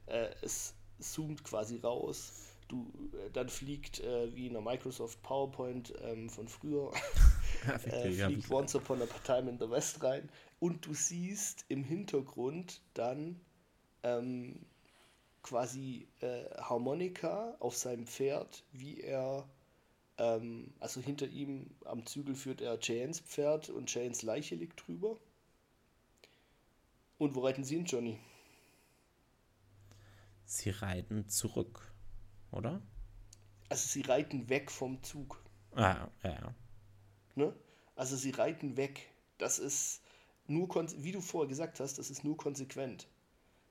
Äh, 0.06 0.30
es 0.42 0.74
zoomt 0.98 1.44
quasi 1.44 1.78
raus. 1.78 2.49
Du, 2.70 2.92
äh, 3.12 3.30
dann 3.32 3.48
fliegt 3.48 3.98
äh, 4.00 4.34
wie 4.34 4.46
in 4.46 4.52
der 4.52 4.62
Microsoft 4.62 5.20
PowerPoint 5.22 5.92
ähm, 6.02 6.30
von 6.30 6.46
früher 6.46 6.92
äh, 7.86 8.12
fliegt 8.12 8.48
Once 8.50 8.76
Upon 8.76 9.02
a 9.02 9.06
Time 9.24 9.50
in 9.50 9.58
the 9.58 9.68
West 9.68 10.02
rein 10.04 10.28
und 10.60 10.86
du 10.86 10.94
siehst 10.94 11.64
im 11.68 11.82
Hintergrund 11.82 12.80
dann 12.94 13.40
ähm, 14.04 14.64
quasi 15.42 16.06
äh, 16.20 16.44
Harmonika 16.58 17.56
auf 17.58 17.76
seinem 17.76 18.06
Pferd, 18.06 18.62
wie 18.72 19.00
er, 19.00 19.48
ähm, 20.18 20.72
also 20.78 21.00
hinter 21.00 21.26
ihm 21.26 21.70
am 21.84 22.06
Zügel 22.06 22.34
führt 22.34 22.60
er 22.60 22.78
Janes 22.80 23.20
Pferd 23.20 23.70
und 23.70 23.92
Janes 23.92 24.22
Leiche 24.22 24.54
liegt 24.54 24.86
drüber. 24.86 25.18
Und 27.18 27.34
wo 27.34 27.40
reiten 27.40 27.64
sie 27.64 27.76
hin, 27.76 27.84
Johnny? 27.84 28.18
Sie 30.44 30.70
reiten 30.70 31.28
zurück, 31.28 31.89
oder? 32.52 32.80
Also 33.68 33.86
sie 33.88 34.02
reiten 34.02 34.48
weg 34.48 34.70
vom 34.70 35.02
Zug. 35.02 35.42
Ah, 35.74 36.08
ja, 36.24 36.30
ja. 36.30 36.54
Ne? 37.36 37.54
Also 37.96 38.16
sie 38.16 38.30
reiten 38.30 38.76
weg. 38.76 39.08
Das 39.38 39.58
ist 39.58 40.02
nur, 40.46 40.68
wie 40.98 41.12
du 41.12 41.20
vorher 41.20 41.48
gesagt 41.48 41.78
hast, 41.80 41.98
das 41.98 42.10
ist 42.10 42.24
nur 42.24 42.36
konsequent. 42.36 43.06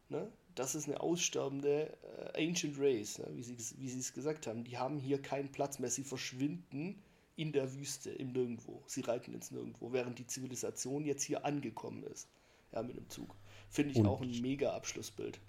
Ne? 0.08 0.32
Das 0.56 0.76
ist 0.76 0.88
eine 0.88 1.00
aussterbende 1.02 1.96
äh, 2.34 2.48
Ancient 2.48 2.78
Race, 2.80 3.20
ne? 3.20 3.28
wie 3.36 3.44
sie 3.44 3.56
es- 3.56 3.78
wie 3.78 3.88
es 3.88 4.14
gesagt 4.14 4.48
haben. 4.48 4.64
Die 4.64 4.78
haben 4.78 4.98
hier 4.98 5.22
keinen 5.22 5.52
Platz 5.52 5.80
mehr. 5.80 5.90
Sie 5.90 6.04
verschwinden 6.04 7.02
in 7.36 7.52
der 7.52 7.74
Wüste, 7.74 8.10
im 8.10 8.32
Nirgendwo. 8.32 8.82
Sie 8.88 9.02
reiten 9.02 9.34
ins 9.34 9.52
Nirgendwo, 9.52 9.92
während 9.94 10.20
die 10.20 10.28
Zivilisation 10.28 11.06
jetzt 11.06 11.24
hier 11.24 11.46
angekommen 11.46 12.04
ist. 12.04 12.28
Ja, 12.72 12.82
mit 12.84 12.98
einem 12.98 13.10
Zug. 13.10 13.36
Finde 13.70 13.92
ich 13.92 13.98
Und- 13.98 14.08
auch 14.08 14.22
ein 14.22 14.42
mega 14.42 14.74
Abschlussbild. 14.74 15.40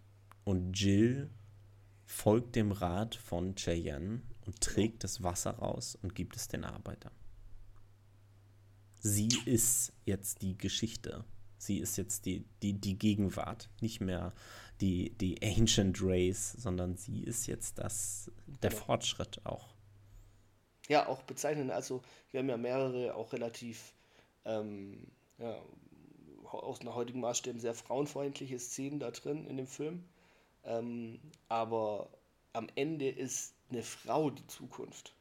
Und 0.44 0.72
Jill 0.78 1.30
folgt 2.10 2.56
dem 2.56 2.72
Rat 2.72 3.14
von 3.14 3.54
Cheyenne 3.54 4.22
und 4.46 4.60
trägt 4.60 5.04
das 5.04 5.22
Wasser 5.22 5.52
raus 5.52 5.96
und 6.02 6.14
gibt 6.14 6.36
es 6.36 6.48
den 6.48 6.64
Arbeitern. 6.64 7.12
Sie 9.00 9.28
ist 9.46 9.92
jetzt 10.04 10.42
die 10.42 10.58
Geschichte. 10.58 11.24
Sie 11.56 11.78
ist 11.78 11.96
jetzt 11.96 12.26
die, 12.26 12.44
die, 12.62 12.74
die 12.74 12.98
Gegenwart. 12.98 13.70
Nicht 13.80 14.00
mehr 14.00 14.34
die, 14.80 15.16
die 15.18 15.40
Ancient 15.42 15.98
Race, 16.02 16.52
sondern 16.52 16.96
sie 16.96 17.22
ist 17.22 17.46
jetzt 17.46 17.78
das, 17.78 18.30
der 18.46 18.70
Genau. 18.70 18.82
Fortschritt 18.84 19.44
auch. 19.46 19.74
Ja, 20.88 21.06
auch 21.06 21.22
bezeichnend. 21.22 21.70
Also, 21.70 22.02
wir 22.30 22.40
haben 22.40 22.48
ja 22.48 22.56
mehrere 22.56 23.14
auch 23.14 23.32
relativ, 23.32 23.94
ähm, 24.44 25.06
ja, 25.38 25.62
aus 26.44 26.80
einer 26.80 26.94
heutigen 26.94 27.20
Maßstäben 27.20 27.60
sehr 27.60 27.74
frauenfeindliche 27.74 28.58
Szenen 28.58 28.98
da 28.98 29.10
drin 29.12 29.46
in 29.46 29.56
dem 29.56 29.68
Film. 29.68 30.09
Ähm, 30.64 31.20
aber 31.48 32.10
am 32.52 32.68
Ende 32.74 33.08
ist 33.08 33.54
eine 33.70 33.82
Frau 33.82 34.30
die 34.30 34.46
Zukunft. 34.46 35.14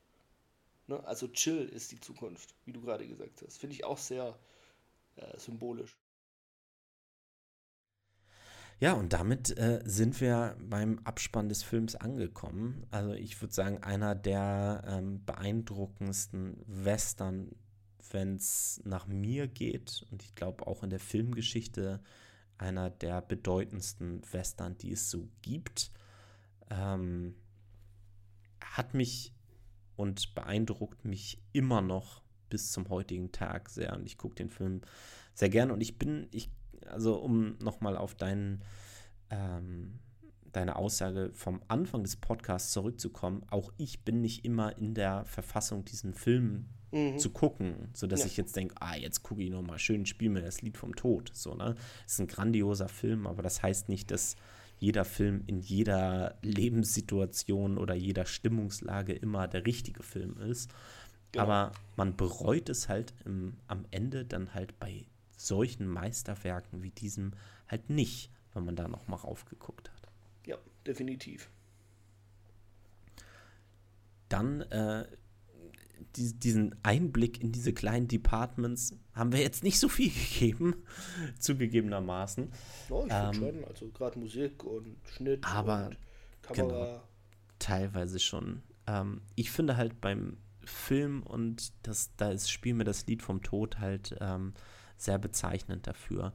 Ne? 0.87 1.03
Also 1.05 1.27
Chill 1.27 1.69
ist 1.69 1.91
die 1.91 1.99
Zukunft, 1.99 2.53
wie 2.65 2.73
du 2.73 2.81
gerade 2.81 3.07
gesagt 3.07 3.43
hast. 3.45 3.57
Finde 3.57 3.75
ich 3.75 3.85
auch 3.85 3.97
sehr 3.97 4.37
äh, 5.15 5.37
symbolisch. 5.37 5.95
Ja, 8.81 8.93
und 8.93 9.11
damit 9.11 9.57
äh, 9.57 9.81
sind 9.83 10.21
wir 10.21 10.55
beim 10.57 10.99
Abspann 11.03 11.49
des 11.49 11.63
Films 11.63 11.95
angekommen. 11.95 12.87
Also 12.91 13.11
ich 13.11 13.41
würde 13.41 13.53
sagen, 13.53 13.83
einer 13.83 14.15
der 14.15 14.83
ähm, 14.87 15.25
beeindruckendsten 15.25 16.63
Western, 16.65 17.51
wenn 18.11 18.37
es 18.37 18.81
nach 18.85 19.05
mir 19.05 19.47
geht, 19.47 20.05
und 20.11 20.23
ich 20.23 20.33
glaube 20.33 20.65
auch 20.65 20.81
in 20.81 20.89
der 20.89 21.01
Filmgeschichte, 21.01 22.01
einer 22.59 22.89
der 22.89 23.21
bedeutendsten 23.21 24.21
Western, 24.31 24.77
die 24.77 24.91
es 24.91 25.09
so 25.09 25.27
gibt. 25.41 25.91
Ähm, 26.69 27.35
hat 28.61 28.93
mich 28.93 29.33
und 29.95 30.35
beeindruckt 30.35 31.05
mich 31.05 31.41
immer 31.51 31.81
noch 31.81 32.21
bis 32.49 32.71
zum 32.71 32.89
heutigen 32.89 33.31
Tag 33.31 33.69
sehr. 33.69 33.95
Und 33.95 34.05
ich 34.05 34.17
gucke 34.17 34.35
den 34.35 34.49
Film 34.49 34.81
sehr 35.33 35.49
gern. 35.49 35.71
Und 35.71 35.81
ich 35.81 35.97
bin, 35.97 36.27
ich, 36.31 36.49
also 36.87 37.15
um 37.15 37.57
nochmal 37.59 37.97
auf 37.97 38.15
deinen, 38.15 38.63
ähm, 39.29 39.99
deine 40.51 40.75
Aussage 40.75 41.31
vom 41.33 41.61
Anfang 41.67 42.03
des 42.03 42.15
Podcasts 42.15 42.71
zurückzukommen, 42.71 43.43
auch 43.49 43.71
ich 43.77 44.03
bin 44.03 44.21
nicht 44.21 44.45
immer 44.45 44.77
in 44.77 44.93
der 44.93 45.25
Verfassung, 45.25 45.85
diesen 45.85 46.13
Film 46.13 46.69
mhm. 46.91 47.19
zu 47.19 47.29
gucken, 47.29 47.89
sodass 47.93 48.21
ja. 48.21 48.25
ich 48.27 48.37
jetzt 48.37 48.55
denke, 48.55 48.75
ah, 48.79 48.95
jetzt 48.95 49.23
gucke 49.23 49.41
ich 49.41 49.49
nochmal 49.49 49.79
schön, 49.79 50.05
spiel 50.05 50.29
mir 50.29 50.41
das 50.41 50.61
Lied 50.61 50.77
vom 50.77 50.95
Tod. 50.95 51.31
So, 51.33 51.53
ne? 51.55 51.75
Das 52.03 52.13
ist 52.13 52.19
ein 52.19 52.27
grandioser 52.27 52.89
Film, 52.89 53.27
aber 53.27 53.41
das 53.41 53.61
heißt 53.61 53.89
nicht, 53.89 54.11
dass 54.11 54.35
jeder 54.79 55.05
Film 55.05 55.43
in 55.45 55.59
jeder 55.59 56.37
Lebenssituation 56.41 57.77
oder 57.77 57.93
jeder 57.93 58.25
Stimmungslage 58.25 59.13
immer 59.13 59.47
der 59.47 59.65
richtige 59.65 60.03
Film 60.03 60.37
ist. 60.37 60.71
Genau. 61.31 61.43
Aber 61.43 61.71
man 61.95 62.15
bereut 62.15 62.69
es 62.69 62.89
halt 62.89 63.13
im, 63.25 63.57
am 63.67 63.85
Ende 63.91 64.25
dann 64.25 64.53
halt 64.53 64.79
bei 64.79 65.05
solchen 65.37 65.87
Meisterwerken 65.87 66.81
wie 66.81 66.89
diesem 66.91 67.33
halt 67.67 67.89
nicht, 67.89 68.31
wenn 68.53 68.65
man 68.65 68.75
da 68.75 68.87
nochmal 68.87 69.19
raufgeguckt 69.19 69.89
hat. 69.89 70.11
Ja, 70.45 70.57
definitiv. 70.87 71.49
Dann 74.29 74.61
äh, 74.61 75.05
die, 76.15 76.33
diesen 76.33 76.75
Einblick 76.83 77.41
in 77.41 77.51
diese 77.51 77.73
kleinen 77.73 78.07
Departments 78.07 78.95
haben 79.13 79.31
wir 79.31 79.41
jetzt 79.41 79.63
nicht 79.63 79.79
so 79.79 79.89
viel 79.89 80.11
gegeben, 80.39 80.75
zugegebenermaßen. 81.39 82.51
Oh, 82.89 83.05
ich 83.05 83.13
ähm, 83.13 83.33
schon, 83.33 83.63
also 83.65 83.89
gerade 83.89 84.19
Musik 84.19 84.63
und 84.63 84.97
Schnitt 85.15 85.45
aber 85.45 85.87
und 85.87 85.97
Kamera. 86.41 86.85
Genau, 86.85 87.03
teilweise 87.59 88.19
schon. 88.19 88.63
Ähm, 88.87 89.21
ich 89.35 89.51
finde 89.51 89.77
halt 89.77 90.01
beim 90.01 90.37
Film 90.63 91.23
und 91.23 91.73
das, 91.83 92.15
da 92.17 92.31
ist 92.31 92.49
Spiel 92.49 92.73
mir 92.73 92.83
das 92.83 93.05
Lied 93.07 93.21
vom 93.21 93.41
Tod 93.41 93.79
halt 93.79 94.15
ähm, 94.19 94.53
sehr 94.97 95.17
bezeichnend 95.17 95.87
dafür. 95.87 96.33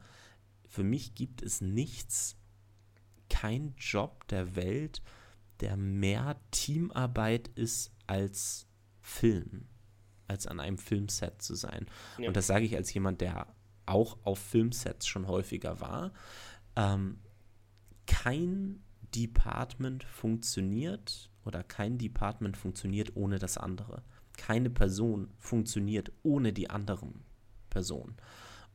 Für 0.69 0.85
mich 0.85 1.15
gibt 1.15 1.43
es 1.43 1.61
nichts, 1.61 2.37
kein 3.31 3.75
Job 3.77 4.27
der 4.29 4.57
Welt, 4.57 5.03
der 5.61 5.77
mehr 5.77 6.37
Teamarbeit 6.51 7.49
ist 7.49 7.93
als 8.07 8.67
Film, 9.05 9.67
als 10.27 10.47
an 10.47 10.61
einem 10.61 10.79
Filmset 10.79 11.43
zu 11.43 11.55
sein. 11.55 11.87
Ja. 12.19 12.29
Und 12.29 12.37
das 12.37 12.47
sage 12.47 12.65
ich 12.65 12.75
als 12.75 12.93
jemand, 12.95 13.21
der 13.21 13.47
auch 13.85 14.17
auf 14.25 14.39
Filmsets 14.39 15.07
schon 15.07 15.29
häufiger 15.29 15.81
war. 15.81 16.13
Ähm, 16.75 17.19
kein 18.07 18.83
Department 19.15 20.05
funktioniert 20.05 21.31
oder 21.45 21.63
kein 21.63 21.99
Department 21.99 22.57
funktioniert 22.57 23.15
ohne 23.15 23.39
das 23.39 23.59
andere. 23.59 24.03
Keine 24.39 24.71
Person 24.71 25.31
funktioniert 25.39 26.11
ohne 26.23 26.55
die 26.55 26.71
anderen 26.71 27.25
Personen. 27.69 28.17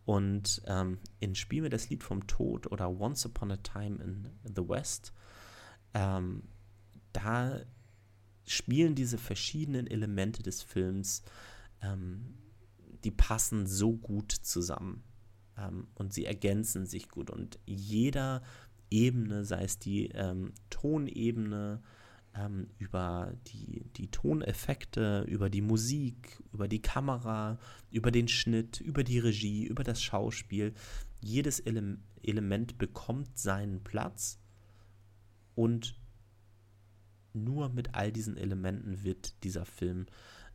Und 0.06 0.62
ähm, 0.68 1.00
in 1.20 1.34
Spiel 1.34 1.64
mir 1.64 1.70
das 1.70 1.90
Lied 1.90 2.04
vom 2.04 2.28
Tod 2.28 2.72
oder 2.72 2.90
Once 2.90 3.26
Upon 3.26 3.52
a 3.52 3.58
Time 3.58 4.02
in 4.04 4.30
the 4.44 4.68
West, 4.70 5.12
ähm, 5.96 6.44
da 7.14 7.62
spielen 8.50 8.96
diese 8.96 9.18
verschiedenen 9.18 9.88
Elemente 9.88 10.44
des 10.44 10.62
Films, 10.62 11.24
ähm, 11.82 12.34
die 13.04 13.12
passen 13.12 13.68
so 13.68 13.96
gut 13.96 14.32
zusammen 14.32 15.04
ähm, 15.58 15.88
und 15.96 16.14
sie 16.14 16.26
ergänzen 16.26 16.86
sich 16.86 17.10
gut. 17.10 17.30
Und 17.30 17.60
jeder 17.66 18.42
Ebene, 18.90 19.46
sei 19.46 19.64
es 19.64 19.78
die 19.80 20.08
ähm, 20.08 20.54
Tonebene, 20.70 21.82
ähm, 22.36 22.68
über 22.78 23.34
die, 23.48 23.86
die 23.96 24.10
Toneffekte, 24.10 25.26
über 25.28 25.50
die 25.50 25.62
Musik, 25.62 26.42
über 26.54 26.68
die 26.68 26.82
Kamera, 26.82 27.60
über 27.92 28.12
den 28.12 28.28
Schnitt, 28.28 28.82
über 28.82 29.04
die 29.04 29.20
Regie, 29.20 29.66
über 29.66 29.84
das 29.84 30.02
Schauspiel, 30.02 30.74
jedes 31.22 31.60
Ele 31.60 31.98
Element 32.22 32.78
bekommt 32.78 33.38
seinen 33.38 33.82
Platz 33.82 34.40
und 35.56 35.96
nur 37.34 37.70
mit 37.70 37.96
all 37.96 38.12
diesen 38.12 38.38
Elementen 38.38 39.04
wird 39.04 39.44
dieser 39.44 39.66
Film 39.66 40.08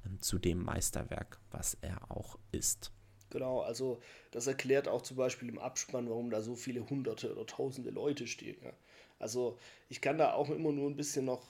ähm, 0.04 0.20
zu 0.20 0.38
dem 0.38 0.62
Meisterwerk, 0.62 1.38
was 1.50 1.76
er 1.80 2.10
auch 2.10 2.38
ist. 2.52 2.92
Genau, 3.30 3.60
also 3.60 4.00
das 4.30 4.46
erklärt 4.46 4.86
auch 4.86 5.02
zum 5.02 5.16
Beispiel 5.16 5.48
im 5.48 5.58
Abspann, 5.58 6.08
warum 6.08 6.30
da 6.30 6.40
so 6.40 6.54
viele 6.54 6.88
hunderte 6.88 7.32
oder 7.32 7.46
tausende 7.46 7.90
Leute 7.90 8.26
stehen. 8.26 8.56
Ja. 8.62 8.72
Also 9.18 9.58
ich 9.88 10.00
kann 10.00 10.18
da 10.18 10.34
auch 10.34 10.50
immer 10.50 10.72
nur 10.72 10.88
ein 10.88 10.96
bisschen 10.96 11.24
noch, 11.24 11.42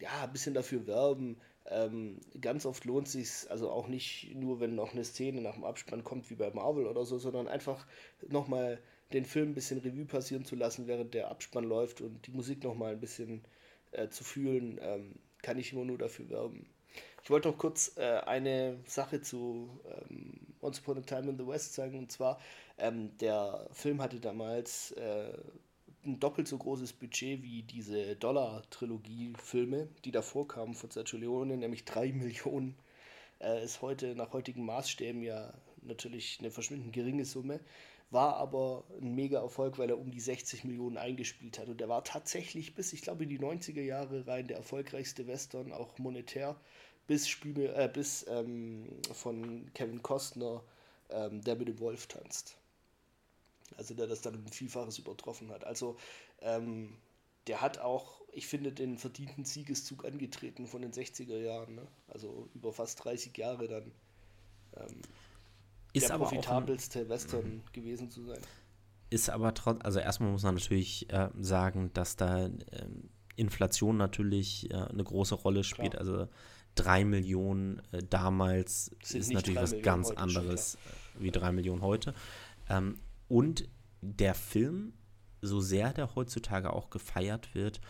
ja, 0.00 0.24
ein 0.24 0.32
bisschen 0.32 0.54
dafür 0.54 0.86
werben. 0.86 1.36
Ähm, 1.66 2.18
ganz 2.40 2.66
oft 2.66 2.84
lohnt 2.84 3.06
sich 3.06 3.48
also 3.50 3.70
auch 3.70 3.86
nicht 3.86 4.34
nur, 4.34 4.58
wenn 4.58 4.74
noch 4.74 4.92
eine 4.92 5.04
Szene 5.04 5.40
nach 5.40 5.54
dem 5.54 5.64
Abspann 5.64 6.02
kommt, 6.02 6.28
wie 6.28 6.34
bei 6.34 6.50
Marvel 6.50 6.86
oder 6.86 7.04
so, 7.04 7.18
sondern 7.18 7.46
einfach 7.46 7.86
nochmal 8.28 8.80
den 9.12 9.24
Film 9.24 9.50
ein 9.50 9.54
bisschen 9.54 9.78
Revue 9.78 10.06
passieren 10.06 10.44
zu 10.44 10.56
lassen, 10.56 10.88
während 10.88 11.14
der 11.14 11.30
Abspann 11.30 11.64
läuft 11.64 12.00
und 12.00 12.26
die 12.26 12.32
Musik 12.32 12.64
nochmal 12.64 12.92
ein 12.92 13.00
bisschen 13.00 13.44
äh, 13.92 14.08
zu 14.08 14.24
fühlen, 14.24 14.78
ähm, 14.82 15.14
kann 15.42 15.58
ich 15.58 15.72
immer 15.72 15.84
nur 15.84 15.98
dafür 15.98 16.28
werben. 16.30 16.66
Ich 17.22 17.30
wollte 17.30 17.48
noch 17.48 17.58
kurz 17.58 17.96
äh, 17.96 18.20
eine 18.26 18.78
Sache 18.86 19.20
zu 19.20 19.80
ähm, 19.86 20.40
Once 20.60 20.80
Upon 20.80 20.98
a 20.98 21.00
Time 21.02 21.30
in 21.30 21.38
the 21.38 21.46
West 21.46 21.74
sagen. 21.74 21.98
Und 21.98 22.10
zwar, 22.10 22.40
ähm, 22.78 23.16
der 23.18 23.68
Film 23.72 24.02
hatte 24.02 24.18
damals 24.18 24.92
äh, 24.92 25.32
ein 26.04 26.18
doppelt 26.18 26.48
so 26.48 26.58
großes 26.58 26.92
Budget 26.94 27.42
wie 27.42 27.62
diese 27.62 28.16
Dollar-Trilogie-Filme, 28.16 29.88
die 30.04 30.10
davor 30.10 30.48
kamen 30.48 30.74
von 30.74 30.90
Sergio 30.90 31.18
Leone, 31.18 31.56
nämlich 31.56 31.84
drei 31.84 32.12
Millionen. 32.12 32.76
Äh, 33.40 33.64
ist 33.64 33.82
heute 33.82 34.16
nach 34.16 34.32
heutigen 34.32 34.64
Maßstäben 34.64 35.22
ja 35.22 35.52
natürlich 35.82 36.38
eine 36.40 36.50
verschwindend 36.50 36.92
geringe 36.92 37.24
Summe 37.24 37.60
war 38.12 38.36
aber 38.36 38.84
ein 39.00 39.14
mega 39.14 39.40
Erfolg, 39.40 39.78
weil 39.78 39.88
er 39.88 39.98
um 39.98 40.10
die 40.10 40.20
60 40.20 40.64
Millionen 40.64 40.98
eingespielt 40.98 41.58
hat. 41.58 41.68
Und 41.68 41.80
er 41.80 41.88
war 41.88 42.04
tatsächlich 42.04 42.74
bis, 42.74 42.92
ich 42.92 43.02
glaube, 43.02 43.24
in 43.24 43.30
die 43.30 43.38
90er 43.38 43.80
Jahre 43.80 44.26
rein 44.26 44.46
der 44.46 44.58
erfolgreichste 44.58 45.26
Western, 45.26 45.72
auch 45.72 45.98
monetär, 45.98 46.56
bis, 47.06 47.28
Spiele, 47.28 47.74
äh, 47.74 47.88
bis 47.92 48.26
ähm, 48.28 48.88
von 49.12 49.72
Kevin 49.74 50.02
Costner, 50.02 50.62
ähm, 51.10 51.42
der 51.42 51.56
mit 51.56 51.68
dem 51.68 51.80
Wolf 51.80 52.06
tanzt. 52.06 52.56
Also 53.76 53.94
der 53.94 54.06
das 54.06 54.20
dann 54.20 54.34
um 54.34 54.44
ein 54.44 54.52
Vielfaches 54.52 54.98
übertroffen 54.98 55.50
hat. 55.50 55.64
Also 55.64 55.96
ähm, 56.42 56.94
der 57.46 57.62
hat 57.62 57.78
auch, 57.78 58.20
ich 58.32 58.46
finde, 58.46 58.72
den 58.72 58.98
verdienten 58.98 59.44
Siegeszug 59.44 60.04
angetreten 60.04 60.66
von 60.66 60.82
den 60.82 60.92
60er 60.92 61.38
Jahren. 61.38 61.76
Ne? 61.76 61.86
Also 62.08 62.48
über 62.54 62.72
fast 62.72 63.02
30 63.04 63.36
Jahre 63.36 63.68
dann. 63.68 63.90
Ähm, 64.76 65.00
ist 65.92 66.08
der 66.08 66.18
profitabelste 66.18 67.00
ein, 67.00 67.08
Western 67.08 67.62
gewesen 67.72 68.10
zu 68.10 68.24
sein. 68.24 68.40
Ist 69.10 69.30
aber 69.30 69.54
trotzdem, 69.54 69.84
also 69.84 69.98
erstmal 69.98 70.30
muss 70.30 70.42
man 70.42 70.54
natürlich 70.54 71.10
äh, 71.12 71.28
sagen, 71.40 71.90
dass 71.92 72.16
da 72.16 72.46
äh, 72.46 72.50
Inflation 73.36 73.96
natürlich 73.96 74.70
äh, 74.70 74.74
eine 74.74 75.04
große 75.04 75.34
Rolle 75.34 75.64
spielt. 75.64 75.92
Klar. 75.92 76.00
Also 76.00 76.28
drei 76.74 77.04
Millionen 77.04 77.82
äh, 77.92 78.02
damals 78.08 78.88
ist 79.12 79.32
natürlich 79.32 79.60
was 79.60 79.70
Millionen 79.70 79.84
ganz 79.84 80.10
anderes 80.10 80.74
äh, 80.74 80.78
wie 81.20 81.30
drei 81.30 81.52
Millionen 81.52 81.82
heute. 81.82 82.14
Ähm, 82.68 82.98
und 83.28 83.68
der 84.00 84.34
Film, 84.34 84.94
so 85.40 85.60
sehr 85.60 85.92
der 85.92 86.14
heutzutage 86.14 86.72
auch 86.72 86.90
gefeiert 86.90 87.54
wird, 87.54 87.80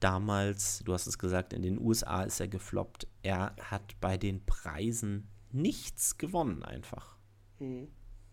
damals, 0.00 0.82
du 0.84 0.92
hast 0.92 1.06
es 1.06 1.18
gesagt, 1.18 1.52
in 1.52 1.62
den 1.62 1.78
USA 1.80 2.22
ist 2.22 2.40
er 2.40 2.48
gefloppt. 2.48 3.06
Er 3.22 3.54
hat 3.60 4.00
bei 4.00 4.16
den 4.16 4.44
Preisen 4.44 5.28
nichts 5.50 6.18
gewonnen 6.18 6.62
einfach. 6.62 7.17
Mhm. 7.58 7.88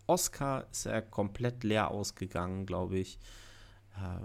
Oscar 0.07 0.67
ist 0.71 0.85
er 0.85 1.01
komplett 1.01 1.63
leer 1.63 1.91
ausgegangen, 1.91 2.65
glaube 2.65 2.97
ich. 2.97 3.19
Äh, 3.95 4.19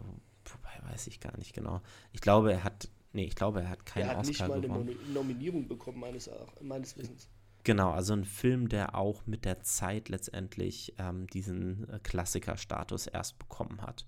wobei 0.44 0.92
weiß 0.92 1.06
ich 1.06 1.20
gar 1.20 1.36
nicht 1.38 1.54
genau. 1.54 1.80
Ich 2.12 2.20
glaube, 2.20 2.52
er 2.52 2.64
hat, 2.64 2.88
nee, 3.12 3.24
ich 3.24 3.34
glaube, 3.34 3.62
er 3.62 3.70
hat 3.70 3.86
keinen 3.86 4.10
Oscar 4.10 4.12
gewonnen. 4.12 4.14
Er 4.14 4.18
hat 4.18 4.26
nicht 4.26 4.48
mal 4.48 4.60
gewonnen. 4.60 4.98
eine 5.04 5.14
Nominierung 5.14 5.68
bekommen, 5.68 6.00
meines, 6.00 6.30
meines 6.60 6.96
Wissens. 6.96 7.28
Genau, 7.62 7.90
also 7.90 8.14
ein 8.14 8.24
Film, 8.24 8.68
der 8.68 8.94
auch 8.94 9.26
mit 9.26 9.44
der 9.44 9.62
Zeit 9.62 10.08
letztendlich 10.08 10.94
ähm, 10.98 11.26
diesen 11.26 11.86
Klassikerstatus 12.02 13.06
erst 13.06 13.38
bekommen 13.38 13.82
hat. 13.82 14.06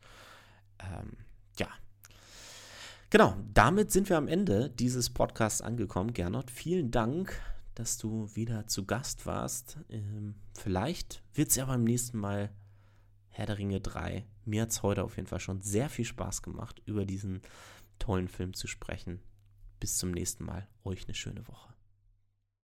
Ähm, 0.79 1.13
ja. 1.59 1.69
Genau, 3.11 3.37
damit 3.53 3.93
sind 3.93 4.09
wir 4.09 4.17
am 4.17 4.27
Ende 4.27 4.71
dieses 4.71 5.11
Podcasts 5.11 5.61
angekommen. 5.61 6.15
Gernot, 6.15 6.51
vielen 6.51 6.91
Dank 6.91 7.39
dass 7.75 7.99
du 7.99 8.29
wieder 8.35 8.67
zu 8.67 8.85
Gast 8.85 9.27
warst. 9.27 9.79
Ähm, 9.89 10.35
vielleicht 10.55 11.23
wird 11.35 11.51
es 11.51 11.57
ja 11.57 11.65
beim 11.65 11.85
nächsten 11.85 12.19
Mal 12.19 12.51
Herr 13.31 13.47
der 13.47 13.59
Ringe 13.59 13.81
3. 13.81 14.27
Mir 14.45 14.63
hat 14.63 14.71
es 14.71 14.83
heute 14.83 15.05
auf 15.05 15.17
jeden 15.17 15.29
Fall 15.29 15.41
schon 15.41 15.63
sehr 15.63 15.89
viel 15.89 16.05
Spaß 16.05 16.43
gemacht, 16.43 16.83
über 16.85 17.07
diesen 17.07 17.41
tollen 17.99 18.29
Film 18.29 18.55
zu 18.55 18.67
sprechen. 18.67 19.21
Bis 19.81 19.97
zum 19.97 20.11
nächsten 20.11 20.45
Mal. 20.45 20.69
Euch 20.85 21.05
eine 21.05 21.15
schöne 21.15 21.47
Woche. 21.49 21.72